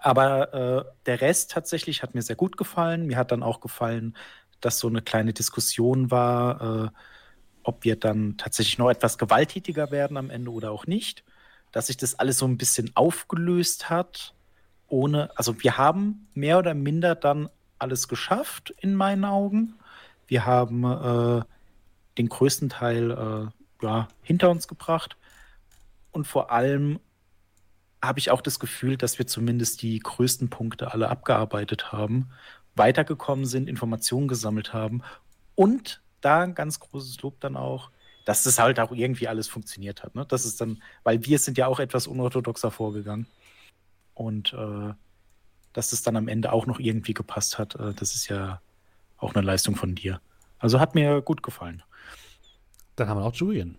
aber 0.00 0.54
äh, 0.54 0.84
der 1.06 1.20
Rest 1.20 1.50
tatsächlich 1.50 2.02
hat 2.02 2.14
mir 2.14 2.22
sehr 2.22 2.36
gut 2.36 2.56
gefallen. 2.56 3.06
Mir 3.06 3.16
hat 3.16 3.30
dann 3.30 3.42
auch 3.42 3.60
gefallen, 3.60 4.16
dass 4.62 4.78
so 4.78 4.88
eine 4.88 5.02
kleine 5.02 5.32
Diskussion 5.32 6.10
war, 6.10 6.86
äh, 6.86 6.88
ob 7.64 7.84
wir 7.84 7.96
dann 7.96 8.36
tatsächlich 8.38 8.78
noch 8.78 8.90
etwas 8.90 9.18
gewalttätiger 9.18 9.90
werden 9.90 10.16
am 10.16 10.30
Ende 10.30 10.50
oder 10.50 10.70
auch 10.70 10.86
nicht. 10.86 11.24
Dass 11.70 11.88
sich 11.88 11.96
das 11.96 12.18
alles 12.18 12.38
so 12.38 12.46
ein 12.46 12.58
bisschen 12.58 12.90
aufgelöst 12.94 13.90
hat, 13.90 14.34
ohne, 14.88 15.30
also 15.36 15.62
wir 15.62 15.78
haben 15.78 16.28
mehr 16.34 16.58
oder 16.58 16.74
minder 16.74 17.14
dann 17.14 17.48
alles 17.78 18.08
geschafft 18.08 18.74
in 18.80 18.94
meinen 18.94 19.24
Augen. 19.24 19.74
Wir 20.26 20.44
haben 20.44 20.84
äh, 20.84 21.42
den 22.18 22.28
größten 22.28 22.68
Teil 22.68 23.10
äh, 23.10 23.84
ja, 23.84 24.08
hinter 24.22 24.50
uns 24.50 24.68
gebracht. 24.68 25.16
Und 26.10 26.26
vor 26.26 26.50
allem 26.52 27.00
habe 28.02 28.18
ich 28.18 28.30
auch 28.30 28.42
das 28.42 28.58
Gefühl, 28.58 28.96
dass 28.96 29.18
wir 29.18 29.26
zumindest 29.26 29.82
die 29.82 29.98
größten 29.98 30.50
Punkte 30.50 30.92
alle 30.92 31.08
abgearbeitet 31.08 31.92
haben 31.92 32.30
weitergekommen 32.74 33.44
sind, 33.44 33.68
Informationen 33.68 34.28
gesammelt 34.28 34.72
haben 34.72 35.02
und 35.54 36.02
da 36.20 36.40
ein 36.40 36.54
ganz 36.54 36.80
großes 36.80 37.20
Lob 37.22 37.40
dann 37.40 37.56
auch, 37.56 37.90
dass 38.24 38.44
das 38.44 38.58
halt 38.58 38.78
auch 38.80 38.92
irgendwie 38.92 39.28
alles 39.28 39.48
funktioniert 39.48 40.02
hat. 40.02 40.14
Ne? 40.14 40.24
Das 40.26 40.44
ist 40.44 40.60
dann, 40.60 40.82
weil 41.02 41.24
wir 41.24 41.38
sind 41.38 41.58
ja 41.58 41.66
auch 41.66 41.80
etwas 41.80 42.06
unorthodoxer 42.06 42.70
vorgegangen 42.70 43.26
und 44.14 44.52
äh, 44.52 44.94
dass 45.72 45.92
es 45.92 46.02
dann 46.02 46.16
am 46.16 46.28
Ende 46.28 46.52
auch 46.52 46.66
noch 46.66 46.78
irgendwie 46.78 47.14
gepasst 47.14 47.58
hat, 47.58 47.74
äh, 47.76 47.94
das 47.94 48.14
ist 48.14 48.28
ja 48.28 48.60
auch 49.18 49.34
eine 49.34 49.44
Leistung 49.44 49.76
von 49.76 49.94
dir. 49.94 50.20
Also 50.58 50.80
hat 50.80 50.94
mir 50.94 51.22
gut 51.22 51.42
gefallen. 51.42 51.82
Dann 52.96 53.08
haben 53.08 53.18
wir 53.20 53.24
auch 53.24 53.34
Julian. 53.34 53.76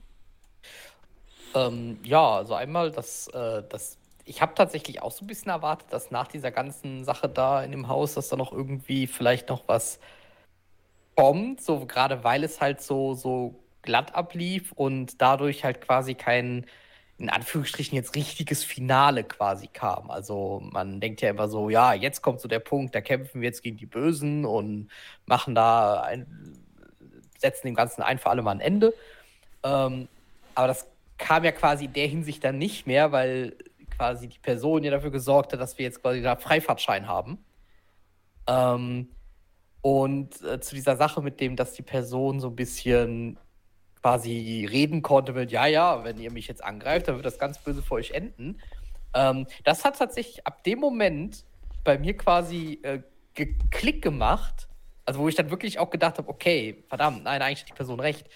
Ähm, 1.53 1.99
ja, 2.03 2.37
also 2.37 2.55
einmal 2.55 2.91
das, 2.91 3.27
äh, 3.27 3.63
das 3.69 3.97
ich 4.25 4.41
habe 4.41 4.53
tatsächlich 4.55 5.01
auch 5.01 5.11
so 5.11 5.25
ein 5.25 5.27
bisschen 5.27 5.51
erwartet, 5.51 5.91
dass 5.91 6.11
nach 6.11 6.27
dieser 6.27 6.51
ganzen 6.51 7.03
Sache 7.03 7.27
da 7.27 7.63
in 7.63 7.71
dem 7.71 7.87
Haus, 7.87 8.13
dass 8.13 8.29
da 8.29 8.35
noch 8.35 8.51
irgendwie 8.51 9.07
vielleicht 9.07 9.49
noch 9.49 9.67
was 9.67 9.99
kommt, 11.15 11.61
so 11.61 11.85
gerade 11.85 12.23
weil 12.23 12.43
es 12.43 12.61
halt 12.61 12.81
so, 12.81 13.13
so 13.13 13.59
glatt 13.81 14.15
ablief 14.15 14.71
und 14.71 15.21
dadurch 15.21 15.63
halt 15.63 15.81
quasi 15.81 16.15
kein, 16.15 16.65
in 17.17 17.29
Anführungsstrichen 17.29 17.95
jetzt 17.95 18.15
richtiges 18.15 18.63
Finale 18.63 19.23
quasi 19.23 19.67
kam. 19.67 20.09
Also 20.09 20.61
man 20.71 21.01
denkt 21.01 21.21
ja 21.21 21.29
immer 21.29 21.49
so, 21.49 21.69
ja, 21.69 21.93
jetzt 21.93 22.21
kommt 22.21 22.39
so 22.39 22.47
der 22.47 22.59
Punkt, 22.59 22.95
da 22.95 23.01
kämpfen 23.01 23.41
wir 23.41 23.47
jetzt 23.47 23.61
gegen 23.61 23.77
die 23.77 23.85
Bösen 23.85 24.45
und 24.45 24.89
machen 25.25 25.53
da 25.53 26.01
ein, 26.01 26.25
setzen 27.37 27.67
dem 27.67 27.75
Ganzen 27.75 28.01
ein 28.01 28.19
für 28.19 28.29
alle 28.29 28.41
mal 28.41 28.51
ein 28.51 28.61
Ende. 28.61 28.93
Ähm, 29.63 30.07
aber 30.55 30.67
das 30.67 30.87
kam 31.17 31.43
ja 31.43 31.51
quasi 31.51 31.85
in 31.85 31.93
der 31.93 32.07
Hinsicht 32.07 32.43
dann 32.43 32.57
nicht 32.57 32.87
mehr, 32.87 33.11
weil 33.11 33.55
quasi 33.97 34.27
die 34.27 34.39
Person, 34.39 34.81
die 34.81 34.89
dafür 34.89 35.11
gesorgt 35.11 35.53
hat, 35.53 35.59
dass 35.59 35.77
wir 35.77 35.85
jetzt 35.85 36.01
quasi 36.01 36.21
da 36.21 36.35
Freifahrtschein 36.35 37.07
haben. 37.07 37.43
Ähm, 38.47 39.09
und 39.81 40.41
äh, 40.43 40.59
zu 40.59 40.75
dieser 40.75 40.95
Sache 40.95 41.21
mit 41.21 41.39
dem, 41.39 41.55
dass 41.55 41.73
die 41.73 41.81
Person 41.81 42.39
so 42.39 42.47
ein 42.47 42.55
bisschen 42.55 43.37
quasi 44.01 44.67
reden 44.69 45.01
konnte 45.01 45.33
mit, 45.33 45.51
ja, 45.51 45.65
ja, 45.65 46.03
wenn 46.03 46.19
ihr 46.19 46.31
mich 46.31 46.47
jetzt 46.47 46.63
angreift, 46.63 47.07
dann 47.07 47.15
wird 47.15 47.25
das 47.25 47.39
ganz 47.39 47.57
böse 47.57 47.81
für 47.81 47.95
euch 47.95 48.11
enden. 48.11 48.59
Ähm, 49.13 49.47
das 49.63 49.85
hat 49.85 49.97
tatsächlich 49.97 50.45
ab 50.45 50.63
dem 50.63 50.79
Moment 50.79 51.45
bei 51.83 51.97
mir 51.97 52.15
quasi 52.17 52.79
äh, 52.83 53.01
geklick 53.33 54.01
gemacht, 54.01 54.67
also 55.05 55.19
wo 55.19 55.27
ich 55.27 55.35
dann 55.35 55.49
wirklich 55.49 55.79
auch 55.79 55.89
gedacht 55.89 56.17
habe, 56.17 56.29
okay, 56.29 56.83
verdammt, 56.87 57.23
nein, 57.23 57.41
eigentlich 57.41 57.61
hat 57.61 57.69
die 57.69 57.73
Person 57.73 57.99
recht. 57.99 58.29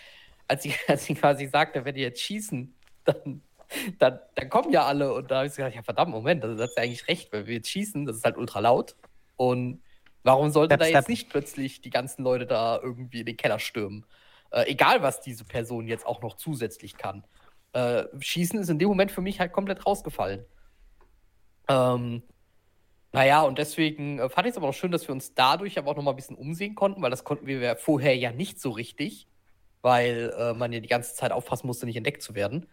Als 0.48 0.64
sie, 0.64 0.74
als 0.88 1.06
sie 1.06 1.16
quasi 1.16 1.48
sagte, 1.48 1.86
wenn 1.86 1.95
die 1.95 2.02
jetzt 2.02 2.22
schießen, 2.22 2.74
dann 3.03 3.42
dann, 4.00 4.20
dann 4.36 4.50
kommen 4.50 4.72
ja 4.72 4.86
alle 4.86 5.14
und 5.14 5.30
da 5.30 5.38
habe 5.38 5.48
ich 5.48 5.56
gesagt, 5.56 5.76
ja 5.76 5.84
verdammt, 5.84 6.12
Moment, 6.12 6.44
das 6.44 6.60
hat 6.60 6.72
ja 6.78 6.84
eigentlich 6.84 7.08
recht, 7.08 7.32
weil 7.34 7.48
wir 7.48 7.56
jetzt 7.56 7.70
schießen, 7.70 8.06
das 8.06 8.18
ist 8.18 8.26
halt 8.26 8.38
ultra 8.38 8.60
laut 8.60 8.96
und 9.36 9.82
Warum 10.28 10.50
sollte 10.50 10.74
Step, 10.74 10.80
da 10.80 10.86
step. 10.88 10.96
jetzt 10.96 11.10
nicht 11.10 11.30
plötzlich 11.30 11.80
die 11.80 11.90
ganzen 11.90 12.22
Leute 12.22 12.46
da 12.46 12.78
irgendwie 12.84 13.22
in 13.22 13.26
den 13.26 13.38
Keller 13.38 13.60
stürmen? 13.60 14.06
Äh, 14.52 14.70
egal, 14.70 15.02
was 15.02 15.22
diese 15.22 15.46
Person 15.46 15.88
jetzt 15.88 16.06
auch 16.06 16.22
noch 16.22 16.36
zusätzlich 16.36 16.98
kann. 16.98 17.24
Äh, 17.72 18.04
Schießen 18.20 18.60
ist 18.60 18.70
in 18.70 18.78
dem 18.78 18.90
Moment 18.90 19.10
für 19.10 19.22
mich 19.22 19.40
halt 19.40 19.54
komplett 19.54 19.86
rausgefallen. 19.86 20.44
Ähm, 21.70 22.24
naja, 23.14 23.44
und 23.44 23.58
deswegen 23.58 24.20
äh, 24.20 24.28
fand 24.28 24.48
ich 24.48 24.52
es 24.52 24.58
aber 24.58 24.68
auch 24.68 24.74
schön, 24.74 24.92
dass 24.92 25.08
wir 25.08 25.14
uns 25.14 25.34
dadurch 25.34 25.78
aber 25.78 25.92
auch 25.92 25.96
noch 25.96 26.04
mal 26.04 26.12
ein 26.12 26.18
bisschen 26.18 26.36
umsehen 26.36 26.76
konnten, 26.76 27.02
weil 27.02 27.12
das 27.12 27.24
konnten 27.24 27.48
wir 27.48 27.60
ja 27.62 27.76
vorher 27.76 28.18
ja 28.18 28.34
nicht 28.34 28.60
so 28.60 28.72
richtig, 28.72 29.28
weil 29.82 30.34
äh, 30.38 30.54
man 30.54 30.74
ja 30.74 30.82
die 30.82 30.90
ganze 30.90 31.16
Zeit 31.16 31.32
aufpassen 31.32 31.68
musste, 31.68 31.86
nicht 31.86 31.96
entdeckt 31.96 32.22
zu 32.22 32.36
werden. 32.36 32.68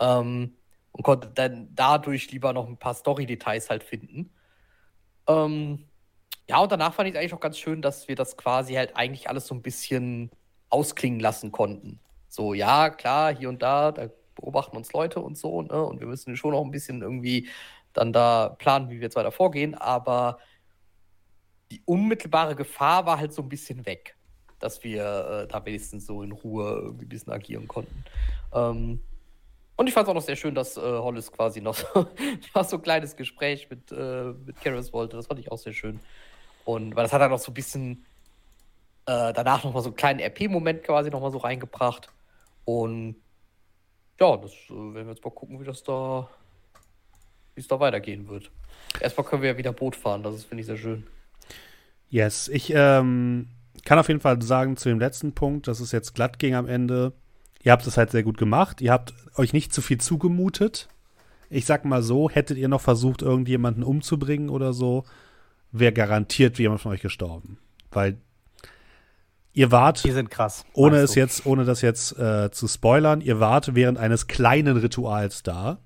Ähm, 0.00 0.56
und 0.92 1.04
konnte 1.04 1.28
dann 1.28 1.68
dadurch 1.74 2.30
lieber 2.32 2.52
noch 2.52 2.66
ein 2.66 2.78
paar 2.78 2.94
Story-Details 2.94 3.70
halt 3.70 3.84
finden. 3.84 4.30
Ähm, 5.28 5.86
ja, 6.48 6.58
und 6.58 6.72
danach 6.72 6.94
fand 6.94 7.08
ich 7.08 7.14
es 7.14 7.20
eigentlich 7.20 7.34
auch 7.34 7.40
ganz 7.40 7.58
schön, 7.58 7.80
dass 7.80 8.08
wir 8.08 8.16
das 8.16 8.36
quasi 8.36 8.74
halt 8.74 8.96
eigentlich 8.96 9.28
alles 9.28 9.46
so 9.46 9.54
ein 9.54 9.62
bisschen 9.62 10.30
ausklingen 10.68 11.20
lassen 11.20 11.52
konnten. 11.52 12.00
So, 12.28 12.54
ja, 12.54 12.90
klar, 12.90 13.34
hier 13.34 13.48
und 13.48 13.62
da, 13.62 13.92
da 13.92 14.08
beobachten 14.34 14.76
uns 14.76 14.92
Leute 14.92 15.20
und 15.20 15.38
so, 15.38 15.62
ne? 15.62 15.84
Und 15.84 16.00
wir 16.00 16.06
müssen 16.06 16.36
schon 16.36 16.52
noch 16.52 16.64
ein 16.64 16.70
bisschen 16.70 17.02
irgendwie 17.02 17.48
dann 17.92 18.12
da 18.12 18.50
planen, 18.58 18.88
wie 18.88 18.94
wir 18.94 19.02
jetzt 19.02 19.16
weiter 19.16 19.32
vorgehen, 19.32 19.74
aber 19.74 20.38
die 21.70 21.82
unmittelbare 21.84 22.56
Gefahr 22.56 23.06
war 23.06 23.18
halt 23.18 23.32
so 23.32 23.42
ein 23.42 23.48
bisschen 23.48 23.86
weg, 23.86 24.16
dass 24.58 24.82
wir 24.82 25.44
äh, 25.44 25.48
da 25.48 25.64
wenigstens 25.64 26.06
so 26.06 26.22
in 26.22 26.32
Ruhe 26.32 26.68
irgendwie 26.68 27.06
ein 27.06 27.08
bisschen 27.08 27.32
agieren 27.32 27.68
konnten. 27.68 28.04
Ähm, 28.52 29.00
und 29.80 29.86
ich 29.86 29.94
fand 29.94 30.06
es 30.06 30.10
auch 30.10 30.14
noch 30.14 30.20
sehr 30.20 30.36
schön, 30.36 30.54
dass 30.54 30.76
äh, 30.76 30.80
Hollis 30.82 31.32
quasi 31.32 31.62
noch 31.62 31.74
so, 31.74 31.86
so 32.62 32.76
ein 32.76 32.82
kleines 32.82 33.16
Gespräch 33.16 33.70
mit, 33.70 33.90
äh, 33.90 34.34
mit 34.44 34.60
Karis 34.60 34.92
wollte. 34.92 35.16
Das 35.16 35.26
fand 35.26 35.40
ich 35.40 35.50
auch 35.50 35.56
sehr 35.56 35.72
schön. 35.72 36.00
Und 36.66 36.94
weil 36.94 37.04
das 37.04 37.14
hat 37.14 37.22
dann 37.22 37.30
noch 37.30 37.38
so 37.38 37.50
ein 37.50 37.54
bisschen 37.54 38.04
äh, 39.06 39.32
danach 39.32 39.64
noch 39.64 39.72
mal 39.72 39.80
so 39.80 39.88
einen 39.88 39.96
kleinen 39.96 40.20
RP-Moment 40.20 40.82
quasi 40.82 41.08
noch 41.08 41.22
mal 41.22 41.30
so 41.30 41.38
reingebracht. 41.38 42.10
Und 42.66 43.16
ja, 44.20 44.36
das 44.36 44.52
äh, 44.68 44.74
werden 44.74 45.06
wir 45.06 45.14
jetzt 45.14 45.24
mal 45.24 45.30
gucken, 45.30 45.58
wie 45.58 45.64
das 45.64 45.82
da, 45.82 46.28
wie 47.54 47.62
es 47.62 47.66
da 47.66 47.80
weitergehen 47.80 48.28
wird. 48.28 48.50
Erstmal 49.00 49.26
können 49.26 49.40
wir 49.40 49.52
ja 49.52 49.56
wieder 49.56 49.72
Boot 49.72 49.96
fahren, 49.96 50.22
das 50.22 50.44
finde 50.44 50.60
ich, 50.60 50.66
sehr 50.66 50.76
schön. 50.76 51.06
Yes, 52.10 52.48
ich 52.48 52.70
ähm, 52.76 53.48
kann 53.86 53.98
auf 53.98 54.08
jeden 54.08 54.20
Fall 54.20 54.42
sagen 54.42 54.76
zu 54.76 54.90
dem 54.90 55.00
letzten 55.00 55.32
Punkt, 55.32 55.68
dass 55.68 55.80
es 55.80 55.90
jetzt 55.90 56.14
glatt 56.14 56.38
ging 56.38 56.54
am 56.54 56.68
Ende. 56.68 57.14
Ihr 57.62 57.72
habt 57.72 57.86
es 57.86 57.96
halt 57.96 58.10
sehr 58.10 58.22
gut 58.22 58.38
gemacht. 58.38 58.80
Ihr 58.80 58.92
habt 58.92 59.14
euch 59.36 59.52
nicht 59.52 59.72
zu 59.72 59.82
viel 59.82 59.98
zugemutet. 59.98 60.88
Ich 61.50 61.66
sag 61.66 61.84
mal 61.84 62.02
so, 62.02 62.30
hättet 62.30 62.58
ihr 62.58 62.68
noch 62.68 62.80
versucht, 62.80 63.22
irgendjemanden 63.22 63.82
umzubringen 63.82 64.48
oder 64.50 64.72
so, 64.72 65.04
wäre 65.72 65.92
garantiert 65.92 66.58
jemand 66.58 66.80
von 66.80 66.92
euch 66.92 67.02
gestorben. 67.02 67.58
Weil 67.90 68.18
ihr 69.52 69.70
wart, 69.72 70.04
Die 70.04 70.12
sind 70.12 70.30
krass. 70.30 70.64
ohne 70.74 70.98
es 70.98 71.12
du? 71.12 71.20
jetzt, 71.20 71.44
ohne 71.46 71.64
das 71.64 71.82
jetzt 71.82 72.16
äh, 72.18 72.50
zu 72.52 72.68
spoilern, 72.68 73.20
ihr 73.20 73.40
wart 73.40 73.74
während 73.74 73.98
eines 73.98 74.26
kleinen 74.26 74.76
Rituals 74.76 75.42
da. 75.42 75.78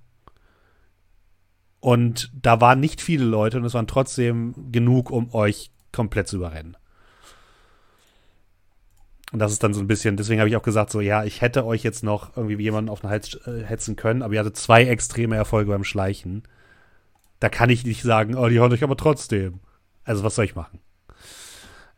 Und 1.81 2.31
da 2.35 2.61
waren 2.61 2.81
nicht 2.81 3.01
viele 3.01 3.25
Leute 3.25 3.59
und 3.59 3.65
es 3.65 3.75
waren 3.75 3.87
trotzdem 3.87 4.71
genug, 4.71 5.11
um 5.11 5.35
euch 5.35 5.71
komplett 5.93 6.29
zu 6.29 6.37
überrennen. 6.37 6.77
Und 9.35 9.41
das 9.41 9.51
ist 9.51 9.65
dann 9.65 9.75
so 9.75 9.81
ein 9.81 9.89
bisschen, 9.89 10.17
deswegen 10.17 10.39
habe 10.41 10.49
ich 10.49 10.55
auch 10.55 10.63
gesagt, 10.63 10.91
so, 10.91 11.01
ja, 11.01 11.25
ich 11.25 11.41
hätte 11.41 11.67
euch 11.67 11.83
jetzt 11.83 12.05
noch 12.05 12.37
irgendwie 12.37 12.63
jemanden 12.63 12.89
auf 12.89 13.01
den 13.01 13.11
Hals 13.11 13.35
äh, 13.49 13.65
hetzen 13.65 13.97
können, 13.97 14.23
aber 14.23 14.33
ihr 14.35 14.39
hattet 14.39 14.57
zwei 14.57 14.85
extreme 14.85 15.35
Erfolge 15.35 15.73
beim 15.73 15.83
Schleichen. 15.83 16.45
Da 17.41 17.49
kann 17.49 17.69
ich 17.69 17.85
nicht 17.85 18.03
sagen, 18.05 18.37
oh, 18.37 18.47
die 18.49 18.61
hauen 18.61 18.73
euch 18.73 18.85
aber 18.85 18.97
trotzdem. 18.97 19.59
Also, 20.05 20.23
was 20.23 20.37
soll 20.37 20.45
ich 20.45 20.55
machen? 20.55 20.79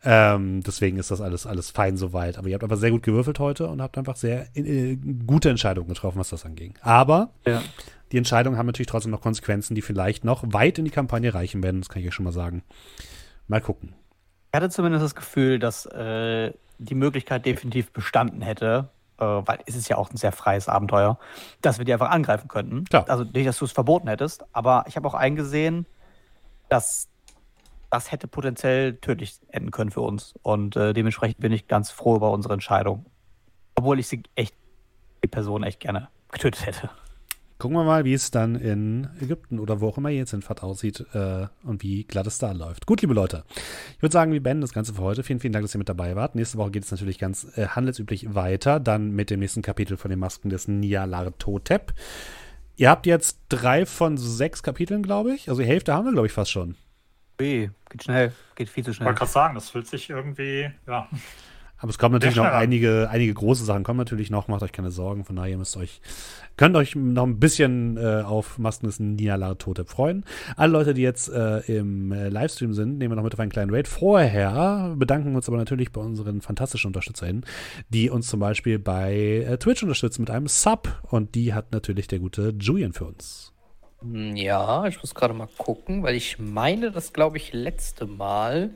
Ähm, 0.03 0.63
deswegen 0.63 0.97
ist 0.97 1.11
das 1.11 1.21
alles, 1.21 1.45
alles 1.45 1.69
fein 1.69 1.95
soweit. 1.95 2.39
Aber 2.39 2.47
ihr 2.47 2.55
habt 2.55 2.63
aber 2.63 2.75
sehr 2.75 2.89
gut 2.89 3.03
gewürfelt 3.03 3.37
heute 3.37 3.67
und 3.67 3.83
habt 3.83 3.99
einfach 3.99 4.15
sehr 4.15 4.47
äh, 4.55 4.95
gute 4.95 5.51
Entscheidungen 5.51 5.89
getroffen, 5.89 6.17
was 6.17 6.29
das 6.29 6.43
anging. 6.43 6.73
Aber 6.81 7.29
Ja. 7.45 7.61
die 8.11 8.17
Entscheidungen 8.17 8.57
haben 8.57 8.65
natürlich 8.65 8.87
trotzdem 8.87 9.11
noch 9.11 9.21
Konsequenzen, 9.21 9.75
die 9.75 9.83
vielleicht 9.83 10.23
noch 10.23 10.43
weit 10.53 10.79
in 10.79 10.85
die 10.85 10.91
Kampagne 10.91 11.35
reichen 11.35 11.61
werden. 11.61 11.81
Das 11.81 11.89
kann 11.89 12.01
ich 12.01 12.07
euch 12.07 12.15
schon 12.15 12.25
mal 12.25 12.31
sagen. 12.31 12.63
Mal 13.47 13.61
gucken. 13.61 13.93
Ich 14.51 14.57
hatte 14.57 14.71
zumindest 14.71 15.03
das 15.03 15.13
Gefühl, 15.13 15.59
dass 15.59 15.85
äh, 15.85 16.51
die 16.77 16.95
Möglichkeit 16.95 17.45
definitiv 17.45 17.91
bestanden 17.91 18.41
hätte, 18.41 18.89
äh, 19.17 19.25
weil 19.25 19.59
es 19.65 19.75
ist 19.75 19.89
ja 19.89 19.97
auch 19.97 20.11
ein 20.11 20.17
sehr 20.17 20.31
freies 20.31 20.69
Abenteuer, 20.69 21.17
dass 21.61 21.77
wir 21.77 21.85
die 21.85 21.93
einfach 21.93 22.09
angreifen 22.09 22.47
könnten. 22.47 22.85
Klar. 22.85 23.05
Also 23.07 23.23
nicht, 23.23 23.47
dass 23.47 23.57
du 23.57 23.65
es 23.65 23.71
verboten 23.71 24.07
hättest, 24.07 24.45
aber 24.53 24.85
ich 24.87 24.95
habe 24.95 25.07
auch 25.07 25.13
eingesehen, 25.13 25.85
dass 26.69 27.09
das 27.89 28.11
hätte 28.11 28.27
potenziell 28.27 28.97
tödlich 28.97 29.39
enden 29.49 29.71
können 29.71 29.91
für 29.91 30.01
uns. 30.01 30.35
Und 30.41 30.75
äh, 30.75 30.93
dementsprechend 30.93 31.39
bin 31.39 31.51
ich 31.51 31.67
ganz 31.67 31.89
froh 31.89 32.17
über 32.17 32.31
unsere 32.31 32.53
Entscheidung. 32.53 33.05
Obwohl 33.75 33.99
ich 33.99 34.07
sie 34.07 34.23
echt, 34.35 34.53
die 35.23 35.27
Person 35.27 35.63
echt 35.63 35.79
gerne 35.79 36.09
getötet 36.31 36.65
hätte. 36.65 36.89
Gucken 37.59 37.75
wir 37.75 37.83
mal, 37.83 38.05
wie 38.05 38.13
es 38.13 38.29
dann 38.29 38.55
in 38.55 39.07
Ägypten 39.19 39.57
oder 39.57 39.81
wo 39.81 39.87
auch 39.87 39.97
immer 39.97 40.09
ihr 40.11 40.17
jetzt 40.17 40.33
in 40.33 40.43
Fahrt 40.43 40.61
aussieht 40.61 41.03
äh, 41.13 41.47
und 41.63 41.81
wie 41.81 42.03
glatt 42.03 42.27
es 42.27 42.37
da 42.37 42.51
läuft. 42.51 42.85
Gut, 42.85 43.01
liebe 43.01 43.15
Leute. 43.15 43.45
Ich 43.95 44.01
würde 44.03 44.13
sagen, 44.13 44.31
wir 44.31 44.43
beenden 44.43 44.61
das 44.61 44.73
Ganze 44.73 44.93
für 44.93 45.01
heute. 45.01 45.23
Vielen, 45.23 45.39
vielen 45.39 45.53
Dank, 45.53 45.65
dass 45.65 45.73
ihr 45.73 45.79
mit 45.79 45.89
dabei 45.89 46.15
wart. 46.15 46.35
Nächste 46.35 46.59
Woche 46.59 46.69
geht 46.69 46.83
es 46.83 46.91
natürlich 46.91 47.17
ganz 47.17 47.47
äh, 47.57 47.67
handelsüblich 47.69 48.35
weiter. 48.35 48.79
Dann 48.79 49.09
mit 49.09 49.31
dem 49.31 49.39
nächsten 49.39 49.63
Kapitel 49.63 49.97
von 49.97 50.09
den 50.11 50.19
Masken 50.19 50.49
des 50.49 50.67
Nialartotep. 50.67 51.93
Ihr 52.75 52.91
habt 52.91 53.07
jetzt 53.07 53.39
drei 53.49 53.87
von 53.87 54.17
sechs 54.17 54.61
Kapiteln, 54.61 55.01
glaube 55.01 55.33
ich. 55.33 55.49
Also 55.49 55.61
die 55.63 55.67
Hälfte 55.67 55.95
haben 55.95 56.05
wir, 56.05 56.11
glaube 56.13 56.27
ich, 56.27 56.33
fast 56.33 56.51
schon. 56.51 56.75
Ui, 57.41 57.71
geht 57.89 58.03
schnell, 58.03 58.33
geht 58.55 58.69
viel 58.69 58.83
zu 58.83 58.91
Ich 58.91 58.97
schnell. 58.97 59.07
wollte 59.07 59.17
gerade 59.19 59.31
sagen, 59.31 59.55
das 59.55 59.71
fühlt 59.71 59.87
sich 59.87 60.11
irgendwie, 60.11 60.69
ja, 60.85 61.07
Aber 61.79 61.89
es 61.89 61.99
kommen 61.99 62.13
natürlich 62.13 62.35
noch 62.35 62.45
einige, 62.45 63.07
einige 63.11 63.33
große 63.33 63.63
Sachen, 63.63 63.83
kommen 63.83 63.99
natürlich 63.99 64.31
noch, 64.31 64.47
macht 64.47 64.63
euch 64.63 64.71
keine 64.71 64.89
Sorgen. 64.89 65.23
Von 65.25 65.35
daher 65.35 65.57
müsst 65.57 65.75
ihr 65.75 65.81
euch, 65.81 66.01
könnt 66.55 66.75
euch 66.75 66.95
noch 66.95 67.23
ein 67.23 67.39
bisschen 67.39 67.97
äh, 67.97 68.23
auf 68.23 68.57
Masken 68.57 68.87
des 68.87 68.99
Nialar-Totep 68.99 69.87
freuen. 69.87 70.25
Alle 70.55 70.71
Leute, 70.71 70.93
die 70.95 71.03
jetzt 71.03 71.29
äh, 71.29 71.59
im 71.77 72.11
äh, 72.11 72.29
Livestream 72.29 72.73
sind, 72.73 72.97
nehmen 72.97 73.11
wir 73.11 73.15
noch 73.15 73.23
mit 73.23 73.33
auf 73.33 73.39
einen 73.39 73.51
kleinen 73.51 73.73
Raid. 73.73 73.87
Vorher 73.87 74.95
bedanken 74.97 75.29
wir 75.31 75.35
uns 75.35 75.47
aber 75.47 75.57
natürlich 75.57 75.91
bei 75.91 76.01
unseren 76.01 76.41
fantastischen 76.41 76.87
UnterstützerInnen, 76.87 77.45
die 77.89 78.09
uns 78.09 78.27
zum 78.27 78.39
Beispiel 78.39 78.79
bei 78.79 79.45
äh, 79.47 79.57
Twitch 79.57 79.83
unterstützen 79.83 80.23
mit 80.23 80.31
einem 80.31 80.47
Sub. 80.47 81.01
Und 81.03 81.35
die 81.35 81.53
hat 81.53 81.71
natürlich 81.71 82.07
der 82.07 82.19
gute 82.19 82.55
Julian 82.59 82.93
für 82.93 83.05
uns. 83.05 83.53
Ja, 84.03 84.85
ich 84.87 84.99
muss 84.99 85.15
gerade 85.15 85.33
mal 85.33 85.49
gucken, 85.57 86.03
weil 86.03 86.15
ich 86.15 86.37
meine, 86.39 86.91
das 86.91 87.13
glaube 87.13 87.37
ich 87.37 87.53
letzte 87.53 88.05
Mal 88.05 88.71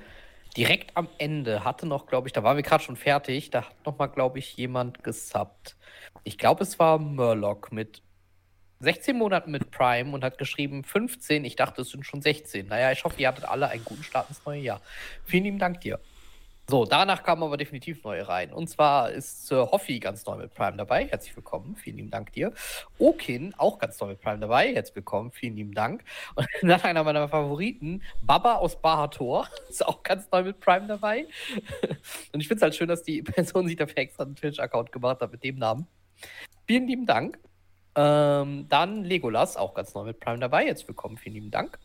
direkt 0.58 0.96
am 0.98 1.08
Ende 1.18 1.64
hatte 1.64 1.86
noch, 1.86 2.08
glaube 2.08 2.28
ich, 2.28 2.34
da 2.34 2.44
waren 2.44 2.58
wir 2.58 2.64
gerade 2.64 2.84
schon 2.84 2.98
fertig, 2.98 3.50
da 3.50 3.64
hat 3.64 3.86
noch 3.86 3.98
mal, 3.98 4.08
glaube 4.08 4.40
ich, 4.40 4.58
jemand 4.58 5.04
gesubbt. 5.04 5.78
Ich 6.24 6.38
glaube, 6.38 6.64
es 6.64 6.80
war 6.80 7.00
Murloc 7.00 7.72
mit 7.72 8.02
16 8.80 9.16
Monaten 9.16 9.52
mit 9.52 9.72
Prime 9.72 10.12
und 10.12 10.24
hat 10.24 10.38
geschrieben 10.38 10.84
15. 10.84 11.46
Ich 11.46 11.56
dachte, 11.56 11.82
es 11.82 11.90
sind 11.90 12.06
schon 12.06 12.22
16. 12.22 12.68
Naja, 12.68 12.92
ich 12.92 13.04
hoffe, 13.04 13.22
ihr 13.22 13.28
hattet 13.28 13.46
alle 13.46 13.70
einen 13.70 13.86
guten 13.86 14.04
Start 14.04 14.30
ins 14.30 14.44
neue 14.46 14.62
Jahr. 14.62 14.82
Vielen 15.26 15.44
lieben 15.44 15.60
Dank 15.60 15.82
dir. 15.82 16.00
So, 16.70 16.86
danach 16.86 17.24
kamen 17.24 17.44
aber 17.44 17.58
definitiv 17.58 18.04
neue 18.04 18.28
rein. 18.28 18.54
Und 18.54 18.70
zwar 18.70 19.12
ist 19.12 19.52
äh, 19.52 19.56
Hoffi 19.56 20.00
ganz 20.00 20.26
neu 20.26 20.38
mit 20.38 20.54
Prime 20.54 20.78
dabei. 20.78 21.06
Herzlich 21.08 21.36
willkommen. 21.36 21.76
Vielen 21.76 21.98
lieben 21.98 22.12
Dank 22.12 22.32
dir. 22.32 22.54
Okin 22.98 23.54
auch 23.58 23.78
ganz 23.78 24.00
neu 24.00 24.08
mit 24.08 24.22
Prime 24.22 24.40
dabei. 24.40 24.74
Herzlich 24.74 24.96
willkommen. 24.96 25.32
Vielen 25.32 25.58
lieben 25.58 25.74
Dank. 25.74 26.04
Und 26.36 26.48
dann 26.62 26.82
einer 26.82 27.04
meiner 27.04 27.28
Favoriten, 27.28 28.02
Baba 28.22 28.56
aus 28.56 28.82
Bahator, 28.82 29.48
ist 29.70 29.86
auch 29.86 30.02
ganz 30.04 30.32
neu 30.32 30.44
mit 30.44 30.60
Prime 30.62 30.88
dabei. 30.88 31.28
Und 32.32 32.40
ich 32.40 32.48
finde 32.48 32.56
es 32.56 32.62
halt 32.62 32.76
schön, 32.76 32.88
dass 32.88 33.04
die 33.04 33.22
Person 33.22 33.68
sich 33.68 33.76
dafür 33.76 33.98
extra 33.98 34.24
einen 34.24 34.36
Twitch-Account 34.36 34.94
gemacht 34.94 35.20
hat 35.20 35.32
mit 35.32 35.44
dem 35.44 35.58
Namen. 35.58 35.88
Vielen 36.68 36.88
lieben 36.88 37.06
Dank. 37.06 37.38
Ähm, 37.96 38.68
dann 38.70 39.04
Legolas, 39.04 39.58
auch 39.58 39.74
ganz 39.74 39.94
neu 39.94 40.06
mit 40.06 40.22
Prime 40.22 40.40
dabei. 40.40 40.66
Jetzt 40.66 40.88
willkommen, 40.88 41.18
vielen 41.18 41.36
lieben 41.36 41.52
Dank. 41.52 41.78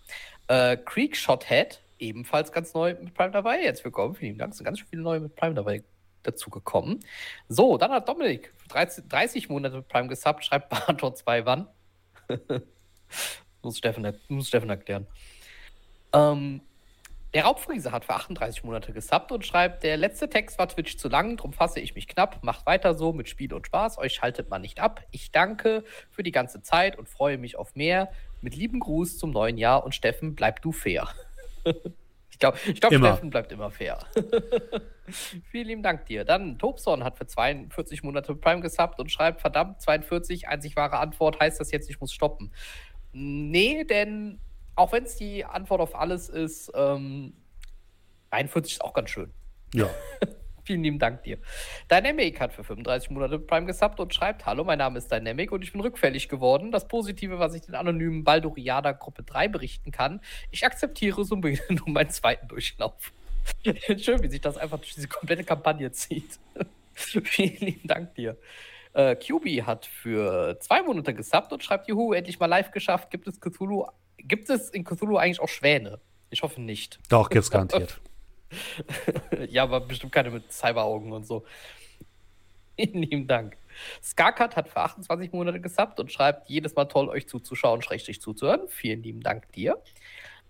Äh, 0.46 0.76
Creek 0.76 1.16
Shothead, 1.16 1.82
ebenfalls 1.98 2.52
ganz 2.52 2.74
neu 2.74 2.94
mit 2.94 3.14
Prime 3.14 3.30
dabei. 3.30 3.62
Jetzt 3.62 3.84
willkommen, 3.84 4.14
vielen 4.14 4.38
Dank. 4.38 4.52
Es 4.52 4.58
sind 4.58 4.64
ganz 4.64 4.80
viele 4.80 5.02
neue 5.02 5.20
mit 5.20 5.34
Prime 5.36 5.54
dabei 5.54 5.82
dazu 6.22 6.50
gekommen. 6.50 7.00
So, 7.48 7.76
dann 7.76 7.90
hat 7.90 8.08
Dominik 8.08 8.52
30, 8.68 9.08
30 9.08 9.48
Monate 9.48 9.76
mit 9.76 9.88
Prime 9.88 10.08
gesubbt, 10.08 10.44
schreibt 10.44 10.68
Bahator 10.70 11.14
2 11.14 11.46
wann. 11.46 11.68
muss, 13.62 13.78
Steffen, 13.78 14.12
muss 14.28 14.48
Steffen 14.48 14.70
erklären. 14.70 15.06
Ähm, 16.12 16.60
der 17.34 17.44
Raubfriese 17.44 17.92
hat 17.92 18.04
für 18.04 18.14
38 18.14 18.64
Monate 18.64 18.92
gesubbt 18.92 19.30
und 19.30 19.44
schreibt, 19.44 19.82
der 19.82 19.96
letzte 19.96 20.30
Text 20.30 20.58
war 20.58 20.68
Twitch 20.68 20.96
zu 20.96 21.08
lang, 21.08 21.36
drum 21.36 21.52
fasse 21.52 21.80
ich 21.80 21.94
mich 21.94 22.08
knapp. 22.08 22.42
Macht 22.42 22.64
weiter 22.66 22.94
so 22.94 23.12
mit 23.12 23.28
Spiel 23.28 23.52
und 23.52 23.66
Spaß, 23.66 23.98
euch 23.98 24.14
schaltet 24.14 24.48
man 24.48 24.62
nicht 24.62 24.80
ab. 24.80 25.02
Ich 25.10 25.32
danke 25.32 25.84
für 26.10 26.22
die 26.22 26.32
ganze 26.32 26.62
Zeit 26.62 26.96
und 26.96 27.08
freue 27.08 27.36
mich 27.36 27.56
auf 27.56 27.74
mehr. 27.74 28.10
Mit 28.40 28.54
lieben 28.54 28.80
Gruß 28.80 29.18
zum 29.18 29.32
neuen 29.32 29.58
Jahr 29.58 29.84
und 29.84 29.94
Steffen, 29.94 30.34
bleib 30.34 30.62
du 30.62 30.72
fair. 30.72 31.08
Ich 32.30 32.38
glaube, 32.38 32.58
ich 32.66 32.80
glaub, 32.80 32.92
Immer. 32.92 33.12
Steffen 33.12 33.30
bleibt 33.30 33.52
immer 33.52 33.70
fair. 33.70 33.98
Vielen 35.50 35.66
lieben 35.66 35.82
Dank 35.82 36.06
dir. 36.06 36.24
Dann 36.24 36.58
Tobson 36.58 37.04
hat 37.04 37.16
für 37.16 37.26
42 37.26 38.02
Monate 38.02 38.34
Prime 38.34 38.60
gesubbt 38.60 39.00
und 39.00 39.10
schreibt, 39.10 39.40
verdammt, 39.40 39.80
42, 39.80 40.48
einzig 40.48 40.76
wahre 40.76 40.98
Antwort, 40.98 41.40
heißt 41.40 41.60
das 41.60 41.70
jetzt, 41.70 41.88
ich 41.88 42.00
muss 42.00 42.12
stoppen. 42.12 42.52
Nee, 43.12 43.84
denn 43.84 44.40
auch 44.74 44.92
wenn 44.92 45.04
es 45.04 45.16
die 45.16 45.44
Antwort 45.44 45.80
auf 45.80 45.94
alles 45.94 46.28
ist, 46.28 46.70
ähm, 46.74 47.32
43 48.30 48.74
ist 48.74 48.84
auch 48.84 48.92
ganz 48.92 49.10
schön. 49.10 49.32
Ja. 49.74 49.88
Vielen 50.66 50.82
lieben 50.82 50.98
Dank 50.98 51.22
dir. 51.22 51.38
Dynamic 51.88 52.40
hat 52.40 52.52
für 52.52 52.64
35 52.64 53.10
Monate 53.10 53.38
Prime 53.38 53.66
gesubbt 53.66 54.00
und 54.00 54.12
schreibt: 54.12 54.46
Hallo, 54.46 54.64
mein 54.64 54.78
Name 54.78 54.98
ist 54.98 55.12
Dynamic 55.12 55.52
und 55.52 55.62
ich 55.62 55.70
bin 55.70 55.80
rückfällig 55.80 56.28
geworden. 56.28 56.72
Das 56.72 56.88
Positive, 56.88 57.38
was 57.38 57.54
ich 57.54 57.62
den 57.62 57.76
anonymen 57.76 58.24
Balduriada 58.24 58.90
Gruppe 58.90 59.22
3 59.22 59.46
berichten 59.46 59.92
kann, 59.92 60.20
ich 60.50 60.66
akzeptiere 60.66 61.24
so 61.24 61.36
nur 61.36 61.54
meinen 61.86 62.10
zweiten 62.10 62.48
Durchlauf. 62.48 63.12
Schön, 63.96 64.20
wie 64.24 64.28
sich 64.28 64.40
das 64.40 64.56
einfach 64.56 64.78
durch 64.78 64.94
diese 64.94 65.06
komplette 65.06 65.44
Kampagne 65.44 65.92
zieht. 65.92 66.40
Vielen 66.94 67.58
lieben 67.58 67.86
Dank 67.86 68.16
dir. 68.16 68.36
Äh, 68.92 69.14
QB 69.14 69.66
hat 69.66 69.86
für 69.86 70.58
zwei 70.58 70.82
Monate 70.82 71.14
gesubbt 71.14 71.52
und 71.52 71.62
schreibt: 71.62 71.86
Juhu, 71.86 72.12
endlich 72.12 72.40
mal 72.40 72.46
live 72.46 72.72
geschafft. 72.72 73.12
Gibt 73.12 73.28
es 73.28 73.40
Cthulhu? 73.40 73.86
Gibt 74.18 74.50
es 74.50 74.70
in 74.70 74.82
Cthulhu 74.82 75.16
eigentlich 75.16 75.38
auch 75.38 75.48
Schwäne? 75.48 76.00
Ich 76.30 76.42
hoffe 76.42 76.60
nicht. 76.60 76.98
Doch, 77.08 77.30
gibt's 77.30 77.52
garantiert. 77.52 78.00
ja, 79.48 79.62
aber 79.64 79.80
bestimmt 79.80 80.12
keine 80.12 80.30
mit 80.30 80.52
Cyberaugen 80.52 81.12
und 81.12 81.26
so. 81.26 81.44
Vielen 82.76 83.02
lieben 83.02 83.26
Dank. 83.26 83.56
Skarkat 84.02 84.56
hat 84.56 84.68
für 84.68 84.80
28 84.80 85.32
Monate 85.32 85.60
gesubbt 85.60 86.00
und 86.00 86.12
schreibt 86.12 86.48
jedes 86.48 86.74
Mal 86.74 86.86
toll, 86.86 87.08
euch 87.08 87.26
zuzuschauen, 87.28 87.82
schrägstrich 87.82 88.20
zuzuhören. 88.20 88.68
Vielen 88.68 89.02
lieben 89.02 89.20
Dank 89.20 89.50
dir. 89.52 89.82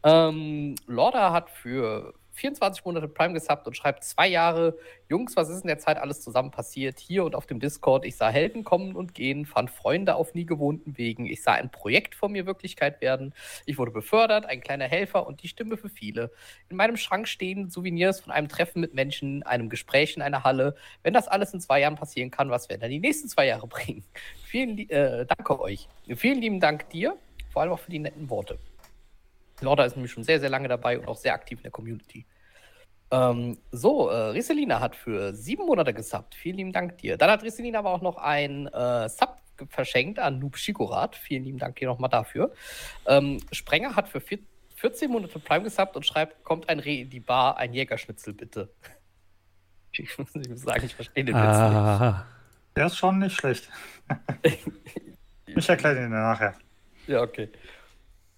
Ähm, 0.05 0.75
Lorda 0.87 1.33
hat 1.33 1.51
für 1.51 2.15
24 2.37 2.85
Monate 2.85 3.09
Prime 3.09 3.33
gesubbt 3.33 3.67
und 3.67 3.77
schreibt 3.77 4.05
zwei 4.05 4.29
Jahre. 4.29 4.77
Jungs, 5.09 5.37
was 5.37 5.49
ist 5.49 5.63
in 5.63 5.69
der 5.69 5.79
Zeit 5.79 5.97
alles 5.97 6.21
zusammen 6.21 6.51
passiert? 6.51 6.99
Hier 6.99 7.25
und 7.25 7.35
auf 7.35 7.47
dem 7.47 7.61
Discord. 7.61 8.05
Ich 8.05 8.17
sah 8.17 8.29
Helden 8.29 8.63
kommen 8.63 8.95
und 8.95 9.15
gehen, 9.15 9.47
fand 9.47 9.71
Freunde 9.71 10.15
auf 10.15 10.35
nie 10.35 10.45
gewohnten 10.45 10.99
Wegen. 10.99 11.27
Ich 11.27 11.43
sah 11.43 11.53
ein 11.53 11.71
Projekt 11.71 12.15
vor 12.15 12.29
mir 12.29 12.45
Wirklichkeit 12.45 13.01
werden. 13.01 13.33
Ich 13.65 13.79
wurde 13.79 13.91
befördert, 13.91 14.45
ein 14.47 14.61
kleiner 14.61 14.85
Helfer 14.85 15.27
und 15.27 15.43
die 15.43 15.49
Stimme 15.49 15.77
für 15.77 15.89
viele. 15.89 16.31
In 16.69 16.77
meinem 16.77 16.97
Schrank 16.97 17.27
stehen 17.27 17.71
Souvenirs 17.71 18.21
von 18.21 18.33
einem 18.33 18.49
Treffen 18.49 18.81
mit 18.81 18.93
Menschen, 18.93 19.43
einem 19.43 19.71
Gespräch 19.71 20.15
in 20.15 20.23
einer 20.23 20.45
Halle. 20.45 20.77
Wenn 21.03 21.15
das 21.15 21.29
alles 21.29 21.55
in 21.55 21.61
zwei 21.61 21.81
Jahren 21.81 21.97
passieren 21.97 22.31
kann, 22.31 22.51
was 22.51 22.69
werden 22.69 22.83
dann 22.83 22.91
die 22.91 23.01
nächsten 23.01 23.29
zwei 23.29 23.47
Jahre 23.47 23.67
bringen? 23.69 24.05
Vielen 24.45 24.79
äh, 24.91 25.25
Danke 25.25 25.59
euch. 25.59 25.89
Vielen 26.15 26.41
lieben 26.41 26.61
Dank 26.61 26.91
dir, 26.91 27.17
vor 27.51 27.63
allem 27.63 27.73
auch 27.73 27.81
für 27.81 27.91
die 27.91 27.99
netten 27.99 28.29
Worte. 28.29 28.59
Lorda 29.61 29.85
ist 29.85 29.97
nämlich 29.97 30.13
schon 30.13 30.25
sehr, 30.25 30.41
sehr 30.41 30.51
lange 30.51 30.69
dabei 30.69 30.99
und 30.99 31.09
auch 31.09 31.17
sehr 31.17 31.35
aktiv 31.35 31.59
in 31.59 31.63
der 31.65 31.73
Community. 31.73 32.27
Ähm, 33.11 33.59
so, 33.71 34.09
äh, 34.09 34.31
Risselina 34.31 34.81
hat 34.81 34.97
für 34.97 35.33
sieben 35.33 35.65
Monate 35.67 35.95
gesubbt. 35.95 36.35
Vielen 36.35 36.57
lieben 36.57 36.73
Dank 36.73 36.99
dir. 36.99 37.17
Dann 37.17 37.31
hat 37.31 37.43
Risselina 37.43 37.79
aber 37.79 37.91
auch 37.93 38.03
noch 38.03 38.17
ein 38.17 38.67
äh, 38.67 39.09
Sub 39.09 39.37
verschenkt 39.69 40.19
an 40.19 40.39
Noob 40.39 40.57
Shikorat. 40.59 41.17
Vielen 41.17 41.45
lieben 41.45 41.59
Dank 41.59 41.77
dir 41.77 41.89
nochmal 41.89 42.11
dafür. 42.11 42.53
Ähm, 43.07 43.39
Sprenger 43.53 43.95
hat 43.97 44.09
für 44.09 44.21
vier, 44.21 44.41
14 44.75 45.11
Monate 45.11 45.39
Prime 45.39 45.63
gesubbt 45.65 45.97
und 45.97 46.05
schreibt: 46.05 46.43
Kommt 46.45 46.69
ein 46.69 46.79
Reh 46.81 47.03
in 47.03 47.11
die 47.11 47.21
Bar, 47.21 47.57
ein 47.57 47.73
Jägerschnitzel 47.73 48.35
bitte. 48.35 48.73
Ich 49.99 50.19
muss 50.19 50.31
sagen, 50.61 50.85
ich 50.85 50.95
verstehe 50.95 51.25
den 51.25 51.35
Witz 51.35 51.43
Ah, 51.43 52.27
Der 52.77 52.85
ist 52.87 52.99
schon 52.99 53.19
nicht 53.19 53.35
schlecht. 53.35 53.71
ich 55.47 55.69
erkläre 55.71 55.95
den 55.95 56.11
nachher. 56.11 56.51
nicht. 56.51 56.61
Ja, 57.07 57.23
okay. 57.23 57.49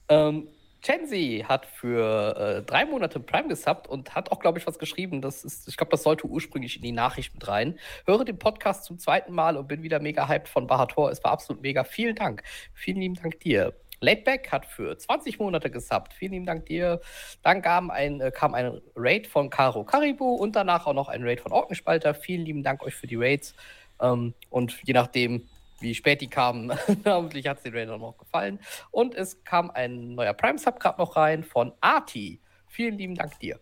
Ähm, 0.08 0.46
Chenzi 0.88 1.44
hat 1.46 1.66
für 1.66 2.34
äh, 2.36 2.62
drei 2.62 2.86
Monate 2.86 3.20
Prime 3.20 3.48
gesubbt 3.48 3.86
und 3.88 4.14
hat 4.14 4.32
auch, 4.32 4.38
glaube 4.38 4.58
ich, 4.58 4.66
was 4.66 4.78
geschrieben. 4.78 5.20
Das 5.20 5.44
ist, 5.44 5.68
ich 5.68 5.76
glaube, 5.76 5.90
das 5.90 6.02
sollte 6.02 6.26
ursprünglich 6.26 6.76
in 6.76 6.82
die 6.82 6.92
Nachricht 6.92 7.34
mit 7.34 7.46
rein. 7.46 7.78
Höre 8.06 8.24
den 8.24 8.38
Podcast 8.38 8.84
zum 8.84 8.98
zweiten 8.98 9.34
Mal 9.34 9.58
und 9.58 9.68
bin 9.68 9.82
wieder 9.82 10.00
mega 10.00 10.26
hyped 10.26 10.48
von 10.48 10.66
Bahator. 10.66 11.10
Es 11.10 11.22
war 11.22 11.32
absolut 11.32 11.62
mega. 11.62 11.84
Vielen 11.84 12.14
Dank. 12.14 12.42
Vielen 12.72 13.00
lieben 13.00 13.16
Dank 13.16 13.38
dir. 13.40 13.74
Laidback 14.00 14.50
hat 14.50 14.64
für 14.64 14.96
20 14.96 15.38
Monate 15.38 15.70
gesubbt. 15.70 16.14
Vielen 16.14 16.32
lieben 16.32 16.46
Dank 16.46 16.64
dir. 16.64 17.02
Dann 17.42 17.60
kam 17.60 17.90
ein, 17.90 18.22
äh, 18.22 18.30
kam 18.30 18.54
ein 18.54 18.80
Raid 18.96 19.26
von 19.26 19.50
Caro 19.50 19.84
Caribou 19.84 20.36
und 20.36 20.56
danach 20.56 20.86
auch 20.86 20.94
noch 20.94 21.10
ein 21.10 21.22
Raid 21.22 21.42
von 21.42 21.52
Orkenspalter. 21.52 22.14
Vielen 22.14 22.46
lieben 22.46 22.62
Dank 22.62 22.82
euch 22.82 22.94
für 22.94 23.06
die 23.06 23.16
Raids. 23.16 23.54
Ähm, 24.00 24.32
und 24.48 24.80
je 24.84 24.94
nachdem, 24.94 25.48
wie 25.80 25.94
spät 25.94 26.20
die 26.20 26.28
kamen, 26.28 26.72
hoffentlich 27.04 27.46
hat 27.46 27.58
es 27.58 27.62
den 27.64 27.74
Raid 27.74 27.88
auch 27.88 27.98
noch 27.98 28.18
gefallen. 28.18 28.58
Und 28.90 29.14
es 29.14 29.42
kam 29.44 29.70
ein 29.70 30.14
neuer 30.14 30.34
Prime-Sub 30.34 30.80
gerade 30.80 31.00
noch 31.00 31.16
rein 31.16 31.44
von 31.44 31.72
Arti. 31.80 32.40
Vielen 32.66 32.98
lieben 32.98 33.14
Dank 33.14 33.38
dir. 33.40 33.58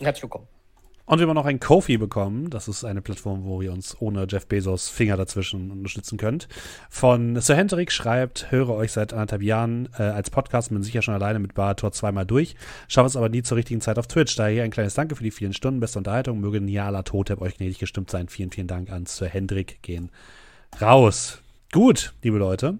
Herzlich 0.00 0.24
willkommen. 0.24 0.48
Und 1.06 1.18
wir 1.18 1.26
haben 1.26 1.34
noch 1.34 1.44
ein 1.44 1.60
Kofi 1.60 1.98
bekommen. 1.98 2.48
Das 2.48 2.66
ist 2.66 2.82
eine 2.82 3.02
Plattform, 3.02 3.44
wo 3.44 3.60
ihr 3.60 3.72
uns 3.72 3.94
ohne 4.00 4.26
Jeff 4.26 4.46
Bezos 4.46 4.88
Finger 4.88 5.18
dazwischen 5.18 5.70
unterstützen 5.70 6.16
könnt. 6.16 6.48
Von 6.88 7.38
Sir 7.42 7.56
Hendrik 7.56 7.92
schreibt, 7.92 8.50
höre 8.50 8.70
euch 8.70 8.92
seit 8.92 9.12
anderthalb 9.12 9.42
Jahren 9.42 9.90
äh, 9.98 10.02
als 10.02 10.30
Podcast, 10.30 10.70
bin 10.70 10.82
sicher 10.82 11.02
schon 11.02 11.12
alleine 11.12 11.40
mit 11.40 11.52
Barator 11.52 11.92
zweimal 11.92 12.24
durch, 12.24 12.56
schaffe 12.88 13.08
es 13.08 13.16
aber 13.16 13.28
nie 13.28 13.42
zur 13.42 13.58
richtigen 13.58 13.82
Zeit 13.82 13.98
auf 13.98 14.06
Twitch. 14.06 14.34
Daher 14.34 14.54
hier 14.54 14.62
ein 14.62 14.70
kleines 14.70 14.94
Danke 14.94 15.14
für 15.14 15.24
die 15.24 15.30
vielen 15.30 15.52
Stunden, 15.52 15.78
beste 15.78 15.98
Unterhaltung, 15.98 16.40
möge 16.40 16.62
Niala 16.62 17.02
Totep 17.02 17.42
euch 17.42 17.58
gnädig 17.58 17.78
gestimmt 17.78 18.10
sein. 18.10 18.28
Vielen, 18.28 18.50
vielen 18.50 18.68
Dank 18.68 18.90
an 18.90 19.04
Sir 19.04 19.28
Hendrik. 19.28 19.82
Gehen 19.82 20.10
raus. 20.80 21.43
Gut, 21.74 22.14
liebe 22.22 22.38
Leute. 22.38 22.78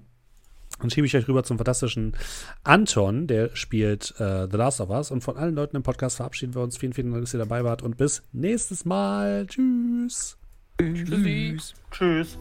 Dann 0.78 0.88
schiebe 0.88 1.04
ich 1.04 1.16
euch 1.16 1.26
rüber 1.26 1.42
zum 1.42 1.58
fantastischen 1.58 2.16
Anton, 2.62 3.26
der 3.26 3.50
spielt 3.56 4.14
äh, 4.20 4.46
The 4.48 4.56
Last 4.56 4.80
of 4.80 4.88
Us. 4.90 5.10
Und 5.10 5.24
von 5.24 5.36
allen 5.36 5.56
Leuten 5.56 5.74
im 5.74 5.82
Podcast 5.82 6.18
verabschieden 6.18 6.54
wir 6.54 6.62
uns. 6.62 6.76
Vielen, 6.76 6.92
vielen 6.92 7.10
Dank, 7.10 7.24
dass 7.24 7.34
ihr 7.34 7.38
dabei 7.38 7.64
wart. 7.64 7.82
Und 7.82 7.96
bis 7.96 8.22
nächstes 8.30 8.84
Mal. 8.84 9.48
Tschüss. 9.48 10.38
Tschüssi. 10.78 11.56
Tschüss. 11.90 12.38